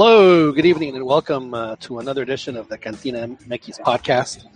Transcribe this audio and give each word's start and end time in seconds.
Hello, 0.00 0.52
good 0.52 0.64
evening, 0.64 0.94
and 0.94 1.04
welcome 1.04 1.52
uh, 1.52 1.74
to 1.80 1.98
another 1.98 2.22
edition 2.22 2.56
of 2.56 2.68
the 2.68 2.78
Cantina 2.78 3.26
MX 3.26 3.80
podcast. 3.80 4.46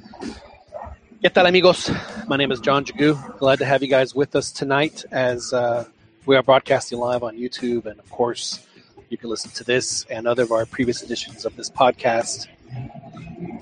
¿Qué 1.21 1.35
tal, 1.35 1.47
amigos? 1.47 1.91
My 2.29 2.37
name 2.37 2.53
is 2.53 2.61
John 2.61 2.85
Jagu. 2.85 3.17
Glad 3.39 3.59
to 3.59 3.65
have 3.65 3.83
you 3.83 3.89
guys 3.89 4.15
with 4.15 4.37
us 4.37 4.53
tonight 4.53 5.05
as 5.11 5.53
uh, 5.53 5.85
we 6.27 6.37
are 6.37 6.45
broadcasting 6.45 7.01
live 7.01 7.25
on 7.25 7.37
YouTube, 7.37 7.87
and 7.87 7.99
of 7.99 8.09
course, 8.09 8.65
you 9.09 9.19
can 9.19 9.31
listen 9.31 9.51
to 9.51 9.65
this 9.65 10.07
and 10.09 10.29
other 10.29 10.45
of 10.45 10.53
our 10.53 10.65
previous 10.65 11.03
editions 11.03 11.45
of 11.45 11.57
this 11.57 11.69
podcast 11.69 12.47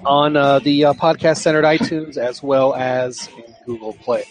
on 0.05 0.37
uh, 0.37 0.59
the 0.59 0.85
uh, 0.85 0.93
podcast 0.93 1.39
centered 1.39 1.65
iTunes 1.65 2.19
as 2.19 2.43
well 2.43 2.75
as 2.75 3.27
in 3.39 3.55
Google 3.65 3.95
Play. 3.95 4.25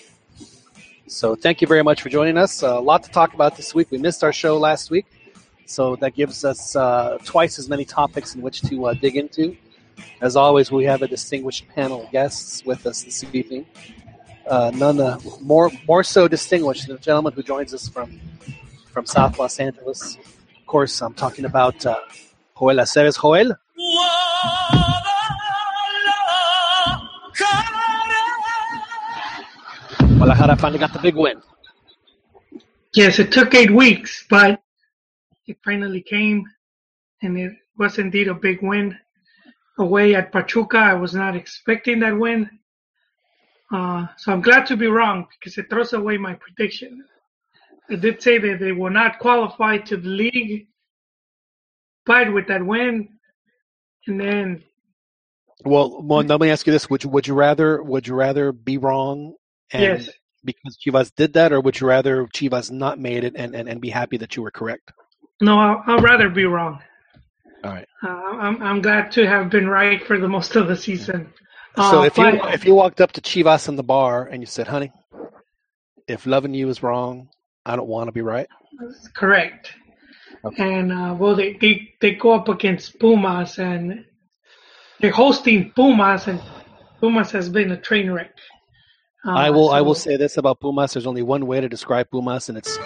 So, 1.08 1.34
thank 1.34 1.62
you 1.62 1.68
very 1.68 1.82
much 1.82 2.04
for 2.04 2.10
joining 2.10 2.38
us. 2.38 2.62
a 2.62 2.74
lot 2.80 3.02
to 3.06 3.10
talk 3.10 3.34
about 3.34 3.58
this 3.58 3.74
week. 3.74 3.90
We 3.90 3.98
missed 3.98 4.24
our 4.24 4.32
show 4.32 4.60
last 4.60 4.92
week. 4.92 5.08
So 5.70 5.96
that 5.98 6.16
gives 6.16 6.44
us 6.44 6.76
uh, 6.76 7.20
twice 7.24 7.60
as 7.60 7.70
many 7.70 7.86
topics 7.86 8.34
in 8.34 8.42
which 8.42 8.64
to 8.64 8.88
uh, 8.88 8.96
dig 8.96 9.16
into. 9.16 9.56
As 10.20 10.36
always, 10.36 10.72
we 10.72 10.84
have 10.86 11.04
a 11.04 11.08
distinguished 11.08 11.68
panel 11.70 12.06
of 12.06 12.12
guests 12.12 12.66
with 12.66 12.88
us 12.88 13.04
this 13.04 13.24
evening. 13.32 13.68
Uh, 14.48 14.72
none 14.74 15.00
uh, 15.00 15.20
more 15.42 15.70
more 15.88 16.04
so 16.04 16.28
distinguished 16.28 16.88
than 16.88 16.96
the 16.96 17.02
gentleman 17.02 17.34
who 17.34 17.44
joins 17.44 17.72
us 17.72 17.88
from 17.88 18.20
from 18.92 19.06
South 19.06 19.38
Los 19.38 19.60
Angeles. 19.60 20.18
Of 20.58 20.66
course, 20.66 21.00
I'm 21.04 21.14
talking 21.14 21.46
about 21.46 21.86
uh, 21.86 22.00
Joel 22.58 22.78
Aceves. 22.78 23.22
Joel. 23.22 23.54
Guadalajara 30.18 30.58
finally 30.58 30.80
got 30.80 30.94
the 30.94 31.00
big 31.00 31.16
win. 31.16 31.44
Yes, 32.94 33.20
it 33.20 33.32
took 33.32 33.54
eight 33.54 33.70
weeks, 33.70 34.26
but 34.28 34.60
it 35.50 35.58
finally 35.66 36.02
came, 36.02 36.46
and 37.22 37.38
it 37.38 37.54
was 37.78 37.98
indeed 37.98 38.28
a 38.28 38.34
big 38.34 38.62
win. 38.62 38.98
Away 39.80 40.14
at 40.14 40.32
Pachuca, 40.32 40.78
I 40.78 40.94
was 40.94 41.14
not 41.14 41.36
expecting 41.36 42.00
that 42.02 42.18
win. 42.18 42.50
Uh, 43.72 44.08
so 44.18 44.32
I'm 44.32 44.42
glad 44.42 44.66
to 44.68 44.78
be 44.78 44.88
wrong 44.88 45.28
because 45.40 45.58
it 45.58 45.70
throws 45.70 45.94
away 45.94 46.18
my 46.18 46.36
prediction. 46.36 47.04
I 47.90 47.96
did 47.96 48.22
say 48.22 48.38
that 48.38 48.60
they 48.60 48.72
will 48.72 48.90
not 48.92 49.20
qualify 49.20 49.78
to 49.80 49.98
the 49.98 50.10
league, 50.10 50.68
but 52.06 52.32
with 52.32 52.48
that 52.48 52.64
win, 52.66 53.10
and 54.08 54.20
then. 54.20 54.64
Well, 55.66 56.02
well, 56.04 56.24
let 56.24 56.40
me 56.40 56.52
ask 56.52 56.68
you 56.68 56.74
this: 56.74 56.90
Would 56.90 57.04
you 57.04 57.10
would 57.10 57.28
you 57.28 57.34
rather 57.34 57.82
would 57.82 58.08
you 58.08 58.16
rather 58.16 58.52
be 58.52 58.78
wrong 58.78 59.36
and 59.72 60.00
Yes. 60.00 60.10
because 60.44 60.78
Chivas 60.78 61.14
did 61.16 61.34
that, 61.34 61.52
or 61.52 61.60
would 61.62 61.80
you 61.80 61.88
rather 61.88 62.26
Chivas 62.28 62.72
not 62.72 63.00
made 63.00 63.24
it 63.24 63.34
and, 63.36 63.56
and, 63.56 63.68
and 63.68 63.82
be 63.82 63.90
happy 63.90 64.18
that 64.18 64.36
you 64.36 64.44
were 64.44 64.52
correct? 64.52 64.92
No, 65.42 65.58
I'll, 65.58 65.84
I'll 65.88 66.00
rather 66.00 66.30
be 66.30 66.46
wrong. 66.46 66.80
All 67.64 67.72
right. 67.72 67.88
Uh, 68.04 68.08
I'm 68.08 68.62
I'm 68.62 68.82
glad 68.82 69.12
to 69.14 69.28
have 69.28 69.50
been 69.50 69.68
right 69.68 70.06
for 70.06 70.18
the 70.18 70.28
most 70.28 70.56
of 70.56 70.68
the 70.68 70.76
season. 70.76 71.34
So 71.76 72.02
Uh, 72.02 72.04
if 72.04 72.18
you 72.18 72.28
if 72.28 72.66
you 72.66 72.76
walked 72.76 73.02
up 73.02 73.12
to 73.14 73.22
Chivas 73.22 73.68
in 73.68 73.76
the 73.76 73.84
bar 73.84 74.26
and 74.26 74.42
you 74.42 74.48
said, 74.48 74.68
"Honey, 74.68 74.92
if 76.08 76.26
loving 76.26 76.54
you 76.54 76.70
is 76.70 76.82
wrong, 76.84 77.30
I 77.66 77.76
don't 77.76 77.88
want 77.88 78.08
to 78.08 78.12
be 78.12 78.22
right," 78.22 78.48
Correct. 79.14 79.74
And 80.58 80.92
uh, 80.94 81.16
well, 81.20 81.36
they, 81.36 81.54
they 81.54 81.90
they 82.00 82.12
go 82.16 82.32
up 82.32 82.48
against 82.48 83.00
Pumas, 83.00 83.60
and 83.60 84.06
they're 85.00 85.12
hosting 85.12 85.72
Pumas, 85.76 86.28
and 86.28 86.42
Pumas 87.02 87.32
has 87.32 87.50
been 87.50 87.72
a 87.72 87.78
train 87.78 88.10
wreck. 88.12 88.32
Uh, 89.26 89.32
I 89.32 89.50
will 89.50 89.70
I 89.70 89.82
will 89.82 89.96
say 89.96 90.16
this 90.16 90.38
about 90.38 90.62
Pumas: 90.62 90.94
There's 90.94 91.08
only 91.08 91.24
one 91.24 91.46
way 91.46 91.60
to 91.60 91.68
describe 91.68 92.10
Pumas, 92.10 92.48
and 92.48 92.58
it's 92.58 92.78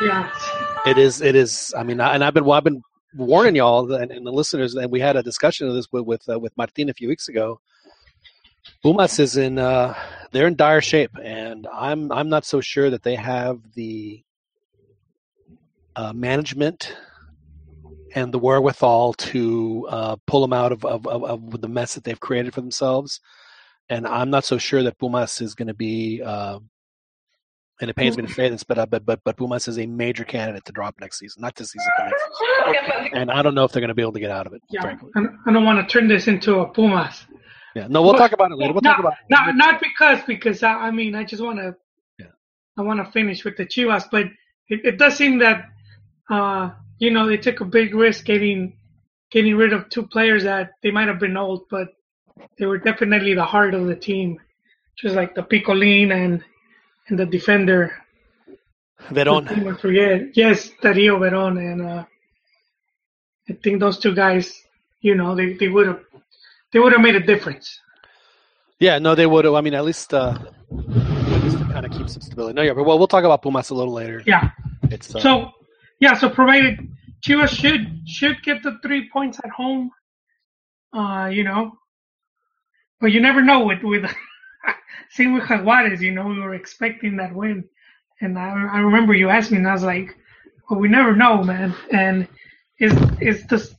yeah, 0.00 0.30
it 0.86 0.98
is 0.98 1.20
it 1.20 1.34
is. 1.34 1.74
I 1.76 1.82
mean, 1.82 2.00
I, 2.00 2.14
and 2.14 2.24
I've 2.24 2.34
been 2.34 2.44
well, 2.44 2.58
I've 2.58 2.64
been 2.64 2.82
warning 3.14 3.56
y'all 3.56 3.92
and, 3.92 4.10
and 4.10 4.26
the 4.26 4.32
listeners, 4.32 4.74
and 4.74 4.90
we 4.90 5.00
had 5.00 5.16
a 5.16 5.22
discussion 5.22 5.68
of 5.68 5.74
this 5.74 5.90
with 5.90 6.04
with, 6.04 6.28
uh, 6.28 6.38
with 6.38 6.56
Martin 6.56 6.88
a 6.88 6.94
few 6.94 7.08
weeks 7.08 7.28
ago. 7.28 7.60
Pumas 8.82 9.18
is 9.18 9.36
in 9.36 9.58
uh, 9.58 9.94
they're 10.30 10.46
in 10.46 10.56
dire 10.56 10.80
shape, 10.80 11.12
and 11.22 11.66
I'm 11.72 12.12
I'm 12.12 12.28
not 12.28 12.44
so 12.44 12.60
sure 12.60 12.90
that 12.90 13.02
they 13.02 13.16
have 13.16 13.60
the 13.74 14.22
uh, 15.96 16.12
management 16.12 16.94
and 18.14 18.32
the 18.32 18.38
wherewithal 18.38 19.12
to 19.14 19.86
uh, 19.90 20.16
pull 20.26 20.40
them 20.40 20.52
out 20.52 20.72
of, 20.72 20.84
of, 20.84 21.06
of, 21.06 21.24
of 21.24 21.60
the 21.60 21.68
mess 21.68 21.94
that 21.94 22.04
they've 22.04 22.20
created 22.20 22.54
for 22.54 22.60
themselves. 22.60 23.20
And 23.90 24.06
I'm 24.06 24.30
not 24.30 24.44
so 24.44 24.58
sure 24.58 24.82
that 24.82 24.98
Pumas 24.98 25.40
is 25.40 25.54
going 25.54 25.68
to 25.68 25.74
be. 25.74 26.22
Uh, 26.22 26.60
and 27.80 27.88
it 27.90 27.94
pains 27.96 28.16
me 28.16 28.26
to 28.26 28.32
say 28.32 28.48
this, 28.48 28.62
but 28.64 28.78
uh, 28.78 28.86
but 28.86 29.04
but 29.06 29.20
but 29.24 29.36
Pumas 29.36 29.68
is 29.68 29.78
a 29.78 29.86
major 29.86 30.24
candidate 30.24 30.64
to 30.66 30.72
drop 30.72 30.96
next 31.00 31.18
season, 31.18 31.40
not 31.42 31.54
this 31.56 31.70
season, 31.72 31.88
season. 31.98 33.08
And 33.14 33.30
I 33.30 33.42
don't 33.42 33.54
know 33.54 33.64
if 33.64 33.72
they're 33.72 33.80
going 33.80 33.88
to 33.88 33.94
be 33.94 34.02
able 34.02 34.12
to 34.12 34.20
get 34.20 34.30
out 34.30 34.46
of 34.46 34.52
it. 34.52 34.62
yeah. 34.70 34.82
Frankly, 34.82 35.10
I 35.16 35.20
don't- 35.20 35.36
I 35.46 35.52
don't 35.52 35.64
want 35.64 35.86
to 35.86 35.92
turn 35.92 36.08
this 36.08 36.28
into 36.28 36.58
a 36.60 36.66
Pumas. 36.68 37.24
yeah. 37.74 37.86
No, 37.88 38.02
we'll 38.02 38.12
But- 38.12 38.18
talk 38.18 38.32
about 38.32 38.50
it 38.50 38.56
later. 38.56 38.72
We'll 38.72 38.82
not, 38.82 38.90
talk 38.96 39.00
about 39.00 39.12
it. 39.12 39.18
not 39.30 39.56
not 39.56 39.80
because 39.80 40.18
because 40.26 40.62
I, 40.62 40.72
I 40.72 40.90
mean 40.90 41.14
I 41.14 41.24
just 41.24 41.42
want 41.42 41.58
to 41.58 41.74
Yeah. 42.18 42.26
I 42.78 42.82
want 42.82 43.04
to 43.04 43.10
finish 43.12 43.44
with 43.44 43.56
the 43.56 43.64
Chivas, 43.66 44.04
but 44.10 44.26
it, 44.68 44.80
it 44.84 44.98
does 44.98 45.16
seem 45.16 45.38
that 45.38 45.64
uh 46.30 46.70
you 46.98 47.10
know 47.10 47.26
they 47.26 47.36
took 47.38 47.60
a 47.60 47.64
big 47.64 47.94
risk 47.94 48.24
getting 48.24 48.76
getting 49.30 49.54
rid 49.56 49.72
of 49.72 49.88
two 49.88 50.06
players 50.06 50.42
that 50.44 50.70
they 50.82 50.90
might 50.90 51.06
have 51.08 51.18
been 51.20 51.36
old, 51.36 51.62
but 51.70 51.88
they 52.58 52.66
were 52.66 52.78
definitely 52.78 53.34
the 53.34 53.44
heart 53.44 53.74
of 53.74 53.86
the 53.86 53.94
team, 53.96 54.38
just 54.98 55.14
like 55.14 55.34
the 55.34 55.42
Picolin 55.42 56.12
and 56.12 56.42
and 57.08 57.18
the 57.18 57.26
defender. 57.26 57.92
Veron. 59.10 59.48
I 59.48 59.76
forget. 59.78 60.36
Yes, 60.36 60.70
Dario 60.82 61.18
Veron, 61.18 61.58
and 61.58 61.82
uh, 61.82 62.04
I 63.48 63.52
think 63.62 63.80
those 63.80 63.98
two 63.98 64.14
guys, 64.14 64.64
you 65.00 65.14
know, 65.14 65.34
they 65.34 65.54
they 65.54 65.68
would 65.68 65.86
have 65.86 66.00
they 66.72 66.78
would 66.78 66.92
have 66.92 67.00
made 67.00 67.14
a 67.14 67.20
difference. 67.20 67.80
Yeah, 68.80 68.98
no, 68.98 69.14
they 69.14 69.26
would. 69.26 69.44
Have. 69.44 69.54
I 69.54 69.60
mean, 69.60 69.74
at 69.74 69.84
least 69.84 70.12
uh, 70.12 70.38
at 70.70 71.42
least 71.44 71.58
to 71.58 71.64
kind 71.64 71.86
of 71.86 71.92
keep 71.92 72.08
some 72.08 72.22
stability. 72.22 72.54
No, 72.54 72.62
yeah, 72.62 72.74
but 72.74 72.84
well, 72.84 72.98
we'll 72.98 73.08
talk 73.08 73.24
about 73.24 73.42
Pumas 73.42 73.70
a 73.70 73.74
little 73.74 73.94
later. 73.94 74.22
Yeah. 74.26 74.50
It's 74.90 75.14
uh, 75.14 75.20
So 75.20 75.52
yeah, 76.00 76.14
so 76.14 76.28
provided 76.28 76.88
Chivas 77.26 77.48
should 77.48 78.02
should 78.06 78.42
get 78.42 78.62
the 78.62 78.78
three 78.82 79.08
points 79.10 79.40
at 79.44 79.50
home, 79.50 79.90
uh, 80.92 81.28
you 81.32 81.44
know, 81.44 81.72
but 83.00 83.12
you 83.12 83.20
never 83.20 83.42
know 83.42 83.64
with 83.64 83.82
with 83.82 84.10
same 85.10 85.34
with 85.34 85.44
Jaguares. 85.44 86.00
You 86.00 86.12
know, 86.12 86.26
we 86.26 86.40
were 86.40 86.54
expecting 86.54 87.16
that 87.16 87.34
win, 87.34 87.64
and 88.20 88.38
I 88.38 88.50
I 88.50 88.78
remember 88.80 89.14
you 89.14 89.28
asked 89.28 89.50
me, 89.50 89.58
and 89.58 89.68
I 89.68 89.72
was 89.72 89.84
like, 89.84 90.16
well, 90.68 90.80
we 90.80 90.88
never 90.88 91.16
know, 91.16 91.42
man. 91.42 91.74
And 91.90 92.28
it's, 92.78 92.94
is 93.20 93.46
this 93.46 93.74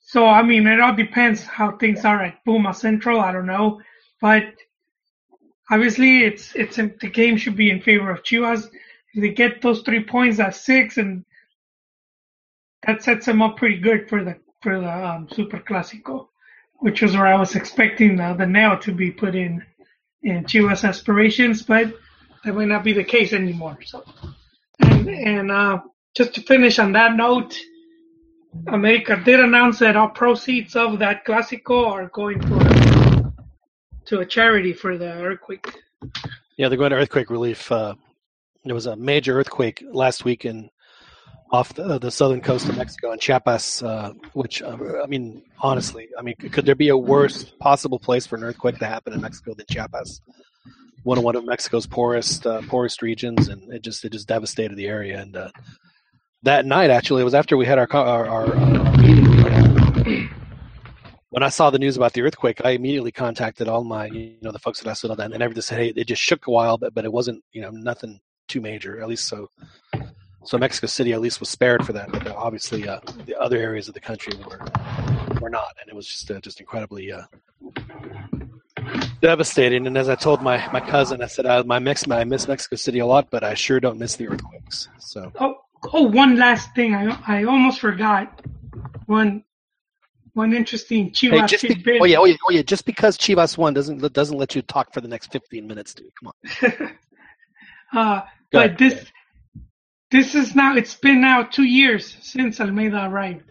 so? 0.00 0.26
I 0.26 0.42
mean, 0.42 0.66
it 0.66 0.80
all 0.80 0.94
depends 0.94 1.42
how 1.42 1.76
things 1.76 2.04
are 2.04 2.22
at 2.22 2.44
Puma 2.44 2.74
Central. 2.74 3.20
I 3.20 3.32
don't 3.32 3.46
know, 3.46 3.80
but 4.20 4.44
obviously, 5.70 6.24
it's 6.24 6.54
it's 6.54 6.76
the 6.76 7.10
game 7.10 7.36
should 7.36 7.56
be 7.56 7.70
in 7.70 7.80
favor 7.80 8.10
of 8.10 8.22
Chivas 8.22 8.68
if 9.14 9.22
they 9.22 9.30
get 9.30 9.62
those 9.62 9.82
three 9.82 10.04
points 10.04 10.40
at 10.40 10.54
six, 10.54 10.98
and 10.98 11.24
that 12.86 13.02
sets 13.02 13.26
them 13.26 13.42
up 13.42 13.56
pretty 13.56 13.78
good 13.78 14.08
for 14.08 14.24
the 14.24 14.36
for 14.62 14.80
the 14.80 15.06
um, 15.06 15.28
Super 15.30 15.58
Clásico, 15.58 16.28
which 16.78 17.02
was 17.02 17.14
where 17.14 17.26
I 17.26 17.38
was 17.38 17.54
expecting 17.54 18.18
uh, 18.18 18.34
the 18.34 18.46
nail 18.46 18.78
to 18.78 18.92
be 18.92 19.10
put 19.10 19.34
in 19.34 19.64
in 20.24 20.44
Chivas 20.44 20.88
aspirations, 20.88 21.62
but 21.62 21.92
that 22.44 22.54
might 22.54 22.68
not 22.68 22.82
be 22.82 22.92
the 22.92 23.04
case 23.04 23.32
anymore. 23.32 23.78
So, 23.84 24.04
and 24.80 25.08
and 25.08 25.50
uh, 25.50 25.80
just 26.16 26.34
to 26.34 26.40
finish 26.42 26.78
on 26.78 26.92
that 26.92 27.14
note, 27.14 27.56
America 28.68 29.20
did 29.24 29.40
announce 29.40 29.78
that 29.80 29.96
all 29.96 30.08
proceeds 30.08 30.74
of 30.74 30.98
that 30.98 31.24
Clásico 31.24 31.86
are 31.86 32.08
going 32.08 32.40
for 32.40 33.32
to 34.06 34.20
a 34.20 34.26
charity 34.26 34.72
for 34.72 34.98
the 34.98 35.12
earthquake. 35.12 35.66
yeah, 36.56 36.68
they're 36.68 36.78
going 36.78 36.90
to 36.90 36.96
earthquake 36.96 37.30
relief. 37.30 37.70
Uh, 37.72 37.94
there 38.64 38.74
was 38.74 38.86
a 38.86 38.96
major 38.96 39.38
earthquake 39.38 39.82
last 39.90 40.24
week 40.24 40.44
in 40.44 40.70
off 41.54 41.72
the, 41.74 41.98
the 42.00 42.10
southern 42.10 42.40
coast 42.40 42.68
of 42.68 42.76
Mexico 42.76 43.12
in 43.12 43.18
Chiapas, 43.20 43.82
uh, 43.84 44.12
which 44.32 44.60
uh, 44.60 44.76
I 45.02 45.06
mean, 45.06 45.42
honestly, 45.60 46.08
I 46.18 46.22
mean, 46.22 46.34
could 46.34 46.66
there 46.66 46.74
be 46.74 46.88
a 46.88 46.96
worse 46.96 47.44
possible 47.60 48.00
place 48.00 48.26
for 48.26 48.34
an 48.34 48.42
earthquake 48.42 48.78
to 48.78 48.86
happen 48.86 49.12
in 49.12 49.20
Mexico 49.20 49.54
than 49.54 49.64
Chiapas? 49.70 50.20
One 51.04 51.16
of 51.16 51.22
one 51.22 51.36
of 51.36 51.44
Mexico's 51.46 51.86
poorest 51.86 52.44
uh, 52.44 52.62
poorest 52.62 53.02
regions, 53.02 53.48
and 53.48 53.72
it 53.72 53.82
just 53.82 54.04
it 54.04 54.10
just 54.10 54.26
devastated 54.26 54.74
the 54.74 54.88
area. 54.88 55.20
And 55.20 55.36
uh, 55.36 55.50
that 56.42 56.66
night, 56.66 56.90
actually, 56.90 57.22
it 57.22 57.24
was 57.24 57.34
after 57.34 57.56
we 57.56 57.66
had 57.66 57.78
our 57.78 57.88
our, 57.92 58.26
our, 58.26 58.56
uh, 58.56 58.96
meeting. 58.96 60.30
When 61.30 61.42
I 61.42 61.48
saw 61.48 61.70
the 61.70 61.78
news 61.78 61.96
about 61.96 62.14
the 62.14 62.22
earthquake, 62.22 62.60
I 62.64 62.70
immediately 62.70 63.10
contacted 63.10 63.66
all 63.66 63.82
my, 63.82 64.06
you 64.06 64.36
know, 64.40 64.52
the 64.52 64.60
folks 64.60 64.80
that 64.80 64.88
I 64.88 64.92
stood 64.92 65.10
on 65.10 65.16
that, 65.18 65.32
and 65.32 65.42
everybody 65.42 65.62
said, 65.62 65.78
"Hey, 65.78 65.92
it 65.94 66.06
just 66.06 66.22
shook 66.22 66.46
a 66.48 66.50
while, 66.50 66.78
but 66.78 66.94
but 66.94 67.04
it 67.04 67.12
wasn't, 67.12 67.44
you 67.52 67.62
know, 67.62 67.70
nothing 67.70 68.20
too 68.48 68.60
major, 68.60 69.00
at 69.00 69.08
least 69.08 69.28
so." 69.28 69.48
So 70.44 70.58
Mexico 70.58 70.86
City 70.86 71.12
at 71.14 71.20
least 71.20 71.40
was 71.40 71.48
spared 71.48 71.86
for 71.86 71.94
that, 71.94 72.12
but 72.12 72.26
obviously 72.28 72.86
uh, 72.86 73.00
the 73.24 73.38
other 73.40 73.56
areas 73.56 73.88
of 73.88 73.94
the 73.94 74.00
country 74.00 74.34
were 74.46 74.60
were 75.40 75.50
not, 75.50 75.74
and 75.80 75.88
it 75.88 75.94
was 75.94 76.06
just 76.06 76.30
uh, 76.30 76.40
just 76.40 76.60
incredibly 76.60 77.10
uh, 77.10 77.22
devastating. 79.20 79.86
And 79.86 79.96
as 79.96 80.10
I 80.10 80.14
told 80.14 80.42
my, 80.42 80.70
my 80.70 80.80
cousin, 80.80 81.22
I 81.22 81.26
said 81.26 81.46
I 81.46 81.62
my 81.62 81.78
Mex 81.78 82.08
I 82.10 82.24
miss 82.24 82.46
Mexico 82.46 82.76
City 82.76 82.98
a 82.98 83.06
lot, 83.06 83.30
but 83.30 83.42
I 83.42 83.54
sure 83.54 83.80
don't 83.80 83.98
miss 83.98 84.16
the 84.16 84.28
earthquakes. 84.28 84.88
So 84.98 85.32
Oh, 85.40 85.56
oh, 85.92 86.02
one 86.02 86.36
last 86.36 86.74
thing. 86.74 86.94
I 86.94 87.18
I 87.26 87.44
almost 87.44 87.80
forgot 87.80 88.42
one 89.06 89.44
one 90.34 90.52
interesting 90.52 91.10
Chivas 91.10 91.40
Hey, 91.40 91.46
just 91.46 91.84
be, 91.84 91.98
oh 92.00 92.04
yeah, 92.04 92.18
oh 92.18 92.26
yeah, 92.26 92.36
oh 92.48 92.52
yeah. 92.52 92.62
Just 92.62 92.84
because 92.84 93.16
Chivas 93.16 93.56
won 93.56 93.72
doesn't 93.72 94.12
doesn't 94.12 94.36
let 94.36 94.54
you 94.54 94.60
talk 94.60 94.92
for 94.92 95.00
the 95.00 95.08
next 95.08 95.32
fifteen 95.32 95.66
minutes, 95.66 95.94
dude. 95.94 96.12
Come 96.20 96.32
on. 96.32 96.90
uh, 97.98 98.22
but 98.52 98.66
ahead. 98.66 98.78
this 98.78 99.06
this 100.14 100.34
is 100.40 100.54
now 100.54 100.70
it's 100.80 100.94
been 101.06 101.20
now 101.20 101.38
two 101.56 101.68
years 101.80 102.02
since 102.32 102.60
Almeyda 102.60 103.00
arrived, 103.10 103.48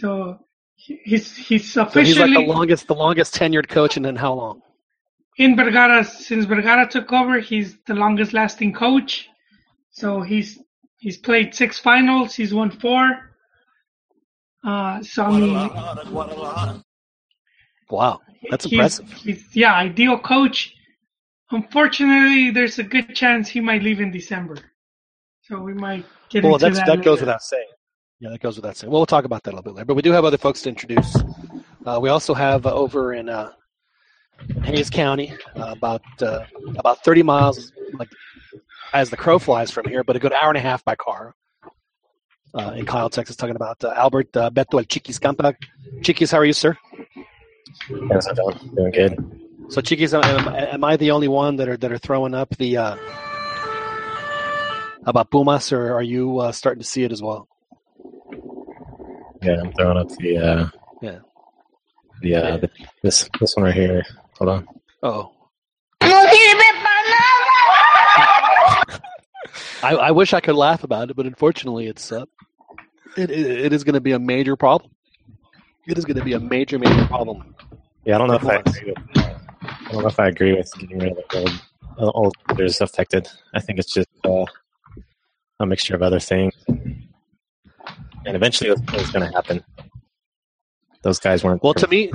so 0.00 0.38
he- 0.84 1.00
he's 1.10 1.26
he's 1.46 1.64
So 1.72 1.84
he's 1.86 2.18
like 2.18 2.32
the 2.32 2.46
longest 2.56 2.82
the 2.92 2.94
longest 3.04 3.30
tenured 3.34 3.68
coach, 3.68 3.96
and 3.96 4.04
then 4.06 4.16
how 4.24 4.32
long? 4.42 4.56
in 5.38 5.56
Vergara 5.56 6.04
since 6.04 6.44
Vergara 6.44 6.86
took 6.94 7.12
over. 7.12 7.34
He's 7.50 7.68
the 7.88 7.94
longest 7.94 8.32
lasting 8.32 8.72
coach, 8.84 9.28
so 9.90 10.08
he's 10.30 10.50
he's 11.04 11.18
played 11.28 11.48
six 11.62 11.78
finals. 11.88 12.34
He's 12.40 12.52
won 12.54 12.70
four. 12.70 13.04
Uh, 14.64 15.02
so 15.02 15.24
I 15.24 15.30
mean, 15.40 16.82
Wow, 17.90 18.20
that's 18.50 18.64
he's, 18.64 18.72
impressive. 18.72 19.10
He's, 19.26 19.42
yeah, 19.62 19.74
ideal 19.74 20.18
coach. 20.18 20.58
Unfortunately, 21.50 22.50
there's 22.50 22.78
a 22.78 22.84
good 22.94 23.14
chance 23.14 23.48
he 23.48 23.60
might 23.60 23.82
leave 23.82 24.00
in 24.00 24.10
December, 24.10 24.56
so 25.42 25.60
we 25.60 25.74
might 25.74 26.04
get 26.28 26.44
Well, 26.44 26.54
into 26.54 26.66
that's 26.66 26.78
that. 26.78 26.86
that 26.86 26.96
goes 27.04 27.16
later. 27.16 27.26
without 27.26 27.42
saying. 27.42 27.66
Yeah, 28.20 28.30
that 28.30 28.40
goes 28.40 28.56
without 28.56 28.76
saying. 28.76 28.90
Well, 28.90 29.00
we'll 29.00 29.06
talk 29.06 29.24
about 29.24 29.42
that 29.44 29.50
a 29.50 29.56
little 29.56 29.64
bit 29.72 29.74
later. 29.76 29.86
But 29.86 29.94
we 29.96 30.02
do 30.02 30.12
have 30.12 30.24
other 30.24 30.38
folks 30.38 30.62
to 30.62 30.68
introduce. 30.68 31.16
Uh, 31.84 31.98
we 32.00 32.08
also 32.08 32.34
have 32.34 32.64
uh, 32.66 32.72
over 32.72 33.14
in 33.14 33.28
uh, 33.28 33.50
Hays 34.62 34.88
County, 34.90 35.34
uh, 35.56 35.74
about 35.76 36.02
uh, 36.20 36.44
about 36.78 37.02
30 37.04 37.22
miles, 37.24 37.72
like 37.94 38.08
as 38.92 39.10
the 39.10 39.16
crow 39.16 39.38
flies 39.40 39.70
from 39.70 39.86
here, 39.88 40.04
but 40.04 40.14
a 40.14 40.18
good 40.20 40.32
hour 40.32 40.48
and 40.48 40.56
a 40.58 40.60
half 40.60 40.84
by 40.84 40.94
car. 40.94 41.34
Uh, 42.54 42.72
in 42.76 42.84
Kyle, 42.84 43.08
Texas, 43.08 43.34
talking 43.34 43.56
about 43.56 43.82
uh, 43.82 43.94
Albert 43.96 44.36
uh, 44.36 44.50
Beto 44.50 44.74
El 44.78 44.84
Chiquis 44.84 45.18
Campa. 45.18 45.56
Chiquis, 46.02 46.30
how 46.30 46.36
are 46.38 46.44
you, 46.44 46.52
sir? 46.52 46.76
How's 48.10 48.26
it 48.26 48.36
going? 48.36 48.58
Doing 48.76 48.90
good. 48.92 49.40
So, 49.70 49.80
Chiquis, 49.80 50.12
am, 50.12 50.22
am 50.22 50.84
I 50.84 50.96
the 50.98 51.10
only 51.12 51.28
one 51.28 51.56
that 51.56 51.68
are 51.68 51.78
that 51.78 51.90
are 51.90 51.96
throwing 51.98 52.34
up 52.34 52.50
the 52.58 52.76
uh, 52.76 52.96
about 55.04 55.30
Pumas, 55.30 55.72
or 55.72 55.94
are 55.94 56.02
you 56.02 56.38
uh, 56.38 56.52
starting 56.52 56.82
to 56.82 56.88
see 56.88 57.04
it 57.04 57.12
as 57.12 57.22
well? 57.22 57.48
Yeah, 59.42 59.60
I'm 59.60 59.72
throwing 59.72 59.98
up 59.98 60.08
the 60.08 60.38
uh 60.38 60.68
Yeah. 61.00 61.18
the 62.20 62.34
uh 62.36 62.56
the, 62.58 62.70
this 63.02 63.28
this 63.40 63.56
one 63.56 63.64
right 63.64 63.74
here. 63.74 64.02
Hold 64.38 64.50
on. 64.50 64.68
Oh. 65.02 65.32
I, 69.84 69.94
I 69.96 70.10
wish 70.12 70.32
I 70.32 70.40
could 70.40 70.54
laugh 70.54 70.84
about 70.84 71.10
it, 71.10 71.16
but 71.16 71.26
unfortunately, 71.26 71.88
it's 71.88 72.12
uh, 72.12 72.24
it, 73.16 73.30
it, 73.30 73.46
it 73.66 73.72
is 73.72 73.82
going 73.82 73.94
to 73.94 74.00
be 74.00 74.12
a 74.12 74.18
major 74.18 74.54
problem. 74.56 74.92
It 75.88 75.98
is 75.98 76.04
going 76.04 76.16
to 76.16 76.24
be 76.24 76.34
a 76.34 76.40
major, 76.40 76.78
major 76.78 77.04
problem. 77.06 77.54
Yeah, 78.04 78.14
I 78.14 78.18
don't 78.18 78.28
know 78.28 78.34
if 78.34 78.46
I 78.46 78.54
agree 78.56 78.92
with 78.92 78.98
I 79.16 79.92
don't 79.92 80.02
know 80.02 80.08
if 80.08 80.20
I 80.20 80.28
agree 80.28 80.54
with 80.54 80.72
getting 80.78 80.98
rid 81.00 81.12
of 81.12 81.16
the 81.30 81.38
old 81.38 81.62
uh, 81.98 82.10
old 82.14 82.34
players 82.48 82.80
affected. 82.80 83.28
I 83.54 83.60
think 83.60 83.80
it's 83.80 83.92
just 83.92 84.08
uh, 84.24 84.44
a 85.62 85.66
mixture 85.66 85.94
of 85.94 86.02
other 86.02 86.20
things. 86.20 86.54
And 86.68 88.36
eventually 88.36 88.70
it's, 88.70 88.80
it's 88.92 89.10
gonna 89.10 89.32
happen. 89.32 89.64
Those 91.02 91.18
guys 91.18 91.42
weren't 91.42 91.62
Well, 91.62 91.74
to 91.74 91.88
me, 91.88 92.12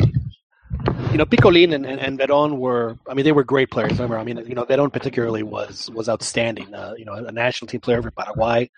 you 1.11 1.17
know, 1.17 1.25
Picolin 1.25 1.73
and, 1.73 1.85
and, 1.85 1.99
and 1.99 2.19
Veron 2.19 2.57
were, 2.57 2.97
I 3.07 3.13
mean, 3.13 3.25
they 3.25 3.31
were 3.31 3.44
great 3.44 3.71
players. 3.71 3.94
Remember, 3.94 4.17
I 4.17 4.23
mean, 4.23 4.38
you 4.47 4.55
know, 4.55 4.65
Veron 4.65 4.91
particularly 4.91 5.44
was 5.44 5.89
was 5.91 6.09
outstanding. 6.09 6.73
Uh, 6.73 6.94
you 6.97 7.05
know, 7.05 7.13
a 7.13 7.31
national 7.31 7.67
team 7.67 7.81
player 7.81 8.01
for 8.01 8.11
Paraguay, 8.11 8.69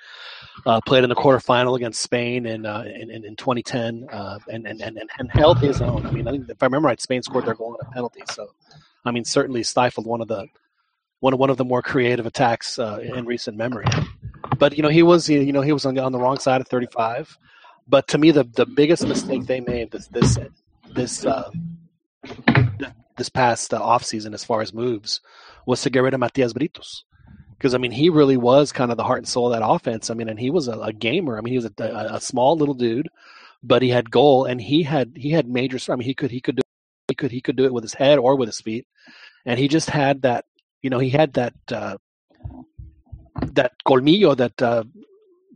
uh, 0.65 0.81
played 0.81 1.03
in 1.03 1.09
the 1.09 1.15
quarterfinal 1.15 1.75
against 1.75 2.01
Spain 2.01 2.45
in 2.45 2.65
uh, 2.65 2.83
in, 2.85 3.09
in, 3.11 3.25
in 3.25 3.35
2010, 3.35 4.07
uh, 4.11 4.39
and, 4.51 4.67
and, 4.67 4.81
and 4.81 4.99
and 5.17 5.31
held 5.31 5.59
his 5.59 5.81
own. 5.81 6.05
I 6.05 6.11
mean, 6.11 6.27
I 6.27 6.31
think 6.31 6.49
if 6.49 6.61
I 6.61 6.65
remember 6.65 6.87
right, 6.87 7.01
Spain 7.01 7.23
scored 7.23 7.45
their 7.45 7.55
goal 7.55 7.77
on 7.79 7.87
a 7.87 7.91
penalty. 7.91 8.21
So, 8.31 8.47
I 9.05 9.11
mean, 9.11 9.25
certainly 9.25 9.63
stifled 9.63 10.05
one 10.05 10.21
of 10.21 10.27
the 10.27 10.47
one 11.19 11.33
of 11.33 11.39
one 11.39 11.49
of 11.49 11.57
the 11.57 11.65
more 11.65 11.81
creative 11.81 12.25
attacks 12.25 12.79
uh, 12.79 12.99
in 13.01 13.25
recent 13.25 13.57
memory. 13.57 13.85
But 14.59 14.75
you 14.75 14.83
know, 14.83 14.89
he 14.89 15.03
was 15.03 15.29
you 15.29 15.53
know 15.53 15.61
he 15.61 15.71
was 15.71 15.85
on 15.85 15.95
the, 15.95 16.03
on 16.03 16.11
the 16.11 16.19
wrong 16.19 16.37
side 16.37 16.61
of 16.61 16.67
35. 16.67 17.37
But 17.87 18.07
to 18.09 18.17
me, 18.17 18.31
the 18.31 18.43
the 18.43 18.65
biggest 18.65 19.07
mistake 19.07 19.45
they 19.45 19.61
made 19.61 19.91
this 19.91 20.07
this 20.07 20.37
this 20.93 21.25
uh, 21.25 21.49
this 23.17 23.29
past 23.29 23.73
uh, 23.73 23.81
off 23.81 24.03
season 24.03 24.33
as 24.33 24.43
far 24.43 24.61
as 24.61 24.73
moves 24.73 25.21
was 25.65 25.81
to 25.81 25.89
get 25.89 26.03
rid 26.03 26.13
of 26.13 26.19
Matias 26.19 26.53
Britos. 26.53 27.03
Because 27.57 27.73
I 27.73 27.77
mean, 27.77 27.91
he 27.91 28.09
really 28.09 28.37
was 28.37 28.71
kind 28.71 28.91
of 28.91 28.97
the 28.97 29.03
heart 29.03 29.19
and 29.19 29.27
soul 29.27 29.51
of 29.51 29.59
that 29.59 29.65
offense. 29.65 30.09
I 30.09 30.13
mean, 30.13 30.29
and 30.29 30.39
he 30.39 30.49
was 30.49 30.67
a, 30.67 30.79
a 30.79 30.93
gamer. 30.93 31.37
I 31.37 31.41
mean, 31.41 31.53
he 31.53 31.57
was 31.57 31.65
a, 31.65 31.83
a, 31.83 32.15
a 32.15 32.21
small 32.21 32.55
little 32.57 32.75
dude, 32.75 33.09
but 33.63 33.81
he 33.81 33.89
had 33.89 34.11
goal 34.11 34.45
and 34.45 34.61
he 34.61 34.83
had 34.83 35.13
he 35.15 35.31
had 35.31 35.47
major. 35.47 35.79
I 35.91 35.95
mean, 35.95 36.05
he 36.05 36.13
could 36.13 36.31
he 36.31 36.41
could 36.41 36.57
do 36.57 36.61
he 37.07 37.15
could 37.15 37.31
he 37.31 37.41
could 37.41 37.55
do 37.55 37.65
it 37.65 37.73
with 37.73 37.83
his 37.83 37.93
head 37.93 38.19
or 38.19 38.35
with 38.35 38.49
his 38.49 38.61
feet, 38.61 38.85
and 39.45 39.57
he 39.57 39.67
just 39.67 39.89
had 39.89 40.23
that. 40.23 40.45
You 40.81 40.89
know, 40.89 40.99
he 40.99 41.09
had 41.09 41.33
that 41.33 41.53
uh, 41.73 41.97
that 43.53 43.73
colmillo 43.85 44.35
that 44.35 44.61
uh, 44.61 44.83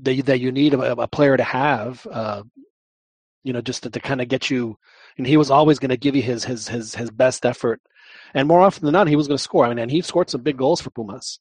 that 0.01 0.25
that 0.25 0.39
you 0.39 0.51
need 0.51 0.74
a, 0.74 1.01
a 1.01 1.07
player 1.07 1.38
to 1.38 1.44
have. 1.44 2.06
Uh, 2.09 2.44
you 3.44 3.51
know, 3.51 3.62
just 3.62 3.83
to, 3.83 3.89
to 3.89 4.00
kind 4.00 4.21
of 4.21 4.30
get 4.30 4.50
you. 4.50 4.77
And 5.18 5.27
he 5.27 5.38
was 5.38 5.51
always 5.51 5.77
going 5.77 5.89
to 5.89 5.97
give 5.97 6.15
you 6.15 6.21
his 6.21 6.45
his 6.45 6.68
his 6.68 6.95
his 6.95 7.12
best 7.12 7.45
effort, 7.45 7.81
and 8.33 8.47
more 8.47 8.62
often 8.62 8.85
than 8.85 8.94
not, 8.94 9.07
he 9.07 9.15
was 9.15 9.27
going 9.27 9.38
to 9.38 9.44
score. 9.44 9.65
I 9.65 9.69
mean, 9.69 9.80
and 9.80 9.91
he 9.91 10.01
scored 10.01 10.30
some 10.30 10.41
big 10.41 10.57
goals 10.57 10.81
for 10.81 10.89
Pumas. 10.89 11.39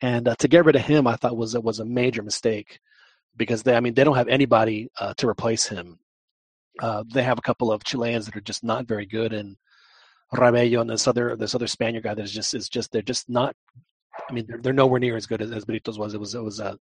And 0.00 0.28
uh, 0.28 0.34
to 0.38 0.48
get 0.48 0.64
rid 0.64 0.76
of 0.76 0.82
him, 0.82 1.06
I 1.06 1.16
thought 1.16 1.36
was 1.36 1.56
was 1.58 1.78
a 1.78 1.84
major 1.84 2.22
mistake 2.22 2.80
because 3.36 3.62
they, 3.62 3.76
I 3.76 3.80
mean, 3.80 3.94
they 3.94 4.04
don't 4.04 4.16
have 4.16 4.28
anybody 4.28 4.88
uh, 4.98 5.14
to 5.18 5.28
replace 5.28 5.66
him. 5.66 5.98
Uh, 6.80 7.04
they 7.12 7.22
have 7.22 7.38
a 7.38 7.42
couple 7.42 7.70
of 7.70 7.84
Chileans 7.84 8.26
that 8.26 8.36
are 8.36 8.40
just 8.40 8.64
not 8.64 8.86
very 8.86 9.06
good, 9.06 9.32
and 9.32 9.56
Rabello 10.34 10.80
and 10.80 10.90
this 10.90 11.06
other 11.06 11.36
this 11.36 11.54
other 11.54 11.66
Spaniard 11.66 12.04
guy 12.04 12.14
that 12.14 12.22
is 12.22 12.32
just 12.32 12.54
is 12.54 12.68
just 12.68 12.92
they're 12.92 13.02
just 13.02 13.28
not. 13.28 13.54
I 14.28 14.32
mean, 14.32 14.46
they're, 14.46 14.58
they're 14.58 14.72
nowhere 14.72 15.00
near 15.00 15.16
as 15.16 15.26
good 15.26 15.42
as, 15.42 15.50
as 15.50 15.64
Britos 15.64 15.98
was. 15.98 16.14
It 16.14 16.20
was 16.20 16.34
it 16.34 16.42
was 16.42 16.60
a, 16.60 16.78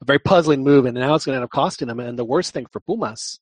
a 0.00 0.04
very 0.04 0.18
puzzling 0.18 0.62
move, 0.62 0.86
and 0.86 0.94
now 0.94 1.14
it's 1.14 1.24
going 1.24 1.34
to 1.34 1.36
end 1.36 1.44
up 1.44 1.50
costing 1.50 1.88
them. 1.88 2.00
And 2.00 2.18
the 2.18 2.24
worst 2.24 2.52
thing 2.52 2.66
for 2.66 2.80
Pumas 2.80 3.40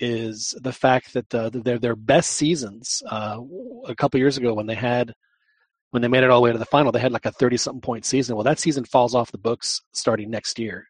is 0.00 0.54
the 0.60 0.72
fact 0.72 1.14
that 1.14 1.34
uh, 1.34 1.50
their 1.52 1.78
their 1.78 1.96
best 1.96 2.32
seasons 2.32 3.02
uh, 3.08 3.38
a 3.86 3.94
couple 3.94 4.18
years 4.18 4.36
ago 4.36 4.54
when 4.54 4.66
they 4.66 4.74
had 4.74 5.14
when 5.90 6.02
they 6.02 6.08
made 6.08 6.24
it 6.24 6.30
all 6.30 6.40
the 6.40 6.44
way 6.44 6.52
to 6.52 6.58
the 6.58 6.64
final, 6.64 6.90
they 6.90 7.00
had 7.00 7.12
like 7.12 7.26
a 7.26 7.32
30 7.32 7.58
something 7.58 7.80
point 7.82 8.06
season. 8.06 8.34
Well, 8.34 8.44
that 8.44 8.58
season 8.58 8.84
falls 8.84 9.14
off 9.14 9.30
the 9.30 9.38
books 9.38 9.82
starting 9.92 10.30
next 10.30 10.58
year. 10.58 10.86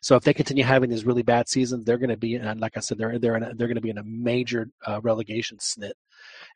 So 0.00 0.16
if 0.16 0.22
they 0.22 0.32
continue 0.32 0.64
having 0.64 0.90
these 0.90 1.04
really 1.04 1.22
bad 1.22 1.48
seasons, 1.48 1.84
they're 1.84 1.98
going 1.98 2.10
to 2.10 2.16
be, 2.16 2.36
and 2.36 2.60
like 2.60 2.76
I 2.76 2.80
said, 2.80 2.98
they're 2.98 3.18
they're 3.18 3.36
in 3.36 3.42
a, 3.42 3.54
they're 3.54 3.66
going 3.66 3.76
to 3.76 3.80
be 3.80 3.90
in 3.90 3.98
a 3.98 4.04
major 4.04 4.68
uh, 4.86 5.00
relegation 5.02 5.58
snit. 5.58 5.92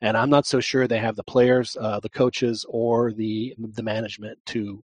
And 0.00 0.16
I'm 0.16 0.30
not 0.30 0.46
so 0.46 0.60
sure 0.60 0.87
they 0.87 0.98
have 0.98 1.16
the 1.16 1.25
players, 1.25 1.76
uh, 1.80 2.00
the 2.00 2.08
coaches, 2.08 2.64
or 2.68 3.12
the 3.12 3.54
the 3.58 3.82
management 3.82 4.38
to 4.46 4.82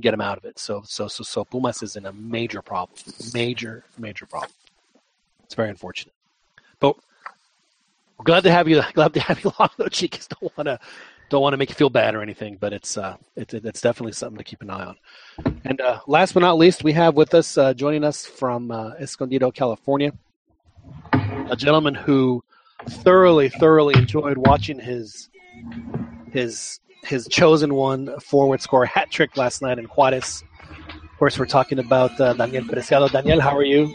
get 0.00 0.10
them 0.12 0.20
out 0.20 0.38
of 0.38 0.44
it. 0.44 0.58
So 0.58 0.82
so 0.84 1.08
so 1.08 1.24
so 1.24 1.44
Pumas 1.44 1.82
is 1.82 1.96
in 1.96 2.06
a 2.06 2.12
major 2.12 2.62
problem, 2.62 2.98
major 3.34 3.84
major 3.98 4.26
problem. 4.26 4.52
It's 5.44 5.54
very 5.54 5.70
unfortunate, 5.70 6.14
but 6.80 6.96
we're 8.18 8.24
glad 8.24 8.44
to 8.44 8.52
have 8.52 8.68
you. 8.68 8.80
Glad 8.94 9.14
to 9.14 9.20
have 9.20 9.42
you 9.42 9.52
along, 9.58 9.70
though, 9.76 9.88
Chiquis. 9.88 10.28
Don't 10.28 10.56
want 10.56 10.66
to 10.66 10.78
don't 11.28 11.42
want 11.42 11.54
to 11.54 11.56
make 11.56 11.70
you 11.70 11.74
feel 11.74 11.90
bad 11.90 12.14
or 12.14 12.22
anything, 12.22 12.56
but 12.60 12.72
it's 12.72 12.96
uh, 12.96 13.16
it's 13.36 13.52
it's 13.54 13.80
definitely 13.80 14.12
something 14.12 14.38
to 14.38 14.44
keep 14.44 14.62
an 14.62 14.70
eye 14.70 14.84
on. 14.84 14.96
And 15.64 15.80
uh, 15.80 16.00
last 16.06 16.34
but 16.34 16.40
not 16.40 16.58
least, 16.58 16.84
we 16.84 16.92
have 16.92 17.16
with 17.16 17.34
us 17.34 17.56
uh, 17.58 17.74
joining 17.74 18.04
us 18.04 18.26
from 18.26 18.70
uh, 18.70 18.90
Escondido, 19.00 19.50
California, 19.50 20.12
a 21.12 21.56
gentleman 21.56 21.94
who 21.94 22.44
thoroughly, 22.88 23.48
thoroughly 23.48 23.94
enjoyed 23.94 24.38
watching 24.38 24.78
his 24.78 25.28
his 26.30 26.80
his 27.04 27.28
chosen 27.28 27.74
one 27.74 28.18
forward 28.20 28.60
score 28.60 28.84
hat 28.84 29.10
trick 29.10 29.36
last 29.36 29.62
night 29.62 29.78
in 29.78 29.86
Juarez. 29.86 30.44
Of 30.88 31.18
course, 31.18 31.38
we're 31.38 31.46
talking 31.46 31.78
about 31.78 32.20
uh, 32.20 32.32
Daniel 32.32 32.64
Preciado. 32.64 33.10
Daniel, 33.10 33.40
how 33.40 33.56
are 33.56 33.64
you? 33.64 33.94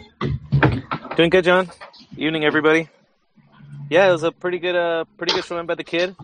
Doing 1.15 1.29
good, 1.29 1.43
John. 1.43 1.69
Evening, 2.15 2.45
everybody. 2.45 2.89
Yeah, 3.89 4.07
it 4.07 4.11
was 4.11 4.23
a 4.23 4.31
pretty 4.31 4.59
good, 4.59 4.75
uh, 4.75 5.05
pretty 5.17 5.33
good 5.33 5.45
showing 5.45 5.65
by 5.65 5.75
the 5.75 5.83
kid. 5.83 6.15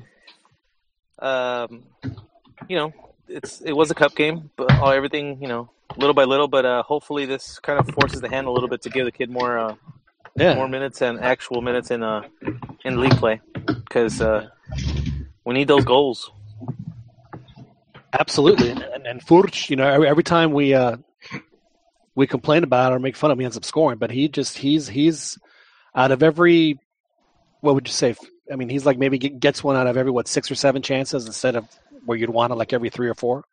Um, 1.20 1.84
you 2.68 2.76
know, 2.76 2.94
it's 3.28 3.62
it 3.62 3.74
was 3.74 3.92
a 3.92 3.96
cup 3.96 4.16
game, 4.16 4.50
but 4.56 4.72
all 4.78 4.92
everything, 4.92 5.42
you 5.42 5.48
know, 5.48 5.70
little 5.98 6.14
by 6.14 6.26
little. 6.26 6.48
But 6.48 6.66
uh, 6.66 6.84
hopefully, 6.84 7.26
this 7.26 7.60
kind 7.60 7.80
of 7.80 7.88
forces 7.96 8.22
the 8.22 8.30
hand 8.30 8.48
a 8.48 8.52
little 8.52 8.70
bit 8.70 8.82
to 8.84 8.90
give 8.90 9.06
the 9.06 9.12
kid 9.12 9.30
more, 9.30 9.58
uh, 9.58 9.76
Yeah, 10.36 10.56
more 10.56 10.68
minutes 10.68 11.02
and 11.02 11.20
actual 11.20 11.62
minutes 11.62 11.92
in 11.92 12.02
uh, 12.02 12.24
in 12.84 13.00
league 13.00 13.16
play, 13.18 13.42
because 13.66 14.20
uh, 14.22 14.48
we 15.46 15.54
need 15.54 15.68
those 15.68 15.86
goals. 15.86 16.32
Absolutely, 18.18 18.70
and, 18.70 18.82
and, 18.82 19.08
and 19.08 19.22
Furch, 19.26 19.70
you 19.70 19.76
know, 19.76 19.88
every, 19.88 20.08
every 20.08 20.24
time 20.24 20.52
we 20.54 20.74
uh, 20.74 20.98
we 22.16 22.28
complain 22.28 22.64
about 22.64 22.92
it 22.92 22.96
or 22.96 23.00
make 23.00 23.16
fun 23.16 23.32
of 23.32 23.36
him, 23.36 23.42
he 23.42 23.46
ends 23.46 23.58
up 23.58 23.66
scoring. 23.66 23.98
But 23.98 24.12
he 24.12 24.28
just 24.28 24.58
he's 24.58 24.88
he's 24.88 25.38
out 25.96 26.12
of 26.12 26.24
every 26.24 26.80
what 27.62 27.76
would 27.76 27.88
you 27.88 27.94
say? 27.94 28.16
I 28.52 28.56
mean, 28.56 28.70
he's 28.70 28.86
like 28.86 28.98
maybe 28.98 29.18
gets 29.18 29.64
one 29.64 29.76
out 29.76 29.88
of 29.88 29.98
every 29.98 30.12
what 30.12 30.28
six 30.28 30.52
or 30.52 30.56
seven 30.56 30.82
chances 30.82 31.26
instead 31.28 31.56
of 31.56 31.66
where 32.06 32.18
you'd 32.18 32.30
want 32.30 32.52
it 32.52 32.56
like 32.56 32.74
every 32.74 32.90
three 32.90 33.08
or 33.08 33.16
four. 33.16 33.46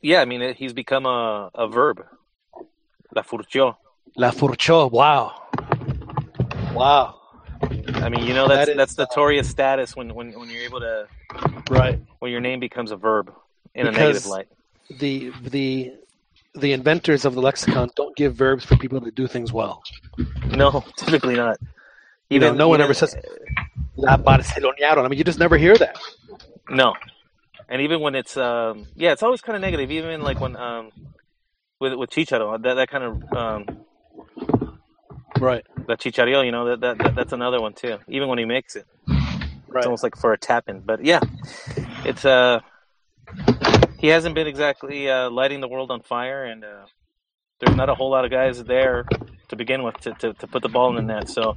Yeah, 0.00 0.20
I 0.20 0.24
mean, 0.24 0.40
it, 0.40 0.56
he's 0.56 0.72
become 0.72 1.06
a, 1.06 1.50
a 1.54 1.68
verb. 1.68 2.04
La 3.14 3.22
Furcio. 3.22 3.76
La 4.16 4.30
Furcio. 4.30 4.90
Wow. 4.90 5.34
Wow. 6.72 7.16
I 7.62 8.08
mean, 8.08 8.26
you 8.26 8.32
know 8.34 8.48
that's 8.48 8.66
That 8.66 8.68
is, 8.72 8.76
that's 8.76 8.98
notorious 8.98 9.48
status 9.48 9.94
when, 9.94 10.14
when 10.14 10.32
when 10.38 10.48
you're 10.48 10.62
able 10.62 10.80
to 10.80 11.06
Right. 11.70 12.00
when 12.20 12.30
your 12.32 12.40
name 12.40 12.60
becomes 12.60 12.90
a 12.90 12.96
verb 12.96 13.32
in 13.74 13.86
a 13.86 13.92
negative 13.92 14.26
light. 14.26 14.48
The 14.98 15.32
the 15.42 15.92
the 16.54 16.72
inventors 16.72 17.24
of 17.24 17.34
the 17.34 17.40
lexicon 17.42 17.90
don't 17.96 18.16
give 18.16 18.34
verbs 18.34 18.64
for 18.64 18.76
people 18.76 19.00
to 19.02 19.10
do 19.10 19.26
things 19.26 19.52
well. 19.52 19.82
No, 20.48 20.84
typically 20.96 21.36
not. 21.36 21.58
You 22.28 22.38
know, 22.40 22.46
Even 22.46 22.58
no 22.58 22.68
one 22.68 22.76
even- 22.80 22.84
ever 22.84 22.94
says 22.94 23.14
La 23.96 24.16
Barcelonearon. 24.16 25.04
I 25.04 25.08
mean, 25.08 25.18
you 25.18 25.24
just 25.24 25.38
never 25.38 25.56
hear 25.58 25.76
that. 25.76 25.98
no. 26.68 26.94
And 27.68 27.82
even 27.82 28.00
when 28.00 28.14
it's 28.16 28.36
um 28.36 28.86
yeah, 28.96 29.12
it's 29.12 29.22
always 29.22 29.42
kind 29.42 29.54
of 29.56 29.60
negative. 29.62 29.90
Even 29.90 30.22
like 30.22 30.40
when 30.40 30.56
um 30.56 30.90
with 31.78 31.94
with 31.94 32.10
Chicharo, 32.10 32.60
that 32.62 32.74
that 32.74 32.88
kind 32.88 33.04
of 33.04 33.32
um 33.32 33.66
Right. 35.40 35.64
that 35.88 35.98
Chicharito, 35.98 36.44
you 36.44 36.52
know, 36.52 36.66
that, 36.66 36.80
that 36.80 36.98
that 36.98 37.14
that's 37.14 37.32
another 37.32 37.60
one 37.60 37.72
too. 37.72 37.98
Even 38.08 38.28
when 38.28 38.38
he 38.38 38.44
makes 38.44 38.76
it, 38.76 38.86
Right. 39.08 39.78
it's 39.78 39.86
almost 39.86 40.02
like 40.02 40.16
for 40.16 40.32
a 40.32 40.38
tap 40.38 40.68
in. 40.68 40.80
But 40.80 41.04
yeah, 41.04 41.20
it's 42.04 42.24
uh 42.24 42.60
he 43.98 44.08
hasn't 44.08 44.34
been 44.34 44.46
exactly 44.46 45.08
uh, 45.10 45.30
lighting 45.30 45.60
the 45.60 45.68
world 45.68 45.90
on 45.90 46.00
fire, 46.02 46.44
and 46.44 46.64
uh, 46.64 46.86
there's 47.60 47.76
not 47.76 47.88
a 47.90 47.94
whole 47.94 48.10
lot 48.10 48.24
of 48.24 48.30
guys 48.30 48.62
there 48.64 49.04
to 49.48 49.56
begin 49.56 49.82
with 49.82 49.98
to, 50.00 50.12
to, 50.14 50.32
to 50.34 50.46
put 50.46 50.62
the 50.62 50.68
ball 50.68 50.96
in 50.96 51.06
the 51.06 51.14
net. 51.14 51.28
So, 51.28 51.56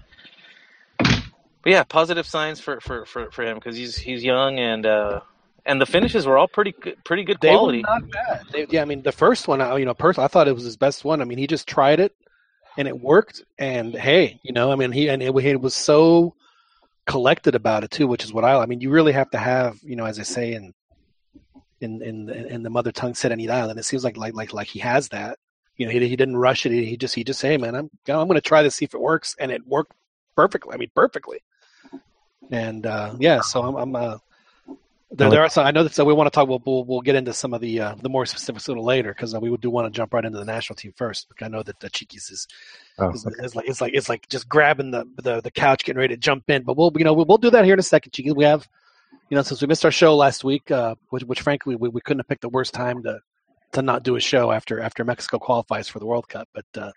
but 0.98 1.16
yeah, 1.66 1.84
positive 1.84 2.26
signs 2.26 2.60
for 2.60 2.80
for, 2.82 3.06
for, 3.06 3.32
for 3.32 3.44
him 3.44 3.56
because 3.56 3.76
he's 3.78 3.96
he's 3.98 4.24
young 4.24 4.60
and 4.60 4.86
uh, 4.86 5.22
and 5.66 5.80
the 5.80 5.86
finishes 5.86 6.26
were 6.26 6.38
all 6.38 6.48
pretty 6.48 6.74
good, 6.80 7.04
pretty 7.06 7.24
good 7.24 7.40
They 7.42 7.50
quality. 7.50 7.84
were 7.84 8.00
not 8.00 8.12
bad. 8.12 8.42
They, 8.52 8.66
yeah, 8.70 8.82
I 8.82 8.86
mean, 8.86 9.02
the 9.04 9.12
first 9.14 9.48
one, 9.48 9.62
I- 9.62 9.78
you 9.78 9.86
know, 9.86 9.94
personally, 9.94 10.26
I 10.26 10.28
thought 10.28 10.48
it 10.48 10.56
was 10.56 10.64
his 10.66 10.78
best 10.78 11.06
one. 11.06 11.22
I 11.22 11.26
mean, 11.26 11.38
he 11.38 11.48
just 11.48 11.68
tried 11.68 12.00
it, 12.02 12.14
and 12.78 12.88
it 12.88 13.00
worked. 13.00 13.44
And 13.58 13.94
hey, 13.96 14.40
you 14.44 14.54
know, 14.54 14.72
I 14.72 14.76
mean, 14.76 14.92
he 14.92 15.10
and 15.10 15.22
it, 15.22 15.62
was 15.62 15.74
so 15.74 16.36
collected 17.06 17.56
about 17.56 17.84
it 17.84 17.92
too, 17.92 18.08
which 18.08 18.24
is 18.24 18.34
what 18.34 18.46
I. 18.46 18.56
I 18.56 18.66
mean, 18.66 18.82
you 18.82 18.90
really 18.90 19.14
have 19.14 19.30
to 19.32 19.38
have, 19.38 19.78
you 19.84 19.96
know, 19.96 20.06
as 20.06 20.20
I 20.20 20.24
say 20.24 20.54
in 20.54 20.74
in 21.82 22.02
in 22.02 22.30
in 22.30 22.64
the 22.64 22.70
mother 22.70 22.92
tongue 22.92 23.14
said 23.14 23.32
serenidad, 23.32 23.70
and 23.70 23.80
it 23.80 23.84
seems 23.84 24.04
like 24.04 24.18
like 24.18 24.34
like 24.34 24.54
like 24.54 24.68
he 24.68 24.80
has 24.80 25.10
that. 25.10 25.38
You 25.76 25.86
know, 25.86 25.92
he 25.92 26.08
he 26.08 26.16
didn't 26.16 26.38
rush 26.38 26.66
it. 26.66 26.72
He, 26.72 26.98
just 26.98 27.16
he 27.16 27.24
just 27.24 27.42
hey, 27.42 27.58
man, 27.58 27.76
I'm 27.76 27.90
I'm 28.08 28.28
going 28.28 28.36
to 28.36 28.42
try 28.42 28.64
this 28.64 28.76
see 28.76 28.86
if 28.86 28.94
it 28.94 29.02
works, 29.02 29.36
and 29.40 29.52
it 29.52 29.66
worked 29.68 29.94
perfectly. 30.36 30.74
I 30.74 30.78
mean, 30.78 30.92
perfectly. 30.96 31.40
And 32.52 32.86
uh, 32.86 33.16
yeah, 33.20 33.42
so 33.42 33.62
I'm, 33.64 33.76
I'm 33.76 33.96
uh, 33.96 34.18
there, 35.14 35.30
there 35.30 35.42
are 35.42 35.50
some. 35.50 35.66
I 35.66 35.72
know 35.72 35.84
that 35.84 35.94
so 35.94 36.06
we 36.06 36.14
want 36.14 36.28
to 36.28 36.36
talk. 36.36 36.48
We'll, 36.48 36.62
we'll 36.66 36.84
we'll 36.86 37.02
get 37.02 37.16
into 37.16 37.34
some 37.34 37.54
of 37.54 37.62
the 37.62 37.80
uh, 37.80 37.96
the 37.96 38.10
more 38.10 38.26
specifics 38.26 38.68
a 38.68 38.72
little 38.72 38.84
later 38.86 39.14
because 39.14 39.34
uh, 39.36 39.40
we 39.40 39.56
do 39.58 39.70
want 39.70 39.92
to 39.92 39.96
jump 39.96 40.14
right 40.14 40.26
into 40.26 40.38
the 40.38 40.46
national 40.46 40.76
team 40.76 40.94
first. 40.96 41.30
Because 41.30 41.46
I 41.46 41.50
know 41.50 41.64
that 41.64 41.80
the 41.80 41.90
Chiquis 41.90 42.30
is, 42.32 42.48
Oh, 43.00 43.12
is, 43.12 43.26
is 43.40 43.56
like 43.56 43.68
it's 43.68 43.82
like 43.82 43.94
it's 43.94 44.10
like 44.10 44.28
just 44.30 44.50
grabbing 44.50 44.92
the, 44.92 45.06
the 45.22 45.42
the 45.42 45.52
couch, 45.52 45.84
getting 45.84 46.00
ready 46.00 46.16
to 46.16 46.20
jump 46.20 46.50
in. 46.50 46.64
But 46.64 46.78
we'll 46.78 46.92
you 46.96 47.04
know 47.04 47.14
we'll, 47.14 47.26
we'll 47.26 47.38
do 47.38 47.52
that 47.52 47.66
here 47.66 47.74
in 47.74 47.80
a 47.80 47.84
second, 47.84 48.12
Chiquis. 48.12 48.34
We 48.34 48.44
have 48.44 48.68
you 49.30 49.36
know 49.36 49.44
since 49.44 49.62
we 49.62 49.68
missed 49.68 49.86
our 49.86 49.92
show 49.92 50.16
last 50.16 50.44
week, 50.44 50.72
uh, 50.72 50.96
which 51.10 51.24
which 51.24 51.42
frankly 51.42 51.76
we, 51.76 51.90
we 51.90 52.02
couldn't 52.02 52.20
have 52.20 52.28
picked 52.28 52.42
the 52.42 52.50
worst 52.50 52.74
time 52.74 53.04
to 53.04 53.20
to 53.74 53.82
not 53.82 54.04
do 54.04 54.16
a 54.16 54.20
show 54.20 54.52
after 54.52 54.80
after 54.80 55.04
Mexico 55.04 55.40
qualifies 55.40 55.88
for 55.88 56.00
the 56.00 56.06
World 56.06 56.28
Cup. 56.28 56.48
But 56.54 56.66
uh, 56.76 56.92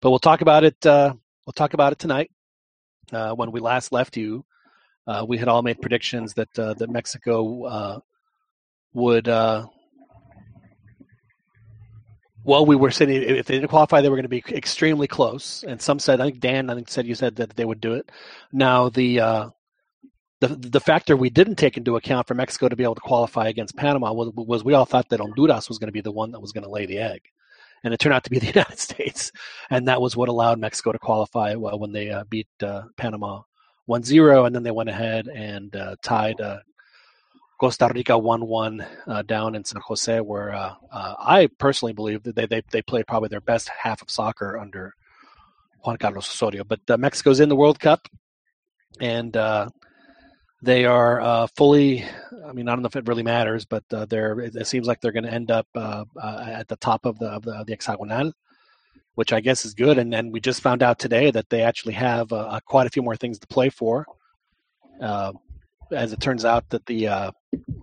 but 0.00 0.10
we'll 0.10 0.18
talk 0.18 0.40
about 0.40 0.64
it. 0.64 0.84
Uh, 0.86 1.14
we'll 1.46 1.52
talk 1.52 1.74
about 1.74 1.92
it 1.92 1.98
tonight. 1.98 2.30
Uh, 3.12 3.32
when 3.32 3.52
we 3.52 3.60
last 3.60 3.92
left 3.92 4.16
you, 4.16 4.44
uh, 5.06 5.24
we 5.26 5.38
had 5.38 5.48
all 5.48 5.62
made 5.62 5.80
predictions 5.80 6.34
that 6.34 6.58
uh, 6.58 6.74
that 6.74 6.90
Mexico 6.90 7.64
uh, 7.64 8.00
would. 8.94 9.28
Uh, 9.28 9.66
well, 12.44 12.66
we 12.66 12.76
were 12.76 12.90
saying 12.90 13.10
if 13.10 13.46
they 13.46 13.54
didn't 13.54 13.68
qualify, 13.68 14.02
they 14.02 14.10
were 14.10 14.16
going 14.16 14.24
to 14.24 14.28
be 14.28 14.44
extremely 14.48 15.06
close. 15.06 15.64
And 15.66 15.80
some 15.80 15.98
said, 15.98 16.20
I 16.20 16.24
think 16.24 16.40
Dan, 16.40 16.68
I 16.68 16.74
think 16.74 16.90
said 16.90 17.06
you 17.06 17.14
said 17.14 17.36
that 17.36 17.56
they 17.56 17.64
would 17.64 17.80
do 17.80 17.94
it. 17.94 18.10
Now 18.52 18.90
the 18.90 19.20
uh, 19.20 19.48
the 20.40 20.48
the 20.48 20.80
factor 20.80 21.16
we 21.16 21.30
didn't 21.30 21.56
take 21.56 21.76
into 21.76 21.96
account 21.96 22.26
for 22.26 22.34
Mexico 22.34 22.68
to 22.68 22.76
be 22.76 22.84
able 22.84 22.96
to 22.96 23.00
qualify 23.00 23.48
against 23.48 23.76
Panama 23.76 24.12
was, 24.12 24.30
was 24.34 24.64
we 24.64 24.74
all 24.74 24.84
thought 24.84 25.08
that 25.10 25.20
Honduras 25.20 25.68
was 25.68 25.78
going 25.78 25.88
to 25.88 25.92
be 25.92 26.02
the 26.02 26.12
one 26.12 26.32
that 26.32 26.40
was 26.40 26.52
going 26.52 26.64
to 26.64 26.70
lay 26.70 26.86
the 26.86 26.98
egg, 26.98 27.22
and 27.82 27.94
it 27.94 27.98
turned 27.98 28.14
out 28.14 28.24
to 28.24 28.30
be 28.30 28.38
the 28.38 28.46
United 28.54 28.78
States, 28.78 29.32
and 29.70 29.88
that 29.88 30.00
was 30.00 30.16
what 30.16 30.28
allowed 30.28 30.58
Mexico 30.58 30.92
to 30.92 30.98
qualify 30.98 31.54
when 31.54 31.92
they 31.92 32.10
uh, 32.10 32.24
beat 32.24 32.48
uh, 32.62 32.82
Panama 32.96 33.42
1-0, 33.88 34.46
and 34.46 34.54
then 34.54 34.62
they 34.62 34.70
went 34.70 34.88
ahead 34.88 35.28
and 35.28 35.74
uh, 35.76 35.96
tied 36.02 36.40
uh, 36.40 36.58
Costa 37.60 37.90
Rica 37.94 38.12
1-1 38.12 38.86
uh, 39.06 39.22
down 39.22 39.54
in 39.54 39.64
San 39.64 39.80
Jose, 39.84 40.20
where 40.20 40.54
uh, 40.54 40.74
uh, 40.90 41.14
I 41.18 41.48
personally 41.58 41.92
believe 41.92 42.22
that 42.24 42.34
they, 42.34 42.46
they 42.46 42.62
they 42.70 42.82
played 42.82 43.06
probably 43.06 43.28
their 43.28 43.40
best 43.40 43.68
half 43.68 44.02
of 44.02 44.10
soccer 44.10 44.58
under 44.58 44.94
Juan 45.84 45.96
Carlos 45.96 46.28
Osorio. 46.28 46.64
But 46.64 46.80
Mexico's 46.98 47.40
in 47.40 47.48
the 47.48 47.56
World 47.56 47.78
Cup, 47.78 48.08
and 49.00 49.36
they 50.64 50.86
are 50.86 51.20
uh, 51.20 51.46
fully. 51.56 52.04
I 52.46 52.52
mean, 52.52 52.68
I 52.68 52.72
don't 52.72 52.82
know 52.82 52.86
if 52.86 52.96
it 52.96 53.06
really 53.06 53.22
matters, 53.22 53.66
but 53.66 53.84
uh, 53.92 54.06
they're. 54.06 54.40
It, 54.40 54.56
it 54.56 54.66
seems 54.66 54.86
like 54.86 55.00
they're 55.00 55.12
going 55.12 55.24
to 55.24 55.32
end 55.32 55.50
up 55.50 55.66
uh, 55.74 56.04
at 56.22 56.68
the 56.68 56.76
top 56.76 57.04
of 57.04 57.18
the 57.18 57.26
of 57.26 57.42
the, 57.42 57.52
of 57.52 57.66
the 57.66 57.72
hexagonal, 57.72 58.32
which 59.14 59.32
I 59.32 59.40
guess 59.40 59.64
is 59.64 59.74
good. 59.74 59.98
And 59.98 60.12
then 60.12 60.30
we 60.30 60.40
just 60.40 60.62
found 60.62 60.82
out 60.82 60.98
today 60.98 61.30
that 61.30 61.48
they 61.50 61.62
actually 61.62 61.94
have 61.94 62.32
uh, 62.32 62.36
uh, 62.36 62.60
quite 62.60 62.86
a 62.86 62.90
few 62.90 63.02
more 63.02 63.16
things 63.16 63.38
to 63.38 63.46
play 63.46 63.68
for. 63.68 64.06
Uh, 65.00 65.32
as 65.92 66.12
it 66.12 66.20
turns 66.20 66.44
out, 66.44 66.68
that 66.70 66.86
the 66.86 67.08
uh, 67.08 67.30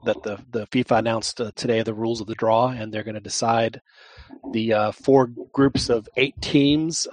that 0.06 0.22
the 0.24 0.40
the 0.50 0.66
FIFA 0.68 1.00
announced 1.00 1.40
uh, 1.40 1.52
today 1.56 1.84
the 1.84 1.94
rules 1.94 2.20
of 2.20 2.28
the 2.28 2.36
draw, 2.36 2.70
and 2.70 2.92
they're 2.92 3.04
going 3.04 3.16
to 3.16 3.22
decide 3.22 3.80
the 4.52 4.74
uh, 4.74 4.92
four 4.92 5.28
groups 5.54 5.90
of 5.90 6.10
eight 6.18 6.34
teams 6.42 7.08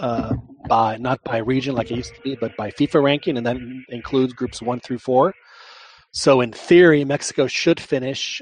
by 0.69 0.97
not 0.97 1.23
by 1.25 1.39
region 1.39 1.75
like 1.75 1.91
it 1.91 1.97
used 1.97 2.15
to 2.15 2.21
be, 2.23 2.37
but 2.37 2.57
by 2.57 2.71
FIFA 2.71 3.03
ranking, 3.03 3.37
and 3.37 3.47
that 3.47 3.59
includes 3.91 4.33
groups 4.33 4.63
one 4.63 4.81
through 4.81 4.99
four. 4.99 5.35
So 6.13 6.41
in 6.41 6.53
theory, 6.53 7.05
Mexico 7.05 7.47
should 7.47 7.79
finish 7.79 8.41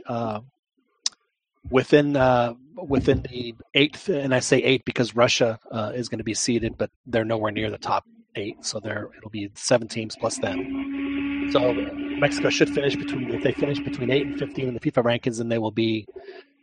within 1.70 2.16
uh, 2.16 2.54
within 2.76 3.22
the 3.22 3.54
eighth, 3.74 4.08
and 4.08 4.34
I 4.34 4.40
say 4.40 4.58
eight 4.58 4.84
because 4.84 5.14
Russia 5.14 5.58
uh, 5.70 5.92
is 5.94 6.08
going 6.08 6.18
to 6.18 6.24
be 6.24 6.34
seeded, 6.34 6.76
but 6.76 6.90
they're 7.06 7.24
nowhere 7.24 7.52
near 7.52 7.70
the 7.70 7.78
top 7.78 8.04
eight, 8.34 8.64
so 8.64 8.80
there 8.80 9.08
it'll 9.16 9.30
be 9.30 9.50
seven 9.54 9.88
teams 9.88 10.16
plus 10.16 10.38
them. 10.38 11.48
So 11.52 11.72
Mexico 11.72 12.50
should 12.50 12.70
finish 12.70 12.96
between 12.96 13.32
if 13.32 13.42
they 13.42 13.52
finish 13.52 13.78
between 13.78 14.10
eight 14.10 14.26
and 14.26 14.38
fifteen 14.38 14.68
in 14.68 14.74
the 14.74 14.80
FIFA 14.80 15.04
rankings, 15.04 15.38
then 15.38 15.48
they 15.48 15.58
will 15.58 15.70
be 15.70 16.06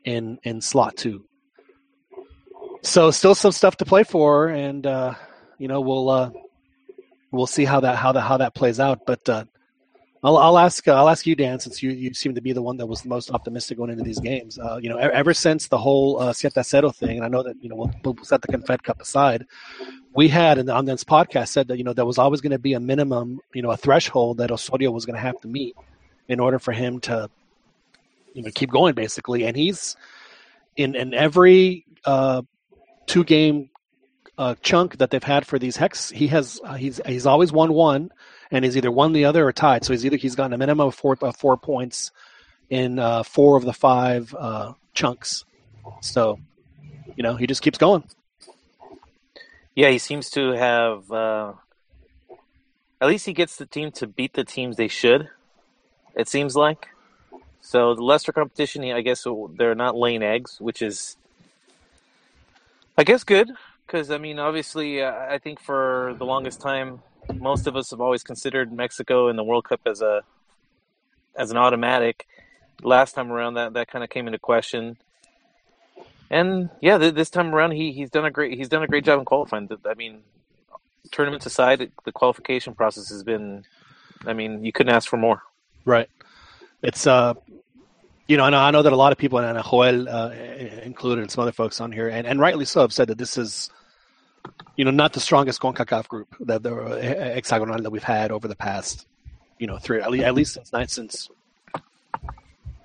in 0.03 0.37
in 0.43 0.61
slot 0.61 0.97
two. 0.97 1.25
So 2.81 3.11
still 3.11 3.33
some 3.35 3.53
stuff 3.53 3.77
to 3.77 3.85
play 3.85 4.03
for, 4.03 4.47
and 4.49 4.85
uh, 4.85 5.13
you 5.57 5.67
know 5.67 5.81
we'll 5.81 6.09
uh, 6.09 6.31
we'll 7.31 7.47
see 7.47 7.65
how 7.65 7.79
that 7.79 7.95
how 7.97 8.11
that 8.11 8.21
how 8.21 8.37
that 8.37 8.53
plays 8.53 8.79
out. 8.79 9.05
But 9.05 9.27
uh, 9.29 9.45
I'll, 10.23 10.37
I'll 10.37 10.57
ask 10.57 10.87
uh, 10.87 10.93
I'll 10.93 11.09
ask 11.09 11.27
you, 11.27 11.35
Dan, 11.35 11.59
since 11.59 11.83
you, 11.83 11.91
you 11.91 12.13
seem 12.13 12.35
to 12.35 12.41
be 12.41 12.53
the 12.53 12.61
one 12.61 12.77
that 12.77 12.85
was 12.85 13.01
the 13.01 13.09
most 13.09 13.29
optimistic 13.29 13.77
going 13.77 13.89
into 13.89 14.03
these 14.03 14.19
games. 14.19 14.57
Uh, 14.57 14.77
you 14.81 14.87
know, 14.87 14.97
e- 14.97 15.01
ever 15.01 15.33
since 15.33 15.67
the 15.67 15.77
whole 15.77 16.19
uh, 16.19 16.31
Siete 16.31 16.53
Cero 16.53 16.95
thing, 16.95 17.17
and 17.17 17.25
I 17.25 17.27
know 17.27 17.43
that 17.43 17.55
you 17.61 17.67
know 17.67 17.75
we'll, 17.75 17.91
we'll 18.03 18.23
set 18.23 18.41
the 18.41 18.47
Confed 18.47 18.83
Cup 18.83 19.01
aside. 19.01 19.45
We 20.15 20.29
had 20.29 20.57
in, 20.57 20.67
the 20.67 20.73
on 20.73 20.85
this 20.85 21.03
podcast 21.03 21.49
said 21.49 21.67
that 21.67 21.77
you 21.77 21.83
know 21.83 21.93
there 21.93 22.05
was 22.05 22.17
always 22.17 22.39
going 22.39 22.51
to 22.51 22.59
be 22.59 22.73
a 22.73 22.79
minimum, 22.79 23.41
you 23.53 23.61
know, 23.61 23.71
a 23.71 23.77
threshold 23.77 24.37
that 24.37 24.49
Osorio 24.49 24.91
was 24.91 25.05
going 25.05 25.15
to 25.15 25.21
have 25.21 25.39
to 25.41 25.47
meet 25.49 25.75
in 26.29 26.39
order 26.39 26.57
for 26.57 26.71
him 26.71 27.01
to, 27.01 27.29
you 28.33 28.43
know, 28.43 28.51
keep 28.55 28.71
going 28.71 28.95
basically. 28.95 29.43
And 29.43 29.57
he's 29.57 29.97
in 30.77 30.95
in 30.95 31.13
every 31.13 31.85
uh, 32.05 32.43
two 33.07 33.25
game 33.25 33.69
uh, 34.37 34.55
chunk 34.61 34.97
that 34.97 35.11
they've 35.11 35.23
had 35.23 35.45
for 35.45 35.59
these 35.59 35.75
hex. 35.75 36.09
He 36.09 36.27
has 36.27 36.59
uh, 36.63 36.75
he's 36.75 37.01
he's 37.05 37.25
always 37.25 37.51
won 37.51 37.73
one, 37.73 38.09
and 38.53 38.63
he's 38.63 38.77
either 38.77 38.91
won 38.91 39.11
the 39.11 39.25
other 39.25 39.45
or 39.45 39.51
tied. 39.51 39.83
So 39.83 39.91
he's 39.91 40.05
either 40.05 40.15
he's 40.15 40.35
gotten 40.35 40.53
a 40.53 40.57
minimum 40.57 40.87
of 40.87 40.95
four 40.95 41.15
four 41.15 41.57
points 41.57 42.11
in 42.69 42.99
uh, 42.99 43.23
four 43.23 43.57
of 43.57 43.65
the 43.65 43.73
five 43.73 44.33
uh, 44.37 44.73
chunks. 44.93 45.43
So 46.01 46.39
you 47.17 47.23
know 47.23 47.35
he 47.35 47.47
just 47.47 47.61
keeps 47.61 47.77
going. 47.77 48.03
Yeah, 49.75 49.89
he 49.89 49.97
seems 49.97 50.29
to 50.31 50.51
have. 50.51 51.11
Uh, 51.11 51.53
at 53.01 53.09
least 53.09 53.25
he 53.25 53.33
gets 53.33 53.57
the 53.57 53.65
team 53.65 53.91
to 53.93 54.07
beat 54.07 54.33
the 54.33 54.45
teams 54.45 54.77
they 54.77 54.87
should. 54.87 55.27
It 56.15 56.29
seems 56.29 56.55
like. 56.55 56.87
So 57.59 57.95
the 57.95 58.03
lesser 58.03 58.31
competition, 58.31 58.83
I 58.85 59.01
guess 59.01 59.25
they're 59.57 59.75
not 59.75 59.97
laying 59.97 60.21
eggs, 60.21 60.57
which 60.61 60.81
is, 60.81 61.17
I 62.97 63.03
guess, 63.03 63.23
good 63.23 63.49
because 63.85 64.11
I 64.11 64.17
mean, 64.17 64.39
obviously, 64.39 65.01
uh, 65.01 65.11
I 65.11 65.37
think 65.37 65.59
for 65.59 66.15
the 66.17 66.25
longest 66.25 66.61
time, 66.61 67.01
most 67.33 67.67
of 67.67 67.75
us 67.75 67.91
have 67.91 68.01
always 68.01 68.23
considered 68.23 68.71
Mexico 68.71 69.29
in 69.29 69.35
the 69.35 69.43
World 69.43 69.65
Cup 69.65 69.81
as 69.85 70.01
a 70.01 70.23
as 71.35 71.51
an 71.51 71.57
automatic. 71.57 72.27
Last 72.81 73.13
time 73.13 73.31
around, 73.31 73.55
that 73.55 73.73
that 73.73 73.87
kind 73.87 74.03
of 74.03 74.09
came 74.09 74.27
into 74.27 74.39
question. 74.39 74.97
And 76.29 76.69
yeah, 76.81 76.97
th- 76.97 77.13
this 77.13 77.29
time 77.29 77.53
around, 77.53 77.71
he 77.71 77.91
he's 77.91 78.09
done 78.09 78.25
a 78.25 78.31
great 78.31 78.57
he's 78.57 78.69
done 78.69 78.83
a 78.83 78.87
great 78.87 79.05
job 79.05 79.19
in 79.19 79.25
qualifying. 79.25 79.69
I 79.85 79.93
mean, 79.93 80.21
tournaments 81.11 81.45
aside, 81.45 81.91
the 82.05 82.11
qualification 82.11 82.75
process 82.75 83.09
has 83.09 83.23
been. 83.23 83.65
I 84.25 84.33
mean, 84.33 84.63
you 84.63 84.71
couldn't 84.71 84.93
ask 84.93 85.09
for 85.09 85.17
more. 85.17 85.43
Right. 85.85 86.09
It's 86.81 87.05
uh, 87.07 87.33
you 88.27 88.37
know, 88.37 88.45
I 88.45 88.71
know 88.71 88.81
that 88.81 88.93
a 88.93 88.95
lot 88.95 89.11
of 89.11 89.17
people, 89.17 89.39
and 89.39 89.61
Joel 89.63 90.07
uh, 90.07 90.31
included, 90.83 91.21
and 91.21 91.31
some 91.31 91.41
other 91.41 91.51
folks 91.51 91.81
on 91.81 91.91
here, 91.91 92.07
and, 92.07 92.25
and 92.25 92.39
rightly 92.39 92.65
so, 92.65 92.81
have 92.81 92.93
said 92.93 93.09
that 93.09 93.17
this 93.17 93.37
is, 93.37 93.69
you 94.75 94.85
know, 94.85 94.91
not 94.91 95.13
the 95.13 95.19
strongest 95.19 95.61
CONCACAF 95.61 96.07
group 96.07 96.35
that 96.41 96.63
the 96.63 96.75
uh, 96.75 97.01
hexagonal 97.35 97.81
that 97.81 97.89
we've 97.89 98.03
had 98.03 98.31
over 98.31 98.47
the 98.47 98.55
past, 98.55 99.07
you 99.59 99.67
know, 99.67 99.77
three 99.77 100.01
at 100.01 100.09
least, 100.09 100.25
at 100.25 100.33
least 100.35 100.53
since 100.53 100.93
since 100.93 101.29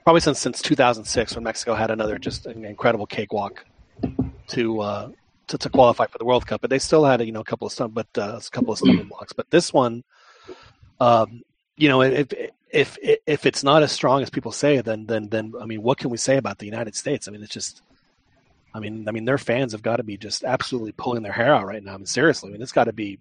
probably 0.04 0.20
since 0.20 0.38
since 0.38 0.62
2006 0.62 1.34
when 1.34 1.44
Mexico 1.44 1.74
had 1.74 1.90
another 1.90 2.18
just 2.18 2.46
an 2.46 2.64
incredible 2.64 3.06
cakewalk 3.06 3.64
to 4.48 4.80
uh, 4.80 5.10
to, 5.48 5.58
to 5.58 5.68
qualify 5.70 6.06
for 6.06 6.18
the 6.18 6.24
World 6.24 6.46
Cup, 6.46 6.60
but 6.60 6.70
they 6.70 6.78
still 6.78 7.04
had 7.04 7.24
you 7.24 7.32
know 7.32 7.40
a 7.40 7.44
couple 7.44 7.66
of 7.66 7.72
some, 7.72 7.90
but 7.90 8.06
uh, 8.16 8.38
a 8.46 8.50
couple 8.50 8.72
of 8.72 8.78
stumbling 8.78 9.08
blocks. 9.08 9.32
But 9.32 9.50
this 9.50 9.72
one, 9.72 10.04
um, 11.00 11.42
you 11.76 11.88
know, 11.88 12.02
if 12.02 12.32
if 12.70 12.98
if 13.02 13.46
it's 13.46 13.64
not 13.64 13.82
as 13.82 13.92
strong 13.92 14.22
as 14.22 14.30
people 14.30 14.52
say, 14.52 14.80
then 14.80 15.06
then 15.06 15.28
then 15.28 15.54
I 15.60 15.64
mean, 15.64 15.82
what 15.82 15.98
can 15.98 16.10
we 16.10 16.16
say 16.16 16.36
about 16.36 16.58
the 16.58 16.66
United 16.66 16.94
States? 16.94 17.26
I 17.26 17.30
mean, 17.30 17.42
it's 17.42 17.52
just, 17.52 17.82
I 18.78 18.80
mean, 18.80 19.08
I 19.08 19.12
mean, 19.12 19.24
their 19.24 19.38
fans 19.38 19.72
have 19.72 19.82
got 19.82 19.96
to 19.96 20.02
be 20.02 20.16
just 20.16 20.44
absolutely 20.44 20.92
pulling 20.92 21.22
their 21.22 21.32
hair 21.32 21.54
out 21.54 21.66
right 21.66 21.82
now. 21.82 21.94
I 21.94 21.96
mean, 21.96 22.06
seriously, 22.06 22.50
I 22.50 22.52
mean, 22.52 22.62
it's 22.62 22.72
got 22.72 22.84
to 22.84 22.92
be. 22.92 23.18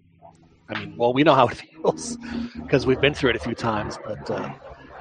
I 0.70 0.78
mean, 0.78 0.96
well, 0.96 1.14
we 1.14 1.22
know 1.22 1.34
how 1.34 1.48
it 1.48 1.56
feels 1.56 2.18
because 2.62 2.86
we've 2.86 3.00
been 3.00 3.14
through 3.14 3.30
it 3.30 3.36
a 3.36 3.40
few 3.40 3.54
times, 3.54 3.98
but 4.04 4.30
uh, 4.30 4.52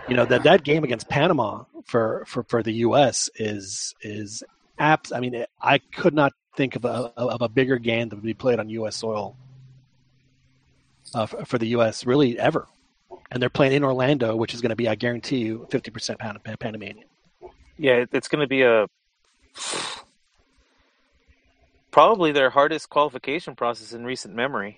you 0.07 0.15
know 0.15 0.25
that 0.25 0.43
that 0.43 0.63
game 0.63 0.83
against 0.83 1.09
Panama 1.09 1.63
for 1.85 2.23
for 2.25 2.43
for 2.43 2.63
the 2.63 2.73
U.S. 2.73 3.29
is 3.35 3.95
is 4.01 4.43
apps. 4.79 5.15
I 5.15 5.19
mean, 5.19 5.45
I 5.61 5.77
could 5.77 6.13
not 6.13 6.33
think 6.55 6.75
of 6.75 6.85
a 6.85 7.13
of 7.17 7.41
a 7.41 7.49
bigger 7.49 7.77
game 7.77 8.09
that 8.09 8.15
would 8.15 8.25
be 8.25 8.33
played 8.33 8.59
on 8.59 8.69
U.S. 8.69 8.95
soil 8.95 9.35
uh, 11.13 11.25
for, 11.25 11.45
for 11.45 11.57
the 11.57 11.67
U.S. 11.67 12.05
really 12.05 12.39
ever 12.39 12.67
and 13.31 13.41
they're 13.41 13.49
playing 13.49 13.73
in 13.73 13.83
Orlando, 13.83 14.35
which 14.35 14.53
is 14.53 14.61
going 14.61 14.69
to 14.69 14.75
be, 14.75 14.87
I 14.87 14.95
guarantee 14.95 15.39
you, 15.39 15.67
fifty 15.69 15.91
percent 15.91 16.19
Pan- 16.19 16.39
Panamanian. 16.59 17.07
Yeah, 17.77 18.05
it's 18.11 18.27
going 18.27 18.41
to 18.41 18.47
be 18.47 18.61
a 18.63 18.87
probably 21.97 22.31
their 22.31 22.51
hardest 22.51 22.91
qualification 22.91 23.55
process 23.55 23.91
in 23.91 24.05
recent 24.05 24.35
memory, 24.35 24.77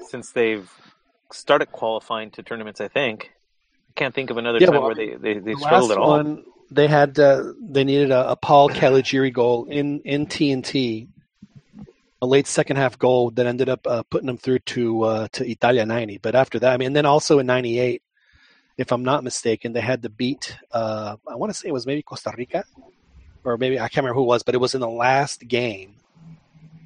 since 0.00 0.32
they've 0.32 0.68
started 1.32 1.70
qualifying 1.70 2.28
to 2.32 2.42
tournaments. 2.42 2.80
I 2.80 2.88
think 2.88 3.30
I 3.88 3.92
can't 3.94 4.12
think 4.12 4.30
of 4.30 4.36
another 4.36 4.58
Yeah, 4.58 4.70
time 4.70 4.82
well, 4.82 4.86
where 4.86 4.96
they 4.96 5.14
they, 5.14 5.34
they 5.38 5.54
The 5.54 5.54
struggled 5.54 5.92
at 5.92 5.98
all. 5.98 6.08
one, 6.08 6.42
they 6.72 6.88
had 6.88 7.16
uh, 7.20 7.52
they 7.62 7.84
needed 7.84 8.10
a, 8.10 8.32
a 8.32 8.36
Paul 8.36 8.68
Caligiuri 8.68 9.32
goal 9.32 9.66
in 9.66 10.00
in 10.00 10.26
TNT, 10.26 11.06
a 12.20 12.26
late 12.26 12.48
second 12.48 12.78
half 12.78 12.98
goal 12.98 13.30
that 13.30 13.46
ended 13.46 13.68
up 13.68 13.86
uh, 13.86 14.02
putting 14.10 14.26
them 14.26 14.38
through 14.38 14.58
to 14.74 15.02
uh, 15.04 15.28
to 15.34 15.48
Italia 15.48 15.86
ninety. 15.86 16.18
But 16.18 16.34
after 16.34 16.58
that, 16.58 16.72
I 16.72 16.76
mean, 16.78 16.86
and 16.86 16.96
then 16.96 17.06
also 17.06 17.38
in 17.38 17.46
ninety 17.46 17.78
eight, 17.78 18.02
if 18.76 18.90
I'm 18.90 19.04
not 19.04 19.22
mistaken, 19.22 19.72
they 19.72 19.80
had 19.82 20.02
to 20.02 20.10
beat. 20.10 20.56
Uh, 20.72 21.16
I 21.28 21.36
want 21.36 21.52
to 21.52 21.58
say 21.58 21.68
it 21.68 21.72
was 21.72 21.86
maybe 21.86 22.02
Costa 22.02 22.32
Rica, 22.36 22.64
or 23.44 23.56
maybe 23.56 23.78
I 23.78 23.86
can't 23.86 23.98
remember 23.98 24.16
who 24.16 24.24
it 24.24 24.34
was, 24.34 24.42
but 24.42 24.56
it 24.56 24.60
was 24.60 24.74
in 24.74 24.80
the 24.80 24.88
last 24.88 25.46
game, 25.46 25.94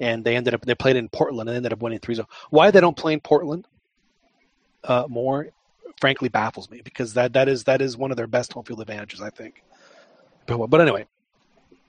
and 0.01 0.25
they 0.25 0.37
ended 0.37 0.55
up 0.55 0.63
they 0.63 0.75
played 0.75 0.97
in 0.97 1.09
Portland 1.09 1.49
and 1.49 1.57
ended 1.57 1.73
up 1.73 1.83
winning 1.83 1.99
3-0. 1.99 2.27
Why 2.51 2.71
they 2.71 2.81
don't 2.81 2.97
play 2.97 3.13
in 3.13 3.21
Portland 3.21 3.67
uh, 4.85 5.07
more, 5.09 5.49
frankly, 6.01 6.29
baffles 6.29 6.71
me 6.71 6.81
because 6.83 7.15
that 7.15 7.33
that 7.35 7.49
is 7.49 7.65
that 7.65 7.81
is 7.81 7.97
one 7.97 8.11
of 8.11 8.17
their 8.17 8.27
best 8.27 8.53
home 8.53 8.65
field 8.65 8.81
advantages, 8.81 9.21
I 9.21 9.31
think. 9.31 9.63
But, 10.47 10.67
but 10.67 10.81
anyway, 10.81 11.07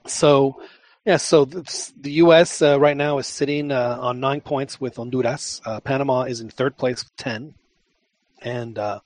so 0.06 0.62
yeah, 1.04 1.18
so 1.18 1.44
the, 1.44 1.92
the 2.00 2.12
U.S. 2.12 2.62
Uh, 2.62 2.80
right 2.80 2.96
now 2.96 3.18
is 3.18 3.26
sitting 3.26 3.70
uh, 3.70 3.98
on 4.00 4.18
nine 4.18 4.40
points 4.40 4.80
with 4.80 4.96
Honduras. 4.96 5.60
Uh, 5.64 5.80
Panama 5.80 6.22
is 6.22 6.40
in 6.40 6.50
third 6.50 6.76
place 6.76 7.04
with 7.04 7.16
ten, 7.16 7.54
and 8.40 8.78
uh, 8.78 9.00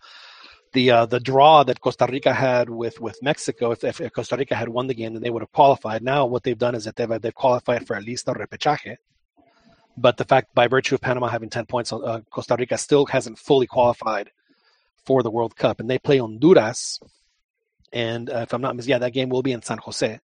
the 0.72 0.90
uh, 0.90 1.06
the 1.06 1.20
draw 1.20 1.64
that 1.64 1.80
Costa 1.80 2.06
Rica 2.10 2.32
had 2.32 2.70
with, 2.70 3.00
with 3.00 3.22
Mexico, 3.22 3.72
if, 3.72 3.82
if 3.84 4.12
Costa 4.12 4.36
Rica 4.36 4.54
had 4.54 4.68
won 4.68 4.86
the 4.86 4.94
game, 4.94 5.14
then 5.14 5.22
they 5.22 5.30
would 5.30 5.42
have 5.42 5.52
qualified. 5.52 6.02
Now 6.02 6.26
what 6.26 6.42
they've 6.42 6.56
done 6.56 6.74
is 6.74 6.84
that 6.84 6.96
they've 6.96 7.20
they've 7.20 7.34
qualified 7.34 7.86
for 7.86 7.96
at 7.96 8.04
least 8.04 8.28
a 8.28 8.32
repechaje. 8.32 8.96
But 9.96 10.16
the 10.16 10.24
fact, 10.24 10.54
by 10.54 10.68
virtue 10.68 10.94
of 10.94 11.00
Panama 11.00 11.28
having 11.28 11.50
ten 11.50 11.66
points, 11.66 11.92
uh, 11.92 12.20
Costa 12.30 12.56
Rica 12.58 12.78
still 12.78 13.06
hasn't 13.06 13.38
fully 13.38 13.66
qualified 13.66 14.30
for 15.04 15.22
the 15.22 15.30
World 15.30 15.56
Cup, 15.56 15.80
and 15.80 15.90
they 15.90 15.98
play 15.98 16.18
Honduras. 16.18 17.00
And 17.92 18.30
uh, 18.30 18.40
if 18.42 18.54
I'm 18.54 18.62
not 18.62 18.76
mis- 18.76 18.86
yeah, 18.86 18.98
that 18.98 19.12
game 19.12 19.28
will 19.28 19.42
be 19.42 19.52
in 19.52 19.62
San 19.62 19.78
Jose. 19.78 20.20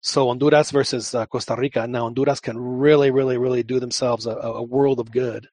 So 0.00 0.26
Honduras 0.26 0.70
versus 0.70 1.14
uh, 1.14 1.26
Costa 1.26 1.54
Rica. 1.56 1.86
Now 1.86 2.04
Honduras 2.04 2.40
can 2.40 2.58
really, 2.58 3.10
really, 3.10 3.36
really 3.36 3.62
do 3.62 3.78
themselves 3.78 4.26
a, 4.26 4.30
a 4.30 4.62
world 4.62 4.98
of 4.98 5.12
good 5.12 5.48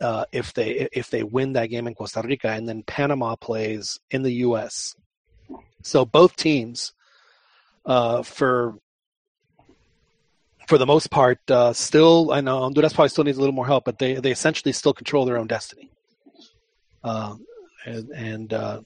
uh, 0.00 0.24
if 0.32 0.54
they 0.54 0.88
if 0.92 1.10
they 1.10 1.22
win 1.22 1.52
that 1.52 1.66
game 1.66 1.86
in 1.86 1.94
Costa 1.94 2.22
Rica, 2.22 2.48
and 2.48 2.68
then 2.68 2.82
Panama 2.82 3.36
plays 3.36 3.98
in 4.10 4.22
the 4.22 4.32
U.S. 4.48 4.94
So 5.82 6.04
both 6.04 6.36
teams, 6.36 6.92
uh, 7.84 8.22
for 8.22 8.76
for 10.66 10.78
the 10.78 10.86
most 10.86 11.10
part, 11.10 11.38
uh, 11.50 11.72
still 11.72 12.32
I 12.32 12.40
know 12.40 12.60
Honduras 12.60 12.92
probably 12.92 13.10
still 13.10 13.24
needs 13.24 13.36
a 13.36 13.40
little 13.40 13.54
more 13.54 13.66
help, 13.66 13.84
but 13.84 13.98
they 13.98 14.14
they 14.14 14.30
essentially 14.30 14.72
still 14.72 14.94
control 14.94 15.24
their 15.24 15.38
own 15.38 15.46
destiny. 15.46 15.90
Uh, 17.04 17.36
and 17.84 18.10
and 18.10 18.52
uh, 18.52 18.80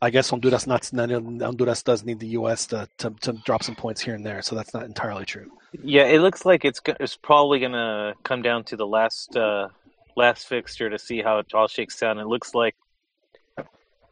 I 0.00 0.10
guess 0.10 0.30
Honduras 0.30 0.66
not 0.66 0.88
Honduras 0.92 1.82
does 1.82 2.04
need 2.04 2.20
the 2.20 2.28
U.S. 2.28 2.66
To, 2.68 2.88
to 2.98 3.10
to 3.22 3.32
drop 3.44 3.62
some 3.62 3.74
points 3.76 4.00
here 4.00 4.14
and 4.14 4.24
there, 4.24 4.42
so 4.42 4.54
that's 4.54 4.74
not 4.74 4.84
entirely 4.84 5.24
true. 5.24 5.50
Yeah, 5.80 6.04
it 6.04 6.20
looks 6.20 6.44
like 6.44 6.64
it's 6.64 6.80
it's 7.00 7.16
probably 7.16 7.60
gonna 7.60 8.14
come 8.22 8.42
down 8.42 8.64
to 8.64 8.76
the 8.76 8.86
last 8.86 9.36
uh, 9.36 9.68
last 10.16 10.46
fixture 10.46 10.90
to 10.90 10.98
see 10.98 11.22
how 11.22 11.38
it 11.38 11.54
all 11.54 11.68
shakes 11.68 11.98
down. 11.98 12.18
It 12.18 12.26
looks 12.26 12.54
like 12.54 12.76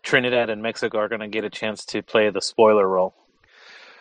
Trinidad 0.03 0.49
and 0.49 0.63
Mexico 0.63 0.99
are 0.99 1.09
gonna 1.09 1.29
get 1.29 1.45
a 1.45 1.51
chance 1.51 1.85
to 1.87 2.03
play 2.03 2.31
the 2.31 2.41
spoiler 2.41 2.89
role. 2.89 3.15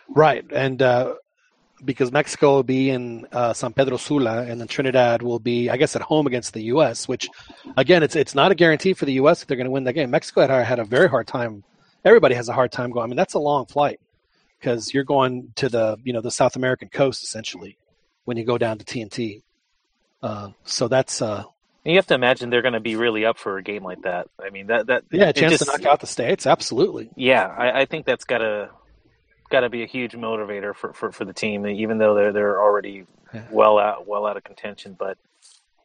Right, 0.08 0.44
and 0.50 0.80
uh, 0.80 1.16
because 1.84 2.10
Mexico 2.10 2.54
will 2.54 2.62
be 2.62 2.90
in 2.90 3.26
uh, 3.30 3.52
San 3.52 3.74
Pedro 3.74 3.98
Sula, 3.98 4.42
and 4.42 4.58
then 4.60 4.66
Trinidad 4.66 5.22
will 5.22 5.38
be, 5.38 5.68
I 5.68 5.76
guess, 5.76 5.94
at 5.94 6.02
home 6.02 6.26
against 6.26 6.54
the 6.54 6.62
U.S. 6.62 7.06
Which, 7.06 7.28
again, 7.76 8.02
it's 8.02 8.16
it's 8.16 8.34
not 8.34 8.52
a 8.52 8.54
guarantee 8.54 8.94
for 8.94 9.04
the 9.04 9.14
U.S. 9.14 9.42
if 9.42 9.48
they're 9.48 9.56
going 9.56 9.66
to 9.66 9.70
win 9.70 9.84
that 9.84 9.92
game. 9.92 10.10
Mexico 10.10 10.46
had 10.46 10.64
had 10.64 10.78
a 10.78 10.84
very 10.84 11.08
hard 11.08 11.26
time. 11.26 11.62
Everybody 12.04 12.34
has 12.34 12.48
a 12.48 12.54
hard 12.54 12.72
time 12.72 12.90
going. 12.90 13.04
I 13.04 13.06
mean, 13.08 13.16
that's 13.16 13.34
a 13.34 13.38
long 13.38 13.66
flight 13.66 14.00
because 14.60 14.92
you're 14.92 15.04
going 15.04 15.52
to 15.56 15.68
the 15.68 15.96
you 16.04 16.12
know 16.12 16.20
the 16.20 16.30
South 16.30 16.56
American 16.56 16.88
coast 16.88 17.22
essentially 17.22 17.76
when 18.24 18.36
you 18.36 18.44
go 18.44 18.58
down 18.58 18.78
to 18.78 18.84
TNT. 18.84 19.42
Uh, 20.22 20.50
so 20.64 20.86
that's 20.88 21.22
uh, 21.22 21.44
you 21.84 21.96
have 21.96 22.06
to 22.08 22.14
imagine 22.14 22.50
they're 22.50 22.62
gonna 22.62 22.78
be 22.80 22.96
really 22.96 23.24
up 23.24 23.38
for 23.38 23.56
a 23.58 23.62
game 23.62 23.82
like 23.82 24.02
that. 24.02 24.28
I 24.42 24.50
mean, 24.50 24.66
that 24.68 24.86
that 24.88 25.04
yeah, 25.10 25.30
a 25.30 25.32
chance 25.32 25.52
just- 25.58 25.64
to 25.64 25.70
knock 25.78 25.86
out 25.86 26.00
the 26.00 26.06
states. 26.06 26.46
Absolutely. 26.46 27.10
Yeah, 27.16 27.46
I, 27.46 27.80
I 27.80 27.84
think 27.86 28.04
that's 28.06 28.24
gotta 28.24 28.70
gotta 29.50 29.68
be 29.70 29.82
a 29.82 29.86
huge 29.86 30.12
motivator 30.12 30.74
for, 30.76 30.92
for, 30.92 31.10
for 31.10 31.24
the 31.24 31.32
team, 31.32 31.66
even 31.66 31.98
though 31.98 32.14
they're 32.14 32.32
they're 32.32 32.60
already 32.60 33.06
Yeah. 33.34 33.44
well 33.50 33.78
out 33.78 34.06
well 34.06 34.26
out 34.26 34.36
of 34.36 34.44
contention. 34.44 34.94
But 34.98 35.16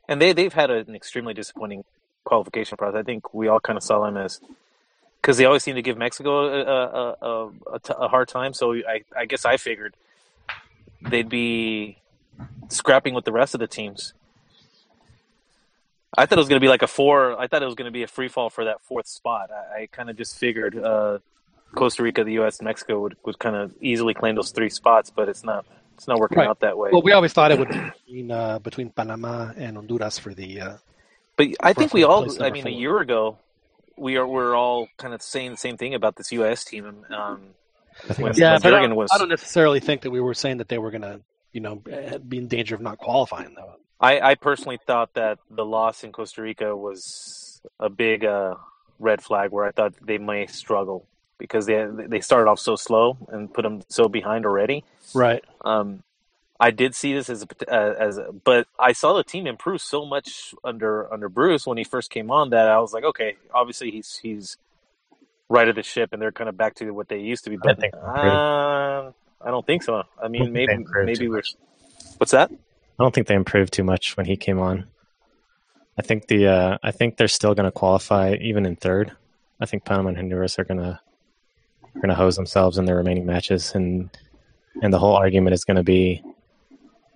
and 0.10 0.22
they 0.22 0.34
they've 0.34 0.54
had 0.54 0.70
an 0.70 0.94
extremely 0.96 1.34
disappointing 1.34 1.86
qualification 2.26 2.76
process. 2.78 3.00
I 3.00 3.04
think 3.04 3.34
we 3.34 3.48
all 3.48 3.60
kind 3.62 3.78
of 3.78 3.84
saw 3.84 4.04
them 4.04 4.18
as 4.18 4.42
because 5.26 5.38
they 5.38 5.46
always 5.46 5.64
seem 5.64 5.74
to 5.74 5.82
give 5.82 5.98
Mexico 5.98 6.46
a 6.46 6.62
a, 6.62 7.16
a, 7.20 7.52
a, 7.74 7.80
t- 7.80 7.94
a 7.98 8.08
hard 8.08 8.28
time. 8.28 8.54
So 8.54 8.76
I 8.76 9.02
I 9.18 9.26
guess 9.26 9.44
I 9.44 9.58
figured 9.58 9.96
they'd 11.02 11.28
be 11.28 11.98
scrapping 12.70 13.16
with 13.16 13.26
the 13.26 13.32
rest 13.32 13.56
of 13.56 13.60
the 13.60 13.66
teams. 13.66 14.14
I 16.16 16.28
thought 16.28 16.38
it 16.38 16.42
was 16.42 16.48
going 16.48 16.62
to 16.62 16.64
be 16.64 16.70
like 16.70 16.84
a 16.84 16.88
four. 16.88 17.40
I 17.40 17.48
thought 17.48 17.64
it 17.64 17.66
was 17.66 17.74
going 17.74 17.88
to 17.88 17.92
be 17.92 18.04
a 18.04 18.08
free 18.08 18.28
fall 18.28 18.52
for 18.52 18.66
that 18.66 18.82
fourth 18.84 19.08
spot. 19.08 19.50
I, 19.52 19.82
I 19.82 19.88
kind 19.92 20.12
of 20.12 20.16
just 20.16 20.38
figured 20.38 20.78
uh, 20.78 21.18
Costa 21.74 22.04
Rica, 22.04 22.24
the 22.24 22.34
U.S., 22.34 22.62
Mexico 22.62 23.02
would, 23.02 23.18
would 23.26 23.40
kind 23.40 23.56
of 23.56 23.74
easily 23.82 24.14
claim 24.14 24.36
those 24.36 24.52
three 24.52 24.70
spots, 24.70 25.10
but 25.10 25.28
it's 25.28 25.44
not. 25.44 25.66
It's 25.96 26.08
not 26.08 26.20
working 26.20 26.38
Right. 26.40 26.48
out 26.48 26.60
that 26.60 26.78
way. 26.78 26.90
Well, 26.92 27.02
we 27.02 27.14
always 27.14 27.32
thought 27.34 27.52
it 27.52 27.58
would 27.60 27.70
be 27.70 27.80
between, 27.80 28.32
uh, 28.32 28.60
between 28.60 28.90
Panama 28.92 29.52
and 29.58 29.76
Honduras 29.78 30.20
for 30.20 30.34
the. 30.34 30.62
Uh, 30.62 30.78
but 31.36 31.48
I 31.62 31.72
think 31.74 31.94
we 31.94 32.04
all. 32.04 32.22
I 32.44 32.50
mean, 32.52 32.68
a 32.68 32.70
year 32.70 33.00
ago, 33.00 33.38
we 33.98 34.18
are 34.18 34.28
we're 34.28 34.56
all 34.56 34.88
kind 34.98 35.14
of 35.14 35.22
saying 35.22 35.52
the 35.52 35.58
same 35.58 35.78
thing 35.78 35.94
about 35.94 36.16
this 36.16 36.32
U.S. 36.34 36.64
team. 36.66 37.06
Um, 37.10 37.42
I 38.10 38.14
When- 38.22 38.34
yeah, 38.36 38.54
when 38.54 38.62
but 38.62 38.74
I 38.74 38.82
don't, 38.82 38.96
was- 38.96 39.12
I 39.14 39.18
don't 39.18 39.30
necessarily 39.30 39.80
think 39.80 40.02
that 40.02 40.12
we 40.12 40.20
were 40.22 40.34
saying 40.34 40.58
that 40.58 40.68
they 40.68 40.78
were 40.78 40.92
going 40.92 41.02
to, 41.04 41.22
you 41.54 41.62
know, 41.62 41.76
be 42.28 42.38
in 42.38 42.48
danger 42.48 42.76
of 42.76 42.82
not 42.82 42.98
qualifying 42.98 43.54
though. 43.56 43.76
I, 44.00 44.20
I 44.20 44.36
personally 44.36 44.78
thought 44.86 45.14
that 45.14 45.40
the 45.50 45.64
loss 45.66 46.04
in 46.04 46.12
Costa 46.12 46.42
Rica 46.42 46.76
was 46.76 47.62
a 47.80 47.90
big 47.90 48.26
uh, 48.26 48.56
red 49.00 49.22
flag 49.22 49.52
where 49.52 49.66
I 49.66 49.72
thought 49.72 49.94
they 50.06 50.18
may 50.18 50.48
struggle 50.48 51.08
because 51.38 51.66
they 51.66 51.86
they 52.08 52.20
started 52.20 52.50
off 52.50 52.60
so 52.60 52.76
slow 52.76 53.18
and 53.30 53.54
put 53.54 53.64
them 53.64 53.82
so 53.90 54.10
behind 54.10 54.46
already. 54.46 54.84
Right. 55.14 55.44
Um, 55.64 56.04
I 56.60 56.72
did 56.72 56.96
see 56.96 57.14
this 57.14 57.30
as 57.30 57.44
a, 57.44 57.74
uh, 57.74 57.94
as, 58.00 58.18
a, 58.18 58.32
but 58.32 58.68
I 58.80 58.94
saw 58.94 59.14
the 59.14 59.24
team 59.24 59.46
improve 59.46 59.82
so 59.82 60.06
much 60.06 60.54
under 60.64 61.12
under 61.12 61.30
Bruce 61.30 61.68
when 61.68 61.78
he 61.78 61.84
first 61.84 62.10
came 62.10 62.32
on 62.32 62.52
that 62.52 62.68
I 62.68 62.80
was 62.80 62.94
like, 62.94 63.04
okay, 63.04 63.36
obviously 63.54 63.92
he's 63.92 64.18
he's 64.22 64.58
right 65.50 65.68
of 65.68 65.76
the 65.76 65.84
ship 65.84 66.10
and 66.14 66.22
they're 66.22 66.32
kind 66.32 66.50
of 66.50 66.58
back 66.58 66.76
to 66.76 66.92
what 66.92 67.10
they 67.10 67.20
used 67.20 67.44
to 67.44 67.50
be. 67.50 67.58
I 67.58 67.60
But 67.62 67.80
think 67.80 67.94
uh, 67.94 69.12
I 69.42 69.52
don't 69.52 69.66
think 69.66 69.84
so. 69.84 70.04
I 70.22 70.28
mean, 70.28 70.54
maybe 70.54 70.86
maybe 71.04 71.28
we're. 71.28 71.38
much. 71.38 71.56
What's 72.18 72.32
that? 72.32 72.52
I 72.52 73.04
don't 73.04 73.14
think 73.14 73.28
they 73.28 73.36
improved 73.36 73.74
too 73.74 73.84
much 73.84 74.16
when 74.16 74.26
he 74.26 74.38
came 74.38 74.60
on. 74.60 74.88
I 75.98 76.02
think 76.02 76.28
the 76.28 76.48
uh, 76.48 76.78
I 76.84 76.92
think 76.92 77.18
they're 77.18 77.28
still 77.28 77.54
going 77.54 77.66
to 77.66 77.72
qualify 77.72 78.36
even 78.42 78.66
in 78.66 78.76
third. 78.76 79.12
I 79.60 79.66
think 79.66 79.86
Panama 79.86 80.10
and 80.10 80.18
Honduras 80.18 80.60
are 80.60 80.64
going 80.64 80.80
to 80.80 81.00
are 81.84 81.96
going 81.96 82.10
to 82.10 82.16
hose 82.16 82.36
themselves 82.36 82.78
in 82.78 82.86
their 82.86 82.96
remaining 82.96 83.26
matches, 83.26 83.74
and 83.76 84.10
and 84.82 84.94
the 84.94 85.00
whole 85.00 85.16
argument 85.16 85.54
is 85.54 85.64
going 85.64 85.78
to 85.78 85.84
be, 85.84 86.22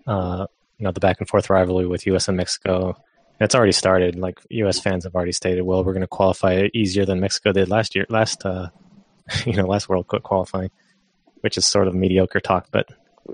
uh, 0.10 0.48
you 0.78 0.86
know, 0.86 0.92
the 0.92 1.00
back 1.00 1.18
and 1.20 1.28
forth 1.28 1.50
rivalry 1.50 1.86
with 1.86 2.06
U.S. 2.08 2.28
and 2.28 2.38
Mexico. 2.38 2.98
It's 3.40 3.56
already 3.56 3.72
started. 3.72 4.16
Like 4.16 4.40
U.S. 4.50 4.80
fans 4.80 5.06
have 5.06 5.16
already 5.16 5.32
stated, 5.32 5.62
well, 5.62 5.84
we're 5.84 5.94
going 5.94 6.02
to 6.02 6.08
qualify 6.08 6.68
easier 6.74 7.06
than 7.06 7.20
Mexico 7.20 7.54
did 7.54 7.70
last 7.70 7.96
year, 7.96 8.06
last 8.10 8.46
uh, 8.46 8.70
you 9.46 9.54
know, 9.54 9.66
last 9.66 9.88
World 9.88 10.08
Cup 10.08 10.24
qualifying, 10.24 10.72
which 11.42 11.58
is 11.58 11.66
sort 11.66 11.88
of 11.88 11.94
mediocre 11.94 12.40
talk, 12.40 12.68
but 12.72 12.90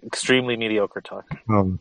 Extremely 0.06 0.58
mediocre 0.58 1.02
talk. 1.02 1.26
um, 1.50 1.80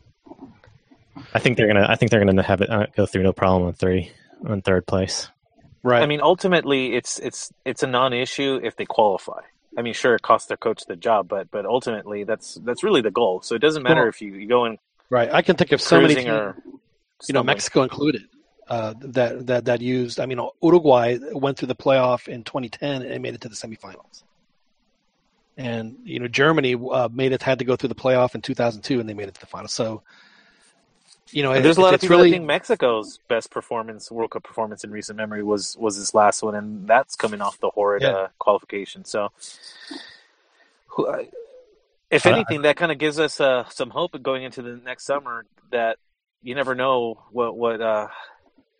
I 1.33 1.39
think 1.39 1.57
they're 1.57 1.67
gonna. 1.67 1.85
I 1.87 1.95
think 1.95 2.11
they're 2.11 2.23
gonna 2.23 2.43
have 2.43 2.61
it 2.61 2.69
uh, 2.69 2.87
go 2.95 3.05
through 3.05 3.23
no 3.23 3.33
problem 3.33 3.67
on 3.67 3.73
three, 3.73 4.11
on 4.47 4.61
third 4.61 4.87
place. 4.87 5.29
Right. 5.83 6.01
I 6.01 6.05
mean, 6.05 6.21
ultimately, 6.21 6.95
it's 6.95 7.19
it's 7.19 7.51
it's 7.65 7.83
a 7.83 7.87
non-issue 7.87 8.61
if 8.63 8.75
they 8.77 8.85
qualify. 8.85 9.41
I 9.77 9.81
mean, 9.81 9.93
sure, 9.93 10.15
it 10.15 10.21
costs 10.21 10.47
their 10.47 10.57
coach 10.57 10.85
the 10.85 10.95
job, 10.95 11.27
but 11.27 11.51
but 11.51 11.65
ultimately, 11.65 12.23
that's 12.23 12.55
that's 12.63 12.83
really 12.83 13.01
the 13.01 13.11
goal. 13.11 13.41
So 13.41 13.55
it 13.55 13.59
doesn't 13.59 13.83
matter 13.83 14.01
Well, 14.01 14.09
if 14.09 14.21
you, 14.21 14.33
you 14.33 14.47
go 14.47 14.65
in 14.65 14.77
right. 15.09 15.31
I 15.31 15.41
can 15.41 15.55
think 15.55 15.71
of 15.71 15.81
so 15.81 16.01
many 16.01 16.15
teams, 16.15 16.55
you 17.27 17.33
know. 17.33 17.43
Mexico 17.43 17.83
included, 17.83 18.27
uh, 18.67 18.93
that 18.99 19.47
that 19.47 19.65
that 19.65 19.81
used. 19.81 20.19
I 20.19 20.25
mean, 20.25 20.39
Uruguay 20.61 21.17
went 21.33 21.57
through 21.57 21.67
the 21.67 21.75
playoff 21.75 22.27
in 22.27 22.43
2010 22.43 23.03
and 23.03 23.21
made 23.21 23.35
it 23.35 23.41
to 23.41 23.49
the 23.49 23.55
semifinals. 23.55 24.23
And 25.57 25.97
you 26.03 26.19
know, 26.19 26.27
Germany 26.27 26.75
uh, 26.75 27.09
made 27.11 27.31
it 27.31 27.41
had 27.41 27.59
to 27.59 27.65
go 27.65 27.75
through 27.75 27.89
the 27.89 27.95
playoff 27.95 28.35
in 28.35 28.41
2002, 28.41 28.99
and 28.99 29.07
they 29.07 29.13
made 29.13 29.27
it 29.27 29.35
to 29.35 29.39
the 29.39 29.47
final. 29.47 29.67
So, 29.67 30.03
you 31.35 31.43
know, 31.43 31.51
And 31.51 31.59
it- 31.59 31.63
there's 31.63 31.77
a 31.77 31.81
lot 31.81 31.93
of 31.93 31.99
people 31.99 32.15
really 32.15 32.31
think 32.31 32.45
Mexico's 32.45 33.19
best 33.27 33.51
performance, 33.51 34.09
World 34.09 34.31
Cup 34.31 34.43
performance 34.43 34.85
in 34.85 34.91
recent 34.91 35.17
memory, 35.17 35.43
was 35.43 35.75
was 35.77 35.97
this 35.99 36.13
last 36.13 36.41
one, 36.41 36.55
and 36.55 36.87
that's 36.87 37.15
coming 37.17 37.41
off 37.41 37.59
the 37.59 37.69
horrid 37.71 38.03
Yeah. 38.03 38.09
uh, 38.11 38.27
qualification. 38.39 39.03
So, 39.03 39.31
if 42.09 42.25
Uh, 42.25 42.29
anything, 42.29 42.61
that 42.61 42.77
kind 42.77 42.91
of 42.91 42.97
gives 42.97 43.19
us 43.19 43.41
uh, 43.41 43.65
some 43.69 43.89
hope 43.89 44.21
going 44.23 44.43
into 44.43 44.61
the 44.61 44.77
next 44.77 45.03
summer. 45.05 45.45
That 45.71 45.97
you 46.41 46.55
never 46.55 46.73
know 46.73 47.25
what 47.31 47.57
what 47.57 47.81
Uh, 47.81 48.07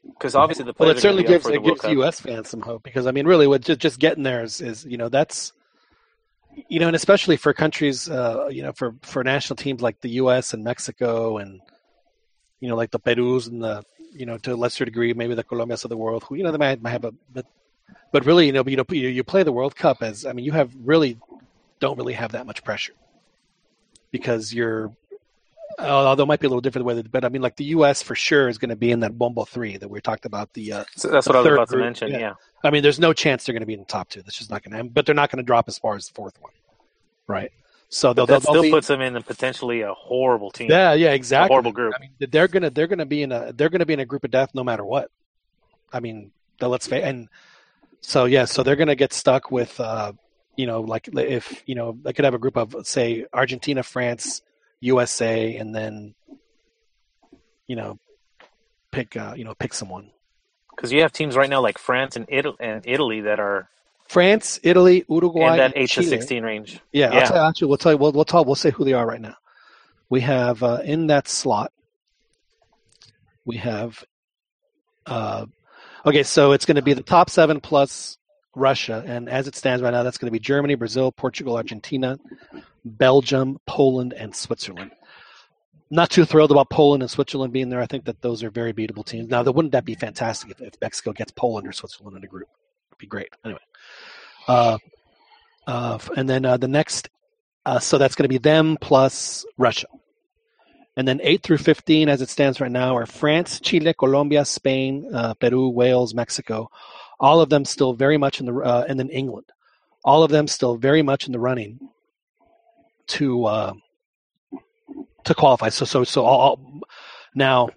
because 0.07 0.33
obviously 0.35 0.63
the 0.63 0.73
Well, 0.77 0.91
it 0.91 0.99
certainly 0.99 1.23
gives 1.23 1.45
it 1.45 1.49
for 1.49 1.51
the 1.51 1.59
World 1.59 1.79
gives 1.79 1.81
Cup. 1.81 1.91
U.S. 1.91 2.19
fans 2.21 2.49
some 2.49 2.61
hope 2.61 2.83
because 2.83 3.05
I 3.05 3.11
mean, 3.11 3.25
really, 3.27 3.47
what 3.47 3.61
just 3.61 3.81
just 3.81 3.99
getting 3.99 4.23
there 4.23 4.43
is, 4.43 4.61
is 4.61 4.85
you 4.85 4.97
know 4.97 5.09
that's 5.09 5.51
you 6.69 6.79
know, 6.79 6.87
and 6.87 6.95
especially 6.95 7.35
for 7.35 7.51
countries, 7.53 8.09
uh, 8.09 8.47
you 8.49 8.61
know, 8.63 8.71
for 8.71 8.95
for 9.01 9.25
national 9.25 9.57
teams 9.57 9.81
like 9.81 9.99
the 9.99 10.11
U.S. 10.21 10.53
and 10.53 10.63
Mexico 10.63 11.37
and 11.37 11.59
you 12.59 12.67
know, 12.69 12.75
like 12.75 12.91
the 12.91 12.99
Perus 12.99 13.47
and 13.47 13.63
the 13.63 13.83
you 14.13 14.25
know, 14.25 14.37
to 14.37 14.53
a 14.53 14.55
lesser 14.55 14.85
degree, 14.85 15.13
maybe 15.13 15.35
the 15.35 15.43
Colombias 15.43 15.83
of 15.83 15.89
the 15.89 15.97
world, 15.97 16.23
who 16.23 16.35
you 16.35 16.43
know 16.43 16.51
they 16.51 16.57
might, 16.57 16.81
might 16.81 16.91
have 16.91 17.05
a 17.05 17.13
but 17.33 17.45
but 18.11 18.25
really, 18.25 18.45
you 18.45 18.53
know, 18.53 18.63
you 18.65 18.77
know, 18.77 18.85
you, 18.89 19.23
play 19.23 19.43
the 19.43 19.51
World 19.51 19.75
Cup 19.75 20.01
as 20.01 20.25
I 20.25 20.33
mean, 20.33 20.45
you 20.45 20.53
have 20.53 20.71
really 20.83 21.19
don't 21.79 21.97
really 21.97 22.13
have 22.13 22.31
that 22.31 22.45
much 22.45 22.63
pressure 22.63 22.93
because 24.11 24.53
you're 24.53 24.91
although 25.77 26.23
it 26.23 26.27
might 26.27 26.39
be 26.39 26.47
a 26.47 26.49
little 26.49 26.61
different 26.61 26.87
the 26.87 26.95
way, 26.95 27.01
but 27.01 27.25
I 27.25 27.29
mean, 27.29 27.41
like 27.41 27.57
the 27.57 27.65
U.S. 27.65 28.01
for 28.01 28.15
sure 28.15 28.47
is 28.47 28.57
going 28.57 28.69
to 28.69 28.75
be 28.75 28.91
in 28.91 29.01
that 29.01 29.17
Bombo 29.17 29.43
three 29.43 29.77
that 29.77 29.89
we 29.89 29.99
talked 29.99 30.25
about 30.25 30.53
the 30.53 30.71
uh, 30.71 30.83
So 30.95 31.09
that's 31.09 31.25
the 31.25 31.33
what 31.33 31.37
I 31.37 31.41
was 31.41 31.51
about 31.51 31.69
to 31.69 31.77
mention. 31.77 32.11
yeah. 32.11 32.19
Yeah. 32.19 32.33
I 32.63 32.71
mean, 32.71 32.81
there's 32.81 32.99
no 32.99 33.13
chance 33.13 33.45
they're 33.45 33.53
going 33.53 33.61
to 33.61 33.67
be 33.67 33.73
in 33.73 33.79
the 33.79 33.85
top 33.85 34.09
two. 34.09 34.21
That's 34.21 34.37
just 34.37 34.49
not 34.49 34.63
going 34.63 34.71
to 34.71 34.77
happen. 34.77 34.91
But 34.93 35.05
they're 35.05 35.13
not 35.13 35.29
going 35.29 35.37
to 35.37 35.45
drop 35.45 35.67
as 35.67 35.77
far 35.77 35.95
as 35.95 36.07
the 36.07 36.13
fourth 36.13 36.41
one, 36.41 36.53
right? 37.27 37.51
So 37.89 38.13
they'll, 38.13 38.25
that 38.25 38.41
still 38.41 38.61
be, 38.61 38.71
puts 38.71 38.87
them 38.87 39.01
in 39.01 39.15
a 39.15 39.21
potentially 39.21 39.81
a 39.81 39.93
horrible 39.93 40.51
team. 40.51 40.69
yeah, 40.69 40.93
yeah, 40.93 41.11
exactly. 41.11 41.53
horrible 41.53 41.71
group. 41.71 41.93
I 41.95 42.01
mean, 42.01 42.11
they're 42.19 42.47
gonna 42.47 42.69
they're 42.69 42.87
gonna 42.87 43.05
be 43.05 43.21
in 43.21 43.31
a 43.31 43.53
they're 43.53 43.69
gonna 43.69 43.85
be 43.85 43.93
in 43.93 43.99
a 43.99 44.05
group 44.05 44.23
of 44.23 44.31
death 44.31 44.51
no 44.53 44.63
matter 44.63 44.83
what. 44.83 45.11
I 45.93 45.99
mean, 45.99 46.31
let's 46.59 46.87
face 46.87 47.03
and 47.03 47.29
so 48.01 48.25
yeah, 48.25 48.45
so 48.45 48.63
they're 48.63 48.75
gonna 48.75 48.95
get 48.95 49.13
stuck 49.13 49.51
with 49.51 49.79
uh, 49.79 50.13
you 50.55 50.67
know 50.67 50.81
like 50.81 51.09
if 51.13 51.63
you 51.65 51.75
know 51.75 51.97
they 52.03 52.13
could 52.13 52.25
have 52.25 52.33
a 52.33 52.39
group 52.39 52.57
of 52.57 52.75
say 52.87 53.25
Argentina, 53.33 53.81
France, 53.81 54.41
USA, 54.79 55.55
and 55.55 55.73
then 55.73 56.13
you 57.67 57.75
know 57.75 57.99
pick 58.91 59.15
uh, 59.17 59.33
you 59.35 59.43
know 59.43 59.55
pick 59.55 59.73
someone. 59.73 60.11
Because 60.75 60.91
you 60.91 61.01
have 61.01 61.13
teams 61.13 61.35
right 61.35 61.49
now 61.49 61.61
like 61.61 61.77
France 61.77 62.15
and 62.15 62.25
Italy, 62.27 62.57
and 62.59 62.83
Italy 62.85 63.21
that 63.21 63.39
are 63.39 63.69
France, 64.07 64.59
Italy, 64.63 65.03
Uruguay, 65.09 65.51
in 65.51 65.57
that 65.57 65.65
and 65.73 65.83
eight 65.83 65.89
to 65.89 66.03
sixteen 66.03 66.43
range. 66.43 66.79
Yeah, 66.91 67.11
Yeah. 67.11 67.19
I'll 67.19 67.27
tell, 67.27 67.45
actually, 67.45 67.67
we'll 67.69 67.77
tell 67.77 67.91
you. 67.93 67.97
We'll, 67.97 68.11
we'll 68.11 68.25
talk. 68.25 68.45
We'll 68.45 68.55
say 68.55 68.71
who 68.71 68.85
they 68.85 68.93
are 68.93 69.05
right 69.05 69.21
now. 69.21 69.35
We 70.09 70.21
have 70.21 70.61
uh, 70.61 70.81
in 70.83 71.07
that 71.07 71.27
slot. 71.27 71.71
We 73.45 73.57
have. 73.57 74.03
Uh, 75.05 75.47
okay, 76.05 76.23
so 76.23 76.51
it's 76.51 76.65
going 76.65 76.75
to 76.75 76.81
be 76.81 76.93
the 76.93 77.03
top 77.03 77.29
seven 77.29 77.59
plus 77.59 78.17
Russia, 78.55 79.03
and 79.05 79.27
as 79.27 79.47
it 79.47 79.55
stands 79.55 79.81
right 79.81 79.91
now, 79.91 80.03
that's 80.03 80.17
going 80.17 80.27
to 80.27 80.31
be 80.31 80.39
Germany, 80.39 80.75
Brazil, 80.75 81.11
Portugal, 81.11 81.57
Argentina, 81.57 82.17
Belgium, 82.83 83.59
Poland, 83.65 84.13
and 84.13 84.35
Switzerland. 84.35 84.91
Not 85.91 86.09
too 86.09 86.25
thrilled 86.25 86.51
about 86.51 86.69
Poland 86.69 87.03
and 87.03 87.11
Switzerland 87.11 87.53
being 87.53 87.69
there. 87.69 87.81
I 87.81 87.85
think 87.85 88.05
that 88.05 88.21
those 88.21 88.43
are 88.43 88.49
very 88.49 88.73
beatable 88.73 89.05
teams. 89.05 89.29
Now, 89.29 89.43
wouldn't 89.43 89.73
that 89.73 89.85
be 89.85 89.93
fantastic 89.93 90.51
if, 90.51 90.61
if 90.61 90.73
Mexico 90.81 91.13
gets 91.13 91.31
Poland 91.31 91.67
or 91.67 91.71
Switzerland 91.71 92.17
in 92.17 92.23
a 92.23 92.27
group? 92.27 92.47
Be 92.97 93.07
great. 93.07 93.29
Anyway, 93.43 93.59
uh, 94.47 94.77
uh, 95.67 95.99
and 96.15 96.29
then 96.29 96.45
uh, 96.45 96.57
the 96.57 96.67
next, 96.67 97.09
uh, 97.65 97.79
so 97.79 97.97
that's 97.97 98.15
going 98.15 98.23
to 98.25 98.29
be 98.29 98.37
them 98.37 98.77
plus 98.79 99.45
Russia. 99.57 99.87
And 100.97 101.05
then 101.07 101.19
8 101.21 101.43
through 101.43 101.57
15, 101.57 102.07
as 102.07 102.21
it 102.21 102.29
stands 102.29 102.61
right 102.61 102.71
now, 102.71 102.95
are 102.95 103.05
France, 103.05 103.59
Chile, 103.59 103.93
Colombia, 103.93 104.45
Spain, 104.45 105.09
uh, 105.13 105.33
Peru, 105.33 105.67
Wales, 105.69 106.13
Mexico. 106.13 106.69
All 107.19 107.41
of 107.41 107.49
them 107.49 107.65
still 107.65 107.93
very 107.93 108.17
much 108.17 108.39
in 108.39 108.45
the, 108.45 108.53
uh, 108.55 108.85
and 108.87 108.97
then 108.97 109.09
England. 109.09 109.47
All 110.05 110.23
of 110.23 110.31
them 110.31 110.47
still 110.47 110.77
very 110.77 111.01
much 111.01 111.25
in 111.25 111.33
the 111.33 111.39
running 111.39 111.79
to 113.07 113.47
to 115.25 115.33
qualify. 115.33 115.69
So, 115.69 115.85
so, 115.85 116.03
so 116.03 116.23
all, 116.23 116.39
all- 116.39 116.81
now, 117.33 117.69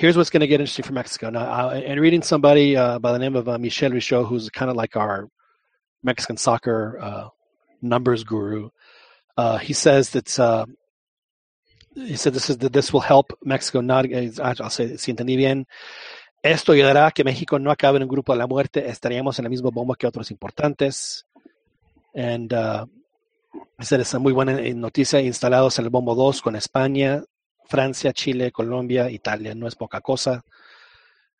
here's 0.00 0.16
what's 0.16 0.30
going 0.30 0.40
to 0.40 0.46
get 0.46 0.60
interesting 0.60 0.82
for 0.82 0.94
Mexico. 0.94 1.28
Now, 1.28 1.46
I, 1.46 1.76
and 1.80 2.00
reading 2.00 2.22
somebody 2.22 2.74
uh, 2.74 2.98
by 2.98 3.12
the 3.12 3.18
name 3.18 3.36
of 3.36 3.50
uh, 3.50 3.58
Michel 3.58 3.90
Richaud, 3.90 4.26
who's 4.26 4.48
kind 4.48 4.70
of 4.70 4.76
like 4.76 4.96
our 4.96 5.28
Mexican 6.02 6.38
soccer 6.38 6.98
uh, 6.98 7.28
numbers 7.82 8.24
guru. 8.24 8.70
Uh, 9.36 9.58
he 9.58 9.74
says 9.74 10.10
that 10.10 10.40
uh, 10.40 10.64
he 11.94 12.16
said 12.16 12.32
this 12.32 12.48
is 12.48 12.56
that 12.58 12.72
this 12.72 12.94
will 12.94 13.00
help 13.00 13.38
Mexico 13.44 13.82
not. 13.82 14.06
I'll 14.40 14.70
say 14.70 14.96
si 14.96 15.12
entendí 15.12 15.36
bien. 15.36 15.66
Esto 16.42 16.72
ayudará 16.72 17.08
a 17.08 17.10
que 17.10 17.22
México 17.22 17.58
no 17.58 17.70
acabe 17.70 17.96
en 17.96 18.04
un 18.04 18.08
grupo 18.08 18.32
de 18.32 18.38
la 18.38 18.46
muerte. 18.46 18.88
Estaríamos 18.88 19.38
en 19.38 19.44
la 19.44 19.50
misma 19.50 19.68
bomba 19.70 19.96
que 19.96 20.06
otros 20.06 20.30
importantes. 20.30 21.26
And 22.14 22.50
uh, 22.54 22.86
esa 23.78 23.96
es 23.96 24.14
muy 24.14 24.32
buena 24.32 24.58
noticia. 24.74 25.20
Instalados 25.20 25.78
en 25.78 25.84
el 25.84 25.90
bombo 25.90 26.14
2 26.14 26.40
con 26.40 26.56
España, 26.56 27.22
Francia, 27.70 28.12
Chile, 28.12 28.50
Colombia, 28.50 29.08
Italia. 29.08 29.54
No 29.54 29.66
es 29.66 29.74
poca 29.74 30.00
cosa. 30.00 30.42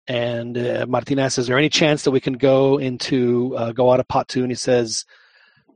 And 0.07 0.57
uh, 0.57 0.87
Martina 0.89 1.27
is 1.27 1.47
there 1.47 1.59
any 1.59 1.69
chance 1.69 2.05
that 2.05 2.11
we 2.11 2.21
can 2.21 2.35
go 2.35 2.79
into 2.79 3.55
uh, 3.57 3.73
go 3.73 3.93
out 3.93 4.01
of 4.01 4.09
pot 4.09 4.29
two? 4.29 4.43
And 4.43 4.51
he 4.51 4.57
says, 4.57 5.05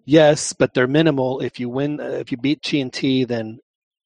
yes, 0.04 0.52
but 0.52 0.74
they're 0.74 0.86
minimal. 0.86 1.40
If 1.40 1.60
you 1.60 1.68
win, 1.68 2.00
uh, 2.00 2.18
if 2.22 2.32
you 2.32 2.38
beat 2.38 2.62
T, 2.62 3.24
then 3.24 3.58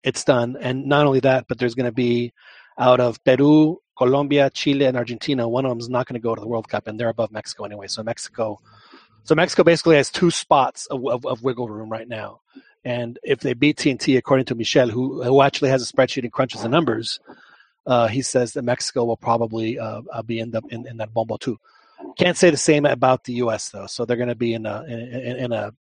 it's 0.03 0.25
done. 0.25 0.57
And 0.61 0.87
not 0.87 1.07
only 1.07 1.21
that, 1.21 1.47
but 1.49 1.59
there's 1.59 1.75
going 1.75 1.87
to 1.87 1.93
be 1.93 2.33
out 2.79 3.01
of 3.01 3.23
Peru, 3.25 3.79
Colombia, 3.97 4.51
Chile, 4.51 4.85
and 4.85 4.97
Argentina. 4.97 5.49
One 5.49 5.65
of 5.65 5.71
them 5.71 5.81
is 5.81 5.89
not 5.89 6.07
going 6.07 6.15
to 6.15 6.21
go 6.21 6.35
to 6.35 6.41
the 6.41 6.49
World 6.49 6.69
Cup, 6.69 6.87
and 6.87 6.99
they're 6.99 7.09
above 7.09 7.33
Mexico 7.33 7.65
anyway. 7.65 7.89
So 7.89 8.03
Mexico, 8.03 8.61
so 9.25 9.35
Mexico 9.35 9.65
basically 9.65 9.97
has 9.97 10.11
two 10.11 10.31
spots 10.31 10.87
of, 10.87 11.07
of, 11.07 11.27
of 11.27 11.43
wiggle 11.43 11.69
room 11.69 11.91
right 11.91 12.09
now. 12.09 12.41
And 12.85 13.19
if 13.23 13.41
they 13.41 13.55
beat 13.55 13.77
TNT, 13.77 14.17
according 14.17 14.47
to 14.47 14.55
Michel, 14.55 14.88
who 14.88 15.23
who 15.23 15.43
actually 15.43 15.71
has 15.71 15.83
a 15.83 15.93
spreadsheet 15.93 16.23
and 16.23 16.33
crunches 16.33 16.62
the 16.62 16.69
numbers, 16.69 17.21
uh, 17.87 18.07
he 18.07 18.23
says 18.23 18.53
that 18.53 18.62
Mexico 18.62 19.05
will 19.05 19.17
probably 19.17 19.79
uh, 19.79 20.03
uh, 20.12 20.23
be 20.23 20.41
end 20.41 20.55
up 20.55 20.64
in, 20.71 20.87
in 20.87 20.99
that 20.99 21.12
bombo 21.12 21.37
too. 21.37 21.59
Can't 22.17 22.37
say 22.37 22.51
the 22.51 22.57
same 22.57 22.87
about 22.87 23.25
the 23.25 23.35
U.S. 23.35 23.71
though. 23.71 23.87
So 23.87 24.05
they're 24.05 24.17
going 24.17 24.29
to 24.29 24.35
be 24.35 24.55
in 24.55 24.67
a 24.67 24.85
in, 24.85 25.37
in, 25.37 25.53
a 25.53 25.73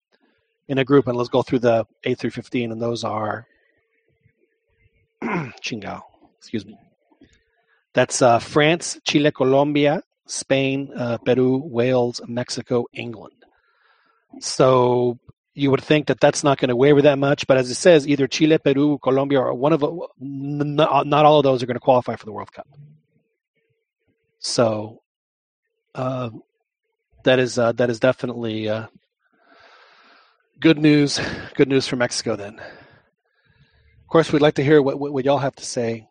in 0.67 0.77
a 0.79 0.86
group, 0.86 1.07
and 1.07 1.17
let's 1.17 1.29
go 1.29 1.43
through 1.43 1.60
the 1.60 1.86
A 2.03 2.15
through 2.15 2.31
fifteen, 2.31 2.71
and 2.71 2.81
those 2.81 3.03
are 3.03 3.45
Chingao. 5.23 6.01
Excuse 6.38 6.65
me. 6.65 6.77
That's 7.93 8.21
uh, 8.21 8.39
France, 8.39 8.99
Chile, 9.03 9.31
Colombia, 9.31 10.01
Spain, 10.27 10.91
uh, 10.95 11.17
Peru, 11.17 11.57
Wales, 11.57 12.21
Mexico, 12.27 12.86
England. 12.93 13.33
So 14.39 15.19
you 15.57 15.71
would 15.71 15.83
think 15.83 16.05
that 16.07 16.19
that's 16.19 16.43
not 16.43 16.59
going 16.59 16.69
to 16.69 16.75
waver 16.75 17.01
that 17.01 17.17
much, 17.17 17.47
but 17.47 17.57
as 17.57 17.71
it 17.71 17.75
says, 17.75 18.07
either 18.07 18.27
Chile, 18.27 18.59
Peru, 18.59 18.99
Colombia, 18.99 19.41
or 19.41 19.55
one 19.55 19.73
of 19.73 19.83
not, 20.19 21.07
not 21.07 21.25
all 21.25 21.39
of 21.39 21.43
those 21.43 21.63
are 21.63 21.65
going 21.65 21.75
to 21.75 21.79
qualify 21.81 22.15
for 22.15 22.25
the 22.25 22.31
World 22.31 22.53
Cup. 22.53 22.67
So 24.37 25.01
uh, 25.95 26.29
that 27.23 27.39
is 27.39 27.57
uh, 27.57 27.71
that 27.73 27.89
is 27.89 27.99
definitely 27.99 28.69
uh, 28.69 28.85
good 30.59 30.77
news. 30.77 31.19
Good 31.55 31.69
news 31.69 31.87
for 31.87 31.95
Mexico. 31.95 32.35
Then, 32.35 32.59
of 32.59 34.07
course, 34.09 34.31
we'd 34.31 34.43
like 34.43 34.55
to 34.55 34.63
hear 34.63 34.79
what, 34.81 34.99
what, 34.99 35.11
what 35.11 35.25
y'all 35.25 35.39
have 35.39 35.55
to 35.55 35.65
say 35.65 36.07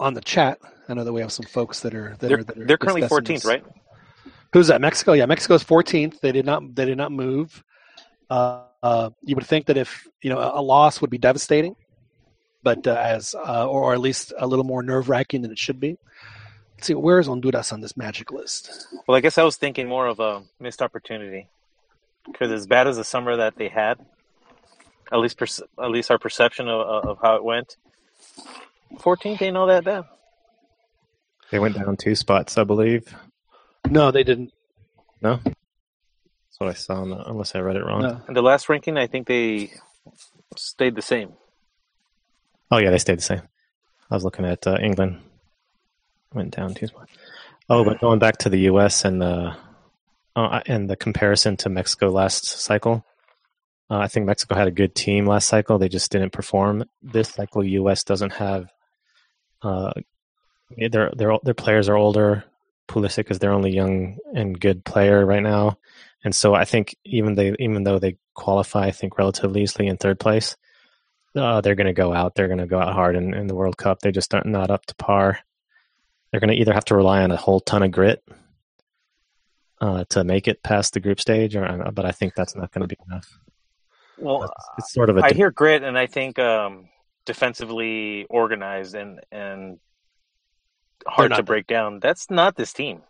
on 0.00 0.14
the 0.14 0.20
chat. 0.20 0.58
I 0.88 0.94
know 0.94 1.04
that 1.04 1.12
we 1.12 1.20
have 1.20 1.32
some 1.32 1.46
folks 1.46 1.80
that 1.80 1.94
are 1.94 2.16
that 2.18 2.28
They're, 2.28 2.38
are 2.38 2.44
that 2.44 2.58
are 2.58 2.66
they're 2.66 2.78
currently 2.78 3.02
discussing 3.02 3.36
14th, 3.36 3.42
this. 3.42 3.44
right? 3.44 3.64
Who's 4.54 4.68
that? 4.68 4.80
Mexico. 4.80 5.14
Yeah, 5.14 5.26
Mexico's 5.26 5.64
14th. 5.64 6.20
They 6.20 6.30
did 6.30 6.46
not. 6.46 6.76
They 6.76 6.84
did 6.84 6.96
not 6.96 7.10
move. 7.10 7.64
Uh, 8.30 8.60
uh, 8.84 9.10
you 9.22 9.34
would 9.34 9.44
think 9.44 9.66
that 9.66 9.76
if 9.76 10.06
you 10.22 10.30
know 10.30 10.38
a 10.38 10.62
loss 10.62 11.00
would 11.00 11.10
be 11.10 11.18
devastating, 11.18 11.74
but 12.62 12.86
uh, 12.86 12.92
as 12.92 13.34
uh, 13.34 13.66
or, 13.66 13.82
or 13.82 13.94
at 13.94 13.98
least 13.98 14.32
a 14.38 14.46
little 14.46 14.64
more 14.64 14.80
nerve 14.84 15.08
wracking 15.08 15.42
than 15.42 15.50
it 15.50 15.58
should 15.58 15.80
be. 15.80 15.98
Let's 16.76 16.86
see, 16.86 16.94
where 16.94 17.18
is 17.18 17.26
Honduras 17.26 17.72
on 17.72 17.80
this 17.80 17.96
magic 17.96 18.30
list? 18.30 18.86
Well, 19.08 19.16
I 19.16 19.20
guess 19.20 19.38
I 19.38 19.42
was 19.42 19.56
thinking 19.56 19.88
more 19.88 20.06
of 20.06 20.20
a 20.20 20.44
missed 20.60 20.82
opportunity 20.82 21.48
because 22.24 22.52
as 22.52 22.68
bad 22.68 22.86
as 22.86 22.96
the 22.96 23.04
summer 23.04 23.36
that 23.36 23.56
they 23.56 23.68
had, 23.68 23.98
at 25.10 25.18
least 25.18 25.36
perce- 25.36 25.62
at 25.82 25.90
least 25.90 26.12
our 26.12 26.18
perception 26.18 26.68
of, 26.68 26.80
of 27.04 27.18
how 27.20 27.34
it 27.34 27.42
went, 27.42 27.76
14th 28.98 29.42
ain't 29.42 29.56
all 29.56 29.66
that 29.66 29.84
bad. 29.84 30.04
They 31.50 31.58
went 31.58 31.74
down 31.74 31.96
two 31.96 32.14
spots, 32.14 32.56
I 32.56 32.62
believe. 32.62 33.12
No, 33.88 34.10
they 34.10 34.24
didn't. 34.24 34.52
No, 35.20 35.40
that's 35.44 36.58
what 36.58 36.70
I 36.70 36.74
saw. 36.74 37.02
On 37.02 37.10
the, 37.10 37.28
unless 37.28 37.54
I 37.54 37.60
read 37.60 37.76
it 37.76 37.84
wrong. 37.84 38.02
No. 38.02 38.20
And 38.26 38.36
the 38.36 38.42
last 38.42 38.68
ranking, 38.68 38.96
I 38.96 39.06
think 39.06 39.26
they 39.26 39.72
stayed 40.56 40.94
the 40.94 41.02
same. 41.02 41.32
Oh 42.70 42.78
yeah, 42.78 42.90
they 42.90 42.98
stayed 42.98 43.18
the 43.18 43.22
same. 43.22 43.42
I 44.10 44.14
was 44.14 44.24
looking 44.24 44.44
at 44.44 44.66
uh, 44.66 44.76
England. 44.82 45.20
Went 46.32 46.56
down 46.56 46.74
two 46.74 46.86
spots. 46.86 47.12
Oh, 47.70 47.84
but 47.84 48.00
going 48.00 48.18
back 48.18 48.38
to 48.38 48.48
the 48.50 48.60
U.S. 48.60 49.04
and 49.04 49.22
the 49.22 49.56
uh, 50.36 50.60
and 50.66 50.90
the 50.90 50.96
comparison 50.96 51.56
to 51.58 51.68
Mexico 51.68 52.10
last 52.10 52.44
cycle, 52.44 53.04
uh, 53.90 53.98
I 53.98 54.08
think 54.08 54.26
Mexico 54.26 54.54
had 54.54 54.68
a 54.68 54.72
good 54.72 54.94
team 54.94 55.26
last 55.26 55.48
cycle. 55.48 55.78
They 55.78 55.88
just 55.88 56.10
didn't 56.10 56.32
perform. 56.32 56.84
This 57.02 57.30
cycle, 57.30 57.64
U.S. 57.64 58.04
doesn't 58.04 58.34
have. 58.34 58.70
Uh, 59.62 59.92
their 60.76 61.12
their 61.16 61.38
their 61.42 61.54
players 61.54 61.88
are 61.88 61.96
older. 61.96 62.44
Pulisic 62.88 63.30
is 63.30 63.38
their 63.38 63.52
only 63.52 63.72
young 63.72 64.18
and 64.34 64.58
good 64.58 64.84
player 64.84 65.24
right 65.24 65.42
now, 65.42 65.78
and 66.24 66.34
so 66.34 66.54
I 66.54 66.64
think 66.64 66.96
even 67.04 67.34
they 67.34 67.54
even 67.58 67.84
though 67.84 67.98
they 67.98 68.16
qualify, 68.34 68.86
I 68.86 68.90
think 68.90 69.18
relatively 69.18 69.62
easily 69.62 69.88
in 69.88 69.96
third 69.96 70.20
place, 70.20 70.56
uh, 71.36 71.60
they're 71.60 71.74
going 71.74 71.86
to 71.86 71.92
go 71.92 72.12
out. 72.12 72.34
They're 72.34 72.48
going 72.48 72.58
to 72.58 72.66
go 72.66 72.78
out 72.78 72.94
hard 72.94 73.16
in, 73.16 73.34
in 73.34 73.46
the 73.46 73.54
World 73.54 73.76
Cup. 73.76 74.00
They 74.00 74.12
just 74.12 74.34
aren't 74.34 74.46
not 74.46 74.70
up 74.70 74.86
to 74.86 74.94
par. 74.96 75.38
They're 76.30 76.40
going 76.40 76.50
to 76.50 76.60
either 76.60 76.72
have 76.72 76.84
to 76.86 76.96
rely 76.96 77.22
on 77.22 77.30
a 77.30 77.36
whole 77.36 77.60
ton 77.60 77.82
of 77.82 77.90
grit 77.90 78.22
uh, 79.80 80.04
to 80.10 80.24
make 80.24 80.48
it 80.48 80.62
past 80.62 80.94
the 80.94 81.00
group 81.00 81.20
stage, 81.20 81.56
or 81.56 81.64
uh, 81.64 81.90
but 81.90 82.04
I 82.04 82.12
think 82.12 82.34
that's 82.34 82.56
not 82.56 82.72
going 82.72 82.82
to 82.82 82.88
be 82.88 82.96
enough. 83.06 83.38
Well, 84.18 84.44
It's, 84.44 84.68
it's 84.78 84.92
sort 84.92 85.10
of 85.10 85.18
a 85.18 85.24
I 85.24 85.32
hear 85.32 85.50
grit, 85.50 85.82
and 85.82 85.98
I 85.98 86.06
think 86.06 86.38
um, 86.38 86.88
defensively 87.26 88.26
organized 88.30 88.94
and 88.94 89.20
and 89.30 89.78
hard 91.06 91.34
to 91.34 91.42
break 91.42 91.66
down. 91.66 92.00
That's 92.00 92.30
not 92.30 92.56
this 92.56 92.72
team. 92.72 93.02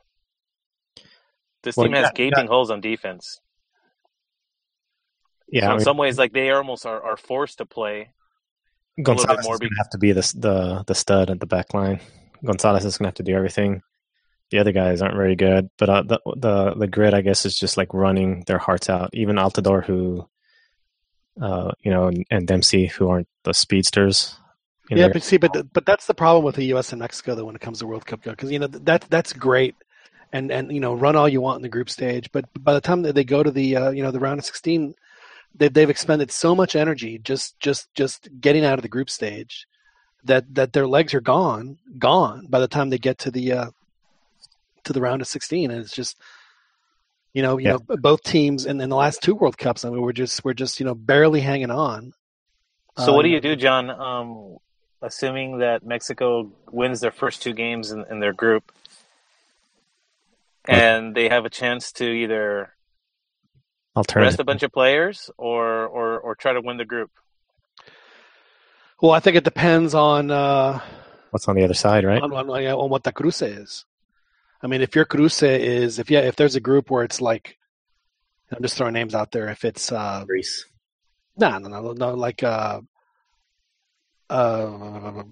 This 1.62 1.76
Well, 1.76 1.86
team 1.86 1.94
has 1.94 2.10
yeah, 2.10 2.12
gaping 2.14 2.46
holes 2.46 2.70
on 2.70 2.80
defense. 2.80 3.40
yeah. 5.48 5.66
so 5.66 5.70
I 5.70 5.72
in 5.72 5.76
mean, 5.78 5.84
some 5.84 5.96
ways, 5.96 6.18
like 6.18 6.32
they 6.32 6.50
almost 6.50 6.86
are, 6.86 7.02
are 7.02 7.16
forced 7.16 7.58
to 7.58 7.66
play. 7.66 8.12
a 9.06 9.10
little 9.12 9.26
bit 9.26 9.38
Gonzalez 9.38 9.44
more 9.44 9.54
is 9.54 9.60
going 9.60 9.70
to 9.70 9.78
have 9.78 9.90
to 9.90 9.98
be 9.98 10.12
the 10.12 10.22
the 10.36 10.84
the 10.86 10.94
stud 10.94 11.30
at 11.30 11.40
the 11.40 11.46
back 11.46 11.74
line. 11.74 12.00
Gonzalez 12.44 12.84
is 12.84 12.98
going 12.98 13.04
to 13.04 13.08
have 13.08 13.14
to 13.14 13.22
do 13.22 13.34
everything. 13.34 13.82
The 14.50 14.58
other 14.58 14.72
guys 14.72 15.02
aren't 15.02 15.16
very 15.16 15.36
good, 15.36 15.70
but 15.78 15.88
uh, 15.88 16.02
the 16.02 16.20
the 16.36 16.74
the 16.74 16.86
grit, 16.86 17.14
I 17.14 17.22
guess, 17.22 17.46
is 17.46 17.58
just 17.58 17.76
like 17.76 17.94
running 17.94 18.44
their 18.46 18.58
hearts 18.58 18.90
out. 18.90 19.10
Even 19.14 19.36
Altidore, 19.36 19.84
who, 19.84 20.28
uh, 21.40 21.72
you 21.80 21.90
know, 21.90 22.08
and, 22.08 22.24
and 22.30 22.46
Dempsey, 22.46 22.86
who 22.86 23.08
aren't 23.08 23.28
the 23.44 23.54
speedsters. 23.54 24.38
You 24.88 24.96
know, 24.96 25.00
Yeah, 25.00 25.06
they're- 25.06 25.12
but 25.14 25.22
see, 25.22 25.36
but 25.38 25.72
but 25.72 25.86
that's 25.86 26.06
the 26.06 26.14
problem 26.14 26.44
with 26.44 26.56
the 26.56 26.66
U.S. 26.66 26.92
and 26.92 27.00
Mexico 27.00 27.34
though 27.34 27.44
when 27.46 27.54
it 27.56 27.60
comes 27.60 27.78
to 27.78 27.86
World 27.86 28.04
Cup 28.06 28.22
because 28.22 28.50
you 28.50 28.58
know 28.58 28.66
that 28.66 29.02
that's 29.08 29.32
great, 29.32 29.74
and 30.32 30.50
and 30.52 30.70
you 30.72 30.80
know 30.80 30.94
run 30.94 31.16
all 31.16 31.28
you 31.28 31.40
want 31.40 31.56
in 31.56 31.62
the 31.62 31.68
group 31.68 31.88
stage, 31.88 32.30
but 32.32 32.44
by 32.62 32.74
the 32.74 32.80
time 32.80 33.02
that 33.02 33.14
they 33.14 33.24
go 33.24 33.42
to 33.42 33.50
the 33.50 33.76
uh, 33.76 33.90
you 33.90 34.02
know 34.02 34.10
the 34.10 34.20
round 34.20 34.38
of 34.38 34.44
sixteen, 34.44 34.94
they 35.54 35.68
they've 35.68 35.90
expended 35.90 36.30
so 36.30 36.54
much 36.54 36.76
energy 36.76 37.18
just 37.18 37.58
just 37.60 37.92
just 37.94 38.28
getting 38.40 38.64
out 38.64 38.78
of 38.78 38.82
the 38.82 38.88
group 38.88 39.08
stage, 39.08 39.66
that 40.24 40.54
that 40.54 40.72
their 40.72 40.86
legs 40.86 41.14
are 41.14 41.20
gone 41.20 41.78
gone 41.98 42.46
by 42.48 42.60
the 42.60 42.68
time 42.68 42.90
they 42.90 42.98
get 42.98 43.18
to 43.18 43.30
the 43.30 43.52
uh, 43.52 43.70
to 44.84 44.92
the 44.92 45.00
round 45.00 45.22
of 45.22 45.28
sixteen, 45.28 45.70
and 45.70 45.80
it's 45.80 45.94
just. 45.94 46.16
You 47.36 47.42
know, 47.42 47.58
you 47.58 47.64
Yeah. 47.64 47.72
know, 47.88 47.96
both 47.96 48.22
teams 48.22 48.64
in, 48.64 48.80
in 48.80 48.88
the 48.90 48.94
last 48.94 49.20
two 49.20 49.34
World 49.34 49.58
Cups. 49.58 49.84
I 49.84 49.90
mean, 49.90 50.00
we're 50.02 50.12
just 50.12 50.44
we're 50.44 50.54
just 50.54 50.78
you 50.78 50.86
know 50.86 50.94
barely 50.94 51.40
hanging 51.40 51.72
on. 51.72 52.12
So 52.96 53.12
what 53.12 53.22
do 53.22 53.28
Um, 53.28 53.34
you 53.34 53.40
do, 53.40 53.56
John? 53.56 53.90
Um, 53.90 54.58
assuming 55.04 55.58
that 55.58 55.84
Mexico 55.84 56.50
wins 56.70 57.00
their 57.00 57.12
first 57.12 57.42
two 57.42 57.52
games 57.52 57.90
in, 57.92 58.04
in 58.10 58.20
their 58.20 58.32
group, 58.32 58.72
and 60.66 61.14
they 61.14 61.28
have 61.28 61.44
a 61.44 61.50
chance 61.50 61.92
to 61.92 62.04
either 62.04 62.74
rest 64.16 64.40
a 64.40 64.44
bunch 64.44 64.62
of 64.62 64.72
players 64.72 65.30
or 65.36 65.86
or 65.86 66.18
or 66.18 66.34
try 66.34 66.52
to 66.52 66.60
win 66.60 66.78
the 66.78 66.84
group. 66.84 67.10
Well, 69.00 69.12
I 69.12 69.20
think 69.20 69.36
it 69.36 69.44
depends 69.44 69.94
on 69.94 70.30
uh, 70.30 70.80
What's 71.30 71.48
on 71.48 71.56
the 71.56 71.64
other 71.64 71.74
side, 71.74 72.04
right? 72.04 72.22
on, 72.22 72.32
on, 72.32 72.48
on 72.48 72.90
what 72.90 73.02
the 73.02 73.12
cruce 73.12 73.42
is. 73.42 73.84
I 74.62 74.66
mean, 74.66 74.80
if 74.80 74.94
your 74.94 75.04
cruce 75.04 75.42
is 75.42 75.98
if 75.98 76.10
yeah, 76.10 76.20
if 76.20 76.36
there's 76.36 76.56
a 76.56 76.60
group 76.60 76.90
where 76.90 77.04
it's 77.04 77.20
like, 77.20 77.58
I'm 78.50 78.62
just 78.62 78.76
throwing 78.76 78.94
names 78.94 79.14
out 79.14 79.32
there. 79.32 79.48
If 79.48 79.64
it's 79.64 79.92
uh, 79.92 80.24
Greece. 80.24 80.64
no, 81.36 81.58
no, 81.58 81.68
no, 81.68 81.92
no, 81.92 82.14
like 82.14 82.42
uh, 82.42 82.80
uh, 84.34 85.22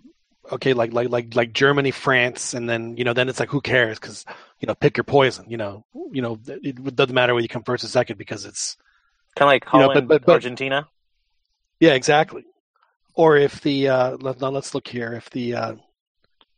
okay, 0.52 0.72
like 0.74 0.92
like 0.92 1.08
like 1.10 1.34
like 1.34 1.52
Germany, 1.52 1.90
France, 1.90 2.54
and 2.54 2.68
then 2.68 2.96
you 2.96 3.04
know, 3.04 3.12
then 3.12 3.28
it's 3.28 3.40
like 3.40 3.48
who 3.50 3.60
cares? 3.60 3.98
Because 3.98 4.24
you 4.60 4.66
know, 4.66 4.74
pick 4.74 4.96
your 4.96 5.04
poison. 5.04 5.46
You 5.48 5.56
know, 5.56 5.84
you 6.12 6.22
know, 6.22 6.38
it, 6.46 6.78
it 6.78 6.96
doesn't 6.96 7.14
matter 7.14 7.34
where 7.34 7.42
you 7.42 7.48
come 7.48 7.64
first 7.64 7.84
or 7.84 7.88
second 7.88 8.16
because 8.18 8.44
it's 8.44 8.76
Kind 9.34 9.48
of 9.48 9.52
like 9.54 9.64
You 9.72 9.80
know, 9.80 9.94
but- 9.94 10.08
but- 10.08 10.26
but- 10.26 10.32
Argentina. 10.34 10.88
yeah, 11.80 11.94
exactly. 11.94 12.44
Or 13.14 13.36
if 13.36 13.60
the 13.62 13.88
uh, 13.88 14.16
let, 14.20 14.40
now 14.40 14.50
let's 14.50 14.74
look 14.74 14.86
here. 14.88 15.12
If 15.14 15.30
the 15.30 15.54
uh, 15.54 15.72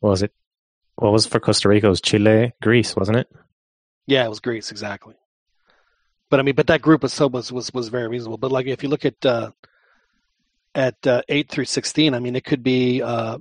What 0.00 0.10
was 0.10 0.22
it? 0.22 0.32
What 0.96 1.12
was 1.12 1.26
for 1.26 1.40
Costa 1.40 1.68
Rica? 1.68 1.86
It 1.86 1.90
was 1.90 2.00
Chile, 2.00 2.52
Greece, 2.62 2.94
wasn't 2.96 3.18
it? 3.18 3.28
Yeah, 4.06 4.24
it 4.24 4.28
was 4.28 4.40
Greece 4.40 4.70
exactly. 4.70 5.14
But 6.30 6.40
I 6.40 6.42
mean, 6.42 6.54
but 6.56 6.66
that 6.68 6.82
group 6.82 7.02
was 7.02 7.12
so 7.12 7.26
was 7.28 7.50
was, 7.52 7.72
was 7.72 7.88
very 7.88 8.08
reasonable. 8.08 8.38
But 8.38 8.52
like, 8.52 8.66
if 8.66 8.82
you 8.82 8.88
look 8.88 9.04
at 9.04 9.24
uh, 9.26 9.50
at 10.74 11.06
uh, 11.06 11.22
eight 11.28 11.50
through 11.50 11.66
sixteen, 11.66 12.14
I 12.14 12.18
mean, 12.18 12.36
it 12.36 12.44
could 12.44 12.62
be 12.62 13.02
uh, 13.02 13.38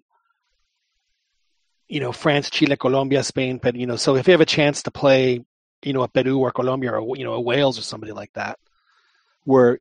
you 1.88 2.00
know 2.00 2.12
France, 2.12 2.50
Chile, 2.50 2.78
Colombia, 2.78 3.24
Spain. 3.24 3.60
But 3.62 3.76
you 3.76 3.88
know, 3.88 3.96
so 3.96 4.16
if 4.16 4.28
you 4.28 4.32
have 4.32 4.42
a 4.42 4.46
chance 4.46 4.84
to 4.84 4.92
play, 4.92 5.44
you 5.84 5.94
know, 5.94 6.04
a 6.04 6.08
Peru 6.08 6.40
or 6.40 6.52
Colombia 6.52 6.92
or 6.92 7.18
you 7.18 7.24
know 7.24 7.34
a 7.34 7.42
Wales 7.42 7.78
or 7.80 7.82
somebody 7.82 8.12
like 8.12 8.34
that, 8.34 8.60
where 9.46 9.80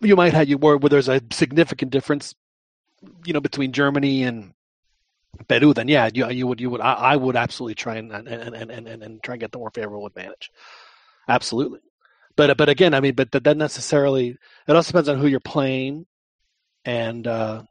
you 0.00 0.16
might 0.16 0.34
have 0.34 0.48
you 0.48 0.58
where, 0.58 0.76
where 0.76 0.90
there's 0.90 1.08
a 1.08 1.20
significant 1.30 1.90
difference, 1.90 2.34
you 3.24 3.32
know, 3.32 3.40
between 3.40 3.72
Germany 3.72 4.24
and 4.24 4.52
Peru, 5.48 5.74
then 5.74 5.88
yeah, 5.88 6.08
you, 6.12 6.28
you 6.30 6.46
would 6.46 6.60
you 6.60 6.70
would 6.70 6.80
I, 6.80 6.92
I 6.92 7.16
would 7.16 7.36
absolutely 7.36 7.74
try 7.74 7.96
and, 7.96 8.12
and, 8.12 8.28
and, 8.28 8.70
and 8.70 9.02
and 9.02 9.22
try 9.22 9.34
and 9.34 9.40
get 9.40 9.52
the 9.52 9.58
more 9.58 9.70
favorable 9.70 10.06
advantage. 10.06 10.50
Absolutely, 11.28 11.80
but 12.36 12.56
but 12.56 12.68
again, 12.68 12.94
I 12.94 13.00
mean, 13.00 13.14
but 13.14 13.32
that 13.32 13.56
necessarily. 13.56 14.36
It 14.68 14.76
also 14.76 14.90
depends 14.90 15.08
on 15.08 15.18
who 15.18 15.26
you're 15.26 15.40
playing, 15.40 16.06
and 16.84 17.26
uh, 17.26 17.62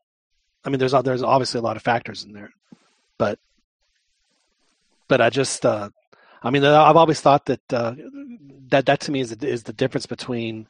I 0.64 0.70
mean, 0.70 0.80
there's 0.80 0.94
there's 1.04 1.24
obviously 1.24 1.60
a 1.60 1.64
lot 1.64 1.78
of 1.78 1.84
factors 1.84 2.24
in 2.24 2.34
there, 2.34 2.52
but 3.18 3.40
but 5.08 5.22
I 5.22 5.30
just 5.30 5.66
uh, 5.66 5.90
I 6.42 6.50
mean, 6.50 6.66
I've 6.66 6.96
always 6.96 7.22
thought 7.22 7.46
that 7.46 7.74
uh, 7.74 7.96
that 8.70 8.88
that 8.88 9.00
to 9.02 9.12
me 9.12 9.22
is 9.22 9.32
is 9.32 9.64
the 9.64 9.74
difference 9.74 10.06
between 10.06 10.68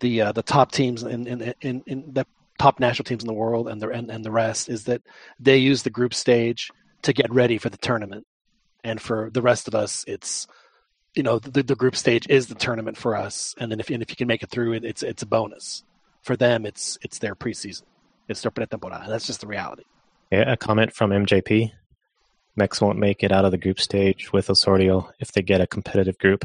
the 0.00 0.22
uh, 0.22 0.32
the 0.32 0.42
top 0.42 0.72
teams 0.72 1.02
in 1.02 1.26
in, 1.26 1.54
in 1.60 1.82
in 1.86 2.12
the 2.12 2.26
top 2.58 2.80
national 2.80 3.04
teams 3.04 3.22
in 3.22 3.28
the 3.28 3.34
world 3.34 3.68
and 3.68 3.80
the 3.80 3.88
and, 3.88 4.10
and 4.10 4.24
the 4.24 4.30
rest 4.30 4.68
is 4.68 4.84
that 4.84 5.02
they 5.38 5.56
use 5.56 5.82
the 5.82 5.90
group 5.90 6.14
stage 6.14 6.70
to 7.02 7.12
get 7.12 7.32
ready 7.32 7.58
for 7.58 7.70
the 7.70 7.76
tournament, 7.78 8.26
and 8.84 9.00
for 9.00 9.30
the 9.30 9.42
rest 9.42 9.68
of 9.68 9.74
us, 9.74 10.04
it's 10.06 10.46
you 11.18 11.24
know 11.24 11.38
the, 11.38 11.62
the 11.62 11.74
group 11.74 11.96
stage 11.96 12.26
is 12.30 12.46
the 12.46 12.54
tournament 12.54 12.96
for 12.96 13.16
us, 13.16 13.54
and 13.58 13.70
then 13.70 13.80
if 13.80 13.90
and 13.90 14.02
if 14.02 14.08
you 14.08 14.16
can 14.16 14.28
make 14.28 14.42
it 14.42 14.50
through, 14.50 14.72
it, 14.74 14.84
it's 14.84 15.02
it's 15.02 15.22
a 15.22 15.26
bonus. 15.26 15.82
For 16.22 16.36
them, 16.36 16.64
it's 16.64 16.96
it's 17.02 17.18
their 17.18 17.34
preseason, 17.34 17.82
it's 18.28 18.40
their 18.40 18.52
pretemporada. 18.52 19.08
That's 19.08 19.26
just 19.26 19.40
the 19.40 19.48
reality. 19.48 19.82
Yeah, 20.30 20.52
a 20.52 20.56
comment 20.56 20.94
from 20.94 21.10
MJP. 21.10 21.72
Mex 22.56 22.80
won't 22.80 22.98
make 22.98 23.22
it 23.22 23.32
out 23.32 23.44
of 23.44 23.50
the 23.50 23.58
group 23.58 23.80
stage 23.80 24.32
with 24.32 24.50
Osorio 24.50 25.10
if 25.18 25.32
they 25.32 25.42
get 25.42 25.60
a 25.60 25.66
competitive 25.66 26.18
group. 26.18 26.44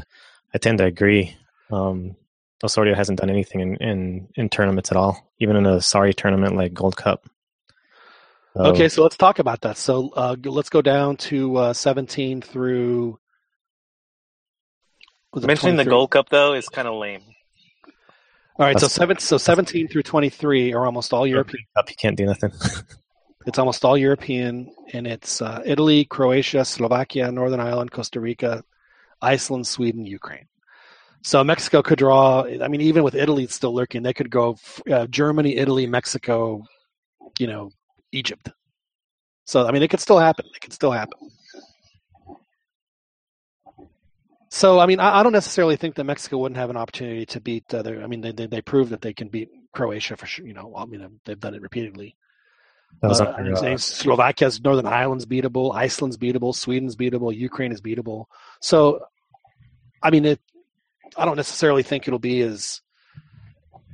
I 0.52 0.58
tend 0.58 0.78
to 0.78 0.84
agree. 0.84 1.36
Um, 1.70 2.16
Osorio 2.62 2.94
hasn't 2.94 3.18
done 3.18 3.30
anything 3.30 3.60
in, 3.60 3.76
in, 3.76 4.28
in 4.36 4.48
tournaments 4.48 4.90
at 4.90 4.96
all, 4.96 5.30
even 5.40 5.56
in 5.56 5.66
a 5.66 5.80
sorry 5.80 6.14
tournament 6.14 6.56
like 6.56 6.72
Gold 6.72 6.96
Cup. 6.96 7.28
So, 8.56 8.62
Okay, 8.66 8.88
so 8.88 9.02
let's 9.02 9.16
talk 9.16 9.40
about 9.40 9.62
that. 9.62 9.76
So 9.76 10.10
uh, 10.14 10.36
let's 10.44 10.70
go 10.70 10.80
down 10.80 11.16
to 11.16 11.56
uh, 11.56 11.72
17 11.72 12.40
through. 12.42 13.18
Was 15.34 15.46
Mentioning 15.46 15.76
the 15.76 15.84
23? 15.84 15.90
Gold 15.90 16.10
Cup 16.10 16.28
though 16.30 16.54
is 16.54 16.68
kind 16.68 16.88
of 16.88 16.94
lame. 16.94 17.22
All 18.56 18.66
right, 18.66 18.78
so 18.78 18.86
seven, 18.86 19.18
so 19.18 19.36
17 19.36 19.88
through 19.88 20.04
23 20.04 20.74
are 20.74 20.86
almost 20.86 21.12
all 21.12 21.26
European. 21.26 21.64
Cup, 21.76 21.90
you 21.90 21.96
can't 21.96 22.16
do 22.16 22.26
nothing. 22.26 22.52
It's 23.46 23.58
almost 23.58 23.84
all 23.84 23.98
European, 23.98 24.74
and 24.94 25.06
it's 25.06 25.42
uh, 25.42 25.60
Italy, 25.66 26.06
Croatia, 26.06 26.64
Slovakia, 26.64 27.30
Northern 27.30 27.60
Ireland, 27.60 27.90
Costa 27.90 28.18
Rica, 28.18 28.64
Iceland, 29.20 29.66
Sweden, 29.66 30.06
Ukraine. 30.06 30.48
So 31.22 31.44
Mexico 31.44 31.82
could 31.82 31.98
draw. 31.98 32.44
I 32.44 32.68
mean, 32.68 32.80
even 32.80 33.02
with 33.02 33.14
Italy 33.14 33.46
still 33.48 33.74
lurking, 33.74 34.02
they 34.02 34.14
could 34.14 34.30
go 34.30 34.56
uh, 34.90 35.06
Germany, 35.08 35.56
Italy, 35.56 35.86
Mexico, 35.86 36.64
you 37.38 37.46
know, 37.46 37.70
Egypt. 38.12 38.50
So 39.46 39.66
I 39.66 39.72
mean, 39.72 39.82
it 39.82 39.88
could 39.88 40.00
still 40.00 40.18
happen. 40.18 40.46
It 40.54 40.60
could 40.60 40.72
still 40.72 40.92
happen. 40.92 41.18
So 44.54 44.78
I 44.78 44.86
mean, 44.86 45.00
I, 45.00 45.18
I 45.18 45.22
don't 45.24 45.32
necessarily 45.32 45.74
think 45.74 45.96
that 45.96 46.04
Mexico 46.04 46.38
wouldn't 46.38 46.58
have 46.58 46.70
an 46.70 46.76
opportunity 46.76 47.26
to 47.26 47.40
beat. 47.40 47.74
Uh, 47.74 47.82
their, 47.82 48.04
I 48.04 48.06
mean, 48.06 48.20
they, 48.20 48.30
they 48.30 48.46
they 48.46 48.62
proved 48.62 48.90
that 48.92 49.02
they 49.02 49.12
can 49.12 49.26
beat 49.26 49.50
Croatia 49.72 50.16
for 50.16 50.26
sure. 50.26 50.46
You 50.46 50.54
know, 50.54 50.72
I 50.76 50.84
mean, 50.84 51.18
they've 51.24 51.40
done 51.40 51.54
it 51.54 51.60
repeatedly. 51.60 52.14
That 53.02 53.20
Uh, 53.20 53.34
under, 53.36 53.50
I'm 53.50 53.56
saying 53.56 53.74
uh, 53.74 53.78
Slovakia's 53.78 54.62
Northern 54.62 54.86
Ireland's 54.86 55.26
beatable, 55.26 55.74
Iceland's 55.74 56.16
beatable, 56.16 56.54
Sweden's 56.54 56.94
beatable, 56.94 57.34
Ukraine 57.34 57.72
is 57.72 57.80
beatable. 57.80 58.26
So, 58.60 59.00
I 60.00 60.10
mean, 60.10 60.24
it. 60.24 60.40
I 61.16 61.24
don't 61.24 61.36
necessarily 61.36 61.82
think 61.82 62.06
it'll 62.06 62.20
be 62.20 62.40
as 62.42 62.80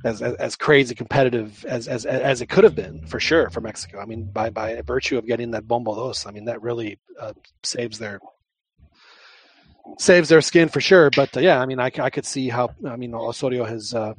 as 0.05 0.21
as, 0.21 0.35
as 0.35 0.55
crazy 0.55 0.93
competitive 0.93 1.65
as, 1.65 1.87
as 1.87 2.05
as 2.05 2.39
it 2.41 2.49
could 2.49 2.65
have 2.65 2.75
been 2.75 3.07
for 3.07 3.19
sure 3.19 3.49
for 3.49 3.61
Mexico. 3.61 3.99
I 3.99 4.05
mean, 4.05 4.25
by 4.25 4.51
by 4.51 4.79
virtue 4.85 5.17
of 5.17 5.25
getting 5.25 5.51
that 5.51 5.67
bombo 5.67 5.95
dos, 5.95 6.27
I 6.27 6.31
mean 6.31 6.45
that 6.45 6.61
really 6.61 6.99
uh, 7.19 7.33
saves 7.63 7.97
their 7.97 8.19
saves 9.99 10.29
their 10.29 10.41
skin 10.41 10.69
for 10.69 10.81
sure. 10.81 11.09
But 11.09 11.35
uh, 11.37 11.41
yeah, 11.41 11.59
I 11.59 11.65
mean, 11.65 11.79
I, 11.79 11.91
I 11.99 12.09
could 12.09 12.25
see 12.25 12.49
how 12.49 12.71
I 12.87 12.95
mean 12.95 13.13
Osorio 13.13 13.65
has 13.65 13.93
uh, 13.93 14.13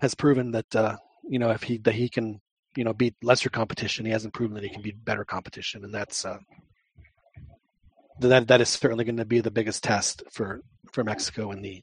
has 0.00 0.14
proven 0.14 0.52
that 0.52 0.74
uh, 0.74 0.96
you 1.28 1.38
know 1.38 1.50
if 1.50 1.62
he 1.62 1.78
that 1.78 1.94
he 1.94 2.08
can 2.08 2.40
you 2.76 2.84
know 2.84 2.92
beat 2.92 3.14
lesser 3.22 3.50
competition, 3.50 4.06
he 4.06 4.12
hasn't 4.12 4.34
proven 4.34 4.54
that 4.54 4.64
he 4.64 4.70
can 4.70 4.82
beat 4.82 5.04
better 5.04 5.24
competition, 5.24 5.84
and 5.84 5.94
that's 5.94 6.24
uh, 6.24 6.38
that 8.20 8.48
that 8.48 8.60
is 8.60 8.68
certainly 8.68 9.04
going 9.04 9.16
to 9.16 9.24
be 9.24 9.40
the 9.40 9.50
biggest 9.50 9.82
test 9.82 10.22
for 10.32 10.60
for 10.92 11.04
Mexico 11.04 11.50
in 11.52 11.62
the 11.62 11.82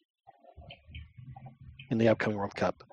in 1.90 1.98
the 1.98 2.08
upcoming 2.08 2.38
World 2.38 2.56
Cup. 2.56 2.84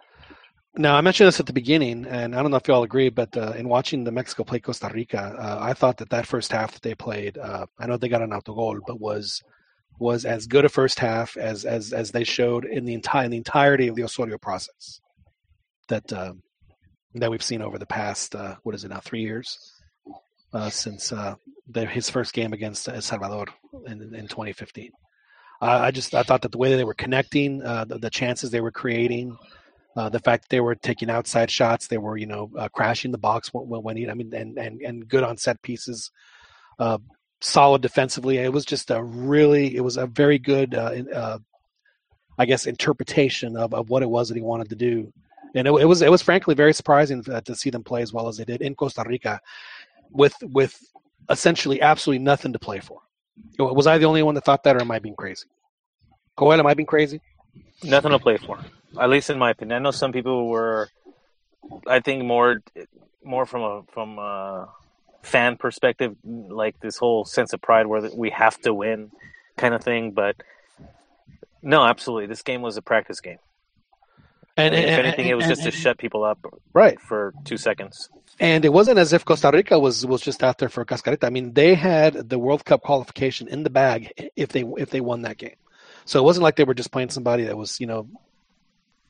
Now, 0.76 0.94
I 0.94 1.00
mentioned 1.00 1.26
this 1.26 1.40
at 1.40 1.46
the 1.46 1.52
beginning, 1.52 2.06
and 2.06 2.34
I 2.34 2.42
don't 2.42 2.52
know 2.52 2.56
if 2.56 2.68
you 2.68 2.74
all 2.74 2.84
agree, 2.84 3.08
but 3.08 3.36
uh, 3.36 3.54
in 3.56 3.68
watching 3.68 4.04
the 4.04 4.12
Mexico 4.12 4.44
play 4.44 4.60
Costa 4.60 4.88
Rica, 4.94 5.34
uh, 5.36 5.58
I 5.60 5.72
thought 5.72 5.96
that 5.96 6.10
that 6.10 6.26
first 6.26 6.52
half 6.52 6.72
that 6.72 6.82
they 6.82 6.94
played, 6.94 7.36
uh, 7.38 7.66
I 7.76 7.86
know 7.86 7.96
they 7.96 8.08
got 8.08 8.22
an 8.22 8.30
autogol, 8.30 8.78
but 8.86 9.00
was 9.00 9.42
was 10.00 10.24
as 10.24 10.46
good 10.46 10.64
a 10.64 10.68
first 10.68 10.98
half 10.98 11.36
as 11.36 11.64
as 11.64 11.92
as 11.92 12.10
they 12.10 12.24
showed 12.24 12.64
in 12.64 12.86
the 12.86 12.94
entire 12.94 13.24
in 13.24 13.30
the 13.30 13.36
entirety 13.36 13.86
of 13.86 13.94
the 13.94 14.02
Osorio 14.02 14.38
process 14.38 15.00
that 15.88 16.10
uh, 16.12 16.32
that 17.14 17.30
we've 17.30 17.42
seen 17.42 17.62
over 17.62 17.78
the 17.78 17.86
past 17.86 18.34
uh, 18.34 18.56
what 18.62 18.74
is 18.74 18.82
it 18.82 18.88
now 18.88 19.00
three 19.00 19.20
years 19.20 19.58
uh, 20.54 20.70
since 20.70 21.12
uh, 21.12 21.34
the, 21.68 21.84
his 21.86 22.08
first 22.08 22.32
game 22.32 22.52
against 22.52 22.88
El 22.88 23.00
Salvador 23.02 23.46
in, 23.86 24.14
in 24.14 24.26
2015. 24.26 24.90
Uh, 25.62 25.64
I 25.64 25.90
just 25.90 26.14
I 26.14 26.22
thought 26.22 26.42
that 26.42 26.52
the 26.52 26.58
way 26.58 26.70
that 26.70 26.76
they 26.78 26.84
were 26.84 26.94
connecting, 26.94 27.62
uh, 27.62 27.84
the, 27.84 27.98
the 27.98 28.10
chances 28.10 28.50
they 28.50 28.62
were 28.62 28.70
creating, 28.70 29.36
uh, 29.94 30.08
the 30.08 30.18
fact 30.18 30.44
that 30.44 30.48
they 30.48 30.60
were 30.60 30.74
taking 30.74 31.10
outside 31.10 31.50
shots, 31.50 31.88
they 31.88 31.98
were 31.98 32.16
you 32.16 32.26
know 32.26 32.50
crashing 32.72 33.12
the 33.12 33.18
box 33.18 33.52
when, 33.52 33.68
when 33.68 33.82
when 33.82 34.10
I 34.10 34.14
mean 34.14 34.32
and 34.32 34.58
and 34.58 34.80
and 34.80 35.06
good 35.06 35.22
on 35.22 35.36
set 35.36 35.60
pieces, 35.60 36.10
solid 37.40 37.82
defensively. 37.82 38.38
It 38.38 38.52
was 38.52 38.64
just 38.64 38.90
a 38.90 39.02
really 39.02 39.76
it 39.76 39.80
was 39.80 39.96
a 39.96 40.06
very 40.06 40.38
good 40.38 40.74
uh, 40.74 40.92
uh, 41.14 41.38
I 42.38 42.46
guess 42.46 42.66
interpretation 42.66 43.56
of, 43.56 43.74
of 43.74 43.90
what 43.90 44.02
it 44.02 44.10
was 44.10 44.28
that 44.28 44.36
he 44.36 44.42
wanted 44.42 44.70
to 44.70 44.76
do, 44.76 45.12
and 45.54 45.66
it, 45.66 45.72
it 45.72 45.86
was 45.86 46.02
it 46.02 46.10
was 46.10 46.22
frankly 46.22 46.54
very 46.54 46.72
surprising 46.72 47.22
to 47.24 47.54
see 47.54 47.70
them 47.70 47.84
play 47.84 48.02
as 48.02 48.12
well 48.12 48.28
as 48.28 48.36
they 48.36 48.44
did 48.44 48.62
in 48.62 48.74
Costa 48.74 49.04
Rica, 49.06 49.40
with 50.10 50.34
with 50.42 50.78
essentially 51.28 51.80
absolutely 51.80 52.22
nothing 52.24 52.52
to 52.52 52.58
play 52.58 52.80
for. 52.80 53.00
Was 53.58 53.86
I 53.86 53.98
the 53.98 54.06
only 54.06 54.22
one 54.22 54.34
that 54.34 54.44
thought 54.44 54.64
that, 54.64 54.76
or 54.76 54.80
am 54.80 54.90
I 54.90 54.98
being 54.98 55.16
crazy? 55.16 55.46
Coel, 56.36 56.58
am 56.58 56.66
I 56.66 56.74
being 56.74 56.86
crazy? 56.86 57.20
Nothing 57.82 58.10
to 58.10 58.18
play 58.18 58.36
for, 58.36 58.58
at 59.00 59.08
least 59.08 59.30
in 59.30 59.38
my 59.38 59.50
opinion. 59.50 59.76
I 59.76 59.82
know 59.82 59.90
some 59.90 60.12
people 60.12 60.48
were, 60.48 60.88
I 61.86 62.00
think 62.00 62.24
more, 62.24 62.60
more 63.24 63.46
from 63.46 63.62
a 63.62 63.82
from 63.92 64.18
a 64.18 64.68
fan 65.22 65.56
perspective, 65.56 66.16
like 66.24 66.78
this 66.80 66.96
whole 66.96 67.24
sense 67.24 67.52
of 67.52 67.60
pride 67.60 67.86
where 67.86 68.08
we 68.14 68.30
have 68.30 68.58
to 68.62 68.72
win, 68.74 69.10
kind 69.56 69.74
of 69.74 69.82
thing. 69.82 70.12
But 70.12 70.36
no, 71.62 71.82
absolutely, 71.84 72.26
this 72.26 72.42
game 72.42 72.62
was 72.62 72.76
a 72.76 72.82
practice 72.82 73.20
game. 73.20 73.38
And, 74.56 74.74
And 74.74 74.84
if 74.84 74.90
and- 74.98 75.06
anything, 75.06 75.26
it 75.28 75.34
was 75.34 75.44
and- 75.46 75.52
just 75.54 75.62
to 75.64 75.70
shut 75.70 75.98
people 75.98 76.24
up 76.24 76.38
right. 76.72 77.00
for 77.00 77.32
two 77.44 77.56
seconds. 77.56 78.08
And 78.38 78.64
it 78.64 78.72
wasn't 78.72 78.98
as 78.98 79.12
if 79.12 79.24
Costa 79.26 79.50
Rica 79.52 79.78
was 79.78 80.06
was 80.06 80.22
just 80.22 80.42
out 80.42 80.56
there 80.58 80.70
for 80.70 80.80
a 80.80 80.86
cascarita. 80.86 81.24
I 81.24 81.30
mean, 81.30 81.52
they 81.52 81.74
had 81.74 82.14
the 82.30 82.38
World 82.38 82.64
Cup 82.64 82.80
qualification 82.82 83.48
in 83.48 83.64
the 83.64 83.70
bag 83.70 84.12
if 84.34 84.48
they 84.50 84.64
if 84.78 84.88
they 84.90 85.00
won 85.02 85.22
that 85.22 85.36
game. 85.36 85.56
So 86.06 86.18
it 86.18 86.22
wasn't 86.22 86.44
like 86.44 86.56
they 86.56 86.64
were 86.64 86.72
just 86.74 86.90
playing 86.90 87.10
somebody 87.10 87.44
that 87.44 87.56
was 87.58 87.78
you 87.80 87.86
know 87.86 88.08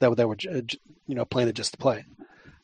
that 0.00 0.16
they 0.16 0.24
were 0.24 0.34
j- 0.34 0.62
j- 0.62 0.78
you 1.06 1.14
know 1.14 1.24
playing 1.24 1.48
it 1.48 1.52
just 1.54 1.72
to 1.72 1.78
play. 1.78 2.04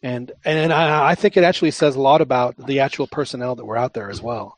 And 0.06 0.30
and 0.44 0.72
I, 0.72 1.10
I 1.10 1.14
think 1.16 1.36
it 1.36 1.42
actually 1.42 1.72
says 1.72 1.96
a 1.96 2.00
lot 2.00 2.20
about 2.20 2.54
the 2.64 2.78
actual 2.78 3.08
personnel 3.08 3.56
that 3.56 3.64
were 3.64 3.76
out 3.76 3.92
there 3.92 4.08
as 4.08 4.22
well. 4.22 4.56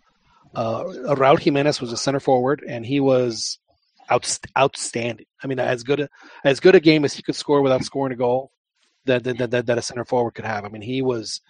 Uh, 0.54 0.84
Raul 1.14 1.38
Jimenez 1.38 1.80
was 1.80 1.90
a 1.90 1.96
center 1.96 2.20
forward, 2.20 2.62
and 2.68 2.84
he 2.84 3.00
was 3.00 3.58
out, 4.11 4.38
outstanding. 4.58 5.24
I 5.42 5.46
mean, 5.46 5.58
as 5.58 5.84
good 5.84 6.00
a, 6.00 6.08
as 6.44 6.61
good 6.61 6.74
a 6.74 6.80
game 6.80 7.02
as 7.06 7.14
he 7.14 7.22
could 7.22 7.34
score 7.34 7.62
without 7.62 7.82
scoring 7.82 8.12
a 8.12 8.16
goal 8.16 8.52
that 9.06 9.24
that, 9.24 9.50
that 9.50 9.66
that 9.66 9.78
a 9.78 9.80
center 9.80 10.04
forward 10.04 10.32
could 10.32 10.44
have. 10.44 10.66
I 10.66 10.68
mean, 10.68 10.82
he 10.82 11.00
was 11.00 11.40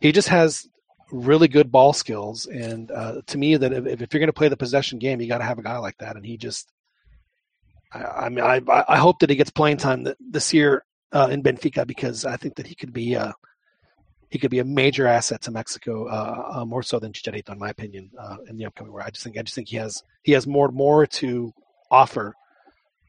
he 0.00 0.12
just 0.12 0.28
has 0.28 0.66
really 1.12 1.46
good 1.46 1.70
ball 1.70 1.92
skills, 1.92 2.46
and 2.46 2.90
uh, 2.90 3.20
to 3.26 3.36
me, 3.36 3.58
that 3.58 3.70
if, 3.70 4.00
if 4.00 4.14
you're 4.14 4.20
going 4.20 4.28
to 4.28 4.32
play 4.32 4.48
the 4.48 4.56
possession 4.56 4.98
game, 4.98 5.20
you 5.20 5.28
got 5.28 5.38
to 5.38 5.44
have 5.44 5.58
a 5.58 5.62
guy 5.62 5.76
like 5.76 5.98
that, 5.98 6.16
and 6.16 6.24
he 6.24 6.38
just. 6.38 6.72
I, 7.92 8.02
I 8.02 8.28
mean, 8.30 8.46
I 8.46 8.62
I 8.88 8.96
hope 8.96 9.18
that 9.18 9.28
he 9.28 9.36
gets 9.36 9.50
playing 9.50 9.76
time 9.76 10.06
this 10.18 10.54
year 10.54 10.85
uh, 11.12 11.28
in 11.30 11.42
Benfica 11.42 11.86
because 11.86 12.24
I 12.24 12.36
think 12.36 12.56
that 12.56 12.66
he 12.66 12.74
could 12.74 12.92
be 12.92 13.16
uh, 13.16 13.32
he 14.30 14.38
could 14.38 14.50
be 14.50 14.58
a 14.58 14.64
major 14.64 15.06
asset 15.06 15.40
to 15.42 15.50
Mexico, 15.50 16.08
uh, 16.08 16.58
uh, 16.60 16.64
more 16.64 16.82
so 16.82 16.98
than 16.98 17.12
Chicharito, 17.12 17.50
in 17.52 17.58
my 17.58 17.70
opinion, 17.70 18.10
uh, 18.20 18.36
in 18.48 18.56
the 18.56 18.66
upcoming. 18.66 18.92
Where 18.92 19.04
I 19.04 19.10
just 19.10 19.22
think 19.24 19.38
I 19.38 19.42
just 19.42 19.54
think 19.54 19.68
he 19.68 19.76
has 19.76 20.02
he 20.22 20.32
has 20.32 20.46
more 20.46 20.68
more 20.70 21.06
to 21.06 21.52
offer. 21.90 22.34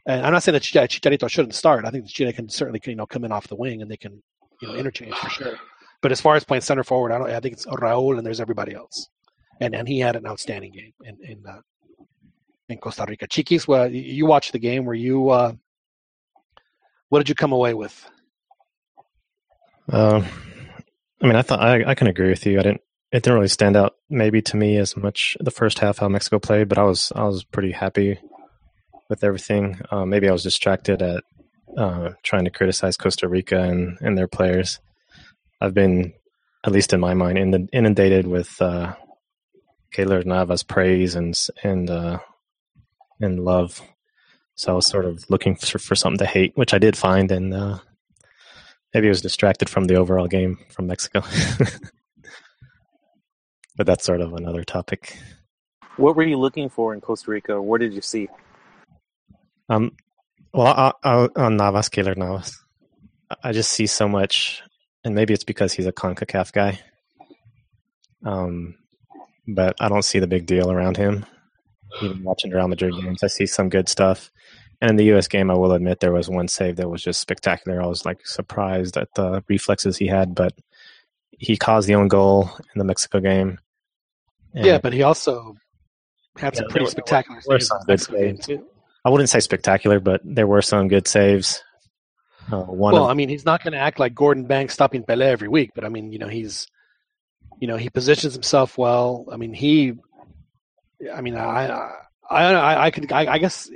And 0.06 0.26
I'm 0.26 0.32
not 0.32 0.44
saying 0.44 0.54
that 0.54 0.62
Chicharito 0.62 1.30
shouldn't 1.30 1.56
start. 1.56 1.86
I 1.86 1.90
think 1.90 2.06
Chicharito 2.08 2.36
can 2.36 2.50
certainly 2.50 2.80
you 2.86 2.96
know 2.96 3.06
come 3.06 3.26
in 3.26 3.32
off 3.32 3.48
the 3.48 3.56
wing 3.56 3.82
and 3.82 3.90
they 3.92 3.98
can 3.98 4.22
you 4.62 4.68
know 4.68 4.76
interchange 4.76 5.16
for 5.16 5.30
sure. 5.30 5.56
But 6.02 6.12
as 6.12 6.22
far 6.22 6.36
as 6.36 6.44
playing 6.44 6.62
center 6.62 6.84
forward, 6.84 7.12
I 7.12 7.18
don't. 7.18 7.30
I 7.32 7.40
think 7.40 7.54
it's 7.54 7.66
Raúl 7.66 8.18
and 8.18 8.26
there's 8.26 8.40
everybody 8.40 8.74
else, 8.76 9.10
and 9.60 9.74
and 9.76 9.88
he 9.88 10.00
had 10.00 10.16
an 10.16 10.28
outstanding 10.28 10.72
game 10.72 10.94
in 11.04 11.18
in 11.24 11.44
uh, 11.48 11.62
in 12.70 12.78
Costa 12.78 13.06
Rica. 13.08 13.26
Chiquis, 13.28 13.68
well, 13.68 13.92
you- 13.92 14.02
you 14.02 14.26
watched 14.28 14.52
the 14.54 14.60
game. 14.60 14.86
Were 14.86 14.94
you? 14.94 15.32
Uh, 17.08 17.18
what 17.18 17.20
did 17.20 17.30
you 17.30 17.36
come 17.36 17.52
away 17.52 17.74
with? 17.74 18.10
Um, 19.92 20.26
I 21.22 21.28
mean, 21.28 21.36
I 21.36 21.42
thought 21.42 21.62
I, 21.62 21.92
I 21.92 21.96
can 21.96 22.08
agree 22.08 22.30
with 22.30 22.46
you. 22.46 22.60
I 22.60 22.64
didn't. 22.64 22.82
It 23.10 23.24
didn't 23.24 23.36
really 23.36 23.48
stand 23.48 23.78
out, 23.78 23.96
maybe 24.10 24.42
to 24.42 24.58
me, 24.58 24.78
as 24.78 24.98
much 24.98 25.38
the 25.40 25.52
first 25.52 25.80
half 25.80 26.00
how 26.00 26.10
Mexico 26.10 26.40
played, 26.40 26.68
but 26.68 26.78
I 26.78 26.84
was 26.84 27.12
I 27.16 27.24
was 27.24 27.46
pretty 27.46 27.72
happy 27.72 28.20
with 29.10 29.24
everything. 29.24 29.80
Uh, 29.90 30.06
maybe 30.06 30.28
I 30.28 30.34
was 30.34 30.44
distracted 30.44 31.02
at 31.02 31.24
uh, 31.78 32.12
trying 32.24 32.46
to 32.46 32.52
criticize 32.52 32.98
Costa 32.98 33.30
Rica 33.30 33.62
and, 33.62 33.98
and 34.02 34.18
their 34.18 34.28
players. 34.28 34.80
I've 35.62 35.74
been, 35.74 36.14
at 36.66 36.74
least 36.74 36.92
in 36.92 37.00
my 37.00 37.14
mind, 37.14 37.38
in 37.38 37.70
inundated 37.72 38.28
with 38.28 38.62
uh, 38.62 38.96
Keylor 39.96 40.26
Navas 40.26 40.64
praise 40.64 41.16
and 41.16 41.38
and 41.64 41.90
uh, 41.90 42.20
and 43.22 43.40
love. 43.40 43.82
So 44.58 44.72
I 44.72 44.76
was 44.76 44.88
sort 44.88 45.06
of 45.06 45.24
looking 45.30 45.56
for, 45.56 45.78
for 45.78 45.96
something 45.96 46.18
to 46.18 46.26
hate, 46.26 46.52
which 46.56 46.74
I 46.74 46.80
did 46.80 46.98
find, 46.98 47.32
and 47.32 47.54
uh, 47.54 47.78
maybe 48.92 49.08
I 49.08 49.10
was 49.10 49.22
distracted 49.22 49.70
from 49.70 49.86
the 49.86 49.96
overall 49.96 50.28
game 50.28 50.58
from 50.70 50.88
Mexico. 50.88 51.22
but 53.78 53.86
that's 53.86 54.04
sort 54.04 54.20
of 54.20 54.34
another 54.34 54.64
topic. 54.64 55.16
What 55.98 56.16
were 56.16 56.24
you 56.24 56.38
looking 56.38 56.70
for 56.70 56.96
in 56.96 57.02
Costa 57.02 57.30
Rica? 57.30 57.62
What 57.62 57.82
did 57.82 57.94
you 57.94 58.02
see? 58.02 58.30
Um, 59.70 59.96
well, 60.52 60.68
I, 60.68 60.92
I, 61.04 61.30
on 61.36 61.58
Navas, 61.58 61.90
Keylor 61.90 62.18
Navas, 62.18 62.60
I 63.44 63.52
just 63.52 63.70
see 63.70 63.86
so 63.86 64.08
much, 64.08 64.64
and 65.04 65.14
maybe 65.14 65.36
it's 65.36 65.44
because 65.44 65.74
he's 65.74 65.86
a 65.86 65.94
Concacaf 65.94 66.52
guy. 66.52 66.80
Um, 68.26 68.74
but 69.48 69.76
I 69.80 69.88
don't 69.88 70.04
see 70.04 70.18
the 70.18 70.26
big 70.26 70.48
deal 70.48 70.72
around 70.72 70.98
him. 70.98 71.28
Even 72.02 72.24
watching 72.24 72.52
Real 72.52 72.68
Madrid 72.68 72.94
games, 73.02 73.24
I 73.24 73.28
see 73.28 73.46
some 73.46 73.70
good 73.70 73.90
stuff. 73.90 74.32
And 74.82 74.92
in 74.92 74.96
the 74.98 75.06
U.S. 75.06 75.28
game, 75.28 75.50
I 75.50 75.56
will 75.56 75.72
admit 75.72 76.00
there 76.00 76.12
was 76.12 76.30
one 76.30 76.48
save 76.48 76.76
that 76.76 76.90
was 76.90 77.02
just 77.02 77.20
spectacular. 77.20 77.82
I 77.82 77.88
was 77.88 78.06
like 78.06 78.26
surprised 78.28 78.98
at 78.98 79.14
the 79.16 79.44
reflexes 79.48 79.98
he 79.98 80.06
had, 80.08 80.36
but 80.36 80.54
he 81.32 81.58
caused 81.58 81.88
the 81.88 81.96
own 81.96 82.08
goal 82.08 82.52
in 82.76 82.80
the 82.80 82.86
Mexico 82.86 83.20
game. 83.20 83.60
And 84.54 84.66
yeah, 84.66 84.78
but 84.78 84.94
he 84.94 85.04
also 85.04 85.56
had 86.38 86.56
some 86.56 86.68
pretty 86.68 86.86
spectacular 86.88 87.42
were 87.48 87.60
saves 87.60 87.86
good 87.86 88.02
saves. 88.02 88.46
too. 88.46 88.66
I 89.04 89.10
wouldn't 89.10 89.30
say 89.30 89.40
spectacular, 89.40 90.00
but 90.00 90.22
there 90.24 90.48
were 90.48 90.62
some 90.62 90.88
good 90.88 91.08
saves. 91.08 91.64
Uh, 92.52 92.62
one 92.64 92.94
Well, 92.94 93.06
of, 93.06 93.10
I 93.10 93.14
mean, 93.14 93.30
he's 93.30 93.46
not 93.46 93.64
going 93.64 93.74
to 93.74 93.80
act 93.80 94.00
like 94.00 94.14
Gordon 94.14 94.46
Banks 94.46 94.74
stopping 94.74 95.04
Pele 95.04 95.26
every 95.26 95.48
week, 95.48 95.72
but 95.74 95.86
I 95.86 95.90
mean, 95.90 96.12
you 96.12 96.20
know, 96.20 96.28
he's, 96.28 96.68
you 97.60 97.68
know, 97.68 97.78
he 97.78 97.90
positions 97.90 98.34
himself 98.34 98.78
well. 98.78 99.26
I 99.32 99.38
mean, 99.38 99.54
he, 99.54 99.94
I 101.14 101.22
mean, 101.22 101.36
I, 101.36 101.68
I, 101.68 101.92
I 102.30 102.54
I, 102.54 102.86
I 102.86 102.92
could 102.92 103.12
I, 103.12 103.34
I 103.34 103.38
guess 103.38 103.70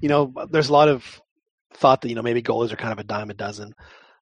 you 0.00 0.08
know 0.08 0.32
there's 0.50 0.68
a 0.68 0.72
lot 0.72 0.88
of 0.88 1.20
thought 1.74 2.02
that 2.02 2.08
you 2.08 2.14
know 2.14 2.22
maybe 2.22 2.42
goalies 2.42 2.72
are 2.72 2.76
kind 2.76 2.92
of 2.92 2.98
a 2.98 3.04
dime 3.04 3.30
a 3.30 3.34
dozen. 3.34 3.74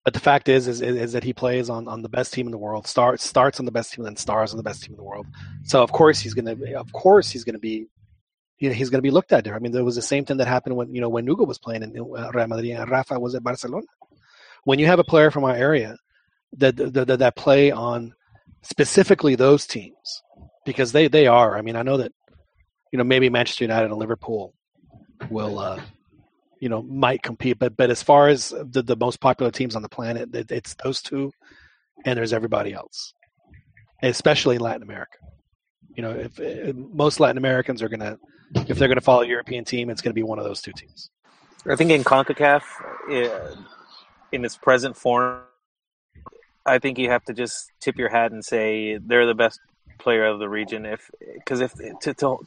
But 0.04 0.14
the 0.14 0.20
fact 0.20 0.48
is, 0.48 0.68
is, 0.68 0.80
is 0.80 1.12
that 1.12 1.24
he 1.24 1.34
plays 1.34 1.68
on, 1.68 1.86
on 1.86 2.00
the 2.00 2.08
best 2.08 2.32
team 2.32 2.46
in 2.46 2.50
the 2.50 2.56
world. 2.56 2.86
Starts 2.86 3.24
starts 3.24 3.58
on 3.58 3.66
the 3.66 3.72
best 3.72 3.92
team, 3.92 4.06
and 4.06 4.16
then 4.16 4.16
stars 4.16 4.52
on 4.52 4.56
the 4.56 4.62
best 4.62 4.82
team 4.82 4.92
in 4.94 4.96
the 4.96 5.04
world. 5.04 5.26
So 5.64 5.82
of 5.82 5.92
course 5.92 6.18
he's 6.18 6.32
gonna, 6.34 6.56
of 6.76 6.90
course 6.92 7.30
he's 7.30 7.44
gonna 7.44 7.58
be, 7.58 7.88
he's 8.56 8.88
gonna 8.88 9.02
be 9.02 9.10
looked 9.10 9.32
at 9.32 9.44
there. 9.44 9.54
I 9.54 9.58
mean, 9.58 9.72
there 9.72 9.84
was 9.84 9.96
the 9.96 10.02
same 10.02 10.24
thing 10.24 10.38
that 10.38 10.48
happened 10.48 10.76
when 10.76 10.94
you 10.94 11.00
know 11.02 11.10
when 11.10 11.26
Hugo 11.26 11.44
was 11.44 11.58
playing 11.58 11.82
in 11.82 11.98
uh, 11.98 12.30
Real 12.32 12.46
Madrid 12.46 12.70
and 12.70 12.90
Rafa 12.90 13.20
was 13.20 13.34
at 13.34 13.42
Barcelona. 13.42 13.86
When 14.64 14.78
you 14.78 14.86
have 14.86 14.98
a 14.98 15.04
player 15.04 15.30
from 15.30 15.44
our 15.44 15.54
area 15.54 15.96
that 16.56 16.76
that, 16.76 17.18
that 17.18 17.36
play 17.36 17.70
on 17.70 18.14
specifically 18.62 19.34
those 19.34 19.66
teams, 19.66 20.22
because 20.64 20.92
they 20.92 21.08
they 21.08 21.26
are. 21.26 21.58
I 21.58 21.60
mean, 21.60 21.76
I 21.76 21.82
know 21.82 21.98
that 21.98 22.12
you 22.92 22.98
know 22.98 23.04
maybe 23.04 23.28
Manchester 23.28 23.64
United 23.64 23.90
and 23.90 23.96
Liverpool 23.98 24.54
will. 25.30 25.58
Uh, 25.58 25.80
you 26.60 26.68
know 26.68 26.82
might 26.82 27.22
compete 27.22 27.56
but 27.56 27.76
but 27.76 27.88
as 27.88 28.02
far 28.02 28.26
as 28.26 28.48
the, 28.48 28.82
the 28.82 28.96
most 28.96 29.20
popular 29.20 29.52
teams 29.52 29.76
on 29.76 29.82
the 29.82 29.88
planet 29.88 30.34
it, 30.34 30.50
it's 30.50 30.74
those 30.82 31.00
two 31.00 31.30
and 32.04 32.18
there's 32.18 32.32
everybody 32.32 32.72
else 32.72 33.14
especially 34.02 34.56
in 34.56 34.60
latin 34.60 34.82
america 34.82 35.18
you 35.94 36.02
know 36.02 36.10
if, 36.10 36.40
if 36.40 36.74
most 36.74 37.20
latin 37.20 37.38
americans 37.38 37.80
are 37.80 37.88
to 38.00 38.18
if 38.66 38.76
they're 38.76 38.88
to 38.96 39.00
follow 39.00 39.22
a 39.22 39.28
european 39.28 39.64
team 39.64 39.88
it's 39.88 40.02
to 40.10 40.14
be 40.14 40.24
one 40.24 40.40
of 40.40 40.44
those 40.44 40.60
two 40.60 40.72
teams 40.72 41.10
I 41.66 41.76
think 41.76 41.90
in 41.90 42.04
CONCACAF, 42.04 42.62
uh, 43.10 43.56
in 44.32 44.44
its 44.44 44.56
present 44.56 44.96
form, 44.96 45.42
I 46.64 46.78
think 46.78 46.98
you 46.98 47.10
have 47.10 47.24
to 47.24 47.34
just 47.34 47.70
tip 47.80 47.96
your 47.96 48.08
hat 48.08 48.32
and 48.32 48.44
say 48.44 48.98
they're 48.98 49.26
the 49.26 49.34
best 49.34 49.60
player 49.98 50.26
of 50.26 50.38
the 50.38 50.48
region. 50.48 50.86
If 50.86 51.10
because 51.34 51.60
if 51.60 51.74
to, 52.02 52.14
to 52.14 52.38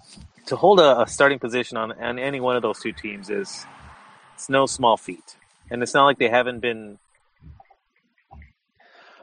to 0.48 0.56
hold 0.56 0.80
a, 0.80 1.02
a 1.02 1.08
starting 1.08 1.40
position 1.40 1.78
on, 1.78 1.92
on 1.92 2.20
any 2.20 2.40
one 2.40 2.56
of 2.56 2.62
those 2.62 2.80
two 2.80 2.92
teams 2.94 3.30
is 3.30 3.66
it's 4.34 4.50
no 4.50 4.66
small 4.66 4.98
feat, 4.98 5.38
and 5.70 5.84
it's 5.84 5.94
not 5.94 6.06
like 6.06 6.18
they 6.18 6.30
haven't 6.30 6.60
been. 6.60 6.98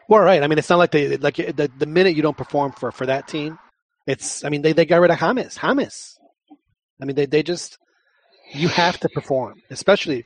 well 0.09 0.22
right 0.22 0.43
i 0.43 0.47
mean 0.47 0.59
it's 0.59 0.70
not 0.70 0.79
like 0.79 0.91
they 0.91 1.16
like 1.16 1.37
the, 1.37 1.70
the 1.79 1.87
minute 1.87 2.16
you 2.16 2.22
don't 2.22 2.37
perform 2.37 2.72
for 2.72 2.91
for 2.93 3.07
that 3.07 3.29
team 3.29 3.59
it's 4.07 4.45
i 4.45 4.49
mean 4.49 4.62
they, 4.62 4.72
they 4.72 4.87
got 4.87 5.01
rid 5.01 5.11
of 5.11 5.18
James 5.18 5.57
James 5.57 6.18
i 7.01 7.05
mean 7.05 7.16
they, 7.16 7.26
they 7.26 7.43
just 7.43 7.79
you 8.53 8.68
have 8.68 8.99
to 8.99 9.09
perform 9.11 9.61
especially 9.70 10.24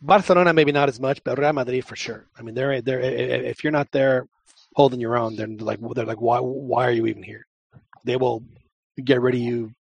barcelona 0.00 0.52
maybe 0.52 0.72
not 0.72 0.88
as 0.88 0.98
much 0.98 1.22
but 1.24 1.38
real 1.38 1.52
madrid 1.52 1.84
for 1.84 1.96
sure 1.96 2.26
i 2.38 2.42
mean 2.42 2.54
they're 2.54 2.82
they're 2.82 3.00
if 3.00 3.62
you're 3.62 3.72
not 3.80 3.90
there 3.92 4.26
holding 4.74 5.00
your 5.00 5.16
own 5.16 5.36
then 5.36 5.56
like 5.58 5.78
they're 5.94 6.04
like 6.04 6.20
why 6.20 6.38
why 6.38 6.86
are 6.86 6.92
you 6.92 7.06
even 7.06 7.22
here 7.22 7.46
they 8.04 8.16
will 8.16 8.42
get 9.02 9.20
rid 9.20 9.34
of 9.34 9.40
you 9.40 9.72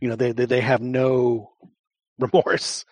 you 0.00 0.08
know 0.08 0.16
they 0.16 0.32
they, 0.32 0.46
they 0.46 0.60
have 0.60 0.80
no 0.80 1.52
remorse 2.18 2.84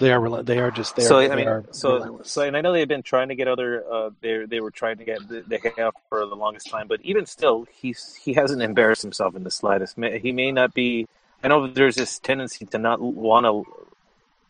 they 0.00 0.10
are 0.10 0.42
they 0.42 0.58
are 0.58 0.70
just 0.70 0.96
they 0.96 1.02
so 1.02 1.18
are, 1.18 1.30
I 1.30 1.36
mean, 1.36 1.46
are 1.46 1.64
so 1.70 1.94
relentless. 1.94 2.32
so, 2.32 2.42
and 2.42 2.56
I 2.56 2.62
know 2.62 2.72
they've 2.72 2.88
been 2.88 3.02
trying 3.02 3.28
to 3.28 3.34
get 3.34 3.46
other. 3.46 3.84
Uh, 3.88 4.10
they 4.22 4.46
they 4.46 4.60
were 4.60 4.70
trying 4.70 4.96
to 4.96 5.04
get 5.04 5.28
the, 5.28 5.42
de 5.42 5.58
Gea 5.58 5.92
for 6.08 6.24
the 6.24 6.34
longest 6.34 6.70
time, 6.70 6.88
but 6.88 7.00
even 7.02 7.26
still, 7.26 7.66
he's 7.70 8.14
he 8.14 8.32
hasn't 8.32 8.62
embarrassed 8.62 9.02
himself 9.02 9.36
in 9.36 9.44
the 9.44 9.50
slightest. 9.50 9.96
He 9.96 10.32
may 10.32 10.50
not 10.50 10.72
be. 10.72 11.06
I 11.44 11.48
know 11.48 11.66
there's 11.66 11.96
this 11.96 12.18
tendency 12.18 12.64
to 12.66 12.78
not 12.78 13.00
want 13.00 13.44
to 13.44 13.66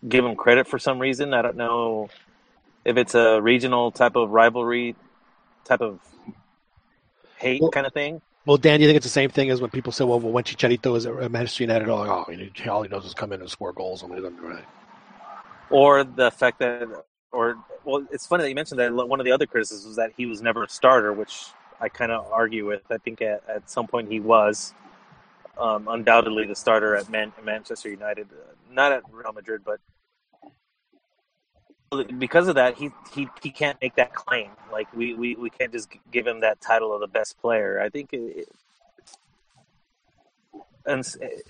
give 0.09 0.25
him 0.25 0.37
credit 0.37 0.69
for 0.69 0.79
some 0.79 1.01
reason. 1.01 1.35
I 1.35 1.43
don't 1.43 1.57
know 1.57 2.09
if 2.85 2.97
it's 2.97 3.17
a 3.17 3.41
regional 3.41 3.91
type 3.91 4.15
of 4.15 4.31
rivalry, 4.31 4.95
type 5.65 5.81
of 5.81 6.01
hate 7.37 7.61
Well- 7.61 7.71
kind 7.71 7.87
of 7.87 7.93
thing. 7.93 8.21
Well, 8.45 8.57
Dan, 8.57 8.79
do 8.79 8.83
you 8.83 8.89
think 8.89 8.97
it's 8.97 9.07
the 9.07 9.11
same 9.11 9.31
thing 9.31 9.51
as 9.51 9.61
when 9.61 9.71
people 9.71 9.93
say, 9.93 10.05
"Well, 10.05 10.19
well 10.19 10.33
when 10.33 10.43
Chicharito 10.43 10.97
is 10.97 11.07
at 11.07 11.31
Manchester 11.31 11.63
United, 11.63 11.89
all, 11.89 12.03
oh, 12.11 12.25
he- 12.33 12.69
all 12.69 12.83
he 12.83 12.89
does 12.89 13.05
is 13.05 13.15
come 13.15 13.33
in 13.33 13.41
and 13.41 13.49
score 13.49 13.73
goals, 13.73 14.03
and 14.03 14.13
doesn't 14.13 14.37
do 14.37 14.47
anything." 14.47 14.67
or 15.71 16.05
the 16.05 16.31
fact 16.31 16.59
that, 16.59 17.05
or 17.31 17.57
well, 17.85 18.05
it's 18.11 18.27
funny 18.27 18.43
that 18.43 18.49
you 18.49 18.55
mentioned 18.55 18.79
that. 18.81 18.93
One 18.93 19.21
of 19.21 19.25
the 19.25 19.33
other 19.33 19.47
criticisms 19.47 19.87
was 19.87 19.97
that 19.97 20.13
he 20.17 20.27
was 20.27 20.43
never 20.43 20.65
a 20.65 20.69
starter, 20.69 21.13
which 21.13 21.47
I 21.81 21.89
kind 21.89 22.13
of 22.13 22.31
argue 22.33 22.67
with. 22.67 22.83
I 22.91 22.99
think 22.99 23.23
at, 23.23 23.43
at 23.49 23.71
some 23.71 23.87
point 23.87 24.11
he 24.11 24.21
was 24.21 24.75
um, 25.57 25.89
undoubtedly 25.89 26.47
the 26.47 26.55
starter 26.55 26.95
at 26.97 27.09
Man- 27.09 27.33
Manchester 27.45 27.91
United, 27.91 28.29
uh, 28.33 28.53
not 28.71 28.93
at 28.93 29.03
Real 29.11 29.33
Madrid, 29.33 29.63
but 29.65 29.81
because 32.19 32.49
of 32.49 32.55
that, 32.57 32.77
he 32.77 32.91
he, 33.15 33.29
he 33.43 33.51
can't 33.51 33.81
make 33.81 33.97
that 33.97 34.15
claim. 34.15 34.51
Like 34.71 34.93
we, 34.95 35.15
we, 35.15 35.35
we 35.37 35.51
can't 35.51 35.73
just 35.73 35.89
give 36.11 36.27
him 36.27 36.41
that 36.41 36.61
title 36.61 36.95
of 36.95 37.01
the 37.01 37.07
best 37.07 37.41
player. 37.41 37.81
I 37.81 37.89
think. 37.89 38.11
It, 38.13 38.49
and 40.85 41.05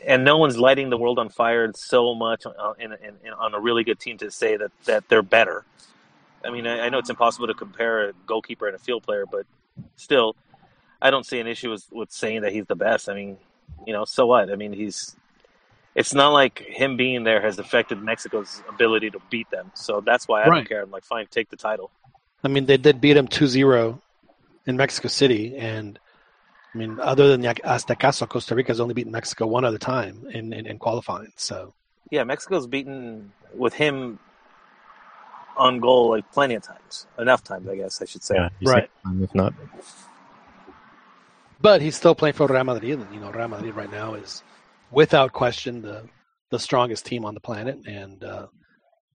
and 0.06 0.24
no 0.24 0.36
one's 0.36 0.58
lighting 0.58 0.90
the 0.90 0.98
world 0.98 1.18
on 1.18 1.28
fire 1.28 1.70
so 1.74 2.14
much 2.14 2.44
on, 2.44 2.74
in, 2.78 2.92
in, 2.92 3.14
in, 3.24 3.32
on 3.32 3.54
a 3.54 3.60
really 3.60 3.84
good 3.84 3.98
team 3.98 4.18
to 4.18 4.30
say 4.30 4.56
that, 4.56 4.70
that 4.84 5.08
they're 5.08 5.22
better. 5.22 5.64
I 6.44 6.50
mean, 6.50 6.66
I, 6.66 6.80
I 6.80 6.88
know 6.88 6.98
it's 6.98 7.10
impossible 7.10 7.46
to 7.46 7.54
compare 7.54 8.08
a 8.08 8.12
goalkeeper 8.26 8.66
and 8.66 8.76
a 8.76 8.78
field 8.78 9.04
player, 9.04 9.24
but 9.30 9.46
still, 9.96 10.36
I 11.00 11.10
don't 11.10 11.24
see 11.24 11.40
an 11.40 11.46
issue 11.46 11.70
with, 11.70 11.84
with 11.92 12.12
saying 12.12 12.42
that 12.42 12.52
he's 12.52 12.66
the 12.66 12.76
best. 12.76 13.08
I 13.08 13.14
mean, 13.14 13.38
you 13.86 13.92
know, 13.92 14.04
so 14.04 14.26
what? 14.26 14.50
I 14.50 14.56
mean, 14.56 14.72
he's. 14.72 15.16
It's 15.94 16.14
not 16.14 16.30
like 16.32 16.58
him 16.60 16.96
being 16.96 17.24
there 17.24 17.40
has 17.42 17.58
affected 17.58 18.02
Mexico's 18.02 18.62
ability 18.68 19.10
to 19.10 19.20
beat 19.30 19.50
them. 19.50 19.70
So 19.74 20.00
that's 20.00 20.26
why 20.26 20.42
I 20.42 20.48
Right. 20.48 20.56
don't 20.58 20.68
care. 20.68 20.82
I'm 20.82 20.90
like, 20.90 21.04
fine, 21.04 21.26
take 21.30 21.50
the 21.50 21.56
title. 21.56 21.90
I 22.42 22.48
mean, 22.48 22.66
they 22.66 22.76
did 22.78 23.00
beat 23.00 23.16
him 23.16 23.28
2-0 23.28 24.00
in 24.66 24.76
Mexico 24.76 25.08
City, 25.08 25.56
and 25.56 25.98
I 26.74 26.78
mean, 26.78 26.98
other 26.98 27.28
than 27.28 27.40
the 27.42 27.48
Aztecaso, 27.48 28.28
Costa 28.28 28.54
Rica's 28.54 28.80
only 28.80 28.94
beaten 28.94 29.12
Mexico 29.12 29.46
one 29.46 29.64
other 29.64 29.78
time 29.78 30.24
in, 30.32 30.52
in, 30.52 30.66
in 30.66 30.78
qualifying. 30.78 31.32
So 31.36 31.74
Yeah, 32.10 32.24
Mexico's 32.24 32.66
beaten 32.66 33.32
with 33.54 33.74
him 33.74 34.18
on 35.56 35.80
goal 35.80 36.10
like 36.10 36.30
plenty 36.32 36.54
of 36.54 36.62
times, 36.62 37.06
enough 37.18 37.44
times, 37.44 37.68
I 37.68 37.76
guess 37.76 38.00
I 38.00 38.06
should 38.06 38.22
say. 38.22 38.36
Yeah, 38.36 38.48
Right. 38.62 38.90
time, 39.04 39.22
If 39.22 39.34
not, 39.34 39.52
But 41.60 41.82
he's 41.82 41.96
still 41.96 42.14
playing 42.14 42.34
for 42.34 42.46
Real 42.46 42.64
Madrid, 42.64 42.98
and 42.98 43.14
you 43.14 43.20
know 43.20 43.30
Real 43.30 43.48
Madrid 43.48 43.74
right 43.76 43.90
now 43.90 44.14
is, 44.14 44.42
without 44.92 45.32
question, 45.32 45.82
the 45.82 46.08
the 46.50 46.58
strongest 46.58 47.06
team 47.06 47.24
on 47.24 47.34
the 47.34 47.40
planet, 47.40 47.78
and 47.86 48.22
uh, 48.22 48.46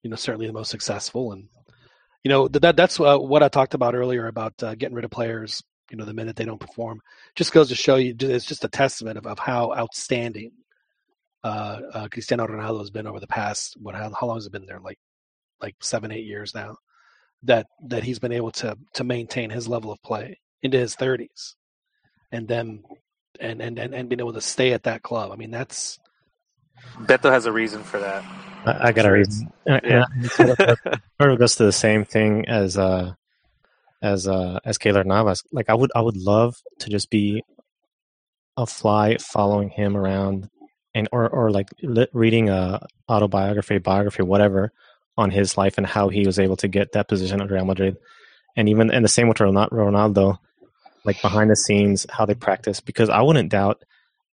you 0.02 0.10
know 0.10 0.16
certainly 0.16 0.46
the 0.46 0.52
most 0.52 0.70
successful. 0.70 1.32
And 1.32 1.48
you 2.24 2.30
know 2.30 2.48
that 2.48 2.76
that's 2.76 2.98
uh, 2.98 3.18
what 3.18 3.42
I 3.42 3.48
talked 3.48 3.74
about 3.74 3.94
earlier 3.94 4.26
about 4.26 4.60
uh, 4.62 4.74
getting 4.74 4.94
rid 4.94 5.04
of 5.04 5.10
players. 5.10 5.62
You 5.90 5.96
know 5.96 6.04
the 6.04 6.14
minute 6.14 6.36
they 6.36 6.44
don't 6.44 6.60
perform, 6.60 7.00
just 7.34 7.52
goes 7.52 7.68
to 7.68 7.74
show 7.76 7.96
you. 7.96 8.14
It's 8.18 8.46
just 8.46 8.64
a 8.64 8.68
testament 8.68 9.18
of, 9.18 9.26
of 9.26 9.38
how 9.38 9.72
outstanding 9.72 10.52
uh, 11.44 11.80
uh, 11.92 12.08
Cristiano 12.08 12.46
Ronaldo 12.46 12.80
has 12.80 12.90
been 12.90 13.06
over 13.06 13.20
the 13.20 13.28
past. 13.28 13.76
What 13.80 13.94
how, 13.94 14.12
how 14.18 14.26
long 14.26 14.38
has 14.38 14.46
it 14.46 14.52
been 14.52 14.66
there? 14.66 14.80
Like 14.80 14.98
like 15.60 15.76
seven 15.80 16.10
eight 16.10 16.24
years 16.24 16.54
now. 16.54 16.76
That 17.42 17.66
that 17.88 18.02
he's 18.02 18.18
been 18.18 18.32
able 18.32 18.50
to 18.52 18.76
to 18.94 19.04
maintain 19.04 19.50
his 19.50 19.68
level 19.68 19.92
of 19.92 20.02
play 20.02 20.40
into 20.62 20.78
his 20.78 20.96
thirties 20.96 21.54
and 22.32 22.48
then 22.48 22.82
and, 23.40 23.60
and 23.60 23.78
and 23.78 23.94
and 23.94 24.08
being 24.08 24.20
able 24.20 24.32
to 24.34 24.40
stay 24.40 24.72
at 24.72 24.84
that 24.84 25.02
club. 25.02 25.30
I 25.32 25.36
mean, 25.36 25.50
that's 25.50 25.98
Beto 27.00 27.30
has 27.30 27.46
a 27.46 27.52
reason 27.52 27.82
for 27.82 27.98
that. 28.00 28.24
I, 28.64 28.88
I 28.88 28.92
got 28.92 29.06
a 29.06 29.12
reason. 29.12 29.52
And- 29.66 29.84
and 29.84 29.92
yeah. 29.92 30.04
it 30.24 30.30
sort 30.30 30.50
of- 30.60 30.78
sort 31.20 31.32
of 31.32 31.38
goes 31.38 31.56
to 31.56 31.64
the 31.64 31.72
same 31.72 32.04
thing 32.04 32.48
as 32.48 32.76
uh 32.78 33.12
as 34.02 34.26
uh 34.28 34.58
as 34.64 34.78
Keylor 34.78 35.04
Navas. 35.04 35.42
Like 35.52 35.70
I 35.70 35.74
would 35.74 35.90
I 35.94 36.00
would 36.00 36.16
love 36.16 36.56
to 36.80 36.90
just 36.90 37.10
be 37.10 37.42
a 38.56 38.66
fly 38.66 39.16
following 39.18 39.68
him 39.68 39.96
around 39.96 40.48
and 40.94 41.08
or 41.12 41.28
or 41.28 41.50
like 41.50 41.68
li- 41.82 42.08
reading 42.12 42.48
a 42.48 42.86
autobiography, 43.08 43.78
biography, 43.78 44.22
whatever 44.22 44.72
on 45.18 45.30
his 45.30 45.56
life 45.56 45.78
and 45.78 45.86
how 45.86 46.08
he 46.08 46.26
was 46.26 46.38
able 46.38 46.56
to 46.56 46.68
get 46.68 46.92
that 46.92 47.08
position 47.08 47.40
at 47.40 47.50
Real 47.50 47.64
Madrid. 47.64 47.96
And 48.56 48.68
even 48.68 48.90
and 48.90 49.04
the 49.04 49.08
same 49.08 49.28
with 49.28 49.38
Ronal- 49.38 49.70
Ronaldo, 49.70 50.38
like 51.06 51.22
behind 51.22 51.50
the 51.50 51.56
scenes, 51.56 52.06
how 52.10 52.26
they 52.26 52.34
practice. 52.34 52.80
Because 52.80 53.08
I 53.08 53.22
wouldn't 53.22 53.50
doubt 53.50 53.82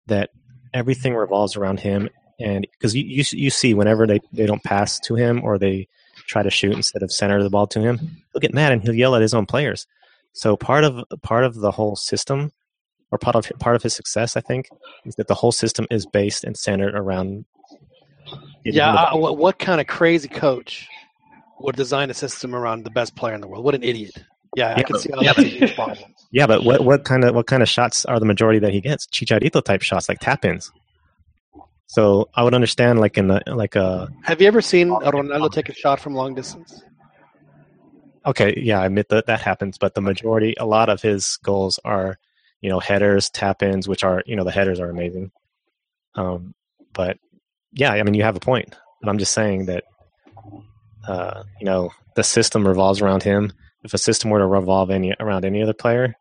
that 0.08 0.32
everything 0.74 1.14
revolves 1.14 1.56
around 1.56 1.80
him 1.80 2.10
and 2.42 2.68
because 2.72 2.96
you, 2.96 3.04
you 3.04 3.24
you 3.32 3.50
see 3.50 3.74
whenever 3.74 4.08
they, 4.08 4.20
they 4.34 4.46
don't 4.46 4.64
pass 4.64 5.00
to 5.02 5.16
him 5.16 5.42
or 5.44 5.58
they 5.58 5.88
try 6.28 6.42
to 6.42 6.50
shoot 6.50 6.74
instead 6.74 7.04
of 7.04 7.12
center 7.12 7.42
the 7.42 7.50
ball 7.50 7.68
to 7.68 7.82
him, 7.82 8.00
he'll 8.32 8.40
get 8.40 8.54
mad 8.54 8.72
and 8.72 8.82
he'll 8.82 8.96
yell 8.96 9.16
at 9.16 9.22
his 9.22 9.34
own 9.34 9.46
players. 9.46 9.86
So 10.34 10.58
part 10.58 10.84
of 10.84 11.04
part 11.22 11.44
of 11.44 11.56
the 11.56 11.72
whole 11.72 11.96
system, 11.96 12.52
or 13.12 13.18
part 13.18 13.36
of 13.36 13.52
part 13.60 13.76
of 13.76 13.84
his 13.84 13.94
success, 13.94 14.36
I 14.36 14.42
think, 14.42 14.70
is 15.06 15.16
that 15.16 15.28
the 15.28 15.36
whole 15.36 15.52
system 15.52 15.86
is 15.92 16.06
based 16.06 16.44
and 16.44 16.58
centered 16.58 16.96
around. 16.96 17.46
yeah. 18.64 18.94
I, 18.94 19.16
what, 19.16 19.38
what 19.38 19.60
kind 19.60 19.80
of 19.80 19.88
crazy 19.88 20.28
coach 20.28 20.88
would 21.60 21.76
design 21.76 22.10
a 22.10 22.14
system 22.14 22.56
around 22.56 22.86
the 22.86 22.92
best 22.92 23.16
player 23.16 23.36
in 23.36 23.42
the 23.42 23.48
world? 23.48 23.64
What 23.64 23.76
an 23.76 23.84
idiot! 23.84 24.18
Yeah, 24.56 24.74
I 24.76 24.84
can 24.84 24.98
see 24.98 25.12
how 25.14 25.22
yeah, 25.22 25.34
that's 25.34 25.46
a 25.46 25.50
huge 25.50 25.76
problem. 25.76 26.00
Yeah, 26.32 26.48
but 26.48 26.64
what 26.64 26.84
what 26.84 27.04
kind 27.04 27.24
of 27.24 27.36
what 27.36 27.48
kind 27.48 27.62
of 27.62 27.70
shots 27.70 28.06
are 28.06 28.20
the 28.20 28.26
majority 28.26 28.60
that 28.60 28.74
he 28.74 28.82
gets? 28.82 29.06
Chicharito 29.08 29.64
type 29.64 29.82
shots, 29.82 30.10
like 30.10 30.20
tap 30.20 30.46
ins. 30.46 30.72
So 31.88 32.30
I 32.34 32.44
would 32.44 32.54
understand, 32.54 33.00
like 33.00 33.18
in 33.18 33.28
the 33.28 33.44
like 33.48 33.76
a 33.76 34.10
Have 34.24 34.42
you 34.42 34.48
ever 34.48 34.62
seen 34.62 34.90
a 34.92 35.12
Ronaldo 35.12 35.52
take 35.52 35.70
a 35.70 35.74
shot 35.74 36.00
from 36.00 36.16
long 36.16 36.34
distance? 36.36 36.82
Okay, 38.26 38.54
yeah, 38.58 38.80
I 38.82 38.86
admit 38.86 39.10
that 39.10 39.26
that 39.26 39.42
happens, 39.42 39.78
but 39.78 39.96
the 39.96 40.02
majority, 40.02 40.54
a 40.60 40.66
lot 40.66 40.90
of 40.90 41.02
his 41.02 41.38
goals 41.38 41.80
are, 41.84 42.20
you 42.62 42.70
know, 42.70 42.80
headers, 42.80 43.30
tap 43.32 43.64
ins, 43.64 43.88
which 43.88 44.04
are, 44.04 44.22
you 44.28 44.36
know, 44.36 44.44
the 44.44 44.52
headers 44.52 44.80
are 44.80 44.90
amazing. 44.90 45.32
Um, 46.16 46.54
But 46.94 47.18
yeah, 47.74 47.92
I 47.92 48.04
mean, 48.04 48.14
you 48.14 48.24
have 48.24 48.36
a 48.36 48.42
point. 48.42 48.76
But 49.02 49.10
I'm 49.10 49.18
just 49.18 49.34
saying 49.34 49.66
that, 49.66 49.84
uh, 51.08 51.44
you 51.60 51.66
know, 51.66 51.90
the 52.16 52.24
system 52.24 52.68
revolves 52.68 53.02
around 53.02 53.24
him. 53.24 53.52
If 53.84 53.94
a 53.96 53.98
system 53.98 54.30
were 54.30 54.40
to 54.40 54.46
revolve 54.46 54.92
any 54.92 55.14
around 55.20 55.44
any 55.44 55.64
other 55.64 55.74
player, 55.74 56.16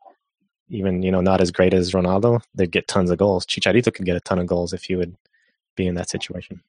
even 0.71 1.03
you 1.03 1.11
know 1.11 1.21
not 1.21 1.41
as 1.41 1.51
great 1.51 1.75
as 1.75 1.93
Ronaldo, 1.93 2.43
they'd 2.55 2.71
get 2.71 2.89
tons 2.89 3.11
of 3.11 3.19
goals. 3.19 3.45
Chicharito 3.45 3.93
could 3.93 4.07
get 4.07 4.17
a 4.17 4.21
ton 4.21 4.39
of 4.39 4.47
goals 4.47 4.73
if 4.73 4.85
he 4.85 4.97
would 4.97 5.17
be 5.77 5.87
in 5.87 5.95
that 5.97 6.09
situation. 6.09 6.63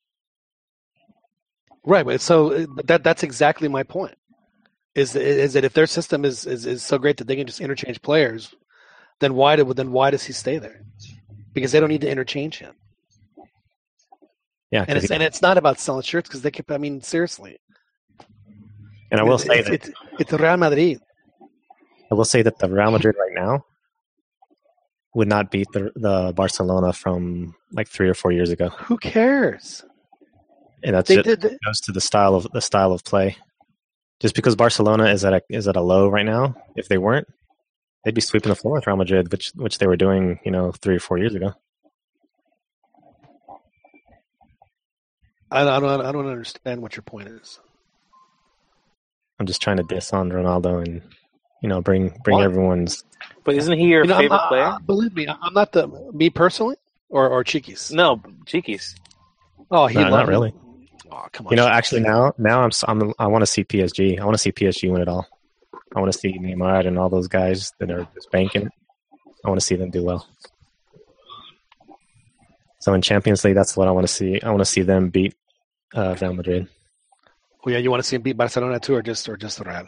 Right, 1.84 2.22
so 2.22 2.52
uh, 2.52 2.66
that 2.86 3.04
that's 3.04 3.24
exactly 3.24 3.68
my 3.68 3.84
point. 3.84 4.16
Is 4.94 5.16
is 5.16 5.54
that 5.54 5.64
if 5.64 5.74
their 5.74 5.88
system 5.88 6.26
is, 6.26 6.46
is, 6.46 6.66
is 6.66 6.84
so 6.84 6.98
great 6.98 7.18
that 7.18 7.28
they 7.28 7.36
can 7.36 7.48
just 7.48 7.62
interchange 7.62 8.02
players, 8.02 8.54
then 9.20 9.36
why 9.36 9.56
do 9.56 9.74
then 9.74 9.92
why 9.92 10.12
does 10.12 10.24
he 10.24 10.34
stay 10.34 10.58
there? 10.58 10.82
Because 11.54 11.72
they 11.72 11.80
don't 11.80 11.90
need 11.90 12.02
to 12.02 12.10
interchange 12.10 12.60
him. 12.60 12.76
Yeah, 14.70 14.86
And 14.88 14.98
it's 14.98 15.12
and 15.12 15.24
it's 15.24 15.42
not 15.42 15.58
about 15.58 15.80
selling 15.80 16.04
shirts 16.04 16.30
because 16.30 16.42
they 16.42 16.52
keep. 16.52 16.72
I 16.72 16.78
mean, 16.78 17.02
seriously. 17.02 17.60
and 19.12 19.20
I 19.20 19.24
will 19.24 19.36
it's, 19.36 19.44
say 19.46 19.60
it's, 19.60 19.70
that 19.70 19.74
it's, 19.74 19.92
it's 20.20 20.34
Real 20.34 20.58
Madrid. 20.58 21.02
I 22.12 22.16
will 22.16 22.26
say 22.26 22.42
that 22.42 22.60
the 22.60 22.70
Real 22.70 22.92
Madrid 22.92 23.16
right 23.18 23.34
now 23.34 23.66
would 25.14 25.28
not 25.28 25.52
beat 25.52 25.68
the 25.74 25.92
the 25.96 26.34
Barcelona 26.36 26.94
from 26.94 27.56
like 27.72 27.88
three 27.88 28.10
or 28.10 28.14
four 28.14 28.32
years 28.32 28.50
ago, 28.50 28.70
Who 28.70 28.98
cares? 28.98 29.84
and 30.84 30.96
that's 30.96 31.08
They 31.10 31.16
just 31.18 31.26
did. 31.28 31.42
The, 31.42 31.58
goes 31.66 31.80
to 31.82 31.92
the 31.92 32.02
style 32.02 32.36
of 32.36 32.48
the 32.54 32.62
style 32.62 32.92
of 32.92 33.04
play. 33.04 33.36
Just 34.20 34.36
because 34.36 34.56
Barcelona 34.56 35.06
is 35.06 35.26
at 35.26 35.34
a 35.34 35.42
is 35.50 35.68
at 35.68 35.76
a 35.76 35.82
low 35.82 36.08
right 36.08 36.26
now, 36.26 36.56
if 36.76 36.88
they 36.88 36.98
weren't, 36.98 37.28
they'd 38.04 38.14
be 38.16 38.22
sweeping 38.22 38.50
the 38.50 38.56
floor 38.56 38.76
with 38.76 38.88
Real 38.88 38.96
Madrid, 38.96 39.32
which 39.32 39.52
which 39.56 39.78
they 39.80 39.88
were 39.88 39.98
doing, 39.98 40.40
you 40.46 40.52
know, 40.52 40.72
three 40.72 40.96
or 40.96 41.00
four 41.00 41.18
years 41.18 41.36
ago. 41.36 41.54
I, 45.50 45.62
I 45.64 45.80
don't. 45.80 46.02
I 46.02 46.12
don't 46.12 46.28
understand 46.28 46.82
what 46.82 46.96
your 46.96 47.04
point 47.04 47.28
is. 47.28 47.60
I'm 49.40 49.46
just 49.48 49.62
trying 49.62 49.78
to 49.78 49.84
diss 49.84 50.14
on 50.14 50.30
Ronaldo 50.30 50.86
and 50.86 51.02
you 51.62 51.70
know 51.70 51.82
bring 51.82 52.10
bring 52.24 52.38
Why? 52.38 52.44
everyone's. 52.46 53.04
But 53.44 53.56
isn't 53.56 53.78
he 53.78 53.86
your 53.86 54.04
You 54.04 54.10
know, 54.10 54.18
favorite 54.18 54.38
not- 54.38 54.50
player? 54.50 54.64
uh, 54.64 54.80
believe 54.80 55.16
me, 55.16 55.28
I'm 55.28 55.54
not 55.54 55.72
the 55.72 55.88
me 56.14 56.30
personally 56.30 56.76
or 57.10 57.28
or 57.30 57.44
Chiquis. 57.44 57.92
No, 57.92 58.22
Chiquis. 58.46 58.96
Oh, 59.72 59.88
he 59.88 59.96
No, 59.96 60.02
not 60.04 60.12
loved- 60.12 60.30
really. 60.30 60.54
Oh, 61.12 61.26
come 61.32 61.48
on. 61.48 61.52
You 61.52 61.58
know, 61.58 61.64
Chiquis. 61.66 61.78
actually 61.78 62.02
now 62.02 62.34
now 62.38 62.62
I'm 62.62 62.68
s- 62.68 62.84
I'm 62.88 63.14
I 63.20 63.28
want 63.28 63.42
to 63.42 63.46
see 63.48 63.64
PSG. 63.64 64.20
I 64.20 64.24
want 64.26 64.36
to 64.36 64.40
see 64.42 64.52
PSG 64.52 64.90
win 64.92 65.02
it 65.02 65.08
all. 65.08 65.28
I 65.96 66.00
want 66.00 66.12
to 66.12 66.18
see 66.18 66.38
Neymar 66.38 66.88
and 66.88 66.98
all 66.98 67.10
those 67.10 67.28
guys 67.28 67.74
that 67.80 67.92
are 67.92 68.08
just 68.16 68.32
banking. 68.32 68.70
I 69.44 69.50
want 69.50 69.60
to 69.60 69.66
see 69.66 69.76
them 69.76 69.90
do 69.90 70.04
well. 70.04 70.26
So 72.80 72.94
in 72.94 73.02
Champions 73.02 73.44
League, 73.44 73.56
that's 73.56 73.76
what 73.78 73.88
I 73.88 73.92
want 73.92 74.08
to 74.08 74.14
see. 74.14 74.42
I 74.42 74.50
want 74.50 74.60
to 74.62 74.66
see 74.66 74.82
them 74.82 75.10
beat 75.10 75.36
uh, 75.94 76.16
Real 76.22 76.34
Madrid. 76.34 76.68
Oh, 77.66 77.70
yeah, 77.70 77.78
you 77.78 77.92
want 77.92 78.02
to 78.02 78.08
see 78.08 78.16
him 78.16 78.22
beat 78.24 78.38
Barcelona 78.38 78.80
too, 78.80 78.96
or 78.96 79.02
just 79.04 79.28
or 79.30 79.38
just 79.38 79.58
the 79.60 79.66
Real? 79.66 79.88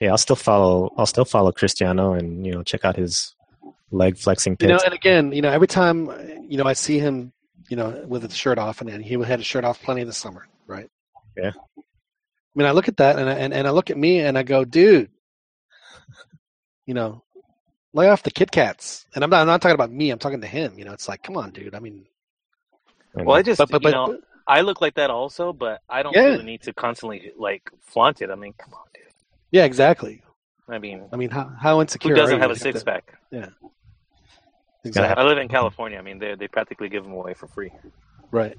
Yeah, 0.00 0.10
I'll 0.10 0.18
still 0.18 0.36
follow. 0.36 0.92
I'll 0.96 1.06
still 1.06 1.24
follow 1.24 1.52
Cristiano 1.52 2.12
and 2.12 2.46
you 2.46 2.52
know 2.52 2.62
check 2.62 2.84
out 2.84 2.96
his 2.96 3.34
leg 3.90 4.16
flexing 4.16 4.56
You 4.60 4.68
know, 4.68 4.80
and 4.84 4.94
again, 4.94 5.32
you 5.32 5.42
know, 5.42 5.50
every 5.50 5.66
time 5.66 6.10
you 6.48 6.56
know 6.56 6.64
I 6.64 6.74
see 6.74 6.98
him, 6.98 7.32
you 7.68 7.76
know, 7.76 8.04
with 8.06 8.22
his 8.22 8.36
shirt 8.36 8.58
off, 8.58 8.80
and, 8.80 8.90
and 8.90 9.04
he 9.04 9.14
had 9.22 9.40
his 9.40 9.46
shirt 9.46 9.64
off 9.64 9.82
plenty 9.82 10.04
this 10.04 10.16
summer, 10.16 10.46
right? 10.66 10.88
Yeah. 11.36 11.52
I 11.78 11.82
mean, 12.54 12.66
I 12.66 12.72
look 12.72 12.88
at 12.88 12.96
that, 12.96 13.18
and 13.18 13.28
I, 13.28 13.34
and, 13.34 13.52
and 13.54 13.66
I 13.68 13.70
look 13.70 13.90
at 13.90 13.96
me, 13.96 14.20
and 14.20 14.36
I 14.36 14.42
go, 14.42 14.64
dude, 14.64 15.10
you 16.86 16.94
know, 16.94 17.22
lay 17.92 18.08
off 18.08 18.22
the 18.22 18.30
Kit 18.30 18.50
Kats. 18.50 19.06
And 19.14 19.22
I'm 19.22 19.30
not, 19.30 19.42
I'm 19.42 19.46
not 19.46 19.62
talking 19.62 19.74
about 19.74 19.92
me. 19.92 20.10
I'm 20.10 20.18
talking 20.18 20.40
to 20.40 20.46
him. 20.46 20.78
You 20.78 20.84
know, 20.84 20.92
it's 20.92 21.08
like, 21.08 21.22
come 21.22 21.36
on, 21.36 21.50
dude. 21.50 21.74
I 21.74 21.78
mean, 21.80 22.06
Well, 23.14 23.36
I 23.36 23.42
just 23.42 23.58
but 23.58 23.70
but, 23.70 23.82
you 23.84 23.90
know 23.90 24.18
I 24.48 24.62
look 24.62 24.80
like 24.80 24.94
that 24.94 25.10
also, 25.10 25.52
but 25.52 25.82
I 25.90 26.02
don't 26.02 26.14
Yeah. 26.14 26.30
feel 26.30 26.38
the 26.38 26.42
need 26.44 26.62
to 26.62 26.72
constantly 26.72 27.32
like 27.36 27.70
flaunt 27.82 28.22
it. 28.22 28.30
I 28.30 28.34
mean, 28.34 28.54
come 28.58 28.72
on, 28.72 28.86
dude. 28.94 29.07
Yeah, 29.50 29.64
exactly. 29.64 30.22
I 30.68 30.78
mean, 30.78 31.04
I 31.12 31.16
mean, 31.16 31.30
how 31.30 31.50
how 31.60 31.80
insecure 31.80 32.10
who 32.10 32.16
doesn't 32.16 32.36
you? 32.36 32.40
have 32.42 32.50
a 32.50 32.54
You 32.54 32.56
have 32.56 32.62
six 32.62 32.80
to- 32.80 32.84
pack? 32.84 33.18
Yeah. 33.30 33.46
Exactly. 34.84 35.22
I 35.22 35.26
live 35.26 35.38
in 35.38 35.48
California. 35.48 35.98
I 35.98 36.02
mean, 36.02 36.18
they 36.18 36.34
they 36.34 36.48
practically 36.48 36.88
give 36.88 37.02
them 37.04 37.12
away 37.12 37.34
for 37.34 37.46
free. 37.48 37.72
Right. 38.30 38.56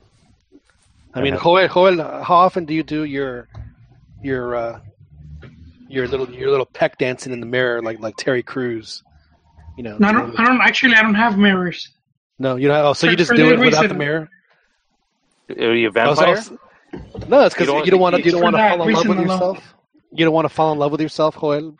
I 1.13 1.19
I 1.19 1.23
mean, 1.23 1.37
Joel, 1.41 1.67
Joel, 1.67 1.97
how 2.23 2.35
often 2.35 2.65
do 2.65 2.73
you 2.73 2.83
do 2.83 3.03
your 3.03 3.47
your 4.21 4.55
uh, 4.55 4.79
your 5.87 6.07
little 6.07 6.29
your 6.29 6.49
little 6.51 6.65
peck 6.65 6.97
dancing 6.97 7.31
in 7.33 7.39
the 7.39 7.45
mirror 7.45 7.81
like 7.81 7.99
like 7.99 8.15
Terry 8.17 8.43
Crews? 8.43 9.03
You 9.77 9.83
know. 9.83 9.97
No, 9.97 10.07
I 10.09 10.11
don't. 10.11 10.39
I 10.39 10.45
don't 10.45 10.61
actually. 10.61 10.95
I 10.95 11.01
don't 11.01 11.15
have 11.15 11.37
mirrors. 11.37 11.89
No, 12.37 12.55
you 12.57 12.67
know. 12.67 12.87
Oh, 12.89 12.93
so 12.93 13.09
you 13.09 13.15
just 13.15 13.31
do 13.31 13.37
that 13.45 13.53
it 13.53 13.59
without 13.59 13.87
the 13.87 13.93
mirror? 13.93 14.29
Are 15.57 15.73
you 15.73 15.87
a 15.89 15.99
Oh, 16.01 16.13
so- 16.15 16.25
vampire? 16.25 16.57
no, 17.27 17.45
it's 17.45 17.55
because 17.55 17.67
You 17.67 17.73
you 17.75 17.79
don't- 17.79 17.89
don't, 17.91 17.99
want 17.99 18.15
to. 18.17 18.21
You 18.23 18.31
don't 18.31 18.41
want 18.43 18.55
to 18.55 18.59
fall 18.69 18.87
in 18.87 18.93
love 18.93 19.07
with 19.07 19.17
alone. 19.17 19.27
yourself. 19.27 19.75
You 20.11 20.25
don't 20.25 20.33
want 20.33 20.45
to 20.45 20.53
fall 20.53 20.71
in 20.73 20.79
love 20.79 20.91
with 20.91 21.01
yourself, 21.01 21.39
Joel. 21.39 21.77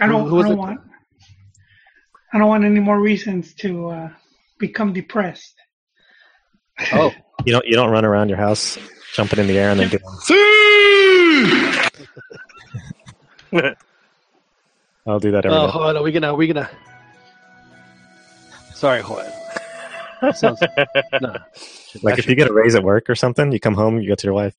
I 0.00 0.06
don't. 0.06 0.22
Who- 0.22 0.28
who 0.28 0.38
is 0.40 0.46
I 0.46 0.48
don't 0.48 0.58
want. 0.58 0.80
I 2.32 2.38
don't 2.38 2.48
want 2.48 2.64
any 2.64 2.80
more 2.80 3.00
reasons 3.00 3.54
to 3.54 3.88
uh, 3.88 4.10
become 4.58 4.92
depressed. 4.92 5.54
Oh, 6.92 7.12
you 7.44 7.52
don't 7.52 7.66
you 7.66 7.74
don't 7.74 7.90
run 7.90 8.04
around 8.04 8.28
your 8.28 8.38
house 8.38 8.78
jumping 9.14 9.38
in 9.38 9.46
the 9.46 9.58
air 9.58 9.70
and 9.70 9.80
then 9.80 9.88
doing. 9.88 10.02
I'll 15.06 15.18
do 15.18 15.30
that 15.30 15.46
every 15.46 15.56
oh, 15.56 15.66
day. 15.66 15.72
Joel, 15.72 15.96
are 15.96 16.02
we 16.02 16.12
gonna? 16.12 16.32
Are 16.32 16.36
we 16.36 16.46
gonna? 16.46 16.68
Sorry, 18.74 19.00
Joel. 19.02 19.32
Sounds, 20.34 20.60
no. 21.20 21.36
Like 22.02 22.18
if 22.18 22.28
you 22.28 22.34
get 22.34 22.50
a 22.50 22.52
raise 22.52 22.74
at 22.74 22.82
work 22.82 23.08
or 23.08 23.14
something, 23.14 23.52
you 23.52 23.60
come 23.60 23.74
home, 23.74 24.00
you 24.00 24.08
go 24.08 24.14
to 24.14 24.26
your 24.26 24.34
wife. 24.34 24.54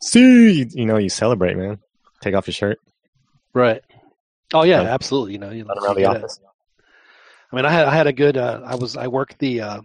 See, 0.00 0.66
you 0.70 0.86
know, 0.86 0.96
you 0.96 1.08
celebrate, 1.08 1.56
man. 1.56 1.78
Take 2.20 2.34
off 2.34 2.46
your 2.46 2.54
shirt, 2.54 2.78
right. 3.54 3.82
Oh 4.52 4.64
yeah, 4.64 4.80
absolutely. 4.82 5.32
You 5.32 5.38
know, 5.38 5.50
you 5.50 5.64
run 5.64 5.78
around 5.78 5.96
the 5.96 6.06
office. 6.06 6.40
I 7.52 7.56
mean, 7.56 7.64
I 7.64 7.70
had 7.70 7.86
I 7.86 7.94
had 7.94 8.06
a 8.06 8.12
good. 8.12 8.36
Uh, 8.36 8.60
I 8.64 8.74
was 8.76 8.96
I 8.96 9.08
worked 9.08 9.38
the 9.38 9.60
uh, 9.60 9.80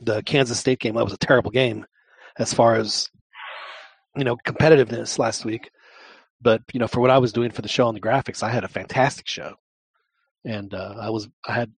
the 0.00 0.22
Kansas 0.22 0.58
State 0.58 0.78
game. 0.78 0.94
That 0.94 1.04
was 1.04 1.12
a 1.12 1.18
terrible 1.18 1.50
game 1.50 1.86
as 2.38 2.52
far 2.52 2.76
as 2.76 3.08
you 4.16 4.24
know 4.24 4.36
competitiveness 4.36 5.18
last 5.18 5.44
week. 5.44 5.70
But 6.40 6.62
you 6.72 6.80
know, 6.80 6.88
for 6.88 7.00
what 7.00 7.10
I 7.10 7.18
was 7.18 7.32
doing 7.32 7.50
for 7.50 7.62
the 7.62 7.68
show 7.68 7.88
and 7.88 7.96
the 7.96 8.00
graphics, 8.00 8.42
I 8.42 8.50
had 8.50 8.64
a 8.64 8.68
fantastic 8.68 9.28
show, 9.28 9.54
and 10.44 10.72
uh, 10.74 10.96
I 11.00 11.10
was 11.10 11.28
I 11.46 11.52
had 11.52 11.72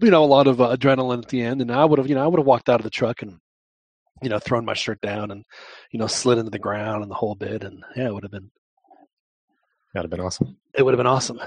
you 0.00 0.10
know 0.10 0.24
a 0.24 0.26
lot 0.26 0.46
of 0.46 0.60
uh, 0.60 0.76
adrenaline 0.76 1.22
at 1.22 1.28
the 1.28 1.42
end, 1.42 1.60
and 1.60 1.70
I 1.72 1.84
would 1.84 1.98
have 1.98 2.08
you 2.08 2.14
know 2.14 2.24
I 2.24 2.26
would 2.26 2.40
have 2.40 2.46
walked 2.46 2.68
out 2.68 2.80
of 2.80 2.84
the 2.84 2.90
truck 2.90 3.22
and 3.22 3.38
you 4.22 4.28
know 4.28 4.38
thrown 4.38 4.64
my 4.64 4.74
shirt 4.74 5.00
down 5.00 5.30
and 5.30 5.44
you 5.90 5.98
know 5.98 6.06
slid 6.06 6.38
into 6.38 6.50
the 6.50 6.58
ground 6.58 7.02
and 7.02 7.10
the 7.10 7.14
whole 7.16 7.34
bit, 7.34 7.64
and 7.64 7.82
yeah, 7.96 8.06
it 8.06 8.14
would 8.14 8.24
have 8.24 8.32
been 8.32 8.50
That'd 9.94 10.10
have 10.10 10.18
been 10.18 10.26
awesome. 10.26 10.56
it 10.74 10.82
would 10.82 10.92
have 10.92 10.98
been 10.98 11.06
awesome. 11.06 11.38
It 11.38 11.44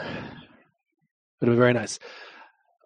would 1.42 1.50
have 1.50 1.56
been 1.56 1.56
very 1.58 1.74
nice. 1.74 2.00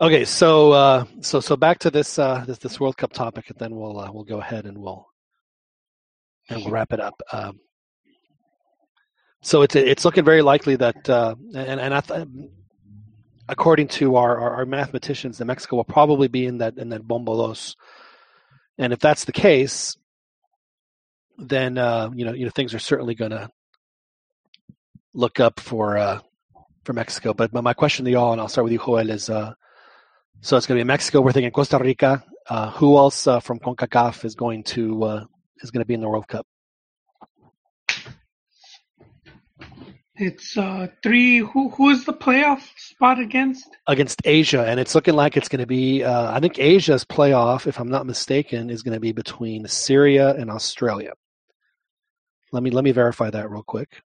Okay, 0.02 0.26
so 0.26 0.72
uh, 0.74 1.06
so 1.22 1.40
so 1.40 1.56
back 1.56 1.80
to 1.80 1.90
this 1.90 2.20
uh, 2.20 2.44
this 2.46 2.58
this 2.58 2.80
World 2.80 2.98
Cup 2.98 3.14
topic, 3.14 3.50
and 3.50 3.58
then 3.60 3.76
we'll 3.76 4.00
uh, 4.00 4.12
we'll 4.12 4.26
go 4.26 4.42
ahead 4.42 4.66
and 4.66 4.78
we'll 4.78 5.08
and 6.50 6.60
we'll 6.62 6.72
wrap 6.72 6.92
it 6.92 7.00
up. 7.00 7.22
Um, 7.32 7.60
so 9.42 9.62
it's 9.62 9.76
it's 9.76 10.04
looking 10.04 10.26
very 10.26 10.42
likely 10.42 10.76
that 10.76 11.10
uh, 11.10 11.36
and 11.56 11.80
and 11.80 11.94
I 11.94 12.02
th- 12.02 12.28
according 13.48 13.88
to 13.90 14.16
our, 14.18 14.38
our 14.38 14.56
our 14.58 14.66
mathematicians, 14.66 15.38
that 15.38 15.46
Mexico 15.46 15.78
will 15.78 15.84
probably 15.86 16.28
be 16.28 16.46
in 16.46 16.58
that 16.58 16.78
in 16.78 16.90
that 16.90 17.08
bombo 17.08 17.38
dos, 17.38 17.76
and 18.78 18.94
if 18.94 19.00
that's 19.00 19.26
the 19.26 19.32
case, 19.32 19.96
then 21.38 21.78
uh, 21.78 22.10
you 22.14 22.26
know 22.26 22.34
you 22.34 22.46
know 22.46 22.52
things 22.52 22.74
are 22.74 22.80
certainly 22.80 23.16
going 23.16 23.32
to 23.32 23.50
look 25.14 25.40
up 25.40 25.60
for 25.60 25.98
uh, 25.98 26.20
for 26.84 26.94
Mexico. 26.94 27.34
But, 27.34 27.54
my 27.54 27.74
question 27.74 28.06
to 28.06 28.12
y'all, 28.12 28.32
and 28.32 28.42
I'll 28.42 28.50
start 28.50 28.64
with 28.64 28.74
you, 28.74 28.80
Joel, 28.80 29.10
is 29.10 29.30
uh, 29.30 29.54
so 30.42 30.58
it's 30.58 30.66
going 30.66 30.78
to 30.78 30.84
be 30.84 30.88
Mexico. 30.88 31.22
We're 31.22 31.32
thinking 31.32 31.52
Costa 31.52 31.78
Rica. 31.78 32.24
Uh, 32.50 32.72
who 32.72 32.98
else 32.98 33.26
uh, 33.26 33.40
from 33.40 33.60
Concacaf 33.60 34.26
is 34.26 34.36
going 34.36 34.64
to 34.64 35.04
uh, 35.04 35.26
is 35.60 35.72
going 35.72 35.82
to 35.82 35.88
be 35.88 35.94
in 35.94 36.02
the 36.02 36.10
World 36.10 36.28
Cup? 36.28 36.46
It's 40.24 40.58
uh, 40.58 40.88
three. 41.04 41.40
Who 41.40 41.68
who 41.68 41.90
is 41.90 42.06
the 42.06 42.14
playoff 42.14 42.62
spot 42.78 43.20
against? 43.20 43.68
against 43.88 44.22
Asia, 44.24 44.64
and 44.66 44.80
it's 44.80 44.96
looking 44.96 45.16
like 45.16 45.36
it's 45.36 45.50
going 45.50 45.60
to 45.60 45.68
be. 45.68 46.02
Uh, 46.02 46.32
I 46.32 46.40
think 46.40 46.60
Asia's 46.60 47.04
playoff, 47.04 47.68
if 47.68 47.78
I'm 47.78 47.90
not 47.90 48.06
mistaken, 48.06 48.70
is 48.70 48.84
going 48.84 48.94
to 48.94 49.02
be 49.02 49.12
between 49.12 49.68
Syria 49.68 50.34
and 50.36 50.50
Australia. 50.50 51.12
Let 52.54 52.64
me 52.64 52.70
let 52.70 52.86
me 52.86 52.94
verify 52.94 53.32
that 53.32 53.52
real 53.52 53.64
quick. 53.64 54.02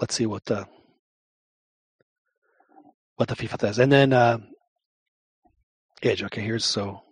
Let's 0.00 0.16
see 0.16 0.26
what 0.26 0.44
the 0.46 0.66
what 3.14 3.28
the 3.28 3.36
FIFA 3.36 3.60
says, 3.60 3.78
and 3.78 3.92
then 3.92 4.12
uh, 4.12 4.38
Asia. 6.02 6.26
Okay, 6.26 6.42
here's 6.42 6.64
so 6.64 7.02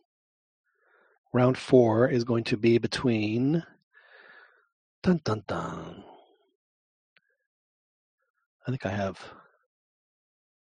round 1.32 1.56
four 1.56 2.08
is 2.08 2.24
going 2.24 2.42
to 2.44 2.56
be 2.56 2.78
between. 2.78 3.62
Dun 5.06 5.20
dun 5.22 5.42
dun. 5.46 6.02
I 8.66 8.70
think 8.72 8.84
I 8.84 8.88
have 8.88 9.20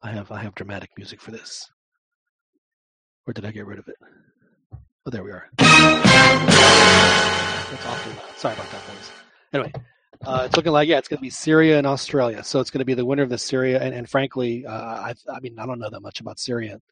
I 0.02 0.10
have 0.10 0.30
I 0.30 0.42
have 0.42 0.54
dramatic 0.54 0.90
music 0.98 1.22
for 1.22 1.30
this. 1.30 1.70
Or 3.26 3.32
did 3.32 3.46
I 3.46 3.52
get 3.52 3.64
rid 3.64 3.78
of 3.78 3.88
it? 3.88 3.94
Oh, 5.06 5.10
there 5.10 5.24
we 5.24 5.30
are. 5.30 5.48
That's 5.56 5.72
loud. 7.86 7.98
Sorry 8.36 8.52
about 8.52 8.70
that, 8.70 8.82
boys. 8.86 9.10
Anyway, 9.54 9.72
uh, 10.26 10.42
it's 10.44 10.54
looking 10.58 10.72
like 10.72 10.88
yeah, 10.90 10.98
it's 10.98 11.08
going 11.08 11.16
to 11.16 11.22
be 11.22 11.30
Syria 11.30 11.78
and 11.78 11.86
Australia. 11.86 12.44
So 12.44 12.60
it's 12.60 12.70
going 12.70 12.80
to 12.80 12.84
be 12.84 12.92
the 12.92 13.06
winner 13.06 13.22
of 13.22 13.30
the 13.30 13.38
Syria. 13.38 13.80
And, 13.80 13.94
and 13.94 14.06
frankly, 14.06 14.66
uh, 14.66 14.72
I, 14.72 15.14
I 15.32 15.40
mean, 15.40 15.58
I 15.58 15.64
don't 15.64 15.78
know 15.78 15.88
that 15.88 16.02
much 16.02 16.20
about 16.20 16.38
Syria. 16.38 16.82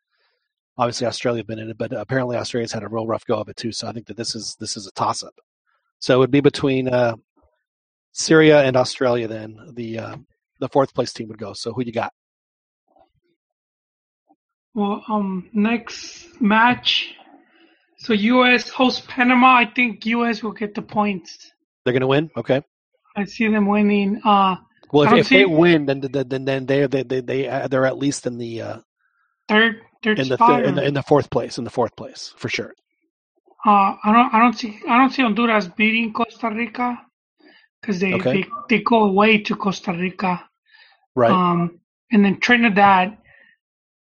Obviously, 0.78 1.07
Australia 1.07 1.41
has 1.41 1.47
been 1.47 1.59
in 1.59 1.68
it, 1.68 1.76
but 1.76 1.93
apparently 1.93 2.39
Australia's 2.39 2.72
had 2.72 2.82
a 2.82 2.89
real 2.89 3.07
rough 3.07 3.26
go 3.26 3.34
of 3.34 3.51
it 3.51 3.59
too. 3.59 3.72
So 3.72 3.89
I 3.89 3.93
think 3.93 4.07
that 4.07 4.16
this 4.16 4.34
is 4.34 4.57
this 4.59 4.78
is 4.78 4.87
a 4.87 4.93
toss 4.93 5.22
up. 5.22 5.34
So 5.99 6.15
it 6.15 6.19
would 6.19 6.31
be 6.31 6.41
between 6.41 6.89
uh, 6.89 7.17
Syria 8.13 8.63
and 8.63 8.77
Australia. 8.77 9.29
Then 9.29 9.57
the 9.75 9.99
uh, 9.99 10.17
the 10.61 10.69
fourth 10.69 10.95
place 10.95 11.13
team 11.13 11.29
would 11.29 11.39
go. 11.39 11.53
So 11.53 11.73
who 11.73 11.83
you 11.83 11.93
got? 11.93 12.13
Well, 14.75 15.03
um, 15.09 15.49
next 15.53 16.41
match. 16.41 17.15
So 17.99 18.13
U.S. 18.13 18.69
hosts 18.69 19.05
Panama. 19.09 19.57
I 19.57 19.65
think 19.75 20.05
U.S. 20.07 20.43
will 20.43 20.53
get 20.53 20.75
the 20.75 20.83
points. 20.83 21.51
They're 21.85 21.93
going 21.95 22.03
to 22.03 22.07
win. 22.07 22.31
Okay. 22.37 22.63
I 23.17 23.25
see 23.25 23.49
them 23.49 23.67
winning. 23.67 24.21
Uh, 24.23 24.57
Well, 24.93 25.13
if, 25.15 25.21
if 25.21 25.29
they 25.31 25.47
win, 25.47 25.87
then 25.87 26.01
then 26.01 26.29
then, 26.29 26.45
then 26.45 26.67
they 26.67 26.87
they 26.87 27.03
they 27.03 27.21
they 27.21 27.67
they're 27.71 27.87
at 27.87 27.97
least 27.97 28.27
in 28.27 28.37
the 28.37 28.61
uh, 28.61 28.79
third, 29.49 29.81
third 30.05 30.19
in 30.19 30.29
the, 30.29 30.37
spot. 30.37 30.65
in 30.65 30.73
or- 30.73 30.75
the 30.75 30.87
in 30.87 30.95
the 30.95 31.03
fourth 31.03 31.31
place 31.31 31.57
in 31.59 31.65
the 31.65 31.71
fourth 31.71 31.97
place 31.97 32.35
for 32.37 32.49
sure. 32.51 32.75
Uh, 33.67 33.97
I 34.05 34.12
don't, 34.12 34.35
I 34.35 34.39
don't 34.39 34.57
see, 34.57 34.79
I 34.89 34.97
don't 34.99 35.11
see 35.11 35.23
Honduras 35.23 35.67
beating 35.69 36.12
Costa 36.12 36.51
Rica 36.51 37.01
because 37.81 37.99
they, 37.99 38.14
Okay. 38.14 38.43
they, 38.43 38.49
they 38.69 38.83
go 38.83 39.05
away 39.05 39.39
to 39.39 39.57
Costa 39.57 39.93
Rica. 39.93 40.49
Right. 41.17 41.31
Um, 41.33 41.81
and 42.12 42.25
then 42.25 42.39
Trinidad 42.39 43.19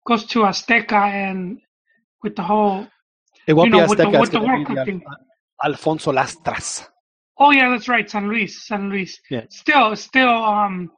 goes 0.07 0.25
to 0.27 0.41
Azteca 0.41 0.93
and 1.13 1.61
with 2.23 2.35
the 2.35 2.43
whole, 2.43 2.87
it 3.47 3.53
won't 3.55 3.67
you 3.67 3.73
know, 3.73 3.85
be 3.87 3.91
with 3.91 3.99
the- 3.99 4.05
Azteca. 4.07 4.21
with 4.21 4.33
the 4.33 4.41
World 4.41 4.59
be 4.61 4.65
Cup 4.75 4.75
the 4.77 4.85
thing. 4.85 5.03
Al- 5.63 5.71
Alfonso 5.71 6.11
Lastras. 6.13 6.85
oh 7.39 7.53
yeah, 7.53 7.69
that's 7.71 7.89
right, 7.89 8.11
San 8.11 8.29
Luis, 8.29 8.67
San 8.67 8.89
Luis. 8.91 9.21
Yeah. 9.31 9.45
Still, 9.49 9.95
still, 9.95 10.29
um, 10.29 10.91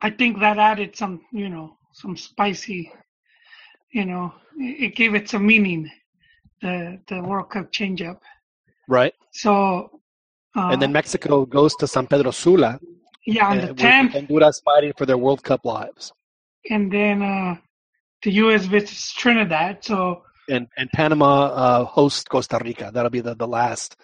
I 0.00 0.10
think 0.10 0.38
that 0.38 0.58
added 0.58 0.94
some, 0.96 1.20
you 1.32 1.48
know, 1.48 1.76
some 1.94 2.16
spicy, 2.16 2.92
you 3.92 4.04
know, 4.04 4.32
it 4.56 4.94
gave 4.94 5.14
it 5.16 5.28
some 5.28 5.44
meaning, 5.46 5.90
the, 6.62 6.98
the 7.08 7.22
World 7.22 7.50
Cup 7.50 7.70
change 7.72 8.02
up. 8.02 8.20
Right. 8.88 9.14
So, 9.32 10.00
uh, 10.56 10.68
and 10.72 10.82
then 10.82 10.92
Mexico 10.92 11.44
goes 11.46 11.74
to 11.76 11.86
San 11.86 12.06
Pedro 12.06 12.30
Sula. 12.32 12.78
yeah, 13.26 13.46
on 13.46 13.58
uh, 13.58 13.66
the 13.66 13.74
10th, 13.74 14.12
Honduras 14.12 14.60
fighting 14.64 14.92
for 14.96 15.06
their 15.06 15.18
World 15.18 15.42
Cup 15.42 15.64
lives. 15.64 16.12
and 16.68 16.92
then 16.92 17.22
uh, 17.22 17.54
the 18.22 18.32
U.S. 18.32 18.66
visits 18.66 19.12
Trinidad. 19.14 19.84
So 19.84 20.22
And 20.48 20.66
and 20.76 20.90
Panama 20.92 21.46
uh, 21.46 21.84
hosts 21.84 22.24
Costa 22.24 22.58
Rica. 22.62 22.90
That'll 22.92 23.10
be 23.10 23.20
the, 23.20 23.34
the 23.34 23.46
last. 23.46 23.96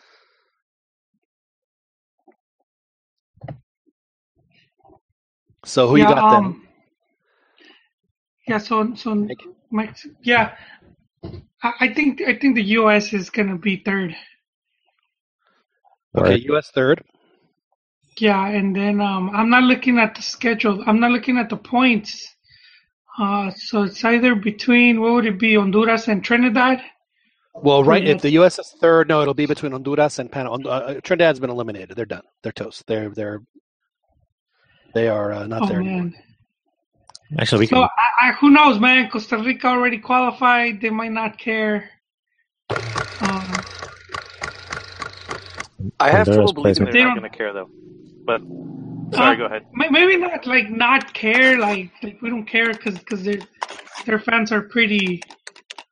So 5.64 5.88
who 5.88 5.96
yeah, 5.96 6.08
you 6.08 6.14
got 6.14 6.28
then? 6.30 6.44
um, 6.44 6.66
yeah, 8.46 8.58
so 8.58 8.94
so 8.94 9.28
Mex- 9.70 10.06
yeah, 10.22 10.54
I, 11.62 11.72
I 11.80 11.94
think 11.94 12.20
I 12.22 12.36
think 12.36 12.54
the 12.54 12.62
U.S. 12.80 13.12
is 13.12 13.30
gonna 13.30 13.58
be 13.58 13.82
third. 13.84 14.14
Okay, 16.16 16.36
U.S. 16.46 16.70
third. 16.70 17.02
Yeah, 18.18 18.46
and 18.48 18.74
then 18.74 19.00
um, 19.00 19.30
I'm 19.34 19.50
not 19.50 19.64
looking 19.64 19.98
at 19.98 20.14
the 20.14 20.22
schedule. 20.22 20.82
I'm 20.86 21.00
not 21.00 21.10
looking 21.10 21.36
at 21.36 21.50
the 21.50 21.56
points. 21.56 22.34
Uh, 23.18 23.50
so 23.50 23.82
it's 23.82 24.04
either 24.04 24.34
between 24.34 25.00
what 25.00 25.12
would 25.12 25.26
it 25.26 25.38
be, 25.38 25.54
Honduras 25.54 26.08
and 26.08 26.22
Trinidad? 26.22 26.82
Well, 27.54 27.82
right. 27.82 28.02
Yeah. 28.02 28.14
If 28.14 28.22
the 28.22 28.30
U.S. 28.32 28.58
is 28.58 28.74
third, 28.80 29.08
no, 29.08 29.22
it'll 29.22 29.34
be 29.34 29.46
between 29.46 29.72
Honduras 29.72 30.18
and 30.18 30.30
Panama. 30.30 30.56
Uh, 30.68 31.00
Trinidad's 31.00 31.40
been 31.40 31.50
eliminated. 31.50 31.96
They're 31.96 32.04
done. 32.04 32.24
They're 32.42 32.52
toast. 32.52 32.84
They're 32.86 33.10
they're 33.10 33.40
they 34.94 35.08
are 35.08 35.32
uh, 35.32 35.46
not 35.46 35.62
Oh 35.62 35.66
there 35.66 35.80
anymore. 35.80 36.12
Man. 37.30 37.40
Actually, 37.40 37.60
we 37.60 37.66
So 37.66 37.76
can. 37.76 37.78
I, 37.82 38.28
I, 38.28 38.32
who 38.34 38.50
knows, 38.50 38.80
man? 38.80 39.10
Costa 39.10 39.38
Rica 39.38 39.68
already 39.68 39.98
qualified. 39.98 40.80
They 40.80 40.90
might 40.90 41.12
not 41.12 41.38
care. 41.38 41.90
Um, 43.20 43.66
I 46.00 46.10
have 46.10 46.28
Honduras 46.28 46.34
trouble 46.34 46.52
believing 46.54 46.84
with- 46.84 46.92
they're 46.92 46.94
They 46.94 47.04
not 47.04 47.14
going 47.14 47.30
to 47.30 47.36
care 47.36 47.52
though. 47.52 47.70
But 48.26 48.42
sorry, 49.14 49.36
Uh, 49.36 49.36
go 49.36 49.46
ahead. 49.46 49.64
maybe 49.90 50.16
not 50.18 50.46
like 50.46 50.70
not 50.70 51.14
care. 51.14 51.58
Like, 51.58 51.92
like 52.02 52.20
we 52.22 52.30
don't 52.30 52.46
care 52.46 52.72
because 52.72 52.98
because 52.98 53.24
their 53.24 53.38
their 54.06 54.18
fans 54.18 54.52
are 54.52 54.62
pretty, 54.62 55.22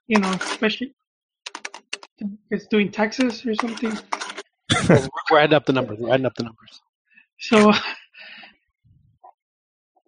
you 0.09 0.19
know, 0.19 0.33
especially 0.33 0.95
it's 2.51 2.67
doing 2.69 2.91
Texas 2.93 3.45
or 3.47 3.55
something. 3.55 3.99
We're, 4.89 5.09
we're 5.31 5.39
adding 5.41 5.55
up 5.55 5.67
the 5.67 5.73
numbers. 5.73 5.99
We're 5.99 6.13
adding 6.13 6.27
up 6.27 6.35
the 6.37 6.45
numbers. 6.45 6.81
So, 7.41 7.73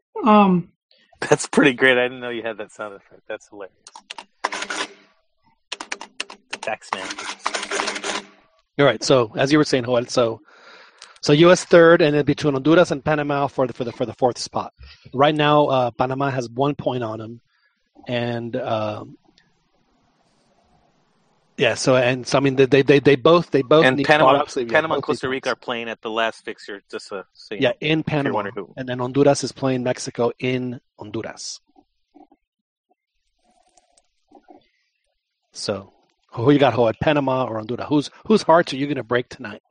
um, 0.24 0.72
That's 1.20 1.46
pretty 1.46 1.72
great. 1.72 1.98
I 1.98 2.04
didn't 2.04 2.20
know 2.20 2.30
you 2.30 2.42
had 2.42 2.58
that 2.58 2.72
sound 2.72 2.94
effect. 2.94 3.22
That's 3.28 3.48
hilarious. 3.48 3.74
Tax 6.60 6.90
man. 6.94 7.06
All 8.78 8.84
right. 8.84 9.02
So 9.02 9.32
as 9.36 9.52
you 9.52 9.58
were 9.58 9.64
saying, 9.64 9.84
Joel, 9.84 10.06
so 10.06 10.40
so 11.22 11.32
U.S. 11.32 11.64
third, 11.64 12.02
and 12.02 12.14
then 12.14 12.24
between 12.24 12.54
Honduras 12.54 12.90
and 12.90 13.04
Panama 13.04 13.46
for 13.46 13.66
the 13.66 13.72
for 13.72 13.84
the 13.84 13.92
for 13.92 14.06
the 14.06 14.14
fourth 14.14 14.38
spot. 14.38 14.72
Right 15.12 15.34
now, 15.34 15.66
uh, 15.66 15.90
Panama 15.90 16.30
has 16.30 16.48
one 16.48 16.74
point 16.74 17.02
on 17.02 17.18
them, 17.18 17.40
and 18.06 18.54
um, 18.56 19.16
yeah. 21.58 21.74
So 21.74 21.96
and 21.96 22.26
so 22.26 22.38
I 22.38 22.40
mean 22.40 22.56
they 22.56 22.66
they 22.66 22.82
they, 22.82 23.00
they 23.00 23.16
both 23.16 23.50
they 23.50 23.62
both 23.62 23.84
And 23.84 23.96
need 23.96 24.06
Panama, 24.06 24.38
obviously, 24.38 24.64
yeah, 24.64 24.72
Panama 24.72 24.94
and 24.96 25.02
Costa 25.02 25.28
Rica 25.28 25.50
are 25.50 25.56
playing 25.56 25.88
at 25.88 26.02
the 26.02 26.10
last 26.10 26.44
fixture. 26.44 26.82
Just 26.90 27.08
so, 27.08 27.22
so 27.32 27.54
you 27.54 27.60
yeah 27.62 27.70
know. 27.70 27.74
in 27.80 28.02
Panama, 28.02 28.44
who. 28.54 28.72
and 28.76 28.88
then 28.88 28.98
Honduras 28.98 29.44
is 29.44 29.52
playing 29.52 29.82
Mexico 29.82 30.32
in 30.38 30.80
Honduras. 30.98 31.60
So 35.52 35.92
who 36.32 36.50
you 36.50 36.58
got, 36.58 36.74
Who 36.74 36.86
at 36.88 37.00
Panama 37.00 37.44
or 37.44 37.56
Honduras? 37.56 37.88
Whose 37.88 38.10
whose 38.26 38.42
hearts 38.42 38.72
are 38.72 38.76
you 38.76 38.86
going 38.86 38.96
to 38.96 39.04
break 39.04 39.28
tonight? 39.28 39.62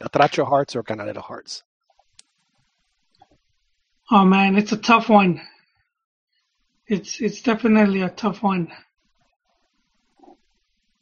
Catracho 0.00 0.46
hearts 0.46 0.76
or 0.76 0.82
Canalero 0.84 1.18
hearts? 1.22 1.62
oh 4.10 4.24
man, 4.24 4.56
it's 4.56 4.72
a 4.72 4.76
tough 4.76 5.08
one. 5.08 5.40
It's 6.86 7.20
it's 7.20 7.42
definitely 7.42 8.02
a 8.02 8.10
tough 8.10 8.42
one. 8.42 8.72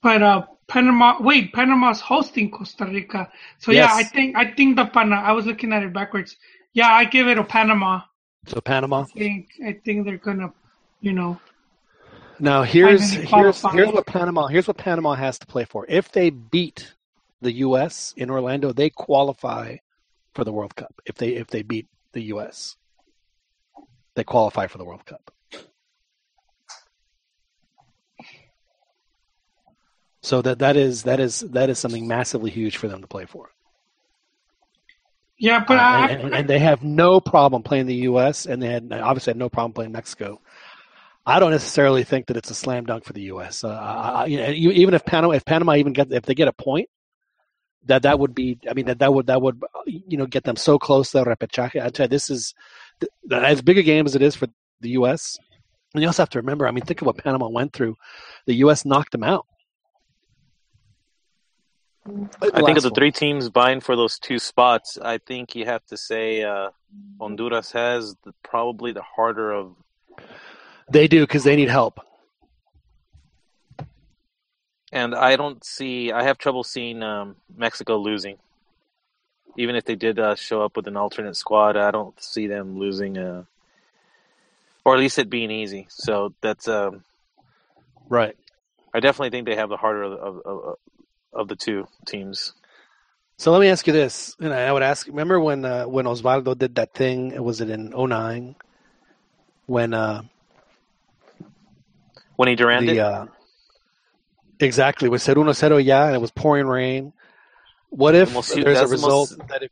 But 0.03 0.23
uh, 0.23 0.47
Panama. 0.69 1.17
Wait, 1.21 1.53
Panama's 1.53 2.01
hosting 2.01 2.51
Costa 2.51 2.85
Rica. 2.85 3.31
So 3.59 3.73
yeah, 3.73 3.89
I 3.91 4.05
think 4.05 4.37
I 4.37 4.53
think 4.53 4.77
the 4.77 4.87
Panama. 4.87 5.23
I 5.23 5.33
was 5.33 5.47
looking 5.47 5.73
at 5.73 5.83
it 5.83 5.93
backwards. 5.93 6.37
Yeah, 6.73 6.93
I 6.93 7.05
give 7.05 7.27
it 7.27 7.35
to 7.37 7.45
Panama. 7.45 8.03
So 8.47 8.61
Panama. 8.61 9.01
I 9.01 9.05
think 9.05 9.49
I 9.67 9.73
think 9.85 10.07
they're 10.07 10.19
gonna, 10.19 10.53
you 11.01 11.13
know, 11.13 11.41
Now 12.39 12.63
here's 12.63 13.11
here's 13.13 13.63
here's 13.73 13.93
what 13.93 14.07
Panama 14.07 14.47
here's 14.47 14.69
what 14.69 14.77
Panama 14.77 15.15
has 15.15 15.39
to 15.41 15.47
play 15.47 15.65
for. 15.65 15.87
If 15.89 16.13
they 16.13 16.31
beat 16.31 16.95
the 17.41 17.53
U.S. 17.53 18.15
in 18.17 18.31
Orlando, 18.31 18.73
they 18.73 18.91
qualify 18.91 19.77
for 20.35 20.45
the 20.45 20.53
World 20.53 20.77
Cup. 20.77 21.01
If 21.07 21.17
they 21.17 21.31
if 21.31 21.49
they 21.49 21.63
beat 21.63 21.87
the 22.13 22.23
U.S., 22.35 22.77
they 24.15 24.25
qualify 24.25 24.67
for 24.67 24.79
the 24.79 24.85
World 24.85 25.05
Cup. 25.05 25.33
So 30.29 30.43
that 30.43 30.59
that 30.59 30.77
is 30.77 31.05
that 31.05 31.21
is 31.21 31.41
that 31.41 31.71
is 31.71 31.79
something 31.79 32.07
massively 32.07 32.51
huge 32.51 32.77
for 32.77 32.87
them 32.87 33.01
to 33.01 33.07
play 33.07 33.25
for. 33.25 33.51
yeah. 35.39 35.65
But 35.67 35.79
Uh, 35.79 35.81
I, 35.81 36.09
and, 36.09 36.35
and- 36.35 36.49
they 36.51 36.59
have 36.59 36.83
no 36.85 37.19
problem 37.19 37.63
playing 37.63 37.87
the 37.87 38.03
U.S. 38.11 38.45
and 38.45 38.61
they 38.63 38.69
had 38.69 38.93
obviously 38.93 39.31
had 39.31 39.39
no 39.39 39.49
problem 39.49 39.73
playing 39.73 39.93
Mexico. 39.93 40.39
I 41.25 41.41
don't 41.41 41.51
necessarily 41.51 42.05
think 42.05 42.27
that 42.27 42.37
it's 42.37 42.51
a 42.51 42.55
slam 42.55 42.85
dunk 42.85 43.05
for 43.05 43.15
the 43.15 43.23
U.S. 43.33 43.65
Uh, 43.65 43.71
I, 43.71 44.27
you 44.27 44.37
know, 44.37 44.51
even 44.51 44.93
if 44.93 45.03
Panama, 45.07 45.33
if 45.33 45.47
Panama 45.47 45.77
even 45.77 45.95
get 45.95 46.13
if 46.13 46.25
they 46.27 46.35
get 46.35 46.49
a 46.49 46.53
point, 46.53 46.91
that 47.87 48.03
that 48.03 48.19
would 48.19 48.35
be. 48.35 48.59
I 48.71 48.75
mean, 48.75 48.85
that 48.87 48.99
that 48.99 49.15
would 49.15 49.29
that 49.29 49.41
would 49.41 49.63
you 49.87 50.19
know 50.19 50.27
get 50.27 50.45
them 50.45 50.57
so 50.57 50.79
close 50.79 51.11
to 51.13 51.19
the 51.19 51.25
repechaje. 51.25 51.83
I 51.83 51.89
tell 51.89 52.05
you, 52.05 52.09
this 52.09 52.29
is 52.29 52.53
as 53.33 53.63
big 53.63 53.79
a 53.79 53.83
game 53.83 54.05
as 54.05 54.15
it 54.15 54.21
is 54.21 54.35
for 54.35 54.49
the 54.83 54.91
U.S. 55.01 55.39
And 55.95 56.03
you 56.03 56.09
also 56.09 56.21
have 56.23 56.31
to 56.31 56.39
remember. 56.41 56.69
I 56.69 56.71
mean, 56.71 56.85
think 56.85 57.01
of 57.01 57.07
what 57.07 57.17
Panama 57.17 57.49
went 57.49 57.73
through. 57.73 57.97
The 58.45 58.57
U.S. 58.65 58.85
knocked 58.85 59.13
them 59.13 59.25
out. 59.25 59.47
I 62.43 62.63
think 62.63 62.77
of 62.77 62.83
the 62.83 62.91
three 62.91 63.11
teams 63.11 63.49
vying 63.49 63.81
for 63.81 63.97
those 63.97 64.19
two 64.19 64.39
spots, 64.39 64.99
I 65.01 65.19
think 65.19 65.55
you 65.55 65.65
have 65.67 65.85
to 65.87 65.97
say 65.97 66.43
uh, 66.43 66.71
Honduras 67.21 67.73
has 67.73 68.15
the, 68.25 68.33
probably 68.43 68.93
the 68.93 69.03
harder 69.03 69.53
of. 69.53 69.75
they 70.91 71.09
do 71.09 71.23
because 71.23 71.45
they 71.45 71.57
need 71.57 71.69
help. 71.69 72.01
And 74.91 75.15
I 75.15 75.37
don't 75.37 75.63
see. 75.65 76.13
I 76.13 76.23
have 76.23 76.39
trouble 76.39 76.65
seeing 76.65 77.03
um, 77.03 77.37
Mexico 77.55 77.99
losing. 77.99 78.39
Even 79.57 79.77
if 79.77 79.85
they 79.85 79.97
did 79.97 80.19
uh, 80.19 80.35
show 80.35 80.63
up 80.63 80.77
with 80.77 80.87
an 80.87 80.97
alternate 80.97 81.37
squad, 81.37 81.77
I 81.77 81.91
don't 81.91 82.21
see 82.23 82.47
them 82.47 82.79
losing. 82.79 83.19
Uh, 83.19 83.45
or 84.85 84.95
at 84.95 85.01
least 85.01 85.19
it 85.19 85.29
being 85.29 85.51
easy. 85.51 85.87
So 85.91 86.33
that's 86.41 86.69
um, 86.69 87.05
Right. 88.09 88.37
I 88.95 89.01
definitely 89.01 89.31
think 89.31 89.47
they 89.47 89.57
have 89.57 89.69
the 89.69 89.77
harder 89.77 90.03
of, 90.05 90.13
of, 90.13 90.41
of, 90.45 90.77
of 91.33 91.49
the 91.49 91.57
two 91.57 91.87
teams. 92.07 92.55
So 93.39 93.53
let 93.53 93.61
me 93.61 93.69
ask 93.69 93.87
you 93.87 93.93
this, 93.93 94.35
and 94.41 94.53
I 94.53 94.73
would 94.73 94.83
ask. 94.83 95.07
Remember 95.07 95.39
when 95.39 95.65
uh, 95.65 95.85
when 95.85 96.07
Osvaldo 96.07 96.59
did 96.59 96.75
that 96.75 96.93
thing? 96.93 97.41
Was 97.43 97.61
it 97.61 97.71
in 97.71 97.91
09? 97.91 98.57
When 99.67 99.95
uh, 99.95 100.23
When 102.37 102.49
he 102.49 102.57
Durant 102.57 102.87
the 102.87 102.93
it, 102.95 102.99
uh, 102.99 103.27
exactly 104.59 105.09
was 105.09 105.29
uno 105.29 105.53
cero 105.53 105.77
ya, 105.77 106.07
and 106.07 106.15
it 106.17 106.21
was 106.21 106.31
pouring 106.33 106.67
rain. 106.67 107.13
What 107.91 108.15
if 108.15 108.33
The 108.33 108.63
there's 108.65 108.81
a 108.81 108.87
the 108.87 108.89
result 108.89 109.31
most- 109.39 109.49
that 109.49 109.63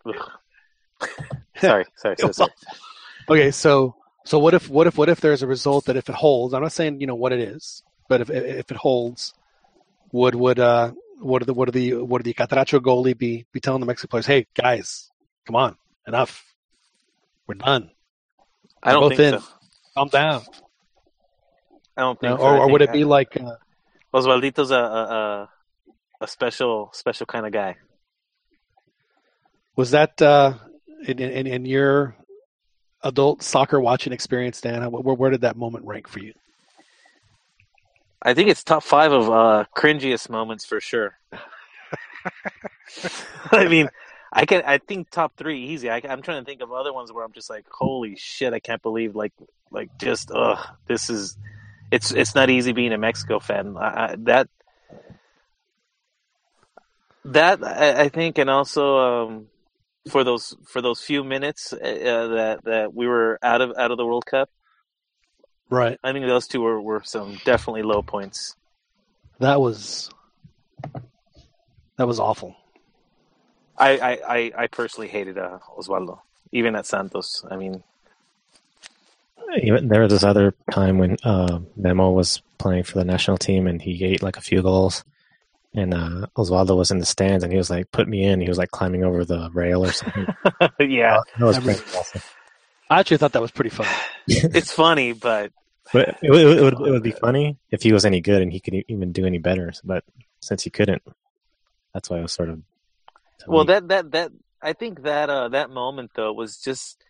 sorry, 1.61 1.85
sorry, 1.97 2.17
sorry, 2.17 2.33
sorry. 2.33 2.51
Okay, 3.29 3.51
so 3.51 3.97
so 4.25 4.39
what 4.39 4.55
if 4.55 4.71
what 4.71 4.87
if 4.87 4.97
what 4.97 5.09
if 5.09 5.21
there's 5.21 5.43
a 5.43 5.47
result 5.49 5.87
that 5.87 5.97
if 5.97 6.09
it 6.09 6.15
holds, 6.15 6.55
I'm 6.55 6.63
not 6.63 6.71
saying 6.73 7.01
you 7.01 7.09
know 7.09 7.17
what 7.17 7.33
it 7.33 7.41
is, 7.41 7.83
but 8.09 8.21
if 8.21 8.31
if 8.31 8.71
it 8.71 8.77
holds, 8.77 9.35
would 10.13 10.37
would 10.37 10.61
uh 10.61 10.93
what 11.21 11.43
are 11.43 11.45
the 11.45 11.55
what 11.55 11.69
are 11.69 11.73
the 11.73 11.95
what 11.95 12.21
are 12.21 12.25
the 12.25 12.35
Catracho 12.35 12.81
goalie 12.81 13.17
be 13.17 13.47
be 13.53 13.61
telling 13.61 13.81
the 13.81 13.87
Mexican 13.87 14.09
players, 14.09 14.27
hey 14.27 14.47
guys, 14.55 15.11
come 15.47 15.57
on, 15.57 15.77
enough, 16.07 16.45
we're 17.47 17.55
done, 17.55 17.91
I 18.83 18.93
don't 18.93 19.03
both 19.03 19.17
think 19.17 19.35
in. 19.35 19.41
so. 19.41 19.47
calm 19.97 20.09
down, 20.09 20.43
I 21.97 22.03
don't 22.03 22.21
think 22.21 22.39
so. 22.39 22.45
or 22.45 22.57
I 22.57 22.59
or 22.61 22.69
would 22.71 22.81
think 22.81 22.91
it 22.91 22.93
be 22.95 23.05
like 23.05 23.37
uh, 23.41 23.57
Osvaldito's 24.15 24.71
a, 24.71 24.75
a 24.75 24.79
a 24.81 25.49
a 26.23 26.29
special 26.29 26.91
special 26.93 27.27
kind 27.27 27.47
of 27.47 27.53
guy? 27.53 27.77
was 29.77 29.91
that 29.91 30.21
uh 30.23 30.55
in 31.07 31.19
in, 31.19 31.47
in 31.47 31.65
your 31.67 32.17
adult 33.03 33.43
soccer 33.43 33.81
watching 33.81 34.13
experience, 34.13 34.61
Dan? 34.61 34.83
Where 34.91 35.15
where 35.15 35.31
did 35.31 35.43
that 35.43 35.57
moment 35.57 35.85
rank 35.85 36.09
for 36.09 36.19
you? 36.19 36.33
I 38.27 38.35
think 38.35 38.49
it's 38.49 38.65
top 38.65 38.83
five 38.83 39.13
of 39.13 39.31
uh, 39.31 39.65
cringiest 39.77 40.29
moments 40.29 40.67
for 40.67 40.81
sure. 40.81 41.17
I 43.53 43.69
mean, 43.69 43.89
I 44.33 44.47
can. 44.47 44.65
I 44.67 44.79
think 44.79 45.11
top 45.11 45.37
three 45.37 45.67
easy. 45.67 45.89
I, 45.89 45.99
am 45.99 46.23
trying 46.23 46.43
to 46.43 46.45
think 46.45 46.61
of 46.61 46.73
other 46.73 46.93
ones 46.93 47.13
where 47.13 47.25
I'm 47.25 47.33
just 47.33 47.49
like, 47.49 47.67
holy 47.71 48.17
shit, 48.17 48.53
I 48.53 48.59
can't 48.59 48.83
believe 48.83 49.15
like 49.15 49.33
like 49.71 49.97
just 49.99 50.33
ugh, 50.35 50.59
this 50.89 51.09
is. 51.09 51.39
It's 51.93 52.11
it's 52.11 52.35
not 52.35 52.51
easy 52.51 52.73
being 52.73 52.93
a 52.93 52.99
Mexico 52.99 53.39
fan. 53.39 53.77
I, 53.77 53.87
I, 53.87 54.17
that 54.25 54.49
that 57.27 57.63
I, 57.63 58.03
I 58.03 58.09
think, 58.09 58.39
and 58.39 58.51
also 58.51 58.99
um, 58.99 59.47
for 60.11 60.25
those 60.25 60.57
for 60.67 60.83
those 60.83 61.01
few 61.01 61.23
minutes 61.23 61.73
uh, 61.73 61.79
that 61.79 62.59
that 62.65 62.93
we 62.93 63.07
were 63.07 63.39
out 63.41 63.61
of 63.61 63.73
out 63.79 63.93
of 63.93 63.99
the 63.99 64.05
World 64.05 64.27
Cup. 64.27 64.51
Right, 65.69 65.99
I 66.03 66.13
think 66.13 66.27
those 66.27 66.47
two 66.47 66.61
were, 66.61 66.81
were 66.81 67.03
some 67.05 67.39
definitely 67.45 67.83
low 67.83 68.03
points. 68.03 68.57
that 69.41 69.61
was 69.61 70.11
that 71.97 72.07
was 72.07 72.21
awful. 72.21 72.57
I, 73.79 73.99
I, 73.99 74.19
I, 74.37 74.53
I 74.57 74.67
personally 74.69 75.09
hated 75.09 75.39
uh, 75.39 75.59
Osvaldo, 75.77 76.21
even 76.53 76.77
at 76.77 76.87
Santos. 76.87 77.45
I 77.51 77.57
mean, 77.57 77.83
Even, 79.63 79.89
there 79.89 80.03
was 80.03 80.13
this 80.13 80.25
other 80.25 80.55
time 80.71 80.99
when 80.99 81.17
uh, 81.25 81.61
Memo 81.77 82.11
was 82.11 82.43
playing 82.59 82.85
for 82.85 82.99
the 82.99 83.05
national 83.05 83.39
team 83.39 83.67
and 83.67 83.81
he 83.81 84.03
ate 84.05 84.23
like 84.23 84.37
a 84.37 84.43
few 84.43 84.63
goals. 84.63 85.05
And 85.75 85.93
uh, 85.93 86.27
Osvaldo 86.37 86.77
was 86.77 86.91
in 86.91 86.99
the 86.99 87.07
stands 87.07 87.45
and 87.45 87.53
he 87.53 87.59
was 87.59 87.69
like, 87.69 87.91
"Put 87.93 88.09
me 88.09 88.25
in." 88.25 88.41
He 88.41 88.49
was 88.49 88.57
like 88.57 88.71
climbing 88.71 89.05
over 89.05 89.27
the 89.27 89.51
rail 89.53 89.85
or 89.85 89.93
something. 89.93 90.27
yeah, 90.81 91.21
that 91.39 91.45
was 91.45 91.59
I 91.59 91.61
pretty 91.61 91.83
awesome. 91.95 92.23
I 92.89 93.01
actually 93.01 93.17
thought 93.19 93.33
that 93.33 93.43
was 93.43 93.51
pretty 93.51 93.71
funny. 93.71 93.89
it's 94.29 94.73
funny, 94.73 95.13
but 95.13 95.53
But 95.93 96.19
it, 96.23 96.31
would- 96.31 96.41
it, 96.41 96.63
would, 96.63 96.75
it 96.75 96.91
would 96.91 97.03
be 97.03 97.13
funny 97.13 97.59
if 97.71 97.83
he 97.83 97.93
was 97.93 98.05
any 98.05 98.21
good 98.21 98.43
and 98.43 98.53
he 98.53 98.61
could 98.61 98.75
even 98.89 99.13
do 99.13 99.27
any 99.27 99.39
better. 99.39 99.73
But 99.85 100.05
since 100.41 100.63
he 100.63 100.71
couldn't, 100.71 101.03
that's 101.93 102.11
why 102.11 102.19
I 102.19 102.23
was 102.23 102.33
sort 102.33 102.51
of. 102.51 102.63
well, 103.47 103.65
that 103.67 103.89
that 103.89 104.11
that 104.13 104.33
I 104.63 104.73
think 104.73 105.03
that 105.03 105.31
uh, 105.31 105.49
that 105.49 105.71
moment 105.71 106.13
though 106.15 106.33
was 106.33 106.59
just 106.59 107.03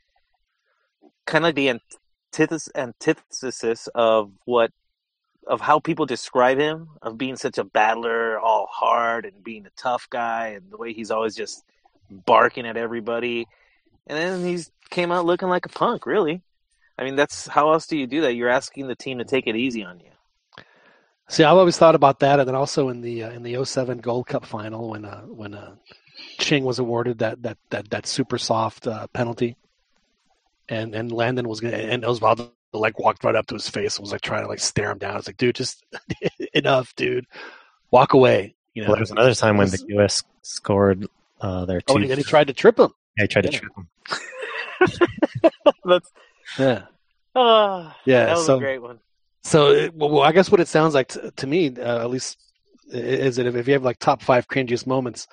kind 1.26 1.44
of 1.46 1.54
the 1.54 1.70
antithesis 1.70 2.68
antithesis 2.74 3.88
of 3.94 4.30
what 4.44 4.70
of 5.46 5.60
how 5.60 5.78
people 5.78 6.06
describe 6.06 6.58
him 6.58 6.88
of 7.02 7.16
being 7.16 7.36
such 7.36 7.56
a 7.58 7.64
battler, 7.64 8.38
all 8.38 8.66
hard 8.70 9.24
and 9.24 9.44
being 9.44 9.64
a 9.66 9.70
tough 9.76 10.08
guy, 10.10 10.48
and 10.48 10.70
the 10.70 10.76
way 10.76 10.92
he's 10.92 11.10
always 11.10 11.36
just 11.36 11.64
barking 12.10 12.66
at 12.66 12.76
everybody, 12.76 13.46
and 14.06 14.18
then 14.18 14.44
he 14.44 14.62
came 14.90 15.12
out 15.12 15.26
looking 15.26 15.48
like 15.48 15.66
a 15.66 15.70
punk. 15.70 16.06
Really, 16.06 16.42
I 16.98 17.04
mean, 17.04 17.16
that's 17.16 17.46
how 17.46 17.72
else 17.72 17.86
do 17.86 17.96
you 17.96 18.06
do 18.06 18.22
that? 18.22 18.34
You're 18.34 18.48
asking 18.48 18.88
the 18.88 18.96
team 18.96 19.18
to 19.18 19.24
take 19.24 19.46
it 19.46 19.56
easy 19.56 19.84
on 19.84 20.00
you. 20.00 20.10
See, 21.28 21.42
I've 21.42 21.56
always 21.56 21.76
thought 21.76 21.96
about 21.96 22.20
that, 22.20 22.38
and 22.38 22.46
then 22.48 22.54
also 22.54 22.88
in 22.88 23.00
the 23.00 23.24
uh, 23.24 23.30
in 23.30 23.42
the 23.42 23.64
07 23.64 23.98
Gold 23.98 24.26
Cup 24.28 24.46
final 24.46 24.90
when 24.90 25.04
uh, 25.04 25.22
when 25.22 25.54
uh, 25.54 25.74
Ching 26.38 26.64
was 26.64 26.78
awarded 26.78 27.18
that 27.18 27.42
that 27.42 27.58
that 27.70 27.90
that 27.90 28.06
super 28.06 28.38
soft 28.38 28.86
uh, 28.86 29.08
penalty, 29.08 29.56
and 30.68 30.94
and 30.94 31.10
Landon 31.10 31.48
was 31.48 31.60
gonna 31.60 31.76
and 31.76 32.04
Osvaldo 32.04 32.52
like 32.72 32.98
walked 32.98 33.24
right 33.24 33.34
up 33.34 33.46
to 33.46 33.54
his 33.54 33.68
face 33.68 33.96
and 33.96 34.04
was 34.04 34.12
like 34.12 34.20
trying 34.20 34.42
to 34.42 34.48
like 34.48 34.60
stare 34.60 34.90
him 34.90 34.98
down. 34.98 35.14
I 35.14 35.16
was 35.16 35.26
like, 35.26 35.36
dude, 35.36 35.56
just 35.56 35.84
enough, 36.54 36.94
dude, 36.94 37.26
walk 37.90 38.12
away. 38.14 38.54
You 38.74 38.82
know, 38.82 38.88
Well, 38.88 38.96
there 38.96 39.02
was 39.02 39.10
another 39.10 39.34
time 39.34 39.56
when 39.56 39.70
the 39.70 39.84
U.S. 39.88 40.22
scored 40.42 41.06
uh, 41.40 41.64
their 41.64 41.80
two. 41.80 41.94
oh, 41.94 41.96
and 41.96 42.18
he 42.18 42.22
tried 42.22 42.48
to 42.48 42.52
trip 42.52 42.78
him. 42.78 42.92
Yeah, 43.16 43.24
he 43.24 43.28
tried 43.28 43.42
to 43.42 43.52
Yeah. 43.52 43.58
trip 43.58 43.72
him. 43.76 43.88
That's 45.84 46.12
Yeah, 46.58 46.82
ah, 47.34 47.96
Yeah, 48.04 48.26
that 48.26 48.36
was 48.36 48.46
so- 48.46 48.56
a 48.56 48.60
great 48.60 48.78
one. 48.82 49.00
So, 49.44 49.70
it, 49.70 49.94
well, 49.94 50.10
well, 50.10 50.22
I 50.24 50.32
guess 50.32 50.50
what 50.50 50.58
it 50.60 50.66
sounds 50.66 50.92
like 50.92 51.06
to, 51.08 51.30
to 51.30 51.46
me, 51.46 51.68
uh, 51.78 52.00
at 52.02 52.10
least, 52.10 52.36
is 52.90 53.36
that 53.36 53.46
if, 53.46 53.54
if 53.54 53.68
you 53.68 53.74
have 53.74 53.84
like 53.84 53.98
top 54.00 54.20
five 54.20 54.48
cringiest 54.48 54.88
moments, 54.88 55.28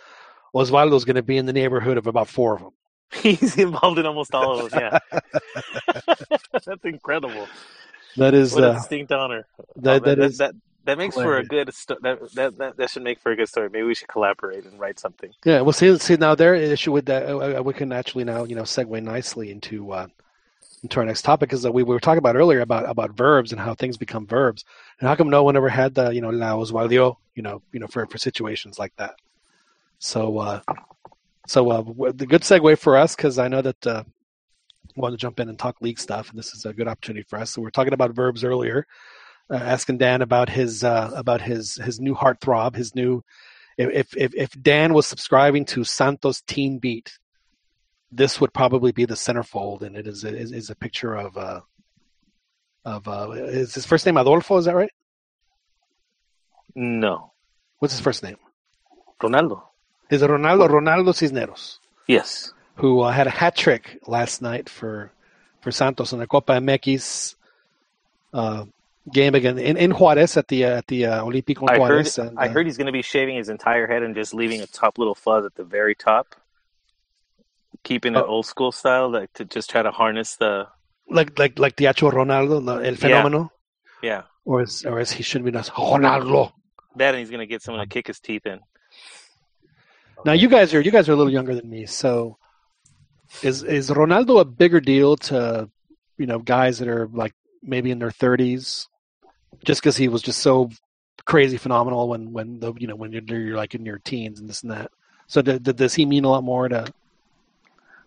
Osvaldo's 0.53 1.03
going 1.03 1.15
to 1.15 1.23
be 1.23 1.36
in 1.36 1.47
the 1.47 1.53
neighborhood 1.53 1.97
of 1.97 2.05
about 2.05 2.27
four 2.27 2.53
of 2.53 2.61
them. 2.61 2.73
He's 3.11 3.57
involved 3.57 3.97
in 3.97 4.05
almost 4.05 4.36
all 4.36 4.59
of 4.59 4.69
them. 4.69 4.99
Yeah, 5.11 5.21
that's 6.53 6.86
incredible. 6.86 7.47
That 8.17 8.36
is, 8.36 8.53
What 8.53 8.63
a 8.65 8.67
uh, 8.67 8.73
distinct 8.75 9.11
honor. 9.11 9.47
that, 9.77 10.03
Oh, 10.03 10.05
that 10.05 10.17
that, 10.17 10.19
is, 10.19 10.38
that 10.38 10.53
that 10.86 10.97
makes 10.97 11.15
for 11.15 11.38
a 11.38 11.45
good 11.45 11.73
sto- 11.73 11.97
that, 12.01 12.19
that 12.34 12.57
that 12.57 12.77
that 12.77 12.89
should 12.89 13.03
make 13.03 13.19
for 13.19 13.31
a 13.31 13.36
good 13.36 13.47
story. 13.49 13.69
Maybe 13.71 13.84
we 13.84 13.95
should 13.95 14.07
collaborate 14.07 14.65
and 14.65 14.79
write 14.79 14.99
something. 14.99 15.31
yeah. 15.45 15.61
Well, 15.61 15.73
see, 15.73 15.97
see 15.97 16.15
now 16.15 16.36
there 16.36 16.55
issue 16.55 16.91
with 16.91 17.05
that, 17.05 17.29
uh, 17.29 17.59
uh, 17.59 17.61
we 17.61 17.73
can 17.73 17.91
actually 17.91 18.23
now 18.23 18.43
you 18.43 18.55
know 18.55 18.63
segue 18.63 19.01
nicely 19.01 19.51
into 19.51 19.91
uh, 19.91 20.07
into 20.84 20.99
our 20.99 21.05
next 21.05 21.21
topic 21.21 21.53
is 21.53 21.61
that 21.61 21.71
we, 21.71 21.84
we 21.84 21.93
were 21.93 21.99
talking 21.99 22.17
about 22.17 22.36
earlier 22.36 22.61
about 22.61 22.89
about 22.89 23.11
verbs 23.11 23.51
and 23.51 23.61
how 23.61 23.73
things 23.73 23.97
become 23.97 24.27
verbs, 24.27 24.65
and 24.99 25.07
how 25.07 25.15
come 25.15 25.29
no 25.29 25.43
one 25.43 25.55
ever 25.55 25.69
had 25.69 25.93
the 25.95 26.11
you 26.11 26.21
know 26.21 26.29
la 26.29 26.53
Osvaldo 26.53 27.17
you 27.36 27.43
know 27.43 27.61
you 27.71 27.79
know 27.79 27.88
for 27.88 28.05
for 28.07 28.17
situations 28.17 28.79
like 28.79 28.93
that. 28.97 29.15
So, 29.99 30.38
uh, 30.38 30.61
so 31.47 31.71
uh, 31.71 32.11
the 32.11 32.25
good 32.25 32.41
segue 32.41 32.77
for 32.77 32.97
us 32.97 33.15
because 33.15 33.39
I 33.39 33.47
know 33.47 33.61
that 33.61 33.88
uh, 33.88 34.03
I 34.05 34.99
wanted 34.99 35.17
to 35.17 35.21
jump 35.21 35.39
in 35.39 35.47
and 35.47 35.57
talk 35.57 35.81
league 35.81 35.99
stuff, 35.99 36.29
and 36.29 36.38
this 36.38 36.53
is 36.53 36.65
a 36.65 36.73
good 36.73 36.89
opportunity 36.89 37.25
for 37.27 37.39
us. 37.39 37.51
So 37.51 37.61
we 37.61 37.67
are 37.67 37.71
talking 37.71 37.93
about 37.93 38.11
verbs 38.11 38.43
earlier, 38.43 38.86
uh, 39.49 39.55
asking 39.55 39.97
Dan 39.97 40.21
about 40.21 40.49
his 40.49 40.83
uh, 40.83 41.11
about 41.15 41.41
his 41.41 41.75
his 41.75 41.99
new 41.99 42.15
heartthrob, 42.15 42.75
his 42.75 42.95
new. 42.95 43.23
If 43.77 44.15
if 44.15 44.35
if 44.35 44.51
Dan 44.61 44.93
was 44.93 45.07
subscribing 45.07 45.65
to 45.65 45.83
Santos 45.83 46.41
Teen 46.41 46.77
Beat, 46.77 47.17
this 48.11 48.39
would 48.39 48.53
probably 48.53 48.91
be 48.91 49.05
the 49.05 49.15
centerfold, 49.15 49.81
and 49.81 49.95
it 49.95 50.07
is 50.07 50.23
is, 50.23 50.51
is 50.51 50.69
a 50.69 50.75
picture 50.75 51.15
of 51.15 51.37
uh 51.37 51.61
of 52.85 53.07
uh 53.07 53.31
is 53.31 53.73
his 53.73 53.85
first 53.85 54.05
name 54.05 54.17
Adolfo? 54.17 54.57
Is 54.57 54.65
that 54.65 54.75
right? 54.75 54.91
No, 56.75 57.33
What's 57.83 57.93
his 57.93 58.01
first 58.01 58.23
name? 58.23 58.37
Ronaldo. 59.21 59.61
Is 60.09 60.21
it 60.21 60.29
Ronaldo 60.29 60.69
Ronaldo 60.69 61.13
Cisneros? 61.13 61.81
Yes, 62.07 62.53
who 62.75 63.01
uh, 63.01 63.11
had 63.11 63.27
a 63.27 63.29
hat 63.29 63.57
trick 63.57 63.99
last 64.07 64.41
night 64.41 64.69
for 64.69 65.11
for 65.59 65.69
Santos 65.69 66.13
in 66.13 66.19
the 66.19 66.25
Copa 66.25 66.53
MX 66.53 67.35
uh, 68.33 68.63
game 69.11 69.35
again 69.35 69.57
in, 69.59 69.75
in 69.77 69.91
Juarez 69.91 70.37
at 70.37 70.47
the 70.47 70.65
uh, 70.65 70.77
at 70.77 70.87
the 70.87 71.05
uh, 71.05 71.23
Olímpico 71.23 71.69
I 71.69 71.73
heard. 71.73 71.79
Juarez. 71.79 72.17
and, 72.17 72.39
I 72.39 72.47
uh, 72.47 72.51
heard 72.51 72.65
he's 72.65 72.77
going 72.77 72.87
to 72.87 72.93
be 72.93 73.01
shaving 73.01 73.35
his 73.35 73.49
entire 73.49 73.87
head 73.87 74.03
and 74.03 74.15
just 74.15 74.33
leaving 74.33 74.61
a 74.61 74.67
top 74.67 74.97
little 74.97 75.15
fuzz 75.15 75.45
at 75.45 75.55
the 75.55 75.63
very 75.63 75.95
top, 75.95 76.35
keeping 77.83 78.15
it 78.15 78.19
Oh. 78.19 78.27
old 78.27 78.45
school 78.45 78.71
style, 78.71 79.09
like 79.11 79.33
to 79.33 79.45
just 79.45 79.69
try 79.69 79.81
to 79.81 79.91
harness 79.91 80.35
the 80.37 80.67
like 81.09 81.37
like 81.37 81.59
like 81.59 81.75
the 81.75 81.87
actual 81.87 82.11
Ronaldo, 82.11 82.85
el 82.85 82.95
fenómeno, 82.95 83.49
yeah 84.01 84.23
or 84.45 84.61
is 84.61 84.85
or 84.85 84.99
is 84.99 85.11
he 85.11 85.23
should 85.23 85.43
be 85.43 85.51
known 85.51 85.61
as 85.61 85.69
Ronaldo? 85.69 86.51
that, 86.95 87.09
and 87.13 87.19
he's 87.19 87.29
going 87.29 87.39
to 87.39 87.47
get 87.47 87.61
someone 87.61 87.83
to 87.83 87.89
kick 87.89 88.07
his 88.07 88.19
teeth 88.19 88.45
in. 88.45 88.59
Now 90.25 90.33
you 90.33 90.47
guys 90.47 90.73
are 90.73 90.79
you 90.81 90.91
guys 90.91 91.09
are 91.09 91.13
a 91.13 91.15
little 91.15 91.31
younger 91.31 91.55
than 91.55 91.69
me, 91.69 91.85
so 91.85 92.37
is 93.41 93.63
is 93.63 93.89
Ronaldo 93.89 94.39
a 94.39 94.45
bigger 94.45 94.79
deal 94.79 95.17
to 95.17 95.69
you 96.17 96.25
know 96.25 96.39
guys 96.39 96.79
that 96.79 96.87
are 96.87 97.07
like 97.11 97.33
maybe 97.61 97.91
in 97.91 97.99
their 97.99 98.11
thirties, 98.11 98.87
just 99.63 99.81
because 99.81 99.97
he 99.97 100.07
was 100.07 100.21
just 100.21 100.39
so 100.39 100.69
crazy 101.25 101.57
phenomenal 101.57 102.09
when 102.09 102.33
when 102.33 102.59
the 102.59 102.73
you 102.77 102.87
know 102.87 102.95
when 102.95 103.11
you're, 103.11 103.23
you're 103.23 103.57
like 103.57 103.75
in 103.75 103.85
your 103.85 103.99
teens 103.99 104.39
and 104.39 104.49
this 104.49 104.63
and 104.63 104.71
that. 104.71 104.91
So 105.27 105.41
d- 105.41 105.59
d- 105.59 105.73
does 105.73 105.93
he 105.93 106.05
mean 106.05 106.25
a 106.25 106.29
lot 106.29 106.43
more 106.43 106.67
to? 106.67 106.91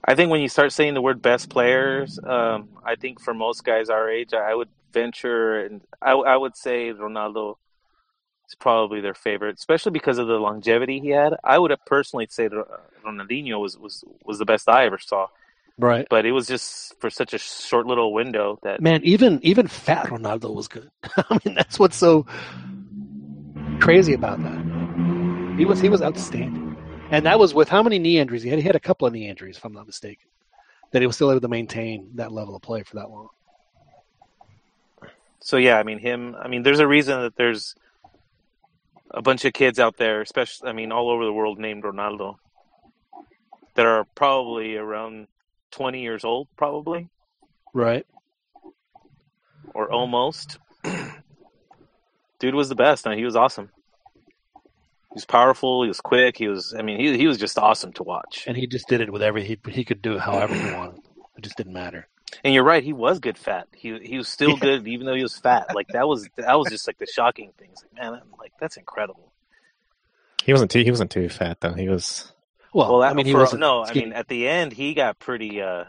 I 0.04 0.14
think 0.14 0.30
when 0.30 0.40
you 0.40 0.48
start 0.48 0.72
saying 0.72 0.94
the 0.94 1.02
word 1.02 1.20
best 1.20 1.48
players, 1.48 2.20
um, 2.22 2.68
I 2.84 2.94
think 2.94 3.20
for 3.20 3.34
most 3.34 3.64
guys 3.64 3.90
our 3.90 4.08
age, 4.08 4.34
I 4.34 4.54
would 4.54 4.68
venture 4.92 5.60
and 5.60 5.80
I, 6.00 6.12
I 6.12 6.36
would 6.36 6.56
say 6.56 6.92
Ronaldo 6.92 7.56
is 8.48 8.54
probably 8.54 9.00
their 9.00 9.14
favorite, 9.14 9.58
especially 9.58 9.92
because 9.92 10.18
of 10.18 10.28
the 10.28 10.38
longevity 10.38 11.00
he 11.00 11.08
had. 11.08 11.34
I 11.42 11.58
would 11.58 11.70
have 11.70 11.84
personally 11.84 12.28
say 12.30 12.46
uh, 12.46 12.62
Ronaldinho 13.04 13.60
was, 13.60 13.76
was 13.76 14.04
was 14.24 14.38
the 14.38 14.44
best 14.44 14.68
I 14.68 14.86
ever 14.86 14.98
saw, 14.98 15.26
Right. 15.78 16.06
but 16.08 16.24
it 16.24 16.32
was 16.32 16.46
just 16.46 16.98
for 17.00 17.10
such 17.10 17.34
a 17.34 17.38
short 17.38 17.86
little 17.86 18.12
window 18.14 18.58
that 18.62 18.80
Man, 18.80 19.02
even 19.04 19.40
even 19.42 19.66
fat 19.66 20.06
Ronaldo 20.06 20.54
was 20.54 20.68
good. 20.68 20.90
I 21.16 21.38
mean, 21.44 21.54
that's 21.54 21.78
what's 21.78 21.96
so 21.96 22.26
crazy 23.80 24.14
about 24.14 24.42
that. 24.42 25.56
He 25.58 25.64
was 25.66 25.80
he 25.80 25.90
was 25.90 26.00
outstanding, 26.00 26.76
and 27.10 27.26
that 27.26 27.38
was 27.38 27.52
with 27.52 27.68
how 27.68 27.82
many 27.82 27.98
knee 27.98 28.18
injuries 28.18 28.42
he 28.42 28.48
had. 28.48 28.58
He 28.58 28.64
had 28.64 28.76
a 28.76 28.80
couple 28.80 29.06
of 29.06 29.12
knee 29.12 29.28
injuries, 29.28 29.58
if 29.58 29.64
I'm 29.64 29.72
not 29.72 29.86
mistaken. 29.86 30.28
That 30.92 31.02
he 31.02 31.06
was 31.06 31.16
still 31.16 31.30
able 31.30 31.40
to 31.42 31.48
maintain 31.48 32.10
that 32.14 32.32
level 32.32 32.56
of 32.56 32.62
play 32.62 32.82
for 32.82 32.96
that 32.96 33.10
long. 33.10 33.28
So 35.40 35.58
yeah, 35.58 35.78
I 35.78 35.82
mean 35.82 35.98
him. 35.98 36.34
I 36.40 36.48
mean, 36.48 36.62
there's 36.62 36.80
a 36.80 36.86
reason 36.86 37.20
that 37.20 37.36
there's 37.36 37.74
a 39.10 39.20
bunch 39.20 39.44
of 39.44 39.52
kids 39.52 39.78
out 39.78 39.98
there, 39.98 40.22
especially 40.22 40.70
I 40.70 40.72
mean, 40.72 40.90
all 40.90 41.10
over 41.10 41.24
the 41.24 41.32
world 41.32 41.58
named 41.58 41.84
Ronaldo, 41.84 42.36
that 43.74 43.84
are 43.84 44.04
probably 44.14 44.76
around 44.76 45.28
20 45.72 46.00
years 46.02 46.24
old, 46.24 46.48
probably 46.56 47.08
Right. 47.74 48.06
or 49.74 49.90
almost. 49.90 50.58
Dude 52.38 52.54
was 52.54 52.68
the 52.68 52.74
best. 52.74 53.06
I 53.06 53.16
he 53.16 53.24
was 53.24 53.36
awesome. 53.36 53.70
He 54.54 55.14
was 55.14 55.24
powerful. 55.24 55.82
He 55.82 55.88
was 55.88 56.00
quick. 56.00 56.36
He 56.36 56.48
was. 56.48 56.74
I 56.78 56.82
mean, 56.82 57.00
he 57.00 57.16
he 57.16 57.26
was 57.26 57.38
just 57.38 57.58
awesome 57.58 57.92
to 57.94 58.02
watch. 58.02 58.44
And 58.46 58.56
he 58.56 58.66
just 58.66 58.88
did 58.88 59.00
it 59.00 59.10
with 59.12 59.22
every 59.22 59.44
he 59.44 59.58
he 59.70 59.84
could 59.84 60.02
do 60.02 60.14
it 60.14 60.20
however 60.20 60.54
he 60.54 60.72
wanted. 60.72 61.00
It 61.36 61.42
just 61.42 61.56
didn't 61.56 61.72
matter. 61.72 62.08
And 62.44 62.52
you're 62.52 62.64
right. 62.64 62.82
He 62.82 62.92
was 62.92 63.18
good 63.18 63.38
fat. 63.38 63.68
He 63.74 63.98
he 64.00 64.18
was 64.18 64.28
still 64.28 64.56
good 64.56 64.86
even 64.86 65.06
though 65.06 65.14
he 65.14 65.22
was 65.22 65.38
fat. 65.38 65.74
Like 65.74 65.88
that 65.88 66.06
was 66.06 66.28
that 66.36 66.58
was 66.58 66.68
just 66.70 66.86
like 66.86 66.98
the 66.98 67.06
shocking 67.06 67.52
thing. 67.58 67.68
It's 67.72 67.82
like 67.82 67.94
man, 67.94 68.12
I'm 68.20 68.30
like 68.38 68.52
that's 68.60 68.76
incredible. 68.76 69.32
He 70.44 70.52
wasn't 70.52 70.70
too. 70.70 70.82
He 70.82 70.90
wasn't 70.90 71.10
too 71.10 71.28
fat 71.28 71.60
though. 71.60 71.72
He 71.74 71.88
was. 71.88 72.32
Well, 72.72 72.98
Well, 72.98 73.02
I 73.02 73.12
mean, 73.14 73.26
he 73.26 73.34
was 73.34 73.54
no. 73.54 73.84
I 73.84 73.92
mean, 73.94 74.12
at 74.12 74.28
the 74.28 74.48
end, 74.48 74.72
he 74.72 74.94
got 74.94 75.18
pretty. 75.18 75.62
uh 75.62 75.84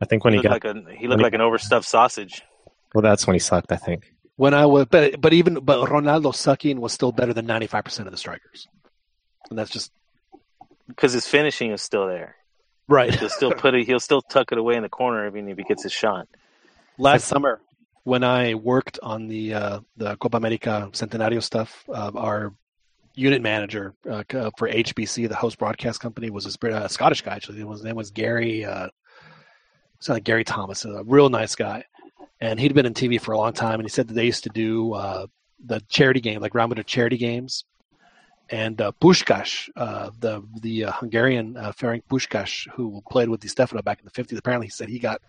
I 0.00 0.06
think 0.06 0.24
when 0.24 0.34
he 0.34 0.40
he 0.40 0.48
looked 0.48 0.62
got. 0.64 0.76
like 0.76 0.86
a 0.92 0.94
he 0.96 1.08
looked 1.08 1.22
like 1.22 1.34
an 1.34 1.40
overstuffed 1.40 1.86
sausage. 1.86 2.42
Well, 2.94 3.02
that's 3.02 3.26
when 3.26 3.34
he 3.34 3.40
sucked. 3.40 3.72
I 3.72 3.76
think. 3.76 4.12
when 4.36 4.54
I 4.54 4.66
was, 4.66 4.86
but 4.90 5.20
but 5.20 5.32
even 5.32 5.54
but 5.56 5.88
Ronaldo 5.88 6.34
sucking 6.34 6.80
was 6.80 6.92
still 6.92 7.12
better 7.12 7.32
than 7.32 7.46
95 7.46 7.84
percent 7.84 8.08
of 8.08 8.12
the 8.12 8.18
strikers, 8.18 8.66
and 9.50 9.58
that's 9.58 9.70
just 9.70 9.92
because 10.88 11.12
his 11.12 11.26
finishing 11.26 11.70
is 11.70 11.82
still 11.82 12.06
there. 12.06 12.36
right. 12.88 13.14
He'll 13.14 13.28
still 13.28 13.52
put 13.52 13.74
it. 13.74 13.86
He'll 13.86 14.00
still 14.00 14.22
tuck 14.22 14.52
it 14.52 14.58
away 14.58 14.74
in 14.76 14.82
the 14.82 14.88
corner 14.88 15.26
even 15.26 15.48
if 15.48 15.56
he 15.58 15.64
gets 15.64 15.82
his 15.82 15.92
shot. 15.92 16.28
last 16.98 17.26
summer 17.26 17.60
when 18.04 18.22
I 18.22 18.54
worked 18.54 18.98
on 19.02 19.28
the 19.28 19.54
uh, 19.54 19.80
the 19.96 20.16
Copa 20.16 20.36
America 20.36 20.88
Centenario 20.92 21.42
stuff, 21.42 21.84
uh, 21.88 22.10
our 22.14 22.52
unit 23.14 23.42
manager 23.42 23.94
uh, 24.10 24.24
for 24.56 24.68
HBC, 24.68 25.28
the 25.28 25.34
host 25.34 25.58
broadcast 25.58 26.00
company, 26.00 26.30
was 26.30 26.46
a 26.46 26.68
uh, 26.68 26.88
Scottish 26.88 27.22
guy. 27.22 27.34
Actually, 27.34 27.58
his 27.58 27.84
name 27.84 27.96
was 27.96 28.10
Gary. 28.10 28.64
Uh, 28.64 28.88
sounded 30.00 30.18
like 30.18 30.24
Gary 30.24 30.44
Thomas, 30.44 30.84
a 30.84 31.02
real 31.04 31.28
nice 31.28 31.54
guy, 31.54 31.84
and 32.40 32.60
he'd 32.60 32.74
been 32.74 32.86
in 32.86 32.94
TV 32.94 33.20
for 33.20 33.32
a 33.32 33.38
long 33.38 33.52
time. 33.52 33.74
And 33.74 33.84
he 33.84 33.88
said 33.88 34.08
that 34.08 34.14
they 34.14 34.26
used 34.26 34.44
to 34.44 34.50
do 34.50 34.94
uh, 34.94 35.26
the 35.64 35.80
charity 35.88 36.20
game, 36.20 36.40
like 36.40 36.54
Real 36.54 36.68
Madrid 36.68 36.86
charity 36.86 37.16
games. 37.16 37.64
And 38.50 38.78
uh, 38.80 38.92
Puskás, 39.00 39.70
uh, 39.74 40.10
the 40.18 40.42
the 40.60 40.84
uh, 40.84 40.92
Hungarian 40.92 41.56
uh, 41.56 41.72
Ferenc 41.72 42.02
Puskás, 42.10 42.68
who 42.72 43.02
played 43.10 43.30
with 43.30 43.40
Di 43.40 43.48
Stefano 43.48 43.80
back 43.80 44.00
in 44.00 44.04
the 44.04 44.10
50s, 44.10 44.36
apparently 44.36 44.66
he 44.66 44.70
said 44.70 44.90
he 44.90 44.98
got 44.98 45.22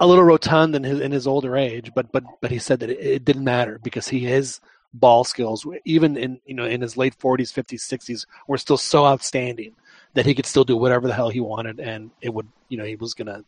a 0.00 0.06
little 0.06 0.24
rotund 0.24 0.74
in 0.74 0.84
his 0.84 1.00
in 1.00 1.12
his 1.12 1.26
older 1.26 1.54
age, 1.54 1.92
but 1.94 2.10
but 2.12 2.24
but 2.40 2.50
he 2.50 2.58
said 2.58 2.80
that 2.80 2.88
it, 2.88 2.98
it 2.98 3.24
didn't 3.26 3.44
matter 3.44 3.78
because 3.82 4.08
he 4.08 4.20
his 4.20 4.58
ball 4.94 5.24
skills, 5.24 5.66
even 5.84 6.16
in 6.16 6.40
you 6.46 6.54
know 6.54 6.64
in 6.64 6.80
his 6.80 6.96
late 6.96 7.14
forties, 7.14 7.52
fifties, 7.52 7.82
sixties, 7.82 8.26
were 8.48 8.58
still 8.58 8.78
so 8.78 9.04
outstanding 9.06 9.74
that 10.14 10.26
he 10.26 10.34
could 10.34 10.46
still 10.46 10.64
do 10.64 10.76
whatever 10.76 11.06
the 11.06 11.14
hell 11.14 11.28
he 11.28 11.40
wanted, 11.40 11.80
and 11.80 12.10
it 12.20 12.32
would 12.32 12.48
you 12.68 12.78
know 12.78 12.84
he 12.84 12.96
was 12.96 13.14
gonna. 13.14 13.44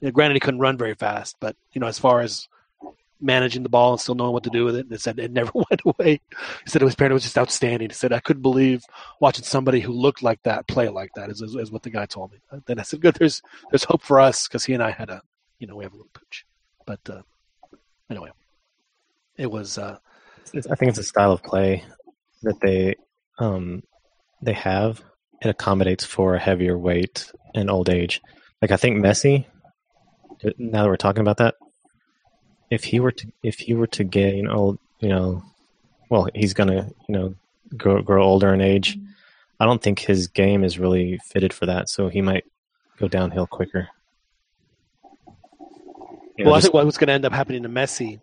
You 0.00 0.08
know, 0.08 0.12
granted, 0.12 0.34
he 0.34 0.40
couldn't 0.40 0.60
run 0.60 0.76
very 0.76 0.94
fast, 0.94 1.36
but 1.40 1.56
you 1.72 1.80
know 1.80 1.86
as 1.86 1.98
far 1.98 2.20
as 2.20 2.48
managing 3.20 3.62
the 3.62 3.68
ball 3.68 3.92
and 3.92 4.00
still 4.00 4.14
knowing 4.14 4.32
what 4.32 4.44
to 4.44 4.50
do 4.50 4.64
with 4.64 4.76
it, 4.76 4.88
they 4.90 4.98
said 4.98 5.18
it 5.18 5.32
never 5.32 5.50
went 5.54 5.80
away. 5.84 6.20
He 6.64 6.70
said 6.70 6.82
it 6.82 6.84
was 6.84 6.94
apparently 6.94 7.14
it 7.14 7.22
was 7.22 7.22
just 7.22 7.38
outstanding. 7.38 7.88
He 7.88 7.94
said 7.94 8.12
I 8.12 8.20
couldn't 8.20 8.42
believe 8.42 8.84
watching 9.20 9.44
somebody 9.44 9.80
who 9.80 9.92
looked 9.92 10.22
like 10.22 10.42
that 10.42 10.66
play 10.68 10.88
like 10.88 11.10
that. 11.14 11.30
Is, 11.30 11.40
is, 11.40 11.54
is 11.54 11.72
what 11.72 11.82
the 11.82 11.90
guy 11.90 12.06
told 12.06 12.32
me. 12.32 12.38
Then 12.66 12.78
I 12.78 12.82
said, 12.82 13.00
good. 13.00 13.14
There's 13.14 13.40
there's 13.70 13.84
hope 13.84 14.02
for 14.02 14.20
us 14.20 14.46
because 14.46 14.64
he 14.64 14.74
and 14.74 14.82
I 14.82 14.90
had 14.90 15.10
a 15.10 15.22
you 15.58 15.66
know, 15.66 15.76
we 15.76 15.84
have 15.84 15.92
a 15.92 15.96
little 15.96 16.10
pooch. 16.12 16.44
But 16.84 17.00
uh, 17.08 17.22
anyway, 18.10 18.30
it 19.36 19.50
was 19.50 19.78
uh, 19.78 19.98
I 20.54 20.74
think 20.74 20.90
it's 20.90 20.98
a 20.98 21.04
style 21.04 21.32
of 21.32 21.42
play 21.42 21.84
that 22.42 22.60
they 22.60 22.96
um, 23.38 23.82
they 24.42 24.52
have. 24.52 25.02
It 25.42 25.48
accommodates 25.48 26.04
for 26.04 26.34
a 26.34 26.38
heavier 26.38 26.78
weight 26.78 27.30
and 27.54 27.70
old 27.70 27.88
age. 27.88 28.20
Like 28.62 28.70
I 28.70 28.76
think 28.76 28.98
Messi. 28.98 29.46
Now 30.58 30.82
that 30.82 30.88
we're 30.88 30.96
talking 30.96 31.22
about 31.22 31.38
that, 31.38 31.54
if 32.70 32.84
he 32.84 33.00
were 33.00 33.12
to 33.12 33.32
if 33.42 33.58
he 33.58 33.74
were 33.74 33.86
to 33.88 34.04
gain 34.04 34.48
old, 34.48 34.78
you 35.00 35.08
know, 35.08 35.42
well, 36.10 36.28
he's 36.34 36.54
gonna 36.54 36.90
you 37.08 37.14
know 37.14 37.34
grow 37.76 38.02
grow 38.02 38.22
older 38.24 38.52
in 38.52 38.60
age. 38.60 38.98
I 39.60 39.66
don't 39.66 39.80
think 39.82 40.00
his 40.00 40.26
game 40.28 40.64
is 40.64 40.78
really 40.78 41.18
fitted 41.18 41.52
for 41.52 41.66
that, 41.66 41.88
so 41.88 42.08
he 42.08 42.20
might 42.20 42.44
go 42.98 43.08
downhill 43.08 43.46
quicker. 43.46 43.88
You 46.36 46.44
know, 46.44 46.50
well, 46.50 46.54
I 46.54 46.58
just- 46.58 46.72
think 46.72 46.84
what's 46.84 46.98
going 46.98 47.08
to 47.08 47.14
end 47.14 47.24
up 47.24 47.32
happening 47.32 47.62
to 47.62 47.68
Messi, 47.68 48.14
in 48.14 48.20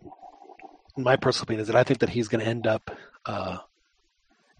my 0.96 1.16
personal 1.16 1.44
opinion, 1.44 1.62
is 1.62 1.66
that 1.68 1.76
I 1.76 1.84
think 1.84 2.00
that 2.00 2.08
he's 2.08 2.28
going 2.28 2.42
to 2.44 2.46
end 2.46 2.66
up, 2.66 2.90
uh, 3.26 3.58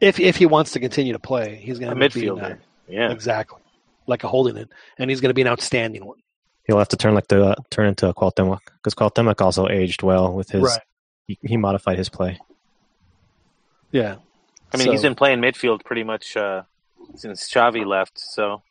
if 0.01 0.18
if 0.20 0.37
he 0.37 0.47
wants 0.47 0.72
to 0.72 0.80
continue 0.80 1.12
to 1.12 1.18
play, 1.18 1.57
he's 1.57 1.78
going 1.78 1.93
A 1.93 1.95
to 1.95 2.01
end 2.03 2.11
up 2.11 2.14
being 2.14 2.37
midfielder. 2.37 2.59
Yeah. 2.89 3.11
exactly 3.11 3.61
like 4.07 4.24
a 4.24 4.28
holding 4.28 4.57
it, 4.57 4.68
and 4.99 5.09
he's 5.11 5.20
going 5.20 5.30
to 5.30 5.35
be 5.35 5.43
an 5.43 5.49
outstanding 5.49 6.05
one. 6.05 6.18
he'll 6.66 6.78
have 6.78 6.89
to 6.89 6.97
turn 6.97 7.14
like 7.14 7.28
the 7.28 7.45
uh, 7.45 7.55
turn 7.70 7.87
into 7.87 8.09
a 8.09 8.14
Cuauhtemoc 8.14 8.59
because 8.76 8.95
Cuauhtemoc 8.95 9.41
also 9.41 9.68
aged 9.68 10.03
well 10.03 10.33
with 10.33 10.51
his. 10.51 10.62
right. 10.62 10.80
He, 11.28 11.39
he 11.43 11.57
modified 11.57 11.99
his 11.99 12.09
play. 12.09 12.39
Yeah. 13.93 14.16
I 14.72 14.76
mean, 14.76 14.87
So- 14.87 14.93
he's 14.93 15.03
been 15.03 15.14
playing 15.14 15.41
midfield 15.41 15.85
pretty 15.85 16.03
much 16.03 16.37
uh, 16.37 16.62
since 17.14 17.49
Xavi 17.49 17.87
left. 17.87 18.18
So 18.18 18.62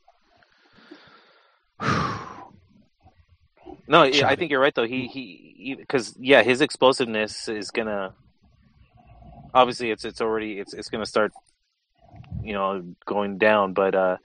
no, 3.92 4.04
yeah, 4.04 4.28
I 4.28 4.36
think 4.38 4.52
you're 4.52 4.62
right 4.62 4.74
though. 4.74 4.88
He 4.88 5.08
he 5.08 5.76
because 5.76 6.16
yeah, 6.18 6.44
his 6.44 6.62
explosiveness 6.62 7.50
is 7.50 7.72
gonna 7.72 8.14
obviously 9.54 9.92
it's 9.92 10.06
it's 10.06 10.22
already 10.22 10.60
it's 10.60 10.74
it's 10.74 10.88
gonna 10.88 11.06
start 11.06 11.34
you 12.42 12.54
know 12.54 12.96
going 13.06 13.38
down, 13.38 13.74
but 13.74 13.94
uh, 13.94 14.18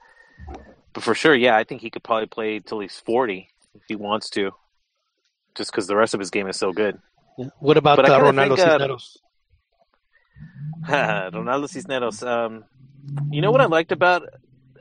but 0.93 1.03
for 1.03 1.13
sure, 1.13 1.35
yeah, 1.35 1.57
I 1.57 1.65
think 1.65 1.81
he 1.81 1.89
could 1.89 2.03
probably 2.03 2.27
play 2.27 2.59
till 2.59 2.79
he's 2.79 2.97
forty 2.97 3.49
if 3.75 3.81
he 3.89 3.97
wants 3.97 4.29
to, 4.31 4.51
just 5.55 5.69
because 5.69 5.85
the 5.85 5.97
rest 5.97 6.13
of 6.13 6.21
his 6.21 6.29
game 6.29 6.47
is 6.47 6.55
so 6.55 6.71
good. 6.71 6.97
yeah. 7.37 7.49
What 7.59 7.75
about 7.75 7.99
uh, 7.99 8.19
Ronaldo 8.21 8.55
think, 8.55 8.69
uh, 10.87 11.29
Ronaldo 11.31 11.67
Cisneros. 11.67 12.23
Um, 12.23 12.63
you 13.29 13.41
know 13.41 13.51
what 13.51 13.59
I 13.59 13.65
liked 13.65 13.91
about, 13.91 14.23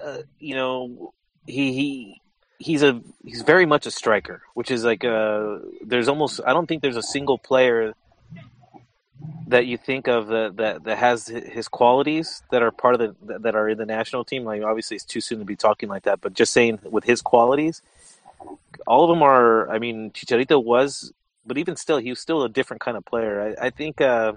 uh, 0.01 0.19
you 0.39 0.55
know, 0.55 1.13
he 1.45 1.73
he 1.73 2.23
he's 2.59 2.83
a 2.83 3.01
he's 3.25 3.43
very 3.43 3.67
much 3.67 3.87
a 3.87 3.91
striker, 3.91 4.43
which 4.55 4.71
is 4.71 4.85
like 4.85 5.05
uh 5.05 5.59
there's 5.85 6.09
almost 6.09 6.41
I 6.47 6.53
don't 6.53 6.67
think 6.67 6.83
there's 6.83 6.97
a 6.97 7.03
single 7.03 7.39
player 7.39 7.95
that 9.49 9.67
you 9.67 9.77
think 9.77 10.09
of 10.09 10.29
that 10.29 10.57
that, 10.57 10.85
that 10.85 10.99
has 10.99 11.29
his 11.29 11.69
qualities 11.69 12.43
that 12.51 12.63
are 12.63 12.71
part 12.71 13.01
of 13.01 13.01
the 13.01 13.39
that 13.39 13.55
are 13.55 13.69
in 13.69 13.79
the 13.79 13.87
national 13.87 14.25
team. 14.25 14.45
Like 14.45 14.63
obviously 14.63 14.97
it's 14.97 15.05
too 15.05 15.21
soon 15.21 15.39
to 15.39 15.45
be 15.45 15.57
talking 15.57 15.89
like 15.89 16.05
that, 16.05 16.21
but 16.21 16.35
just 16.35 16.53
saying 16.53 16.81
with 16.85 17.05
his 17.05 17.23
qualities, 17.23 17.83
all 18.87 19.05
of 19.05 19.11
them 19.11 19.23
are. 19.23 19.69
I 19.71 19.79
mean, 19.79 20.11
Chicharito 20.11 20.63
was, 20.63 21.13
but 21.45 21.59
even 21.59 21.77
still, 21.77 21.99
he 21.99 22.11
was 22.11 22.21
still 22.21 22.43
a 22.43 22.49
different 22.49 22.81
kind 22.81 22.97
of 22.97 23.05
player. 23.05 23.57
I, 23.61 23.67
I 23.67 23.71
think. 23.71 24.01
Uh, 24.01 24.35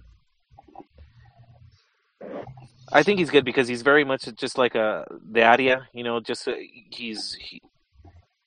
I 2.91 3.03
think 3.03 3.20
he's 3.20 3.30
good 3.30 3.45
because 3.45 3.67
he's 3.67 3.84
very 3.84 4.03
much 4.03 4.28
just 4.36 4.57
like 4.57 4.74
a 4.74 5.05
the 5.32 5.43
Aria, 5.43 5.88
you 5.93 6.03
know, 6.03 6.20
just 6.20 6.47
uh, 6.47 6.53
he's 6.89 7.34
he, 7.34 7.61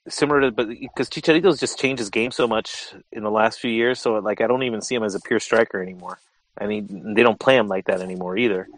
similar 0.09 0.41
to, 0.43 0.51
but 0.51 0.69
because 0.69 1.09
Chicharito's 1.09 1.61
just 1.61 1.79
changed 1.79 2.01
his 2.01 2.11
game 2.11 2.31
so 2.31 2.47
much 2.47 2.95
in 3.13 3.23
the 3.23 3.31
last 3.31 3.61
few 3.61 3.71
years, 3.71 4.01
so 4.01 4.15
like 4.15 4.41
I 4.41 4.47
don't 4.47 4.63
even 4.63 4.81
see 4.81 4.95
him 4.95 5.05
as 5.05 5.15
a 5.15 5.21
pure 5.21 5.41
striker 5.41 5.83
anymore. 5.83 6.19
I 6.59 6.67
mean, 6.67 7.15
they 7.15 7.23
don't 7.23 7.39
play 7.39 7.57
him 7.57 7.69
like 7.69 7.87
that 7.87 8.01
anymore 8.01 8.37
either. 8.37 8.69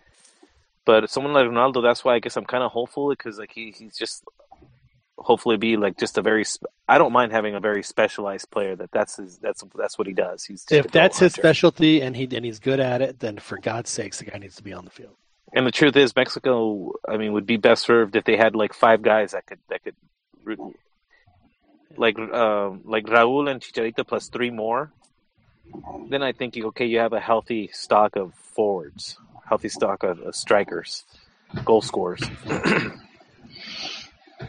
But 0.84 1.10
someone 1.10 1.32
like 1.32 1.46
Ronaldo, 1.46 1.82
that's 1.82 2.04
why 2.04 2.14
I 2.14 2.18
guess 2.18 2.36
I'm 2.36 2.44
kind 2.44 2.62
of 2.62 2.70
hopeful 2.70 3.08
because 3.08 3.38
like 3.38 3.52
he, 3.52 3.70
he's 3.70 3.96
just 3.96 4.24
hopefully 5.16 5.56
be 5.56 5.76
like 5.76 5.96
just 5.98 6.18
a 6.18 6.22
very. 6.22 6.44
I 6.86 6.98
don't 6.98 7.12
mind 7.12 7.32
having 7.32 7.54
a 7.54 7.60
very 7.60 7.82
specialized 7.82 8.50
player 8.50 8.76
that 8.76 8.90
that's 8.92 9.16
his, 9.16 9.38
that's 9.38 9.64
that's 9.74 9.98
what 9.98 10.06
he 10.06 10.12
does. 10.12 10.44
He's 10.44 10.66
If 10.70 10.90
that's 10.90 11.18
goal 11.18 11.26
his 11.26 11.32
specialty 11.32 12.02
and 12.02 12.14
he 12.14 12.28
and 12.36 12.44
he's 12.44 12.58
good 12.58 12.80
at 12.80 13.00
it, 13.00 13.20
then 13.20 13.38
for 13.38 13.58
God's 13.58 13.90
sakes, 13.90 14.18
the 14.18 14.26
guy 14.26 14.38
needs 14.38 14.56
to 14.56 14.62
be 14.62 14.72
on 14.72 14.84
the 14.84 14.90
field. 14.90 15.16
And 15.54 15.66
the 15.66 15.72
truth 15.72 15.96
is, 15.96 16.14
Mexico, 16.16 16.92
I 17.08 17.16
mean, 17.16 17.32
would 17.32 17.46
be 17.46 17.56
best 17.56 17.84
served 17.84 18.16
if 18.16 18.24
they 18.24 18.36
had 18.36 18.54
like 18.54 18.74
five 18.74 19.02
guys 19.02 19.32
that 19.32 19.46
could 19.46 19.60
that 19.70 19.82
could, 19.84 19.94
like 21.97 22.18
um, 22.18 22.82
like 22.84 23.07
Raúl 23.07 23.51
and 23.51 23.61
Chicharito 23.61 24.07
plus 24.07 24.28
three 24.28 24.51
more. 24.51 24.92
then 26.09 26.22
I 26.22 26.32
think 26.32 26.57
okay. 26.57 26.86
You 26.86 26.99
have 26.99 27.12
a 27.12 27.20
healthy 27.20 27.70
stock 27.72 28.16
of 28.16 28.34
forwards, 28.34 29.18
healthy 29.49 29.68
stock 29.68 30.03
of, 30.03 30.20
of 30.20 30.34
strikers, 30.34 31.05
goal 31.64 31.82
scorers. 31.82 32.22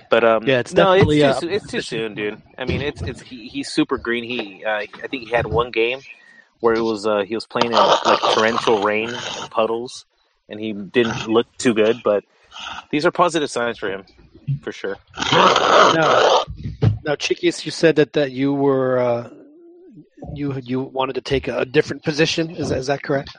but 0.09 0.23
um, 0.23 0.47
Yeah, 0.47 0.59
it's 0.59 0.73
no, 0.73 0.93
it's 0.93 1.05
definitely, 1.05 1.19
too, 1.19 1.25
uh, 1.25 1.55
it's 1.55 1.67
too 1.67 1.81
soon, 1.81 2.15
dude. 2.15 2.41
I 2.57 2.65
mean, 2.65 2.81
it's 2.81 3.01
it's 3.01 3.21
he, 3.21 3.47
he's 3.47 3.71
super 3.71 3.97
green. 3.97 4.23
He 4.23 4.63
uh, 4.63 4.71
I 4.71 5.07
think 5.07 5.27
he 5.27 5.31
had 5.31 5.45
one 5.45 5.71
game 5.71 6.01
where 6.59 6.73
it 6.73 6.81
was 6.81 7.05
uh, 7.05 7.23
he 7.23 7.35
was 7.35 7.45
playing 7.45 7.71
in 7.71 7.77
like 7.77 8.19
torrential 8.33 8.81
rain 8.81 9.09
and 9.09 9.51
puddles, 9.51 10.05
and 10.49 10.59
he 10.59 10.73
didn't 10.73 11.27
look 11.27 11.47
too 11.57 11.73
good. 11.73 12.01
But 12.03 12.23
these 12.91 13.05
are 13.05 13.11
positive 13.11 13.49
signs 13.49 13.77
for 13.77 13.89
him, 13.89 14.05
for 14.61 14.71
sure. 14.71 14.97
Now, 15.31 16.43
now, 17.05 17.15
Chiquis, 17.15 17.65
you 17.65 17.71
said 17.71 17.95
that, 17.97 18.13
that 18.13 18.31
you 18.31 18.53
were 18.53 18.97
uh, 18.97 19.29
you 20.33 20.57
you 20.63 20.81
wanted 20.81 21.13
to 21.13 21.21
take 21.21 21.47
a 21.47 21.63
different 21.63 22.03
position. 22.03 22.55
Is 22.55 22.69
that, 22.69 22.79
is 22.79 22.87
that 22.87 23.03
correct? 23.03 23.37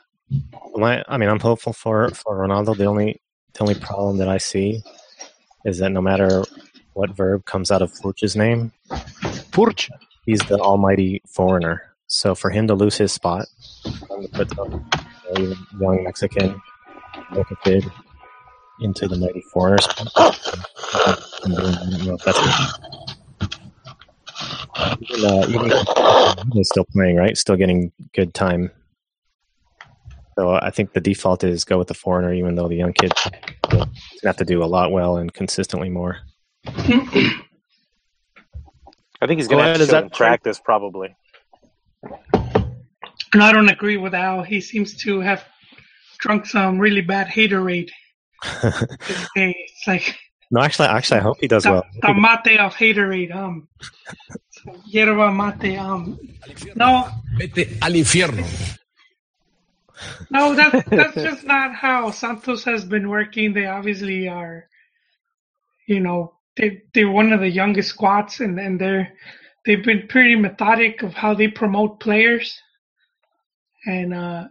My, 0.74 1.04
I 1.08 1.18
mean, 1.18 1.28
I'm 1.28 1.40
hopeful 1.40 1.72
for 1.72 2.08
for 2.10 2.46
Ronaldo. 2.46 2.76
The 2.76 2.84
only 2.84 3.20
the 3.54 3.60
only 3.60 3.74
problem 3.74 4.18
that 4.18 4.28
I 4.28 4.38
see 4.38 4.82
is 5.64 5.78
that 5.78 5.90
no 5.90 6.00
matter 6.00 6.44
what 6.92 7.10
verb 7.10 7.44
comes 7.44 7.70
out 7.70 7.82
of 7.82 7.92
Furch's 7.92 8.36
name, 8.36 8.72
Purch. 9.50 9.90
he's 10.24 10.40
the 10.40 10.58
almighty 10.58 11.22
foreigner. 11.26 11.82
So 12.06 12.36
for 12.36 12.50
him 12.50 12.68
to 12.68 12.74
lose 12.74 12.96
his 12.96 13.12
spot, 13.12 13.46
to 13.84 14.28
put 14.32 14.48
some 14.54 14.88
young 15.80 16.04
Mexican 16.04 16.60
local 17.32 17.56
kid 17.64 17.90
into 18.80 19.08
the 19.08 19.16
mighty 19.16 19.40
foreigner 19.52 19.78
spot, 19.78 20.08
I 20.16 21.48
don't 21.48 22.06
know 22.06 22.14
if 22.14 22.22
that's 22.22 22.38
even, 25.00 25.24
uh, 25.24 25.46
even 25.48 25.72
he's 26.52 26.68
still 26.68 26.84
playing, 26.92 27.16
right? 27.16 27.36
Still 27.36 27.56
getting 27.56 27.92
good 28.14 28.34
time. 28.34 28.70
So 30.38 30.50
I 30.50 30.70
think 30.70 30.92
the 30.92 31.00
default 31.00 31.42
is 31.44 31.64
go 31.64 31.78
with 31.78 31.88
the 31.88 31.94
foreigner, 31.94 32.30
even 32.32 32.56
though 32.56 32.68
the 32.68 32.76
young 32.76 32.92
kid 32.92 33.12
have 34.22 34.36
to 34.36 34.44
do 34.44 34.62
a 34.62 34.66
lot 34.66 34.92
well 34.92 35.16
and 35.16 35.32
consistently 35.32 35.88
more. 35.88 36.18
I 36.66 37.40
think 39.26 39.38
he's 39.38 39.48
Go 39.48 39.56
going 39.56 39.64
to 39.64 39.72
have 39.72 39.80
is 39.80 39.88
to 39.88 39.92
show 39.92 40.08
practice 40.10 40.60
probably. 40.62 41.16
And 43.32 43.42
I 43.42 43.52
don't 43.52 43.70
agree 43.70 43.96
with 43.96 44.14
Al. 44.14 44.42
He 44.42 44.60
seems 44.60 44.96
to 45.02 45.20
have 45.20 45.42
drunk 46.18 46.46
some 46.46 46.78
really 46.78 47.00
bad 47.00 47.28
haterade. 47.28 47.90
It's 49.36 49.86
like 49.86 50.18
no, 50.50 50.60
actually, 50.60 50.88
actually, 50.88 51.20
I 51.20 51.22
hope 51.22 51.38
he 51.40 51.48
does 51.48 51.64
the, 51.64 51.72
well. 51.72 51.86
the 52.02 52.14
mate 52.14 52.60
of 52.60 52.74
haterade. 52.74 53.34
Um, 53.34 53.68
yerba 54.86 55.32
mate. 55.32 55.76
Um, 55.78 56.18
no, 56.74 57.08
Vete 57.36 57.78
al 57.82 57.92
infierno. 57.92 58.44
no, 60.30 60.54
that's 60.54 60.88
that's 60.88 61.14
just 61.14 61.44
not 61.44 61.74
how 61.74 62.10
Santos 62.10 62.64
has 62.64 62.84
been 62.84 63.08
working. 63.08 63.52
They 63.52 63.66
obviously 63.66 64.28
are, 64.28 64.68
you 65.86 66.00
know, 66.00 66.34
they 66.56 66.82
they're 66.94 67.10
one 67.10 67.32
of 67.32 67.40
the 67.40 67.50
youngest 67.50 67.90
squads, 67.90 68.40
and 68.40 68.58
and 68.58 68.80
they're 68.80 69.12
they've 69.64 69.84
been 69.84 70.06
pretty 70.08 70.36
methodic 70.36 71.02
of 71.02 71.14
how 71.14 71.34
they 71.34 71.48
promote 71.48 72.00
players, 72.00 72.60
and 73.84 74.14
uh, 74.14 74.44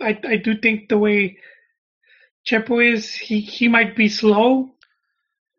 I 0.00 0.18
I 0.24 0.36
do 0.36 0.58
think 0.58 0.88
the 0.88 0.98
way 0.98 1.38
Chepo 2.46 2.84
is, 2.94 3.14
he 3.14 3.40
he 3.40 3.68
might 3.68 3.94
be 3.94 4.08
slow, 4.08 4.70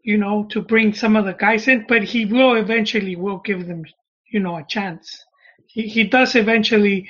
you 0.04 0.18
know, 0.18 0.45
to 0.45 0.62
bring 0.62 0.93
some 0.93 1.16
of 1.16 1.26
the 1.26 1.34
guys 1.34 1.68
in, 1.68 1.86
but 1.88 2.04
he 2.04 2.26
will 2.26 2.56
eventually 2.56 3.16
will 3.16 3.39
give 3.39 3.68
them, 3.68 3.86
you 4.32 4.39
know, 4.39 4.58
a 4.58 4.64
chance. 4.64 5.24
He 5.68 5.88
he 5.88 6.04
does 6.04 6.36
eventually 6.36 7.10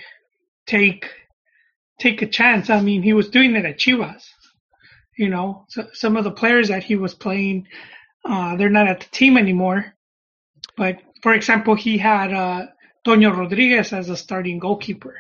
take 0.66 1.06
take 2.00 2.22
a 2.22 2.28
chance. 2.28 2.70
I 2.70 2.82
mean, 2.82 3.04
he 3.04 3.14
was 3.14 3.30
doing 3.30 3.56
it 3.56 3.66
at 3.66 3.80
Chivas. 3.80 4.24
You 5.18 5.30
know, 5.30 5.66
so 5.68 5.88
some 5.94 6.16
of 6.16 6.24
the 6.24 6.32
players 6.32 6.70
that 6.70 6.84
he 6.84 6.96
was 6.96 7.14
playing, 7.14 7.68
uh, 8.24 8.56
they're 8.56 8.70
not 8.70 8.88
at 8.88 9.02
the 9.02 9.10
team 9.12 9.38
anymore. 9.38 9.94
But 10.78 11.00
for 11.22 11.34
example, 11.34 11.76
he 11.76 11.98
had 11.98 12.34
uh, 12.34 12.68
Toño 13.06 13.36
Rodriguez 13.36 13.92
as 13.92 14.10
a 14.10 14.16
starting 14.16 14.60
goalkeeper. 14.60 15.16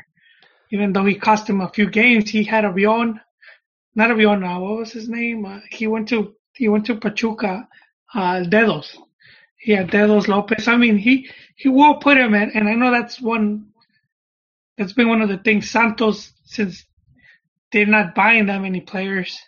Even 0.71 0.93
though 0.93 1.05
he 1.05 1.15
cost 1.15 1.49
him 1.49 1.61
a 1.61 1.69
few 1.69 1.89
games, 1.89 2.29
he 2.29 2.43
had 2.43 2.63
a 2.63 2.69
Avion, 2.69 3.19
not 3.95 4.09
Avion. 4.09 4.43
Uh, 4.43 4.59
what 4.59 4.77
was 4.77 4.91
his 4.93 5.09
name? 5.09 5.45
Uh, 5.45 5.59
he 5.69 5.87
went 5.87 6.07
to 6.09 6.35
he 6.59 6.67
went 6.67 6.85
to 6.87 6.95
Pachuca, 6.95 7.69
uh, 8.13 8.43
Dedos. 8.43 8.97
He 9.55 9.71
had 9.71 9.89
Dedos 9.89 10.27
Lopez. 10.27 10.67
I 10.67 10.75
mean, 10.75 10.97
he 10.97 11.29
he 11.55 11.69
will 11.69 11.95
put 11.95 12.17
him 12.17 12.33
in, 12.33 12.51
and 12.51 12.67
I 12.67 12.75
know 12.75 12.91
that's 12.91 13.21
one 13.21 13.67
that's 14.77 14.91
been 14.91 15.07
one 15.07 15.21
of 15.21 15.29
the 15.29 15.37
things 15.37 15.71
Santos 15.71 16.33
since 16.43 16.83
they're 17.71 17.85
not 17.85 18.13
buying 18.13 18.47
that 18.47 18.61
many 18.61 18.81
players. 18.81 19.39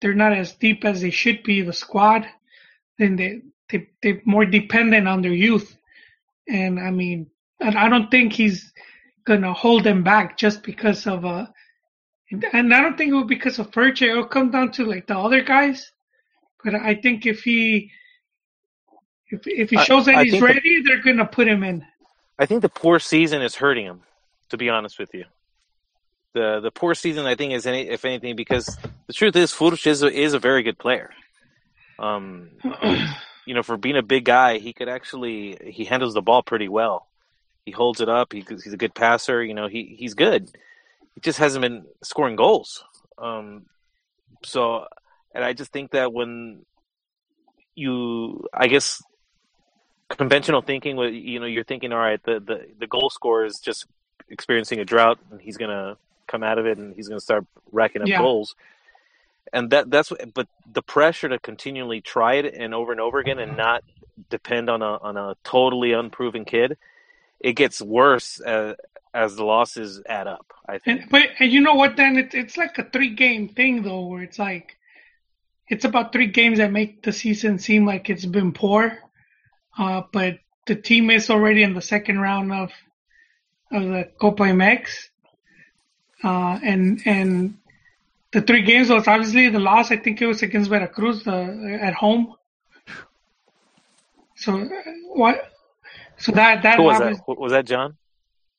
They're 0.00 0.14
not 0.14 0.32
as 0.32 0.52
deep 0.52 0.86
as 0.86 1.02
they 1.02 1.10
should 1.10 1.42
be. 1.42 1.60
The 1.60 1.74
squad, 1.74 2.26
then 2.98 3.16
they 3.16 3.42
they 3.68 3.88
they're 4.02 4.22
more 4.24 4.46
dependent 4.46 5.06
on 5.06 5.20
their 5.20 5.34
youth, 5.34 5.76
and 6.48 6.80
I 6.80 6.90
mean, 6.90 7.30
and 7.60 7.76
I 7.76 7.90
don't 7.90 8.10
think 8.10 8.32
he's 8.32 8.72
gonna 9.26 9.52
hold 9.52 9.84
them 9.84 10.04
back 10.04 10.38
just 10.38 10.62
because 10.62 11.06
of 11.06 11.26
uh, 11.26 11.48
and 12.54 12.72
I 12.72 12.80
don't 12.80 12.96
think 12.96 13.10
it 13.10 13.14
will 13.14 13.24
because 13.24 13.58
of 13.58 13.72
Furche. 13.72 14.08
It'll 14.08 14.24
come 14.24 14.50
down 14.50 14.72
to 14.72 14.86
like 14.86 15.06
the 15.06 15.18
other 15.18 15.42
guys, 15.42 15.92
but 16.64 16.74
I 16.74 16.94
think 16.94 17.26
if 17.26 17.42
he 17.42 17.90
if 19.28 19.40
if 19.46 19.70
he 19.70 19.76
I- 19.76 19.84
shows 19.84 20.06
that 20.06 20.16
I 20.16 20.24
he's 20.24 20.32
think 20.32 20.42
the- 20.42 20.46
ready, 20.54 20.82
they're 20.82 21.02
gonna 21.02 21.26
put 21.26 21.48
him 21.48 21.62
in. 21.62 21.84
I 22.38 22.46
think 22.46 22.62
the 22.62 22.68
poor 22.68 22.98
season 22.98 23.42
is 23.42 23.54
hurting 23.54 23.84
him. 23.86 24.00
To 24.50 24.56
be 24.56 24.68
honest 24.68 24.98
with 24.98 25.14
you, 25.14 25.26
the 26.34 26.58
the 26.60 26.72
poor 26.72 26.94
season 26.94 27.24
I 27.26 27.36
think 27.36 27.52
is 27.52 27.66
any, 27.66 27.88
if 27.88 28.04
anything 28.04 28.34
because 28.34 28.76
the 29.06 29.12
truth 29.12 29.36
is 29.36 29.52
Furch 29.52 29.86
is 29.86 30.02
a, 30.02 30.08
is 30.10 30.32
a 30.34 30.40
very 30.40 30.62
good 30.64 30.76
player. 30.78 31.10
Um, 32.00 32.50
you 33.46 33.54
know, 33.54 33.62
for 33.62 33.76
being 33.76 33.96
a 33.96 34.02
big 34.02 34.24
guy, 34.24 34.58
he 34.58 34.72
could 34.72 34.88
actually 34.88 35.56
he 35.70 35.84
handles 35.84 36.14
the 36.14 36.22
ball 36.22 36.42
pretty 36.42 36.68
well. 36.68 37.06
He 37.64 37.70
holds 37.70 38.00
it 38.00 38.08
up. 38.08 38.32
He, 38.32 38.40
he's 38.48 38.72
a 38.72 38.76
good 38.76 38.94
passer. 38.94 39.40
You 39.44 39.54
know, 39.54 39.68
he 39.68 39.94
he's 39.96 40.14
good. 40.14 40.50
He 41.14 41.20
just 41.20 41.38
hasn't 41.38 41.62
been 41.62 41.84
scoring 42.02 42.34
goals. 42.34 42.82
Um, 43.18 43.66
so, 44.44 44.86
and 45.34 45.44
I 45.44 45.52
just 45.52 45.72
think 45.72 45.92
that 45.92 46.12
when 46.12 46.64
you, 47.74 48.46
I 48.52 48.66
guess, 48.66 49.02
conventional 50.08 50.62
thinking, 50.62 50.98
you 50.98 51.40
know, 51.40 51.46
you're 51.46 51.64
thinking, 51.64 51.92
all 51.92 51.98
right, 51.98 52.22
the 52.24 52.40
the 52.40 52.66
the 52.78 52.86
goal 52.86 53.10
scorer 53.10 53.44
is 53.44 53.58
just 53.58 53.86
experiencing 54.28 54.80
a 54.80 54.84
drought, 54.84 55.18
and 55.30 55.40
he's 55.40 55.56
gonna 55.56 55.96
come 56.26 56.42
out 56.42 56.58
of 56.58 56.66
it, 56.66 56.78
and 56.78 56.94
he's 56.94 57.08
gonna 57.08 57.20
start 57.20 57.44
racking 57.72 58.02
up 58.02 58.08
Yeah. 58.08 58.18
goals. 58.18 58.54
And 59.52 59.70
that 59.70 59.90
that's 59.90 60.10
what, 60.10 60.32
but 60.34 60.46
the 60.72 60.82
pressure 60.82 61.28
to 61.28 61.38
continually 61.38 62.00
try 62.00 62.34
it 62.34 62.54
and 62.54 62.74
over 62.74 62.92
and 62.92 63.00
over 63.00 63.18
again, 63.18 63.38
and 63.38 63.56
not 63.56 63.82
depend 64.28 64.68
on 64.68 64.82
a 64.82 64.96
on 64.98 65.16
a 65.16 65.36
totally 65.44 65.92
unproven 65.92 66.44
kid, 66.44 66.76
it 67.40 67.54
gets 67.54 67.80
worse 67.80 68.40
as, 68.40 68.76
as 69.12 69.36
the 69.36 69.44
losses 69.44 70.02
add 70.08 70.26
up. 70.26 70.46
I 70.68 70.78
think. 70.78 71.02
And, 71.02 71.10
but 71.10 71.22
and 71.38 71.50
you 71.50 71.60
know 71.60 71.74
what? 71.74 71.96
Then 71.96 72.16
it's 72.16 72.34
it's 72.34 72.56
like 72.56 72.78
a 72.78 72.84
three 72.84 73.14
game 73.14 73.48
thing 73.48 73.82
though, 73.82 74.06
where 74.06 74.22
it's 74.22 74.38
like 74.38 74.76
it's 75.70 75.84
about 75.84 76.12
three 76.12 76.26
games 76.26 76.58
that 76.58 76.70
make 76.72 77.02
the 77.02 77.12
season 77.12 77.58
seem 77.58 77.86
like 77.86 78.10
it's 78.10 78.26
been 78.26 78.52
poor. 78.52 78.98
Uh, 79.78 80.02
but 80.12 80.38
the 80.66 80.74
team 80.74 81.10
is 81.10 81.30
already 81.30 81.62
in 81.62 81.74
the 81.74 81.80
second 81.82 82.18
round 82.20 82.52
of 82.52 82.70
of 83.72 83.82
the 83.84 84.10
Copa 84.20 84.42
MX, 84.42 84.90
uh, 86.24 86.58
and 86.62 87.00
and 87.06 87.54
the 88.32 88.42
three 88.42 88.62
games 88.62 88.90
was 88.90 89.06
obviously 89.06 89.48
the 89.48 89.60
loss. 89.60 89.90
I 89.92 89.96
think 89.96 90.20
it 90.20 90.26
was 90.26 90.42
against 90.42 90.68
Veracruz 90.70 91.22
the, 91.24 91.78
at 91.80 91.94
home. 91.94 92.34
So 94.36 94.54
uh, 94.60 94.68
what? 95.14 95.50
So 96.18 96.32
that 96.32 96.62
that 96.64 96.76
Who 96.78 96.84
was 96.84 97.00
obvious- 97.00 97.18
that? 97.26 97.38
Was 97.38 97.52
that 97.52 97.64
John? 97.66 97.96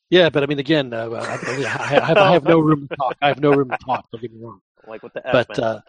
Yeah, 0.10 0.30
but 0.30 0.44
I 0.44 0.46
mean, 0.46 0.60
again, 0.60 0.94
uh, 0.94 1.10
I, 1.10 1.16
I, 1.16 1.38
I, 1.56 2.06
have, 2.06 2.18
I 2.18 2.32
have 2.34 2.44
no 2.44 2.60
room 2.60 2.86
to 2.88 2.96
talk. 2.98 3.16
I 3.22 3.30
have 3.30 3.40
no 3.40 3.52
room 3.52 3.70
to 3.70 3.78
talk. 3.78 4.06
Don't 4.12 4.22
get 4.22 4.34
me 4.34 4.42
wrong. 4.44 4.60
Like 4.86 5.04
what 5.04 5.14
the 5.14 5.26
F, 5.26 5.48
But 5.48 5.58
man? 5.58 5.66
uh, 5.68 5.82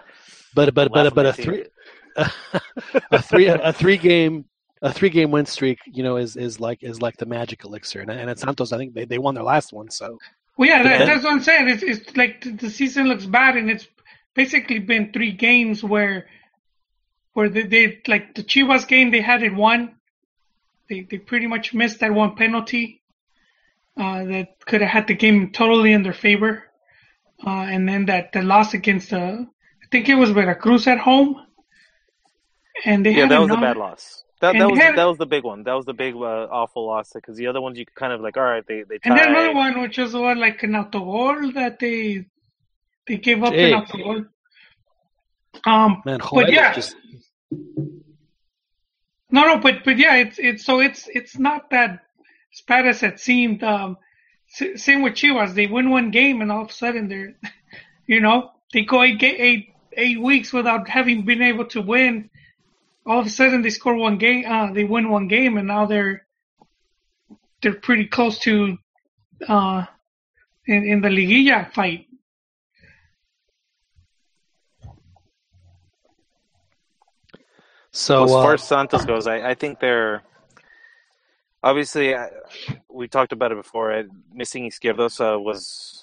but 0.55 0.74
but 0.74 0.92
but 0.92 1.14
but 1.14 1.26
a 1.26 1.28
Laughing 1.28 1.44
three 1.44 1.64
a 3.11 3.22
three 3.22 3.46
a 3.46 3.72
three 3.72 3.96
game 3.96 4.44
a 4.82 4.92
three 4.92 5.11
game 5.11 5.30
win 5.30 5.46
streak, 5.46 5.78
you 5.86 6.03
know, 6.03 6.16
is 6.16 6.36
is 6.36 6.61
like 6.61 6.82
is 6.82 7.00
like 7.00 7.16
the 7.16 7.26
magic 7.26 7.64
elixir. 7.64 8.00
And, 8.00 8.11
and 8.11 8.28
at 8.28 8.38
Santos, 8.38 8.72
I 8.72 8.78
think 8.78 8.94
they, 8.94 9.05
they 9.05 9.18
won 9.18 9.34
their 9.34 9.44
last 9.44 9.72
one. 9.72 9.90
So 9.90 10.18
Well, 10.57 10.68
yeah, 10.68 10.82
that, 10.82 11.07
that's 11.07 11.24
what 11.24 11.32
I'm 11.32 11.42
saying. 11.42 11.68
It's, 11.68 11.82
it's 11.82 12.16
like 12.16 12.42
the, 12.42 12.50
the 12.53 12.70
season 12.70 13.07
looks 13.07 13.24
bad, 13.24 13.57
and 13.57 13.70
it's 13.70 13.86
basically 14.34 14.80
been 14.80 15.12
three 15.12 15.32
games 15.32 15.84
where, 15.84 16.26
where 17.34 17.48
they, 17.48 17.62
they 17.62 18.03
like 18.09 18.34
the 18.34 18.42
Chivas 18.42 18.86
game 18.86 19.12
they 19.12 19.20
had 19.20 19.42
it 19.42 19.55
won. 19.55 19.94
They 20.88 21.03
they 21.03 21.18
pretty 21.18 21.46
much 21.46 21.72
missed 21.72 22.00
that 22.00 22.12
one 22.12 22.34
penalty, 22.34 23.03
uh, 23.96 24.24
that 24.24 24.66
could 24.66 24.80
have 24.80 24.90
had 24.90 25.07
the 25.07 25.14
game 25.14 25.53
totally 25.53 25.92
in 25.92 26.03
their 26.03 26.12
favor, 26.12 26.64
uh, 27.46 27.50
and 27.50 27.88
then 27.88 28.07
that 28.07 28.32
the 28.32 28.42
loss 28.42 28.74
against 28.74 29.11
the 29.11 29.18
I 29.18 29.46
think 29.93 30.09
it 30.09 30.16
was 30.16 30.30
Veracruz 30.30 30.86
at 30.88 30.99
home, 30.99 31.36
and 32.84 33.07
they 33.07 33.12
yeah, 33.12 33.22
had 33.22 33.30
that 33.30 33.40
was 33.40 33.51
a 33.51 33.57
bad 33.57 33.76
loss. 33.76 34.24
That, 34.40 34.55
that 34.59 34.68
was 34.68 34.78
then- 34.78 34.97
that 34.97 35.05
was 35.05 35.18
the 35.18 35.26
big 35.26 35.45
one. 35.45 35.62
That 35.62 35.74
was 35.74 35.86
the 35.86 35.95
big 35.95 36.16
uh, 36.16 36.49
awful 36.51 36.86
loss 36.86 37.12
because 37.12 37.36
the 37.36 37.47
other 37.47 37.61
ones 37.61 37.78
you 37.78 37.86
kind 37.95 38.12
of 38.12 38.20
like, 38.20 38.36
all 38.36 38.43
right, 38.43 38.66
they 38.66 38.82
they 38.82 38.99
And 39.05 39.16
then 39.16 39.28
another 39.28 39.55
one, 39.55 39.80
which 39.80 39.99
was 39.99 40.11
the 40.12 40.20
one 40.20 40.40
like 40.40 40.64
an 40.64 40.72
autogol 40.72 41.55
that 41.55 41.78
they 41.78 42.26
they 43.07 43.18
gave 43.18 43.45
up 43.45 43.53
Jeez. 43.53 43.72
an 43.72 43.84
autogol. 43.84 44.28
Um, 45.64 46.03
Man, 46.05 46.18
but 46.32 46.51
yeah, 46.51 46.72
just 46.72 46.97
no, 49.30 49.47
no, 49.47 49.59
but 49.59 49.84
but 49.84 49.97
yeah, 49.99 50.16
it's 50.16 50.38
it's 50.38 50.64
so 50.64 50.80
it's 50.80 51.09
it's 51.09 51.38
not 51.38 51.70
that 51.70 51.90
as 52.53 52.62
bad 52.66 52.86
as 52.86 53.03
it 53.03 53.20
seemed. 53.20 53.62
Um, 53.62 53.97
same 54.49 55.03
with 55.03 55.14
Chivas, 55.14 55.55
they 55.55 55.66
win 55.66 55.88
one 55.88 56.11
game 56.11 56.43
and 56.43 56.53
all 56.53 56.62
of 56.62 56.70
a 56.70 56.72
sudden 56.72 57.09
they're, 57.09 57.34
you 58.07 58.20
know, 58.20 58.51
they 58.72 58.82
go 58.82 59.03
eight 59.03 59.22
eight 59.22 59.71
eight 59.97 60.20
weeks 60.20 60.53
without 60.53 60.88
having 60.88 61.24
been 61.24 61.43
able 61.43 61.66
to 61.66 61.80
win. 61.80 62.30
All 63.05 63.20
of 63.20 63.26
a 63.26 63.30
sudden 63.30 63.62
they 63.62 63.70
score 63.70 63.97
one 63.97 64.18
game, 64.18 64.45
uh, 64.47 64.72
they 64.72 64.84
win 64.84 65.09
one 65.09 65.28
game, 65.28 65.57
and 65.57 65.68
now 65.68 65.86
they're 65.86 66.26
they're 67.61 67.74
pretty 67.74 68.07
close 68.07 68.38
to 68.40 68.78
uh 69.49 69.84
in 70.66 70.84
in 70.84 71.01
the 71.01 71.09
liguilla 71.09 71.72
fight. 71.72 72.07
so. 77.93 78.24
as 78.24 78.30
far 78.30 78.51
Uh, 78.51 78.55
as 78.55 78.62
Santos 78.62 79.05
goes, 79.05 79.26
I, 79.26 79.51
I 79.51 79.55
think 79.55 79.78
they're 79.78 80.22
obviously 81.62 82.14
I, 82.14 82.28
we 82.88 83.07
talked 83.09 83.32
about 83.32 83.53
it 83.53 83.57
before. 83.57 83.93
I, 83.93 84.05
missing 84.32 84.66
Izquierdoz 84.66 85.20
uh, 85.20 85.38
was 85.38 86.01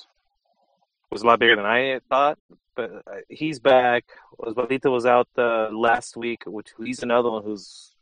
was 1.11 1.23
a 1.23 1.25
lot 1.25 1.39
bigger 1.39 1.55
than 1.55 1.65
I 1.65 1.99
thought, 2.09 2.37
but 2.75 2.91
uh, 3.07 3.21
he's 3.29 3.59
back. 3.59 4.05
Osvaldito 4.39 4.91
was 4.91 5.05
out 5.05 5.27
uh, 5.37 5.69
last 5.71 6.15
week, 6.15 6.43
which 6.45 6.69
he's 6.77 7.03
another 7.03 7.31
one 7.31 7.43
who's 7.43 7.93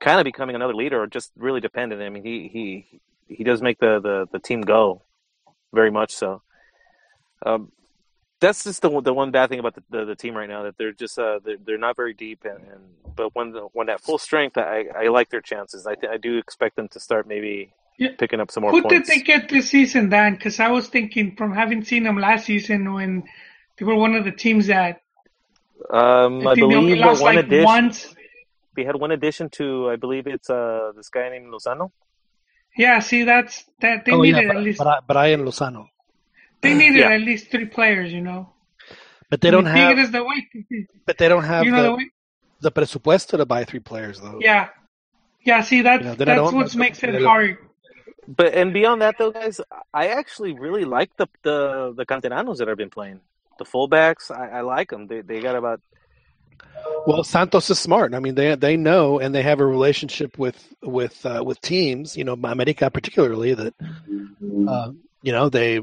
kind 0.00 0.20
of 0.20 0.24
becoming 0.24 0.54
another 0.54 0.74
leader, 0.74 1.02
or 1.02 1.06
just 1.06 1.32
really 1.36 1.60
dependent. 1.60 2.02
I 2.02 2.08
mean, 2.08 2.24
he 2.24 2.48
he 2.52 3.00
he 3.26 3.44
does 3.44 3.62
make 3.62 3.78
the 3.78 4.00
the, 4.00 4.26
the 4.32 4.38
team 4.38 4.60
go 4.60 5.02
very 5.72 5.90
much 5.90 6.12
so. 6.12 6.42
Um, 7.44 7.72
that's 8.40 8.64
just 8.64 8.82
the 8.82 9.00
the 9.00 9.14
one 9.14 9.30
bad 9.30 9.48
thing 9.48 9.58
about 9.58 9.74
the, 9.74 9.82
the, 9.90 10.04
the 10.04 10.16
team 10.16 10.36
right 10.36 10.48
now 10.48 10.64
that 10.64 10.76
they're 10.76 10.92
just 10.92 11.18
uh 11.18 11.38
they're, 11.44 11.56
they're 11.64 11.78
not 11.78 11.96
very 11.96 12.12
deep 12.12 12.44
and, 12.44 12.58
and 12.70 13.16
but 13.16 13.34
when 13.34 13.52
the, 13.52 13.60
when 13.72 13.88
at 13.88 14.00
full 14.00 14.18
strength 14.18 14.58
I, 14.58 14.86
I 14.94 15.08
like 15.08 15.30
their 15.30 15.40
chances 15.40 15.86
I 15.86 15.94
th- 15.94 16.12
I 16.12 16.18
do 16.18 16.36
expect 16.36 16.76
them 16.76 16.88
to 16.88 17.00
start 17.00 17.26
maybe 17.26 17.72
Yeah. 17.98 18.10
picking 18.18 18.40
up 18.40 18.50
some 18.50 18.62
more 18.62 18.72
Who 18.72 18.82
points. 18.82 19.08
did 19.08 19.16
they 19.18 19.22
get 19.22 19.48
this 19.48 19.70
season, 19.70 20.08
Dan? 20.10 20.34
Because 20.34 20.58
I 20.60 20.68
was 20.68 20.88
thinking 20.88 21.36
from 21.36 21.54
having 21.54 21.84
seen 21.84 22.02
them 22.04 22.18
last 22.18 22.46
season 22.46 22.92
when 22.92 23.24
they 23.78 23.84
were 23.84 23.94
one 23.94 24.14
of 24.16 24.24
the 24.24 24.32
teams 24.32 24.66
that 24.66 25.00
um, 25.90 26.46
I 26.46 26.50
I 26.52 26.54
they 26.54 26.60
believe 26.62 26.98
lost 26.98 27.22
one 27.22 27.36
like 27.36 27.44
addition. 27.46 27.64
once. 27.64 28.14
They 28.76 28.84
had 28.84 28.96
one 28.96 29.12
addition 29.12 29.50
to 29.50 29.90
I 29.90 29.96
believe 29.96 30.26
it's 30.26 30.50
uh 30.50 30.92
this 30.96 31.08
guy 31.08 31.28
named 31.28 31.52
Lozano. 31.52 31.92
Yeah, 32.76 32.98
see, 32.98 33.22
that's 33.22 33.64
that 33.80 34.04
they 34.04 34.12
oh 34.12 34.22
yeah, 34.22 34.34
needed 34.36 34.48
but, 34.48 34.56
at 34.56 34.62
least 34.64 34.78
but, 34.78 34.86
I, 34.88 34.98
but 35.06 35.16
I 35.16 35.26
am 35.28 35.42
Lozano. 35.44 35.86
they 36.60 36.74
needed 36.74 36.98
Yeah. 36.98 37.10
at 37.10 37.20
least 37.20 37.50
three 37.50 37.66
players, 37.66 38.12
you 38.12 38.20
know. 38.20 38.50
But 39.30 39.40
they 39.40 39.50
don't 39.52 39.66
I 39.66 39.76
have. 39.76 39.88
Tigres 39.96 40.10
the 40.10 40.24
way, 40.24 40.86
But 41.06 41.18
they 41.18 41.28
don't 41.28 41.44
have 41.44 41.64
you 41.64 41.70
know 41.70 41.82
the 41.82 41.88
the, 41.90 41.94
way. 41.96 42.10
the 42.62 42.72
presupuesto 42.72 43.36
to 43.36 43.46
buy 43.46 43.62
three 43.64 43.78
players 43.80 44.20
though. 44.20 44.38
Yeah, 44.40 44.68
yeah. 45.44 45.60
See, 45.62 45.82
that's 45.82 46.02
You 46.02 46.10
know, 46.10 46.14
that's 46.16 46.52
what 46.52 46.74
makes 46.74 46.98
it 47.02 47.06
they 47.06 47.12
don't- 47.12 47.24
hard. 47.24 47.58
But 48.26 48.54
and 48.54 48.72
beyond 48.72 49.02
that 49.02 49.16
though, 49.18 49.30
guys, 49.30 49.60
I 49.92 50.08
actually 50.08 50.52
really 50.54 50.84
like 50.84 51.16
the 51.16 51.26
the 51.42 51.92
the 51.96 52.06
canteranos 52.06 52.58
that 52.58 52.68
have 52.68 52.78
been 52.78 52.90
playing. 52.90 53.20
The 53.58 53.64
fullbacks, 53.64 54.30
I, 54.30 54.58
I 54.58 54.60
like 54.62 54.90
them. 54.90 55.06
They 55.06 55.20
they 55.20 55.40
got 55.40 55.56
about 55.56 55.80
Well, 57.06 57.22
Santos 57.22 57.70
is 57.70 57.78
smart. 57.78 58.14
I 58.14 58.20
mean, 58.20 58.34
they 58.34 58.54
they 58.54 58.76
know 58.76 59.18
and 59.20 59.34
they 59.34 59.42
have 59.42 59.60
a 59.60 59.66
relationship 59.66 60.38
with 60.38 60.74
with 60.82 61.24
uh, 61.26 61.42
with 61.44 61.60
teams. 61.60 62.16
You 62.16 62.24
know, 62.24 62.32
America 62.32 62.90
particularly 62.90 63.54
that 63.54 63.74
uh, 64.68 64.92
you 65.22 65.32
know 65.32 65.48
they 65.48 65.80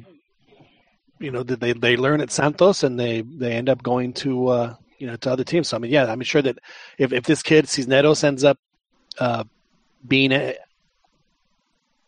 you 1.19 1.31
know 1.31 1.43
they 1.43 1.73
they 1.73 1.95
learn 1.95 2.21
at 2.21 2.31
Santos 2.31 2.83
and 2.83 2.99
they 2.99 3.21
they 3.21 3.53
end 3.53 3.69
up 3.69 3.83
going 3.83 4.13
to 4.13 4.47
uh, 4.47 4.75
you 4.97 5.07
know 5.07 5.15
to 5.17 5.31
other 5.31 5.43
teams. 5.43 5.69
So 5.69 5.77
I 5.77 5.79
mean, 5.79 5.91
yeah, 5.91 6.11
I'm 6.11 6.21
sure 6.21 6.41
that 6.41 6.57
if 6.97 7.13
if 7.13 7.23
this 7.25 7.43
kid 7.43 7.69
Cisneros 7.69 8.23
ends 8.23 8.43
up 8.43 8.57
uh, 9.19 9.43
being 10.07 10.31
a 10.31 10.55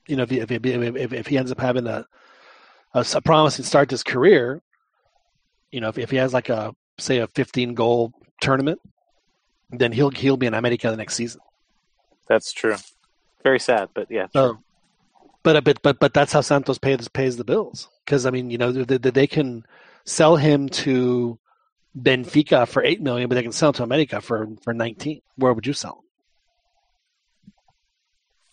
you 0.08 0.16
know 0.16 0.24
if 0.24 0.30
he, 0.30 0.40
if, 0.40 0.50
he, 0.50 0.56
if 0.56 1.14
if 1.14 1.28
he 1.28 1.38
ends 1.38 1.52
up 1.52 1.60
having 1.60 1.88
a 1.88 2.06
a, 2.94 3.06
a 3.16 3.22
promising 3.22 3.66
start 3.66 3.90
to 3.90 3.94
his 3.94 4.04
career, 4.04 4.62
you 5.72 5.82
know, 5.82 5.90
if, 5.90 5.98
if 5.98 6.12
he 6.12 6.18
has 6.18 6.34
like 6.34 6.50
a 6.50 6.76
say 7.00 7.18
a 7.18 7.28
15 7.28 7.74
goal 7.74 8.14
tournament, 8.42 8.80
then 9.72 9.92
he'll 9.92 10.12
he'll 10.12 10.38
be 10.38 10.48
in 10.48 10.54
America 10.54 10.90
the 10.90 10.98
next 10.98 11.16
season. 11.16 11.42
that's 12.28 12.54
true. 12.54 12.76
Very 13.44 13.60
sad, 13.60 13.90
but 13.94 14.10
yeah. 14.10 14.28
So, 14.34 14.60
but 15.42 15.64
but 15.64 15.82
but 15.82 16.00
but 16.00 16.14
that's 16.14 16.32
how 16.32 16.42
Santos 16.42 16.78
pays 16.78 17.08
pays 17.08 17.38
the 17.38 17.44
bills 17.44 17.90
because 18.06 18.26
I 18.26 18.32
mean 18.32 18.50
you 18.50 18.58
know 18.58 18.72
they, 18.72 18.98
they, 18.98 19.10
they 19.10 19.28
can 19.28 19.66
sell 20.06 20.36
him 20.36 20.70
to 20.70 21.40
Benfica 21.98 22.68
for 22.68 22.84
eight 22.84 23.02
million, 23.02 23.28
but 23.28 23.36
they 23.36 23.44
can 23.44 23.52
sell 23.52 23.70
him 23.70 23.74
to 23.74 23.84
America 23.84 24.22
for 24.22 24.48
for 24.62 24.74
19. 24.74 25.22
Where 25.36 25.54
would 25.54 25.68
you 25.68 25.74
sell 25.74 25.96
him? 25.96 26.03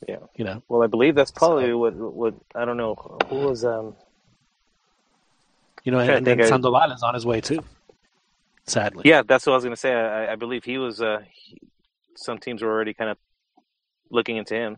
Yeah. 0.09 0.17
you 0.37 0.45
know. 0.45 0.63
Well, 0.69 0.83
I 0.83 0.87
believe 0.87 1.15
that's 1.15 1.31
probably 1.31 1.67
So- 1.69 1.79
what 1.79 1.95
what 1.95 2.35
I 2.55 2.65
don't 2.65 2.77
know 2.77 2.95
who 3.29 3.37
was 3.37 3.65
um 3.65 3.95
You 5.85 5.93
know, 5.93 6.05
to 6.05 6.15
and 6.17 6.27
then 6.27 6.41
I- 6.41 6.45
Sandoval 6.49 6.93
is 6.93 7.03
on 7.03 7.15
his 7.15 7.27
way 7.27 7.41
too. 7.41 7.61
Sadly, 8.67 9.03
yeah 9.05 9.23
that's 9.27 9.47
what 9.47 9.53
I 9.55 9.57
was 9.57 9.65
gonna 9.65 9.77
say. 9.77 9.93
I, 9.93 10.33
I 10.33 10.37
believe 10.37 10.65
he 10.65 10.79
was 10.79 11.01
uh 11.03 11.21
he, 11.33 11.59
some 12.15 12.39
teams 12.39 12.63
were 12.63 12.71
already 12.71 12.95
kind 12.95 13.11
of 13.11 13.19
looking 14.11 14.37
into 14.37 14.55
him. 14.55 14.77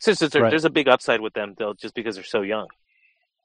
Since 0.00 0.22
Right. 0.22 0.50
there's 0.50 0.64
a 0.64 0.70
big 0.70 0.86
upside 0.88 1.20
with 1.20 1.32
them, 1.34 1.54
though, 1.58 1.74
just 1.74 1.94
because 1.94 2.14
they're 2.14 2.22
so 2.24 2.42
young. 2.42 2.68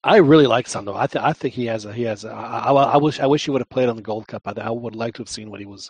I 0.04 0.18
really 0.18 0.45
like 0.45 0.68
Sandoval. 0.68 0.99
I 1.01 1.08
think 1.08 1.24
I 1.26 1.34
think 1.34 1.54
he 1.56 1.66
has 1.68 1.86
a 1.86 1.93
he 1.93 2.04
has 2.04 2.26
a. 2.26 2.30
I, 2.32 2.72
I, 2.72 2.84
I 2.95 2.97
wish 2.97 3.20
I 3.20 3.26
wish 3.26 3.45
he 3.45 3.51
would 3.51 3.62
have 3.62 3.70
played 3.70 3.89
on 3.89 3.95
the 3.95 4.01
Gold 4.01 4.28
Cup. 4.28 4.43
I, 4.47 4.51
I 4.62 4.70
would 4.70 4.95
like 4.95 5.14
to 5.16 5.22
have 5.22 5.30
seen 5.30 5.49
what 5.49 5.60
he 5.60 5.66
was 5.66 5.89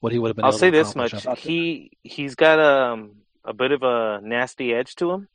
what 0.00 0.12
he 0.12 0.18
would 0.18 0.28
have 0.28 0.36
been. 0.36 0.44
I'll 0.44 0.52
say 0.52 0.70
to 0.70 0.76
this 0.76 0.94
much: 0.96 1.14
he 1.38 1.92
he's 2.02 2.34
got 2.34 2.58
um 2.58 3.12
a 3.44 3.52
bit 3.52 3.72
of 3.72 3.82
a 3.82 4.20
nasty 4.22 4.72
edge 4.74 4.94
to 4.96 5.10
him, 5.10 5.28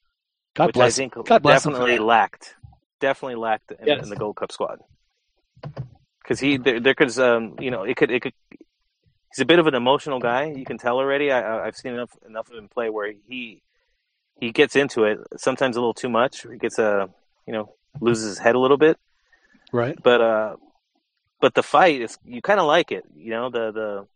God 0.56 0.68
which 0.68 0.74
bless 0.76 0.96
I 0.96 0.98
think 0.98 1.14
God 1.26 1.42
bless 1.44 1.64
definitely 1.64 2.00
lacked, 2.00 2.56
definitely 3.00 3.36
lacked 3.36 3.72
in, 3.72 3.88
Yes. 3.88 4.04
in 4.04 4.10
the 4.10 4.16
Gold 4.16 4.36
Cup 4.38 4.52
squad. 4.52 4.80
Because 6.22 6.40
he 6.40 6.58
there, 6.58 6.80
there 6.80 6.94
could 6.94 7.18
um 7.20 7.56
you 7.60 7.72
know 7.72 7.84
it 7.84 7.96
could 7.98 8.12
it 8.12 8.22
could 8.22 8.34
he's 8.50 9.40
a 9.40 9.46
bit 9.46 9.60
of 9.60 9.68
an 9.68 9.76
emotional 9.76 10.20
guy. 10.20 10.46
You 10.52 10.66
can 10.66 10.78
tell 10.78 10.98
already. 10.98 11.32
I, 11.32 11.40
I- 11.42 11.66
I've 11.68 11.76
seen 11.76 11.94
enough 11.94 12.12
enough 12.28 12.50
of 12.52 12.58
him 12.58 12.68
play 12.68 12.90
where 12.90 13.12
he 13.28 13.62
he 14.40 14.52
gets 14.52 14.76
into 14.76 15.04
it 15.06 15.20
sometimes 15.38 15.76
a 15.78 15.80
little 15.80 15.94
too 15.94 16.10
much. 16.10 16.46
He 16.52 16.58
gets 16.58 16.80
a 16.80 17.10
you 17.46 17.54
know 17.54 17.74
loses 18.02 18.26
his 18.28 18.38
head 18.40 18.56
a 18.56 18.60
little 18.60 18.78
bit. 18.78 18.98
Right. 19.72 19.98
But 20.02 20.22
uh, 20.22 20.56
but 21.42 21.54
the 21.56 21.64
fight 21.64 22.02
is 22.02 22.18
you 22.26 22.42
kind 22.42 22.60
of 22.60 22.66
like 22.68 22.92
it. 22.92 23.04
You 23.16 23.32
know 23.32 23.50
the 23.50 23.72
the 23.72 24.08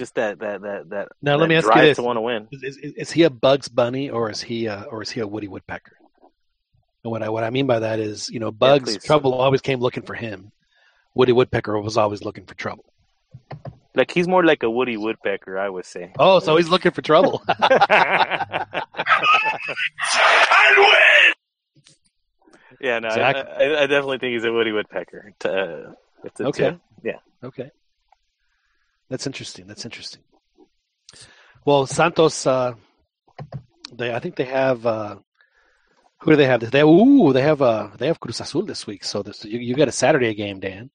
just 0.00 0.14
that 0.16 0.38
that 0.40 0.62
that 0.62 0.88
that 0.90 1.08
Now, 1.22 1.36
let 1.36 1.48
me 1.48 1.54
ask 1.56 1.68
you 1.74 1.80
this. 1.82 1.96
to 1.96 2.02
want 2.02 2.16
to 2.16 2.20
win. 2.22 2.48
Is, 2.50 2.76
is, 2.78 2.92
is 2.96 3.10
he 3.12 3.22
a 3.24 3.30
Bugs 3.30 3.68
Bunny 3.68 4.10
or 4.10 4.30
is 4.30 4.40
he 4.40 4.66
a, 4.66 4.82
or 4.90 5.02
is 5.02 5.10
he 5.10 5.20
a 5.20 5.26
Woody 5.26 5.46
Woodpecker? 5.46 5.92
And 7.04 7.10
what 7.12 7.22
I 7.22 7.28
what 7.28 7.44
I 7.44 7.50
mean 7.50 7.66
by 7.66 7.78
that 7.80 8.00
is, 8.00 8.28
you 8.30 8.40
know, 8.40 8.50
Bugs 8.50 8.96
please. 8.96 9.04
trouble 9.04 9.34
always 9.34 9.60
came 9.60 9.78
looking 9.80 10.02
for 10.02 10.14
him. 10.14 10.50
Woody 11.14 11.32
Woodpecker 11.32 11.78
was 11.80 11.96
always 11.96 12.22
looking 12.24 12.46
for 12.46 12.54
trouble. 12.54 12.84
Like 13.94 14.10
he's 14.10 14.26
more 14.28 14.44
like 14.44 14.62
a 14.62 14.70
Woody 14.70 14.96
Woodpecker, 14.96 15.58
I 15.58 15.68
would 15.68 15.84
say. 15.84 16.12
Oh, 16.18 16.38
so 16.40 16.56
he's 16.56 16.68
looking 16.68 16.92
for 16.92 17.02
trouble. 17.02 17.42
yeah, 22.80 22.98
no, 23.00 23.08
I- 23.08 23.30
Exactly. 23.30 23.66
I, 23.66 23.82
I, 23.82 23.86
definitely 23.86 24.18
think 24.18 24.32
he's 24.34 24.44
a 24.44 24.52
Woody 24.52 24.72
Woodpecker. 24.72 25.32
To, 25.40 25.52
uh, 25.52 25.92
it's 26.24 26.40
a 26.40 26.44
Okay. 26.46 26.70
tip. 26.70 26.80
Yeah. 27.02 27.16
okay, 27.44 27.70
that's 29.10 29.26
interesting. 29.26 29.66
That's 29.66 29.84
interesting. 29.84 30.22
Well, 31.66 31.86
Santos, 31.86 32.46
uh, 32.46 32.74
they 33.92 34.14
I 34.14 34.20
think 34.20 34.36
they 34.36 34.44
have. 34.44 34.86
Uh, 34.86 35.16
who 36.20 36.32
do 36.32 36.36
they 36.36 36.46
have? 36.46 36.60
They 36.60 36.78
have, 36.78 36.86
ooh, 36.86 37.32
they 37.32 37.42
have 37.42 37.60
uh, 37.62 37.88
they 37.98 38.06
have 38.06 38.20
Cruz 38.20 38.40
Azul 38.40 38.62
this 38.62 38.86
week. 38.86 39.04
So 39.04 39.22
this 39.22 39.44
you, 39.44 39.58
you 39.58 39.74
got 39.74 39.88
a 39.88 39.92
Saturday 39.92 40.34
game, 40.34 40.60
Dan, 40.60 40.90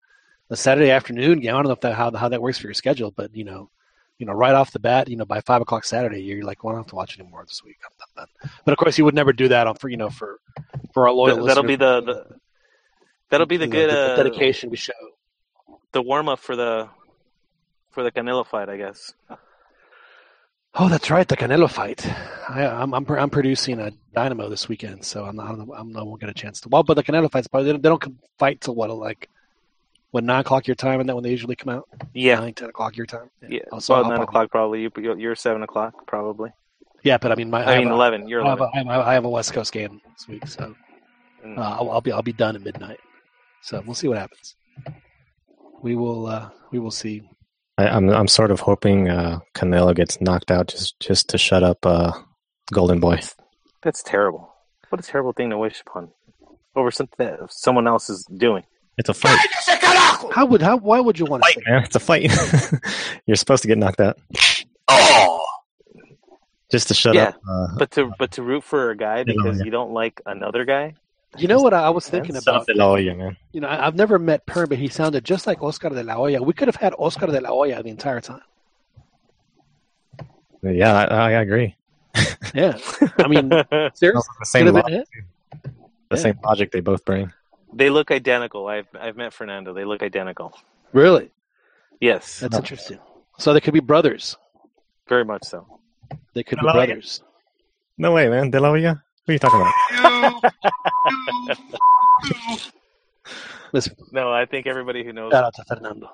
a 0.49 0.55
Saturday 0.55 0.91
afternoon 0.91 1.39
game. 1.39 1.51
I 1.51 1.57
don't 1.57 1.65
know 1.65 1.71
if 1.71 1.81
that 1.81 1.95
how 1.95 2.11
how 2.11 2.29
that 2.29 2.41
works 2.41 2.57
for 2.57 2.67
your 2.67 2.73
schedule, 2.73 3.11
but 3.11 3.35
you 3.35 3.43
know, 3.43 3.69
you 4.17 4.25
know, 4.25 4.33
right 4.33 4.53
off 4.53 4.71
the 4.71 4.79
bat, 4.79 5.09
you 5.09 5.17
know, 5.17 5.25
by 5.25 5.41
five 5.41 5.61
o'clock 5.61 5.83
Saturday, 5.83 6.21
you're 6.21 6.43
like, 6.43 6.63
well, 6.63 6.73
I 6.73 6.75
don't 6.75 6.83
have 6.83 6.89
to 6.89 6.95
watch 6.95 7.19
anymore 7.19 7.43
this 7.47 7.63
week. 7.63 7.77
But 8.15 8.71
of 8.71 8.77
course, 8.77 8.97
you 8.97 9.05
would 9.05 9.15
never 9.15 9.33
do 9.33 9.49
that 9.49 9.67
on 9.67 9.75
for 9.75 9.89
you 9.89 9.97
know 9.97 10.09
for 10.09 10.39
for 10.93 11.07
our 11.07 11.13
loyal. 11.13 11.37
Th- 11.37 11.47
that'll 11.47 11.63
be 11.63 11.75
the, 11.75 12.01
the 12.01 12.39
that'll 13.29 13.47
be 13.47 13.57
the 13.57 13.67
know, 13.67 13.71
good 13.71 13.89
the 13.89 14.13
uh, 14.13 14.15
dedication 14.15 14.69
we 14.69 14.77
show. 14.77 14.93
the 15.91 16.01
warm 16.01 16.29
up 16.29 16.39
for 16.39 16.55
the 16.55 16.87
for 17.95 18.03
the 18.03 18.11
Canelo 18.11 18.45
fight, 18.45 18.69
I 18.69 18.77
guess. 18.77 19.13
Oh, 20.77 20.89
that's 20.89 21.09
right, 21.09 21.27
the 21.27 21.37
Canelo 21.37 21.69
fight. 21.69 22.05
I, 22.49 22.65
I'm 22.65 22.93
I'm 22.93 23.09
I'm 23.09 23.29
producing 23.29 23.79
a 23.79 23.91
Dynamo 24.13 24.49
this 24.49 24.67
weekend, 24.67 25.05
so 25.05 25.23
I'm 25.25 25.35
not 25.37 25.49
I'm 25.75 25.91
not 25.93 26.05
won't 26.05 26.19
get 26.19 26.29
a 26.29 26.33
chance 26.33 26.59
to. 26.61 26.69
Well, 26.69 26.83
but 26.83 26.95
the 26.95 27.03
Canelo 27.03 27.31
fight's 27.31 27.47
probably 27.47 27.67
they 27.67 27.71
don't, 27.71 27.81
they 27.81 27.89
don't 27.89 28.01
come 28.01 28.19
fight 28.37 28.59
till 28.61 28.75
what 28.75 28.89
like 28.91 29.29
when 30.11 30.25
nine 30.25 30.41
o'clock 30.41 30.67
your 30.67 30.75
time, 30.75 30.99
and 30.99 31.07
then 31.07 31.15
when 31.15 31.23
they 31.23 31.31
usually 31.31 31.55
come 31.55 31.73
out. 31.73 31.87
Yeah, 32.13 32.35
nine, 32.41 32.53
ten 32.53 32.69
o'clock 32.69 32.97
your 32.97 33.05
time. 33.05 33.29
yeah. 33.47 33.61
Oh, 33.71 33.79
so 33.79 33.93
well, 33.95 34.03
nine 34.03 34.17
on. 34.19 34.23
o'clock 34.23 34.51
probably. 34.51 34.81
You, 34.81 34.91
you're- 34.97 35.35
seven 35.35 35.63
o'clock 35.63 36.05
probably. 36.07 36.51
Yeah, 37.03 37.17
but 37.19 37.31
I 37.31 37.35
mean, 37.35 37.49
my 37.49 37.65
I, 37.65 37.73
have 37.75 37.79
mean 37.79 37.89
a- 37.89 37.93
eleven. 37.95 38.27
You're 38.27 38.43
I 38.45 38.49
have, 38.49 38.59
eleven. 38.59 38.87
a, 38.87 38.91
I, 38.91 38.93
have 38.95 39.01
a, 39.05 39.09
I 39.09 39.13
have 39.13 39.25
a 39.25 39.29
West 39.29 39.53
Coast 39.53 39.71
game 39.71 40.01
this 40.17 40.27
week, 40.27 40.45
so 40.47 40.75
Mm. 41.45 41.59
uh, 41.59 41.61
I'll, 41.61 41.91
I'll 41.91 42.01
be 42.01 42.11
I'll 42.11 42.23
be 42.23 42.33
done 42.33 42.55
at 42.55 42.63
midnight. 42.63 42.99
So 43.61 43.81
we'll 43.85 43.93
see 43.93 44.07
what 44.07 44.17
happens. 44.17 44.55
We 45.83 45.95
will 45.95 46.25
uh, 46.25 46.49
we 46.71 46.79
will 46.79 46.89
see. 46.91 47.21
I, 47.77 47.87
I'm 47.89 48.09
I'm 48.09 48.27
sort 48.27 48.51
of 48.51 48.59
hoping 48.61 49.09
uh, 49.09 49.39
Canelo 49.53 49.93
gets 49.95 50.21
knocked 50.21 50.51
out 50.51 50.67
just 50.67 50.99
just 50.99 51.29
to 51.29 51.37
shut 51.37 51.63
up 51.63 51.85
uh, 51.85 52.11
Golden 52.71 52.99
Boy. 52.99 53.19
That's 53.83 54.01
terrible. 54.03 54.53
What 54.89 54.99
a 54.99 55.03
terrible 55.03 55.33
thing 55.33 55.49
to 55.49 55.57
wish 55.57 55.81
upon 55.81 56.09
over 56.75 56.91
something 56.91 57.25
that 57.25 57.39
someone 57.51 57.87
else 57.87 58.09
is 58.09 58.25
doing. 58.37 58.63
It's 58.97 59.09
a 59.09 59.13
fight, 59.13 59.37
How 60.31 60.45
would 60.45 60.61
how 60.61 60.77
why 60.77 61.01
would 61.01 61.19
you 61.19 61.25
want 61.25 61.43
to 61.43 61.53
fight, 61.53 61.63
man. 61.67 61.83
It's 61.83 61.95
a 61.95 61.99
fight. 61.99 62.31
You're 63.25 63.35
supposed 63.35 63.61
to 63.63 63.67
get 63.67 63.77
knocked 63.77 63.99
out. 63.99 64.17
Oh, 64.87 65.45
Just 66.71 66.87
to 66.87 66.93
shut 66.93 67.15
Yeah, 67.15 67.29
up. 67.29 67.35
Uh, 67.49 67.67
But 67.77 67.91
to 67.91 68.11
but 68.17 68.31
to 68.31 68.41
root 68.43 68.63
for 68.63 68.91
a 68.91 68.95
guy 68.97 69.23
because 69.25 69.59
you 69.59 69.69
don't 69.71 69.91
like 69.91 70.21
another 70.25 70.63
guy. 70.63 70.93
You 71.37 71.47
know 71.47 71.59
what 71.61 71.73
I 71.73 71.89
was 71.89 72.07
thinking 72.07 72.33
That's 72.33 72.47
about? 72.47 72.65
de 72.67 72.73
la 72.75 72.87
Hoya, 72.89 73.15
man. 73.15 73.37
You 73.51 73.61
know, 73.61 73.67
I, 73.67 73.85
I've 73.87 73.95
never 73.95 74.17
met 74.19 74.45
Perm, 74.45 74.69
but 74.69 74.77
he 74.77 74.87
sounded 74.87 75.23
just 75.25 75.45
like 75.47 75.61
Oscar 75.61 75.89
de 75.89 76.03
la 76.03 76.13
Hoya. 76.15 76.41
We 76.41 76.53
could 76.53 76.67
have 76.67 76.75
had 76.77 76.93
Oscar 76.97 77.27
de 77.27 77.41
la 77.41 77.49
Hoya 77.49 77.81
the 77.83 77.89
entire 77.89 78.21
time. 78.21 78.41
Yeah, 80.63 80.93
I, 80.93 81.03
I 81.05 81.31
agree. 81.41 81.75
Yeah, 82.53 82.77
I 83.19 83.27
mean, 83.27 83.49
seriously, 83.93 84.33
The 84.39 84.45
same, 84.45 84.65
could 84.65 84.75
have 84.75 84.75
lo- 84.75 84.81
been 84.83 84.93
it. 85.01 85.07
the 86.09 86.15
Yeah. 86.17 86.21
same 86.21 86.39
logic 86.43 86.71
they 86.71 86.79
both 86.79 87.03
bring. 87.05 87.31
they 87.73 87.89
look 87.89 88.09
identical. 88.11 88.67
I've 88.67 88.87
I've 88.99 89.17
met 89.17 89.33
Fernando. 89.33 89.73
They 89.73 89.83
look 89.85 90.01
identical. 90.01 90.53
Really, 90.93 91.29
Yes, 91.99 92.39
that's 92.39 92.55
interesting. 92.57 92.99
So 93.37 93.53
they 93.53 93.59
could 93.61 93.73
be 93.73 93.79
brothers. 93.81 94.37
very 95.09 95.25
much 95.25 95.43
so. 95.43 95.67
They 96.33 96.43
could 96.43 96.59
be 96.59 96.63
brothers. 96.63 97.21
No 97.97 98.13
way, 98.13 98.29
man. 98.29 98.49
De 98.49 98.59
la 98.59 98.69
Hoya? 98.69 99.03
What 99.25 99.31
are 99.31 99.33
you 99.33 99.39
talking 99.39 99.61
about? 99.61 100.53
Listen, 103.73 103.95
No, 104.11 104.31
I 104.31 104.45
think 104.45 104.67
everybody 104.67 105.03
who 105.03 105.11
knows, 105.13 105.31
shout 105.31 105.43
out 105.43 105.53
to 105.55 105.63
Fernando. 105.65 106.09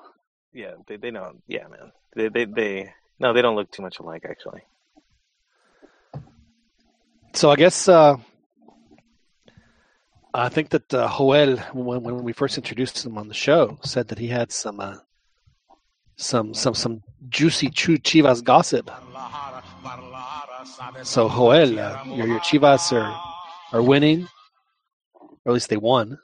yeah, 0.52 0.72
they 0.86 0.96
they 0.96 1.10
know. 1.10 1.32
Yeah, 1.46 1.68
man. 1.68 1.92
They 2.16 2.28
they 2.28 2.44
they 2.46 2.92
no, 3.20 3.32
they 3.34 3.42
don't 3.42 3.54
look 3.54 3.70
too 3.70 3.82
much 3.82 3.98
alike 4.00 4.24
actually. 4.28 4.62
So 7.34 7.50
I 7.50 7.56
guess 7.56 7.86
uh, 7.88 8.16
I 10.34 10.48
think 10.48 10.70
that 10.70 10.92
uh, 10.94 11.08
Joel, 11.16 11.58
when, 11.74 12.02
when 12.02 12.24
we 12.24 12.32
first 12.32 12.56
introduced 12.56 13.04
him 13.04 13.18
on 13.18 13.28
the 13.28 13.34
show, 13.34 13.78
said 13.82 14.08
that 14.08 14.18
he 14.18 14.28
had 14.28 14.50
some 14.52 14.80
uh, 14.80 14.96
some 16.16 16.54
some 16.54 16.74
some 16.74 17.02
juicy 17.28 17.68
Chu 17.68 17.98
Chivas 17.98 18.42
gossip. 18.42 18.90
So 21.02 21.28
Joel, 21.28 21.78
uh, 21.78 22.04
your 22.06 22.26
your 22.26 22.40
Chivas 22.40 22.92
are 22.92 23.20
are 23.72 23.82
winning, 23.82 24.28
or 25.44 25.52
at 25.52 25.54
least 25.54 25.68
they 25.68 25.76
won. 25.76 26.18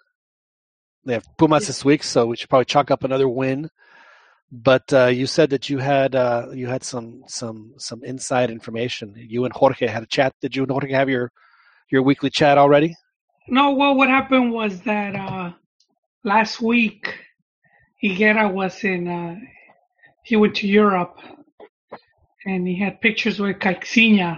They 1.05 1.15
have 1.15 1.27
Pumas 1.37 1.67
this 1.67 1.85
week, 1.85 2.03
so 2.03 2.27
we 2.27 2.37
should 2.37 2.51
probably 2.51 2.67
chalk 2.67 2.91
up 2.91 3.05
another 3.05 3.29
win. 3.29 3.71
But 4.51 4.93
uh, 4.93 5.07
you 5.07 5.27
said 5.27 5.51
that 5.51 5.69
you 5.69 5.79
had 5.79 6.15
uh, 6.15 6.49
you 6.53 6.69
had 6.69 6.85
some 6.85 7.25
some 7.27 7.75
some 7.79 8.05
inside 8.05 8.51
information. 8.51 9.15
You 9.17 9.45
and 9.45 9.53
Jorge 9.53 9.87
had 9.87 10.03
a 10.03 10.07
chat. 10.07 10.35
Did 10.41 10.55
you 10.57 10.63
and 10.63 10.71
Jorge 10.71 10.93
have 10.93 11.09
your 11.09 11.31
your 11.91 12.03
weekly 12.03 12.31
chat 12.31 12.59
already? 12.59 12.95
No, 13.49 13.73
well, 13.73 13.95
what 13.95 14.09
happened 14.09 14.53
was 14.53 14.81
that 14.83 15.15
uh, 15.17 15.53
last 16.23 16.61
week, 16.61 17.15
Higuera 18.03 18.53
was 18.53 18.85
in, 18.85 19.09
uh, 19.09 19.37
he 20.23 20.37
went 20.37 20.57
to 20.57 20.69
Europe 20.69 21.19
and 22.49 22.67
he 22.67 22.77
had 22.85 23.01
pictures 23.01 23.39
with 23.41 23.57
Caixinha. 23.59 24.31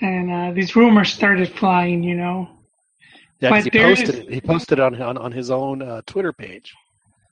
And 0.00 0.30
uh, 0.32 0.52
these 0.52 0.74
rumors 0.74 1.12
started 1.12 1.48
flying, 1.60 2.02
you 2.02 2.16
know. 2.16 2.48
Yeah, 3.40 3.50
But 3.50 3.64
he 3.64 3.70
posted 3.70 4.08
is- 4.08 4.14
it. 4.20 4.32
He 4.32 4.40
posted 4.40 4.78
on 4.80 5.00
on, 5.00 5.16
on 5.18 5.32
his 5.32 5.50
own 5.50 5.82
uh, 5.82 6.02
Twitter 6.06 6.32
page. 6.32 6.72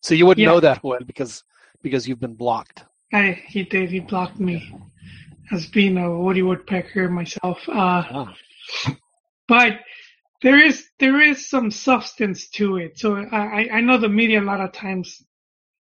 So 0.02 0.14
you 0.14 0.24
wouldn't 0.26 0.42
Yeah. 0.42 0.50
know 0.52 0.60
that 0.60 0.82
Joel 0.82 1.04
because 1.06 1.44
because 1.82 2.06
you've 2.08 2.20
been 2.20 2.34
blocked. 2.34 2.84
I, 3.12 3.38
he 3.46 3.64
did, 3.64 3.90
he 3.90 4.00
blocked 4.00 4.38
me 4.38 4.56
as 5.52 5.66
being 5.66 5.96
a 5.98 6.06
Woody 6.24 6.42
Woodpecker 6.42 7.08
myself. 7.08 7.58
Uh, 7.68 8.02
Ah. 8.18 8.34
but 9.48 9.72
there 10.42 10.58
is 10.68 10.88
there 10.98 11.20
is 11.20 11.48
some 11.48 11.70
substance 11.70 12.48
to 12.58 12.76
it. 12.84 12.98
So 12.98 13.16
I- 13.16 13.68
I 13.78 13.80
know 13.80 13.98
the 13.98 14.08
media 14.08 14.40
a 14.40 14.48
lot 14.52 14.60
of 14.60 14.72
times, 14.72 15.22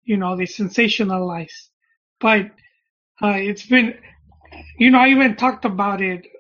you 0.03 0.17
know, 0.17 0.35
they 0.35 0.45
sensationalize, 0.45 1.55
but 2.19 2.41
uh, 3.23 3.35
it's 3.35 3.65
been, 3.65 3.95
you 4.77 4.91
know, 4.91 4.99
I 4.99 5.09
even 5.09 5.35
talked 5.35 5.65
about 5.65 6.01
it. 6.01 6.25
It 6.25 6.31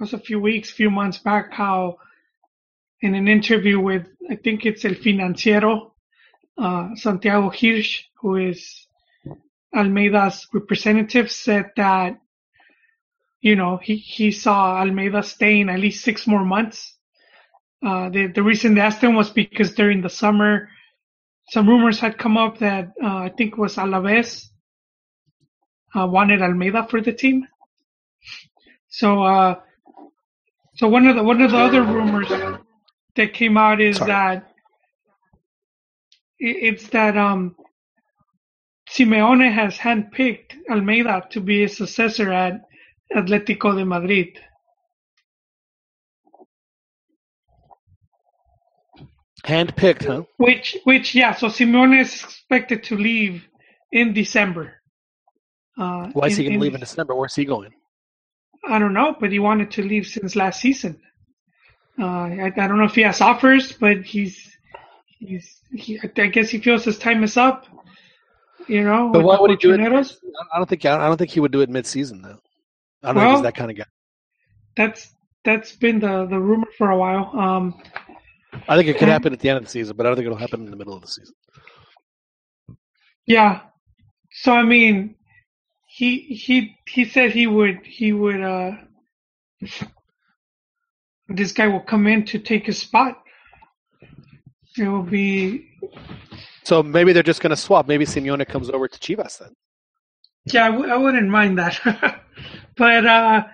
was 0.00 0.12
a 0.12 0.18
few 0.18 0.40
weeks, 0.40 0.70
few 0.70 0.90
months 0.90 1.18
back, 1.18 1.52
how 1.52 1.98
in 3.00 3.14
an 3.14 3.28
interview 3.28 3.80
with 3.80 4.06
I 4.30 4.36
think 4.36 4.64
it's 4.64 4.84
El 4.84 4.92
Financiero, 4.94 5.92
uh, 6.58 6.94
Santiago 6.94 7.50
Hirsch, 7.50 8.04
who 8.20 8.36
is 8.36 8.86
Almeyda's 9.74 10.46
representative, 10.52 11.30
said 11.30 11.72
that 11.76 12.18
you 13.42 13.56
know, 13.56 13.76
he, 13.76 13.96
he 13.96 14.30
saw 14.30 14.78
Almeyda 14.80 15.22
staying 15.24 15.68
at 15.68 15.80
least 15.80 16.04
six 16.04 16.26
more 16.26 16.44
months. 16.44 16.96
Uh, 17.84 18.08
the, 18.08 18.28
the 18.28 18.42
reason 18.42 18.74
they 18.74 18.80
asked 18.80 19.02
him 19.02 19.16
was 19.16 19.30
because 19.30 19.74
during 19.74 20.00
the 20.00 20.08
summer, 20.08 20.68
some 21.50 21.68
rumors 21.68 21.98
had 21.98 22.16
come 22.16 22.38
up 22.38 22.58
that, 22.58 22.92
uh, 23.02 23.16
I 23.16 23.32
think 23.36 23.54
it 23.54 23.58
was 23.58 23.74
Alaves, 23.74 24.46
wanted 25.94 26.42
Almeyda 26.42 26.86
for 26.88 27.00
the 27.00 27.12
team. 27.12 27.46
So, 28.88 29.22
uh, 29.22 29.60
so 30.74 30.88
one 30.88 31.06
of 31.06 31.16
the, 31.16 31.22
one 31.22 31.40
of 31.40 31.50
the 31.50 31.58
other 31.58 31.82
rumors 31.82 32.28
that 33.16 33.34
came 33.34 33.56
out 33.56 33.80
is 33.80 33.96
Sorry. 33.96 34.10
that 34.10 34.48
it's 36.38 36.88
that, 36.88 37.16
um, 37.16 37.56
Simeone 38.90 39.50
has 39.50 39.78
handpicked 39.78 40.54
Almeyda 40.70 41.26
to 41.30 41.40
be 41.40 41.62
his 41.62 41.76
successor 41.78 42.30
at 42.30 42.60
Atlético 43.14 43.74
de 43.74 43.86
Madrid. 43.86 44.38
Handpicked, 49.46 50.04
huh? 50.06 50.22
Which, 50.36 50.76
which, 50.84 51.14
yeah. 51.14 51.34
So 51.34 51.46
Simeone 51.46 52.02
is 52.02 52.12
expected 52.12 52.84
to 52.84 52.96
leave 52.96 53.48
in 53.90 54.12
December. 54.12 54.81
Uh, 55.78 56.08
Why 56.12 56.26
is 56.26 56.36
he 56.36 56.44
going 56.44 56.54
to 56.54 56.60
leave 56.60 56.74
in 56.74 56.80
December? 56.80 57.14
Where's 57.14 57.34
he 57.34 57.44
going? 57.44 57.72
I 58.68 58.78
don't 58.78 58.92
know, 58.92 59.16
but 59.18 59.32
he 59.32 59.38
wanted 59.38 59.70
to 59.72 59.82
leave 59.82 60.06
since 60.06 60.36
last 60.36 60.60
season. 60.60 61.00
Uh, 61.98 62.04
I, 62.06 62.52
I 62.56 62.68
don't 62.68 62.78
know 62.78 62.84
if 62.84 62.94
he 62.94 63.02
has 63.02 63.20
offers, 63.20 63.72
but 63.72 64.02
he's, 64.02 64.56
he's, 65.18 65.60
he, 65.74 66.00
I 66.02 66.26
guess 66.26 66.48
he 66.50 66.58
feels 66.58 66.84
his 66.84 66.98
time 66.98 67.24
is 67.24 67.36
up. 67.36 67.66
You 68.68 68.84
know, 68.84 69.10
But 69.12 69.24
why 69.24 69.40
would 69.40 69.50
he 69.50 69.56
do 69.56 69.72
it? 69.72 69.80
I 69.80 69.88
don't 70.56 70.68
think 70.68 70.84
I 70.84 71.08
don't 71.08 71.16
think 71.16 71.30
he 71.30 71.40
would 71.40 71.50
do 71.50 71.62
it 71.62 71.68
mid-season 71.68 72.22
though. 72.22 72.38
I 73.02 73.12
don't 73.12 73.22
think 73.22 73.32
he's 73.34 73.42
that 73.42 73.56
kind 73.56 73.70
of 73.72 73.76
guy. 73.76 73.86
That's 74.76 75.10
that's 75.44 75.74
been 75.74 75.98
the 75.98 76.26
the 76.26 76.38
rumor 76.38 76.68
for 76.78 76.90
a 76.90 76.96
while. 76.96 77.30
Um, 77.36 77.82
I 78.68 78.76
think 78.76 78.88
it 78.88 78.98
could 78.98 79.08
happen 79.08 79.32
at 79.32 79.40
the 79.40 79.48
end 79.48 79.58
of 79.58 79.64
the 79.64 79.70
season, 79.70 79.96
but 79.96 80.06
I 80.06 80.10
don't 80.10 80.16
think 80.16 80.26
it'll 80.26 80.38
happen 80.38 80.64
in 80.64 80.70
the 80.70 80.76
middle 80.76 80.94
of 80.94 81.02
the 81.02 81.08
season. 81.08 81.34
Yeah. 83.26 83.62
So 84.30 84.52
I 84.52 84.62
mean, 84.62 85.16
he 85.94 86.20
he 86.20 86.76
he 86.88 87.04
said 87.04 87.32
he 87.32 87.46
would 87.46 87.80
he 87.84 88.12
would 88.14 88.42
uh 88.42 88.72
this 91.28 91.52
guy 91.52 91.68
will 91.68 91.80
come 91.80 92.06
in 92.06 92.24
to 92.26 92.38
take 92.38 92.66
his 92.66 92.78
spot. 92.78 93.22
It 94.78 94.88
will 94.88 95.02
be 95.04 95.68
So 96.64 96.82
maybe 96.82 97.12
they're 97.12 97.22
just 97.22 97.42
going 97.42 97.50
to 97.50 97.56
swap. 97.56 97.88
Maybe 97.88 98.04
Simeone 98.06 98.46
comes 98.48 98.70
over 98.70 98.88
to 98.88 98.98
Chivas 98.98 99.38
then. 99.38 99.54
yeah, 100.46 100.66
I 100.66 100.70
w- 100.72 100.90
I 100.92 100.96
wouldn't 100.96 101.30
mind 101.30 101.58
that. 101.58 101.80
but 102.76 103.06
uh 103.06 103.44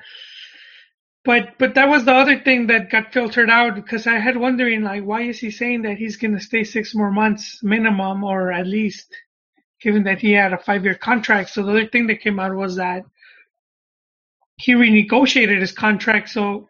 but 1.25 1.59
but 1.59 1.75
that 1.75 1.89
was 1.89 2.05
the 2.05 2.15
other 2.15 2.41
thing 2.41 2.69
that 2.69 2.91
got 2.91 3.13
filtered 3.13 3.51
out 3.51 3.75
because 3.77 4.07
I 4.07 4.19
had 4.19 4.37
wondering 4.37 4.83
like 4.83 5.05
why 5.05 5.23
is 5.23 5.39
he 5.41 5.51
saying 5.51 5.83
that 5.83 5.99
he's 5.99 6.17
going 6.17 6.35
to 6.35 6.41
stay 6.41 6.65
6 6.65 6.95
more 6.95 7.11
months 7.13 7.61
minimum 7.63 8.25
or 8.25 8.53
at 8.53 8.67
least 8.67 9.15
given 9.81 10.05
that 10.05 10.19
he 10.19 10.33
had 10.33 10.53
a 10.53 10.57
5-year 10.57 10.95
contract. 10.95 11.51
So 11.51 11.63
the 11.63 11.71
other 11.71 11.87
thing 11.87 12.07
that 12.09 12.21
came 12.21 12.41
out 12.41 12.55
was 12.55 12.77
that 12.77 13.05
he 14.57 14.73
renegotiated 14.73 15.61
his 15.61 15.73
contract 15.73 16.29
so 16.29 16.69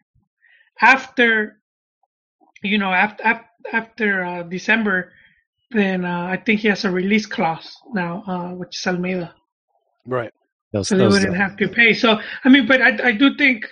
after 0.81 1.59
you 2.63 2.77
know 2.77 2.93
after 2.93 3.25
after, 3.25 3.47
after 3.73 4.25
uh, 4.25 4.43
December 4.43 5.13
then 5.71 6.05
uh, 6.05 6.27
I 6.27 6.37
think 6.37 6.61
he 6.61 6.69
has 6.69 6.85
a 6.85 6.91
release 6.91 7.25
clause 7.25 7.75
now 7.95 8.23
uh, 8.27 8.55
which 8.55 8.77
is 8.77 8.87
Almeyda 8.87 9.35
Right. 10.09 10.33
Those, 10.73 10.89
so 10.89 10.97
they 10.97 11.05
those, 11.05 11.13
wouldn't 11.15 11.37
uh, 11.37 11.39
have 11.39 11.57
to 11.59 11.69
pay. 11.69 11.93
So 11.95 12.19
I 12.45 12.49
mean, 12.49 12.67
but 12.67 12.81
I 12.81 13.09
I 13.09 13.13
do 13.13 13.37
think, 13.37 13.67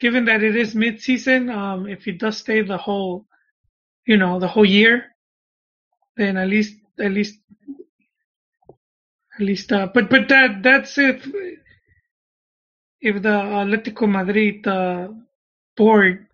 given 0.00 0.24
that 0.24 0.42
it 0.42 0.56
is 0.56 0.74
mid-season, 0.74 1.50
um, 1.50 1.86
if 1.86 2.04
he 2.04 2.12
does 2.12 2.38
stay 2.38 2.62
the 2.62 2.78
whole, 2.78 3.26
you 4.06 4.16
know, 4.16 4.40
the 4.40 4.48
whole 4.48 4.64
year, 4.64 5.14
then 6.16 6.36
at 6.36 6.48
least 6.48 6.76
at 6.98 7.12
least 7.12 7.38
at 9.38 9.44
least 9.44 9.72
uh, 9.72 9.88
but 9.92 10.10
but 10.10 10.28
that 10.28 10.62
that's 10.62 10.98
if 10.98 11.26
if 13.00 13.22
the 13.22 13.28
Atletico 13.28 14.08
Madrid 14.10 14.66
uh, 14.66 15.08
board, 15.76 16.26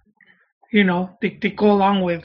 you 0.72 0.84
know, 0.84 1.16
they, 1.20 1.38
they 1.40 1.50
go 1.50 1.70
along 1.70 2.02
with 2.02 2.24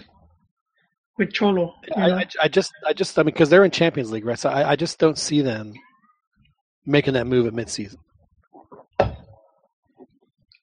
with 1.17 1.33
Cholo. 1.33 1.75
I. 1.95 2.11
I, 2.11 2.25
I 2.43 2.47
just, 2.47 2.71
I 2.87 2.93
just, 2.93 3.19
I 3.19 3.23
mean, 3.23 3.33
because 3.33 3.49
they're 3.49 3.65
in 3.65 3.71
Champions 3.71 4.09
League, 4.11 4.25
right? 4.25 4.39
So 4.39 4.49
I, 4.49 4.71
I 4.71 4.75
just 4.77 4.99
don't 4.99 5.17
see 5.17 5.41
them 5.41 5.73
making 6.85 7.15
that 7.15 7.27
move 7.27 7.45
at 7.45 7.53
midseason. 7.53 7.97
oh 9.01 9.15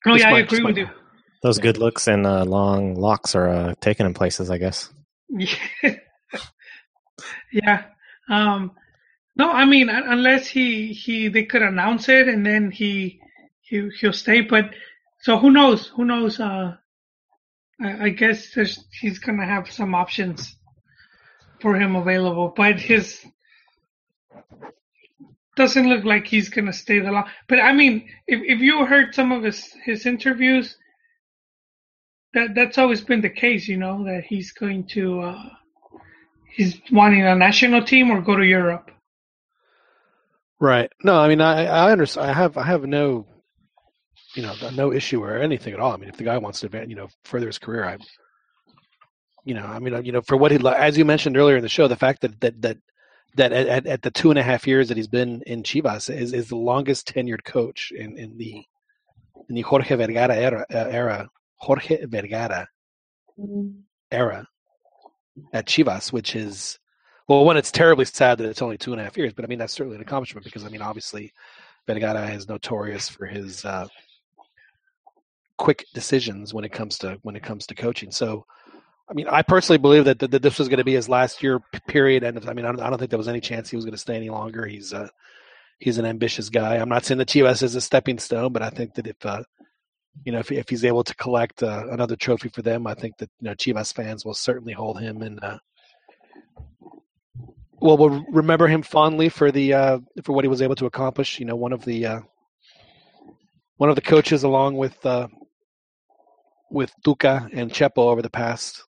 just 0.06 0.20
yeah, 0.20 0.34
I 0.34 0.38
agree 0.40 0.62
with 0.62 0.78
you. 0.78 0.88
Those 1.42 1.58
good 1.58 1.76
looks 1.76 2.08
and 2.08 2.26
uh, 2.26 2.44
long 2.44 2.94
locks 2.94 3.34
are 3.34 3.48
uh, 3.48 3.74
taken 3.80 4.06
in 4.06 4.14
places, 4.14 4.50
I 4.50 4.56
guess. 4.56 4.88
yeah. 7.52 7.84
Um, 8.30 8.72
no, 9.36 9.50
I 9.50 9.64
mean 9.64 9.88
unless 9.88 10.46
he 10.46 10.92
he 10.92 11.28
they 11.28 11.44
could 11.44 11.62
announce 11.62 12.08
it 12.08 12.28
and 12.28 12.44
then 12.44 12.70
he 12.70 13.20
he 13.60 13.90
he'll 14.00 14.12
stay. 14.12 14.40
But 14.40 14.70
so 15.20 15.38
who 15.38 15.50
knows? 15.50 15.88
Who 15.88 16.04
knows? 16.04 16.40
Uh, 16.40 16.76
I, 17.80 18.04
I 18.04 18.08
guess 18.10 18.54
there's, 18.54 18.84
he's 19.00 19.18
gonna 19.18 19.44
have 19.46 19.70
some 19.70 19.94
options 19.94 20.56
for 21.60 21.74
him 21.78 21.96
available, 21.96 22.52
but 22.56 22.80
his 22.80 23.24
doesn't 25.56 25.88
look 25.88 26.04
like 26.04 26.26
he's 26.26 26.48
gonna 26.50 26.72
stay 26.72 27.00
the 27.00 27.10
long. 27.10 27.28
But 27.48 27.60
I 27.60 27.72
mean, 27.72 28.08
if 28.26 28.40
if 28.42 28.60
you 28.60 28.84
heard 28.86 29.14
some 29.14 29.32
of 29.32 29.42
his 29.42 29.72
his 29.84 30.06
interviews, 30.06 30.76
that 32.34 32.54
that's 32.54 32.78
always 32.78 33.00
been 33.02 33.20
the 33.20 33.30
case, 33.30 33.68
you 33.68 33.76
know, 33.76 34.04
that 34.04 34.24
he's 34.24 34.52
going 34.52 34.86
to. 34.88 35.20
Uh, 35.20 35.48
he's 36.56 36.80
wanting 36.90 37.22
a 37.22 37.34
national 37.34 37.84
team 37.84 38.10
or 38.10 38.22
go 38.22 38.34
to 38.36 38.44
Europe. 38.44 38.90
Right. 40.58 40.90
No, 41.02 41.16
I 41.18 41.28
mean, 41.28 41.40
I, 41.40 41.66
I 41.66 41.92
understand. 41.92 42.30
I 42.30 42.32
have, 42.32 42.56
I 42.56 42.64
have 42.64 42.84
no, 42.84 43.26
you 44.34 44.42
know, 44.42 44.54
no 44.74 44.92
issue 44.92 45.22
or 45.22 45.38
anything 45.38 45.74
at 45.74 45.80
all. 45.80 45.92
I 45.92 45.96
mean, 45.96 46.08
if 46.08 46.16
the 46.16 46.24
guy 46.24 46.38
wants 46.38 46.60
to, 46.60 46.68
advan- 46.68 46.88
you 46.88 46.96
know, 46.96 47.08
further 47.24 47.46
his 47.46 47.58
career, 47.58 47.84
I, 47.84 47.98
you 49.44 49.54
know, 49.54 49.64
I 49.64 49.78
mean, 49.78 50.04
you 50.04 50.12
know, 50.12 50.22
for 50.22 50.36
what 50.36 50.50
he, 50.50 50.58
as 50.66 50.96
you 50.96 51.04
mentioned 51.04 51.36
earlier 51.36 51.56
in 51.56 51.62
the 51.62 51.68
show, 51.68 51.88
the 51.88 51.96
fact 51.96 52.22
that 52.22 52.40
that 52.40 52.62
that 52.62 52.78
that 53.36 53.52
at, 53.52 53.86
at, 53.86 54.02
the 54.02 54.10
two 54.10 54.30
and 54.30 54.38
a 54.38 54.42
half 54.42 54.66
years 54.66 54.88
that 54.88 54.96
he's 54.96 55.08
been 55.08 55.42
in 55.46 55.62
Chivas 55.62 56.14
is, 56.14 56.32
is 56.32 56.48
the 56.48 56.56
longest 56.56 57.12
tenured 57.14 57.44
coach 57.44 57.92
in, 57.94 58.16
in 58.18 58.38
the 58.38 58.64
in 59.48 59.54
the 59.54 59.60
Jorge 59.60 59.94
Vergara 59.94 60.34
era, 60.34 60.66
uh, 60.72 60.76
era 60.76 61.28
Jorge 61.56 62.04
Vergara 62.06 62.66
era 64.10 64.48
at 65.52 65.66
Chivas, 65.66 66.12
which 66.12 66.34
is 66.34 66.78
well, 67.28 67.44
one, 67.44 67.56
it's 67.56 67.72
terribly 67.72 68.04
sad 68.04 68.38
that 68.38 68.48
it's 68.48 68.62
only 68.62 68.78
two 68.78 68.92
and 68.92 69.00
a 69.00 69.04
half 69.04 69.16
years, 69.16 69.32
but 69.32 69.44
I 69.44 69.48
mean 69.48 69.58
that's 69.58 69.72
certainly 69.72 69.96
an 69.96 70.02
accomplishment 70.02 70.44
because 70.44 70.64
I 70.64 70.68
mean 70.68 70.82
obviously 70.82 71.32
Vergara 71.86 72.30
is 72.30 72.48
notorious 72.48 73.08
for 73.08 73.26
his 73.26 73.64
uh, 73.64 73.86
quick 75.56 75.86
decisions 75.94 76.52
when 76.52 76.64
it 76.64 76.72
comes 76.72 76.98
to 76.98 77.18
when 77.22 77.36
it 77.36 77.42
comes 77.42 77.66
to 77.66 77.74
coaching. 77.74 78.10
So, 78.10 78.44
I 79.08 79.14
mean, 79.14 79.28
I 79.28 79.42
personally 79.42 79.78
believe 79.78 80.04
that, 80.04 80.18
that, 80.18 80.30
that 80.32 80.42
this 80.42 80.58
was 80.58 80.68
going 80.68 80.78
to 80.78 80.84
be 80.84 80.94
his 80.94 81.08
last 81.08 81.42
year 81.42 81.60
period, 81.86 82.24
and 82.24 82.48
I 82.48 82.52
mean, 82.52 82.64
I 82.64 82.72
don't, 82.72 82.80
I 82.80 82.90
don't 82.90 82.98
think 82.98 83.10
there 83.10 83.18
was 83.18 83.28
any 83.28 83.40
chance 83.40 83.70
he 83.70 83.76
was 83.76 83.84
going 83.84 83.94
to 83.94 83.98
stay 83.98 84.16
any 84.16 84.30
longer. 84.30 84.66
He's 84.66 84.92
uh, 84.92 85.08
he's 85.78 85.98
an 85.98 86.06
ambitious 86.06 86.48
guy. 86.48 86.76
I'm 86.76 86.88
not 86.88 87.04
saying 87.04 87.18
that 87.18 87.28
Chivas 87.28 87.62
is 87.62 87.74
a 87.74 87.80
stepping 87.80 88.18
stone, 88.18 88.52
but 88.52 88.62
I 88.62 88.70
think 88.70 88.94
that 88.94 89.06
if 89.06 89.24
uh, 89.24 89.42
you 90.24 90.32
know 90.32 90.40
if, 90.40 90.50
if 90.50 90.68
he's 90.68 90.84
able 90.84 91.04
to 91.04 91.14
collect 91.14 91.62
uh, 91.62 91.84
another 91.90 92.16
trophy 92.16 92.48
for 92.48 92.62
them, 92.62 92.86
I 92.86 92.94
think 92.94 93.16
that 93.18 93.30
you 93.40 93.48
know 93.48 93.54
Chivas 93.54 93.94
fans 93.94 94.24
will 94.24 94.34
certainly 94.34 94.72
hold 94.72 95.00
him 95.00 95.22
in. 95.22 95.38
Uh, 95.38 95.58
well, 97.80 97.96
we'll 97.96 98.24
remember 98.30 98.66
him 98.68 98.82
fondly 98.82 99.28
for 99.28 99.50
the 99.50 99.74
uh, 99.74 99.98
for 100.24 100.32
what 100.32 100.44
he 100.44 100.48
was 100.48 100.62
able 100.62 100.76
to 100.76 100.86
accomplish. 100.86 101.38
You 101.38 101.46
know, 101.46 101.56
one 101.56 101.72
of 101.72 101.84
the 101.84 102.06
uh, 102.06 102.20
one 103.76 103.90
of 103.90 103.96
the 103.96 104.02
coaches, 104.02 104.42
along 104.44 104.76
with 104.76 105.04
uh, 105.04 105.28
with 106.70 106.92
Tuca 107.04 107.48
and 107.52 107.70
Chepo 107.70 107.98
over 107.98 108.22
the 108.22 108.30
past 108.30 108.82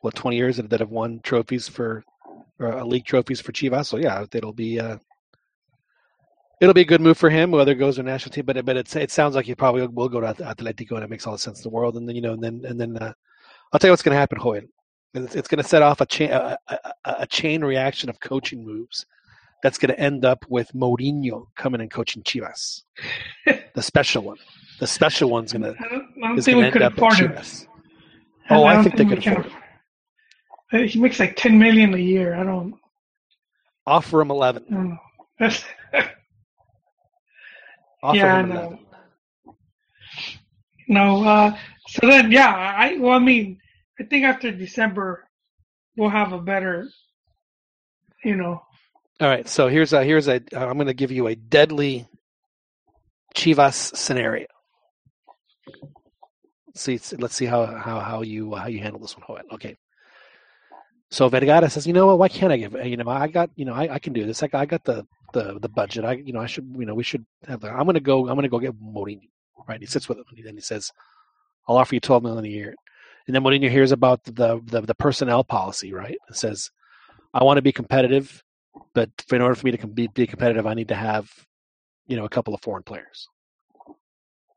what 0.00 0.14
twenty 0.14 0.36
years 0.36 0.56
that, 0.56 0.80
have 0.80 0.90
won 0.90 1.20
trophies 1.22 1.68
for 1.68 2.04
or 2.58 2.78
uh, 2.78 2.84
league 2.84 3.04
trophies 3.06 3.40
for 3.40 3.52
Chivas. 3.52 3.86
So 3.86 3.96
yeah, 3.96 4.24
it'll 4.32 4.52
be 4.52 4.80
uh, 4.80 4.98
it'll 6.60 6.74
be 6.74 6.82
a 6.82 6.86
good 6.86 7.00
move 7.00 7.16
for 7.18 7.30
him, 7.30 7.50
whether 7.50 7.72
it 7.72 7.76
goes 7.76 7.96
to 7.96 8.02
national 8.02 8.32
team. 8.32 8.44
But 8.44 8.64
but 8.64 8.76
it 8.76 9.10
sounds 9.10 9.34
like 9.34 9.46
he 9.46 9.54
probably 9.54 9.86
will 9.86 10.08
go 10.08 10.20
to 10.20 10.34
Atletico, 10.34 10.92
and 10.92 11.04
it 11.04 11.10
makes 11.10 11.26
all 11.26 11.32
the 11.34 11.38
sense 11.38 11.60
in 11.60 11.62
the 11.62 11.74
world. 11.74 11.96
And 11.96 12.08
then 12.08 12.16
you 12.16 12.22
know, 12.22 12.32
and 12.32 12.42
then 12.42 12.62
and 12.64 12.80
then 12.80 12.96
uh, 12.96 13.12
I'll 13.72 13.78
tell 13.78 13.88
you 13.88 13.92
what's 13.92 14.02
going 14.02 14.14
to 14.14 14.20
happen, 14.20 14.38
Joel. 14.40 14.62
It's, 15.14 15.34
it's 15.34 15.48
going 15.48 15.62
to 15.62 15.68
set 15.68 15.82
off 15.82 16.00
a 16.00 16.06
chain 16.06 16.30
a, 16.30 16.58
a, 16.68 16.78
a 17.20 17.26
chain 17.26 17.64
reaction 17.64 18.08
of 18.10 18.20
coaching 18.20 18.64
moves. 18.64 19.06
That's 19.62 19.78
going 19.78 19.90
to 19.94 19.98
end 19.98 20.24
up 20.26 20.44
with 20.50 20.70
Mourinho 20.74 21.46
coming 21.56 21.80
and 21.80 21.90
coaching 21.90 22.22
Chivas, 22.22 22.82
the 23.74 23.82
special 23.82 24.22
one. 24.22 24.36
The 24.80 24.86
special 24.86 25.30
one's 25.30 25.52
going 25.54 25.62
to 25.62 25.74
I 25.82 25.88
don't, 25.88 26.08
I 26.24 26.34
is 26.34 26.44
think 26.44 26.56
going 26.56 26.58
we 26.58 26.64
to 26.64 26.70
could 26.72 26.82
end 26.82 26.92
up 26.92 26.98
afford 26.98 27.14
him. 27.14 27.32
Chivas. 27.32 27.66
Oh, 28.50 28.64
I, 28.64 28.74
don't 28.74 28.84
think 28.84 28.96
they 28.98 29.04
we 29.04 29.10
could 29.16 29.26
afford 29.26 29.46
him. 29.46 29.52
Uh, 30.72 30.78
He 30.78 30.98
makes 31.00 31.18
like 31.18 31.36
ten 31.36 31.58
million 31.58 31.94
a 31.94 31.98
year. 31.98 32.34
I 32.34 32.42
don't, 32.44 32.74
Offer 33.86 34.20
him 34.20 34.30
eleven. 34.30 34.98
I. 35.40 35.46
Offer 38.02 38.16
Yeah, 38.18 38.40
him 38.40 38.52
I 38.52 38.54
eleven. 38.56 38.78
no. 40.88 41.24
Uh, 41.24 41.56
so 41.88 42.06
then, 42.06 42.30
yeah. 42.30 42.54
I 42.54 42.96
well, 42.98 43.12
I 43.12 43.18
mean, 43.18 43.58
I 44.00 44.04
think 44.04 44.24
after 44.24 44.50
December, 44.50 45.24
we'll 45.96 46.10
have 46.10 46.32
a 46.32 46.38
better, 46.38 46.88
you 48.24 48.36
know. 48.36 48.62
All 49.20 49.28
right, 49.28 49.48
so 49.48 49.68
here's 49.68 49.92
a 49.92 50.02
here's 50.04 50.26
a 50.26 50.36
uh, 50.52 50.66
I'm 50.66 50.74
going 50.74 50.88
to 50.88 50.94
give 50.94 51.12
you 51.12 51.28
a 51.28 51.36
deadly 51.36 52.06
Chivas 53.36 53.96
scenario. 53.96 54.46
Let's 56.68 56.80
see, 56.80 57.16
let's 57.16 57.36
see 57.36 57.46
how 57.46 57.66
how 57.66 58.00
how 58.00 58.22
you 58.22 58.54
how 58.54 58.66
you 58.66 58.80
handle 58.80 59.00
this 59.00 59.16
one. 59.16 59.42
Okay. 59.52 59.76
So 61.10 61.28
Vergara 61.28 61.70
says, 61.70 61.86
you 61.86 61.92
know 61.92 62.06
what? 62.06 62.18
Why 62.18 62.28
can't 62.28 62.52
I 62.52 62.56
give? 62.56 62.74
You 62.84 62.96
know, 62.96 63.08
I 63.08 63.28
got 63.28 63.50
you 63.54 63.64
know 63.64 63.74
I, 63.74 63.94
I 63.94 63.98
can 64.00 64.12
do 64.12 64.26
this. 64.26 64.42
I 64.42 64.48
got, 64.48 64.60
I 64.62 64.66
got 64.66 64.82
the, 64.82 65.06
the 65.32 65.60
the 65.60 65.68
budget. 65.68 66.04
I 66.04 66.14
you 66.14 66.32
know 66.32 66.40
I 66.40 66.46
should 66.46 66.74
you 66.76 66.86
know 66.86 66.94
we 66.94 67.04
should 67.04 67.24
have. 67.46 67.60
The, 67.60 67.70
I'm 67.70 67.84
going 67.84 67.94
to 67.94 68.00
go. 68.00 68.28
I'm 68.28 68.34
going 68.34 68.42
to 68.42 68.48
go 68.48 68.58
get 68.58 68.74
Mourinho. 68.74 69.28
Right? 69.68 69.80
He 69.80 69.86
sits 69.86 70.08
with 70.08 70.18
him 70.18 70.24
and 70.36 70.44
then 70.44 70.54
he 70.54 70.60
says, 70.60 70.90
I'll 71.68 71.78
offer 71.78 71.94
you 71.94 72.00
12 72.00 72.22
million 72.22 72.44
a 72.44 72.48
year. 72.48 72.74
And 73.26 73.34
then 73.34 73.42
Mourinho 73.42 73.70
hears 73.70 73.92
about 73.92 74.24
the 74.24 74.60
the, 74.64 74.80
the 74.82 74.94
personnel 74.94 75.44
policy. 75.44 75.92
Right? 75.92 76.18
It 76.28 76.36
says, 76.36 76.70
I 77.32 77.44
want 77.44 77.58
to 77.58 77.62
be 77.62 77.72
competitive 77.72 78.42
but 78.92 79.10
in 79.32 79.40
order 79.40 79.54
for 79.54 79.66
me 79.66 79.72
to 79.76 79.86
be, 79.86 80.08
be 80.08 80.26
competitive, 80.26 80.66
I 80.66 80.74
need 80.74 80.88
to 80.88 80.94
have, 80.94 81.30
you 82.06 82.16
know, 82.16 82.24
a 82.24 82.28
couple 82.28 82.54
of 82.54 82.60
foreign 82.60 82.82
players. 82.82 83.28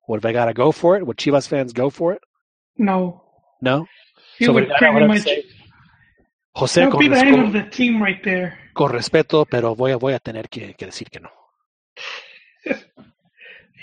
What 0.07 0.17
if 0.17 0.25
I 0.25 0.31
got 0.31 0.45
to 0.45 0.53
go 0.53 0.71
for 0.71 0.95
it? 0.97 1.05
Would 1.05 1.17
Chivas 1.17 1.47
fans 1.47 1.73
go 1.73 1.89
for 1.89 2.13
it? 2.13 2.21
No, 2.77 3.23
No. 3.61 3.85
he 4.37 4.45
So 4.45 4.53
would 4.53 4.69
pretty 4.77 5.05
much. 5.07 5.21
say, 5.21 5.43
That 5.43 6.59
Jose, 6.59 6.85
would 6.85 6.91
con, 6.93 6.99
be 6.99 7.07
the 7.09 7.17
end 7.17 7.45
of 7.45 7.53
the 7.53 7.63
team 7.69 8.01
right 8.01 8.23
there. 8.23 8.57
con 8.75 8.89
respeto, 8.91 9.45
pero 9.49 9.75
voy 9.75 9.91
a, 9.91 9.97
voy 9.97 10.13
a 10.13 10.19
tener 10.19 10.47
que, 10.49 10.73
que 10.75 10.85
decir 10.87 11.09
que 11.11 11.19
no. 11.19 11.29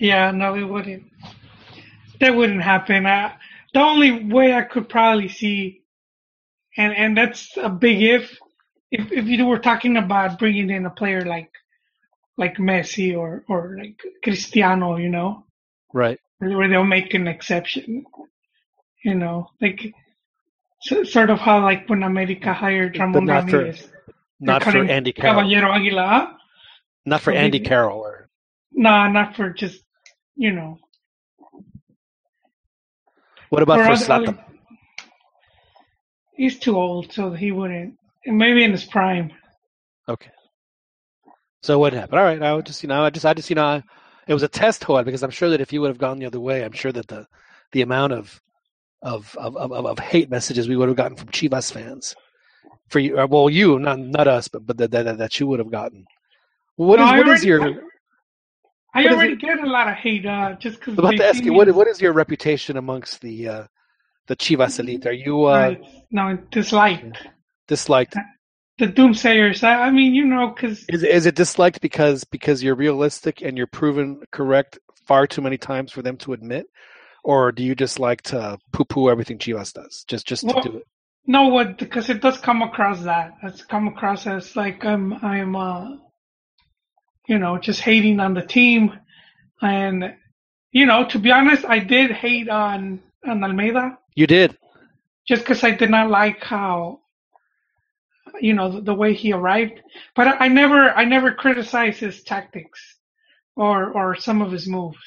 Yeah, 0.00 0.32
no, 0.32 0.56
it 0.56 0.64
wouldn't. 0.64 1.04
That 2.20 2.34
wouldn't 2.34 2.62
happen. 2.62 3.06
Uh, 3.06 3.30
the 3.74 3.80
only 3.80 4.24
way 4.24 4.54
I 4.54 4.62
could 4.62 4.88
probably 4.88 5.28
see, 5.28 5.82
and 6.76 6.92
and 6.94 7.16
that's 7.16 7.56
a 7.56 7.68
big 7.68 8.00
if, 8.02 8.38
if 8.90 9.10
if 9.12 9.26
you 9.26 9.44
were 9.46 9.58
talking 9.58 9.96
about 9.96 10.38
bringing 10.38 10.70
in 10.70 10.86
a 10.86 10.90
player 10.90 11.22
like 11.22 11.50
like 12.38 12.56
Messi 12.56 13.16
or 13.18 13.44
or 13.48 13.76
like 13.78 14.00
Cristiano, 14.22 14.96
you 14.96 15.08
know, 15.10 15.44
Right. 15.92 16.18
where 16.38 16.68
they'll 16.68 16.84
make 16.84 17.14
an 17.14 17.26
exception, 17.28 18.04
you 19.04 19.14
know, 19.14 19.48
like 19.60 19.92
so, 20.82 21.02
sort 21.04 21.30
of 21.30 21.38
how 21.38 21.62
like 21.62 21.88
when 21.88 22.02
America 22.02 22.52
hired 22.52 22.98
Ramon 22.98 23.24
not 23.26 23.48
for- 23.50 23.58
Ramirez, 23.58 23.88
Not 24.40 24.62
for 24.64 24.78
Andy 24.84 25.12
Carroll. 25.12 25.42
Caballero 25.42 25.72
Aguila. 25.72 26.36
Not 27.06 27.20
for 27.20 27.32
for 27.32 27.32
Andy 27.32 27.58
maybe- 27.58 27.68
Carroll. 27.68 28.00
Or, 28.00 28.28
Nah, 28.72 29.08
not 29.08 29.36
for 29.36 29.50
just 29.50 29.82
you 30.36 30.50
know. 30.52 30.78
What 33.54 33.62
about 33.62 33.80
or 33.80 33.96
for 33.96 34.12
other- 34.12 34.44
He's 36.36 36.58
too 36.58 36.76
old, 36.76 37.12
so 37.12 37.30
he 37.32 37.52
wouldn't. 37.52 37.94
Maybe 38.26 38.64
in 38.64 38.72
his 38.72 38.84
prime. 38.84 39.30
Okay. 40.08 40.30
So 41.62 41.78
what 41.78 41.92
happened? 41.92 42.18
All 42.18 42.24
right. 42.24 42.42
I 42.42 42.54
would 42.54 42.66
just, 42.66 42.82
you 42.82 42.88
know, 42.88 43.04
I 43.04 43.10
just, 43.10 43.24
I 43.24 43.34
just, 43.34 43.50
you 43.50 43.56
know, 43.56 43.64
I, 43.64 43.82
it 44.26 44.34
was 44.34 44.42
a 44.42 44.48
test, 44.48 44.84
Joel, 44.86 45.04
because 45.04 45.22
I'm 45.22 45.30
sure 45.30 45.50
that 45.50 45.60
if 45.60 45.72
you 45.72 45.80
would 45.80 45.88
have 45.88 45.98
gone 45.98 46.18
the 46.18 46.26
other 46.26 46.40
way, 46.40 46.64
I'm 46.64 46.72
sure 46.72 46.92
that 46.92 47.06
the, 47.08 47.26
the 47.72 47.82
amount 47.82 48.12
of, 48.12 48.40
of, 49.02 49.36
of, 49.38 49.56
of, 49.56 49.72
of 49.72 49.98
hate 49.98 50.30
messages 50.30 50.68
we 50.68 50.76
would 50.76 50.88
have 50.88 50.96
gotten 50.96 51.16
from 51.16 51.28
Chivas 51.28 51.72
fans 51.72 52.16
for 52.88 52.98
you, 52.98 53.18
uh, 53.18 53.26
well, 53.26 53.48
you, 53.48 53.78
not, 53.78 53.98
not 53.98 54.26
us, 54.26 54.48
but, 54.48 54.66
but 54.66 54.76
that, 54.78 54.90
that, 54.90 55.18
that 55.18 55.40
you 55.40 55.46
would 55.46 55.58
have 55.60 55.70
gotten. 55.70 56.04
What 56.76 56.98
is, 57.00 57.06
No, 57.06 57.12
I 57.12 57.18
what 57.18 57.28
is 57.28 57.46
already- 57.46 57.74
your, 57.74 57.82
I 58.94 59.02
What 59.02 59.12
already 59.12 59.36
get 59.36 59.58
a 59.58 59.66
lot 59.66 59.88
of 59.88 59.94
hate 59.94 60.24
uh, 60.24 60.54
just 60.54 60.78
because. 60.78 60.94
I'm 60.94 61.00
about 61.00 61.16
to 61.16 61.26
ask 61.26 61.42
you, 61.44 61.52
what, 61.52 61.68
what 61.74 61.88
is 61.88 62.00
your 62.00 62.12
reputation 62.12 62.76
amongst 62.76 63.20
the, 63.20 63.48
uh, 63.48 63.64
the 64.28 64.36
Chivas 64.36 64.78
elite? 64.78 65.06
Are 65.06 65.12
you, 65.12 65.44
uh, 65.44 65.74
no, 66.10 66.38
disliked. 66.50 67.18
disliked? 67.66 68.16
the 68.78 68.86
doomsayers. 68.86 69.62
I, 69.62 69.86
I 69.86 69.90
mean, 69.90 70.14
you 70.14 70.24
know, 70.24 70.48
because 70.48 70.84
Is 70.88 71.02
is 71.02 71.26
it 71.26 71.34
disliked 71.34 71.80
because 71.80 72.24
because 72.24 72.62
you're 72.62 72.74
realistic 72.74 73.40
and 73.42 73.56
you're 73.56 73.66
proven 73.66 74.20
correct 74.32 74.78
far 75.06 75.26
too 75.26 75.42
many 75.42 75.58
times 75.58 75.92
for 75.92 76.02
them 76.02 76.16
to 76.18 76.32
admit, 76.32 76.66
or 77.22 77.52
do 77.52 77.62
you 77.62 77.74
just 77.74 78.00
like 78.00 78.22
to 78.22 78.58
poo 78.72 78.84
poo 78.84 79.10
everything 79.10 79.38
Chivas 79.38 79.72
does 79.72 80.04
just 80.08 80.26
just 80.26 80.48
to 80.48 80.60
do 80.62 80.76
it? 80.78 80.84
no, 81.26 81.48
what 81.48 81.78
because 81.78 82.10
it 82.10 82.20
does 82.20 82.38
come 82.38 82.62
across 82.62 83.02
that. 83.02 83.34
It's 83.42 83.64
come 83.64 83.88
across 83.88 84.26
as 84.26 84.56
like 84.56 84.84
I'm 84.84 85.12
I'm 85.24 85.54
uh, 85.54 85.96
you 87.28 87.38
know, 87.38 87.58
just 87.58 87.80
hating 87.80 88.20
on 88.20 88.34
the 88.34 88.42
team, 88.42 88.98
and 89.62 90.14
you 90.72 90.86
know, 90.86 91.06
to 91.08 91.18
be 91.18 91.32
honest, 91.32 91.64
I 91.66 91.78
did 91.80 92.10
hate 92.12 92.48
on 92.48 93.00
on 93.26 93.42
Almeyda. 93.44 93.98
You 94.14 94.26
did. 94.26 94.56
just 95.26 95.42
because 95.42 95.64
I 95.64 95.70
did 95.72 95.90
not 95.90 96.10
like 96.10 96.42
how, 96.42 97.00
you 98.40 98.54
know, 98.54 98.70
the, 98.72 98.80
the 98.82 98.94
way 98.94 99.14
he 99.14 99.32
arrived. 99.32 99.80
But 100.16 100.28
I, 100.28 100.46
I 100.46 100.48
never, 100.48 100.90
I 100.90 101.04
never 101.04 101.32
criticized 101.34 102.00
his 102.00 102.22
tactics 102.22 102.80
or 103.56 103.92
or 103.92 104.16
some 104.16 104.42
of 104.42 104.52
his 104.52 104.68
moves. 104.68 104.98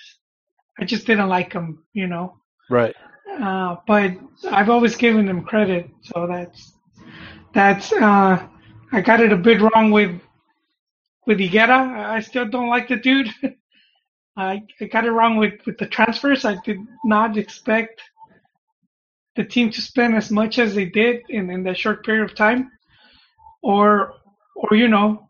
I 0.80 0.86
just 0.86 1.08
didn't 1.08 1.30
like 1.30 1.54
him, 1.54 1.84
you 1.94 2.08
know. 2.08 2.38
Right. 2.70 2.96
Uh, 3.42 3.78
but 3.88 4.14
I've 4.52 4.70
always 4.70 4.96
given 4.96 5.28
him 5.28 5.44
credit, 5.44 5.90
so 6.02 6.28
that's 6.28 6.74
that's. 7.54 7.92
Uh, 7.94 8.48
I 8.92 9.02
got 9.02 9.22
it 9.22 9.34
a 9.34 9.38
bit 9.38 9.62
wrong 9.62 9.92
with 9.92 10.22
with 11.28 11.40
Higuera. 11.40 12.10
I 12.10 12.22
still 12.22 12.48
don't 12.48 12.70
like 12.70 12.88
the 12.88 12.96
dude. 12.96 13.30
I, 14.38 14.64
I 14.80 14.86
got 14.86 15.06
it 15.06 15.12
wrong 15.12 15.38
with 15.38 15.54
with 15.66 15.78
the 15.78 15.86
transfers. 15.86 16.46
I 16.46 16.58
did 16.64 16.80
not 17.04 17.38
expect 17.38 18.02
the 19.36 19.44
team 19.44 19.70
to 19.72 19.82
spend 19.82 20.16
as 20.16 20.32
much 20.32 20.58
as 20.58 20.74
they 20.74 20.86
did 20.86 21.22
in, 21.30 21.52
in 21.52 21.64
that 21.64 21.78
short 21.78 22.04
period 22.06 22.24
of 22.24 22.36
time, 22.36 22.72
or 23.62 24.14
or 24.56 24.76
you 24.76 24.88
know, 24.88 25.28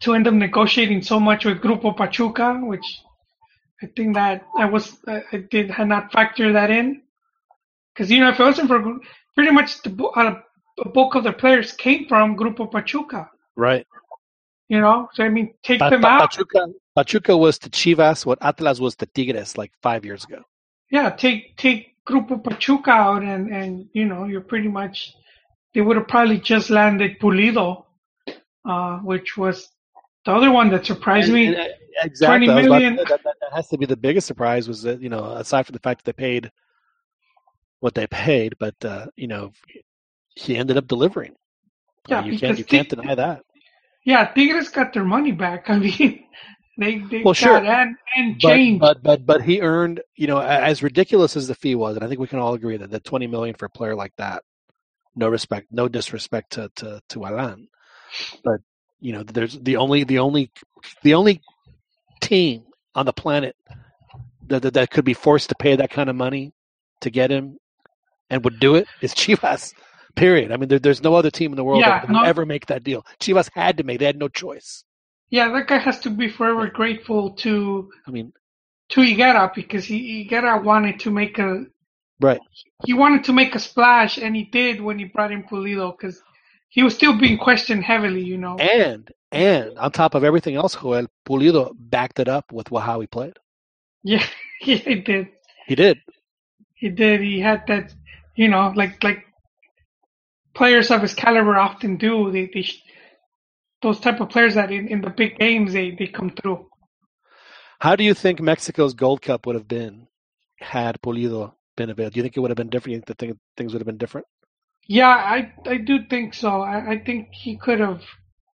to 0.00 0.14
end 0.14 0.26
up 0.26 0.34
negotiating 0.34 1.02
so 1.02 1.20
much 1.20 1.44
with 1.44 1.60
Grupo 1.60 1.96
Pachuca, 1.96 2.54
which 2.54 3.02
I 3.82 3.86
think 3.94 4.14
that 4.14 4.46
I 4.56 4.64
was 4.64 4.96
I 5.06 5.44
did 5.50 5.70
had 5.70 5.88
not 5.88 6.12
factor 6.12 6.52
that 6.52 6.70
in, 6.70 7.02
because 7.92 8.10
you 8.10 8.20
know 8.20 8.30
if 8.30 8.40
it 8.40 8.44
wasn't 8.44 8.68
for 8.68 8.98
pretty 9.34 9.50
much 9.50 9.82
the 9.82 9.90
uh, 10.16 10.40
a 10.78 10.88
bulk 10.88 11.14
of 11.14 11.24
the 11.24 11.32
players 11.32 11.72
came 11.72 12.06
from 12.08 12.36
Grupo 12.36 12.70
Pachuca, 12.70 13.28
Right. 13.56 13.86
You 14.68 14.80
know. 14.80 15.08
So 15.14 15.24
I 15.24 15.28
mean, 15.28 15.54
take 15.62 15.78
Pa- 15.80 15.90
them 15.90 16.02
Pa- 16.02 16.08
out. 16.08 16.20
Pachuca, 16.30 16.66
Pachuca 16.96 17.36
was 17.36 17.58
to 17.60 17.70
Chivas 17.70 18.24
what 18.26 18.38
Atlas 18.42 18.80
was 18.80 18.96
to 18.96 19.06
Tigres 19.06 19.56
like 19.58 19.72
five 19.82 20.04
years 20.04 20.24
ago. 20.24 20.42
yeah, 20.90 21.10
take 21.10 21.56
take 21.56 21.96
Grupo 22.08 22.42
Pachuca 22.42 22.90
out, 22.90 23.22
and 23.22 23.50
and 23.52 23.88
you 23.92 24.04
know 24.04 24.24
you're 24.24 24.40
pretty 24.52 24.68
much 24.68 25.12
they 25.74 25.80
would 25.80 25.96
have 25.96 26.06
probably 26.08 26.38
just 26.38 26.70
landed 26.70 27.18
Pulido, 27.18 27.84
uh, 28.64 28.98
which 28.98 29.36
was 29.36 29.68
the 30.24 30.32
other 30.32 30.50
one 30.50 30.70
that 30.70 30.86
surprised 30.86 31.26
And- 31.28 31.34
me. 31.34 31.46
and, 31.48 31.56
uh, 31.56 31.64
exactly. 32.02 32.46
20 32.46 32.50
I 32.50 32.54
was 32.56 32.66
about 32.66 32.78
to 32.78 32.96
that, 32.96 33.22
that, 33.24 33.36
that 33.40 33.52
has 33.54 33.68
to 33.68 33.78
be 33.78 33.86
the 33.86 33.96
biggest 33.96 34.26
surprise 34.26 34.68
was 34.68 34.82
that 34.82 35.00
you 35.00 35.08
know 35.08 35.24
aside 35.24 35.66
from 35.66 35.74
the 35.74 35.80
fact 35.80 36.04
that 36.04 36.16
they 36.16 36.22
paid 36.22 36.50
what 37.80 37.94
they 37.94 38.06
paid, 38.06 38.54
but 38.58 38.74
uh, 38.84 39.06
you 39.16 39.26
know 39.28 39.52
he 40.36 40.56
ended 40.56 40.76
up 40.76 40.86
delivering. 40.86 41.34
Yeah, 42.08 42.24
you 42.24 42.38
can't 42.38 42.58
you 42.58 42.64
can't 42.64 42.88
Tig- 42.88 42.98
deny 43.00 43.14
that. 43.14 43.42
Yeah, 44.04 44.26
Tigres 44.32 44.68
got 44.70 44.92
their 44.92 45.04
money 45.04 45.32
back. 45.32 45.64
I 45.70 45.78
mean, 45.78 46.24
they 46.78 46.98
they 46.98 47.22
Well, 47.24 47.34
got 47.38 47.64
sure. 47.64 47.64
and 47.64 47.96
and 48.16 48.40
But, 48.40 48.48
change. 48.48 48.80
but 48.80 49.02
but 49.02 49.26
but 49.26 49.42
he 49.42 49.60
earned 49.60 50.02
you 50.16 50.26
know 50.26 50.40
as 50.40 50.82
ridiculous 50.82 51.36
as 51.36 51.48
the 51.48 51.54
fee 51.54 51.74
was, 51.74 51.96
and 51.96 52.04
I 52.04 52.08
think 52.08 52.20
we 52.20 52.28
can 52.28 52.38
all 52.40 52.54
agree 52.54 52.76
that 52.76 52.90
the 52.90 53.00
twenty 53.00 53.26
million 53.26 53.54
for 53.54 53.66
a 53.66 53.70
player 53.70 53.94
like 53.94 54.12
that, 54.18 54.42
no 55.16 55.28
respect, 55.28 55.68
no 55.70 55.88
disrespect 55.88 56.52
to 56.52 56.70
to 56.76 57.00
to 57.10 57.24
Alan, 57.26 57.68
but 58.44 58.60
you 59.00 59.12
know 59.12 59.22
there's 59.22 59.58
the 59.60 59.76
only 59.76 60.04
the 60.04 60.18
only 60.20 60.50
the 61.02 61.14
only 61.14 61.42
team 62.20 62.64
on 62.94 63.06
the 63.06 63.12
planet 63.12 63.56
that 64.48 64.62
that, 64.62 64.74
that 64.74 64.90
could 64.90 65.04
be 65.04 65.14
forced 65.14 65.48
to 65.50 65.54
pay 65.56 65.76
that 65.76 65.90
kind 65.90 66.10
of 66.10 66.16
money 66.16 66.52
to 67.00 67.10
get 67.10 67.30
him 67.30 67.58
and 68.30 68.44
would 68.44 68.60
do 68.60 68.74
it 68.76 68.86
is 69.02 69.14
Chivas. 69.16 69.74
Period. 70.16 70.52
I 70.52 70.56
mean, 70.56 70.68
there, 70.68 70.78
there's 70.78 71.02
no 71.02 71.14
other 71.14 71.30
team 71.30 71.52
in 71.52 71.56
the 71.56 71.64
world 71.64 71.80
Yeah, 71.80 72.00
that 72.00 72.08
would 72.08 72.14
no- 72.14 72.22
ever 72.22 72.46
make 72.46 72.66
that 72.66 72.84
deal. 72.84 73.04
Chivas 73.20 73.50
had 73.52 73.76
to 73.78 73.82
make. 73.84 73.98
They 73.98 74.04
had 74.06 74.18
no 74.18 74.28
choice. 74.28 74.84
yeah, 75.30 75.48
that 75.52 75.66
guy 75.66 75.78
has 75.78 75.98
to 76.00 76.10
be 76.10 76.28
forever 76.28 76.68
grateful 76.68 77.30
to 77.44 77.90
I 78.06 78.10
mean, 78.10 78.32
to 78.90 79.00
Higuera 79.00 79.52
because 79.54 79.84
he 79.84 80.28
Higuera 80.28 80.62
wanted 80.62 81.00
to 81.00 81.10
make 81.10 81.38
a 81.38 81.64
right. 82.20 82.40
he 82.86 82.92
wanted 82.94 83.24
to 83.24 83.32
make 83.32 83.54
a 83.56 83.58
splash, 83.58 84.18
and 84.18 84.36
he 84.36 84.44
did 84.44 84.80
when 84.80 84.98
he 84.98 85.06
brought 85.06 85.32
in 85.32 85.42
Pulido 85.42 85.96
because 85.96 86.22
he 86.68 86.82
was 86.84 86.94
still 86.94 87.18
being 87.18 87.38
questioned 87.38 87.82
heavily, 87.82 88.22
you 88.22 88.38
know. 88.38 88.56
And 88.56 89.10
and 89.32 89.76
on 89.78 89.90
top 89.90 90.14
of 90.14 90.22
everything 90.22 90.54
else, 90.54 90.76
Joel 90.76 91.06
Pulido 91.26 91.72
backed 91.76 92.20
it 92.20 92.28
up 92.28 92.52
with 92.52 92.68
how 92.68 93.00
he 93.00 93.08
played. 93.08 93.36
Yeah, 94.04 94.24
he 94.60 94.78
did. 95.00 95.28
He 95.66 95.74
did. 95.74 95.98
He 96.74 96.88
did. 96.90 97.20
He 97.20 97.40
had 97.40 97.66
that, 97.66 97.92
you 98.36 98.48
know, 98.48 98.72
like 98.76 99.02
like 99.02 99.23
players 100.54 100.90
of 100.90 101.02
his 101.02 101.14
caliber 101.14 101.56
often 101.56 101.96
do. 101.96 102.30
They 102.32 102.50
they 102.54 102.66
those 103.82 104.00
type 104.00 104.20
of 104.20 104.30
players 104.30 104.54
that 104.56 104.72
in, 104.72 104.88
in 104.88 105.00
the 105.02 105.10
big 105.10 105.38
games 105.38 105.72
they 105.74 105.92
they 105.92 106.06
come 106.08 106.30
through. 106.30 106.68
How 107.80 107.96
do 107.96 108.04
you 108.04 108.14
think 108.14 108.40
Mexico's 108.40 108.94
Gold 108.94 109.22
Cup 109.22 109.46
would 109.46 109.56
have 109.56 109.68
been 109.68 110.08
had 110.60 111.00
Pulido 111.02 111.54
been 111.76 111.90
available? 111.90 112.12
Do 112.12 112.18
you 112.18 112.22
think 112.24 112.36
it 112.36 112.40
would 112.40 112.50
have 112.50 112.56
been 112.56 112.70
different? 112.70 112.92
You 112.94 112.98
think 112.98 113.06
the 113.06 113.14
thing, 113.14 113.40
things 113.56 113.72
would 113.72 113.80
have 113.80 113.86
been 113.86 113.98
different? 113.98 114.26
Yeah, 114.88 115.08
I 115.08 115.52
I 115.66 115.78
do 115.78 116.06
think 116.10 116.34
so. 116.34 116.62
I, 116.62 116.92
I 116.92 116.98
think 116.98 117.28
he 117.32 117.56
could 117.58 117.80
have 117.80 118.02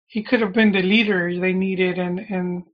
he 0.07 0.23
could 0.23 0.41
have 0.43 0.55
been 0.55 0.73
the 0.73 0.83
leader 0.83 1.39
they 1.41 1.53
needed, 1.55 1.99
and 1.99 2.21
and 2.21 2.65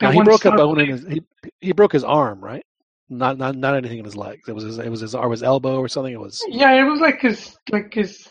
Now, 0.00 0.10
he 0.12 0.22
broke 0.22 0.44
a 0.44 0.52
bone 0.52 0.80
in 0.80 0.88
his. 0.90 1.06
He, 1.08 1.22
he 1.60 1.72
broke 1.72 1.92
his 1.92 2.04
arm, 2.04 2.40
right? 2.44 2.64
Not 3.08 3.38
not 3.38 3.56
not 3.56 3.76
anything 3.76 3.98
in 3.98 4.04
his 4.04 4.16
legs. 4.16 4.48
It 4.48 4.54
was 4.54 4.64
his. 4.64 4.78
It 4.78 4.90
was 4.90 5.00
his. 5.00 5.14
Or 5.14 5.30
his 5.30 5.42
elbow 5.42 5.78
or 5.78 5.88
something. 5.88 6.12
It 6.12 6.20
was. 6.20 6.42
Yeah, 6.48 6.72
it 6.74 6.84
was 6.84 7.00
like 7.00 7.20
his 7.20 7.56
like 7.70 7.94
his. 7.94 8.28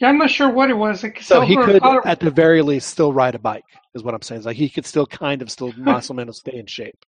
Yeah, 0.00 0.08
I'm 0.08 0.16
not 0.16 0.30
sure 0.30 0.48
what 0.50 0.70
it 0.70 0.74
was. 0.74 1.02
Like 1.02 1.22
So 1.22 1.42
he 1.42 1.56
could, 1.56 1.84
at 1.84 2.20
the 2.20 2.30
very 2.30 2.62
least, 2.62 2.88
still 2.88 3.12
ride 3.12 3.34
a 3.34 3.38
bike. 3.38 3.64
Is 3.94 4.02
what 4.02 4.14
I'm 4.14 4.22
saying. 4.22 4.38
It's 4.38 4.46
like 4.46 4.56
he 4.56 4.70
could 4.70 4.86
still 4.86 5.06
kind 5.06 5.42
of 5.42 5.50
still 5.50 5.72
muscle 5.76 6.14
man 6.14 6.32
stay 6.32 6.56
in 6.56 6.66
shape. 6.66 7.04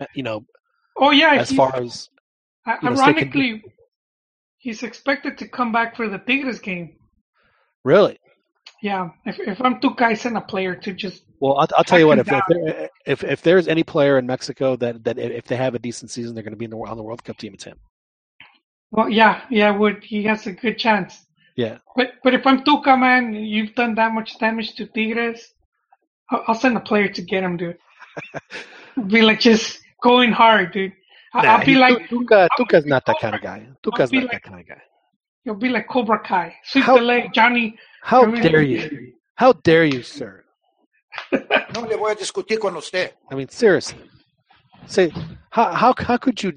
Uh, 0.00 0.06
You 0.14 0.22
know, 0.22 0.44
oh 0.96 1.10
yeah, 1.10 1.34
as 1.34 1.50
far 1.50 1.74
as 1.74 2.08
you 2.66 2.88
know, 2.88 2.96
ironically, 2.96 3.64
he's 4.58 4.82
expected 4.84 5.38
to 5.38 5.48
come 5.48 5.72
back 5.72 5.96
for 5.96 6.08
the 6.08 6.18
Tigres 6.18 6.60
game. 6.60 6.96
really. 7.84 8.18
Yeah, 8.82 9.10
if 9.26 9.38
if 9.40 9.60
I'm 9.60 9.80
two 9.80 9.94
guys 9.94 10.24
and 10.24 10.38
a 10.38 10.40
player 10.40 10.74
to 10.74 10.92
just 10.92 11.24
Well, 11.40 11.58
I'll, 11.58 11.68
I'll 11.76 11.84
tell 11.84 11.98
you 11.98 12.06
what. 12.06 12.18
If 12.18 12.30
if, 12.32 12.44
there, 12.48 12.90
if 13.06 13.24
if 13.24 13.42
there's 13.42 13.68
any 13.68 13.82
player 13.82 14.18
in 14.18 14.26
Mexico 14.26 14.76
that 14.76 15.04
that 15.04 15.18
if 15.18 15.46
they 15.46 15.56
have 15.56 15.74
a 15.74 15.78
decent 15.78 16.10
season, 16.10 16.34
they're 16.34 16.44
going 16.44 16.52
to 16.52 16.56
be 16.56 16.64
in 16.64 16.70
the, 16.70 16.78
on 16.78 16.96
the 16.96 17.02
World 17.02 17.22
Cup 17.24 17.36
team. 17.36 17.52
It's 17.54 17.64
him. 17.64 17.76
well, 18.90 19.08
yeah, 19.10 19.42
yeah, 19.50 19.70
would 19.70 20.02
he 20.04 20.22
has 20.24 20.46
a 20.46 20.52
good 20.52 20.78
chance. 20.78 21.26
Yeah. 21.56 21.78
But 21.96 22.12
but 22.22 22.34
if 22.34 22.46
I'm 22.46 22.62
Tuca, 22.64 22.98
man, 22.98 23.34
you've 23.34 23.74
done 23.74 23.94
that 23.96 24.12
much 24.12 24.38
damage 24.38 24.74
to 24.76 24.86
Tigres. 24.86 25.52
I'll, 26.30 26.44
I'll 26.48 26.54
send 26.54 26.76
a 26.76 26.80
player 26.80 27.08
to 27.08 27.22
get 27.22 27.42
him, 27.42 27.56
dude. 27.56 27.78
be 29.08 29.22
like 29.22 29.40
just 29.40 29.80
going 30.02 30.32
hard, 30.32 30.72
dude. 30.72 30.92
I, 31.34 31.42
Nah, 31.42 31.52
I'll 31.56 31.64
be 31.64 31.72
he- 31.74 31.78
like 31.78 32.08
Tuca. 32.08 32.48
Tuca's 32.58 32.86
not 32.86 33.04
that 33.06 33.16
kind 33.20 33.34
of 33.34 33.40
guy. 33.42 33.66
Tuca's 33.84 34.10
be 34.10 34.18
not 34.18 34.24
like- 34.24 34.32
that 34.32 34.42
kind 34.42 34.60
of 34.60 34.66
guy. 34.68 34.82
you'll 35.44 35.54
be 35.56 35.68
like 35.68 35.88
Cobra 35.88 36.18
Kai. 36.18 36.54
Sweep 36.64 36.84
How- 36.84 36.96
the 36.98 37.02
leg, 37.02 37.32
Johnny. 37.32 37.76
How 38.02 38.22
I 38.24 38.26
mean- 38.26 38.42
dare 38.42 38.62
you? 38.62 39.12
How 39.36 39.52
dare 39.52 39.84
you, 39.84 40.02
sir? 40.02 40.44
No 41.32 41.80
le 41.82 41.96
voy 41.96 42.12
a 42.12 42.14
discutir 42.14 42.58
con 42.60 42.76
usted. 42.76 43.12
I 43.30 43.34
mean, 43.34 43.48
seriously. 43.48 43.98
Say, 44.86 45.10
how 45.50 45.72
how 45.72 45.94
how 45.98 46.16
could 46.16 46.42
you 46.42 46.52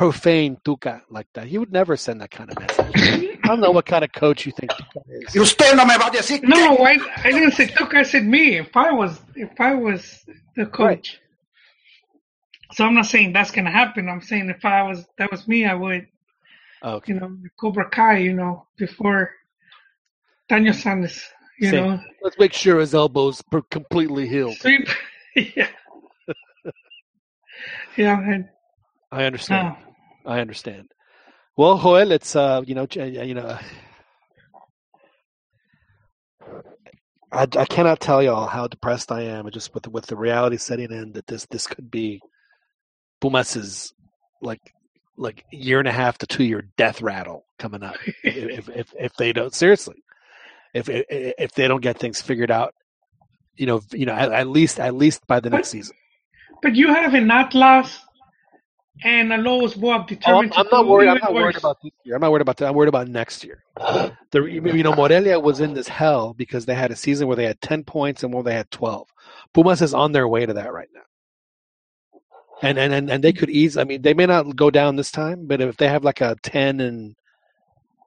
profane 0.00 0.56
Tuca 0.64 1.02
like 1.10 1.26
that? 1.34 1.46
He 1.46 1.58
would 1.58 1.72
never 1.72 1.94
send 1.94 2.22
that 2.22 2.30
kind 2.30 2.50
of 2.50 2.58
message. 2.58 3.36
I 3.44 3.48
don't 3.48 3.60
know 3.60 3.70
what 3.70 3.84
kind 3.84 4.02
of 4.02 4.10
coach 4.12 4.46
you 4.46 4.52
think 4.52 4.70
Tuca 4.70 5.02
is. 5.08 5.34
Y 5.34 5.42
usted 5.42 5.76
no 5.76 5.84
me 5.84 5.94
va 5.98 6.06
a 6.06 6.10
decir 6.10 6.40
No, 6.42 6.56
no, 6.56 6.76
I, 6.86 6.96
I 7.22 7.30
didn't 7.30 7.52
say 7.52 7.66
Tuca. 7.66 7.96
I 7.98 8.02
said 8.04 8.24
me. 8.24 8.56
If 8.56 8.74
I 8.74 8.92
was 8.92 9.20
if 9.36 9.60
I 9.60 9.74
was 9.74 10.24
the 10.56 10.64
coach. 10.64 11.20
So 12.72 12.86
I'm 12.86 12.94
not 12.94 13.06
saying 13.06 13.34
that's 13.34 13.50
gonna 13.50 13.70
happen. 13.70 14.08
I'm 14.08 14.22
saying 14.22 14.48
if 14.48 14.64
I 14.64 14.82
was 14.84 15.04
that 15.18 15.30
was 15.30 15.46
me, 15.46 15.66
I 15.66 15.74
would 15.74 16.06
Oh, 16.82 16.92
okay. 16.94 17.12
you 17.12 17.20
know 17.20 17.36
Cobra 17.60 17.90
Kai. 17.90 18.18
You 18.18 18.32
know 18.32 18.66
before 18.78 19.32
Daniel 20.48 20.72
Sanders. 20.72 21.22
You 21.58 21.68
Same. 21.70 21.86
know 21.86 22.00
Let's 22.22 22.38
make 22.38 22.54
sure 22.54 22.80
his 22.80 22.94
elbows 22.94 23.42
per- 23.42 23.60
completely 23.70 24.26
healed. 24.26 24.56
sweep. 24.56 24.88
yeah. 25.36 25.68
yeah, 27.98 28.18
and, 28.32 28.48
I 29.12 29.24
understand. 29.24 29.76
uh, 29.76 29.89
I 30.26 30.40
understand. 30.40 30.90
Well, 31.56 31.78
Joel, 31.78 32.12
it's 32.12 32.36
uh, 32.36 32.62
you 32.66 32.74
know, 32.74 32.86
you 32.92 33.34
know, 33.34 33.58
I, 37.32 37.42
I 37.42 37.64
cannot 37.64 38.00
tell 38.00 38.22
y'all 38.22 38.46
how 38.46 38.66
depressed 38.66 39.12
I 39.12 39.22
am, 39.22 39.48
just 39.50 39.72
with 39.72 39.84
the, 39.84 39.90
with 39.90 40.06
the 40.06 40.16
reality 40.16 40.56
setting 40.56 40.90
in 40.90 41.12
that 41.12 41.26
this 41.26 41.46
this 41.50 41.66
could 41.66 41.90
be 41.90 42.20
Pumas's 43.20 43.92
like 44.42 44.60
like 45.16 45.44
year 45.52 45.78
and 45.78 45.88
a 45.88 45.92
half 45.92 46.18
to 46.18 46.26
two 46.26 46.44
year 46.44 46.68
death 46.76 47.02
rattle 47.02 47.44
coming 47.58 47.82
up 47.82 47.96
if, 48.24 48.68
if 48.70 48.94
if 48.98 49.12
they 49.14 49.32
don't 49.32 49.54
seriously 49.54 50.02
if 50.74 50.88
if 50.88 51.04
if 51.08 51.52
they 51.52 51.68
don't 51.68 51.82
get 51.82 51.98
things 51.98 52.20
figured 52.20 52.50
out. 52.50 52.74
You 53.56 53.66
know, 53.66 53.82
you 53.92 54.06
know, 54.06 54.14
at, 54.14 54.32
at 54.32 54.48
least 54.48 54.80
at 54.80 54.94
least 54.94 55.26
by 55.26 55.40
the 55.40 55.50
next 55.50 55.68
season. 55.68 55.96
But 56.62 56.76
you 56.76 56.88
have 56.88 57.14
an 57.14 57.30
Atlas 57.30 57.98
and 59.02 59.32
a 59.32 59.36
Lobos 59.36 59.74
BUAP 59.74 60.20
Oh, 60.26 60.38
I'm, 60.38 60.48
determined 60.48 60.52
I'm 60.56 60.66
not 60.70 60.86
worried. 60.86 61.08
I'm 61.08 61.18
not 61.18 61.34
worried 61.34 61.56
about 61.56 61.78
this 61.82 61.92
year. 62.04 62.14
I'm 62.14 62.20
not 62.20 62.30
worried 62.30 62.42
about 62.42 62.56
that. 62.58 62.68
I'm 62.68 62.74
worried 62.74 62.88
about 62.88 63.08
next 63.08 63.44
year. 63.44 63.64
The 64.32 64.42
you 64.44 64.82
know 64.82 64.94
Morelia 64.94 65.40
was 65.40 65.60
in 65.60 65.74
this 65.74 65.88
hell 65.88 66.34
because 66.34 66.66
they 66.66 66.74
had 66.74 66.90
a 66.90 66.96
season 66.96 67.26
where 67.26 67.36
they 67.36 67.44
had 67.44 67.60
ten 67.60 67.84
points 67.84 68.22
and 68.22 68.32
where 68.32 68.42
they 68.42 68.54
had 68.54 68.70
twelve. 68.70 69.08
Pumas 69.54 69.82
is 69.82 69.94
on 69.94 70.12
their 70.12 70.28
way 70.28 70.46
to 70.46 70.54
that 70.54 70.72
right 70.72 70.88
now. 70.94 71.00
And 72.62 72.78
and 72.78 72.92
and, 72.92 73.10
and 73.10 73.24
they 73.24 73.32
could 73.32 73.50
ease. 73.50 73.76
I 73.76 73.84
mean, 73.84 74.02
they 74.02 74.14
may 74.14 74.26
not 74.26 74.56
go 74.56 74.70
down 74.70 74.96
this 74.96 75.10
time, 75.10 75.46
but 75.46 75.60
if 75.60 75.76
they 75.76 75.88
have 75.88 76.04
like 76.04 76.20
a 76.20 76.36
ten 76.42 76.80
and 76.80 77.16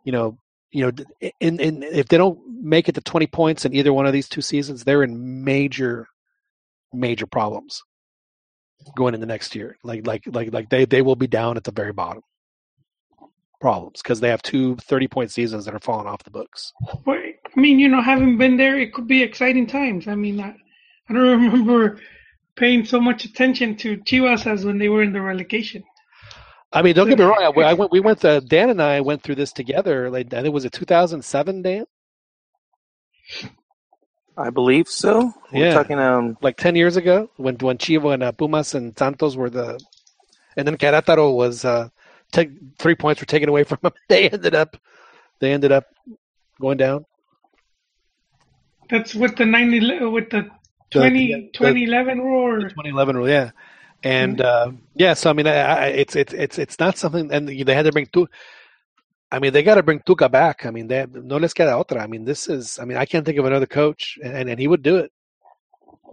you 0.03 0.11
know 0.11 0.37
you 0.71 0.85
know 0.85 0.91
in 1.39 1.59
in 1.59 1.83
if 1.83 2.07
they 2.07 2.17
don't 2.17 2.39
make 2.61 2.87
it 2.87 2.95
to 2.95 3.01
twenty 3.01 3.27
points 3.27 3.65
in 3.65 3.73
either 3.73 3.93
one 3.93 4.05
of 4.05 4.13
these 4.13 4.29
two 4.29 4.41
seasons, 4.41 4.83
they're 4.83 5.03
in 5.03 5.43
major 5.43 6.07
major 6.93 7.25
problems 7.25 7.83
going 8.95 9.13
into 9.13 9.25
next 9.25 9.55
year. 9.55 9.77
Like 9.83 10.05
like 10.05 10.23
like 10.27 10.53
like 10.53 10.69
they 10.69 10.85
they 10.85 11.01
will 11.01 11.15
be 11.15 11.27
down 11.27 11.57
at 11.57 11.63
the 11.63 11.71
very 11.71 11.93
bottom. 11.93 12.23
Problems 13.59 14.01
because 14.01 14.19
they 14.19 14.29
have 14.29 14.41
two 14.41 14.75
30 14.75 15.07
point 15.07 15.31
seasons 15.31 15.65
that 15.65 15.73
are 15.73 15.79
falling 15.79 16.07
off 16.07 16.23
the 16.23 16.31
books. 16.31 16.73
But, 17.05 17.17
I 17.17 17.59
mean, 17.59 17.79
you 17.79 17.87
know, 17.87 18.01
having 18.01 18.37
been 18.37 18.57
there, 18.57 18.77
it 18.77 18.93
could 18.93 19.07
be 19.07 19.23
exciting 19.23 19.67
times. 19.67 20.07
I 20.07 20.15
mean, 20.15 20.41
I, 20.41 20.53
I 21.07 21.13
don't 21.13 21.21
remember 21.43 22.01
paying 22.57 22.83
so 22.83 22.99
much 22.99 23.23
attention 23.23 23.77
to 23.77 23.97
Chivas 23.99 24.45
as 24.45 24.65
when 24.65 24.77
they 24.77 24.89
were 24.89 25.01
in 25.01 25.13
the 25.13 25.21
relegation. 25.21 25.81
I 26.73 26.81
mean, 26.81 26.95
don't 26.95 27.07
get 27.07 27.19
me 27.19 27.23
wrong. 27.23 27.41
I, 27.41 27.61
I 27.61 27.73
went. 27.75 27.91
We 27.91 27.99
went. 27.99 28.19
To, 28.21 28.41
Dan 28.41 28.69
and 28.69 28.81
I 28.81 28.99
went 29.01 29.21
through 29.23 29.35
this 29.35 29.53
together. 29.53 30.09
Like 30.09 30.27
I 30.33 30.37
think 30.37 30.47
it 30.47 30.53
was 30.53 30.65
it 30.65 30.73
2007, 30.73 31.61
Dan. 31.61 31.85
I 34.37 34.49
believe 34.49 34.87
so. 34.87 35.33
We're 35.51 35.67
Yeah. 35.67 35.73
talking 35.73 35.99
um 35.99 36.37
Like 36.41 36.57
10 36.57 36.75
years 36.75 36.95
ago, 36.97 37.29
when 37.37 37.55
when 37.57 37.77
Chivo 37.77 38.13
and 38.13 38.23
uh, 38.23 38.31
Pumas 38.31 38.73
and 38.73 38.97
Santos 38.97 39.35
were 39.35 39.49
the, 39.49 39.79
and 40.57 40.67
then 40.67 40.77
Querétaro 40.77 41.35
was 41.35 41.65
uh, 41.65 41.89
take, 42.31 42.49
three 42.79 42.95
points 42.95 43.21
were 43.21 43.25
taken 43.27 43.49
away 43.49 43.63
from 43.63 43.79
them. 43.81 43.93
They 44.09 44.29
ended 44.29 44.55
up, 44.55 44.77
they 45.39 45.53
ended 45.53 45.71
up 45.71 45.85
going 46.59 46.77
down. 46.77 47.05
That's 48.89 49.15
with 49.15 49.35
the 49.37 49.45
90, 49.45 50.05
with 50.05 50.29
the 50.29 50.49
The- 50.91 50.99
20, 50.99 51.33
the- 51.33 51.49
2011 51.53 52.19
rule. 52.19 52.63
Or, 52.63 52.69
2011 52.69 53.17
rule, 53.17 53.29
yeah. 53.29 53.51
And 54.03 54.41
uh, 54.41 54.71
yeah, 54.95 55.13
so 55.13 55.29
I 55.29 55.33
mean, 55.33 55.47
I, 55.47 55.55
I, 55.61 55.85
it's 55.87 56.13
it's 56.15 56.33
it's 56.33 56.59
it's 56.59 56.77
not 56.77 56.97
something, 56.97 57.31
and 57.31 57.47
they 57.47 57.73
had 57.73 57.85
to 57.85 57.91
bring 57.93 58.07
Tu. 58.07 58.27
I 59.33 59.39
mean, 59.39 59.51
they 59.51 59.63
got 59.63 59.75
to 59.75 59.83
bring 59.83 59.99
Tuca 60.01 60.29
back. 60.31 60.63
I 60.65 60.69
mean, 60.69 60.87
they 60.87 61.07
no 61.11 61.37
les 61.37 61.53
queda 61.53 61.73
otra. 61.83 62.01
I 62.01 62.07
mean, 62.07 62.23
this 62.23 62.47
is. 62.47 62.77
I 62.77 62.85
mean, 62.85 62.97
I 62.97 63.05
can't 63.05 63.25
think 63.25 63.39
of 63.39 63.45
another 63.45 63.65
coach, 63.65 64.19
and 64.23 64.47
and 64.47 64.59
he 64.59 64.67
would 64.67 64.83
do 64.83 64.97
it. 64.97 65.11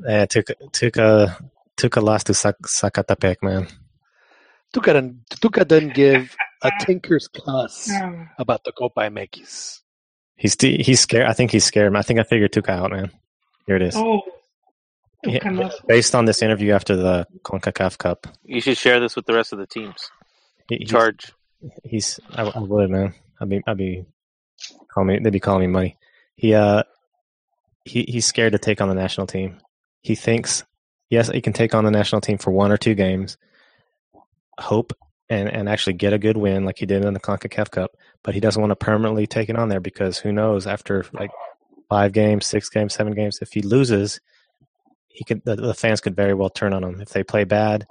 Yeah, 0.09 0.25
took 0.25 0.47
took 0.73 0.97
a 0.97 1.37
took 1.77 1.97
a 1.97 2.01
loss 2.01 2.25
to 2.25 2.35
Sac- 2.35 2.67
Zacatepec, 2.67 3.37
man. 3.43 3.69
Tuca 4.75 4.95
didn't, 4.95 5.27
Tuca 5.29 5.67
didn't 5.69 5.95
give 5.95 6.35
a 6.63 6.71
tinker's 6.81 7.29
cuss 7.29 7.91
uh, 7.91 8.25
about 8.39 8.65
the 8.65 8.73
Copa 8.73 9.01
MX. 9.03 9.81
He's 10.37 10.57
he's 10.59 11.01
scared. 11.01 11.27
I 11.27 11.35
think 11.35 11.51
he's 11.51 11.65
scared. 11.65 11.95
I 11.95 12.03
think 12.03 12.21
I 12.21 12.23
figured 12.23 12.53
Tuca 12.53 12.71
out, 12.71 12.93
man. 12.93 13.11
Here 13.67 13.77
it 13.77 13.83
is. 13.83 13.95
oh, 13.97 14.23
Yeah, 15.25 15.41
Tucanazo. 15.41 15.87
based 15.87 16.15
on 16.15 16.25
this 16.25 16.41
interview 16.41 16.73
after 16.73 16.97
the 16.97 17.27
Concacaf 17.43 17.99
Cup, 17.99 18.27
you 18.45 18.63
should 18.63 18.79
share 18.79 18.99
this 19.01 19.15
with 19.15 19.27
the 19.27 19.35
rest 19.35 19.53
of 19.53 19.59
the 19.59 19.67
teams. 19.67 20.11
he, 20.69 20.77
he's, 20.79 20.89
Charge. 20.91 21.33
He's 21.85 22.21
I, 22.31 22.43
I 22.43 22.59
would 22.59 22.91
man. 22.91 23.15
I'd 23.41 23.49
be 23.49 23.63
I'd 23.67 23.77
be 23.77 24.05
calling 24.93 25.09
me. 25.09 25.19
They'd 25.19 25.33
be 25.33 25.41
calling 25.41 25.63
me 25.63 25.67
money. 25.67 25.99
He 26.35 26.55
uh 26.55 26.83
he 27.85 28.05
he's 28.09 28.27
scared 28.27 28.53
to 28.53 28.59
take 28.59 28.81
on 28.81 28.89
the 28.89 28.95
national 28.95 29.27
team. 29.27 29.59
He 30.03 30.15
thinks 30.15 30.65
yes, 31.09 31.29
he 31.29 31.41
can 31.41 31.53
take 31.53 31.75
on 31.75 31.85
the 31.85 31.91
national 31.91 32.21
team 32.21 32.39
for 32.39 32.51
one 32.51 32.73
or 32.73 32.77
two 32.77 32.95
games, 32.95 33.37
hope 34.59 34.93
and 35.29 35.49
and 35.49 35.69
actually 35.69 35.95
get 35.95 36.13
a 36.13 36.19
good 36.19 36.37
win 36.37 36.65
like 36.65 36.79
he 36.79 36.87
did 36.87 37.05
in 37.05 37.15
the 37.15 37.21
Concacaf 37.21 37.71
Cup. 37.71 37.97
But 38.23 38.35
he 38.35 38.41
doesn't 38.41 38.61
want 38.61 38.71
to 38.73 38.77
permanently 38.77 39.27
take 39.27 39.49
it 39.49 39.57
on 39.57 39.69
there 39.69 39.81
because 39.81 40.19
who 40.19 40.33
knows 40.33 40.67
after 40.67 41.05
like 41.13 41.31
five 41.89 42.13
games, 42.13 42.47
six 42.47 42.69
games, 42.69 42.95
seven 42.95 43.15
games, 43.15 43.39
if 43.43 43.53
he 43.53 43.63
loses, 43.63 44.21
he 45.09 45.25
could 45.25 45.43
the, 45.45 45.57
the 45.57 45.75
fans 45.75 46.01
could 46.01 46.17
very 46.17 46.35
well 46.35 46.51
turn 46.51 46.73
on 46.73 46.85
him 46.85 47.01
if 47.01 47.11
they 47.11 47.23
play 47.25 47.45
bad. 47.45 47.87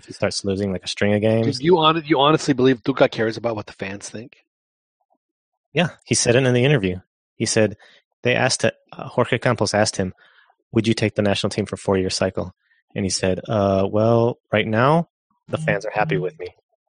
If 0.00 0.06
he 0.06 0.14
starts 0.14 0.44
losing 0.46 0.72
like 0.72 0.82
a 0.82 0.88
string 0.88 1.12
of 1.12 1.20
games, 1.20 1.58
Do 1.58 1.64
you 1.64 1.78
on, 1.78 2.02
you 2.06 2.18
honestly 2.18 2.54
believe 2.54 2.82
Tuca 2.82 3.10
cares 3.10 3.36
about 3.36 3.54
what 3.54 3.66
the 3.66 3.74
fans 3.74 4.08
think? 4.08 4.38
Yeah, 5.74 5.90
he 6.04 6.14
said 6.14 6.36
it 6.36 6.44
in 6.44 6.54
the 6.54 6.64
interview. 6.64 7.00
He 7.36 7.44
said 7.44 7.76
they 8.22 8.34
asked 8.34 8.64
uh, 8.64 8.70
Jorge 8.92 9.38
Campos 9.38 9.74
asked 9.74 9.96
him, 9.96 10.14
"Would 10.72 10.88
you 10.88 10.94
take 10.94 11.16
the 11.16 11.22
national 11.22 11.50
team 11.50 11.66
for 11.66 11.76
four 11.76 11.98
year 11.98 12.08
cycle?" 12.08 12.54
And 12.94 13.04
he 13.04 13.10
said, 13.10 13.40
"Uh, 13.46 13.86
well, 13.90 14.38
right 14.50 14.66
now 14.66 15.10
the 15.48 15.58
fans 15.58 15.84
are 15.84 15.92
happy 15.92 16.16
with 16.16 16.38
me 16.38 16.48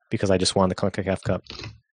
because 0.10 0.32
I 0.32 0.38
just 0.38 0.56
won 0.56 0.70
the 0.70 0.76
Concacaf 0.76 1.22
Cup. 1.24 1.44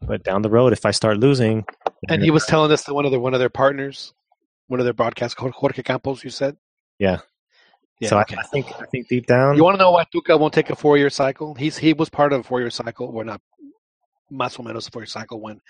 But 0.01 0.25
down 0.25 0.43
the 0.43 0.51
road, 0.51 0.73
if 0.73 0.87
I 0.87 0.91
start 0.93 1.19
losing, 1.19 1.65
And 2.09 2.23
he 2.23 2.31
was 2.31 2.47
telling 2.47 2.73
us 2.73 2.85
to 2.85 2.95
one 2.95 3.05
of 3.05 3.11
their 3.11 3.21
one 3.21 3.35
of 3.35 3.41
their 3.41 3.51
partners, 3.51 4.15
one 4.67 4.81
of 4.81 4.85
their 4.85 4.95
broadcast 4.95 5.37
Jorge 5.39 5.83
Campos. 5.83 6.25
You 6.25 6.31
said, 6.31 6.57
yeah. 6.99 7.21
Yeah. 8.03 8.09
so 8.09 8.19
okay. 8.21 8.37
I, 8.37 8.41
I 8.41 8.45
think 8.45 8.67
I 8.81 8.87
think 8.87 9.09
deep 9.09 9.27
down, 9.27 9.57
You 9.57 9.65
want 9.65 9.77
to 9.77 9.79
know 9.79 9.93
why 9.93 10.05
Tuca 10.13 10.39
won't 10.39 10.53
take 10.53 10.71
a 10.71 10.77
four 10.77 10.99
year 10.99 11.11
cycle? 11.11 11.55
He's 11.55 11.79
he 11.79 11.93
was 11.93 12.11
part 12.11 12.33
of 12.33 12.41
a 12.41 12.43
four 12.43 12.61
year 12.61 12.71
cycle, 12.71 13.07
or 13.07 13.25
not, 13.25 13.41
más 14.33 14.59
o 14.59 14.65
menos 14.65 14.89
a 14.89 14.91
four 14.91 15.03
year 15.03 15.07
cycle 15.07 15.41
when 15.41 15.61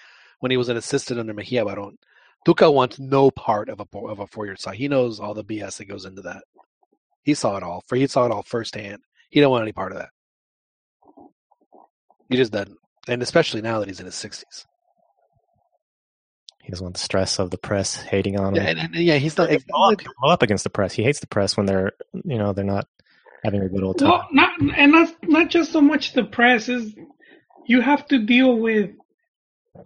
when 0.40 0.50
he 0.50 0.56
was 0.56 0.70
an 0.70 0.78
assistant 0.78 1.20
under 1.20 1.34
Mejia 1.34 1.64
Baron. 1.64 1.98
Tuca 2.46 2.72
wants 2.72 2.98
no 2.98 3.30
part 3.30 3.68
of 3.68 3.80
a 3.80 3.98
of 3.98 4.20
a 4.20 4.26
four 4.26 4.46
year 4.46 4.56
cycle. 4.56 4.78
He 4.78 4.88
knows 4.88 5.20
all 5.20 5.34
the 5.34 5.44
BS 5.44 5.76
that 5.76 5.84
goes 5.84 6.06
into 6.06 6.22
that. 6.22 6.42
He 7.22 7.34
saw 7.34 7.56
it 7.58 7.62
all. 7.62 7.82
For 7.86 7.96
he 7.96 8.06
saw 8.06 8.24
it 8.24 8.32
all 8.32 8.42
firsthand. 8.42 9.02
He 9.30 9.40
don't 9.40 9.50
want 9.50 9.62
any 9.62 9.72
part 9.72 9.92
of 9.92 9.98
that. 9.98 10.10
He 12.30 12.36
just 12.36 12.52
doesn't, 12.52 12.78
and 13.08 13.22
especially 13.22 13.60
now 13.60 13.78
that 13.78 13.88
he's 13.88 14.00
in 14.00 14.06
his 14.06 14.14
sixties. 14.14 14.66
He 16.62 16.70
doesn't 16.70 16.84
want 16.84 16.94
the 16.94 17.00
stress 17.00 17.38
of 17.40 17.50
the 17.50 17.58
press 17.58 17.96
hating 17.96 18.38
on 18.38 18.54
Yeah, 18.54 18.62
him. 18.62 18.78
and, 18.78 18.94
and- 18.94 19.04
yeah, 19.04 19.16
he's 19.16 19.36
not. 19.36 19.50
He'll 19.50 19.58
blow 19.68 19.90
up, 19.92 20.00
he'll 20.00 20.12
blow 20.20 20.30
up 20.30 20.42
against 20.42 20.64
the 20.64 20.70
press. 20.70 20.92
He 20.94 21.02
hates 21.02 21.20
the 21.20 21.26
press 21.26 21.56
when 21.56 21.66
they're 21.66 21.92
you 22.24 22.38
know 22.38 22.52
they're 22.52 22.64
not 22.64 22.86
having 23.44 23.62
a 23.62 23.68
good 23.68 23.82
old 23.82 23.98
time. 23.98 24.10
Well, 24.10 24.28
not 24.32 24.60
and 24.60 24.92
not 24.92 25.12
not 25.24 25.50
just 25.50 25.72
so 25.72 25.80
much 25.80 26.12
the 26.14 26.24
press 26.24 26.68
is 26.68 26.94
you 27.66 27.80
have 27.80 28.06
to 28.08 28.18
deal 28.20 28.56
with 28.56 28.90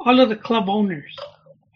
all 0.00 0.20
of 0.20 0.28
the 0.28 0.36
club 0.36 0.68
owners. 0.68 1.16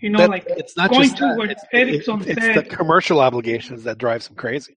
You 0.01 0.10
know, 0.10 0.18
That- 0.18 0.31
like 0.31 0.44
it's 0.48 0.77
not 0.77 0.90
going 0.90 1.05
just 1.05 1.16
to 1.18 1.24
that. 1.24 1.36
what 1.39 1.51
It's, 1.51 1.64
Eriksson 1.72 2.22
it's 2.27 2.40
said. 2.40 2.56
the 2.56 2.62
commercial 2.64 3.20
obligations 3.20 3.85
that 3.85 3.97
drives 3.98 4.28
him 4.28 4.36
crazy. 4.36 4.77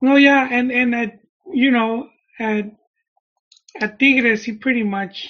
No, 0.00 0.16
yeah, 0.16 0.48
and 0.50 0.72
and 0.72 0.94
at 0.94 1.18
you 1.52 1.70
know 1.70 2.08
at 2.38 2.64
at 3.78 3.98
Tigres 3.98 4.42
he 4.42 4.52
pretty 4.52 4.82
much 4.84 5.28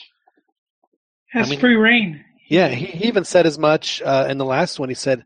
has 1.31 1.49
I 1.49 1.51
mean- 1.51 1.61
free 1.61 1.75
reign. 1.77 2.25
Yeah, 2.51 2.69
he, 2.69 2.87
he 2.87 3.07
even 3.07 3.25
said 3.25 3.47
as 3.47 3.59
much 3.59 4.03
uh, 4.03 4.27
in 4.29 4.37
the 4.37 4.45
last 4.45 4.81
one. 4.81 4.89
He 4.89 4.97
said, 4.97 5.25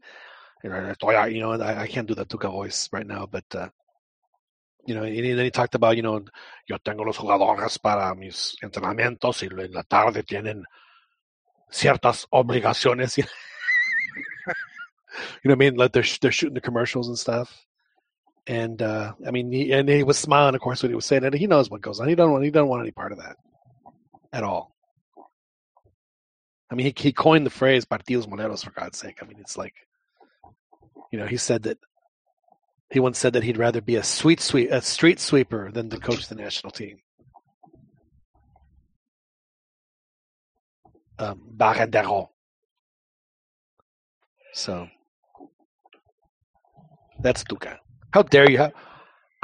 "You 0.63 0.69
know, 0.71 1.53
I, 1.53 1.83
I 1.83 1.87
can't 1.87 2.07
do 2.07 2.15
the 2.15 2.27
Tuca 2.27 2.51
voice 2.51 2.91
right 2.93 3.07
now, 3.07 3.27
but 3.27 3.45
uh, 3.55 3.71
you 4.87 4.95
know." 4.95 5.05
And 5.05 5.17
then 5.17 5.45
he 5.45 5.51
talked 5.51 5.75
about, 5.75 5.97
you 5.97 6.03
know, 6.03 6.23
yo 6.69 6.77
tengo 6.85 7.03
los 7.03 7.17
jugadores 7.17 7.81
para 7.83 8.15
mis 8.15 8.57
entrenamientos 8.63 9.43
y 9.43 9.49
en 9.49 9.73
la 9.73 9.85
tarde 9.85 10.23
tienen 10.23 10.65
ciertas 11.73 12.27
obligaciones. 12.31 13.17
you 13.19 13.25
know 13.25 14.55
what 15.45 15.53
I 15.53 15.57
mean? 15.57 15.77
Like 15.77 15.93
they're 15.93 16.05
they're 16.21 16.31
shooting 16.31 16.55
the 16.55 16.61
commercials 16.61 17.09
and 17.09 17.19
stuff. 17.19 17.65
And 18.47 18.83
uh, 18.83 19.15
I 19.27 19.31
mean, 19.31 19.51
he, 19.51 19.73
and 19.73 19.89
he 19.89 20.03
was 20.03 20.19
smiling, 20.19 20.55
of 20.55 20.61
course, 20.61 20.83
when 20.83 20.91
he 20.91 20.95
was 20.95 21.07
saying 21.07 21.25
it. 21.25 21.33
He 21.33 21.47
knows 21.47 21.71
what 21.71 21.81
goes 21.81 22.01
on. 22.01 22.09
He 22.09 22.17
don't 22.17 22.33
want 22.33 22.45
he 22.45 22.51
don't 22.51 22.69
want 22.69 22.83
any 22.83 22.91
part 22.93 23.13
of 23.13 23.19
that 23.19 23.37
at 24.31 24.45
all. 24.45 24.74
I 26.75 26.77
mean, 26.77 26.87
he, 26.87 26.95
he 26.97 27.13
coined 27.13 27.47
the 27.47 27.51
phrase 27.51 27.85
"partidos 27.85 28.27
moleros" 28.27 28.65
for 28.65 28.73
God's 28.73 28.99
sake. 28.99 29.19
I 29.23 29.27
mean, 29.27 29.39
it's 29.39 29.57
like, 29.57 29.75
you 31.13 31.21
know, 31.21 31.27
he 31.27 31.37
said 31.37 31.63
that 31.63 31.79
he 32.91 32.99
once 32.99 33.17
said 33.17 33.35
that 33.35 33.45
he'd 33.45 33.59
rather 33.59 33.81
be 33.81 33.95
a 33.95 34.03
sweet 34.03 34.41
sweep, 34.41 34.73
a 34.73 34.83
street 34.83 35.21
sweeper 35.21 35.71
than 35.71 35.89
to 35.91 35.99
coach 36.01 36.27
the 36.27 36.35
national 36.35 36.73
team. 36.73 36.99
Um, 41.17 41.43
Baradero. 41.57 42.31
So 44.53 44.89
that's 47.21 47.45
Tuca. 47.45 47.77
How 48.13 48.23
dare 48.23 48.51
you? 48.51 48.59
How, 48.59 48.73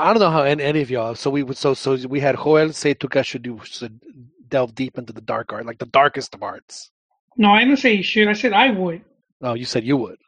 I 0.00 0.12
don't 0.12 0.20
know 0.20 0.30
how 0.30 0.42
any, 0.42 0.64
any 0.64 0.82
of 0.82 0.90
y'all. 0.90 1.14
So 1.14 1.30
we 1.30 1.44
would 1.44 1.56
so 1.56 1.74
so 1.74 1.96
we 2.08 2.18
had 2.18 2.34
Joel 2.34 2.72
say 2.72 2.92
Tuca 2.92 3.24
should 3.24 3.42
do 3.42 3.60
should 3.62 4.00
delve 4.48 4.74
deep 4.74 4.98
into 4.98 5.12
the 5.12 5.20
dark 5.20 5.52
art, 5.52 5.64
like 5.64 5.78
the 5.78 5.86
darkest 5.86 6.34
of 6.34 6.42
arts. 6.42 6.90
No, 7.36 7.50
I 7.52 7.64
didn't 7.64 7.78
say 7.78 7.96
he 7.96 8.02
should. 8.02 8.28
I 8.28 8.32
said 8.34 8.52
I 8.52 8.70
would. 8.70 9.02
Oh, 9.42 9.54
you 9.54 9.64
said 9.64 9.84
you 9.84 9.96
would. 9.96 10.18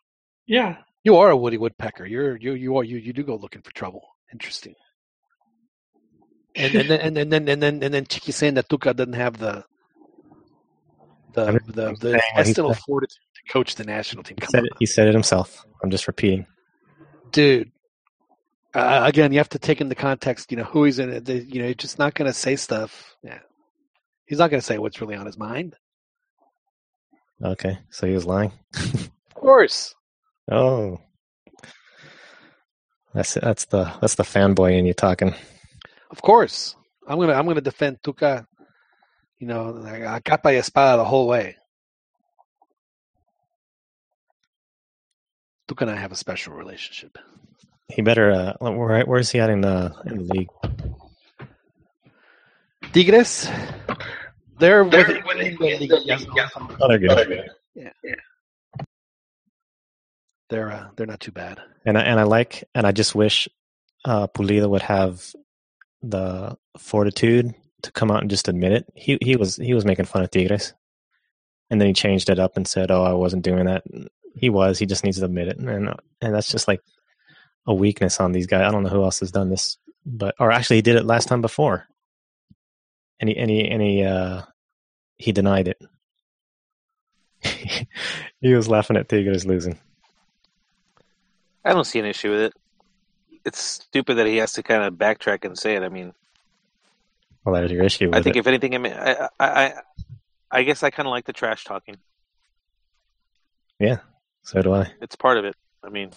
Yeah. 0.47 0.77
You 1.05 1.17
are 1.17 1.31
a 1.31 1.37
Woody 1.37 1.59
Woodpecker. 1.59 2.07
You're 2.07 2.37
you 2.37 2.55
you 2.55 2.77
are 2.77 2.85
you 2.85 2.97
you 2.99 3.13
do 3.13 3.23
go 3.25 3.37
looking 3.37 3.63
for 3.63 3.73
trouble. 3.73 4.03
Interesting. 4.33 4.75
And 6.55 6.75
and 6.75 6.89
then 6.91 7.01
and 7.01 7.17
then 7.17 7.23
and 7.27 7.33
then 7.33 7.49
and 7.49 7.63
then, 7.63 7.83
and 7.83 7.95
then 7.95 8.05
Chiqui 8.07 8.33
saying 8.33 8.55
that 8.55 8.69
Tuca 8.69 8.95
doesn't 8.95 9.15
have 9.15 9.39
the 9.39 9.65
the 11.33 11.47
I'm 11.47 11.59
the, 11.67 11.73
the 11.73 12.13
what 12.13 12.21
he 12.35 12.41
intestinal 12.41 12.75
fortitude 12.75 13.19
to 13.47 13.53
coach 13.53 13.75
the 13.75 13.85
national 13.85 14.23
team. 14.23 14.37
He 14.41 14.47
said 14.47 14.61
on, 14.61 14.67
it, 14.67 14.73
he 14.79 14.87
said 14.87 15.09
it 15.09 15.15
himself. 15.15 15.65
I'm 15.83 15.91
just 15.91 16.07
repeating. 16.07 16.47
dude. 17.33 17.71
Uh, 18.75 19.03
again, 19.05 19.33
you 19.33 19.39
have 19.39 19.51
to 19.51 19.59
take 19.59 19.83
into 19.83 19.95
context, 19.95 20.51
you 20.51 20.57
know, 20.57 20.65
who 20.65 20.85
he's 20.85 20.99
in. 20.99 21.23
The- 21.25 21.45
You 21.45 21.61
know, 21.61 21.67
he's 21.67 21.77
just 21.77 21.99
not 21.99 22.15
going 22.15 22.27
to 22.31 22.33
say 22.33 22.57
stuff. 22.57 23.17
Yeah, 23.23 23.41
he's 24.25 24.39
not 24.39 24.51
going 24.51 24.61
to 24.61 24.67
say 24.67 24.79
what's 24.79 24.99
really 25.01 25.15
on 25.15 25.27
his 25.27 25.37
mind. 25.37 25.75
Okay, 27.43 27.79
so 27.91 28.07
he 28.07 28.15
was 28.15 28.25
lying. 28.27 28.53
Of 28.75 29.11
course, 29.35 29.95
Oh, 30.51 30.99
that's 33.15 33.35
that's 33.35 33.65
the 33.67 33.85
that's 34.01 34.15
the 34.15 34.23
fanboy 34.23 34.79
in 34.79 34.87
you 34.87 34.95
talking. 34.95 35.35
of 36.11 36.23
course. 36.23 36.77
I'm 37.09 37.19
gonna 37.19 37.33
I'm 37.35 37.47
gonna 37.47 37.61
defend 37.61 38.01
Tuca. 38.03 38.47
You 39.39 39.49
know, 39.49 39.83
I 39.85 40.21
capa 40.21 40.51
y 40.51 40.57
espada 40.57 40.97
the 40.99 41.05
whole 41.05 41.27
way. 41.27 41.57
Tuca 45.69 45.83
and 45.83 45.91
I 45.91 45.97
have 45.97 46.13
a 46.13 46.17
special 46.17 46.55
relationship. 46.55 47.19
He 47.89 48.03
better. 48.03 48.31
Uh, 48.31 48.53
where 48.61 49.05
where 49.05 49.19
is 49.21 49.31
he 49.31 49.41
at 49.41 49.51
in 49.51 49.61
the 49.63 49.93
in 50.07 50.19
the 50.19 50.35
league? 50.35 50.49
Tigres, 52.93 53.49
they're 54.63 54.85
within 54.85 55.23
the 55.27 55.35
league 55.39 55.63
as 56.11 56.27
well. 56.27 56.39
Oh, 56.81 56.89
they're 56.89 56.99
good. 56.99 57.51
They're 60.51 60.71
uh, 60.73 60.89
they're 60.97 61.07
not 61.07 61.21
too 61.21 61.33
bad. 61.33 61.61
And 61.87 61.99
I, 61.99 62.03
and 62.03 62.21
I 62.21 62.25
like 62.25 62.65
and 62.75 62.87
I 62.87 62.93
just 62.93 63.15
wish 63.15 63.49
uh, 64.05 64.29
Pulido 64.29 64.69
would 64.71 64.83
have 64.83 65.25
the 66.03 66.59
fortitude 66.79 67.55
to 67.83 67.93
come 67.93 68.11
out 68.11 68.21
and 68.23 68.31
just 68.31 68.49
admit 68.49 68.73
it. 68.73 68.87
He 68.95 69.19
he 69.23 69.37
was 69.37 69.57
he 69.57 69.75
was 69.75 69.85
making 69.85 70.07
fun 70.07 70.23
of 70.23 70.31
Tigres, 70.31 70.75
and 71.71 71.81
then 71.81 71.89
he 71.89 71.95
changed 71.95 72.31
it 72.31 72.39
up 72.39 72.57
and 72.57 72.69
said, 72.69 72.91
"Oh, 72.91 73.03
I 73.05 73.13
wasn't 73.15 73.45
doing 73.45 73.67
that." 73.67 73.85
He 74.37 74.51
was. 74.51 74.79
He 74.79 74.87
just 74.87 75.05
needs 75.05 75.19
to 75.19 75.25
admit 75.25 75.49
it, 75.49 75.59
and 75.59 75.95
and 76.21 76.35
that's 76.35 76.51
just 76.53 76.69
like 76.69 76.81
a 77.67 77.75
weakness 77.75 78.21
on 78.21 78.33
these 78.33 78.47
guys. 78.47 78.67
I 78.67 78.71
don't 78.71 78.83
know 78.83 78.91
who 78.91 79.05
else 79.05 79.21
has 79.21 79.33
done 79.33 79.51
this, 79.51 79.79
but 80.07 80.35
or 80.39 80.53
actually 80.53 80.77
he 80.77 80.83
did 80.83 80.97
it 80.97 81.07
last 81.07 81.29
time 81.29 81.41
before, 81.43 81.87
and 83.21 83.31
he 83.31 83.37
and 83.37 83.51
he 83.51 83.69
and 83.69 83.83
he 83.83 84.05
uh, 84.05 84.43
he 85.23 85.31
denied 85.31 85.69
it. 85.69 85.81
he 88.41 88.55
was 88.55 88.69
laughing 88.69 88.97
at 88.97 89.09
Tigres 89.09 89.47
losing. 89.47 89.79
I 91.65 91.73
don't 91.73 91.85
see 91.85 92.01
an 92.01 92.07
issue 92.07 92.31
with 92.31 92.41
it. 92.41 92.55
It's 93.45 93.61
stupid 93.61 94.17
that 94.17 94.27
he 94.27 94.39
has 94.39 94.53
to 94.55 94.63
kind 94.65 94.83
of 94.83 94.95
backtrack 94.95 95.45
and 95.45 95.57
say 95.57 95.77
it. 95.77 95.83
I 95.83 95.89
mean, 95.89 96.13
Well, 97.45 97.55
that 97.55 97.65
is 97.65 97.71
your 97.71 97.85
issue. 97.85 98.07
With 98.07 98.17
it. 98.17 98.19
I 98.19 98.23
think 98.23 98.37
it. 98.37 98.41
if 98.41 98.47
anything, 98.49 98.75
I 98.75 98.79
mean, 98.79 98.93
I, 98.93 99.29
I, 99.39 99.47
I, 99.49 99.73
I 100.51 100.63
guess 100.65 100.83
I 100.83 100.91
kind 100.91 101.07
of 101.07 101.11
like 101.11 101.25
the 101.25 101.33
trash 101.33 101.65
talking. 101.65 101.99
Yeah, 103.79 103.99
so 104.43 104.61
do 104.61 104.75
I. 104.75 104.93
It's 105.01 105.17
part 105.17 105.39
of 105.39 105.45
it. 105.45 105.55
I 105.85 105.89
mean, 105.89 106.11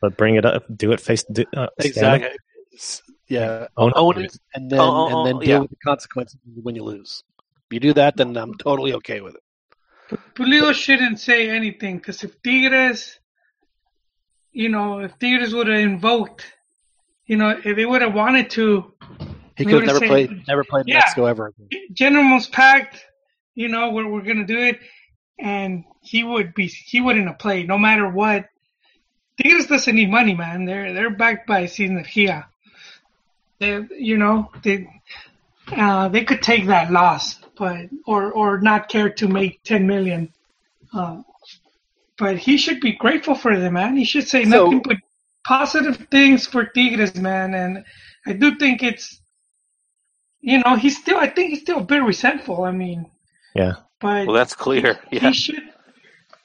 But 0.00 0.16
bring 0.16 0.36
it 0.36 0.44
up, 0.44 0.64
do 0.76 0.92
it 0.92 1.00
face. 1.00 1.24
Do, 1.24 1.44
uh, 1.56 1.68
Exactly. 1.78 2.30
Yeah, 3.28 3.66
own 3.76 3.92
own 3.94 4.18
it. 4.18 4.26
it, 4.26 4.38
and 4.54 4.70
then 4.70 4.78
Oh, 4.80 4.84
oh, 4.84 5.18
and 5.18 5.26
then 5.26 5.36
oh, 5.36 5.40
deal 5.40 5.48
yeah. 5.48 5.58
with 5.60 5.70
the 5.70 5.76
consequences 5.84 6.38
when 6.62 6.74
you 6.74 6.84
lose. 6.84 7.22
You 7.70 7.80
do 7.80 7.92
that, 7.94 8.16
then 8.16 8.36
I'm 8.36 8.54
totally 8.54 8.94
okay 8.94 9.20
with 9.20 9.34
it. 9.36 10.18
Pulido 10.34 10.72
shouldn't 10.72 11.20
say 11.20 11.50
anything 11.50 11.98
because 11.98 12.24
if 12.24 12.40
Tigres, 12.42 13.18
you 14.52 14.68
know, 14.70 15.00
if 15.00 15.18
Tigres 15.18 15.54
would 15.54 15.66
have 15.66 15.78
invoked, 15.80 16.46
you 17.26 17.36
know, 17.36 17.50
if 17.62 17.76
they 17.76 17.84
would 17.84 18.00
have 18.00 18.14
wanted 18.14 18.48
to, 18.50 18.94
He 19.56 19.64
could 19.66 19.74
have 19.74 19.86
never 19.86 19.98
said- 19.98 20.08
played 20.08 20.46
never 20.48 20.64
played 20.64 20.84
Yeah. 20.88 20.94
Mexico 21.00 21.26
ever. 21.26 21.52
General's 21.92 22.46
packed. 22.48 23.04
you 23.54 23.66
know, 23.68 23.90
we're 23.90 24.06
we're 24.08 24.22
gonna 24.22 24.46
do 24.46 24.56
it, 24.58 24.78
and 25.38 25.82
he 26.00 26.22
would 26.22 26.54
be 26.54 26.68
he 26.68 27.00
wouldn't 27.00 27.26
have 27.26 27.38
played 27.40 27.66
no 27.66 27.76
matter 27.76 28.08
what. 28.08 28.48
Tigres 29.36 29.66
doesn't 29.66 29.94
need 29.96 30.10
money, 30.10 30.34
man. 30.34 30.64
They're 30.64 30.92
they're 30.94 31.10
backed 31.10 31.46
by 31.48 31.64
Sinergia. 31.64 32.46
They, 33.58 33.84
you 33.98 34.16
know, 34.16 34.50
they 34.62 34.88
uh, 35.76 36.08
they 36.08 36.24
could 36.24 36.42
take 36.42 36.66
that 36.66 36.90
loss, 36.90 37.36
but 37.56 37.88
or 38.06 38.32
or 38.32 38.60
not 38.60 38.88
care 38.88 39.10
to 39.10 39.28
make 39.28 39.62
ten 39.62 39.86
million. 39.86 40.32
Uh, 40.92 41.22
but 42.16 42.36
he 42.38 42.56
should 42.58 42.80
be 42.80 42.92
grateful 42.92 43.34
for 43.34 43.56
them, 43.58 43.74
man. 43.74 43.96
He 43.96 44.04
should 44.04 44.26
say 44.26 44.44
So- 44.44 44.64
nothing 44.64 44.82
but 44.82 44.96
positive 45.44 46.08
things 46.10 46.46
for 46.46 46.64
Tigres, 46.64 47.14
man. 47.16 47.54
And 47.54 47.84
I 48.26 48.32
do 48.32 48.56
think 48.56 48.82
it's, 48.82 49.20
you 50.40 50.58
know, 50.58 50.76
he's 50.76 50.98
still. 50.98 51.16
I 51.18 51.28
think 51.28 51.50
he's 51.50 51.60
still 51.60 51.78
a 51.78 51.84
bit 51.84 52.02
resentful. 52.02 52.64
I 52.64 52.72
mean, 52.72 53.10
Yeah, 53.54 53.74
but 54.00 54.26
well, 54.26 54.36
that's 54.36 54.54
clear. 54.54 54.98
Yeah, 55.10 55.20
he 55.20 55.32
should 55.32 55.62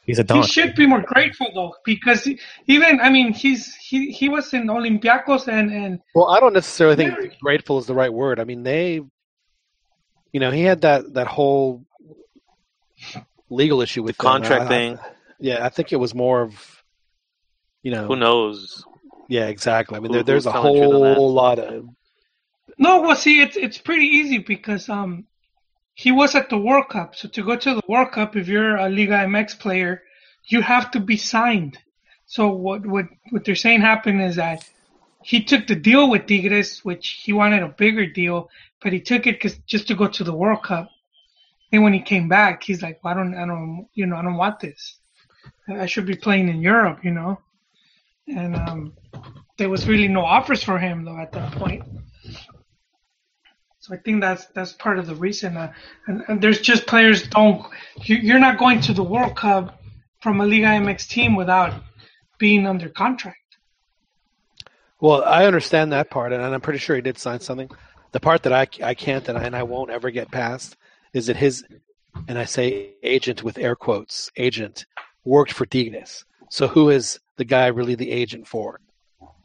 he's 0.06 0.20
a 0.20 0.26
he 0.34 0.44
should 0.44 0.76
be 0.76 0.86
more 0.86 1.02
grateful 1.02 1.48
though, 1.54 1.74
because 1.86 2.24
he- 2.24 2.40
even 2.68 3.00
I 3.02 3.10
mean 3.10 3.34
he's 3.34 3.74
he 3.76 4.12
he 4.12 4.30
was 4.30 4.54
in 4.54 4.68
Olympiacos 4.68 5.48
and 5.48 5.72
and 5.72 6.00
Well, 6.16 6.30
I 6.30 6.40
don't 6.40 6.54
necessarily 6.54 6.96
think 6.96 7.14
Yeah. 7.20 7.30
grateful 7.42 7.78
is 7.80 7.86
the 7.86 7.96
right 7.96 8.14
word. 8.14 8.40
I 8.40 8.44
mean, 8.44 8.64
they, 8.64 9.02
you 10.32 10.40
know, 10.40 10.52
he 10.52 10.62
had 10.64 10.82
that 10.82 11.14
that 11.14 11.28
whole 11.28 11.86
legal 13.50 13.82
issue 13.82 14.02
the 14.02 14.06
with 14.06 14.18
them. 14.18 14.24
contract 14.32 14.64
I- 14.64 14.66
I- 14.66 14.70
thing. 14.70 15.00
yeah, 15.40 15.66
I 15.66 15.70
think 15.70 15.92
it 15.94 15.98
was 15.98 16.14
more 16.16 16.42
of, 16.42 16.84
you 17.84 17.92
know, 17.92 18.08
Who 18.08 18.16
knows? 18.16 18.84
yeah, 19.30 19.48
exactly. 19.48 19.98
I 19.98 20.00
mean, 20.00 20.12
Who- 20.12 20.18
there, 20.18 20.24
there's 20.24 20.46
a 20.46 20.52
who's 20.52 20.62
telling 20.62 20.74
the 20.74 20.80
truth 20.88 20.94
on 20.96 21.02
that? 21.02 21.16
whole 21.18 21.34
lot 21.34 21.60
of 21.60 21.86
no, 22.80 23.02
well 23.02 23.16
see 23.16 23.42
it's 23.42 23.56
it's 23.56 23.78
pretty 23.78 24.06
easy 24.06 24.40
because 24.40 24.90
um 24.90 25.26
he 25.96 26.12
was 26.12 26.36
at 26.36 26.50
the 26.50 26.58
World 26.58 26.90
Cup, 26.90 27.16
so 27.16 27.28
to 27.30 27.44
go 27.44 27.56
to 27.56 27.76
the 27.76 27.82
World 27.88 28.12
Cup 28.12 28.36
if 28.36 28.48
you're 28.48 28.78
a 28.78 28.90
Liga 28.90 29.14
MX 29.26 29.60
player, 29.60 30.04
you 30.46 30.62
have 30.62 30.92
to 30.92 31.00
be 31.00 31.18
signed. 31.18 31.78
So 32.26 32.48
what 32.50 32.86
what 32.86 33.06
what 33.30 33.46
they're 33.46 33.56
saying 33.56 33.82
happened 33.82 34.22
is 34.22 34.36
that 34.38 34.68
he 35.24 35.44
took 35.44 35.68
the 35.68 35.76
deal 35.76 36.10
with 36.10 36.26
Tigres, 36.26 36.84
which 36.84 37.22
he 37.24 37.32
wanted 37.34 37.64
a 37.64 37.70
bigger 37.70 38.06
deal, 38.06 38.50
but 38.82 38.92
he 38.94 39.00
took 39.00 39.26
it 39.28 39.40
'cause- 39.40 39.60
just 39.68 39.88
to 39.88 39.96
go 39.96 40.08
to 40.08 40.24
the 40.24 40.34
World 40.34 40.64
Cup. 40.64 40.90
And 41.72 41.84
when 41.84 41.94
he 41.94 42.02
came 42.02 42.28
back, 42.28 42.64
he's 42.64 42.82
like, 42.82 43.04
well, 43.04 43.14
I 43.14 43.18
don't, 43.18 43.36
I 43.36 43.46
don't, 43.46 43.88
you 43.94 44.06
know, 44.06 44.16
I 44.16 44.22
don't 44.22 44.36
want 44.36 44.60
this. 44.60 45.00
I 45.68 45.86
should 45.86 46.06
be 46.06 46.16
playing 46.16 46.50
in 46.50 46.62
Europe, 46.62 47.04
you 47.04 47.12
know. 47.12 47.40
And 48.28 48.56
um, 48.56 48.94
there 49.58 49.70
was 49.70 49.88
really 49.88 50.08
no 50.08 50.24
offers 50.26 50.64
for 50.64 50.78
him 50.78 51.04
though 51.06 51.18
at 51.18 51.32
that 51.34 51.52
point. 51.54 51.84
So 53.84 53.94
I 53.94 53.98
think 53.98 54.22
that's 54.22 54.46
that's 54.56 54.72
part 54.72 54.98
of 54.98 55.08
the 55.08 55.16
reason. 55.16 55.58
Uh, 55.58 55.74
and, 56.08 56.24
and 56.30 56.42
there's 56.42 56.62
just 56.62 56.88
players 56.88 57.28
don't. 57.28 57.66
You, 57.98 58.16
you're 58.16 58.40
not 58.40 58.58
going 58.58 58.80
to 58.80 58.94
the 58.94 59.04
World 59.04 59.36
Cup 59.36 59.78
from 60.22 60.40
a 60.40 60.46
Liga 60.46 60.68
MX 60.68 61.10
team 61.10 61.36
without 61.36 61.74
being 62.38 62.66
under 62.66 62.88
contract. 62.88 63.58
Well, 65.02 65.26
I 65.26 65.48
understand 65.48 65.92
that 65.92 66.10
part, 66.10 66.32
and 66.32 66.42
I'm 66.42 66.62
pretty 66.62 66.80
sure 66.80 66.96
he 66.96 67.02
did 67.02 67.18
sign 67.18 67.42
something. 67.42 67.70
The 68.14 68.22
part 68.22 68.44
that 68.44 68.54
I, 68.54 68.68
I 68.82 68.94
can't 68.94 69.28
and 69.28 69.38
I, 69.38 69.44
and 69.44 69.54
I 69.54 69.64
won't 69.64 69.90
ever 69.90 70.12
get 70.12 70.32
past 70.32 70.78
is 71.12 71.28
that 71.28 71.36
his, 71.36 71.66
and 72.30 72.40
I 72.40 72.46
say 72.46 72.92
agent 73.04 73.44
with 73.44 73.58
air 73.58 73.76
quotes, 73.76 74.32
agent 74.38 74.86
worked 75.26 75.52
for 75.52 75.66
Tigres. 75.66 76.24
So 76.50 76.70
who 76.70 76.90
is 76.90 77.20
the 77.36 77.44
guy 77.44 77.68
really 77.68 77.96
the 77.96 78.12
agent 78.12 78.48
for? 78.48 78.80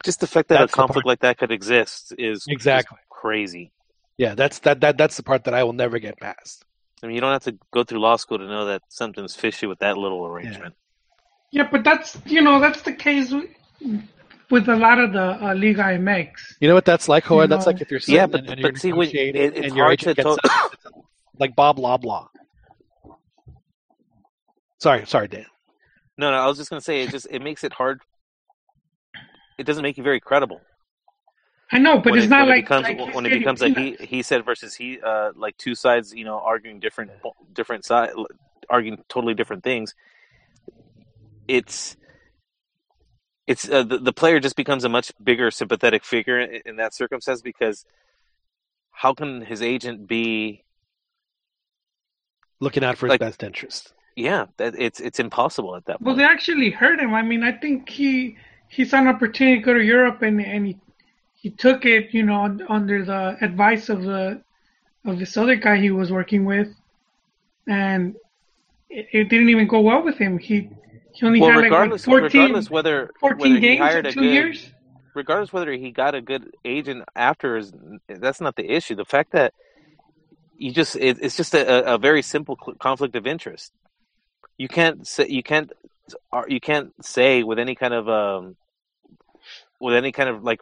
Just 0.05 0.21
the 0.21 0.27
fact 0.27 0.47
that 0.47 0.59
That's 0.59 0.71
a 0.71 0.77
the 0.77 0.77
conflict 0.77 1.05
like 1.05 1.19
that 1.19 1.37
could 1.37 1.51
exist 1.51 2.13
is 2.17 2.45
Exactly. 2.47 2.99
crazy. 3.09 3.73
Yeah, 4.19 4.35
that's 4.35 4.59
that, 4.59 4.81
that 4.81 4.97
that's 4.97 5.15
the 5.15 5.23
part 5.23 5.45
that 5.45 5.53
I 5.53 5.63
will 5.63 5.71
never 5.73 5.97
get 5.97 6.19
past. 6.19 6.65
I 7.01 7.07
mean, 7.07 7.15
you 7.15 7.21
don't 7.21 7.31
have 7.31 7.45
to 7.45 7.57
go 7.71 7.85
through 7.85 7.99
law 7.99 8.17
school 8.17 8.37
to 8.37 8.45
know 8.45 8.65
that 8.65 8.81
something's 8.89 9.33
fishy 9.33 9.65
with 9.65 9.79
that 9.79 9.97
little 9.97 10.25
arrangement. 10.27 10.75
Yeah, 11.51 11.69
but 11.71 11.85
that's 11.85 12.17
you 12.25 12.41
know 12.41 12.59
that's 12.59 12.81
the 12.81 12.91
case 12.91 13.31
with, 13.31 13.49
with 14.49 14.67
a 14.67 14.75
lot 14.75 14.99
of 14.99 15.13
the 15.13 15.21
uh, 15.41 15.55
Liga 15.55 15.83
MX. 15.83 16.31
You 16.59 16.67
know 16.67 16.73
what 16.75 16.83
that's 16.83 17.07
like, 17.07 17.23
Howard? 17.23 17.49
You 17.49 17.55
That's 17.55 17.65
know. 17.65 17.71
like 17.71 17.81
if 17.81 17.89
you're 17.89 18.01
Yeah, 18.07 18.27
but- 18.27 18.41
and, 18.41 18.49
and 18.49 18.59
you're 18.59 18.71
but 18.73 18.81
see, 18.81 18.91
when- 18.91 19.07
it- 19.07 19.35
it's 19.37 19.57
and 19.67 19.75
your 19.77 19.85
hard 19.85 19.99
to 19.99 20.13
gets 20.13 20.35
to- 20.35 20.49
like 21.39 21.55
Bob 21.55 21.77
Loblaw. 21.77 22.27
Sorry, 24.79 25.05
sorry, 25.05 25.29
Dan. 25.29 25.45
No, 26.17 26.31
no, 26.31 26.37
I 26.37 26.47
was 26.47 26.57
just 26.57 26.69
gonna 26.69 26.81
say 26.81 27.03
it 27.03 27.11
just 27.11 27.27
it 27.31 27.41
makes 27.41 27.63
it 27.63 27.71
hard. 27.71 28.01
It 29.57 29.63
doesn't 29.65 29.83
make 29.83 29.97
you 29.97 30.03
very 30.03 30.19
credible. 30.19 30.59
I 31.71 31.77
know, 31.77 31.97
but 31.99 32.11
when 32.11 32.19
it's 32.19 32.25
it, 32.25 32.29
not 32.29 32.47
when 32.47 32.49
like, 32.49 32.59
it 32.59 32.61
becomes 32.63 32.83
like 32.83 33.15
when 33.15 33.25
it 33.25 33.37
becomes 33.39 33.61
a 33.61 33.69
he 33.69 33.95
he 33.99 34.23
said 34.23 34.43
versus 34.43 34.73
he 34.75 34.99
uh 35.01 35.31
like 35.35 35.55
two 35.57 35.75
sides 35.75 36.13
you 36.13 36.25
know 36.25 36.39
arguing 36.39 36.79
different 36.79 37.11
different 37.53 37.85
side 37.85 38.09
arguing 38.69 39.03
totally 39.07 39.33
different 39.35 39.63
things. 39.63 39.93
It's 41.47 41.95
it's 43.47 43.69
uh, 43.69 43.83
the, 43.83 43.97
the 43.97 44.13
player 44.13 44.39
just 44.39 44.55
becomes 44.55 44.83
a 44.83 44.89
much 44.89 45.11
bigger 45.23 45.49
sympathetic 45.51 46.03
figure 46.03 46.39
in, 46.39 46.61
in 46.65 46.75
that 46.77 46.93
circumstance 46.93 47.41
because 47.41 47.85
how 48.91 49.13
can 49.13 49.41
his 49.41 49.61
agent 49.61 50.07
be 50.07 50.63
Looking 52.61 52.83
out 52.83 52.97
for 52.97 53.05
his 53.07 53.11
Like- 53.11 53.21
best 53.21 53.41
interest. 53.43 53.93
yeah 54.15 54.47
that 54.57 54.75
it's 54.77 54.99
it's 54.99 55.19
impossible 55.19 55.75
at 55.75 55.85
that 55.85 55.99
point. 55.99 56.05
Well, 56.07 56.15
they 56.15 56.25
actually 56.25 56.71
hurt 56.71 56.99
him. 56.99 57.13
I 57.13 57.21
mean, 57.21 57.41
I 57.43 57.53
think 57.53 57.87
he 57.89 58.37
he 58.67 58.83
saw 58.85 58.97
an 58.99 59.07
opportunity 59.07 59.59
to 59.59 59.63
go 59.63 59.73
to 59.73 59.83
Europe, 59.83 60.21
and 60.23 60.41
and 60.41 60.65
he 60.67 60.77
he 61.41 61.49
took 61.49 61.85
it, 61.85 62.13
you 62.13 62.23
know, 62.23 62.57
under 62.67 63.05
the 63.05 63.37
advice 63.41 63.89
of 63.89 64.03
the 64.03 64.41
of 65.05 65.19
this 65.19 65.37
other 65.37 65.55
guy 65.55 65.77
he 65.77 65.91
was 65.91 66.11
working 66.11 66.43
with, 66.45 66.67
and 67.67 68.15
it, 68.89 69.07
it 69.13 69.29
didn't 69.29 69.49
even 69.49 69.67
go 69.67 69.79
well 69.79 70.03
with 70.03 70.17
him. 70.17 70.37
He 70.37 70.69
he 71.13 71.25
only 71.25 71.39
Well, 71.39 71.51
had 71.51 71.71
like 71.71 71.71
what, 71.71 72.01
14, 72.01 72.23
regardless 72.23 72.69
whether 72.69 73.09
14 73.19 73.39
whether 73.39 73.55
he 73.55 73.61
games 73.61 73.79
hired 73.79 74.05
in 74.05 74.13
two 74.13 74.21
good, 74.21 74.33
years. 74.33 74.71
regardless 75.15 75.53
whether 75.53 75.71
he 75.71 75.91
got 75.91 76.13
a 76.13 76.21
good 76.21 76.51
agent 76.65 77.05
after 77.15 77.57
is 77.57 77.71
that's 78.09 78.41
not 78.41 78.55
the 78.55 78.69
issue. 78.69 78.95
The 78.95 79.05
fact 79.05 79.31
that 79.31 79.53
you 80.57 80.73
just 80.73 80.97
it, 80.97 81.17
it's 81.21 81.37
just 81.37 81.53
a, 81.53 81.93
a 81.93 81.97
very 81.97 82.21
simple 82.21 82.57
conflict 82.57 83.15
of 83.15 83.25
interest. 83.25 83.71
You 84.57 84.67
can't 84.67 85.07
say 85.07 85.27
you 85.29 85.41
can't 85.43 85.71
you 86.47 86.59
can't 86.59 86.93
say 87.01 87.43
with 87.43 87.59
any 87.59 87.75
kind 87.75 87.93
of 87.93 88.09
um 88.09 88.57
with 89.79 89.95
any 89.95 90.11
kind 90.11 90.29
of 90.29 90.43
like 90.43 90.59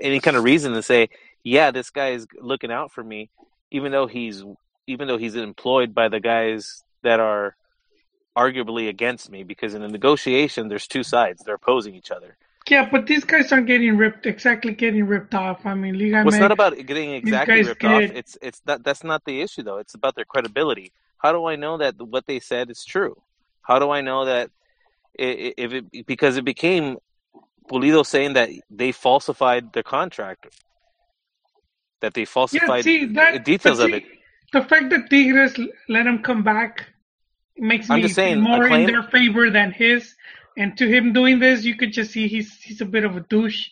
any 0.00 0.20
kind 0.20 0.36
of 0.36 0.44
reason 0.44 0.72
to 0.72 0.82
say 0.82 1.08
yeah 1.42 1.70
this 1.70 1.90
guy 1.90 2.10
is 2.10 2.26
looking 2.40 2.70
out 2.70 2.92
for 2.92 3.02
me 3.02 3.30
even 3.70 3.92
though 3.92 4.06
he's 4.06 4.44
even 4.86 5.08
though 5.08 5.18
he's 5.18 5.34
employed 5.34 5.94
by 5.94 6.08
the 6.08 6.20
guys 6.20 6.82
that 7.02 7.20
are 7.20 7.56
arguably 8.36 8.88
against 8.88 9.30
me 9.30 9.42
because 9.42 9.74
in 9.74 9.82
a 9.82 9.88
negotiation 9.88 10.68
there's 10.68 10.86
two 10.86 11.02
sides. 11.02 11.42
They're 11.44 11.54
opposing 11.54 11.94
each 11.94 12.10
other. 12.10 12.36
Yeah, 12.68 12.88
but 12.90 13.06
these 13.06 13.24
guys 13.24 13.52
aren't 13.52 13.68
getting 13.68 13.96
ripped 13.96 14.26
exactly 14.26 14.72
getting 14.72 15.06
ripped 15.06 15.34
off. 15.34 15.64
I 15.64 15.74
mean, 15.74 15.96
Liga 15.98 16.16
well, 16.16 16.28
it's 16.28 16.38
not 16.38 16.50
about 16.50 16.74
getting 16.84 17.12
exactly 17.12 17.62
ripped 17.62 17.84
off. 17.84 18.02
it's 18.02 18.36
it's 18.42 18.60
not 18.66 18.82
that's 18.82 19.04
not 19.04 19.24
the 19.24 19.40
issue 19.40 19.62
though. 19.62 19.78
It's 19.78 19.94
about 19.94 20.16
their 20.16 20.24
credibility. 20.24 20.92
How 21.18 21.32
do 21.32 21.46
i 21.46 21.56
know 21.56 21.78
that 21.78 21.94
what 22.00 22.26
they 22.26 22.40
said 22.40 22.70
is 22.70 22.84
true? 22.84 23.16
How 23.62 23.78
do 23.78 23.90
i 23.90 24.00
know 24.00 24.24
that 24.24 24.50
if 25.14 25.72
it 25.72 26.06
because 26.06 26.36
it 26.36 26.44
became 26.44 26.98
Pulido 27.68 28.04
saying 28.06 28.34
that 28.34 28.50
they 28.70 28.92
falsified 28.92 29.72
their 29.72 29.82
contract 29.82 30.48
that 32.00 32.14
they 32.14 32.22
yeah, 32.22 32.26
falsified 32.28 32.84
see 32.84 33.06
that 33.06 33.44
details 33.44 33.78
but 33.78 33.88
of 33.90 33.94
it 33.94 34.04
The 34.52 34.62
fact 34.62 34.90
that 34.90 35.10
Tigres 35.10 35.58
let 35.88 36.06
him 36.06 36.22
come 36.22 36.42
back 36.42 36.86
makes 37.56 37.90
I'm 37.90 38.00
me 38.00 38.08
saying, 38.08 38.40
more 38.40 38.66
claim- 38.66 38.88
in 38.88 38.92
their 38.92 39.02
favor 39.02 39.50
than 39.50 39.72
his. 39.72 40.14
And 40.58 40.76
to 40.78 40.88
him 40.88 41.12
doing 41.12 41.38
this, 41.38 41.64
you 41.64 41.74
could 41.74 41.92
just 41.92 42.12
see 42.12 42.28
he's 42.28 42.54
he's 42.62 42.80
a 42.80 42.86
bit 42.86 43.04
of 43.04 43.16
a 43.16 43.20
douche. 43.20 43.68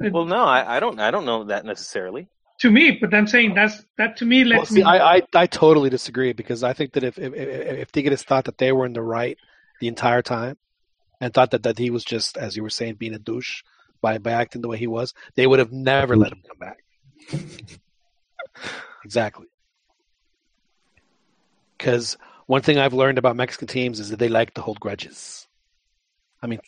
well 0.00 0.24
no 0.24 0.44
I, 0.44 0.76
I 0.76 0.80
don't 0.80 0.98
i 0.98 1.10
don't 1.10 1.24
know 1.24 1.44
that 1.44 1.64
necessarily 1.64 2.28
to 2.60 2.70
me, 2.70 2.98
but 3.00 3.14
I'm 3.14 3.26
saying 3.26 3.54
that's 3.54 3.82
that 3.96 4.18
to 4.18 4.26
me 4.26 4.44
Well, 4.44 4.66
see, 4.66 4.76
me. 4.76 4.82
I, 4.82 5.16
I 5.16 5.22
I 5.34 5.46
totally 5.46 5.88
disagree 5.88 6.32
because 6.34 6.62
I 6.62 6.72
think 6.74 6.92
that 6.92 7.04
if 7.04 7.18
if, 7.18 7.32
if 7.34 7.78
if 7.84 7.92
Tigres 7.92 8.22
thought 8.22 8.44
that 8.44 8.58
they 8.58 8.72
were 8.72 8.84
in 8.84 8.92
the 8.92 9.02
right 9.02 9.38
the 9.80 9.88
entire 9.88 10.20
time, 10.22 10.58
and 11.20 11.32
thought 11.32 11.50
that, 11.50 11.62
that 11.64 11.78
he 11.78 11.90
was 11.90 12.04
just 12.04 12.36
as 12.36 12.56
you 12.56 12.62
were 12.62 12.70
saying 12.70 12.94
being 12.94 13.14
a 13.14 13.18
douche 13.18 13.62
by 14.00 14.18
by 14.18 14.32
acting 14.32 14.62
the 14.62 14.68
way 14.68 14.78
he 14.78 14.86
was, 14.86 15.14
they 15.34 15.46
would 15.46 15.58
have 15.58 15.72
never 15.72 16.16
let 16.16 16.32
him 16.32 16.42
come 16.46 16.58
back. 16.58 16.78
exactly. 19.04 19.46
Because 21.76 22.16
one 22.46 22.62
thing 22.62 22.78
I've 22.78 22.94
learned 22.94 23.18
about 23.18 23.36
Mexican 23.36 23.68
teams 23.68 24.00
is 24.00 24.10
that 24.10 24.18
they 24.18 24.28
like 24.28 24.54
to 24.54 24.62
hold 24.62 24.80
grudges. 24.80 25.46
I 26.42 26.46
mean, 26.46 26.60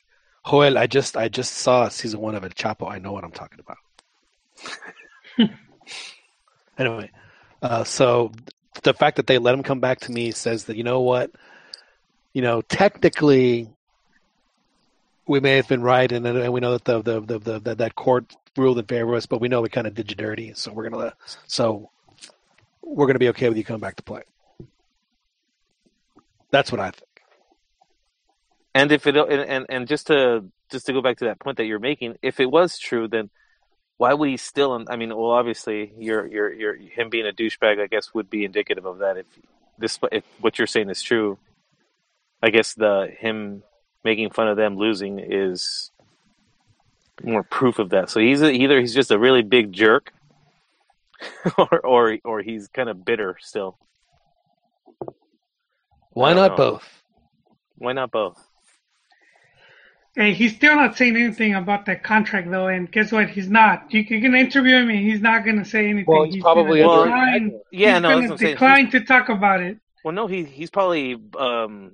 Joel, 0.46 0.78
I 0.78 0.86
just 0.86 1.16
I 1.16 1.28
just 1.28 1.52
saw 1.54 1.88
season 1.88 2.20
one 2.20 2.34
of 2.34 2.44
El 2.44 2.50
Chapo. 2.50 2.90
I 2.90 2.98
know 2.98 3.12
what 3.12 3.24
I'm 3.24 3.32
talking 3.32 3.60
about. 3.60 3.78
anyway, 6.78 7.10
uh, 7.62 7.84
so 7.84 8.32
the 8.82 8.94
fact 8.94 9.16
that 9.16 9.26
they 9.26 9.38
let 9.38 9.54
him 9.54 9.62
come 9.62 9.80
back 9.80 10.00
to 10.00 10.12
me 10.12 10.30
says 10.30 10.64
that 10.64 10.76
you 10.76 10.82
know 10.82 11.00
what, 11.00 11.30
you 12.32 12.42
know, 12.42 12.62
technically 12.62 13.68
we 15.32 15.40
may 15.40 15.56
have 15.56 15.66
been 15.66 15.82
right, 15.82 16.12
and, 16.12 16.26
and 16.26 16.52
we 16.52 16.60
know 16.60 16.72
that 16.72 16.84
the 16.84 17.00
the, 17.00 17.38
the, 17.38 17.58
the, 17.58 17.74
that 17.76 17.94
court 17.94 18.36
ruled 18.54 18.78
in 18.78 18.84
favor 18.84 19.12
of 19.12 19.16
us, 19.16 19.24
but 19.24 19.40
we 19.40 19.48
know 19.48 19.62
we 19.62 19.70
kind 19.70 19.86
of 19.86 19.94
did 19.94 20.10
you 20.10 20.14
dirty, 20.14 20.52
so 20.54 20.70
we're 20.70 20.90
gonna 20.90 21.14
so 21.46 21.90
we're 22.82 23.06
gonna 23.06 23.18
be 23.18 23.30
okay 23.30 23.48
with 23.48 23.56
you 23.56 23.64
coming 23.64 23.80
back 23.80 23.96
to 23.96 24.02
play. 24.02 24.20
That's 26.50 26.70
what 26.70 26.82
I 26.82 26.90
think. 26.90 27.08
And 28.74 28.92
if 28.92 29.06
it 29.06 29.16
and, 29.16 29.64
and 29.70 29.88
just 29.88 30.08
to 30.08 30.44
just 30.70 30.84
to 30.86 30.92
go 30.92 31.00
back 31.00 31.16
to 31.18 31.24
that 31.24 31.40
point 31.40 31.56
that 31.56 31.64
you're 31.64 31.78
making, 31.78 32.18
if 32.20 32.38
it 32.38 32.50
was 32.50 32.78
true, 32.78 33.08
then 33.08 33.30
why 33.96 34.12
would 34.12 34.28
he 34.28 34.36
still? 34.36 34.84
I 34.86 34.96
mean, 34.96 35.08
well, 35.08 35.30
obviously, 35.30 35.94
you're 35.96 36.26
you're 36.26 36.52
you're 36.52 36.76
him 36.76 37.08
being 37.08 37.26
a 37.26 37.32
douchebag. 37.32 37.80
I 37.80 37.86
guess 37.86 38.12
would 38.12 38.28
be 38.28 38.44
indicative 38.44 38.84
of 38.84 38.98
that. 38.98 39.16
If 39.16 39.26
this 39.78 39.98
if 40.12 40.24
what 40.42 40.58
you're 40.58 40.66
saying 40.66 40.90
is 40.90 41.00
true, 41.00 41.38
I 42.42 42.50
guess 42.50 42.74
the 42.74 43.08
him 43.18 43.62
making 44.04 44.30
fun 44.30 44.48
of 44.48 44.56
them 44.56 44.76
losing 44.76 45.18
is 45.18 45.90
more 47.22 47.42
proof 47.42 47.78
of 47.78 47.90
that. 47.90 48.10
So 48.10 48.20
he's 48.20 48.42
a, 48.42 48.50
either 48.50 48.80
he's 48.80 48.94
just 48.94 49.10
a 49.10 49.18
really 49.18 49.42
big 49.42 49.72
jerk, 49.72 50.12
or 51.58 51.80
or 51.86 52.18
or 52.24 52.42
he's 52.42 52.68
kind 52.68 52.88
of 52.88 53.04
bitter 53.04 53.36
still. 53.40 53.78
Why 56.12 56.34
don't 56.34 56.50
know. 56.50 56.56
both? 56.56 57.02
Why 57.76 57.92
not 57.92 58.10
both? 58.10 58.38
Hey, 60.14 60.34
he's 60.34 60.54
still 60.54 60.76
not 60.76 60.94
saying 60.96 61.16
anything 61.16 61.54
about 61.54 61.86
that 61.86 62.02
contract 62.02 62.50
though, 62.50 62.66
and 62.66 62.90
guess 62.92 63.12
what? 63.12 63.30
He's 63.30 63.48
not. 63.48 63.92
You 63.92 64.04
can, 64.04 64.16
you 64.16 64.22
can 64.22 64.34
interview 64.34 64.76
him, 64.76 64.90
and 64.90 64.98
he's 64.98 65.22
not 65.22 65.42
going 65.42 65.56
to 65.56 65.64
say 65.64 65.86
anything. 65.88 66.04
Well, 66.06 66.24
he's 66.24 66.42
probably 66.42 66.82
gonna 66.82 67.04
decline, 67.04 67.60
Yeah, 67.70 67.94
he's 67.94 68.02
no, 68.02 68.08
gonna 68.08 68.20
that's 68.20 68.28
what 68.28 68.32
I'm 68.32 68.38
saying. 68.38 68.52
decline 68.54 68.90
to 68.90 69.00
talk 69.04 69.28
about 69.30 69.62
it. 69.62 69.78
Well, 70.04 70.12
no, 70.12 70.26
he 70.26 70.44
he's 70.44 70.68
probably 70.68 71.16
um, 71.38 71.92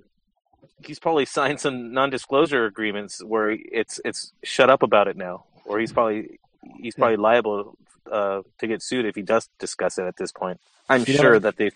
he's 0.84 0.98
probably 0.98 1.24
signed 1.24 1.60
some 1.60 1.92
non-disclosure 1.92 2.64
agreements 2.66 3.22
where 3.22 3.50
it's 3.50 4.00
it's 4.04 4.32
shut 4.42 4.70
up 4.70 4.82
about 4.82 5.08
it 5.08 5.16
now, 5.16 5.44
or 5.64 5.78
he's 5.78 5.92
probably 5.92 6.38
he's 6.80 6.94
probably 6.94 7.16
liable 7.16 7.76
uh, 8.10 8.42
to 8.58 8.66
get 8.66 8.82
sued 8.82 9.04
if 9.06 9.14
he 9.14 9.22
does 9.22 9.48
discuss 9.58 9.98
it 9.98 10.04
at 10.06 10.16
this 10.16 10.32
point. 10.32 10.60
I'm 10.88 11.04
You 11.06 11.14
know- 11.14 11.20
sure 11.20 11.38
that 11.40 11.56
they 11.56 11.70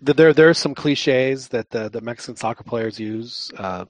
there 0.00 0.32
there 0.32 0.48
are 0.48 0.54
some 0.54 0.74
cliches 0.74 1.48
that 1.48 1.70
the, 1.70 1.88
the 1.88 2.00
Mexican 2.00 2.36
soccer 2.36 2.62
players 2.64 2.98
use. 3.00 3.50
Uh, 3.56 3.84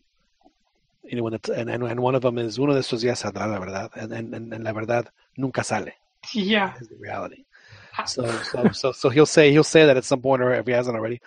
you 1.05 1.17
know, 1.17 1.23
when 1.25 1.35
it's, 1.35 1.49
and, 1.49 1.69
and 1.69 1.83
and 1.83 2.01
one 2.01 2.15
of 2.15 2.23
them 2.23 2.39
is 2.39 2.59
uno 2.59 2.73
de 2.73 2.81
estos 2.81 3.03
días 3.03 3.21
saldrá 3.23 3.47
la 3.51 3.59
verdad, 3.59 3.91
and, 3.97 4.13
and, 4.13 4.35
and, 4.35 4.53
and 4.55 4.65
la 4.65 4.73
verdad 4.73 5.09
nunca 5.37 5.65
sale 5.65 5.89
Yeah. 6.33 6.73
is 6.81 6.89
the 6.89 6.97
reality. 6.97 7.45
So 8.07 8.27
so 8.43 8.69
so 8.73 8.93
so 8.93 9.09
he'll 9.11 9.27
say 9.27 9.51
he'll 9.51 9.65
say 9.65 9.85
that 9.87 9.97
at 9.97 10.05
some 10.05 10.21
point, 10.23 10.41
or 10.41 10.53
if 10.55 10.67
he 10.67 10.73
hasn't 10.73 10.97
already, 10.97 11.21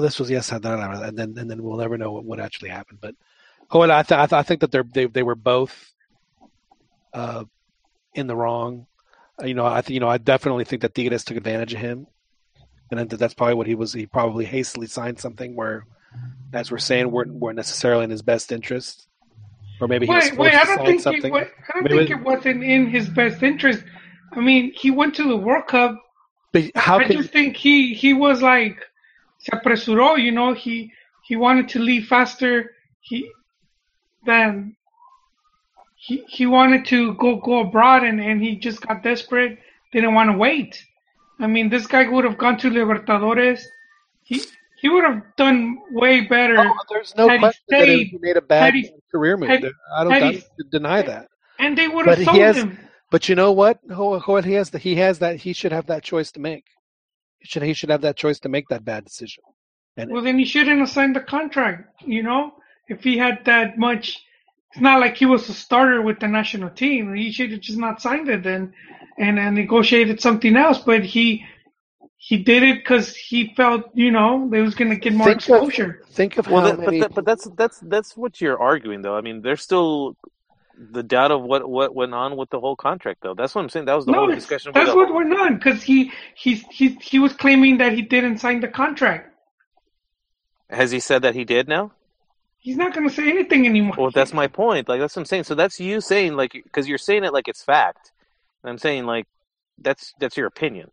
de 0.00 0.06
estos 0.08 0.28
días 0.30 0.48
saldrá 0.48 1.06
and 1.08 1.16
then 1.18 1.34
and 1.36 1.50
then 1.50 1.62
we'll 1.62 1.76
never 1.76 1.98
know 1.98 2.12
what, 2.12 2.24
what 2.24 2.40
actually 2.40 2.70
happened. 2.70 3.00
But 3.00 3.14
Joel, 3.72 3.90
I 3.90 4.02
th- 4.02 4.18
I, 4.18 4.26
th- 4.26 4.38
I 4.38 4.42
think 4.42 4.60
that 4.60 4.70
they're 4.70 4.84
they 4.84 5.06
they 5.06 5.22
were 5.22 5.34
both 5.34 5.92
uh, 7.12 7.44
in 8.14 8.26
the 8.26 8.36
wrong. 8.36 8.86
Uh, 9.40 9.46
you 9.46 9.54
know, 9.54 9.66
I 9.66 9.80
th- 9.80 9.94
you 9.94 10.00
know 10.00 10.08
I 10.08 10.18
definitely 10.18 10.64
think 10.64 10.82
that 10.82 10.94
Tigres 10.94 11.24
took 11.24 11.36
advantage 11.36 11.74
of 11.74 11.80
him, 11.80 12.06
and 12.90 13.08
that's 13.10 13.34
probably 13.34 13.54
what 13.54 13.66
he 13.66 13.74
was. 13.74 13.92
He 13.92 14.06
probably 14.06 14.44
hastily 14.44 14.86
signed 14.86 15.18
something 15.18 15.54
where, 15.56 15.86
as 16.52 16.70
we're 16.70 16.78
saying, 16.78 17.10
weren't 17.10 17.32
weren't 17.32 17.56
necessarily 17.56 18.04
in 18.04 18.10
his 18.10 18.22
best 18.22 18.52
interest, 18.52 19.08
or 19.80 19.88
maybe 19.88 20.06
he 20.06 20.12
was 20.12 20.24
forced 20.28 20.38
wait, 20.38 20.54
I 20.54 20.60
to 20.60 20.66
don't 20.66 20.76
sign 20.76 20.86
think 20.86 21.00
something. 21.00 21.24
it 21.26 21.32
was, 21.32 21.46
I 21.68 21.72
don't 21.74 21.84
Maybe- 21.84 21.98
think 22.06 22.10
it 22.10 22.24
wasn't 22.24 22.62
in 22.62 22.86
his 22.88 23.08
best 23.08 23.42
interest. 23.42 23.84
I 24.34 24.40
mean, 24.40 24.72
he 24.74 24.90
went 24.90 25.14
to 25.16 25.24
the 25.28 25.36
World 25.36 25.66
Cup. 25.66 25.98
But 26.52 26.70
how 26.74 26.98
I 26.98 27.04
can 27.04 27.16
just 27.16 27.32
think 27.32 27.56
he 27.56 27.94
he 27.94 28.12
was 28.12 28.42
like 28.42 28.76
se 29.42 29.50
apresuró, 29.52 30.16
you 30.18 30.32
know, 30.32 30.52
he 30.54 30.90
he 31.28 31.36
wanted 31.36 31.68
to 31.70 31.78
leave 31.78 32.06
faster. 32.06 32.70
He 33.00 33.28
then 34.24 34.76
he 35.96 36.24
he 36.28 36.46
wanted 36.46 36.84
to 36.86 37.14
go 37.14 37.36
go 37.36 37.60
abroad 37.60 38.02
and 38.04 38.20
and 38.20 38.40
he 38.42 38.56
just 38.56 38.80
got 38.86 39.02
desperate. 39.02 39.58
Didn't 39.92 40.14
want 40.14 40.30
to 40.30 40.36
wait. 40.38 40.82
I 41.38 41.46
mean, 41.46 41.68
this 41.68 41.86
guy 41.86 42.08
would 42.08 42.24
have 42.24 42.38
gone 42.38 42.56
to 42.58 42.70
Libertadores. 42.70 43.60
He 44.22 44.40
he 44.80 44.88
would 44.88 45.04
have 45.04 45.22
done 45.36 45.78
way 45.90 46.22
better. 46.22 46.56
Oh, 46.58 46.74
there's 46.90 47.14
no 47.16 47.28
had 47.28 47.34
he 47.34 47.40
question 47.40 47.64
that 47.68 47.88
he 47.88 48.18
made 48.20 48.36
a 48.36 48.42
bad 48.42 48.74
he- 48.74 48.90
career 49.10 49.36
move. 49.36 49.48
had- 49.48 49.64
I 49.96 50.04
don't, 50.04 50.34
he- 50.34 50.42
deny 50.70 51.02
that. 51.02 51.28
And 51.58 51.76
they 51.78 51.88
would 51.88 52.06
But 52.06 52.18
have 52.18 52.24
sold 52.24 52.38
has- 52.38 52.56
him. 52.56 52.78
But 53.10 53.28
you 53.28 53.34
know 53.34 53.52
what? 53.52 53.78
He 54.44 54.54
has 54.54 54.70
the, 54.70 54.78
he 54.78 54.96
has 54.96 55.18
that 55.18 55.36
he 55.36 55.52
should 55.52 55.70
have 55.72 55.86
that 55.86 56.02
choice 56.02 56.32
to 56.32 56.40
make. 56.40 56.64
He 57.42 57.48
should 57.48 57.62
he 57.62 57.74
should 57.74 57.90
have 57.90 58.02
that 58.02 58.16
choice 58.16 58.38
to 58.40 58.48
make 58.48 58.68
that 58.68 58.84
bad 58.84 59.04
decision. 59.04 59.42
And 59.96 60.10
Well, 60.10 60.22
then 60.22 60.38
he 60.38 60.44
shouldn't 60.44 60.78
have 60.80 60.88
signed 60.88 61.14
the 61.16 61.20
contract. 61.20 62.02
You 62.06 62.22
know, 62.22 62.54
if 62.88 63.02
he 63.04 63.18
had 63.18 63.44
that 63.44 63.76
much, 63.78 64.22
it's 64.70 64.80
not 64.80 65.00
like 65.00 65.16
he 65.16 65.26
was 65.26 65.48
a 65.48 65.54
starter 65.54 66.00
with 66.00 66.18
the 66.20 66.28
national 66.28 66.70
team. 66.70 67.14
He 67.14 67.30
should 67.32 67.50
have 67.52 67.60
just 67.60 67.78
not 67.78 68.00
signed 68.00 68.28
it 68.28 68.42
then, 68.42 68.72
and 69.18 69.38
and 69.38 69.54
negotiated 69.56 70.20
something 70.20 70.56
else. 70.56 70.78
But 70.78 71.04
he 71.04 71.44
he 72.16 72.36
did 72.38 72.62
it 72.62 72.76
because 72.76 73.16
he 73.16 73.52
felt, 73.56 73.90
you 73.94 74.12
know, 74.12 74.48
they 74.48 74.60
was 74.62 74.74
gonna 74.76 74.96
get 74.96 75.12
more 75.12 75.26
Think 75.26 75.38
of- 75.48 75.56
exposure. 75.56 76.00
think 76.10 76.38
of 76.38 76.46
well, 76.46 76.60
how 76.62 76.68
that, 76.68 76.76
but 76.78 76.86
many. 76.86 77.00
that, 77.00 77.14
but 77.14 77.24
that's 77.24 77.48
that's 77.56 77.78
that's 77.80 78.16
what 78.16 78.40
you're 78.40 78.60
arguing 78.60 79.02
though. 79.02 79.16
I 79.16 79.20
mean, 79.20 79.42
they're 79.42 79.56
still 79.56 80.16
the 80.90 81.02
doubt 81.02 81.30
of 81.30 81.42
what 81.42 81.68
what 81.68 81.94
went 81.94 82.14
on 82.14 82.36
with 82.36 82.50
the 82.50 82.60
whole 82.60 82.76
contract 82.76 83.20
though. 83.22 83.34
That's 83.34 83.54
what 83.54 83.62
I'm 83.62 83.68
saying. 83.68 83.86
That 83.86 83.94
was 83.94 84.06
the 84.06 84.12
no, 84.12 84.18
whole 84.18 84.34
discussion. 84.34 84.72
that's 84.74 84.94
what 84.94 85.12
went 85.12 85.32
on 85.32 85.56
because 85.56 85.82
he 85.82 86.12
he 86.34 86.56
he 86.70 86.90
he 87.00 87.18
was 87.18 87.32
claiming 87.32 87.78
that 87.78 87.92
he 87.92 88.02
didn't 88.02 88.38
sign 88.38 88.60
the 88.60 88.68
contract. 88.68 89.28
Has 90.70 90.90
he 90.90 91.00
said 91.00 91.22
that 91.22 91.34
he 91.34 91.44
did 91.44 91.68
now? 91.68 91.92
He's 92.58 92.76
not 92.76 92.94
gonna 92.94 93.10
say 93.10 93.28
anything 93.28 93.66
anymore. 93.66 93.96
Well, 93.98 94.10
that's 94.10 94.32
my 94.32 94.46
point. 94.46 94.88
Like 94.88 95.00
that's 95.00 95.16
what 95.16 95.22
I'm 95.22 95.26
saying. 95.26 95.44
So 95.44 95.54
that's 95.54 95.78
you 95.80 96.00
saying 96.00 96.34
like 96.34 96.52
because 96.52 96.88
you're 96.88 96.98
saying 96.98 97.24
it 97.24 97.32
like 97.32 97.48
it's 97.48 97.62
fact, 97.62 98.12
and 98.62 98.70
I'm 98.70 98.78
saying 98.78 99.04
like 99.04 99.26
that's 99.78 100.14
that's 100.18 100.36
your 100.36 100.46
opinion. 100.46 100.90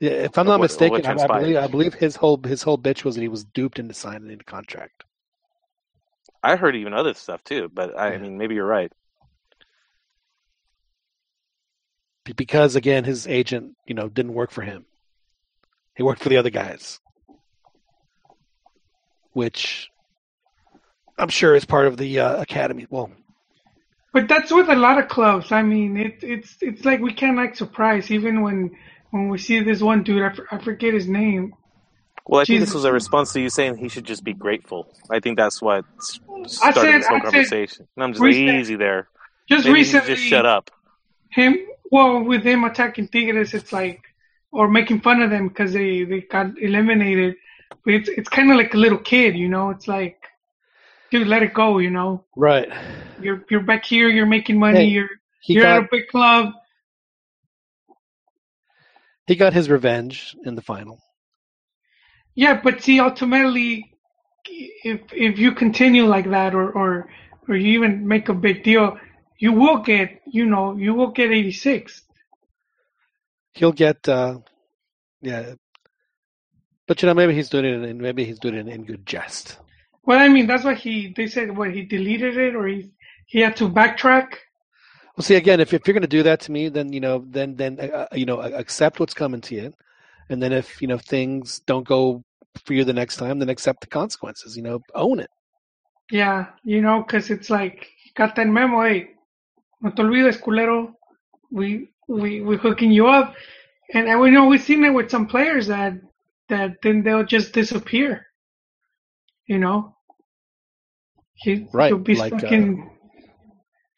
Yeah, 0.00 0.12
if 0.12 0.38
I'm 0.38 0.46
not 0.46 0.60
What- 0.60 0.70
what 0.70 1.02
mistaken, 1.02 1.06
I, 1.06 1.24
I 1.24 1.26
believe 1.26 1.56
I 1.56 1.66
believe 1.66 1.94
his 1.94 2.16
whole 2.16 2.40
his 2.42 2.62
whole 2.62 2.78
bitch 2.78 3.04
was 3.04 3.16
that 3.16 3.22
he 3.22 3.28
was 3.28 3.44
duped 3.44 3.78
into 3.78 3.94
signing 3.94 4.30
a 4.30 4.44
contract. 4.44 5.04
I 6.42 6.54
heard 6.56 6.76
even 6.76 6.94
other 6.94 7.14
stuff 7.14 7.42
too, 7.42 7.68
but 7.72 7.98
I, 7.98 8.14
I 8.14 8.18
mean, 8.18 8.38
maybe 8.38 8.54
you're 8.54 8.64
right. 8.66 8.92
Be- 12.17 12.17
because 12.36 12.76
again 12.76 13.04
his 13.04 13.26
agent 13.26 13.74
you 13.86 13.94
know 13.94 14.08
didn't 14.08 14.34
work 14.34 14.50
for 14.50 14.62
him 14.62 14.84
he 15.96 16.02
worked 16.02 16.22
for 16.22 16.28
the 16.28 16.36
other 16.36 16.50
guys 16.50 17.00
which 19.32 19.88
i'm 21.18 21.28
sure 21.28 21.54
is 21.54 21.64
part 21.64 21.86
of 21.86 21.96
the 21.96 22.20
uh, 22.20 22.40
academy 22.40 22.86
well 22.90 23.10
But 24.12 24.26
that's 24.28 24.50
with 24.50 24.68
a 24.68 24.74
lot 24.74 24.98
of 24.98 25.06
clubs. 25.08 25.52
I 25.52 25.62
mean, 25.62 25.96
it, 25.98 26.24
it's 26.24 26.56
it's 26.62 26.82
like 26.84 27.00
we 27.00 27.12
can't 27.12 27.38
act 27.38 27.58
surprised 27.58 28.10
even 28.10 28.40
when 28.42 28.70
when 29.12 29.28
we 29.28 29.36
see 29.38 29.60
this 29.62 29.80
one 29.82 30.02
dude. 30.02 30.22
I, 30.22 30.32
for- 30.34 30.48
I 30.50 30.56
forget 30.58 30.94
his 30.94 31.06
name. 31.06 31.52
Well, 32.26 32.40
I 32.40 32.44
think 32.46 32.60
this 32.60 32.72
was 32.74 32.84
a 32.84 32.92
response 32.92 33.32
to 33.34 33.40
you 33.40 33.50
saying 33.50 33.76
he 33.76 33.88
should 33.90 34.06
just 34.06 34.24
be 34.24 34.32
grateful. 34.34 34.88
I 35.10 35.20
think 35.20 35.36
that's 35.36 35.60
what 35.60 35.84
s- 35.98 36.20
I 36.64 36.72
started 36.72 36.80
said- 36.80 37.00
this 37.00 37.06
whole 37.06 37.16
I 37.16 37.20
said 37.20 37.32
conversation. 37.32 37.86
And 37.96 38.00
I'm 38.04 38.12
just 38.12 38.22
like, 38.22 38.28
recent- 38.32 38.58
easy 38.60 38.76
there. 38.76 39.08
Just 39.46 39.66
Maybe 39.66 39.78
you 39.80 39.84
should 39.84 39.94
recently, 40.08 40.14
just 40.16 40.26
shut 40.26 40.46
up. 40.46 40.70
him. 41.30 41.52
Well, 41.90 42.22
with 42.22 42.42
him 42.42 42.64
attacking 42.64 43.08
Tigres, 43.08 43.54
it's 43.54 43.72
like 43.72 44.02
or 44.50 44.68
making 44.68 45.00
fun 45.00 45.22
of 45.22 45.30
them 45.30 45.48
because 45.48 45.72
they 45.72 46.04
they 46.04 46.20
got 46.22 46.58
eliminated. 46.58 47.36
But 47.84 47.94
it's 47.94 48.08
it's 48.08 48.28
kind 48.28 48.50
of 48.50 48.56
like 48.56 48.74
a 48.74 48.78
little 48.78 48.98
kid, 48.98 49.36
you 49.36 49.48
know. 49.48 49.70
It's 49.70 49.88
like, 49.88 50.18
dude, 51.10 51.26
let 51.26 51.42
it 51.42 51.54
go, 51.54 51.78
you 51.78 51.90
know. 51.90 52.24
right 52.36 52.68
You're 53.20 53.44
you're 53.50 53.62
back 53.62 53.84
here. 53.84 54.08
You're 54.08 54.26
making 54.26 54.58
money. 54.58 54.80
Hey, 54.80 54.86
you're 54.86 55.08
you're 55.44 55.62
got 55.62 55.78
at 55.78 55.84
a 55.84 55.88
big 55.90 56.08
club. 56.08 56.52
he 59.26 59.36
got 59.36 59.52
his 59.52 59.68
revenge 59.68 60.36
in 60.44 60.54
the 60.54 60.62
final 60.62 61.00
Yeah, 62.34 62.60
but 62.62 62.82
see, 62.82 63.00
ultimately, 63.00 63.92
if 64.84 65.00
if 65.12 65.38
you 65.38 65.52
continue 65.52 66.06
like 66.06 66.30
that, 66.30 66.54
or 66.54 66.70
or 66.70 67.08
or 67.48 67.56
you 67.56 67.72
even 67.74 68.06
make 68.06 68.28
a 68.28 68.34
big 68.34 68.62
deal, 68.62 68.98
you 69.38 69.52
will 69.52 69.78
get, 69.78 70.22
you 70.26 70.46
know, 70.46 70.76
you 70.76 70.94
will 70.94 71.12
get 71.12 71.32
86. 71.32 72.02
he'll 73.54 73.72
get 73.72 74.08
uh 74.08 74.38
yeah 75.22 75.54
but 76.88 77.02
you 77.02 77.06
know 77.08 77.14
maybe 77.14 77.34
he's 77.34 77.50
doing 77.50 77.64
it 77.66 77.84
in 77.84 77.98
maybe 78.00 78.24
he's 78.24 78.38
doing 78.40 78.54
it 78.56 78.68
in 78.68 78.84
good 78.84 79.06
jest 79.06 79.58
Well, 80.04 80.18
I 80.18 80.28
mean, 80.28 80.46
that's 80.46 80.64
what 80.64 80.78
he 80.78 81.12
they 81.16 81.26
said. 81.28 81.56
What 81.56 81.72
he 81.72 81.82
deleted 81.84 82.36
it, 82.38 82.56
or 82.56 82.66
he 82.66 82.90
he 83.26 83.40
had 83.40 83.56
to 83.56 83.68
backtrack. 83.68 84.34
well 85.16 85.24
see 85.24 85.36
again 85.36 85.60
if, 85.60 85.74
if 85.74 85.86
you're 85.86 85.94
going 85.94 86.02
to 86.02 86.08
do 86.08 86.22
that 86.24 86.40
to 86.40 86.52
me 86.52 86.68
then 86.68 86.92
you 86.92 87.00
know 87.00 87.24
then 87.28 87.56
then 87.56 87.78
uh, 87.80 88.06
you 88.12 88.26
know 88.26 88.40
accept 88.40 89.00
what's 89.00 89.14
coming 89.14 89.40
to 89.42 89.54
you 89.56 89.72
and 90.30 90.42
then 90.42 90.52
if 90.52 90.82
you 90.82 90.88
know 90.88 90.98
things 90.98 91.60
don't 91.66 91.86
go 91.88 92.22
for 92.64 92.74
you 92.74 92.84
the 92.84 92.92
next 92.94 93.16
time 93.16 93.38
then 93.38 93.50
accept 93.50 93.80
the 93.82 93.86
consequences 93.88 94.56
you 94.56 94.62
know 94.62 94.80
own 94.94 95.20
it 95.20 95.30
Yeah, 96.10 96.46
you 96.64 96.82
know, 96.82 97.02
because 97.02 97.30
it's 97.30 97.50
like 97.50 97.88
got 98.16 98.36
that 98.36 98.46
memo. 98.46 98.82
Hey, 98.84 99.10
no 99.80 99.90
te 99.90 100.02
olvides, 100.02 100.40
culero. 100.40 100.94
We 101.50 101.90
we 102.08 102.40
we 102.42 102.56
hooking 102.56 102.90
you 102.92 103.08
up, 103.08 103.34
and 103.94 104.08
and 104.08 104.20
we 104.20 104.30
know 104.30 104.46
we've 104.46 104.62
seen 104.62 104.84
it 104.84 104.90
with 104.90 105.10
some 105.10 105.26
players 105.26 105.66
that 105.68 105.94
that 106.48 106.76
then 106.82 107.02
they'll 107.02 107.24
just 107.24 107.52
disappear. 107.52 108.26
You 109.46 109.58
know. 109.58 109.94
He, 111.34 111.68
Right, 111.72 111.88
He'll 111.90 111.98
be 111.98 112.16
like, 112.16 112.32
uh, 112.42 112.64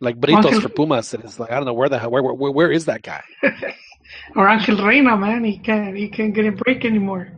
like 0.01 0.21
Britos 0.21 0.43
Ángel- 0.45 0.63
for 0.63 0.69
Pumas. 0.69 1.15
It 1.15 1.25
is 1.25 1.41
like 1.41 1.51
I 1.51 1.57
don't 1.57 1.65
know 1.65 1.73
where 1.73 1.89
the 1.89 1.99
hell 1.99 2.11
where 2.11 2.23
where, 2.23 2.53
where 2.53 2.71
is 2.71 2.85
that 2.85 3.03
guy? 3.03 3.23
or 4.37 4.49
Angel 4.49 4.77
Reyna, 4.85 5.17
man, 5.17 5.45
he 5.45 5.59
can't 5.59 5.97
he 5.97 6.09
can't 6.11 6.35
get 6.35 6.47
a 6.47 6.53
break 6.53 6.85
anymore. 6.85 7.33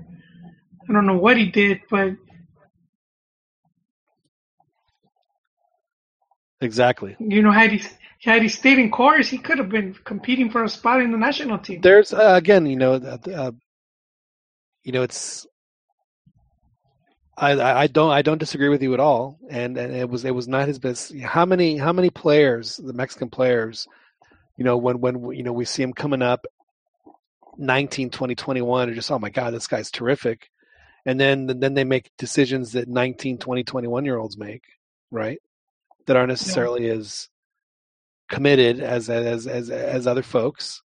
I 0.89 0.93
don't 0.93 1.06
know 1.06 1.16
what 1.19 1.36
he 1.36 1.47
did, 1.47 1.82
but 1.90 2.16
Exactly. 6.60 7.16
you 7.19 7.43
know, 7.43 7.51
had 7.51 7.73
he 7.73 7.82
had 8.31 8.43
he 8.43 8.49
stayed 8.49 8.78
in 8.78 8.90
chorus, 8.90 9.28
he 9.28 9.39
could 9.39 9.59
have 9.59 9.69
been 9.69 9.94
competing 10.05 10.49
for 10.49 10.62
a 10.62 10.69
spot 10.69 11.01
in 11.01 11.11
the 11.11 11.19
national 11.19 11.59
team. 11.59 11.81
There's 11.81 12.12
uh, 12.12 12.35
again, 12.36 12.66
you 12.66 12.77
know, 12.77 12.94
uh, 12.94 13.53
you 14.85 14.93
know, 14.93 15.03
it's. 15.03 15.47
I, 17.36 17.61
I 17.61 17.86
don't 17.86 18.11
I 18.11 18.23
don't 18.23 18.39
disagree 18.39 18.69
with 18.69 18.82
you 18.82 18.94
at 18.94 19.01
all, 19.01 19.39
and 19.51 19.77
and 19.77 19.94
it 19.97 20.09
was 20.09 20.24
it 20.24 20.35
was 20.35 20.47
not 20.47 20.69
his 20.69 20.78
best. 20.78 21.16
How 21.19 21.44
many 21.44 21.78
how 21.78 21.93
many 21.93 22.11
players 22.11 22.77
the 22.77 22.93
Mexican 22.93 23.31
players, 23.31 23.89
you 24.57 24.65
know, 24.65 24.77
when 24.77 25.01
when 25.01 25.32
you 25.32 25.43
know 25.43 25.53
we 25.53 25.65
see 25.65 25.82
him 25.82 25.94
coming 25.94 26.23
up, 26.23 26.44
19, 27.57 28.11
20, 28.11 28.35
21, 28.35 28.89
and 28.89 28.94
just 28.94 29.11
oh 29.11 29.19
my 29.19 29.31
god, 29.31 29.55
this 29.55 29.66
guy's 29.66 29.90
terrific, 29.90 30.51
and 31.07 31.19
then 31.19 31.47
then 31.47 31.74
they 31.74 31.85
make 31.85 32.11
decisions 32.19 32.73
that 32.73 32.86
19, 32.86 33.39
20, 33.39 33.65
21 33.65 34.05
year 34.05 34.19
olds 34.19 34.36
make, 34.36 34.62
right? 35.11 35.39
That 36.07 36.16
aren't 36.16 36.28
necessarily 36.28 36.90
as 36.90 37.28
committed 38.32 38.80
as 38.80 39.09
as 39.10 39.46
as 39.46 39.70
as 39.70 40.06
other 40.06 40.22
folks. 40.22 40.82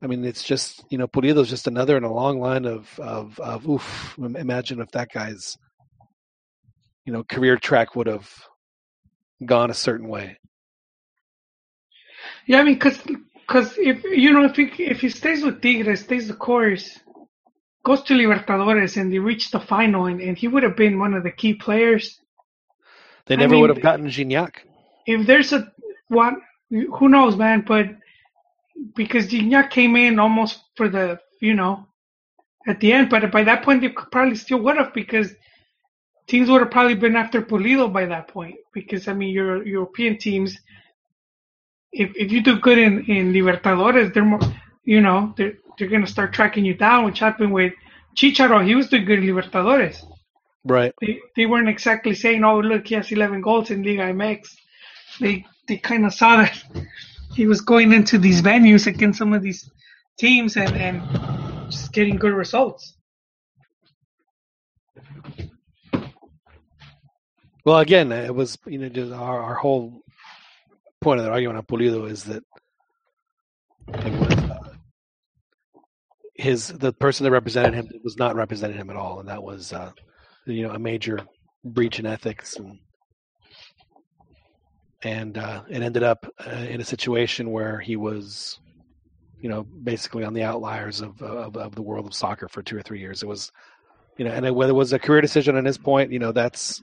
I 0.00 0.06
mean, 0.06 0.24
it's 0.24 0.44
just 0.44 0.84
you 0.88 0.96
know, 0.96 1.08
Pulido's 1.08 1.50
just 1.50 1.66
another 1.66 1.96
in 1.96 2.04
a 2.04 2.12
long 2.12 2.40
line 2.40 2.64
of 2.64 2.98
of 2.98 3.38
of 3.40 3.68
oof. 3.68 4.16
Imagine 4.18 4.80
if 4.80 4.90
that 4.92 5.10
guy's 5.12 5.58
you 7.04 7.12
know 7.12 7.24
career 7.24 7.56
track 7.58 7.94
would 7.96 8.06
have 8.06 8.30
gone 9.44 9.70
a 9.70 9.74
certain 9.74 10.08
way. 10.08 10.38
Yeah, 12.46 12.60
I 12.60 12.62
mean, 12.62 12.78
cause 12.78 12.98
cause 13.48 13.74
if 13.76 14.04
you 14.04 14.32
know 14.32 14.44
if 14.44 14.56
he 14.56 14.66
if 14.84 15.00
he 15.00 15.08
stays 15.08 15.44
with 15.44 15.60
Tigres, 15.60 16.04
stays 16.04 16.28
the 16.28 16.34
course, 16.34 16.98
goes 17.84 18.02
to 18.04 18.14
Libertadores, 18.14 18.96
and 18.96 19.12
they 19.12 19.18
reach 19.18 19.50
the 19.50 19.60
final, 19.60 20.06
and, 20.06 20.20
and 20.20 20.38
he 20.38 20.46
would 20.46 20.62
have 20.62 20.76
been 20.76 21.00
one 21.00 21.14
of 21.14 21.24
the 21.24 21.32
key 21.32 21.54
players. 21.54 22.20
They 23.26 23.34
I 23.34 23.38
never 23.38 23.52
mean, 23.52 23.62
would 23.62 23.70
have 23.70 23.82
gotten 23.82 24.06
Gignac. 24.06 24.54
If 25.06 25.26
there's 25.26 25.52
a 25.52 25.72
what, 26.08 26.34
who 26.72 27.08
knows, 27.08 27.36
man? 27.36 27.64
But 27.66 27.86
because 28.94 29.26
Gignac 29.28 29.70
came 29.70 29.96
in 29.96 30.18
almost 30.18 30.62
for 30.76 30.88
the 30.88 31.20
you 31.40 31.54
know 31.54 31.86
at 32.66 32.80
the 32.80 32.92
end, 32.92 33.10
but 33.10 33.30
by 33.30 33.44
that 33.44 33.62
point 33.62 33.82
they 33.82 33.88
probably 33.88 34.36
still 34.36 34.58
would 34.60 34.76
have 34.76 34.94
because 34.94 35.32
teams 36.26 36.48
would 36.48 36.60
have 36.60 36.70
probably 36.70 36.94
been 36.94 37.16
after 37.16 37.42
Pulido 37.42 37.92
by 37.92 38.06
that 38.06 38.28
point. 38.28 38.56
Because 38.72 39.08
I 39.08 39.12
mean, 39.12 39.30
your 39.30 39.66
European 39.66 40.18
teams, 40.18 40.58
if 41.92 42.12
if 42.16 42.32
you 42.32 42.42
do 42.42 42.58
good 42.58 42.78
in 42.78 43.04
in 43.06 43.32
Libertadores, 43.32 44.14
they're 44.14 44.24
more, 44.24 44.40
you 44.84 45.00
know, 45.00 45.34
they're 45.36 45.54
they're 45.78 45.88
gonna 45.88 46.06
start 46.06 46.32
tracking 46.32 46.64
you 46.64 46.74
down, 46.74 47.04
which 47.04 47.18
happened 47.18 47.52
with 47.52 47.72
Chicharo. 48.16 48.64
He 48.64 48.74
was 48.74 48.88
doing 48.88 49.04
good 49.04 49.18
in 49.18 49.26
Libertadores. 49.26 50.04
Right. 50.64 50.94
They 51.00 51.20
they 51.36 51.46
weren't 51.46 51.68
exactly 51.68 52.14
saying, 52.14 52.44
"Oh, 52.44 52.60
look, 52.60 52.86
he 52.86 52.94
has 52.94 53.10
11 53.10 53.40
goals 53.40 53.70
in 53.70 53.82
Liga 53.82 54.04
MX." 54.12 54.48
They 55.20 55.44
they 55.68 55.76
kind 55.76 56.04
of 56.04 56.12
saw 56.14 56.36
that 56.36 56.62
he 57.34 57.46
was 57.46 57.60
going 57.60 57.92
into 57.92 58.18
these 58.18 58.42
venues 58.42 58.86
against 58.86 59.18
some 59.18 59.32
of 59.32 59.42
these 59.42 59.70
teams 60.18 60.56
and 60.56 60.76
and 60.76 61.70
just 61.70 61.92
getting 61.92 62.16
good 62.16 62.32
results. 62.32 62.96
Well, 67.64 67.78
again, 67.78 68.10
it 68.12 68.34
was 68.34 68.58
you 68.66 68.78
know 68.78 68.88
just 68.88 69.12
our 69.12 69.40
our 69.42 69.54
whole 69.54 70.02
point 71.00 71.20
of 71.20 71.26
the 71.26 71.32
argument 71.32 71.58
on 71.58 71.64
Pulido 71.64 72.10
is 72.10 72.24
that 72.24 72.42
uh, 73.92 74.58
his 76.34 76.68
the 76.68 76.92
person 76.92 77.24
that 77.24 77.30
represented 77.30 77.74
him 77.74 77.88
was 78.02 78.16
not 78.16 78.34
representing 78.34 78.78
him 78.78 78.90
at 78.90 78.96
all, 78.96 79.20
and 79.20 79.28
that 79.28 79.42
was 79.42 79.72
uh, 79.72 79.92
you 80.46 80.66
know 80.66 80.74
a 80.74 80.78
major 80.78 81.20
breach 81.64 82.00
in 82.00 82.06
ethics 82.06 82.56
and 82.56 82.78
and 85.02 85.38
uh, 85.38 85.62
it 85.68 85.82
ended 85.82 86.02
up 86.02 86.26
uh, 86.46 86.50
in 86.50 86.80
a 86.80 86.84
situation 86.84 87.50
where 87.50 87.78
he 87.80 87.96
was 87.96 88.58
you 89.40 89.48
know 89.48 89.64
basically 89.64 90.24
on 90.24 90.34
the 90.34 90.42
outliers 90.42 91.00
of, 91.00 91.20
of 91.22 91.56
of 91.56 91.74
the 91.74 91.82
world 91.82 92.06
of 92.06 92.14
soccer 92.14 92.48
for 92.48 92.62
two 92.62 92.76
or 92.76 92.82
three 92.82 93.00
years. 93.00 93.22
It 93.22 93.26
was 93.26 93.52
you 94.16 94.24
know, 94.24 94.30
and 94.30 94.44
it, 94.46 94.54
whether 94.54 94.70
it 94.70 94.76
was 94.76 94.92
a 94.92 94.98
career 94.98 95.20
decision 95.20 95.56
on 95.56 95.64
his 95.64 95.78
point, 95.78 96.12
you 96.12 96.18
know, 96.18 96.32
that's 96.32 96.82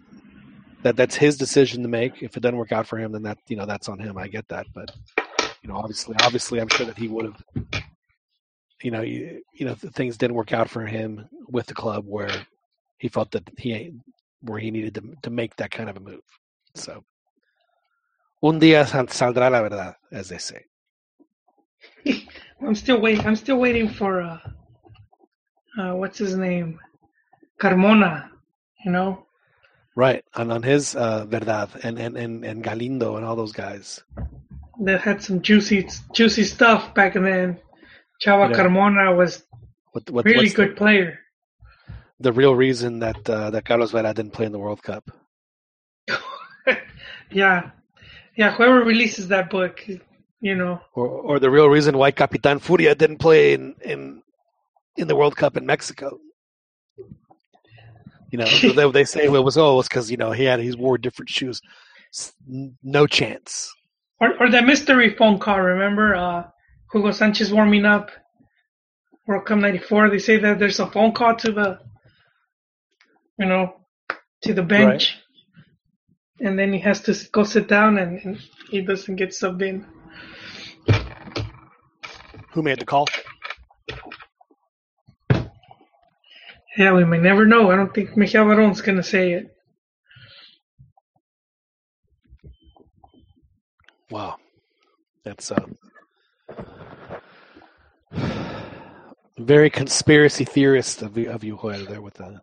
that 0.83 0.95
that's 0.95 1.15
his 1.15 1.37
decision 1.37 1.83
to 1.83 1.89
make. 1.89 2.23
If 2.23 2.37
it 2.37 2.39
doesn't 2.41 2.57
work 2.57 2.71
out 2.71 2.87
for 2.87 2.97
him, 2.97 3.11
then 3.11 3.23
that 3.23 3.37
you 3.47 3.55
know 3.55 3.65
that's 3.65 3.89
on 3.89 3.99
him. 3.99 4.17
I 4.17 4.27
get 4.27 4.47
that, 4.49 4.67
but 4.73 4.91
you 5.61 5.69
know, 5.69 5.75
obviously, 5.75 6.15
obviously, 6.21 6.59
I'm 6.59 6.69
sure 6.69 6.85
that 6.85 6.97
he 6.97 7.07
would 7.07 7.25
have, 7.25 7.83
you 8.81 8.91
know, 8.91 9.01
you, 9.01 9.41
you 9.53 9.65
know, 9.65 9.75
things 9.75 10.17
didn't 10.17 10.35
work 10.35 10.53
out 10.53 10.69
for 10.69 10.85
him 10.85 11.27
with 11.49 11.67
the 11.67 11.73
club 11.73 12.05
where 12.07 12.31
he 12.97 13.09
felt 13.09 13.31
that 13.31 13.43
he 13.57 13.93
where 14.41 14.59
he 14.59 14.71
needed 14.71 14.95
to 14.95 15.01
to 15.23 15.29
make 15.29 15.55
that 15.57 15.71
kind 15.71 15.89
of 15.89 15.97
a 15.97 15.99
move. 15.99 16.21
So, 16.75 17.03
un 18.41 18.59
día 18.59 18.85
saldrá 18.85 19.49
la 19.49 19.61
verdad, 19.61 19.97
as 20.11 20.29
they 20.29 20.39
say. 20.39 20.65
I'm 22.61 22.75
still 22.75 22.99
waiting. 22.99 23.25
I'm 23.25 23.35
still 23.35 23.57
waiting 23.57 23.89
for 23.89 24.21
uh, 24.21 24.39
uh 25.77 25.95
what's 25.95 26.17
his 26.17 26.35
name, 26.35 26.79
Carmona. 27.59 28.29
You 28.85 28.91
know, 28.91 29.25
Right, 29.95 30.23
and 30.35 30.51
on 30.51 30.63
his 30.63 30.95
uh, 30.95 31.25
verdad 31.25 31.69
and, 31.83 31.99
and 31.99 32.17
and 32.17 32.45
and 32.45 32.63
Galindo 32.63 33.17
and 33.17 33.25
all 33.25 33.35
those 33.35 33.51
guys. 33.51 34.01
that 34.79 35.01
had 35.01 35.21
some 35.21 35.41
juicy 35.41 35.89
juicy 36.13 36.43
stuff 36.43 36.93
back 36.93 37.13
then. 37.13 37.59
Chava. 38.23 38.53
Carmona 38.53 39.15
was 39.15 39.43
What, 39.91 40.09
what, 40.09 40.25
really 40.25 40.49
good 40.49 40.75
player. 40.75 41.19
The, 42.19 42.31
the 42.31 42.33
real 42.33 42.55
reason 42.55 42.99
that 42.99 43.29
uh, 43.29 43.49
that 43.51 43.65
Carlos 43.65 43.91
Vela 43.91 44.13
didn't 44.13 44.31
play 44.31 44.45
in 44.45 44.51
the 44.51 44.59
World 44.59 44.81
Cup. 44.83 45.09
yeah, 47.31 47.71
yeah. 48.39 48.51
Whoever 48.55 48.79
releases 48.85 49.27
that 49.27 49.49
book, 49.49 49.85
you 50.39 50.55
know, 50.55 50.79
or 50.93 51.07
or 51.07 51.39
the 51.39 51.49
real 51.49 51.67
reason 51.67 51.97
why 51.97 52.11
Capitan 52.11 52.59
Furia 52.59 52.95
didn't 52.95 53.17
play 53.17 53.53
in 53.53 53.75
in 53.81 54.23
in 54.95 55.09
the 55.09 55.15
World 55.15 55.35
Cup 55.35 55.57
in 55.57 55.65
Mexico. 55.65 56.19
You 58.31 58.37
know, 58.39 58.45
they, 58.75 58.91
they 58.91 59.03
say 59.03 59.27
well, 59.27 59.41
it 59.41 59.43
was 59.43 59.57
oh, 59.57 59.79
it's 59.79 59.89
because 59.89 60.09
you 60.09 60.15
know 60.15 60.31
he 60.31 60.45
had 60.45 60.61
he 60.61 60.73
wore 60.73 60.97
different 60.97 61.29
shoes. 61.29 61.61
No 62.81 63.07
chance. 63.07 63.73
Or 64.21 64.29
or 64.39 64.49
that 64.49 64.65
mystery 64.65 65.15
phone 65.17 65.37
call. 65.37 65.59
Remember, 65.59 66.15
uh, 66.15 66.47
Hugo 66.93 67.11
Sanchez 67.11 67.51
warming 67.51 67.85
up 67.85 68.09
World 69.27 69.45
Cup 69.45 69.57
'94. 69.57 70.11
They 70.11 70.19
say 70.19 70.37
that 70.37 70.59
there's 70.59 70.79
a 70.79 70.87
phone 70.87 71.11
call 71.11 71.35
to 71.35 71.51
the, 71.51 71.79
you 73.37 73.47
know, 73.47 73.75
to 74.43 74.53
the 74.53 74.63
bench, 74.63 75.17
right. 75.17 75.28
And 76.41 76.57
then 76.57 76.71
he 76.71 76.79
has 76.79 77.01
to 77.01 77.15
go 77.31 77.43
sit 77.43 77.67
down, 77.67 77.97
and, 77.97 78.19
and 78.23 78.39
he 78.69 78.81
doesn't 78.81 79.17
get 79.17 79.29
subbed 79.29 79.61
in. 79.61 79.85
Who 82.53 82.61
made 82.61 82.79
the 82.79 82.85
call? 82.85 83.07
Yeah, 86.77 86.93
we 86.93 87.03
may 87.03 87.19
never 87.19 87.45
know. 87.45 87.71
I 87.71 87.75
don't 87.75 87.93
think 87.93 88.11
Mejía 88.11 88.45
Barón's 88.45 88.81
going 88.81 88.97
to 88.97 89.03
say 89.03 89.33
it. 89.33 89.55
Wow. 94.09 94.37
That's 95.23 95.51
uh, 95.51 95.65
very 99.37 99.69
conspiracy 99.69 100.45
theorist 100.45 101.01
of 101.01 101.17
you, 101.17 101.29
of 101.29 101.43
you 101.43 101.59
Joel, 101.61 101.85
there 101.85 102.01
with 102.01 102.15
that. 102.15 102.41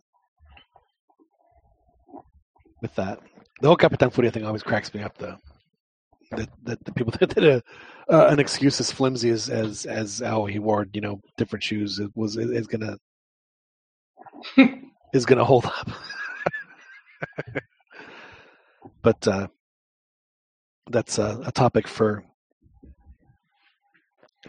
With 2.82 2.94
that. 2.96 3.20
The 3.60 3.68
whole 3.68 3.76
Capitan 3.76 4.10
Furia 4.10 4.30
thing 4.30 4.44
always 4.44 4.62
cracks 4.62 4.92
me 4.92 5.02
up, 5.02 5.16
though. 5.18 5.36
That, 6.32 6.48
that 6.64 6.84
the 6.84 6.92
people 6.92 7.12
that 7.20 7.34
did 7.34 7.44
a, 7.44 7.62
uh, 8.12 8.26
an 8.28 8.40
excuse 8.40 8.80
as 8.80 8.90
flimsy 8.90 9.30
as, 9.30 9.48
as 9.48 9.86
as 9.86 10.18
how 10.18 10.44
he 10.46 10.58
wore 10.58 10.86
you 10.92 11.00
know 11.00 11.20
different 11.36 11.62
shoes 11.62 12.00
it 12.00 12.10
was 12.14 12.36
is 12.36 12.66
gonna 12.66 12.98
is 15.12 15.24
gonna 15.24 15.44
hold 15.44 15.66
up. 15.66 15.88
but 19.02 19.28
uh, 19.28 19.46
that's 20.90 21.18
a, 21.18 21.40
a, 21.46 21.52
topic 21.52 21.86
for 21.86 22.24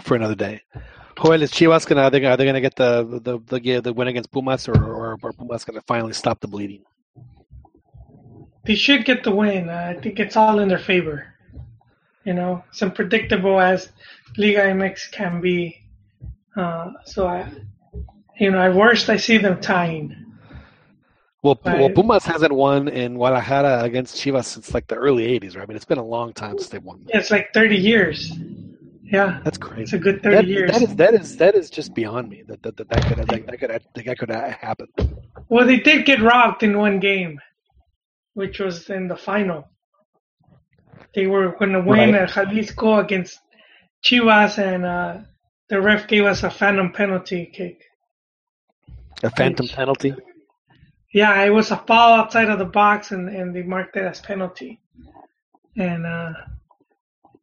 for 0.01 0.15
another 0.15 0.35
day. 0.35 0.61
Joel, 1.21 1.41
is 1.43 1.51
Chivas 1.51 1.87
gonna 1.87 2.01
are 2.01 2.09
they, 2.09 2.25
are 2.25 2.37
they 2.37 2.45
gonna 2.45 2.61
get 2.61 2.75
the 2.75 3.03
the 3.23 3.39
the, 3.59 3.81
the 3.81 3.93
win 3.93 4.07
against 4.07 4.31
Pumas 4.31 4.67
or 4.67 4.83
or, 4.83 5.17
or 5.21 5.31
Pumas 5.33 5.63
gonna 5.63 5.81
finally 5.81 6.13
stop 6.13 6.39
the 6.39 6.47
bleeding? 6.47 6.83
They 8.67 8.75
should 8.75 9.05
get 9.05 9.23
the 9.23 9.31
win. 9.31 9.69
Uh, 9.69 9.95
I 9.97 10.01
think 10.01 10.19
it's 10.19 10.35
all 10.35 10.59
in 10.59 10.67
their 10.67 10.77
favor. 10.77 11.33
You 12.25 12.33
know, 12.33 12.63
as 12.73 12.81
unpredictable 12.81 13.61
as 13.61 13.89
Liga 14.37 14.59
MX 14.59 15.11
can 15.11 15.39
be. 15.39 15.81
Uh, 16.55 16.91
so 17.05 17.27
I, 17.27 17.49
you 18.37 18.51
know, 18.51 18.59
at 18.59 18.75
worst 18.75 19.09
I 19.09 19.15
see 19.15 19.37
them 19.37 19.61
tying. 19.61 20.25
Well, 21.43 21.57
well, 21.63 21.89
Pumas 21.91 22.25
hasn't 22.25 22.51
won 22.51 22.89
in 22.89 23.15
Guadalajara 23.15 23.83
against 23.83 24.17
Chivas 24.17 24.45
since 24.45 24.73
like 24.73 24.87
the 24.87 24.95
early 24.95 25.39
'80s, 25.39 25.55
right? 25.55 25.63
I 25.63 25.65
mean, 25.65 25.77
it's 25.77 25.85
been 25.85 25.97
a 25.97 26.03
long 26.03 26.33
time 26.33 26.57
since 26.57 26.67
they 26.67 26.79
won. 26.79 27.05
Yeah, 27.07 27.19
it's 27.19 27.31
like 27.31 27.53
30 27.53 27.77
years. 27.77 28.33
Yeah, 29.03 29.39
that's 29.45 29.57
crazy. 29.57 29.83
It's 29.83 29.93
a 29.93 29.97
good 29.97 30.21
30 30.21 30.35
that, 30.35 30.47
years. 30.47 30.71
That 30.71 30.81
is 30.81 30.95
that 30.97 31.13
is 31.13 31.37
that 31.37 31.55
is 31.55 31.69
just 31.69 31.93
beyond 31.93 32.27
me. 32.29 32.43
That 32.45 32.61
that, 32.63 32.75
that, 32.75 32.89
that 32.89 33.07
could 33.07 33.17
that, 33.17 33.45
that 33.45 33.59
could 33.59 34.05
that 34.05 34.17
could 34.17 34.29
happen. 34.29 34.87
Well, 35.47 35.65
they 35.65 35.77
did 35.77 36.05
get 36.05 36.21
robbed 36.21 36.63
in 36.63 36.77
one 36.77 36.99
game, 36.99 37.39
which 38.37 38.59
was 38.59 38.87
in 38.91 39.07
the 39.07 39.17
final. 39.17 39.67
They 41.15 41.25
were 41.25 41.55
going 41.57 41.71
to 41.71 41.81
win 41.81 42.13
right. 42.13 42.21
at 42.21 42.29
Jalisco 42.29 42.99
against 42.99 43.39
Chivas, 44.05 44.59
and 44.59 44.85
uh, 44.85 45.17
the 45.69 45.81
ref 45.81 46.07
gave 46.07 46.25
us 46.25 46.43
a 46.43 46.51
phantom 46.51 46.91
penalty 46.91 47.51
kick. 47.51 47.81
A 49.23 49.31
phantom 49.31 49.63
which, 49.63 49.73
penalty. 49.73 50.13
Yeah, 51.11 51.43
it 51.45 51.49
was 51.49 51.71
a 51.71 51.77
foul 51.77 52.13
outside 52.13 52.49
of 52.49 52.59
the 52.59 52.65
box, 52.65 53.11
and, 53.11 53.27
and 53.27 53.55
they 53.55 53.63
marked 53.63 53.97
it 53.97 54.03
as 54.03 54.21
penalty. 54.21 54.81
And 55.75 56.05
uh, 56.05 56.33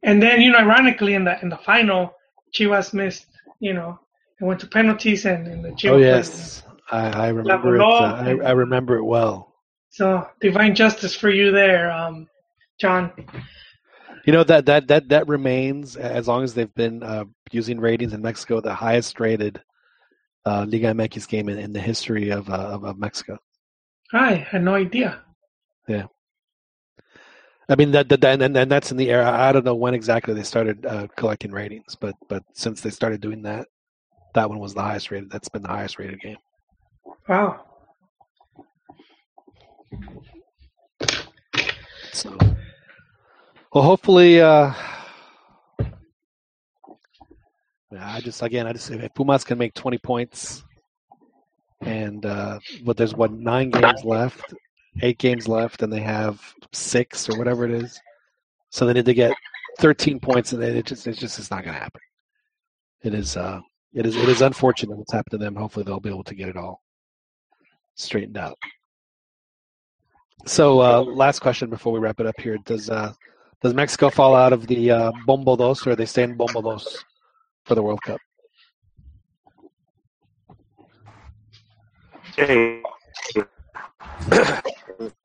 and 0.00 0.22
then 0.22 0.42
you 0.42 0.52
know, 0.52 0.58
ironically, 0.58 1.14
in 1.14 1.24
the 1.24 1.42
in 1.42 1.48
the 1.48 1.58
final, 1.58 2.14
Chivas 2.54 2.94
missed. 2.94 3.26
You 3.58 3.74
know, 3.74 3.98
it 4.40 4.44
went 4.44 4.60
to 4.60 4.68
penalties, 4.68 5.24
and, 5.24 5.48
and 5.48 5.64
the 5.64 5.70
Chivas. 5.70 5.90
Oh 5.90 5.96
yes, 5.96 6.62
I, 6.88 7.08
I 7.08 7.28
remember 7.30 7.74
it. 7.74 7.82
Uh, 7.82 7.84
I, 7.84 8.50
I 8.50 8.52
remember 8.52 8.96
it 8.96 9.04
well. 9.04 9.53
So 9.94 10.26
divine 10.40 10.74
justice 10.74 11.14
for 11.14 11.30
you 11.30 11.52
there, 11.52 11.88
um, 11.92 12.26
John. 12.80 13.12
You 14.24 14.32
know 14.32 14.42
that 14.42 14.66
that 14.66 14.88
that 14.88 15.08
that 15.10 15.28
remains 15.28 15.94
as 15.94 16.26
long 16.26 16.42
as 16.42 16.52
they've 16.52 16.74
been 16.74 17.04
uh, 17.04 17.26
using 17.52 17.78
ratings 17.78 18.12
in 18.12 18.20
Mexico, 18.20 18.60
the 18.60 18.74
highest 18.74 19.20
rated 19.20 19.62
uh, 20.44 20.66
Liga 20.68 20.88
MX 20.88 21.28
game 21.28 21.48
in, 21.48 21.58
in 21.58 21.72
the 21.72 21.80
history 21.80 22.30
of, 22.30 22.50
uh, 22.50 22.54
of, 22.54 22.82
of 22.84 22.98
Mexico. 22.98 23.38
I 24.12 24.34
had 24.34 24.64
no 24.64 24.74
idea. 24.74 25.22
Yeah. 25.86 26.06
I 27.68 27.76
mean 27.76 27.92
that, 27.92 28.08
that 28.08 28.24
and, 28.24 28.56
and 28.56 28.72
that's 28.72 28.90
in 28.90 28.96
the 28.96 29.10
era. 29.10 29.30
I 29.30 29.52
don't 29.52 29.64
know 29.64 29.76
when 29.76 29.94
exactly 29.94 30.34
they 30.34 30.42
started 30.42 30.84
uh, 30.86 31.06
collecting 31.16 31.52
ratings, 31.52 31.94
but 31.94 32.16
but 32.28 32.42
since 32.52 32.80
they 32.80 32.90
started 32.90 33.20
doing 33.20 33.42
that, 33.42 33.68
that 34.34 34.48
one 34.48 34.58
was 34.58 34.74
the 34.74 34.82
highest 34.82 35.12
rated. 35.12 35.30
That's 35.30 35.48
been 35.48 35.62
the 35.62 35.68
highest 35.68 36.00
rated 36.00 36.20
game. 36.20 36.38
Wow. 37.28 37.73
So 42.12 42.36
well, 43.72 43.82
hopefully, 43.82 44.40
uh, 44.40 44.72
I 47.98 48.20
just 48.20 48.40
again, 48.42 48.68
I 48.68 48.72
just 48.72 48.88
if 48.90 49.14
Pumas 49.14 49.42
can 49.42 49.58
make 49.58 49.74
twenty 49.74 49.98
points, 49.98 50.62
and 51.80 52.24
uh, 52.24 52.60
but 52.84 52.96
there's 52.96 53.14
what 53.14 53.32
nine 53.32 53.70
games 53.70 54.04
left, 54.04 54.54
eight 55.02 55.18
games 55.18 55.48
left, 55.48 55.82
and 55.82 55.92
they 55.92 56.00
have 56.00 56.40
six 56.72 57.28
or 57.28 57.36
whatever 57.36 57.64
it 57.64 57.72
is, 57.72 58.00
so 58.70 58.86
they 58.86 58.92
need 58.92 59.06
to 59.06 59.14
get 59.14 59.34
thirteen 59.80 60.20
points, 60.20 60.52
and 60.52 60.62
it 60.62 60.86
just 60.86 61.06
it's 61.08 61.18
just 61.18 61.40
it's 61.40 61.50
not 61.50 61.64
going 61.64 61.74
to 61.74 61.80
happen. 61.80 62.00
It 63.02 63.12
is 63.12 63.36
uh, 63.36 63.60
it 63.92 64.06
is 64.06 64.14
it 64.14 64.28
is 64.28 64.40
unfortunate 64.40 64.96
what's 64.96 65.12
happened 65.12 65.32
to 65.32 65.44
them. 65.44 65.56
Hopefully, 65.56 65.84
they'll 65.84 65.98
be 65.98 66.10
able 66.10 66.24
to 66.24 66.34
get 66.36 66.48
it 66.48 66.56
all 66.56 66.80
straightened 67.96 68.38
out. 68.38 68.56
So, 70.46 70.80
uh, 70.80 71.02
last 71.02 71.40
question 71.40 71.70
before 71.70 71.92
we 71.92 71.98
wrap 71.98 72.20
it 72.20 72.26
up 72.26 72.38
here: 72.38 72.58
Does 72.64 72.90
uh, 72.90 73.12
does 73.62 73.72
Mexico 73.72 74.10
fall 74.10 74.34
out 74.34 74.52
of 74.52 74.66
the 74.66 74.90
uh, 74.90 75.12
Bombo 75.26 75.56
Dos, 75.56 75.86
or 75.86 75.92
are 75.92 75.96
they 75.96 76.04
stay 76.04 76.22
in 76.22 76.36
Bombo 76.36 76.60
Dos 76.60 77.02
for 77.64 77.74
the 77.74 77.82
World 77.82 78.02
Cup? 78.02 78.20
Hey, 82.36 82.82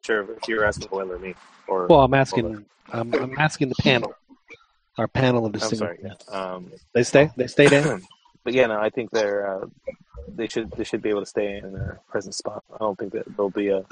sure 0.05 0.31
if 0.31 0.47
you're 0.47 0.63
asking 0.63 0.87
Will 0.91 1.11
or 1.11 1.19
me, 1.19 1.35
or 1.67 1.87
well, 1.87 2.01
I'm 2.01 2.13
asking. 2.13 2.65
I'm, 2.91 3.13
I'm 3.13 3.37
asking 3.37 3.69
the 3.69 3.75
panel, 3.81 4.13
our 4.97 5.07
panel 5.07 5.45
of 5.45 5.51
distinguished. 5.51 6.01
I'm 6.01 6.31
sorry. 6.31 6.55
Um, 6.55 6.71
they 6.93 7.03
stay. 7.03 7.29
They 7.35 7.47
stay 7.47 7.65
in. 7.65 8.01
but 8.43 8.53
yeah, 8.53 8.67
no, 8.67 8.79
I 8.79 8.89
think 8.89 9.11
they're 9.11 9.47
uh, 9.47 9.65
they 10.33 10.47
should 10.47 10.71
they 10.71 10.85
should 10.85 11.01
be 11.01 11.09
able 11.09 11.21
to 11.21 11.25
stay 11.25 11.57
in 11.57 11.73
their 11.73 11.99
present 12.07 12.35
spot. 12.35 12.63
I 12.73 12.77
don't 12.77 12.97
think 12.97 13.11
that 13.13 13.25
there'll 13.35 13.49
be 13.49 13.67
a 13.67 13.83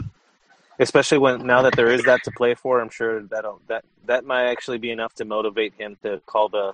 especially 0.80 1.18
when 1.18 1.46
now 1.46 1.62
that 1.62 1.76
there 1.76 1.88
is 1.88 2.04
that 2.04 2.24
to 2.24 2.32
play 2.32 2.56
for, 2.56 2.80
I'm 2.82 2.90
sure 2.90 3.24
that'll 3.24 3.62
that 3.68 3.86
that 4.06 4.26
might 4.26 4.46
actually 4.46 4.78
be 4.78 4.92
enough 4.92 5.14
to 5.16 5.26
motivate 5.26 5.74
him 5.78 5.98
to 6.04 6.22
call 6.26 6.50
the 6.50 6.74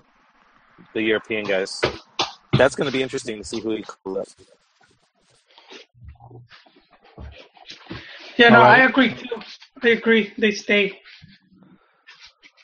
the 0.92 1.02
European 1.02 1.44
guys. 1.44 1.80
That's 2.56 2.74
going 2.76 2.86
to 2.86 2.92
be 2.92 3.02
interesting 3.02 3.38
to 3.38 3.44
see 3.44 3.60
who 3.60 3.76
he 3.76 3.82
calls 3.82 4.18
up. 4.18 4.28
Yeah, 8.36 8.48
no, 8.48 8.60
right. 8.60 8.80
I 8.80 8.84
agree 8.84 9.14
too. 9.14 9.40
I 9.82 9.88
agree. 9.88 10.32
They 10.38 10.50
stay. 10.50 11.00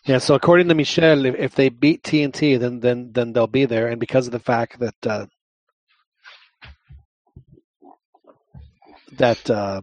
Yeah, 0.04 0.18
so 0.18 0.34
according 0.34 0.68
to 0.68 0.74
Michel, 0.74 1.26
if, 1.26 1.34
if 1.36 1.54
they 1.54 1.68
beat 1.68 2.02
TNT, 2.02 2.58
then 2.58 2.80
then 2.80 3.12
then 3.12 3.32
they'll 3.32 3.46
be 3.46 3.66
there, 3.66 3.88
and 3.88 4.00
because 4.00 4.26
of 4.26 4.32
the 4.32 4.40
fact 4.40 4.78
that 4.80 5.06
uh, 5.06 5.26
that 9.12 9.50
uh, 9.50 9.82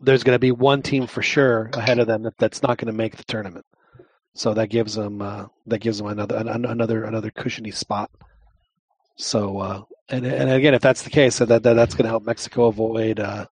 there's 0.00 0.22
going 0.22 0.34
to 0.34 0.40
be 0.40 0.52
one 0.52 0.82
team 0.82 1.06
for 1.06 1.22
sure 1.22 1.70
ahead 1.72 1.98
of 1.98 2.06
them 2.06 2.22
that, 2.22 2.36
that's 2.38 2.62
not 2.62 2.78
going 2.78 2.86
to 2.86 2.92
make 2.92 3.16
the 3.16 3.24
tournament. 3.24 3.64
So 4.34 4.52
that 4.54 4.68
gives 4.68 4.94
them 4.94 5.22
uh, 5.22 5.46
that 5.66 5.78
gives 5.78 5.98
them 5.98 6.08
another 6.08 6.36
another 6.36 7.04
another 7.04 7.30
cushiony 7.30 7.70
spot. 7.70 8.10
So 9.16 9.58
uh, 9.58 9.82
and 10.10 10.26
and 10.26 10.50
again, 10.50 10.74
if 10.74 10.82
that's 10.82 11.02
the 11.02 11.10
case, 11.10 11.38
that, 11.38 11.48
that 11.48 11.62
that's 11.62 11.94
going 11.94 12.04
to 12.04 12.10
help 12.10 12.24
Mexico 12.24 12.66
avoid 12.66 13.18
uh, 13.18 13.46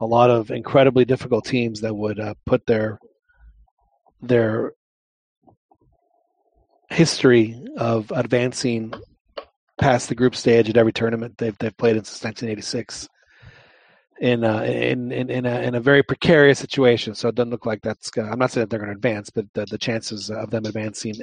a 0.00 0.06
lot 0.06 0.30
of 0.30 0.50
incredibly 0.50 1.04
difficult 1.04 1.44
teams 1.44 1.80
that 1.82 1.94
would 1.94 2.18
uh, 2.18 2.34
put 2.44 2.66
their 2.66 2.98
their 4.20 4.72
history 6.90 7.64
of 7.76 8.10
advancing 8.14 8.92
past 9.78 10.08
the 10.08 10.14
group 10.14 10.34
stage 10.34 10.68
at 10.68 10.76
every 10.76 10.92
tournament 10.92 11.38
they've 11.38 11.56
they've 11.58 11.76
played 11.76 11.96
in 11.96 12.04
since 12.04 12.24
1986. 12.24 13.08
In, 14.18 14.44
uh, 14.44 14.62
in 14.62 15.12
in 15.12 15.28
in 15.28 15.44
a, 15.44 15.60
in 15.60 15.74
a 15.74 15.80
very 15.80 16.02
precarious 16.02 16.58
situation, 16.58 17.14
so 17.14 17.28
it 17.28 17.34
doesn't 17.34 17.50
look 17.50 17.66
like 17.66 17.82
that's. 17.82 18.10
Gonna, 18.10 18.30
I'm 18.32 18.38
not 18.38 18.50
saying 18.50 18.62
that 18.62 18.70
they're 18.70 18.78
going 18.78 18.90
to 18.90 18.96
advance, 18.96 19.28
but 19.28 19.44
the, 19.52 19.66
the 19.66 19.76
chances 19.76 20.30
of 20.30 20.50
them 20.50 20.64
advancing 20.64 21.16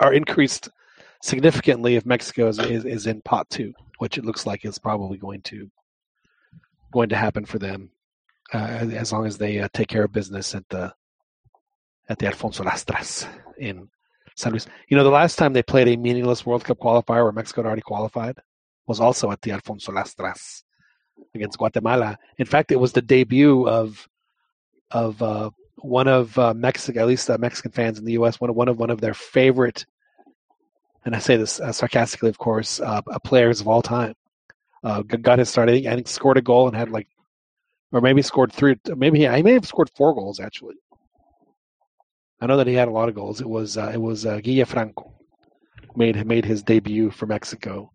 are 0.00 0.12
increased 0.12 0.68
significantly 1.22 1.96
if 1.96 2.04
Mexico 2.04 2.48
is, 2.48 2.58
is, 2.58 2.84
is 2.84 3.06
in 3.06 3.22
pot 3.22 3.48
two, 3.48 3.72
which 3.98 4.18
it 4.18 4.26
looks 4.26 4.46
like 4.46 4.64
is 4.64 4.78
probably 4.78 5.16
going 5.16 5.40
to 5.42 5.70
going 6.92 7.08
to 7.08 7.16
happen 7.16 7.44
for 7.44 7.58
them 7.58 7.90
uh, 8.52 8.58
as 8.58 9.12
long 9.12 9.26
as 9.26 9.38
they 9.38 9.60
uh, 9.60 9.68
take 9.72 9.88
care 9.88 10.04
of 10.04 10.12
business 10.12 10.54
at 10.54 10.68
the 10.68 10.92
at 12.08 12.18
the 12.18 12.26
Alfonso 12.26 12.62
Lastras 12.62 13.26
in 13.58 13.88
San 14.36 14.52
Luis. 14.52 14.66
You 14.88 14.96
know, 14.96 15.04
the 15.04 15.10
last 15.10 15.36
time 15.36 15.52
they 15.52 15.62
played 15.62 15.88
a 15.88 15.96
meaningless 15.96 16.46
World 16.46 16.64
Cup 16.64 16.78
qualifier 16.78 17.24
where 17.24 17.32
Mexico 17.32 17.62
had 17.62 17.66
already 17.66 17.82
qualified 17.82 18.38
was 18.86 19.00
also 19.00 19.30
at 19.30 19.42
the 19.42 19.52
Alfonso 19.52 19.92
Lastras 19.92 20.62
against 21.34 21.58
Guatemala. 21.58 22.18
In 22.38 22.46
fact, 22.46 22.72
it 22.72 22.80
was 22.80 22.92
the 22.92 23.02
debut 23.02 23.68
of 23.68 24.08
of 24.90 25.20
uh, 25.22 25.50
one 25.76 26.08
of 26.08 26.38
uh, 26.38 26.54
Mexico, 26.54 27.00
at 27.00 27.06
least 27.06 27.30
uh, 27.30 27.38
Mexican 27.38 27.72
fans 27.72 27.98
in 27.98 28.04
the 28.04 28.12
U.S. 28.12 28.40
One 28.40 28.50
of 28.50 28.56
one 28.56 28.68
of 28.68 28.78
one 28.78 28.90
of 28.90 29.00
their 29.00 29.14
favorite, 29.14 29.86
and 31.04 31.14
I 31.14 31.18
say 31.18 31.36
this 31.36 31.60
uh, 31.60 31.72
sarcastically, 31.72 32.30
of 32.30 32.38
course, 32.38 32.80
uh, 32.80 33.02
players 33.24 33.60
of 33.60 33.68
all 33.68 33.82
time. 33.82 34.14
Uh, 34.84 35.02
got 35.02 35.38
his 35.38 35.48
start. 35.48 35.68
I 35.68 35.72
think, 35.72 35.86
I 35.86 35.94
think 35.94 36.06
scored 36.06 36.36
a 36.36 36.42
goal 36.42 36.68
and 36.68 36.76
had 36.76 36.90
like, 36.90 37.08
or 37.92 38.00
maybe 38.00 38.22
scored 38.22 38.52
three. 38.52 38.76
Maybe 38.94 39.20
he, 39.20 39.42
may 39.42 39.52
have 39.52 39.66
scored 39.66 39.90
four 39.96 40.14
goals 40.14 40.38
actually. 40.38 40.76
I 42.40 42.46
know 42.46 42.58
that 42.58 42.66
he 42.66 42.74
had 42.74 42.88
a 42.88 42.92
lot 42.92 43.08
of 43.08 43.14
goals. 43.14 43.40
It 43.40 43.48
was 43.48 43.76
uh, 43.76 43.90
it 43.92 44.00
was 44.00 44.26
uh, 44.26 44.40
Guille 44.40 44.66
Franco 44.66 45.12
made 45.96 46.24
made 46.26 46.44
his 46.44 46.62
debut 46.62 47.10
for 47.10 47.26
Mexico 47.26 47.90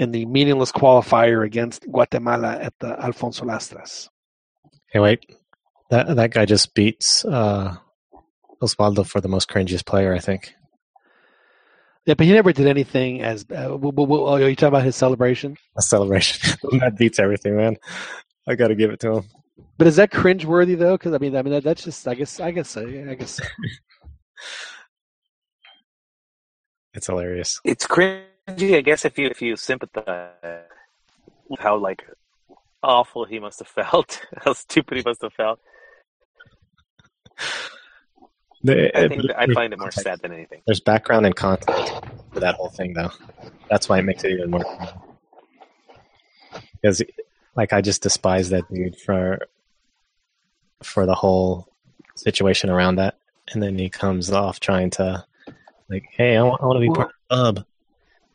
in 0.00 0.12
the 0.12 0.24
meaningless 0.24 0.72
qualifier 0.72 1.44
against 1.44 1.86
Guatemala 1.86 2.56
at 2.58 2.72
the 2.80 2.98
Alfonso 2.98 3.44
Lastras. 3.44 4.08
Hey, 4.90 4.98
wait, 4.98 5.20
that 5.90 6.16
that 6.16 6.30
guy 6.30 6.46
just 6.46 6.74
beats 6.74 7.22
uh, 7.26 7.76
Osvaldo 8.62 9.06
for 9.06 9.20
the 9.20 9.28
most 9.28 9.50
cringiest 9.50 9.84
player, 9.84 10.14
I 10.14 10.18
think. 10.18 10.54
Yeah, 12.06 12.14
but 12.14 12.24
he 12.24 12.32
never 12.32 12.50
did 12.52 12.66
anything 12.66 13.20
as. 13.20 13.44
Uh, 13.50 13.76
oh, 13.78 14.36
you 14.36 14.56
talking 14.56 14.68
about 14.68 14.84
his 14.84 14.96
celebration? 14.96 15.58
A 15.76 15.82
celebration 15.82 16.56
that 16.80 16.96
beats 16.96 17.18
everything, 17.18 17.56
man. 17.56 17.76
I 18.48 18.54
got 18.54 18.68
to 18.68 18.74
give 18.74 18.90
it 18.90 19.00
to 19.00 19.18
him. 19.18 19.24
But 19.76 19.86
is 19.86 19.96
that 19.96 20.10
cringeworthy 20.10 20.78
though? 20.78 20.96
Because 20.96 21.12
I 21.12 21.18
mean, 21.18 21.36
I 21.36 21.42
mean 21.42 21.52
that, 21.52 21.62
that's 21.62 21.84
just. 21.84 22.08
I 22.08 22.14
guess. 22.14 22.40
I 22.40 22.52
guess. 22.52 22.74
I 22.78 23.14
guess. 23.14 23.38
it's 26.94 27.06
hilarious. 27.06 27.60
It's 27.64 27.86
cringy, 27.86 28.24
I 28.58 28.80
guess, 28.80 29.04
if 29.04 29.18
you 29.18 29.26
if 29.26 29.42
you 29.42 29.56
sympathize 29.56 30.30
with 31.48 31.60
how 31.60 31.76
like 31.76 32.04
awful 32.82 33.24
he 33.24 33.38
must 33.38 33.58
have 33.58 33.68
felt, 33.90 34.20
how 34.44 34.52
stupid 34.52 34.98
he 34.98 35.02
must 35.04 35.22
have 35.22 35.32
felt. 35.32 35.60
The, 38.62 38.96
I 38.96 39.04
uh, 39.04 39.08
think 39.08 39.22
I 39.36 39.46
find 39.46 39.72
it 39.72 39.78
more 39.78 39.90
sad 39.90 40.20
than 40.20 40.32
anything. 40.32 40.60
There's 40.66 40.80
background 40.80 41.24
and 41.24 41.34
context 41.34 41.94
for 42.32 42.40
that 42.40 42.56
whole 42.56 42.68
thing, 42.68 42.92
though. 42.92 43.10
That's 43.70 43.88
why 43.88 43.98
it 43.98 44.02
makes 44.02 44.22
it 44.24 44.32
even 44.32 44.50
more. 44.50 44.64
Because, 46.74 47.02
like, 47.56 47.72
I 47.72 47.80
just 47.80 48.02
despise 48.02 48.50
that 48.50 48.68
dude 48.72 48.96
for 48.96 49.46
for 50.82 51.06
the 51.06 51.14
whole 51.14 51.68
situation 52.16 52.68
around 52.68 52.96
that, 52.96 53.16
and 53.52 53.62
then 53.62 53.78
he 53.78 53.88
comes 53.88 54.30
off 54.30 54.60
trying 54.60 54.90
to, 54.90 55.24
like, 55.88 56.04
hey, 56.10 56.36
I 56.36 56.42
want, 56.42 56.60
I 56.62 56.66
want 56.66 56.76
to 56.76 56.80
be 56.80 56.90
part 56.90 57.08
of 57.08 57.54
the 57.54 57.62
club. 57.62 57.66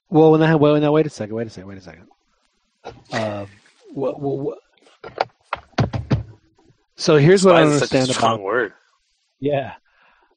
Well, 0.09 0.37
now, 0.37 0.57
well, 0.57 0.79
now, 0.79 0.91
wait 0.91 1.05
a 1.05 1.09
second, 1.09 1.35
wait 1.35 1.47
a 1.47 1.49
second, 1.49 1.67
wait 1.67 1.77
a 1.77 1.81
second. 1.81 2.07
Um, 3.11 3.47
what, 3.93 4.19
what, 4.19 4.37
what? 4.37 4.59
So 6.95 7.17
here's 7.17 7.43
what 7.43 7.55
I 7.55 7.63
understand 7.63 8.09
about 8.15 8.41
word. 8.41 8.73
Yeah, 9.39 9.73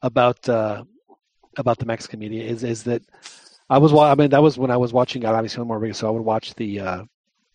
about 0.03 0.49
uh, 0.49 0.85
about 1.57 1.79
the 1.79 1.87
Mexican 1.87 2.19
media 2.19 2.45
is 2.45 2.65
is 2.65 2.83
that 2.85 3.03
I 3.71 3.79
was 3.79 3.93
I 3.93 4.15
mean 4.15 4.31
that 4.31 4.43
was 4.43 4.59
when 4.59 4.71
I 4.71 4.77
was 4.77 4.93
watching 4.93 5.23
Galavisión 5.23 5.67
more 5.67 5.93
so 5.93 6.09
I 6.09 6.11
would 6.11 6.25
watch 6.25 6.55
the 6.55 6.81
uh, 6.81 7.05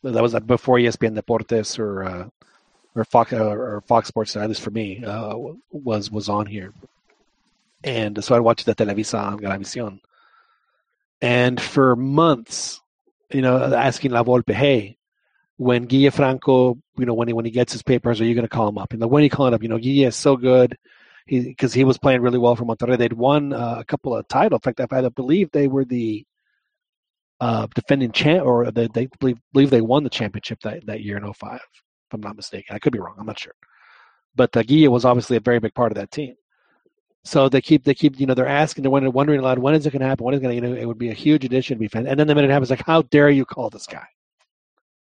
that 0.04 0.22
was 0.22 0.34
before 0.42 0.78
ESPN 0.78 1.20
Deportes 1.20 1.80
or 1.80 2.04
uh, 2.04 2.30
or 2.96 3.06
Fox 3.06 3.34
or 3.34 3.82
Fox 3.82 4.08
Sports 4.08 4.36
at 4.36 4.48
least 4.48 4.62
for 4.62 4.72
me 4.72 5.04
uh, 5.04 5.36
was 5.72 6.10
was 6.12 6.30
on 6.30 6.46
here, 6.46 6.74
and 7.84 8.24
so 8.24 8.36
I 8.36 8.40
watched 8.40 8.66
the 8.66 8.76
Televisa 8.76 9.20
on 9.22 9.40
Galavisión, 9.40 10.00
and 11.24 11.60
for 11.60 11.96
months, 11.96 12.82
you 13.32 13.42
know, 13.42 13.74
asking 13.74 14.12
La 14.12 14.24
Volpe, 14.24 14.54
hey, 14.54 14.98
when 15.56 15.86
Guille 15.86 16.12
Franco, 16.12 16.78
you 16.98 17.06
know, 17.06 17.14
when 17.14 17.30
he 17.30 17.34
when 17.34 17.46
he 17.46 17.52
gets 17.52 17.72
his 17.72 17.82
papers, 17.82 18.20
are 18.20 18.26
you 18.26 18.36
going 18.36 18.44
to 18.46 18.50
call 18.50 18.68
him 18.68 18.78
up? 18.78 18.92
And 18.92 19.02
when 19.10 19.24
he 19.24 19.30
called 19.30 19.54
up, 19.54 19.64
you 19.64 19.70
know, 19.70 19.78
Guille 19.78 20.08
is 20.08 20.18
so 20.18 20.36
good 20.36 20.78
he 21.26 21.40
because 21.40 21.74
he 21.74 21.86
was 21.86 21.98
playing 21.98 22.22
really 22.22 22.38
well 22.38 22.58
for 22.58 22.66
Monterrey. 22.66 22.98
They'd 22.98 23.14
won 23.14 23.54
uh, 23.54 23.78
a 23.80 23.86
couple 23.86 24.14
of 24.14 24.28
titles. 24.28 24.60
In 24.66 24.74
fact, 24.74 24.94
I 24.94 25.08
believe 25.08 25.50
they 25.52 25.70
were 25.70 25.86
the 25.86 26.26
uh, 27.40 27.68
defending 27.74 28.12
champ, 28.12 28.46
or 28.46 28.70
they, 28.72 28.88
they 28.88 29.08
believe 29.20 29.38
believe 29.54 29.70
they 29.70 29.80
won 29.80 30.04
the 30.04 30.10
championship 30.10 30.60
that, 30.64 30.86
that 30.88 31.04
year 31.04 31.16
in 31.16 31.34
05, 31.34 31.56
if 31.56 31.62
I'm 32.12 32.20
not 32.20 32.36
mistaken. 32.36 32.76
I 32.76 32.80
could 32.80 32.92
be 32.92 33.00
wrong. 33.00 33.16
I'm 33.18 33.26
not 33.26 33.40
sure. 33.40 33.54
But 34.36 34.58
uh, 34.58 34.64
Guille 34.64 34.92
was 34.92 35.06
obviously 35.06 35.38
a 35.38 35.42
very 35.42 35.60
big 35.60 35.74
part 35.74 35.94
of 35.94 35.96
that 35.96 36.12
team. 36.12 36.36
So 37.26 37.48
they 37.50 37.62
keep 37.62 37.84
they 37.86 37.94
keep 37.94 38.20
you 38.20 38.26
know 38.26 38.34
they're 38.34 38.48
asking 38.48 38.84
they're 38.84 38.92
wondering, 38.92 39.14
wondering 39.14 39.40
aloud 39.40 39.60
when 39.60 39.76
is 39.76 39.86
it 39.86 39.92
going 39.92 40.02
to 40.02 40.08
happen 40.08 40.26
when 40.26 40.34
is 40.34 40.40
it 40.40 40.44
going 40.44 40.62
to 40.62 40.68
you 40.68 40.76
know 40.76 40.80
it 40.80 40.86
would 40.86 40.98
be 40.98 41.10
a 41.10 41.14
huge 41.14 41.46
addition 41.46 41.78
to 41.78 41.80
be 41.80 41.88
fan 41.88 42.06
and 42.06 42.20
then 42.20 42.28
the 42.28 42.36
minute 42.36 42.50
it 42.50 42.54
happens 42.54 42.70
like 42.70 42.86
how 42.86 43.02
dare 43.04 43.30
you 43.30 43.46
call 43.46 43.70
this 43.70 43.88
guy 43.88 44.06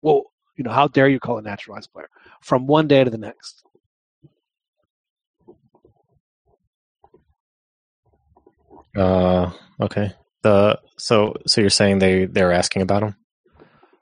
well 0.01 0.23
you 0.57 0.63
know 0.63 0.71
how 0.71 0.87
dare 0.87 1.07
you 1.07 1.19
call 1.19 1.37
a 1.37 1.41
naturalized 1.41 1.91
player 1.93 2.09
from 2.41 2.67
one 2.67 2.87
day 2.87 3.03
to 3.03 3.09
the 3.09 3.17
next 3.17 3.63
Uh, 8.95 9.51
okay. 9.79 10.11
The 10.41 10.79
so 10.97 11.35
so 11.45 11.61
you're 11.61 11.69
saying 11.69 11.99
they 11.99 12.25
they're 12.25 12.51
asking 12.51 12.81
about 12.81 13.03
him? 13.03 13.15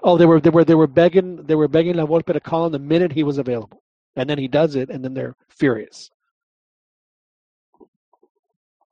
Oh, 0.04 0.18
they 0.18 0.26
were 0.26 0.40
they 0.40 0.50
were 0.50 0.64
they 0.64 0.76
were 0.76 0.88
begging 0.88 1.44
they 1.44 1.56
were 1.56 1.68
begging 1.68 1.96
La 1.96 2.06
Volpe 2.06 2.34
to 2.34 2.40
call 2.40 2.68
him 2.68 2.72
the 2.72 2.80
minute 2.80 3.12
he 3.12 3.24
was 3.24 3.38
available, 3.38 3.84
and 4.16 4.30
then 4.30 4.38
he 4.38 4.48
does 4.48 4.76
it, 4.76 4.90
and 4.90 5.04
then 5.04 5.14
they're 5.14 5.36
furious. 5.50 6.10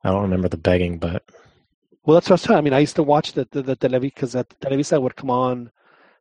I 0.06 0.10
don't 0.10 0.22
remember 0.22 0.48
the 0.48 0.56
begging, 0.56 0.98
but 0.98 1.24
well, 2.04 2.14
that's 2.14 2.30
what 2.30 2.48
I 2.48 2.52
was. 2.52 2.58
I 2.58 2.60
mean, 2.60 2.72
I 2.72 2.78
used 2.78 2.96
to 2.96 3.02
watch 3.02 3.32
the 3.32 3.46
the, 3.50 3.62
the 3.62 3.76
Televisa 3.76 4.00
because 4.02 4.32
the 4.32 4.44
Televisa 4.44 5.00
would 5.00 5.16
come 5.16 5.30
on 5.30 5.70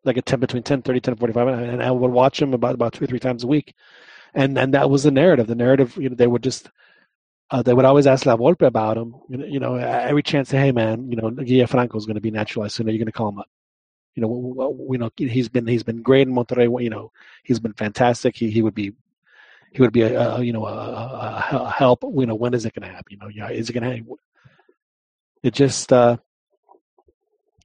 like 0.03 0.17
at 0.17 0.25
10 0.25 0.39
between 0.39 0.61
10 0.61 0.83
30 0.83 0.99
10 0.99 1.15
45 1.15 1.47
and 1.47 1.81
i 1.81 1.89
would 1.89 2.11
watch 2.11 2.37
them 2.37 2.53
about 2.53 2.75
about 2.75 2.93
two 2.93 3.03
or 3.03 3.07
three 3.07 3.19
times 3.19 3.43
a 3.43 3.47
week 3.47 3.73
and 4.35 4.55
and 4.55 4.71
that 4.75 4.87
was 4.87 5.01
the 5.01 5.09
narrative 5.09 5.47
the 5.47 5.55
narrative 5.55 5.97
you 5.97 6.09
know 6.09 6.15
they 6.15 6.27
would 6.27 6.43
just 6.43 6.69
uh, 7.51 7.61
they 7.61 7.73
would 7.73 7.85
always 7.85 8.07
ask 8.07 8.25
La 8.25 8.35
Volpe 8.35 8.65
about 8.65 8.97
him. 8.97 9.15
You 9.29 9.37
know, 9.37 9.45
you 9.45 9.59
know 9.59 9.75
every 9.75 10.23
chance, 10.23 10.49
hey 10.49 10.71
man, 10.71 11.09
you 11.09 11.15
know, 11.15 11.29
Guille 11.29 11.67
Franco 11.67 11.97
is 11.97 12.05
going 12.05 12.15
to 12.15 12.21
be 12.21 12.31
naturalized 12.31 12.75
soon. 12.75 12.89
Are 12.89 12.91
you 12.91 12.97
going 12.97 13.05
to 13.05 13.11
call 13.11 13.29
him 13.29 13.39
up? 13.39 13.49
You 14.15 14.21
know, 14.21 14.87
you 14.89 14.97
know, 14.97 15.11
he's 15.15 15.49
been 15.49 15.67
he's 15.67 15.83
been 15.83 16.01
great 16.01 16.27
in 16.27 16.33
Monterrey. 16.33 16.83
You 16.83 16.89
know, 16.89 17.11
he's 17.43 17.59
been 17.59 17.73
fantastic. 17.73 18.35
He 18.35 18.49
he 18.49 18.61
would 18.61 18.73
be 18.73 18.93
he 19.75 19.81
would 19.81 19.91
be 19.91 20.03
a, 20.03 20.35
a 20.35 20.41
you 20.41 20.53
know 20.53 20.65
a, 20.65 20.71
a, 20.71 21.69
help. 21.69 22.03
You 22.03 22.25
know, 22.25 22.35
when 22.35 22.53
is 22.53 22.65
it 22.65 22.73
going 22.73 22.87
to 22.87 22.95
happen? 22.95 23.11
You 23.11 23.17
know, 23.17 23.27
yeah, 23.27 23.49
is 23.49 23.69
it 23.69 23.73
going 23.73 24.05
to? 24.05 24.17
It 25.43 25.53
just 25.53 25.91
uh, 25.91 26.17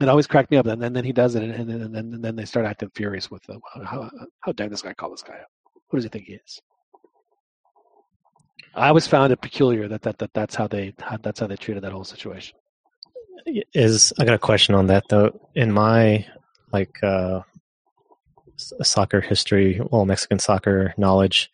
it 0.01 0.09
always 0.09 0.27
cracked 0.27 0.51
me 0.51 0.57
up. 0.57 0.67
And 0.67 0.83
then, 0.83 0.93
then 0.93 1.05
he 1.05 1.13
does 1.13 1.37
it, 1.37 1.45
and, 1.45 1.53
and, 1.53 1.95
then 1.95 1.95
and 1.95 2.25
then 2.25 2.35
they 2.35 2.45
start 2.45 2.67
acting 2.67 2.91
furious 2.95 3.31
with 3.31 3.49
uh, 3.49 3.59
how 3.85 4.11
how 4.41 4.53
dare 4.53 4.69
this 4.69 4.83
guy 4.83 4.93
call 4.93 5.11
this 5.13 5.23
guy 5.23 5.35
up? 5.35 5.51
Who 5.89 5.99
does 5.99 6.05
he 6.05 6.09
think 6.11 6.27
he 6.27 6.35
is? 6.35 6.61
I 8.75 8.89
always 8.89 9.07
found 9.07 9.33
it 9.33 9.41
peculiar 9.41 9.89
that, 9.89 10.03
that, 10.03 10.19
that 10.19 10.33
that's 10.35 10.55
how 10.55 10.67
they 10.67 10.95
that's 11.23 11.39
how 11.39 11.47
they 11.47 11.57
treated 11.57 11.85
that 11.85 11.93
whole 11.93 12.05
situation. 12.05 12.59
Is 13.73 14.13
I 14.19 14.25
got 14.25 14.35
a 14.35 14.39
question 14.39 14.75
on 14.75 14.89
that 14.89 15.05
though. 15.09 15.49
In 15.55 15.71
my 15.71 16.27
like 16.73 17.03
uh, 17.05 17.41
soccer 18.57 19.21
history, 19.21 19.81
well, 19.91 20.05
Mexican 20.05 20.41
soccer 20.41 20.93
knowledge, 20.97 21.51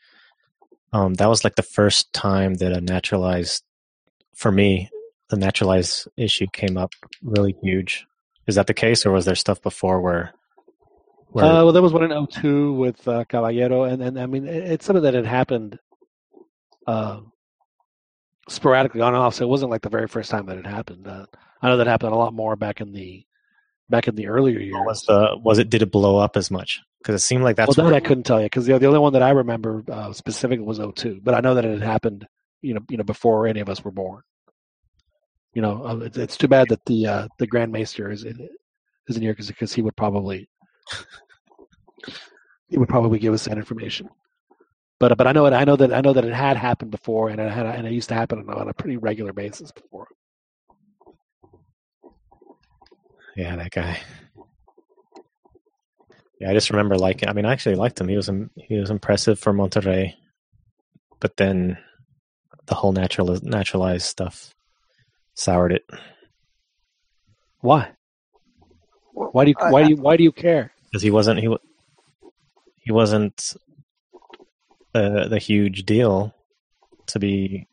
um, 0.97 1.15
that 1.15 1.29
was 1.29 1.45
like 1.45 1.57
the 1.57 1.63
first 1.63 2.11
time 2.15 2.55
that 2.55 2.73
a 2.73 2.81
naturalized, 2.81 3.63
for 4.35 4.51
me, 4.51 4.89
the 5.29 5.37
naturalized 5.37 6.09
issue 6.17 6.47
came 6.51 6.79
up 6.79 6.93
really 7.23 7.55
huge. 7.63 8.07
Is 8.47 8.55
that 8.55 8.67
the 8.67 8.73
case, 8.73 9.05
or 9.05 9.13
was 9.13 9.27
there 9.27 9.35
stuff 9.35 9.61
before 9.61 10.01
where? 10.01 10.33
where... 11.29 11.45
Uh, 11.45 11.65
well, 11.65 11.73
there 11.73 11.83
was 11.83 11.93
one 11.93 12.11
in 12.11 12.27
02 12.27 12.73
with 12.73 13.07
uh, 13.07 13.25
Caballero, 13.25 13.83
and, 13.85 14.03
and 14.03 14.19
I 14.19 14.25
mean, 14.25 14.49
it's 14.49 14.87
something 14.87 15.03
that 15.03 15.13
had 15.13 15.27
happened 15.27 15.79
uh, 16.87 17.21
sporadically 18.49 19.03
on 19.03 19.13
and 19.13 19.23
off. 19.23 19.35
So 19.35 19.45
it 19.45 19.49
wasn't 19.49 19.71
like 19.71 19.83
the 19.83 19.91
very 19.91 20.09
first 20.09 20.31
time 20.31 20.47
that 20.47 20.57
it 20.57 20.67
happened. 20.67 21.07
Uh, 21.07 21.27
I 21.61 21.69
know 21.69 21.77
that 21.77 21.87
happened 21.87 22.15
a 22.15 22.17
lot 22.17 22.33
more 22.33 22.57
back 22.57 22.81
in 22.81 22.93
the 22.93 23.27
back 23.91 24.09
in 24.09 24.15
the 24.15 24.29
earlier 24.29 24.61
years. 24.61 24.77
Was 24.87 25.03
the 25.03 25.37
was 25.43 25.59
it 25.59 25.69
did 25.69 25.83
it 25.83 25.91
blow 25.93 26.17
up 26.17 26.39
as 26.39 26.51
much? 26.51 26.81
Because 27.07 27.23
it 27.23 27.25
seemed 27.25 27.45
like 27.45 27.55
that's. 27.55 27.77
Well, 27.77 27.87
that 27.87 27.95
I 27.95 28.01
couldn't 28.01 28.25
tell 28.25 28.41
you 28.41 28.47
because 28.47 28.67
the 28.67 28.77
the 28.79 28.87
only 28.87 28.99
one 28.99 29.13
that 29.13 29.23
I 29.23 29.31
remember 29.31 29.85
uh, 29.89 30.13
specifically 30.13 30.65
was 30.65 30.81
02. 30.81 31.21
But 31.23 31.35
I 31.35 31.41
know 31.41 31.55
that 31.55 31.65
it 31.65 31.79
had 31.79 31.89
happened, 31.89 32.27
you 32.63 32.75
know, 32.75 32.81
you 32.91 32.97
know, 32.97 33.05
before 33.05 33.47
any 33.47 33.61
of 33.61 33.69
us 33.69 33.85
were 33.85 33.93
born. 33.93 34.23
You 35.55 35.63
know, 35.63 35.87
uh, 35.87 35.99
it's, 35.99 36.19
it's 36.19 36.37
too 36.37 36.49
bad 36.49 36.69
that 36.71 36.85
the 36.87 37.07
uh, 37.07 37.29
the 37.39 37.47
Grand 37.47 37.71
Maester 37.71 38.11
is 38.11 38.25
in 38.25 38.49
isn't 39.09 39.23
here 39.23 39.37
because 39.37 39.73
he 39.73 39.83
would 39.83 39.95
probably 39.95 40.49
he 42.69 42.77
would 42.77 42.89
probably 42.89 43.21
give 43.21 43.33
us 43.33 43.45
that 43.45 43.57
information. 43.57 44.09
But 44.99 45.17
but 45.17 45.29
I 45.29 45.33
know 45.33 45.47
it. 45.47 45.53
I 45.53 45.63
know 45.63 45.77
that 45.77 45.95
I 45.95 46.01
know 46.01 46.13
that 46.13 46.25
it 46.25 46.35
had 46.35 46.57
happened 46.57 46.91
before, 46.91 47.29
and 47.29 47.41
it 47.41 47.53
had 47.53 47.67
and 47.67 47.87
it 47.87 47.93
used 47.93 48.09
to 48.09 48.17
happen 48.17 48.41
on 48.41 48.51
on 48.51 48.69
a 48.69 48.75
pretty 48.75 48.97
regular 48.97 49.33
basis 49.33 49.71
before. 49.71 50.09
Yeah, 53.37 53.55
that 53.55 53.71
guy. 53.71 54.01
Yeah, 56.41 56.51
I 56.51 56.55
just 56.55 56.71
remember 56.71 56.97
liking. 56.97 57.29
I 57.29 57.33
mean, 57.33 57.47
I 57.47 57.53
actually 57.53 57.77
liked 57.77 58.01
him. 58.01 58.09
He 58.09 58.17
was 58.17 58.31
he 58.57 58.79
was 58.79 58.91
impressive 58.91 59.39
for 59.39 59.53
Monterrey, 59.55 60.15
but 61.21 61.37
then 61.37 61.79
the 62.67 62.75
whole 62.75 62.93
natural 62.93 63.39
naturalized 63.43 64.07
stuff 64.07 64.55
soured 65.35 65.73
it. 65.73 65.87
Why? 67.61 67.91
Why 69.13 69.45
do 69.45 69.51
you 69.51 69.57
why 69.71 69.83
do 69.83 69.89
you 69.89 69.97
why 69.97 70.17
do 70.17 70.25
you 70.25 70.33
care? 70.33 70.73
because 70.85 71.03
he 71.03 71.11
wasn't 71.11 71.41
he 71.41 71.49
wa- 71.49 71.59
he 72.77 72.93
wasn't 72.93 73.55
the 74.93 75.27
the 75.29 75.39
huge 75.39 75.85
deal 75.85 76.35
to 77.07 77.19
be 77.19 77.67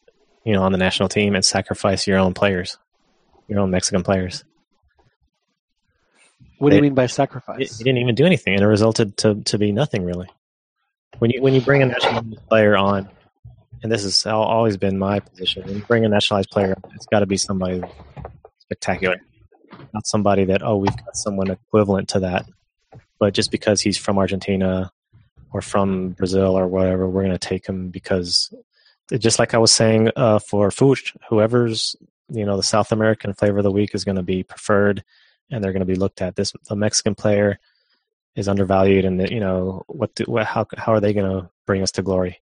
you 0.45 0.53
know 0.53 0.63
on 0.63 0.71
the 0.71 0.77
national 0.77 1.09
team 1.09 1.35
and 1.35 1.45
sacrifice 1.45 2.07
your 2.07 2.17
own 2.17 2.33
players, 2.33 2.77
your 3.47 3.59
own 3.59 3.71
Mexican 3.71 4.03
players. 4.03 4.43
What 6.57 6.69
do 6.69 6.75
you 6.75 6.81
mean 6.81 6.93
by 6.93 7.07
sacrifice? 7.07 7.77
he 7.77 7.83
didn't 7.83 7.99
even 7.99 8.15
do 8.15 8.25
anything, 8.25 8.53
and 8.53 8.63
it 8.63 8.67
resulted 8.67 9.17
to 9.17 9.41
to 9.43 9.57
be 9.57 9.71
nothing 9.71 10.03
really. 10.03 10.27
When 11.19 11.31
you 11.31 11.41
when 11.41 11.53
you 11.53 11.61
bring 11.61 11.83
a 11.83 11.85
nationalized 11.85 12.47
player 12.47 12.75
on, 12.75 13.09
and 13.81 13.91
this 13.91 14.03
has 14.03 14.25
always 14.25 14.77
been 14.77 14.97
my 14.97 15.19
position, 15.19 15.63
when 15.65 15.75
you 15.75 15.83
bring 15.83 16.05
a 16.05 16.09
nationalized 16.09 16.49
player, 16.49 16.75
it's 16.95 17.05
got 17.07 17.19
to 17.19 17.25
be 17.25 17.37
somebody 17.37 17.81
spectacular, 18.59 19.21
not 19.93 20.07
somebody 20.07 20.45
that 20.45 20.63
oh 20.63 20.77
we've 20.77 20.95
got 20.95 21.15
someone 21.15 21.51
equivalent 21.51 22.09
to 22.09 22.19
that, 22.21 22.45
but 23.19 23.33
just 23.33 23.51
because 23.51 23.81
he's 23.81 23.97
from 23.97 24.17
Argentina 24.17 24.91
or 25.51 25.61
from 25.61 26.09
Brazil 26.11 26.57
or 26.57 26.67
whatever, 26.67 27.07
we're 27.07 27.23
going 27.23 27.31
to 27.33 27.37
take 27.37 27.67
him 27.67 27.89
because 27.89 28.53
just 29.11 29.39
like 29.39 29.53
I 29.53 29.59
was 29.59 29.71
saying 29.71 30.09
uh, 30.15 30.39
for 30.39 30.71
Fuchs, 30.71 31.13
whoever's 31.29 31.95
you 32.29 32.45
know 32.45 32.57
the 32.57 32.63
South 32.63 32.91
American 32.91 33.33
flavor 33.33 33.59
of 33.59 33.63
the 33.63 33.71
week 33.71 33.93
is 33.93 34.03
going 34.03 34.15
to 34.15 34.23
be 34.23 34.43
preferred, 34.43 35.03
and 35.51 35.63
they're 35.63 35.73
going 35.73 35.81
to 35.81 35.85
be 35.85 35.95
looked 35.95 36.21
at. 36.21 36.35
This 36.35 36.53
the 36.67 36.75
Mexican 36.75 37.15
player 37.15 37.59
is 38.35 38.47
undervalued, 38.47 39.05
and 39.05 39.29
you 39.29 39.39
know 39.39 39.83
what? 39.87 40.15
Do, 40.15 40.25
what 40.25 40.45
how 40.45 40.67
how 40.77 40.93
are 40.93 40.99
they 40.99 41.13
going 41.13 41.29
to 41.29 41.49
bring 41.65 41.81
us 41.81 41.91
to 41.93 42.01
glory? 42.01 42.41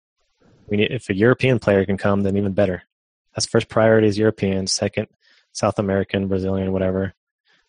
We 0.67 0.77
need 0.77 0.91
if 0.91 1.09
a 1.09 1.15
European 1.15 1.59
player 1.59 1.85
can 1.85 1.97
come, 1.97 2.21
then 2.21 2.37
even 2.37 2.53
better. 2.53 2.83
That's 3.35 3.45
first 3.45 3.69
priority 3.69 4.07
is 4.07 4.17
European, 4.17 4.67
second 4.67 5.07
South 5.51 5.79
American, 5.79 6.27
Brazilian, 6.27 6.71
whatever, 6.71 7.13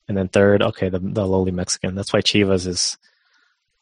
and 0.09 0.17
then 0.17 0.29
third, 0.29 0.63
okay, 0.63 0.89
the 0.89 0.99
the 0.99 1.27
lowly 1.27 1.53
Mexican. 1.53 1.95
That's 1.95 2.13
why 2.13 2.21
Chivas 2.21 2.67
is 2.67 2.99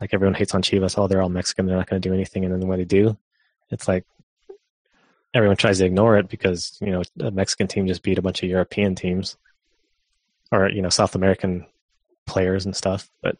like 0.00 0.14
everyone 0.14 0.34
hates 0.34 0.54
on 0.54 0.62
Chivas. 0.62 0.98
Oh, 0.98 1.08
they're 1.08 1.22
all 1.22 1.28
Mexican. 1.28 1.66
They're 1.66 1.76
not 1.76 1.88
going 1.88 2.00
to 2.00 2.08
do 2.08 2.14
anything, 2.14 2.44
and 2.44 2.54
then 2.54 2.68
when 2.68 2.78
they 2.78 2.84
do, 2.84 3.16
it's 3.70 3.88
like 3.88 4.04
everyone 5.34 5.56
tries 5.56 5.78
to 5.78 5.84
ignore 5.84 6.16
it 6.18 6.28
because 6.28 6.78
you 6.80 6.90
know 6.90 7.02
a 7.20 7.30
Mexican 7.30 7.66
team 7.66 7.86
just 7.86 8.02
beat 8.02 8.18
a 8.18 8.22
bunch 8.22 8.42
of 8.42 8.48
European 8.48 8.94
teams 8.94 9.36
or 10.50 10.68
you 10.70 10.82
know 10.82 10.88
South 10.88 11.14
American 11.14 11.66
players 12.26 12.64
and 12.64 12.76
stuff. 12.76 13.10
But 13.22 13.36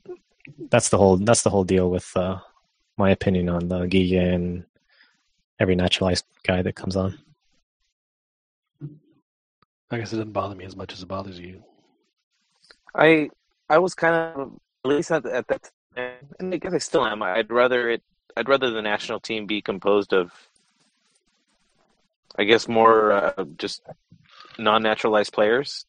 that's 0.70 0.88
the 0.88 0.98
whole 0.98 1.16
that's 1.16 1.42
the 1.42 1.50
whole 1.50 1.64
deal 1.64 1.90
with 1.90 2.16
uh, 2.16 2.38
my 2.96 3.10
opinion 3.10 3.48
on 3.48 3.68
the 3.68 3.86
Guille 3.86 4.34
and 4.34 4.64
every 5.60 5.76
naturalized 5.76 6.24
guy 6.42 6.62
that 6.62 6.74
comes 6.74 6.96
on. 6.96 7.18
I 9.90 9.98
guess 9.98 10.12
it 10.12 10.16
doesn't 10.16 10.32
bother 10.32 10.54
me 10.54 10.64
as 10.64 10.76
much 10.76 10.92
as 10.92 11.02
it 11.02 11.08
bothers 11.08 11.38
you. 11.38 11.62
I 12.94 13.30
I 13.68 13.78
was 13.78 13.94
kind 13.94 14.14
of 14.14 14.52
at 14.84 14.88
least 14.88 15.10
at, 15.10 15.24
at 15.26 15.46
that 15.48 15.70
time, 15.94 16.12
and 16.38 16.52
I 16.52 16.56
guess 16.58 16.74
I 16.74 16.78
still 16.78 17.06
am. 17.06 17.22
I'd 17.22 17.50
rather 17.50 17.90
it. 17.90 18.02
I'd 18.36 18.48
rather 18.48 18.70
the 18.70 18.82
national 18.82 19.20
team 19.20 19.46
be 19.46 19.60
composed 19.60 20.12
of, 20.12 20.30
I 22.36 22.44
guess, 22.44 22.68
more 22.68 23.12
uh, 23.12 23.44
just 23.56 23.82
non-naturalized 24.58 25.32
players. 25.32 25.86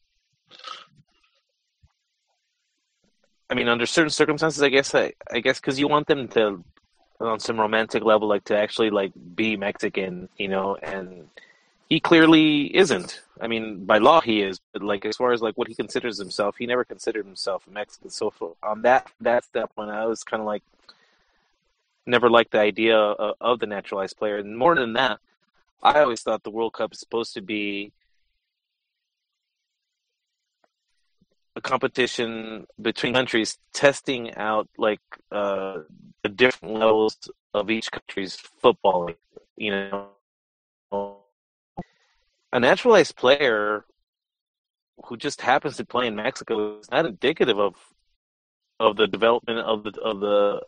I 3.49 3.55
mean, 3.55 3.67
under 3.67 3.85
certain 3.85 4.11
circumstances, 4.11 4.61
I 4.61 4.69
guess 4.69 4.93
I, 4.93 5.13
I 5.31 5.39
guess 5.39 5.59
because 5.59 5.79
you 5.79 5.87
want 5.87 6.07
them 6.07 6.27
to, 6.29 6.63
on 7.19 7.39
some 7.39 7.59
romantic 7.59 8.03
level, 8.03 8.27
like 8.27 8.45
to 8.45 8.57
actually 8.57 8.91
like 8.91 9.11
be 9.35 9.57
Mexican, 9.57 10.29
you 10.37 10.47
know, 10.47 10.75
and 10.75 11.27
he 11.89 11.99
clearly 11.99 12.75
isn't. 12.75 13.21
I 13.41 13.47
mean, 13.47 13.85
by 13.85 13.97
law 13.97 14.21
he 14.21 14.41
is, 14.41 14.59
but 14.71 14.83
like 14.83 15.05
as 15.05 15.17
far 15.17 15.33
as 15.33 15.41
like 15.41 15.57
what 15.57 15.67
he 15.67 15.73
considers 15.73 16.17
himself, 16.17 16.57
he 16.57 16.67
never 16.67 16.85
considered 16.85 17.25
himself 17.25 17.63
Mexican. 17.69 18.11
So 18.11 18.31
on 18.61 18.83
that 18.83 19.11
that 19.21 19.43
step, 19.45 19.71
when 19.75 19.89
I 19.89 20.05
was 20.05 20.23
kind 20.23 20.41
of 20.41 20.47
like 20.47 20.63
never 22.05 22.29
liked 22.29 22.51
the 22.51 22.59
idea 22.59 22.97
of, 22.97 23.35
of 23.41 23.59
the 23.59 23.65
naturalized 23.65 24.17
player, 24.17 24.37
and 24.37 24.57
more 24.57 24.75
than 24.75 24.93
that, 24.93 25.19
I 25.81 26.01
always 26.01 26.21
thought 26.21 26.43
the 26.43 26.51
World 26.51 26.73
Cup 26.73 26.93
is 26.93 26.99
supposed 26.99 27.33
to 27.33 27.41
be 27.41 27.91
a 31.59 31.61
competition 31.61 32.65
between 32.81 33.13
countries 33.13 33.57
testing 33.73 34.23
out 34.35 34.67
like 34.77 35.03
uh, 35.31 35.75
the 36.23 36.29
different 36.29 36.73
levels 36.85 37.15
of 37.53 37.69
each 37.69 37.91
country's 37.91 38.35
football. 38.61 39.11
You 39.57 39.71
know, 40.91 41.17
a 42.53 42.59
naturalized 42.59 43.15
player 43.23 43.85
who 45.05 45.17
just 45.17 45.41
happens 45.41 45.75
to 45.77 45.85
play 45.85 46.07
in 46.07 46.15
Mexico 46.15 46.79
is 46.79 46.89
not 46.91 47.05
indicative 47.05 47.59
of 47.59 47.73
of 48.79 48.95
the 48.95 49.07
development 49.07 49.59
of 49.59 49.83
the 49.83 49.93
of 50.09 50.15
the 50.25 50.61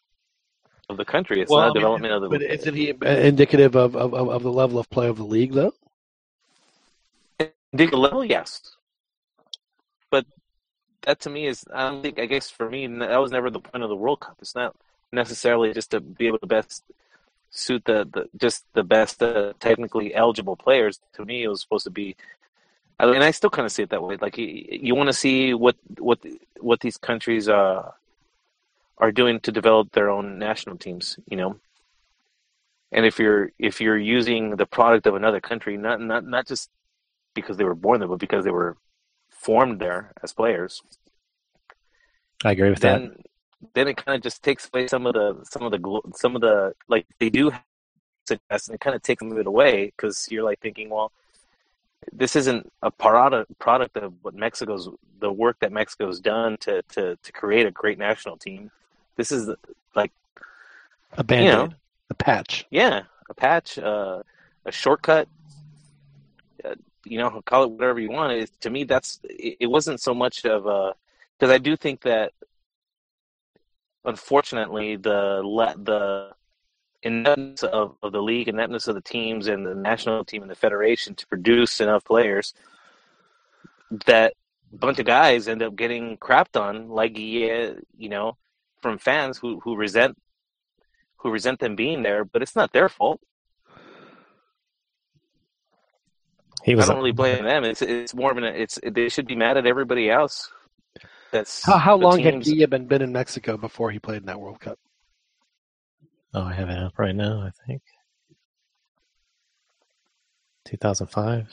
of 0.90 0.98
the 0.98 1.06
country. 1.06 1.42
It's 1.42 1.50
Well, 1.52 1.62
not 1.62 1.68
I 1.68 1.70
a 1.70 1.74
mean, 1.74 1.82
development 1.82 2.14
of 2.14 2.22
the. 2.24 2.30
But 2.30 2.42
isn't 2.44 2.76
he 2.76 2.94
indicative 3.34 3.76
of, 3.76 3.96
of, 3.96 4.14
of 4.14 4.44
the 4.44 4.52
level 4.52 4.78
of 4.80 4.90
play 4.90 5.08
of 5.08 5.18
the 5.18 5.24
league, 5.36 5.54
though? 5.54 5.74
Dig 7.74 7.94
level, 7.94 8.26
yes. 8.26 8.76
But 10.10 10.26
that 11.04 11.20
to 11.22 11.30
me 11.30 11.48
is, 11.48 11.66
I 11.74 11.90
don't 11.90 12.02
think, 12.02 12.20
I 12.20 12.26
guess 12.26 12.50
for 12.50 12.70
me, 12.70 12.88
that 12.88 13.22
was 13.22 13.32
never 13.32 13.50
the 13.50 13.60
point 13.60 13.84
of 13.84 13.90
the 13.90 13.96
World 13.96 14.20
Cup. 14.20 14.38
It's 14.40 14.56
not 14.56 14.76
necessarily 15.12 15.74
just 15.74 15.92
to 15.92 16.00
be 16.00 16.28
able 16.28 16.40
to 16.40 16.48
best 16.48 16.84
suit 17.50 17.84
the, 17.86 18.08
the 18.12 18.30
just 18.38 18.66
the 18.74 18.84
best 18.84 19.22
uh, 19.22 19.54
technically 19.60 20.16
eligible 20.16 20.56
players. 20.56 21.00
To 21.14 21.26
me, 21.26 21.44
it 21.44 21.48
was 21.48 21.62
supposed 21.62 21.84
to 21.84 21.90
be, 21.90 22.16
I 23.00 23.12
mean, 23.12 23.22
I 23.22 23.32
still 23.32 23.50
kind 23.50 23.66
of 23.66 23.72
see 23.72 23.84
it 23.84 23.90
that 23.90 24.04
way. 24.04 24.18
Like 24.20 24.38
you, 24.38 24.46
you 24.46 24.96
want 24.96 25.08
to 25.08 25.14
see 25.14 25.54
what 25.54 25.76
what 25.98 26.20
what 26.60 26.80
these 26.80 26.98
countries 26.98 27.50
uh, 27.50 27.92
are 28.98 29.12
doing 29.12 29.40
to 29.42 29.52
develop 29.52 29.92
their 29.92 30.10
own 30.10 30.40
national 30.40 30.78
teams. 30.78 31.18
You 31.30 31.38
know, 31.38 31.60
and 32.92 33.06
if 33.06 33.20
you're 33.20 33.52
if 33.60 33.82
you're 33.82 33.98
using 33.98 34.56
the 34.56 34.66
product 34.66 35.08
of 35.08 35.16
another 35.16 35.42
country, 35.42 35.78
not 35.78 36.00
not 36.00 36.26
not 36.26 36.48
just 36.48 36.70
because 37.34 37.58
they 37.58 37.64
were 37.64 37.76
born 37.76 38.00
there, 38.00 38.10
but 38.10 38.20
because 38.20 38.46
they 38.46 38.52
were 38.52 38.78
formed 39.46 39.80
there 39.80 40.12
as 40.24 40.34
players, 40.34 40.82
I 42.44 42.52
agree 42.52 42.70
with 42.70 42.80
that. 42.82 43.00
then 43.00 43.16
then 43.76 43.88
it 43.88 43.98
kind 43.98 44.16
of 44.16 44.22
just 44.24 44.42
takes 44.44 44.70
away 44.74 44.88
some 44.88 45.06
of 45.06 45.14
the 45.14 45.28
some 45.54 45.64
of 45.64 45.72
the 45.72 46.02
some 46.16 46.36
of 46.36 46.42
the 46.42 46.74
like 46.88 47.06
they 47.20 47.30
do 47.30 47.52
success, 48.28 48.68
and 48.68 48.76
it 48.76 48.82
kind 48.82 48.96
of 48.96 49.02
takes 49.02 49.20
some 49.22 49.32
of 49.32 49.38
it 49.38 49.48
away 49.48 49.86
because 49.96 50.28
you're 50.32 50.44
like 50.44 50.60
thinking, 50.60 50.90
well, 50.90 51.12
this 52.12 52.36
isn't 52.36 52.72
a 52.82 52.92
product 52.92 53.48
product 53.60 53.98
of 53.98 54.14
what 54.24 54.34
Mexico's 54.34 54.90
the 55.20 55.32
work 55.32 55.58
that 55.60 55.72
Mexico's 55.72 56.20
done 56.20 56.58
to 56.66 56.82
to 56.94 57.16
to 57.22 57.32
create 57.32 57.66
a 57.68 57.72
great 57.72 58.00
national 58.00 58.38
team. 58.38 58.72
This 59.18 59.32
is 59.32 59.50
like 59.96 60.12
A 61.18 61.24
band 61.24 61.46
you 61.46 61.52
know 61.52 61.70
a 62.10 62.14
patch. 62.16 62.66
yeah 62.72 63.04
a 63.30 63.34
patch 63.34 63.78
uh, 63.78 64.24
a 64.66 64.72
shortcut 64.72 65.28
you 67.06 67.18
know 67.18 67.42
call 67.46 67.64
it 67.64 67.72
whatever 67.72 68.00
you 68.00 68.12
want 68.12 68.32
it, 68.32 68.52
to 68.62 68.70
me 68.70 68.84
that's 68.84 69.20
it, 69.24 69.58
it 69.62 69.68
wasn't 69.68 70.00
so 70.00 70.14
much 70.14 70.46
of 70.46 70.66
a 70.66 70.94
because 71.38 71.54
i 71.54 71.58
do 71.58 71.76
think 71.76 72.02
that 72.02 72.32
unfortunately 74.06 74.96
the 74.96 75.42
le- 75.44 75.76
the 75.78 76.32
ineptness 77.04 77.64
of, 77.64 77.96
of 78.04 78.12
the 78.12 78.22
league 78.22 78.48
ineptness 78.48 78.88
of 78.88 78.96
the 78.96 79.02
teams 79.02 79.48
and 79.48 79.66
the 79.66 79.74
national 79.74 80.24
team 80.24 80.42
and 80.42 80.52
the 80.52 80.56
federation 80.56 81.16
to 81.16 81.26
produce 81.28 81.82
enough 81.82 82.04
players 82.04 82.54
that 84.06 84.34
a 84.72 84.78
bunch 84.78 85.00
of 85.00 85.06
guys 85.06 85.48
end 85.48 85.64
up 85.64 85.76
getting 85.76 86.18
crapped 86.18 86.60
on 86.60 86.90
like 86.90 87.14
yeah 87.16 87.72
you 87.98 88.10
know 88.10 88.38
from 88.82 88.98
fans 88.98 89.38
who 89.38 89.60
who 89.62 89.76
resent 89.76 90.18
who 91.18 91.32
resent 91.32 91.60
them 91.60 91.76
being 91.76 92.04
there 92.04 92.24
but 92.24 92.42
it's 92.42 92.56
not 92.56 92.72
their 92.72 92.90
fault 92.90 93.20
He 96.64 96.74
I 96.76 96.86
don't 96.86 96.98
really 96.98 97.12
blame 97.12 97.44
them. 97.44 97.64
It's 97.64 97.82
it's 97.82 98.14
more 98.14 98.32
of 98.32 98.38
an 98.38 98.44
it's 98.44 98.80
they 98.84 99.10
should 99.10 99.28
be 99.28 99.36
mad 99.36 99.58
at 99.58 99.66
everybody 99.66 100.10
else. 100.10 100.52
That's 101.32 101.64
How, 101.66 101.78
how 101.78 101.98
the 101.98 102.04
long 102.04 102.20
had 102.20 102.34
teams- 102.44 102.48
Guille 102.50 102.68
been 102.70 102.86
been 102.88 103.02
in 103.02 103.12
Mexico 103.12 103.58
before 103.58 103.90
he 103.92 104.00
played 104.00 104.18
in 104.22 104.26
that 104.26 104.40
World 104.40 104.60
Cup? 104.60 104.78
Oh, 106.34 106.44
I 106.44 106.54
have 106.54 106.70
it 106.70 106.78
up 106.78 106.98
right 107.00 107.16
now. 107.16 107.42
I 107.42 107.52
think 107.68 107.82
2005. 110.66 111.48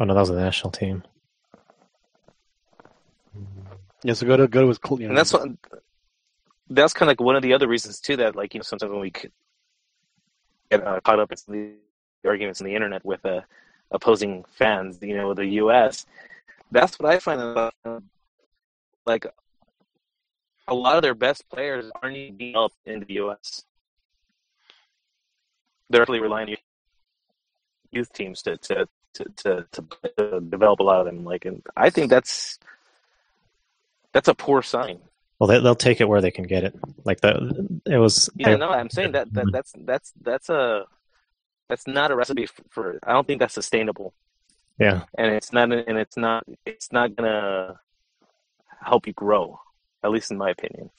Oh 0.00 0.04
no, 0.04 0.14
that 0.14 0.20
was 0.20 0.28
the 0.30 0.36
national 0.36 0.70
team. 0.70 1.02
Yeah, 4.02 4.14
so 4.14 4.26
go 4.26 4.36
to 4.36 4.48
go 4.48 4.62
to 4.62 4.68
his. 4.68 4.78
cl- 4.84 5.00
You 5.00 5.06
know, 5.06 5.10
and 5.10 5.18
that's 5.18 5.32
what 5.32 5.48
that's 6.70 6.92
kind 6.94 7.08
of 7.08 7.10
like 7.12 7.20
one 7.20 7.36
of 7.36 7.42
the 7.42 7.52
other 7.52 7.68
reasons 7.68 8.00
too 8.00 8.16
that 8.16 8.36
like 8.36 8.54
you 8.54 8.58
know 8.60 8.62
sometimes 8.62 8.90
when 8.90 9.00
we 9.00 9.10
get 9.10 9.32
uh, 10.72 11.00
caught 11.00 11.18
up 11.20 11.32
in 11.32 11.36
the 12.22 12.28
arguments 12.28 12.60
on 12.60 12.66
the 12.66 12.74
internet 12.74 13.04
with 13.04 13.24
uh, 13.24 13.40
opposing 13.90 14.44
fans, 14.52 14.98
you 15.00 15.16
know, 15.16 15.34
the 15.34 15.46
U.S. 15.46 16.06
That's 16.70 16.98
what 16.98 17.12
I 17.12 17.18
find 17.18 17.40
about 17.40 17.74
um, 17.84 18.04
like 19.06 19.26
a 20.68 20.74
lot 20.74 20.96
of 20.96 21.02
their 21.02 21.14
best 21.14 21.48
players 21.48 21.90
aren't 22.02 22.16
even 22.16 22.36
being 22.36 22.52
developed 22.52 22.76
in 22.86 23.00
the 23.00 23.14
U.S. 23.14 23.64
They're 25.88 26.04
really 26.08 26.20
relying 26.20 26.50
on 26.50 26.56
youth 27.92 28.12
teams 28.12 28.42
to 28.42 28.56
to, 28.56 28.88
to, 29.14 29.24
to, 29.42 29.66
to 30.18 30.40
develop 30.40 30.80
a 30.80 30.82
lot 30.82 31.00
of 31.00 31.06
them. 31.06 31.24
Like, 31.24 31.44
and 31.44 31.62
I 31.76 31.90
think 31.90 32.10
that's 32.10 32.58
that's 34.12 34.28
a 34.28 34.34
poor 34.34 34.62
sign. 34.62 34.98
Well, 35.38 35.48
they, 35.48 35.60
they'll 35.60 35.74
take 35.74 36.00
it 36.00 36.08
where 36.08 36.20
they 36.20 36.30
can 36.30 36.46
get 36.46 36.64
it. 36.64 36.74
Like 37.04 37.20
the 37.20 37.80
it 37.86 37.98
was. 37.98 38.30
Yeah, 38.36 38.56
no, 38.56 38.70
I'm 38.70 38.90
saying 38.90 39.12
that, 39.12 39.32
that 39.34 39.52
that's 39.52 39.72
that's 39.76 40.12
that's 40.20 40.48
a 40.48 40.86
that's 41.68 41.86
not 41.86 42.10
a 42.10 42.16
recipe 42.16 42.46
for, 42.46 42.62
for. 42.70 42.98
I 43.04 43.12
don't 43.12 43.26
think 43.26 43.40
that's 43.40 43.54
sustainable, 43.54 44.14
Yeah, 44.78 45.02
and 45.16 45.32
it's 45.34 45.52
not 45.52 45.72
and 45.72 45.98
it's 45.98 46.16
not 46.16 46.44
it's 46.64 46.92
not 46.92 47.16
gonna 47.16 47.80
help 48.84 49.06
you 49.06 49.12
grow. 49.12 49.60
At 50.02 50.10
least 50.10 50.30
in 50.30 50.38
my 50.38 50.50
opinion. 50.50 50.90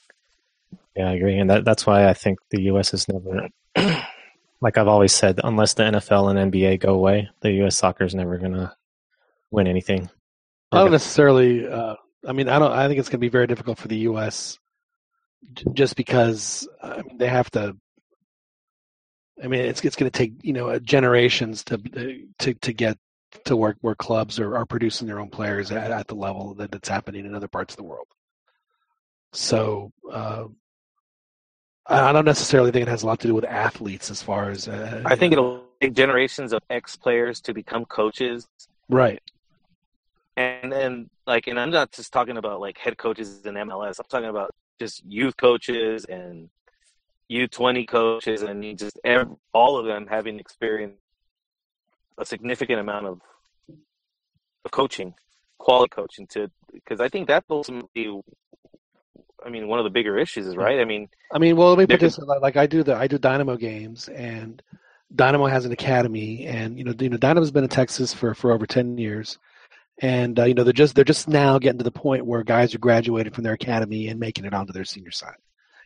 yeah, 0.95 1.10
I 1.10 1.14
agree, 1.14 1.38
and 1.38 1.49
that 1.49 1.65
that's 1.65 1.85
why 1.85 2.07
I 2.10 2.14
think 2.14 2.39
the 2.49 2.64
U.S. 2.64 2.94
is 2.94 3.07
never. 3.07 3.48
like 4.61 4.77
I've 4.77 4.88
always 4.88 5.14
said, 5.14 5.39
unless 5.44 5.76
the 5.76 5.84
NFL 5.84 6.35
and 6.35 6.52
NBA 6.52 6.80
go 6.80 6.94
away, 6.94 7.30
the 7.41 7.52
U.S. 7.64 7.76
soccer 7.76 8.03
is 8.03 8.15
never 8.15 8.38
gonna 8.38 8.76
win 9.52 9.68
anything. 9.68 10.10
I 10.72 10.80
don't 10.80 10.91
necessarily. 10.91 11.68
Uh, 11.68 11.95
I 12.27 12.34
mean, 12.34 12.49
I 12.49 12.60
don't. 12.60 12.72
I 12.72 12.88
think 12.88 12.99
it's 12.99 13.10
going 13.10 13.19
to 13.19 13.26
be 13.26 13.30
very 13.30 13.48
difficult 13.48 13.77
for 13.77 13.88
the 13.88 13.99
U.S. 13.99 14.60
just 15.73 15.95
because 15.95 16.68
I 16.81 17.02
mean, 17.02 17.18
they 17.18 17.27
have 17.27 17.49
to. 17.52 17.77
I 19.43 19.47
mean, 19.47 19.61
it's 19.61 19.84
it's 19.84 19.95
going 19.95 20.09
to 20.09 20.18
take 20.18 20.34
you 20.43 20.53
know 20.53 20.77
generations 20.80 21.64
to 21.65 21.77
to 22.39 22.53
to 22.53 22.73
get 22.73 22.97
to 23.45 23.55
work 23.55 23.77
where 23.81 23.95
clubs 23.95 24.39
are, 24.39 24.55
are 24.55 24.65
producing 24.65 25.07
their 25.07 25.19
own 25.19 25.30
players 25.30 25.72
at, 25.72 25.91
at 25.91 26.07
the 26.07 26.15
level 26.15 26.53
that 26.55 26.73
it's 26.73 26.89
happening 26.89 27.26
in 27.26 27.35
other 27.35 27.47
parts 27.47 27.73
of 27.73 27.77
the 27.77 27.84
world. 27.84 28.07
So 29.34 29.91
uh, 30.11 30.45
I 31.85 32.09
I 32.09 32.11
don't 32.11 32.26
necessarily 32.26 32.72
think 32.72 32.84
it 32.84 32.89
has 32.89 33.03
a 33.03 33.07
lot 33.07 33.19
to 33.22 33.27
do 33.27 33.35
with 33.35 33.45
athletes 33.45 34.09
as 34.09 34.22
far 34.22 34.49
as 34.49 34.68
uh, 34.68 35.03
I 35.05 35.15
think 35.15 35.34
it'll 35.34 35.64
take 35.81 35.93
generations 35.93 36.53
of 36.53 36.61
ex 36.69 36.95
players 36.95 37.41
to 37.41 37.53
become 37.53 37.85
coaches, 37.85 38.47
right. 38.89 39.22
and 40.35 40.72
then 40.72 41.09
like, 41.26 41.47
and 41.47 41.59
I'm 41.59 41.69
not 41.69 41.91
just 41.91 42.11
talking 42.11 42.38
about 42.38 42.59
like 42.59 42.77
head 42.77 42.97
coaches 42.97 43.45
in 43.45 43.55
MLS. 43.55 43.99
I'm 43.99 44.05
talking 44.09 44.30
about 44.30 44.51
just 44.80 45.03
youth 45.05 45.35
coaches 45.38 46.05
and 46.05 46.49
U20 47.32 47.88
coaches, 47.88 48.41
and 48.41 48.64
you 48.64 48.74
just 48.74 48.99
ev 49.04 49.30
all 49.54 49.78
of 49.78 49.86
them 49.86 50.08
having 50.08 50.40
experienced 50.40 50.98
a 52.18 52.26
significant 52.26 52.80
amount 52.80 53.06
of 53.06 53.22
of 54.66 54.72
coaching, 54.72 55.14
quality 55.58 55.90
coaching. 55.90 56.28
To 56.28 56.49
because 56.74 56.99
I 56.99 57.10
think 57.10 57.28
that's 57.28 57.45
ultimately, 57.49 58.22
I 59.45 59.49
mean, 59.49 59.68
one 59.68 59.80
of 59.80 59.84
the 59.84 59.90
bigger 59.90 60.18
issues 60.18 60.48
is 60.48 60.56
right. 60.56 60.80
I 60.80 60.86
mean, 60.86 61.10
I 61.34 61.40
mean, 61.40 61.58
well, 61.58 61.70
let 61.70 61.78
me 61.78 61.88
put 61.88 61.99
this 61.99 62.18
like 62.18 62.58
I 62.58 62.66
do 62.68 62.84
the 62.84 62.95
I 62.95 63.08
do 63.08 63.18
Dynamo 63.18 63.58
games, 63.58 64.08
and 64.08 64.62
Dynamo 65.14 65.48
has 65.48 65.66
an 65.66 65.72
academy, 65.72 66.45
and 66.45 66.78
you 66.78 66.84
know, 66.84 66.94
you 66.98 67.10
know, 67.10 67.18
Dynamo's 67.18 67.52
been 67.52 67.64
in 67.64 67.70
Texas 67.70 68.14
for 68.14 68.34
for 68.34 68.52
over 68.52 68.66
ten 68.66 68.98
years, 68.98 69.38
and 69.99 70.40
uh, 70.40 70.45
you 70.45 70.54
know, 70.54 70.64
they're 70.64 70.74
just 70.74 70.95
they're 70.95 71.04
just 71.04 71.28
now 71.28 71.60
getting 71.60 71.80
to 71.80 71.84
the 71.84 71.91
point 71.91 72.26
where 72.26 72.44
guys 72.44 72.74
are 72.74 72.80
graduating 72.80 73.34
from 73.34 73.44
their 73.44 73.54
academy 73.54 74.08
and 74.08 74.20
making 74.20 74.45
it 74.45 74.54
onto 74.54 74.72
their 74.74 74.86
senior 74.86 75.12
side. 75.12 75.36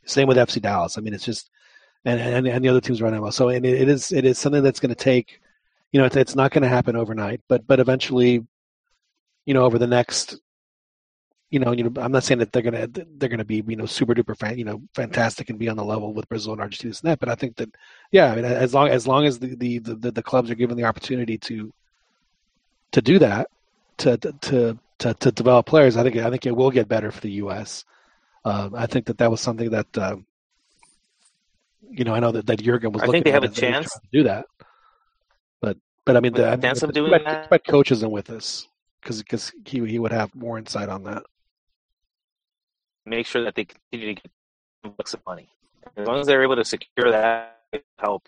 Same 0.05 0.27
with 0.27 0.37
FC 0.37 0.61
Dallas. 0.61 0.97
I 0.97 1.01
mean, 1.01 1.13
it's 1.13 1.25
just 1.25 1.49
and 2.05 2.19
and, 2.19 2.47
and 2.47 2.65
the 2.65 2.69
other 2.69 2.81
teams 2.81 3.01
running 3.01 3.21
well. 3.21 3.31
So 3.31 3.49
and 3.49 3.65
it, 3.65 3.81
it 3.81 3.89
is 3.89 4.11
it 4.11 4.25
is 4.25 4.39
something 4.39 4.63
that's 4.63 4.79
going 4.79 4.93
to 4.93 4.95
take, 4.95 5.41
you 5.91 5.99
know, 5.99 6.05
it's, 6.05 6.15
it's 6.15 6.35
not 6.35 6.51
going 6.51 6.63
to 6.63 6.69
happen 6.69 6.95
overnight, 6.95 7.41
but 7.47 7.65
but 7.67 7.79
eventually, 7.79 8.45
you 9.45 9.53
know, 9.53 9.63
over 9.63 9.77
the 9.77 9.87
next 9.87 10.39
you 11.51 11.59
know, 11.59 11.73
you 11.73 11.83
know, 11.83 12.01
I'm 12.01 12.13
not 12.13 12.23
saying 12.23 12.39
that 12.39 12.53
they're 12.53 12.61
gonna 12.61 12.87
they're 12.87 13.29
gonna 13.29 13.43
be 13.43 13.61
you 13.67 13.75
know 13.75 13.85
super 13.85 14.15
duper 14.15 14.37
fan, 14.37 14.57
you 14.57 14.63
know 14.63 14.81
fantastic 14.95 15.49
and 15.49 15.59
be 15.59 15.67
on 15.67 15.75
the 15.75 15.83
level 15.83 16.13
with 16.13 16.29
Brazil 16.29 16.53
and 16.53 16.61
Argentina 16.61 16.95
and 17.03 17.11
that, 17.11 17.19
but 17.19 17.27
I 17.27 17.35
think 17.35 17.57
that 17.57 17.69
yeah, 18.11 18.31
I 18.31 18.35
mean 18.35 18.45
as 18.45 18.73
long 18.73 18.87
as 18.87 19.05
long 19.05 19.25
as 19.25 19.37
the 19.37 19.55
the, 19.55 19.79
the, 19.79 20.11
the 20.11 20.23
clubs 20.23 20.49
are 20.49 20.55
given 20.55 20.77
the 20.77 20.85
opportunity 20.85 21.37
to 21.37 21.73
to 22.93 23.01
do 23.01 23.19
that 23.19 23.49
to 23.97 24.17
to 24.17 24.79
to 24.99 25.13
to 25.13 25.31
develop 25.31 25.65
players, 25.65 25.97
I 25.97 26.03
think 26.03 26.15
I 26.15 26.29
think 26.29 26.45
it 26.45 26.55
will 26.55 26.71
get 26.71 26.87
better 26.87 27.11
for 27.11 27.19
the 27.19 27.31
U.S. 27.31 27.83
Uh, 28.43 28.69
I 28.73 28.87
think 28.87 29.05
that 29.05 29.17
that 29.19 29.29
was 29.29 29.41
something 29.41 29.69
that 29.69 29.97
uh, 29.97 30.17
you 31.89 32.03
know 32.03 32.13
I 32.13 32.19
know 32.19 32.31
that 32.31 32.47
that 32.47 32.61
Jurgen 32.61 32.91
was. 32.91 33.03
I 33.03 33.05
looking 33.05 33.23
think 33.23 33.25
they 33.25 33.31
at 33.31 33.43
have 33.43 33.43
a 33.43 33.45
it, 33.45 33.55
that 33.55 33.65
he 33.65 33.71
was 33.77 33.91
chance. 33.91 33.93
to 33.93 34.07
do 34.11 34.23
that, 34.23 34.45
but 35.61 35.77
but 36.05 36.17
I 36.17 36.19
mean, 36.19 36.33
the, 36.33 36.47
I 36.47 36.51
mean, 36.51 36.61
chance 36.61 36.81
of 36.83 36.93
doing 36.93 37.11
that? 37.11 37.49
bad 37.49 37.63
coach 37.67 37.91
isn't 37.91 38.09
with 38.11 38.29
us 38.29 38.67
because 39.01 39.19
because 39.19 39.51
he 39.65 39.85
he 39.85 39.99
would 39.99 40.11
have 40.11 40.33
more 40.33 40.57
insight 40.57 40.89
on 40.89 41.03
that. 41.03 41.23
make 43.05 43.25
sure 43.25 43.43
that 43.43 43.55
they 43.55 43.65
continue 43.65 44.15
to 44.15 44.21
get 44.21 44.31
bucks 44.97 45.13
of 45.13 45.21
money. 45.25 45.49
As 45.97 46.07
long 46.07 46.19
as 46.19 46.27
they're 46.27 46.43
able 46.43 46.55
to 46.55 46.65
secure 46.65 47.11
that, 47.11 47.59
help 47.99 48.27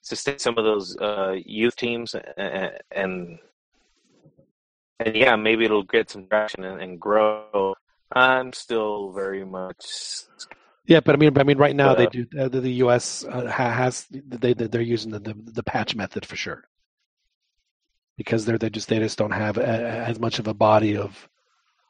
sustain 0.00 0.38
some 0.38 0.58
of 0.58 0.64
those 0.64 0.96
uh, 0.98 1.34
youth 1.44 1.76
teams, 1.76 2.14
and, 2.14 2.72
and 2.90 3.38
and 5.00 5.16
yeah, 5.16 5.36
maybe 5.36 5.64
it'll 5.64 5.82
get 5.82 6.10
some 6.10 6.26
traction 6.26 6.64
and, 6.64 6.80
and 6.80 7.00
grow. 7.00 7.74
I'm 8.12 8.52
still 8.52 9.12
very 9.12 9.44
much 9.44 10.24
Yeah, 10.86 11.00
but 11.00 11.14
I 11.14 11.18
mean, 11.18 11.36
I 11.38 11.44
mean, 11.44 11.58
right 11.58 11.74
now 11.74 11.94
they 11.94 12.06
Uh, 12.06 12.10
do. 12.10 12.26
Uh, 12.38 12.48
the, 12.48 12.70
U.S. 12.84 13.24
Uh, 13.24 13.46
has 13.46 14.06
they 14.10 14.52
they- 14.52 14.66
they're 14.68 14.82
using 14.82 15.10
the, 15.10 15.20
the 15.20 15.34
the 15.34 15.62
patch 15.62 15.96
method 15.96 16.26
for 16.26 16.36
sure 16.36 16.64
because 18.16 18.44
they're 18.44 18.58
they 18.58 18.70
just 18.70 18.88
they 18.88 18.98
just 18.98 19.18
don't 19.18 19.30
have 19.32 19.56
a, 19.58 19.66
as 19.66 20.20
much 20.20 20.38
of 20.38 20.46
a 20.46 20.54
body 20.54 20.96
of 20.96 21.28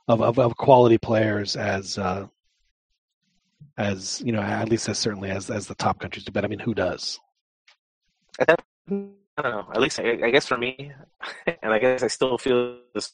of 0.08 0.22
of, 0.22 0.38
of 0.38 0.56
quality 0.56 0.96
players 0.98 1.56
as 1.56 1.98
uh, 1.98 2.26
as 3.76 4.22
you 4.24 4.32
know 4.32 4.40
at 4.42 4.68
least 4.68 4.88
as 4.88 4.98
certainly 4.98 5.30
as 5.30 5.50
as 5.50 5.66
the 5.66 5.74
top 5.74 5.98
countries 5.98 6.24
do. 6.24 6.32
But 6.32 6.44
I 6.44 6.48
mean, 6.48 6.60
who 6.60 6.74
does? 6.74 7.18
I 8.38 8.44
don't 8.88 9.16
know. 9.42 9.66
At 9.74 9.80
least 9.80 9.98
I, 9.98 10.10
I 10.24 10.30
guess 10.30 10.46
for 10.46 10.56
me, 10.56 10.92
and 11.62 11.72
I 11.72 11.78
guess 11.80 12.02
I 12.02 12.06
still 12.08 12.38
feel 12.38 12.78
this 12.94 13.12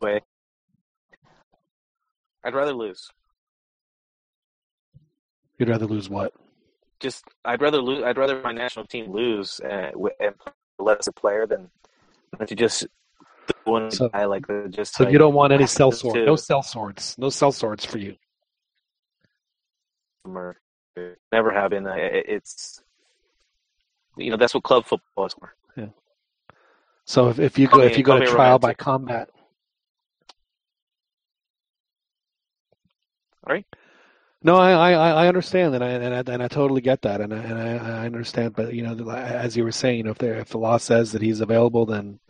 way. 0.00 0.22
I'd 2.46 2.54
rather 2.54 2.72
lose. 2.72 3.10
You'd 5.58 5.68
rather 5.68 5.86
lose 5.86 6.08
what? 6.08 6.32
Just 7.00 7.24
I'd 7.44 7.60
rather 7.60 7.82
lose. 7.82 8.04
I'd 8.04 8.16
rather 8.16 8.40
my 8.40 8.52
national 8.52 8.86
team 8.86 9.10
lose 9.12 9.60
uh, 9.60 9.90
wi- 9.92 10.14
and 10.20 10.34
less 10.78 11.06
a 11.08 11.12
player 11.12 11.46
than 11.46 11.68
to 12.46 12.54
just 12.54 12.86
one 13.64 13.90
So- 13.90 14.08
guy 14.10 14.24
like 14.26 14.46
the 14.46 14.68
just. 14.70 14.94
So 14.94 15.04
like, 15.04 15.12
you 15.12 15.18
don't 15.18 15.34
want 15.34 15.52
any 15.52 15.64
sellswords? 15.64 16.24
no 16.24 16.34
sellswords, 16.34 17.18
no 17.18 17.26
sellswords 17.28 17.84
for 17.86 17.98
you. 17.98 18.14
never 21.32 21.52
have 21.52 21.70
been. 21.70 21.86
Uh, 21.86 21.94
It's 21.96 22.82
you 24.16 24.30
know 24.30 24.36
that's 24.36 24.54
what 24.54 24.62
club 24.62 24.84
football 24.86 25.26
is 25.26 25.34
for. 25.34 25.54
Yeah. 25.76 25.86
So 27.04 27.28
if, 27.28 27.38
if 27.38 27.58
you 27.58 27.66
go 27.66 27.80
if 27.80 27.98
you 27.98 28.04
go 28.04 28.18
to 28.18 28.26
trial 28.26 28.58
by 28.58 28.74
combat, 28.74 29.30
Right. 33.46 33.66
No, 34.42 34.56
I, 34.56 34.92
I, 34.92 35.10
I 35.24 35.28
understand 35.28 35.74
that, 35.74 35.82
and 35.82 36.04
I, 36.04 36.06
and 36.06 36.30
I, 36.30 36.34
and 36.34 36.42
I 36.42 36.48
totally 36.48 36.80
get 36.80 37.02
that, 37.02 37.20
and 37.20 37.32
I, 37.32 37.38
and 37.38 37.58
I, 37.58 38.02
I 38.02 38.06
understand. 38.06 38.54
But 38.54 38.74
you 38.74 38.82
know, 38.82 39.10
as 39.10 39.56
you 39.56 39.64
were 39.64 39.72
saying, 39.72 39.98
you 39.98 40.04
know, 40.04 40.10
if 40.12 40.22
if 40.22 40.48
the 40.50 40.58
law 40.58 40.76
says 40.76 41.12
that 41.12 41.22
he's 41.22 41.40
available, 41.40 41.86
then, 41.86 42.20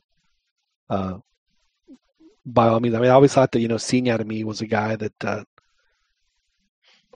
uh, 0.88 1.18
by 2.44 2.68
all 2.68 2.80
means. 2.80 2.94
I 2.94 3.00
mean, 3.00 3.10
I 3.10 3.14
always 3.14 3.34
thought 3.34 3.52
that 3.52 3.60
you 3.60 3.68
know, 3.68 3.74
Sinha 3.74 4.16
to 4.16 4.24
me 4.24 4.44
was 4.44 4.60
a 4.60 4.66
guy 4.66 4.96
that, 4.96 5.24
uh, 5.24 5.44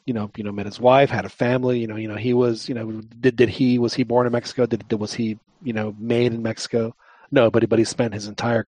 you 0.04 0.12
know, 0.12 0.30
you 0.36 0.44
know, 0.44 0.52
met 0.52 0.66
his 0.66 0.80
wife, 0.80 1.08
had 1.08 1.24
a 1.24 1.30
family. 1.30 1.78
You 1.78 1.86
know, 1.86 1.96
you 1.96 2.08
know, 2.08 2.16
he 2.16 2.34
was, 2.34 2.68
you 2.68 2.74
know, 2.74 3.00
did 3.20 3.36
did 3.36 3.48
he 3.48 3.78
was 3.78 3.94
he 3.94 4.02
born 4.02 4.26
in 4.26 4.32
Mexico? 4.32 4.66
Did, 4.66 4.86
did 4.88 5.00
was 5.00 5.14
he, 5.14 5.38
you 5.62 5.72
know, 5.72 5.94
made 5.98 6.34
in 6.34 6.42
Mexico? 6.42 6.94
No, 7.30 7.50
but 7.50 7.62
he, 7.62 7.66
but 7.66 7.78
he 7.78 7.84
spent 7.84 8.12
his 8.12 8.26
entire, 8.26 8.66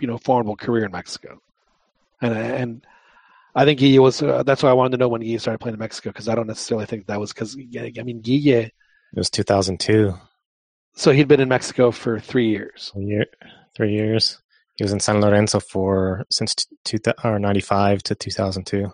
you 0.00 0.08
know, 0.08 0.18
formidable 0.18 0.56
career 0.56 0.84
in 0.84 0.92
Mexico, 0.92 1.40
and 2.20 2.32
and. 2.34 2.86
I 3.54 3.64
think 3.64 3.80
Guille 3.80 4.02
was. 4.02 4.22
Uh, 4.22 4.42
that's 4.42 4.62
why 4.62 4.70
I 4.70 4.74
wanted 4.74 4.92
to 4.92 4.96
know 4.98 5.08
when 5.08 5.22
Guille 5.22 5.40
started 5.40 5.58
playing 5.58 5.74
in 5.74 5.80
Mexico 5.80 6.10
because 6.10 6.28
I 6.28 6.34
don't 6.34 6.46
necessarily 6.46 6.86
think 6.86 7.06
that 7.06 7.20
was 7.20 7.32
because 7.32 7.56
I 7.56 8.02
mean 8.02 8.20
Guille. 8.20 8.66
It 8.66 8.72
was 9.16 9.30
2002. 9.30 10.14
So 10.94 11.12
he'd 11.12 11.28
been 11.28 11.40
in 11.40 11.48
Mexico 11.48 11.90
for 11.90 12.18
three 12.18 12.48
years. 12.50 12.92
Year, 12.96 13.26
three 13.76 13.92
years. 13.92 14.40
He 14.76 14.84
was 14.84 14.92
in 14.92 15.00
San 15.00 15.20
Lorenzo 15.20 15.60
for 15.60 16.24
since 16.30 16.54
t- 16.54 16.66
two 16.84 16.98
or 17.24 17.38
95 17.38 18.02
to 18.04 18.14
2002. 18.14 18.92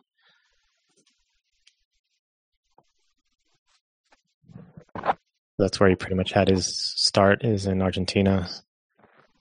That's 5.59 5.79
where 5.79 5.89
he 5.89 5.95
pretty 5.95 6.17
much 6.17 6.33
had 6.33 6.49
his 6.49 6.67
start. 6.67 7.45
Is 7.45 7.67
in 7.67 7.83
Argentina. 7.83 8.49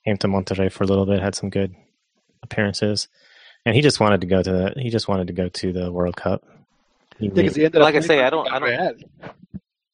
Came 0.05 0.17
to 0.17 0.27
Monterrey 0.27 0.71
for 0.71 0.83
a 0.83 0.87
little 0.87 1.05
bit. 1.05 1.21
Had 1.21 1.35
some 1.35 1.49
good 1.49 1.73
appearances, 2.43 3.07
and 3.65 3.75
he 3.75 3.81
just 3.81 3.99
wanted 3.99 4.21
to 4.21 4.27
go 4.27 4.41
to 4.41 4.51
the, 4.51 4.73
he 4.81 4.89
just 4.89 5.07
wanted 5.07 5.27
to 5.27 5.33
go 5.33 5.47
to 5.49 5.73
the 5.73 5.91
World 5.91 6.15
Cup. 6.15 6.43
He, 7.19 7.29
he 7.29 7.41
ended 7.65 7.75
Like 7.75 7.95
up 7.95 8.03
I 8.03 8.05
say, 8.05 8.21
I 8.23 8.29
don't- 8.29 8.51
I 8.51 8.59
don't- 8.59 8.69
Real. 8.69 9.31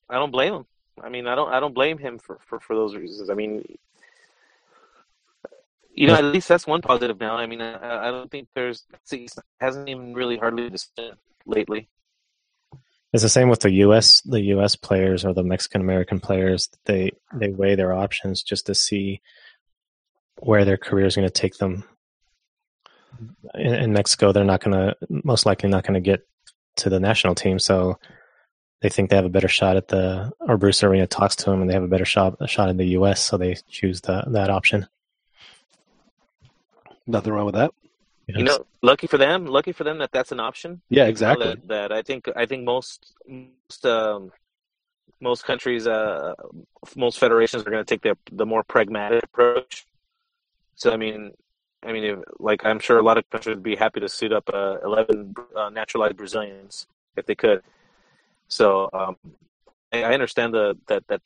I 0.10 0.16
don't 0.16 0.32
blame 0.32 0.54
him. 0.54 0.66
I 1.02 1.10
mean, 1.10 1.28
I 1.28 1.36
don't 1.36 1.52
I 1.54 1.60
don't 1.60 1.74
blame 1.74 1.98
him 1.98 2.18
for, 2.20 2.40
for, 2.46 2.60
for 2.60 2.76
those 2.76 2.96
reasons. 2.96 3.30
I 3.30 3.34
mean, 3.34 3.64
you 5.94 6.08
know, 6.08 6.16
at 6.16 6.24
least 6.26 6.48
that's 6.48 6.68
one 6.68 6.82
positive 6.82 7.20
now. 7.20 7.36
I 7.38 7.46
mean, 7.46 7.62
I, 7.62 8.08
I 8.08 8.12
don't 8.12 8.30
think 8.32 8.48
there's 8.56 8.84
he 9.10 9.28
hasn't 9.60 9.88
even 9.90 10.14
really 10.14 10.38
hardly 10.38 10.70
disappointed 10.70 11.18
lately. 11.46 11.88
It's 13.12 13.24
the 13.24 13.30
same 13.30 13.50
with 13.50 13.62
the 13.62 13.72
U.S. 13.86 14.22
The 14.22 14.42
U.S. 14.56 14.76
players 14.76 15.26
or 15.26 15.34
the 15.34 15.44
Mexican 15.44 15.82
American 15.82 16.20
players. 16.20 16.70
They 16.86 17.12
they 17.34 17.50
weigh 17.50 17.76
their 17.76 17.94
options 17.94 18.44
just 18.44 18.66
to 18.68 18.76
see 18.76 19.22
where 20.40 20.64
their 20.66 20.78
career 20.78 21.06
is 21.06 21.16
going 21.16 21.28
to 21.28 21.34
take 21.34 21.58
them. 21.58 21.84
In, 23.56 23.76
in 23.76 23.94
Mexico, 23.94 24.32
they're 24.32 24.44
not 24.44 24.62
going 24.62 24.78
to 24.78 24.96
most 25.10 25.46
likely 25.46 25.70
not 25.70 25.84
going 25.84 25.96
to 25.96 26.00
get 26.00 26.28
to 26.78 26.90
the 26.90 27.00
national 27.00 27.36
team, 27.36 27.60
so 27.60 28.00
they 28.82 28.90
think 28.90 29.10
they 29.10 29.16
have 29.16 29.26
a 29.26 29.30
better 29.30 29.48
shot 29.48 29.78
at 29.78 29.88
the. 29.88 30.32
Or 30.40 30.58
Bruce 30.58 30.84
Arena 30.84 31.08
talks 31.08 31.36
to 31.38 31.46
them, 31.46 31.62
and 31.62 31.70
they 31.70 31.74
have 31.74 31.84
a 31.84 31.88
better 31.88 32.06
shot 32.06 32.38
a 32.40 32.48
shot 32.48 32.70
in 32.70 32.78
the 32.78 32.88
U.S., 32.88 33.22
so 33.22 33.38
they 33.38 33.58
choose 33.70 34.02
the, 34.02 34.24
that 34.28 34.50
option. 34.50 34.88
Nothing 37.06 37.34
wrong 37.34 37.46
with 37.46 37.56
that. 37.56 37.72
You 38.28 38.44
know, 38.44 38.66
lucky 38.84 39.08
for 39.08 39.18
them, 39.18 39.48
lucky 39.48 39.72
for 39.72 39.84
them 39.84 39.98
that 39.98 40.12
that's 40.12 40.32
an 40.32 40.40
option. 40.40 40.82
Yeah, 40.90 41.02
You 41.02 41.06
know, 41.06 41.10
exactly. 41.10 41.48
That, 41.48 41.68
that 41.68 41.92
I 41.92 42.04
think 42.04 42.28
I 42.36 42.46
think 42.46 42.64
most 42.64 43.14
most 43.28 43.86
um, 43.86 44.32
most 45.20 45.46
countries, 45.46 45.88
uh, 45.88 46.36
most 46.96 47.20
federations 47.20 47.64
are 47.64 47.72
going 47.72 47.84
to 47.84 47.90
take 47.90 48.04
the 48.04 48.16
the 48.32 48.46
more 48.46 48.64
pragmatic 48.64 49.24
approach. 49.24 49.86
So 50.76 50.92
I 50.92 50.98
mean, 50.98 51.32
I 51.84 51.92
mean, 51.92 52.04
if, 52.04 52.20
like 52.40 52.66
I'm 52.66 52.80
sure 52.80 52.98
a 52.98 53.04
lot 53.04 53.18
of 53.18 53.30
countries 53.30 53.56
would 53.56 53.64
be 53.64 53.76
happy 53.76 54.00
to 54.00 54.10
suit 54.10 54.34
up 54.34 54.50
uh, 54.54 54.78
eleven 54.84 55.34
uh, 55.56 55.70
naturalized 55.70 56.18
Brazilians 56.18 56.88
if 57.16 57.26
they 57.26 57.36
could. 57.36 57.62
So 58.48 58.90
um, 58.94 59.18
I, 59.92 60.04
I 60.04 60.14
understand 60.14 60.54
the 60.54 60.78
that 60.88 61.08
that 61.08 61.22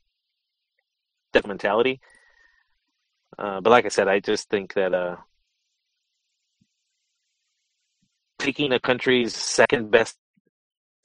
that 1.33 1.47
mentality, 1.47 1.99
uh, 3.37 3.61
but 3.61 3.69
like 3.69 3.85
I 3.85 3.89
said, 3.89 4.07
I 4.07 4.19
just 4.19 4.49
think 4.49 4.73
that. 4.73 4.93
Uh, 4.93 5.17
Taking 8.39 8.73
a 8.73 8.79
country's 8.79 9.33
second 9.33 9.89
best 9.89 10.17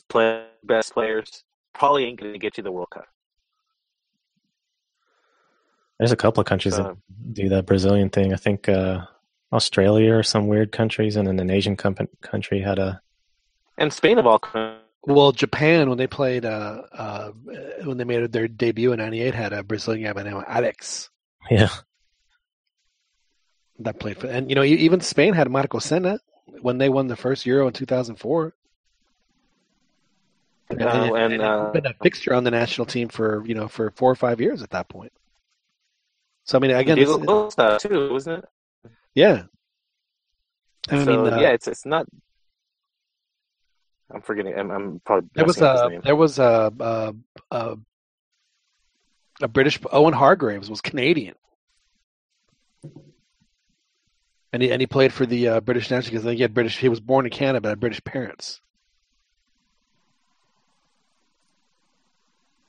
play, 0.08 0.44
best 0.64 0.92
players 0.92 1.44
probably 1.72 2.04
ain't 2.04 2.18
going 2.18 2.32
to 2.32 2.38
get 2.38 2.56
you 2.56 2.64
the 2.64 2.72
World 2.72 2.90
Cup. 2.90 3.06
There's 6.00 6.10
a 6.10 6.16
couple 6.16 6.40
of 6.40 6.46
countries 6.46 6.76
that 6.76 6.96
do 7.32 7.48
that 7.50 7.64
Brazilian 7.64 8.10
thing. 8.10 8.32
I 8.32 8.36
think 8.36 8.68
uh, 8.68 9.06
Australia 9.52 10.14
or 10.14 10.22
some 10.22 10.46
weird 10.46 10.72
countries, 10.72 11.16
and 11.16 11.26
then 11.26 11.38
an 11.40 11.50
Asian 11.50 11.76
comp- 11.76 12.20
country 12.20 12.60
had 12.60 12.78
a. 12.78 13.00
And 13.76 13.92
Spain 13.92 14.18
of 14.18 14.26
all 14.26 14.38
countries, 14.38 14.82
Well, 15.04 15.32
Japan 15.32 15.88
when 15.88 15.98
they 15.98 16.06
played 16.06 16.44
uh, 16.44 16.82
uh, 16.92 17.30
when 17.84 17.96
they 17.96 18.04
made 18.04 18.30
their 18.32 18.48
debut 18.48 18.92
in 18.92 18.98
'98 18.98 19.34
had 19.34 19.52
a 19.52 19.62
Brazilian 19.62 20.04
guy 20.06 20.12
by 20.12 20.22
the 20.24 20.30
name 20.30 20.38
of 20.38 20.44
Alex 20.46 21.08
Yeah, 21.50 21.70
that 23.78 23.98
played 24.00 24.18
for, 24.18 24.26
and 24.26 24.48
you 24.50 24.54
know 24.56 24.62
e- 24.64 24.74
even 24.74 25.00
Spain 25.00 25.32
had 25.34 25.50
Marco 25.50 25.78
Senna 25.78 26.18
when 26.60 26.78
they 26.78 26.88
won 26.88 27.06
the 27.06 27.16
first 27.16 27.46
Euro 27.46 27.66
in 27.68 27.72
2004. 27.72 28.54
And, 30.70 30.82
Uh, 30.82 30.86
and, 30.86 31.16
and, 31.16 31.32
and 31.32 31.42
uh, 31.42 31.70
been 31.72 31.86
a 31.86 31.94
fixture 32.02 32.34
on 32.34 32.44
the 32.44 32.50
national 32.50 32.86
team 32.86 33.08
for 33.08 33.42
you 33.46 33.54
know 33.54 33.68
for 33.68 33.90
four 33.92 34.10
or 34.10 34.14
five 34.16 34.40
years 34.40 34.62
at 34.62 34.70
that 34.70 34.88
point. 34.88 35.12
So 36.44 36.58
I 36.58 36.60
mean, 36.60 36.72
again, 36.72 36.96
Diego 36.96 37.16
this- 37.16 37.26
Costa 37.26 37.78
too, 37.80 38.12
wasn't 38.12 38.44
it? 38.44 38.50
Yeah. 39.18 39.42
I 40.88 41.04
so 41.04 41.24
mean, 41.24 41.32
uh, 41.32 41.40
yeah, 41.40 41.48
it's 41.48 41.66
it's 41.66 41.84
not. 41.84 42.06
I'm 44.14 44.22
forgetting. 44.22 44.56
I'm, 44.56 44.70
I'm 44.70 45.00
probably 45.04 45.28
There 45.34 45.44
was 45.44 45.60
messing 45.60 45.86
up 45.86 45.90
his 45.90 45.98
a 45.98 46.02
there 46.04 46.14
was 46.14 46.38
a 46.38 46.72
a, 46.78 47.14
a 47.50 47.76
a 49.42 49.48
British 49.48 49.80
Owen 49.90 50.14
Hargreaves 50.14 50.70
was 50.70 50.80
Canadian, 50.80 51.34
and 54.52 54.62
he 54.62 54.70
and 54.70 54.80
he 54.80 54.86
played 54.86 55.12
for 55.12 55.26
the 55.26 55.48
uh, 55.48 55.60
British 55.62 55.90
national 55.90 56.12
because 56.22 56.32
he 56.36 56.42
had 56.42 56.54
British. 56.54 56.78
He 56.78 56.88
was 56.88 57.00
born 57.00 57.26
in 57.26 57.32
Canada, 57.32 57.60
but 57.60 57.68
had 57.70 57.80
British 57.80 58.04
parents. 58.04 58.60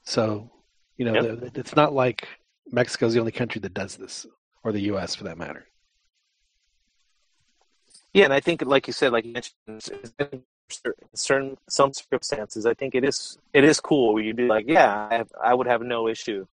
So, 0.03 0.49
you 0.97 1.05
know, 1.05 1.13
Yep. 1.13 1.51
it's 1.53 1.75
not 1.75 1.93
like 1.93 2.27
Mexico's 2.71 3.13
the 3.13 3.19
only 3.19 3.31
country 3.31 3.61
that 3.61 3.75
does 3.75 3.97
this, 3.97 4.25
or 4.63 4.71
the 4.71 4.81
U.S. 4.93 5.13
for 5.13 5.25
that 5.25 5.37
matter. 5.37 5.68
Yeah, 8.13 8.25
and 8.25 8.33
I 8.33 8.39
think, 8.39 8.63
like 8.65 8.87
you 8.87 8.93
said, 8.93 9.11
like 9.11 9.25
you 9.25 9.33
mentioned, 9.33 10.11
in 10.19 10.43
certain 11.13 11.57
some 11.67 11.93
circumstances, 11.93 12.65
I 12.65 12.73
think 12.73 12.95
it 12.95 13.03
is 13.03 13.37
it 13.53 13.63
is 13.63 13.79
cool. 13.79 14.13
Where 14.13 14.23
you'd 14.23 14.35
be 14.35 14.47
like, 14.47 14.65
yeah, 14.67 15.07
I, 15.11 15.15
have, 15.15 15.31
I 15.43 15.53
would 15.53 15.67
have 15.67 15.81
no 15.81 16.07
issue 16.07 16.45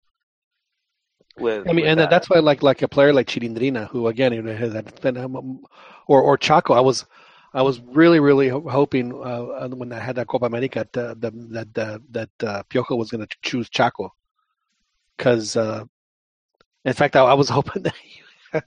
with. 1.38 1.68
I 1.68 1.72
mean, 1.72 1.86
and 1.86 2.00
that. 2.00 2.10
that's 2.10 2.28
why, 2.28 2.38
like, 2.38 2.62
like 2.62 2.82
a 2.82 2.88
player 2.88 3.12
like 3.12 3.28
Chirindrina, 3.28 3.88
who 3.88 4.06
again, 4.08 4.32
you 4.32 4.42
know, 4.42 4.54
has 4.54 4.72
that, 4.72 5.00
phenom- 5.00 5.60
or 6.06 6.22
or 6.22 6.36
Chaco, 6.36 6.74
I 6.74 6.80
was, 6.80 7.06
I 7.54 7.62
was 7.62 7.80
really, 7.80 8.20
really 8.20 8.48
hoping 8.48 9.12
uh, 9.12 9.68
when 9.68 9.92
I 9.92 9.98
had 9.98 10.16
that 10.16 10.28
Copa 10.28 10.46
America 10.46 10.86
that 10.92 11.10
uh, 11.10 11.14
the, 11.18 11.30
that 11.50 11.78
uh, 11.78 11.98
that 12.10 12.30
uh, 12.42 12.62
Piojo 12.70 12.96
was 12.96 13.10
going 13.10 13.26
to 13.26 13.36
choose 13.42 13.68
Chaco, 13.70 14.12
because 15.16 15.56
uh, 15.56 15.84
in 16.84 16.92
fact, 16.92 17.16
I, 17.16 17.22
I 17.22 17.34
was 17.34 17.48
hoping 17.58 17.82
that 17.82 17.94
he, 17.96 18.22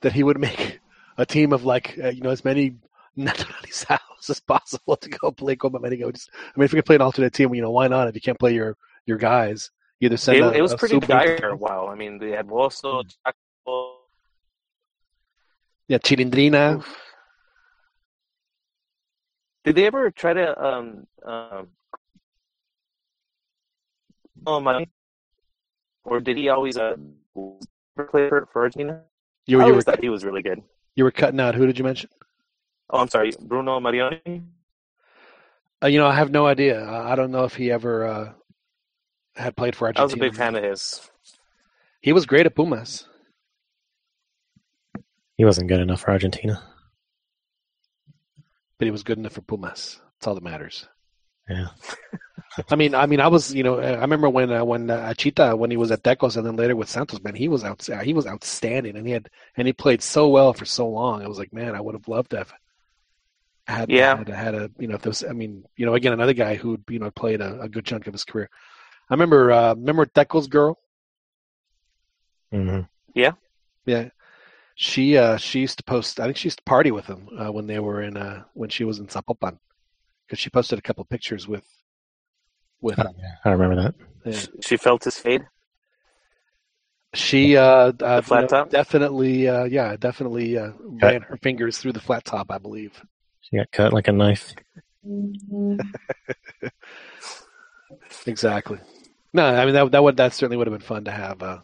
that 0.00 0.12
he 0.12 0.22
would 0.22 0.38
make 0.38 0.80
a 1.18 1.26
team 1.26 1.52
of 1.52 1.64
like 1.64 1.98
uh, 2.02 2.08
you 2.08 2.20
know 2.22 2.30
as 2.30 2.44
many 2.44 2.76
naturalizados 3.18 4.28
as 4.28 4.40
possible 4.40 4.96
to 4.96 5.08
go 5.08 5.30
play 5.32 5.56
Copa 5.56 5.76
America. 5.78 6.10
Just, 6.12 6.30
I 6.34 6.58
mean, 6.58 6.64
if 6.64 6.72
you 6.72 6.76
can 6.76 6.86
play 6.86 6.96
an 6.96 7.02
alternate 7.02 7.32
team, 7.32 7.54
you 7.54 7.62
know, 7.62 7.70
why 7.70 7.88
not? 7.88 8.08
If 8.08 8.14
you 8.14 8.20
can't 8.20 8.38
play 8.38 8.54
your 8.54 8.76
your 9.06 9.18
guys, 9.18 9.70
either 10.00 10.16
send 10.16 10.38
it, 10.38 10.44
a, 10.44 10.52
it 10.52 10.60
was 10.60 10.74
pretty 10.74 11.00
dire 11.00 11.54
while. 11.56 11.88
I 11.88 11.94
mean, 11.94 12.18
they 12.18 12.30
had 12.30 12.46
Vuoso, 12.46 13.02
Hmm. 13.02 13.08
Chaco. 13.66 13.92
Yeah, 15.88 15.98
Chirindrina. 15.98 16.84
Did 19.64 19.74
they 19.76 19.86
ever 19.86 20.10
try 20.10 20.32
to 20.32 20.64
um 20.64 21.06
um 21.24 21.68
oh 24.46 24.60
my 24.60 24.86
or 26.04 26.20
did 26.20 26.36
he 26.36 26.48
always 26.48 26.76
uh 26.76 26.96
play 28.10 28.28
for, 28.28 28.48
Argentina? 28.54 29.02
You, 29.46 29.58
I 29.58 29.62
you 29.62 29.66
were 29.66 29.72
always 29.72 29.84
thought 29.84 30.00
he 30.00 30.08
was 30.08 30.24
really 30.24 30.42
good. 30.42 30.62
You 30.96 31.04
were 31.04 31.12
cutting 31.12 31.38
out. 31.38 31.54
Who 31.54 31.66
did 31.66 31.78
you 31.78 31.84
mention? 31.84 32.10
Oh, 32.90 32.98
I'm 32.98 33.08
sorry, 33.08 33.32
Bruno 33.40 33.78
Marioni. 33.78 34.42
Uh, 35.82 35.88
you 35.88 35.98
know, 35.98 36.06
I 36.06 36.14
have 36.14 36.30
no 36.30 36.46
idea. 36.46 36.82
I, 36.82 37.12
I 37.12 37.14
don't 37.16 37.30
know 37.30 37.44
if 37.44 37.54
he 37.54 37.70
ever 37.70 38.06
uh, 38.06 38.32
had 39.36 39.56
played 39.56 39.76
for 39.76 39.86
Argentina. 39.86 40.02
I 40.02 40.06
was 40.06 40.14
a 40.14 40.16
big 40.16 40.34
fan 40.34 40.56
of 40.56 40.64
his. 40.64 41.08
He 42.00 42.12
was 42.12 42.24
great 42.26 42.46
at 42.46 42.54
Pumas. 42.54 43.06
he 45.36 45.44
wasn't 45.44 45.68
good 45.68 45.80
enough 45.80 46.00
for 46.00 46.10
Argentina. 46.10 46.62
but 48.78 48.86
he 48.86 48.90
was 48.90 49.02
good 49.02 49.18
enough 49.18 49.32
for 49.32 49.42
Pumas. 49.42 50.00
That's 50.14 50.26
all 50.26 50.34
that 50.34 50.42
matters. 50.44 50.88
Yeah. 51.48 51.68
I 52.70 52.76
mean, 52.76 52.94
I 52.94 53.06
mean, 53.06 53.20
I 53.20 53.28
was, 53.28 53.54
you 53.54 53.62
know, 53.62 53.78
I 53.80 54.00
remember 54.00 54.28
when 54.28 54.50
uh, 54.52 54.64
when 54.64 54.90
uh, 54.90 55.12
Achita 55.12 55.56
when 55.56 55.70
he 55.70 55.76
was 55.76 55.90
at 55.90 56.02
Tecos 56.02 56.36
and 56.36 56.46
then 56.46 56.56
later 56.56 56.74
with 56.76 56.88
Santos, 56.88 57.22
man, 57.22 57.34
he 57.34 57.48
was 57.48 57.64
out, 57.64 57.82
he 58.02 58.14
was 58.14 58.26
outstanding, 58.26 58.96
and 58.96 59.06
he 59.06 59.12
had 59.12 59.28
and 59.56 59.66
he 59.66 59.72
played 59.72 60.02
so 60.02 60.28
well 60.28 60.52
for 60.52 60.64
so 60.64 60.88
long. 60.88 61.22
I 61.22 61.28
was 61.28 61.38
like, 61.38 61.52
man, 61.52 61.74
I 61.74 61.80
would 61.80 61.94
have 61.94 62.08
loved 62.08 62.30
to 62.30 62.38
have 62.38 62.52
had 63.66 63.90
Yeah. 63.90 64.16
had, 64.16 64.28
had 64.28 64.54
a 64.54 64.70
you 64.78 64.88
know 64.88 64.94
if 64.94 65.02
there 65.02 65.10
was, 65.10 65.24
I 65.24 65.32
mean, 65.32 65.64
you 65.76 65.86
know, 65.86 65.94
again 65.94 66.12
another 66.12 66.32
guy 66.34 66.54
who 66.56 66.78
you 66.88 66.98
know 66.98 67.10
played 67.10 67.40
a, 67.40 67.60
a 67.62 67.68
good 67.68 67.84
chunk 67.84 68.06
of 68.06 68.14
his 68.14 68.24
career. 68.24 68.48
I 69.10 69.14
remember, 69.14 69.52
uh, 69.52 69.74
remember 69.74 70.06
Tecos 70.06 70.48
girl. 70.48 70.78
hmm 72.52 72.86
Yeah, 73.14 73.32
Yeah, 73.86 74.10
she 74.76 75.16
uh, 75.18 75.36
she 75.38 75.60
used 75.60 75.78
to 75.78 75.84
post. 75.84 76.20
I 76.20 76.24
think 76.26 76.36
she 76.36 76.46
used 76.48 76.58
to 76.58 76.64
party 76.64 76.90
with 76.92 77.06
him 77.06 77.28
uh, 77.38 77.52
when 77.52 77.66
they 77.66 77.78
were 77.80 78.02
in 78.02 78.16
uh, 78.16 78.44
when 78.54 78.70
she 78.70 78.84
was 78.84 78.98
in 79.00 79.08
Zapopan, 79.08 79.58
because 80.26 80.38
she 80.40 80.50
posted 80.50 80.78
a 80.78 80.82
couple 80.82 81.04
pictures 81.04 81.48
with 81.48 81.64
with 82.80 82.98
him. 82.98 83.08
I 83.44 83.50
remember 83.50 83.76
that. 83.82 83.94
Yeah. 84.24 84.32
She, 84.32 84.48
she 84.60 84.76
felt 84.76 85.04
his 85.04 85.18
fade. 85.18 85.46
She 87.14 87.56
uh, 87.56 87.92
uh, 88.00 88.20
flat 88.20 88.36
you 88.36 88.42
know, 88.42 88.46
top? 88.48 88.70
definitely, 88.70 89.48
uh, 89.48 89.64
yeah, 89.64 89.96
definitely 89.96 90.58
uh, 90.58 90.72
ran 90.80 91.22
her 91.22 91.36
fingers 91.38 91.78
through 91.78 91.92
the 91.92 92.00
flat 92.00 92.24
top, 92.24 92.50
I 92.50 92.58
believe. 92.58 92.92
She 93.40 93.56
got 93.56 93.70
cut 93.72 93.92
like 93.92 94.08
a 94.08 94.12
knife. 94.12 94.52
Exactly. 98.26 98.78
No, 99.32 99.44
I 99.46 99.64
mean 99.64 99.74
that 99.74 99.90
that 99.92 100.02
would 100.02 100.16
that 100.16 100.32
certainly 100.34 100.56
would 100.56 100.66
have 100.66 100.74
been 100.74 100.86
fun 100.86 101.04
to 101.04 101.10
have. 101.10 101.42
Uh, 101.42 101.58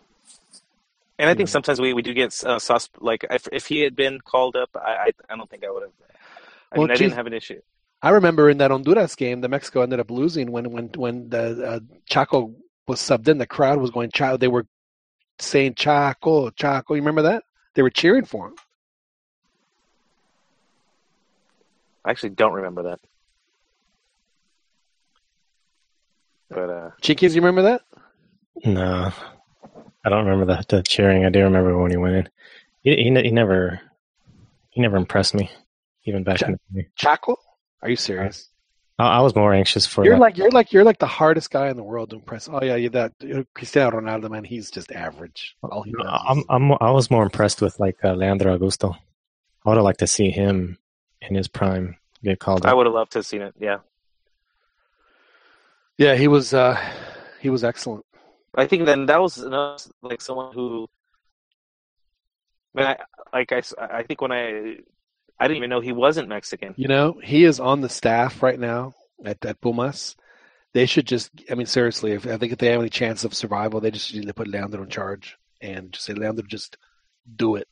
And 1.18 1.28
I 1.28 1.34
think 1.34 1.48
Yeah. 1.48 1.52
sometimes 1.52 1.80
we, 1.80 1.93
we 1.93 2.02
do 2.02 2.14
get 2.14 2.32
uh, 2.44 2.59
sus 2.59 2.89
like 3.01 3.24
if 3.30 3.48
if 3.52 3.66
he 3.66 3.80
had 3.80 3.97
been 3.97 4.20
called 4.20 4.56
up, 4.56 4.70
I 4.76 4.80
I, 5.06 5.10
I 5.30 5.36
don't 5.36 5.51
think 5.51 5.64
I 5.64 5.70
would 5.70 5.82
have. 5.82 5.93
I 6.72 6.76
Well, 6.76 6.86
mean, 6.86 6.90
I 6.93 6.94
geez. 6.94 7.01
didn't 7.01 7.14
have 7.16 7.26
an 7.26 7.32
issue. 7.34 7.60
I 8.02 8.10
remember 8.10 8.50
in 8.50 8.58
that 8.58 8.72
Honduras 8.72 9.14
game, 9.14 9.40
the 9.40 9.48
Mexico 9.48 9.82
ended 9.82 10.00
up 10.00 10.10
losing 10.10 10.50
when 10.50 10.70
when 10.72 10.90
when 10.96 11.28
the 11.28 11.66
uh, 11.66 11.80
Chaco 12.06 12.54
was 12.88 13.00
subbed 13.00 13.28
in. 13.28 13.38
The 13.38 13.46
crowd 13.46 13.78
was 13.78 13.90
going 13.90 14.10
Chaco. 14.10 14.36
They 14.36 14.48
were 14.48 14.66
saying 15.38 15.74
Chaco, 15.76 16.50
Chaco. 16.50 16.94
You 16.94 17.00
remember 17.00 17.22
that? 17.22 17.44
They 17.74 17.82
were 17.82 17.90
cheering 17.90 18.24
for 18.24 18.48
him. 18.48 18.54
I 22.04 22.10
actually 22.10 22.30
don't 22.30 22.52
remember 22.52 22.82
that. 22.82 23.00
But 26.50 26.70
uh, 26.70 26.90
Chiquis, 27.00 27.34
you 27.34 27.40
remember 27.40 27.62
that? 27.62 27.82
No, 28.64 29.12
I 30.04 30.08
don't 30.08 30.26
remember 30.26 30.56
the, 30.56 30.64
the 30.76 30.82
cheering. 30.82 31.24
I 31.24 31.30
do 31.30 31.44
remember 31.44 31.78
when 31.78 31.92
he 31.92 31.96
went 31.96 32.16
in. 32.16 32.28
He, 32.82 32.96
he, 32.96 33.04
he 33.04 33.30
never 33.30 33.80
he 34.70 34.80
never 34.80 34.96
impressed 34.96 35.34
me, 35.34 35.50
even 36.04 36.24
back 36.24 36.42
in 36.42 36.58
the 36.74 36.82
day. 36.82 36.88
Chaco? 36.96 37.36
Are 37.82 37.90
you 37.90 37.96
serious? 37.96 38.48
I, 38.98 39.18
I 39.18 39.20
was 39.20 39.34
more 39.34 39.52
anxious 39.52 39.86
for 39.86 40.04
You're 40.04 40.14
that. 40.14 40.20
like 40.20 40.38
you're 40.38 40.50
like 40.50 40.72
you're 40.72 40.84
like 40.84 40.98
the 40.98 41.06
hardest 41.06 41.50
guy 41.50 41.68
in 41.68 41.76
the 41.76 41.82
world 41.82 42.10
to 42.10 42.16
impress. 42.16 42.48
Oh 42.48 42.62
yeah, 42.62 42.76
you 42.76 42.90
that 42.90 43.12
Cristiano 43.54 44.00
Ronaldo 44.00 44.30
man, 44.30 44.44
he's 44.44 44.70
just 44.70 44.92
average. 44.92 45.56
All 45.62 45.82
he 45.82 45.92
does. 45.92 46.06
I'm, 46.06 46.44
I'm 46.48 46.72
I 46.80 46.90
was 46.90 47.10
more 47.10 47.22
impressed 47.24 47.60
with 47.60 47.78
like 47.80 47.96
uh, 48.04 48.12
Leandro 48.12 48.56
Augusto. 48.56 48.94
I 49.64 49.68
would 49.68 49.76
have 49.76 49.84
liked 49.84 50.00
to 50.00 50.06
see 50.06 50.30
him 50.30 50.78
in 51.20 51.34
his 51.34 51.48
prime 51.48 51.96
get 52.22 52.38
called 52.38 52.66
I 52.66 52.74
would 52.74 52.86
have 52.86 52.94
loved 52.94 53.12
to 53.12 53.18
have 53.18 53.26
seen 53.26 53.42
it. 53.42 53.54
Yeah, 53.59 53.78
yeah, 55.98 56.14
he 56.14 56.28
was 56.28 56.54
uh 56.54 56.78
he 57.40 57.50
was 57.50 57.64
excellent. 57.64 58.04
I 58.54 58.66
think 58.66 58.84
then 58.86 59.06
that 59.06 59.20
was 59.20 59.38
another, 59.38 59.82
like 60.02 60.20
someone 60.20 60.52
who. 60.52 60.88
I 62.76 62.80
mean, 62.80 62.86
I, 62.88 62.96
like 63.38 63.52
I, 63.52 63.59
s- 63.59 63.74
I 63.78 64.02
think 64.02 64.20
when 64.20 64.32
I, 64.32 64.76
I 65.43 65.48
didn't 65.48 65.56
even 65.56 65.70
know 65.70 65.81
he 65.81 65.90
wasn't 65.90 66.28
Mexican. 66.28 66.73
You 66.77 66.86
know, 66.86 67.19
he 67.20 67.43
is 67.43 67.59
on 67.59 67.81
the 67.81 67.89
staff 67.89 68.44
right 68.44 68.60
now 68.60 68.94
at, 69.24 69.44
at 69.44 69.60
Pumas. 69.60 70.14
They 70.73 70.86
should 70.86 71.05
just, 71.05 71.32
I 71.51 71.56
mean, 71.56 71.66
seriously, 71.66 72.12
if 72.12 72.28
I 72.28 72.36
think 72.36 72.52
if 72.52 72.59
they 72.59 72.69
have 72.69 72.81
any 72.81 72.89
chance 72.89 73.24
of 73.24 73.35
survival, 73.35 73.81
they 73.81 73.90
just 73.90 74.14
need 74.14 74.28
to 74.28 74.35
put 74.35 74.47
Leandro 74.47 74.85
in 74.85 74.89
charge 74.89 75.36
and 75.60 75.93
just 75.93 76.05
say, 76.06 76.14
Leandro, 76.14 76.44
just 76.47 76.77
do 77.35 77.56
it. 77.56 77.66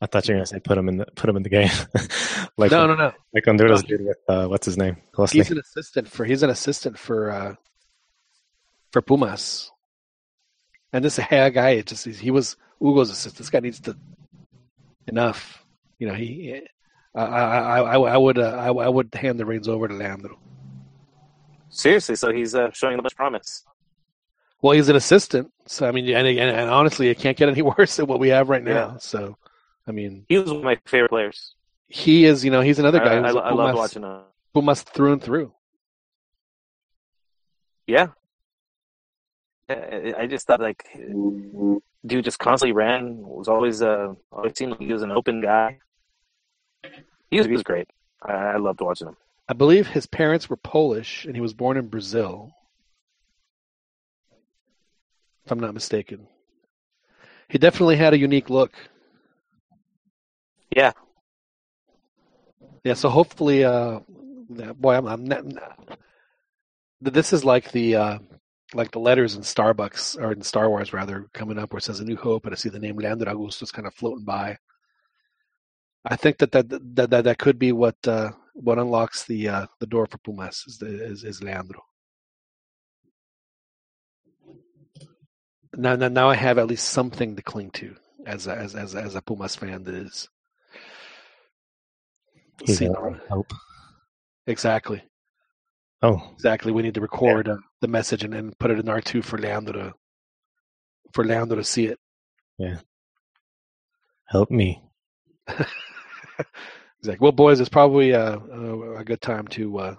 I 0.00 0.06
thought 0.06 0.26
you 0.26 0.34
were 0.34 0.38
gonna 0.38 0.46
say 0.46 0.58
put 0.58 0.76
him 0.76 0.88
in 0.88 0.96
the 0.96 1.06
put 1.14 1.30
him 1.30 1.36
in 1.36 1.44
the 1.44 1.48
game, 1.48 1.70
like 2.56 2.72
no, 2.72 2.88
no, 2.88 2.96
no. 2.96 3.12
like 3.32 3.44
Honduras 3.44 3.84
No. 3.84 3.88
did 3.88 4.04
with 4.04 4.18
uh, 4.28 4.48
what's 4.48 4.66
his 4.66 4.76
name, 4.76 4.96
Closely. 5.12 5.38
He's 5.38 5.52
an 5.52 5.58
assistant 5.58 6.08
for, 6.08 6.24
he's 6.24 6.42
an 6.42 6.50
assistant 6.50 6.98
for, 6.98 7.30
uh, 7.30 7.54
for 8.90 9.00
Pumas. 9.00 9.70
And 10.92 11.04
this 11.04 11.18
hey, 11.18 11.48
guy, 11.50 11.70
it 11.70 11.86
just, 11.86 12.04
he 12.04 12.32
was 12.32 12.56
Ugo's 12.82 13.10
assistant. 13.10 13.36
This 13.36 13.50
guy 13.50 13.60
needs 13.60 13.78
to, 13.82 13.96
enough. 15.06 15.61
You 16.02 16.08
know, 16.08 16.14
he, 16.14 16.60
I, 17.14 17.22
I, 17.22 17.78
I, 17.78 17.96
I 18.14 18.16
would, 18.16 18.36
uh, 18.36 18.56
I, 18.58 18.72
I 18.72 18.88
would 18.88 19.14
hand 19.14 19.38
the 19.38 19.46
reins 19.46 19.68
over 19.68 19.86
to 19.86 19.94
Leandro. 19.94 20.36
Seriously, 21.68 22.16
so 22.16 22.32
he's 22.32 22.56
uh, 22.56 22.72
showing 22.72 22.96
the 22.96 23.04
much 23.04 23.14
promise. 23.14 23.64
Well, 24.60 24.72
he's 24.72 24.88
an 24.88 24.96
assistant, 24.96 25.52
so 25.64 25.86
I 25.86 25.92
mean, 25.92 26.08
and, 26.08 26.26
and, 26.26 26.40
and 26.40 26.68
honestly, 26.68 27.08
it 27.08 27.18
can't 27.20 27.36
get 27.36 27.48
any 27.48 27.62
worse 27.78 27.94
than 27.94 28.08
what 28.08 28.18
we 28.18 28.30
have 28.30 28.48
right 28.48 28.64
now. 28.64 28.72
Yeah. 28.72 28.96
So, 28.98 29.36
I 29.86 29.92
mean, 29.92 30.26
He 30.28 30.38
was 30.38 30.48
one 30.48 30.56
of 30.56 30.64
my 30.64 30.76
favorite 30.86 31.10
players. 31.10 31.54
he 31.86 32.24
is, 32.24 32.44
you 32.44 32.50
know, 32.50 32.62
he's 32.62 32.80
another 32.80 32.98
guy 32.98 33.18
I, 33.18 33.30
I, 33.30 33.46
I 33.46 33.50
Pumas, 33.52 33.76
watching 33.76 34.02
him. 34.02 34.22
Pumas 34.52 34.82
through 34.82 35.12
and 35.12 35.22
through. 35.22 35.52
Yeah. 37.86 38.08
I 39.68 40.14
I 40.18 40.26
just 40.26 40.48
thought 40.48 40.60
like, 40.60 40.84
dude 42.04 42.24
just 42.24 42.40
constantly 42.40 42.72
ran. 42.72 43.18
Was 43.18 43.46
always 43.46 43.82
uh, 43.82 44.14
always 44.32 44.58
seemed 44.58 44.72
like 44.72 44.80
he 44.80 44.92
was 44.92 45.02
an 45.02 45.12
open 45.12 45.40
guy. 45.40 45.78
He 47.30 47.38
was 47.38 47.46
he 47.46 47.52
was 47.52 47.62
great. 47.62 47.88
I, 48.22 48.32
I 48.32 48.56
loved 48.56 48.80
watching 48.80 49.08
him. 49.08 49.16
I 49.48 49.54
believe 49.54 49.88
his 49.88 50.06
parents 50.06 50.48
were 50.48 50.56
Polish, 50.56 51.24
and 51.24 51.34
he 51.34 51.40
was 51.40 51.52
born 51.54 51.76
in 51.76 51.88
Brazil, 51.88 52.52
if 55.44 55.52
I'm 55.52 55.60
not 55.60 55.74
mistaken. 55.74 56.26
He 57.48 57.58
definitely 57.58 57.96
had 57.96 58.14
a 58.14 58.18
unique 58.18 58.48
look. 58.48 58.72
Yeah, 60.74 60.92
Yeah, 62.84 62.94
so 62.94 63.10
hopefully, 63.10 63.62
uh, 63.64 64.00
boy, 64.76 64.94
I'm, 64.96 65.06
I'm 65.06 65.24
not, 65.24 65.44
not- 65.44 65.98
This 67.00 67.32
is 67.32 67.44
like 67.44 67.72
the 67.72 67.96
uh, 67.96 68.18
like 68.74 68.90
the 68.90 69.00
letters 69.00 69.34
in 69.36 69.42
Starbucks 69.42 70.18
or 70.18 70.32
in 70.32 70.42
Star 70.42 70.70
Wars 70.70 70.92
rather 70.94 71.26
coming 71.34 71.58
up 71.58 71.72
where 71.72 71.78
it 71.78 71.82
says 71.84 72.00
"A 72.00 72.04
New 72.04 72.16
Hope" 72.16 72.46
and 72.46 72.54
I 72.54 72.56
see 72.56 72.70
the 72.70 72.78
name 72.78 72.96
Leandro 72.96 73.34
Augusto 73.34 73.70
kind 73.72 73.86
of 73.86 73.94
floating 73.94 74.24
by. 74.24 74.56
I 76.04 76.16
think 76.16 76.38
that 76.38 76.52
that 76.52 76.68
that 76.68 77.10
that, 77.10 77.24
that 77.24 77.38
could 77.38 77.58
be 77.58 77.72
what 77.72 77.96
uh, 78.06 78.32
what 78.54 78.78
unlocks 78.78 79.24
the 79.24 79.48
uh, 79.48 79.66
the 79.78 79.86
door 79.86 80.06
for 80.06 80.18
Pumas 80.18 80.64
is, 80.66 80.82
is 80.82 81.24
is 81.24 81.42
Leandro. 81.42 81.80
Now, 85.74 85.96
now, 85.96 86.08
now 86.08 86.28
I 86.28 86.34
have 86.34 86.58
at 86.58 86.66
least 86.66 86.90
something 86.90 87.34
to 87.36 87.42
cling 87.42 87.70
to 87.72 87.94
as 88.26 88.46
a, 88.46 88.54
as 88.54 88.74
as 88.74 88.94
as 88.94 89.14
a 89.14 89.22
Pumas 89.22 89.56
fan 89.56 89.84
that 89.84 89.94
is. 89.94 90.28
He's 92.64 92.78
See, 92.78 92.86
a 92.86 92.92
hope. 93.30 93.52
exactly. 94.46 95.02
Oh, 96.02 96.20
Exactly. 96.34 96.72
We 96.72 96.82
need 96.82 96.94
to 96.94 97.00
record 97.00 97.48
uh, 97.48 97.56
the 97.80 97.88
message 97.88 98.24
and, 98.24 98.34
and 98.34 98.58
put 98.58 98.70
it 98.70 98.78
in 98.78 98.88
R 98.88 99.00
two 99.00 99.22
for 99.22 99.38
Leandro 99.38 99.72
to 99.72 99.94
for 101.12 101.24
Leandro 101.24 101.56
to 101.56 101.64
see 101.64 101.86
it. 101.86 101.98
Yeah. 102.58 102.78
Help 104.28 104.50
me. 104.50 104.82
exactly. 107.00 107.24
Well, 107.24 107.32
boys, 107.32 107.60
it's 107.60 107.68
probably 107.68 108.14
uh, 108.14 108.38
uh, 108.38 108.96
a 108.96 109.04
good 109.04 109.20
time 109.20 109.46
to 109.48 109.78
uh, 109.78 109.94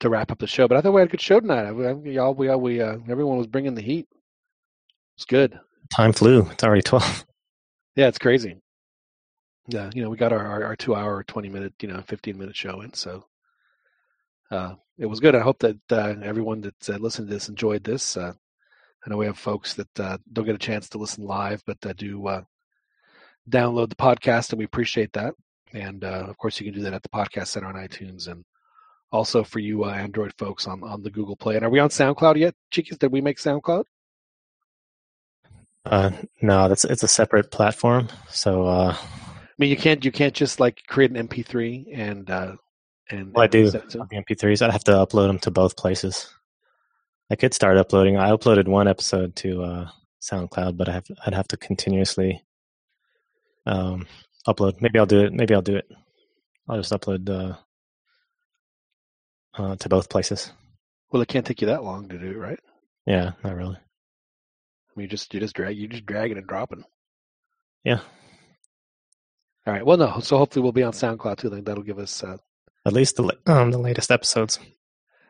to 0.00 0.08
wrap 0.08 0.30
up 0.30 0.38
the 0.38 0.46
show. 0.46 0.68
But 0.68 0.78
I 0.78 0.80
thought 0.80 0.92
we 0.92 1.00
had 1.00 1.08
a 1.08 1.10
good 1.10 1.20
show 1.20 1.40
tonight. 1.40 1.66
I, 1.66 1.70
I, 1.70 1.94
y'all, 2.10 2.34
we, 2.34 2.54
we, 2.56 2.80
uh, 2.80 2.98
everyone 3.08 3.38
was 3.38 3.46
bringing 3.46 3.74
the 3.74 3.82
heat. 3.82 4.08
It's 5.16 5.24
good. 5.24 5.58
Time 5.94 6.12
flew. 6.12 6.48
It's 6.50 6.64
already 6.64 6.82
twelve. 6.86 7.24
Yeah, 7.96 8.08
it's 8.08 8.18
crazy. 8.18 8.56
Yeah, 9.68 9.90
you 9.94 10.02
know, 10.02 10.10
we 10.10 10.16
got 10.16 10.32
our, 10.32 10.44
our, 10.44 10.64
our 10.64 10.76
two 10.76 10.94
hour, 10.94 11.22
twenty 11.24 11.48
minute, 11.48 11.74
you 11.80 11.88
know, 11.88 12.02
fifteen 12.02 12.38
minute 12.38 12.56
show 12.56 12.80
in, 12.80 12.92
so 12.94 13.24
uh, 14.50 14.74
it 14.98 15.06
was 15.06 15.20
good. 15.20 15.34
I 15.34 15.40
hope 15.40 15.60
that 15.60 15.78
uh, 15.90 16.14
everyone 16.22 16.60
that 16.62 16.90
uh, 16.90 16.96
listened 16.98 17.28
to 17.28 17.34
this 17.34 17.48
enjoyed 17.48 17.84
this. 17.84 18.16
Uh, 18.16 18.32
I 19.04 19.10
know 19.10 19.16
we 19.16 19.26
have 19.26 19.38
folks 19.38 19.74
that 19.74 20.00
uh, 20.00 20.18
don't 20.32 20.44
get 20.44 20.54
a 20.54 20.58
chance 20.58 20.88
to 20.90 20.98
listen 20.98 21.24
live, 21.24 21.62
but 21.66 21.78
uh, 21.84 21.92
do 21.92 22.26
uh, 22.26 22.42
download 23.48 23.88
the 23.90 23.96
podcast, 23.96 24.50
and 24.50 24.58
we 24.58 24.64
appreciate 24.64 25.12
that. 25.14 25.34
And 25.72 26.04
uh, 26.04 26.26
of 26.28 26.36
course, 26.38 26.60
you 26.60 26.66
can 26.70 26.74
do 26.78 26.84
that 26.84 26.94
at 26.94 27.02
the 27.02 27.08
Podcast 27.08 27.48
Center 27.48 27.66
on 27.66 27.74
iTunes, 27.74 28.28
and 28.28 28.44
also 29.10 29.42
for 29.42 29.58
you 29.58 29.84
uh, 29.84 29.90
Android 29.90 30.32
folks 30.38 30.66
on 30.66 30.82
on 30.82 31.02
the 31.02 31.10
Google 31.10 31.36
Play. 31.36 31.56
And 31.56 31.64
are 31.64 31.70
we 31.70 31.78
on 31.78 31.88
SoundCloud 31.88 32.36
yet, 32.38 32.54
Chiquis? 32.70 32.98
Did 32.98 33.10
we 33.12 33.20
make 33.20 33.38
SoundCloud? 33.38 33.84
Uh, 35.84 36.10
no, 36.40 36.68
that's 36.68 36.84
it's 36.84 37.02
a 37.02 37.08
separate 37.08 37.50
platform. 37.50 38.08
So 38.28 38.66
uh, 38.66 38.94
I 38.96 39.46
mean, 39.58 39.70
you 39.70 39.76
can't 39.76 40.04
you 40.04 40.12
can't 40.12 40.34
just 40.34 40.60
like 40.60 40.82
create 40.86 41.10
an 41.10 41.28
MP3 41.28 41.86
and 41.92 42.30
uh, 42.30 42.52
and 43.10 43.32
Well, 43.34 43.44
I 43.44 43.48
do. 43.48 43.68
send 43.70 43.84
it 43.84 43.90
to 43.90 43.98
them? 43.98 44.08
the 44.10 44.16
MP3s, 44.22 44.62
I'd 44.62 44.70
have 44.70 44.84
to 44.84 44.92
upload 44.92 45.26
them 45.28 45.38
to 45.40 45.50
both 45.50 45.76
places. 45.76 46.32
I 47.30 47.36
could 47.36 47.54
start 47.54 47.78
uploading. 47.78 48.16
I 48.16 48.30
uploaded 48.30 48.68
one 48.68 48.86
episode 48.86 49.34
to 49.36 49.62
uh, 49.62 49.88
SoundCloud, 50.20 50.76
but 50.76 50.88
I 50.88 50.92
have 50.92 51.06
I'd 51.26 51.34
have 51.34 51.48
to 51.48 51.56
continuously 51.56 52.44
um, 53.66 54.06
upload. 54.48 54.80
Maybe 54.80 54.98
I'll 54.98 55.06
do 55.06 55.20
it. 55.24 55.32
Maybe 55.32 55.54
I'll 55.54 55.62
do 55.62 55.76
it. 55.76 55.86
I'll 56.68 56.78
just 56.78 56.92
upload 56.92 57.28
uh, 57.28 57.56
uh, 59.62 59.76
to 59.76 59.88
both 59.88 60.08
places. 60.10 60.52
Well, 61.10 61.22
it 61.22 61.28
can't 61.28 61.46
take 61.46 61.60
you 61.60 61.66
that 61.68 61.84
long 61.84 62.08
to 62.08 62.18
do 62.18 62.30
it, 62.30 62.36
right? 62.38 62.60
Yeah, 63.06 63.32
not 63.44 63.56
really. 63.56 63.76
I 63.76 64.92
mean, 64.96 65.04
you 65.04 65.08
just 65.08 65.32
you 65.34 65.40
just 65.40 65.54
drag 65.56 65.76
you 65.76 65.88
just 65.88 66.06
dragging 66.06 66.38
and 66.38 66.46
dropping. 66.46 66.84
Yeah, 67.84 68.00
All 69.66 69.72
right. 69.74 69.84
Well, 69.86 69.96
no. 69.96 70.20
So 70.20 70.38
hopefully 70.38 70.62
we'll 70.62 70.72
be 70.72 70.82
on 70.84 70.92
SoundCloud 70.92 71.38
too. 71.38 71.50
Then 71.50 71.64
that'll 71.64 71.82
give 71.84 71.98
us. 71.98 72.22
Uh, 72.24 72.36
at 72.86 72.92
least 72.92 73.16
the 73.16 73.36
um, 73.46 73.70
the 73.70 73.78
latest 73.78 74.10
episodes. 74.10 74.58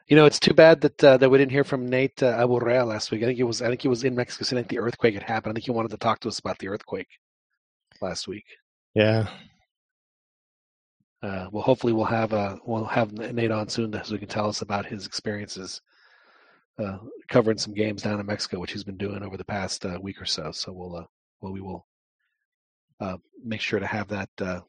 you 0.09 0.16
know, 0.16 0.26
it's 0.26 0.40
too 0.40 0.54
bad 0.54 0.80
that 0.82 1.04
uh, 1.04 1.16
that 1.18 1.30
we 1.30 1.38
didn't 1.38 1.52
hear 1.52 1.64
from 1.64 1.88
Nate 1.88 2.22
uh, 2.22 2.38
Aburrea 2.38 2.86
last 2.86 3.10
week. 3.10 3.22
I 3.22 3.26
think 3.26 3.36
he 3.38 3.44
was 3.44 3.62
I 3.62 3.68
think 3.68 3.82
he 3.82 3.88
was 3.88 4.04
in 4.04 4.14
Mexico 4.14 4.44
City. 4.44 4.59
I 4.59 4.62
think 4.62 4.70
the 4.70 4.78
earthquake 4.80 5.14
had 5.14 5.22
happened. 5.24 5.52
I 5.52 5.54
think 5.54 5.66
he 5.66 5.70
wanted 5.72 5.90
to 5.92 5.98
talk 5.98 6.20
to 6.20 6.28
us 6.28 6.38
about 6.38 6.59
the 6.59 6.68
earthquake 6.68 7.09
last 8.02 8.28
week. 8.28 8.44
Yeah, 8.94 9.28
Uh, 11.22 11.46
well, 11.52 11.62
hopefully 11.62 11.92
we'll 11.92 12.04
have 12.04 12.32
uh, 12.32 12.56
we'll 12.66 12.84
have 12.84 13.12
Nate 13.12 13.50
on 13.52 13.68
soon 13.68 13.92
so 13.92 14.12
he 14.12 14.18
can 14.18 14.28
tell 14.28 14.48
us 14.48 14.60
about 14.60 14.86
his 14.86 15.06
experiences 15.06 15.80
uh, 16.78 16.98
covering 17.28 17.58
some 17.58 17.74
games 17.74 18.02
down 18.02 18.18
in 18.20 18.26
Mexico, 18.26 18.58
which 18.58 18.72
he's 18.72 18.84
been 18.84 18.96
doing 18.96 19.22
over 19.22 19.36
the 19.36 19.44
past 19.44 19.84
uh, 19.86 19.98
week 20.00 20.20
or 20.20 20.24
so. 20.24 20.50
So 20.52 20.72
we'll 20.72 20.96
uh, 20.96 21.04
well 21.40 21.52
we 21.52 21.60
will 21.60 21.86
uh, 23.00 23.16
make 23.44 23.60
sure 23.60 23.80
to 23.80 23.86
have 23.86 24.08
that 24.08 24.30
uh, 24.40 24.60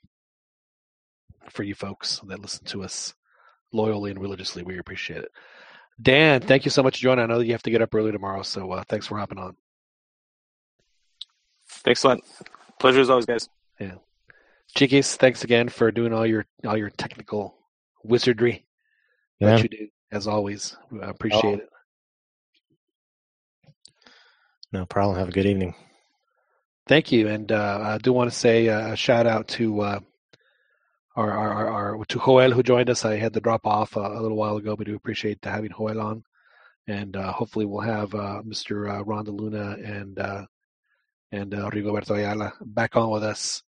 for 1.50 1.64
you 1.64 1.76
folks 1.76 2.22
that 2.28 2.40
listen 2.40 2.66
to 2.66 2.84
us 2.84 3.14
loyally 3.72 4.12
and 4.12 4.22
religiously. 4.22 4.64
We 4.64 4.78
appreciate 4.78 5.24
it. 5.24 5.32
Dan, 6.02 6.42
thank 6.42 6.66
you 6.66 6.72
so 6.72 6.84
much 6.84 6.98
for 6.98 7.04
joining. 7.04 7.24
I 7.24 7.28
know 7.28 7.38
that 7.40 7.46
you 7.46 7.52
have 7.54 7.64
to 7.64 7.72
get 7.72 7.82
up 7.82 7.94
early 7.94 8.12
tomorrow, 8.12 8.42
so 8.44 8.72
uh, 8.72 8.84
thanks 8.90 9.08
for 9.08 9.18
hopping 9.18 9.38
on. 9.38 9.56
excellent. 11.86 12.24
Pleasure 12.80 13.02
as 13.02 13.10
always, 13.10 13.26
guys. 13.26 13.50
Yeah. 13.80 13.96
Chiquis, 14.76 15.16
thanks 15.18 15.44
again 15.44 15.70
for 15.70 15.92
doing 15.92 16.14
all 16.14 16.26
your 16.26 16.46
all 16.66 16.78
your 16.78 16.90
technical 16.90 17.56
wizardry 18.04 18.66
yeah. 19.40 19.52
that 19.52 19.64
you 19.64 19.70
do 19.70 19.88
as 20.12 20.28
always. 20.28 20.76
I 21.02 21.10
appreciate 21.10 21.60
it. 21.60 21.70
No 24.72 24.86
problem. 24.86 25.18
Have 25.18 25.30
a 25.30 25.32
good 25.32 25.46
evening. 25.46 25.76
Thank 26.88 27.12
you, 27.12 27.28
and 27.28 27.52
uh, 27.52 27.80
I 27.82 27.98
do 28.00 28.12
want 28.12 28.32
to 28.32 28.36
say 28.36 28.68
uh, 28.68 28.94
a 28.94 28.96
shout 28.96 29.26
out 29.28 29.48
to 29.50 29.82
uh, 29.82 30.00
our, 31.16 31.32
our, 31.32 31.54
our, 31.54 31.98
our 31.98 32.06
to 32.06 32.20
Joel 32.20 32.52
who 32.52 32.64
joined 32.64 32.90
us. 32.90 33.06
I 33.06 33.16
had 33.18 33.34
to 33.34 33.40
drop 33.40 33.66
off 33.66 33.96
a, 33.96 34.00
a 34.00 34.20
little 34.22 34.36
while 34.36 34.58
ago, 34.58 34.76
but 34.76 34.88
do 34.88 34.96
appreciate 34.96 35.40
having 35.44 35.72
Joel 35.72 36.02
on, 36.02 36.24
and 36.88 37.16
uh, 37.16 37.32
hopefully 37.32 37.66
we'll 37.66 37.82
have 37.82 38.14
uh, 38.16 38.42
Mr. 38.46 38.90
Uh, 38.90 39.04
Ron 39.04 39.26
Luna 39.26 39.78
and 39.84 40.20
uh, 40.20 40.46
and 41.34 41.54
uh, 41.56 41.70
Rigoberto 41.72 42.16
Ayala 42.16 42.54
back 42.62 42.96
on 42.96 43.10
with 43.10 43.24
us 43.24 43.64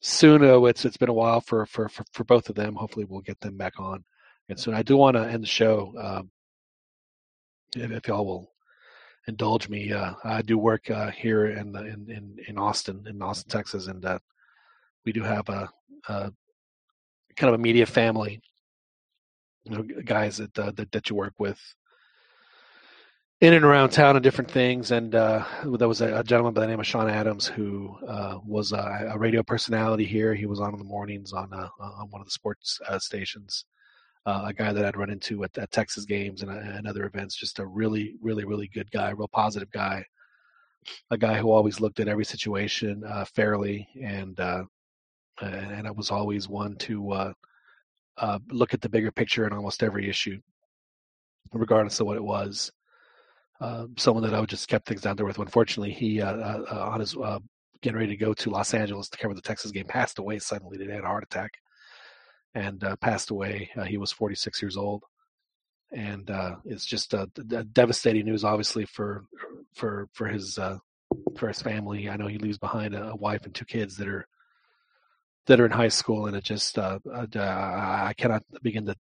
soon. 0.00 0.44
Uh, 0.44 0.62
it's 0.64 0.84
it's 0.84 0.96
been 0.96 1.08
a 1.08 1.12
while 1.12 1.40
for, 1.40 1.66
for 1.66 1.88
for 1.88 2.04
for 2.12 2.24
both 2.24 2.48
of 2.48 2.54
them. 2.54 2.76
Hopefully 2.76 3.04
we'll 3.04 3.20
get 3.20 3.40
them 3.40 3.56
back 3.56 3.74
on 3.78 4.04
and 4.48 4.58
soon. 4.58 4.74
I 4.74 4.82
do 4.82 4.96
want 4.96 5.16
to 5.16 5.28
end 5.28 5.42
the 5.42 5.48
show. 5.48 5.92
Um, 5.98 6.30
if, 7.76 7.90
if 7.90 8.08
y'all 8.08 8.24
will 8.24 8.52
indulge 9.26 9.68
me, 9.68 9.92
uh, 9.92 10.14
I 10.22 10.42
do 10.42 10.56
work 10.56 10.88
uh, 10.88 11.10
here 11.10 11.46
in, 11.46 11.74
in 11.76 12.08
in 12.08 12.36
in 12.46 12.58
Austin, 12.58 13.04
in 13.08 13.20
Austin, 13.20 13.50
Texas, 13.50 13.88
and 13.88 14.04
uh, 14.04 14.20
we 15.04 15.12
do 15.12 15.22
have 15.22 15.48
a, 15.48 15.68
a, 16.08 16.32
kind 17.36 17.52
of 17.52 17.54
a 17.54 17.62
media 17.62 17.86
family. 17.86 18.40
You 19.64 19.76
know, 19.76 19.82
guys 20.04 20.36
that 20.36 20.56
uh, 20.56 20.70
that 20.76 20.92
that 20.92 21.10
you 21.10 21.16
work 21.16 21.34
with 21.38 21.58
in 23.40 23.52
and 23.52 23.64
around 23.64 23.90
town 23.90 24.16
and 24.16 24.22
different 24.22 24.50
things. 24.50 24.90
And 24.90 25.14
uh, 25.14 25.44
there 25.64 25.88
was 25.88 26.00
a, 26.00 26.20
a, 26.20 26.24
gentleman 26.24 26.54
by 26.54 26.62
the 26.62 26.66
name 26.66 26.80
of 26.80 26.86
Sean 26.86 27.10
Adams 27.10 27.46
who 27.46 27.96
uh, 28.08 28.38
was 28.46 28.72
a, 28.72 29.10
a, 29.12 29.18
radio 29.18 29.42
personality 29.42 30.04
here. 30.04 30.34
He 30.34 30.46
was 30.46 30.60
on 30.60 30.72
in 30.72 30.78
the 30.78 30.84
mornings 30.84 31.32
on 31.32 31.52
on 31.52 32.10
one 32.10 32.20
of 32.20 32.26
the 32.26 32.30
sports 32.30 32.80
stations 32.98 33.64
uh, 34.26 34.44
a 34.46 34.52
guy 34.52 34.72
that 34.72 34.84
I'd 34.84 34.96
run 34.96 35.10
into 35.10 35.44
at, 35.44 35.56
at 35.58 35.70
Texas 35.70 36.04
games 36.04 36.42
and, 36.42 36.50
uh, 36.50 36.54
and, 36.54 36.86
other 36.86 37.04
events. 37.04 37.36
Just 37.36 37.58
a 37.58 37.66
really, 37.66 38.14
really, 38.22 38.44
really 38.44 38.68
good 38.68 38.90
guy, 38.90 39.10
real 39.10 39.28
positive 39.28 39.70
guy. 39.70 40.04
A 41.10 41.18
guy 41.18 41.34
who 41.38 41.50
always 41.50 41.80
looked 41.80 42.00
at 42.00 42.08
every 42.08 42.24
situation 42.24 43.02
uh, 43.04 43.24
fairly, 43.24 43.88
and 44.02 44.38
uh, 44.38 44.64
and 45.40 45.86
I 45.86 45.90
was 45.90 46.10
always 46.10 46.46
one 46.46 46.76
to 46.76 47.10
uh, 47.10 47.32
uh, 48.18 48.38
look 48.50 48.74
at 48.74 48.82
the 48.82 48.88
bigger 48.88 49.10
picture 49.10 49.46
in 49.46 49.54
almost 49.54 49.82
every 49.82 50.10
issue, 50.10 50.38
regardless 51.54 52.00
of 52.00 52.06
what 52.06 52.18
it 52.18 52.24
was. 52.24 52.70
Someone 53.96 54.24
that 54.24 54.34
I 54.34 54.40
would 54.40 54.48
just 54.48 54.68
kept 54.68 54.86
things 54.86 55.02
down 55.02 55.16
to 55.16 55.26
earth. 55.26 55.38
Unfortunately, 55.38 55.92
he 55.92 56.20
on 56.20 57.00
his 57.00 57.16
getting 57.84 57.98
ready 57.98 58.16
to 58.16 58.24
go 58.24 58.32
to 58.32 58.50
Los 58.50 58.72
Angeles 58.72 59.10
to 59.10 59.18
cover 59.18 59.34
the 59.34 59.42
Texas 59.42 59.70
game 59.70 59.84
passed 59.86 60.18
away 60.18 60.38
suddenly 60.38 60.78
today 60.78 60.94
had 60.94 61.04
a 61.04 61.06
heart 61.06 61.22
attack 61.22 61.52
and 62.54 62.82
uh, 62.82 62.96
passed 62.96 63.30
away. 63.30 63.70
Uh, 63.76 63.84
he 63.84 63.98
was 63.98 64.10
46 64.10 64.62
years 64.62 64.76
old, 64.76 65.04
and 65.92 66.30
uh, 66.30 66.56
it's 66.64 66.86
just 66.86 67.12
a, 67.12 67.26
devastating 67.72 68.24
news, 68.24 68.42
obviously 68.42 68.86
for 68.86 69.24
for 69.74 70.08
for 70.12 70.28
his 70.28 70.58
uh, 70.58 70.78
for 71.36 71.48
his 71.48 71.60
family. 71.60 72.08
I 72.08 72.16
know 72.16 72.26
he 72.26 72.38
leaves 72.38 72.58
behind 72.58 72.94
a, 72.94 73.14
wife 73.14 73.44
and 73.44 73.54
two 73.54 73.66
kids 73.66 73.96
that 73.98 74.08
are 74.08 74.26
that 75.46 75.60
are 75.60 75.66
in 75.66 75.72
high 75.72 75.88
school, 75.88 76.26
and 76.26 76.36
it 76.36 76.44
just 76.44 76.78
uh, 76.78 76.98
uh, 77.12 77.26
I 77.36 78.14
cannot 78.16 78.44
begin 78.62 78.86
to 78.86 78.96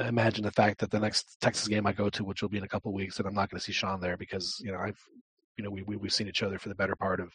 imagine 0.00 0.44
the 0.44 0.50
fact 0.50 0.80
that 0.80 0.90
the 0.90 1.00
next 1.00 1.36
Texas 1.40 1.68
game 1.68 1.86
I 1.86 1.92
go 1.92 2.10
to, 2.10 2.24
which 2.24 2.42
will 2.42 2.48
be 2.48 2.58
in 2.58 2.64
a 2.64 2.68
couple 2.68 2.92
weeks, 2.92 3.16
that 3.16 3.26
I'm 3.26 3.34
not 3.34 3.50
going 3.50 3.58
to 3.58 3.64
see 3.64 3.72
Sean 3.72 4.00
there 4.00 4.16
because 4.16 4.60
you 4.64 4.72
know 4.72 4.78
I've 4.78 5.00
you 5.56 5.64
know 5.64 5.70
we, 5.70 5.82
we 5.82 5.96
we've 5.96 6.12
seen 6.12 6.28
each 6.28 6.42
other 6.42 6.58
for 6.58 6.68
the 6.68 6.74
better 6.74 6.96
part 6.96 7.20
of 7.20 7.32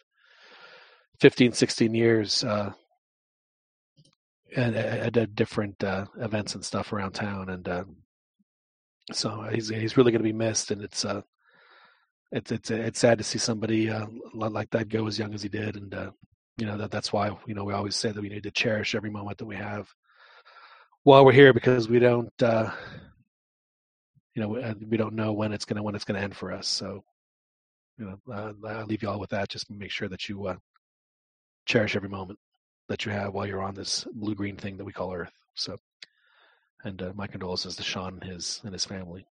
15, 1.19 1.53
16 1.53 1.93
years. 1.93 2.43
Uh, 2.43 2.71
at, 4.55 5.17
at 5.17 5.35
different 5.35 5.83
uh, 5.83 6.05
events 6.19 6.55
and 6.55 6.63
stuff 6.63 6.93
around 6.93 7.11
town, 7.11 7.49
and 7.49 7.67
uh, 7.67 7.83
so 9.11 9.41
he's 9.51 9.69
he's 9.69 9.97
really 9.97 10.11
going 10.11 10.23
to 10.23 10.27
be 10.27 10.33
missed, 10.33 10.71
and 10.71 10.81
it's 10.81 11.05
uh, 11.05 11.21
it's 12.31 12.51
it's 12.51 12.71
it's 12.71 12.99
sad 12.99 13.17
to 13.17 13.23
see 13.23 13.39
somebody 13.39 13.89
uh, 13.89 14.05
like 14.33 14.69
that 14.71 14.89
go 14.89 15.07
as 15.07 15.19
young 15.19 15.33
as 15.33 15.43
he 15.43 15.49
did, 15.49 15.75
and 15.75 15.93
uh, 15.93 16.11
you 16.57 16.65
know 16.65 16.77
that 16.77 16.91
that's 16.91 17.11
why 17.11 17.35
you 17.45 17.53
know 17.53 17.63
we 17.63 17.73
always 17.73 17.95
say 17.95 18.11
that 18.11 18.21
we 18.21 18.29
need 18.29 18.43
to 18.43 18.51
cherish 18.51 18.95
every 18.95 19.09
moment 19.09 19.37
that 19.37 19.45
we 19.45 19.55
have 19.55 19.89
while 21.07 21.23
we're 21.23 21.31
here 21.31 21.53
because 21.53 21.87
we 21.87 21.99
don't 21.99 22.43
uh, 22.43 22.69
you 24.35 24.41
know 24.41 24.49
we, 24.49 24.85
we 24.89 24.97
don't 24.97 25.13
know 25.13 25.31
when 25.31 25.53
it's 25.53 25.63
gonna 25.63 25.81
when 25.81 25.95
it's 25.95 26.03
gonna 26.03 26.19
end 26.19 26.35
for 26.35 26.51
us. 26.51 26.67
So 26.67 27.01
you 27.97 28.05
know 28.05 28.33
uh, 28.33 28.51
I'll 28.67 28.85
leave 28.85 29.03
you 29.03 29.09
all 29.09 29.19
with 29.19 29.29
that. 29.29 29.47
Just 29.47 29.71
make 29.71 29.89
sure 29.89 30.09
that 30.09 30.27
you 30.27 30.47
uh, 30.47 30.57
cherish 31.65 31.95
every 31.95 32.09
moment 32.09 32.37
that 32.89 33.05
you 33.05 33.13
have 33.13 33.33
while 33.33 33.47
you're 33.47 33.63
on 33.63 33.73
this 33.73 34.05
blue 34.15 34.35
green 34.35 34.57
thing 34.57 34.75
that 34.75 34.83
we 34.83 34.91
call 34.91 35.13
Earth. 35.13 35.31
So, 35.55 35.77
and 36.83 37.01
uh, 37.01 37.13
my 37.15 37.25
condolences 37.25 37.77
to 37.77 37.83
Sean 37.83 38.19
and 38.21 38.23
his 38.25 38.59
and 38.65 38.73
his 38.73 38.83
family. 38.83 39.25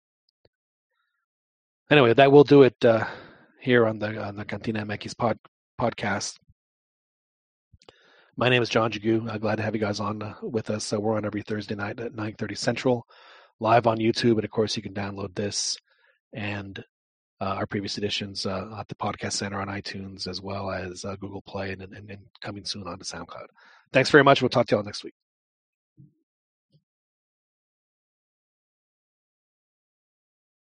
Anyway, 1.90 2.12
that 2.12 2.30
will 2.30 2.44
do 2.44 2.64
it 2.64 2.84
uh, 2.84 3.06
here 3.58 3.86
on 3.86 3.98
the 3.98 4.22
on 4.22 4.36
the 4.36 4.44
Cantina 4.44 4.84
MX 4.84 5.16
pod 5.16 5.38
podcast. 5.80 6.38
My 8.36 8.48
name 8.48 8.62
is 8.62 8.70
John 8.70 8.90
Jagu. 8.90 9.30
I'm 9.30 9.40
glad 9.40 9.56
to 9.56 9.62
have 9.62 9.74
you 9.74 9.80
guys 9.80 10.00
on 10.00 10.22
uh, 10.22 10.34
with 10.42 10.70
us. 10.70 10.90
Uh, 10.92 10.98
we're 10.98 11.16
on 11.16 11.26
every 11.26 11.42
Thursday 11.42 11.74
night 11.74 12.00
at 12.00 12.14
9:30 12.14 12.56
Central, 12.56 13.06
live 13.60 13.86
on 13.86 13.98
YouTube, 13.98 14.36
and 14.36 14.44
of 14.44 14.50
course 14.50 14.74
you 14.74 14.82
can 14.82 14.94
download 14.94 15.34
this 15.34 15.76
and 16.32 16.82
uh, 17.42 17.56
our 17.56 17.66
previous 17.66 17.98
editions 17.98 18.46
uh, 18.46 18.74
at 18.78 18.88
the 18.88 18.94
Podcast 18.94 19.32
Center 19.32 19.60
on 19.60 19.68
iTunes 19.68 20.26
as 20.26 20.40
well 20.40 20.70
as 20.70 21.04
uh, 21.04 21.14
Google 21.16 21.42
Play 21.42 21.72
and, 21.72 21.82
and, 21.82 22.10
and 22.10 22.20
coming 22.40 22.64
soon 22.64 22.86
onto 22.86 23.04
SoundCloud. 23.04 23.48
Thanks 23.92 24.08
very 24.08 24.24
much. 24.24 24.40
We'll 24.40 24.48
talk 24.48 24.66
to 24.68 24.74
you 24.74 24.78
all 24.78 24.84
next 24.84 25.04
week. 25.04 25.14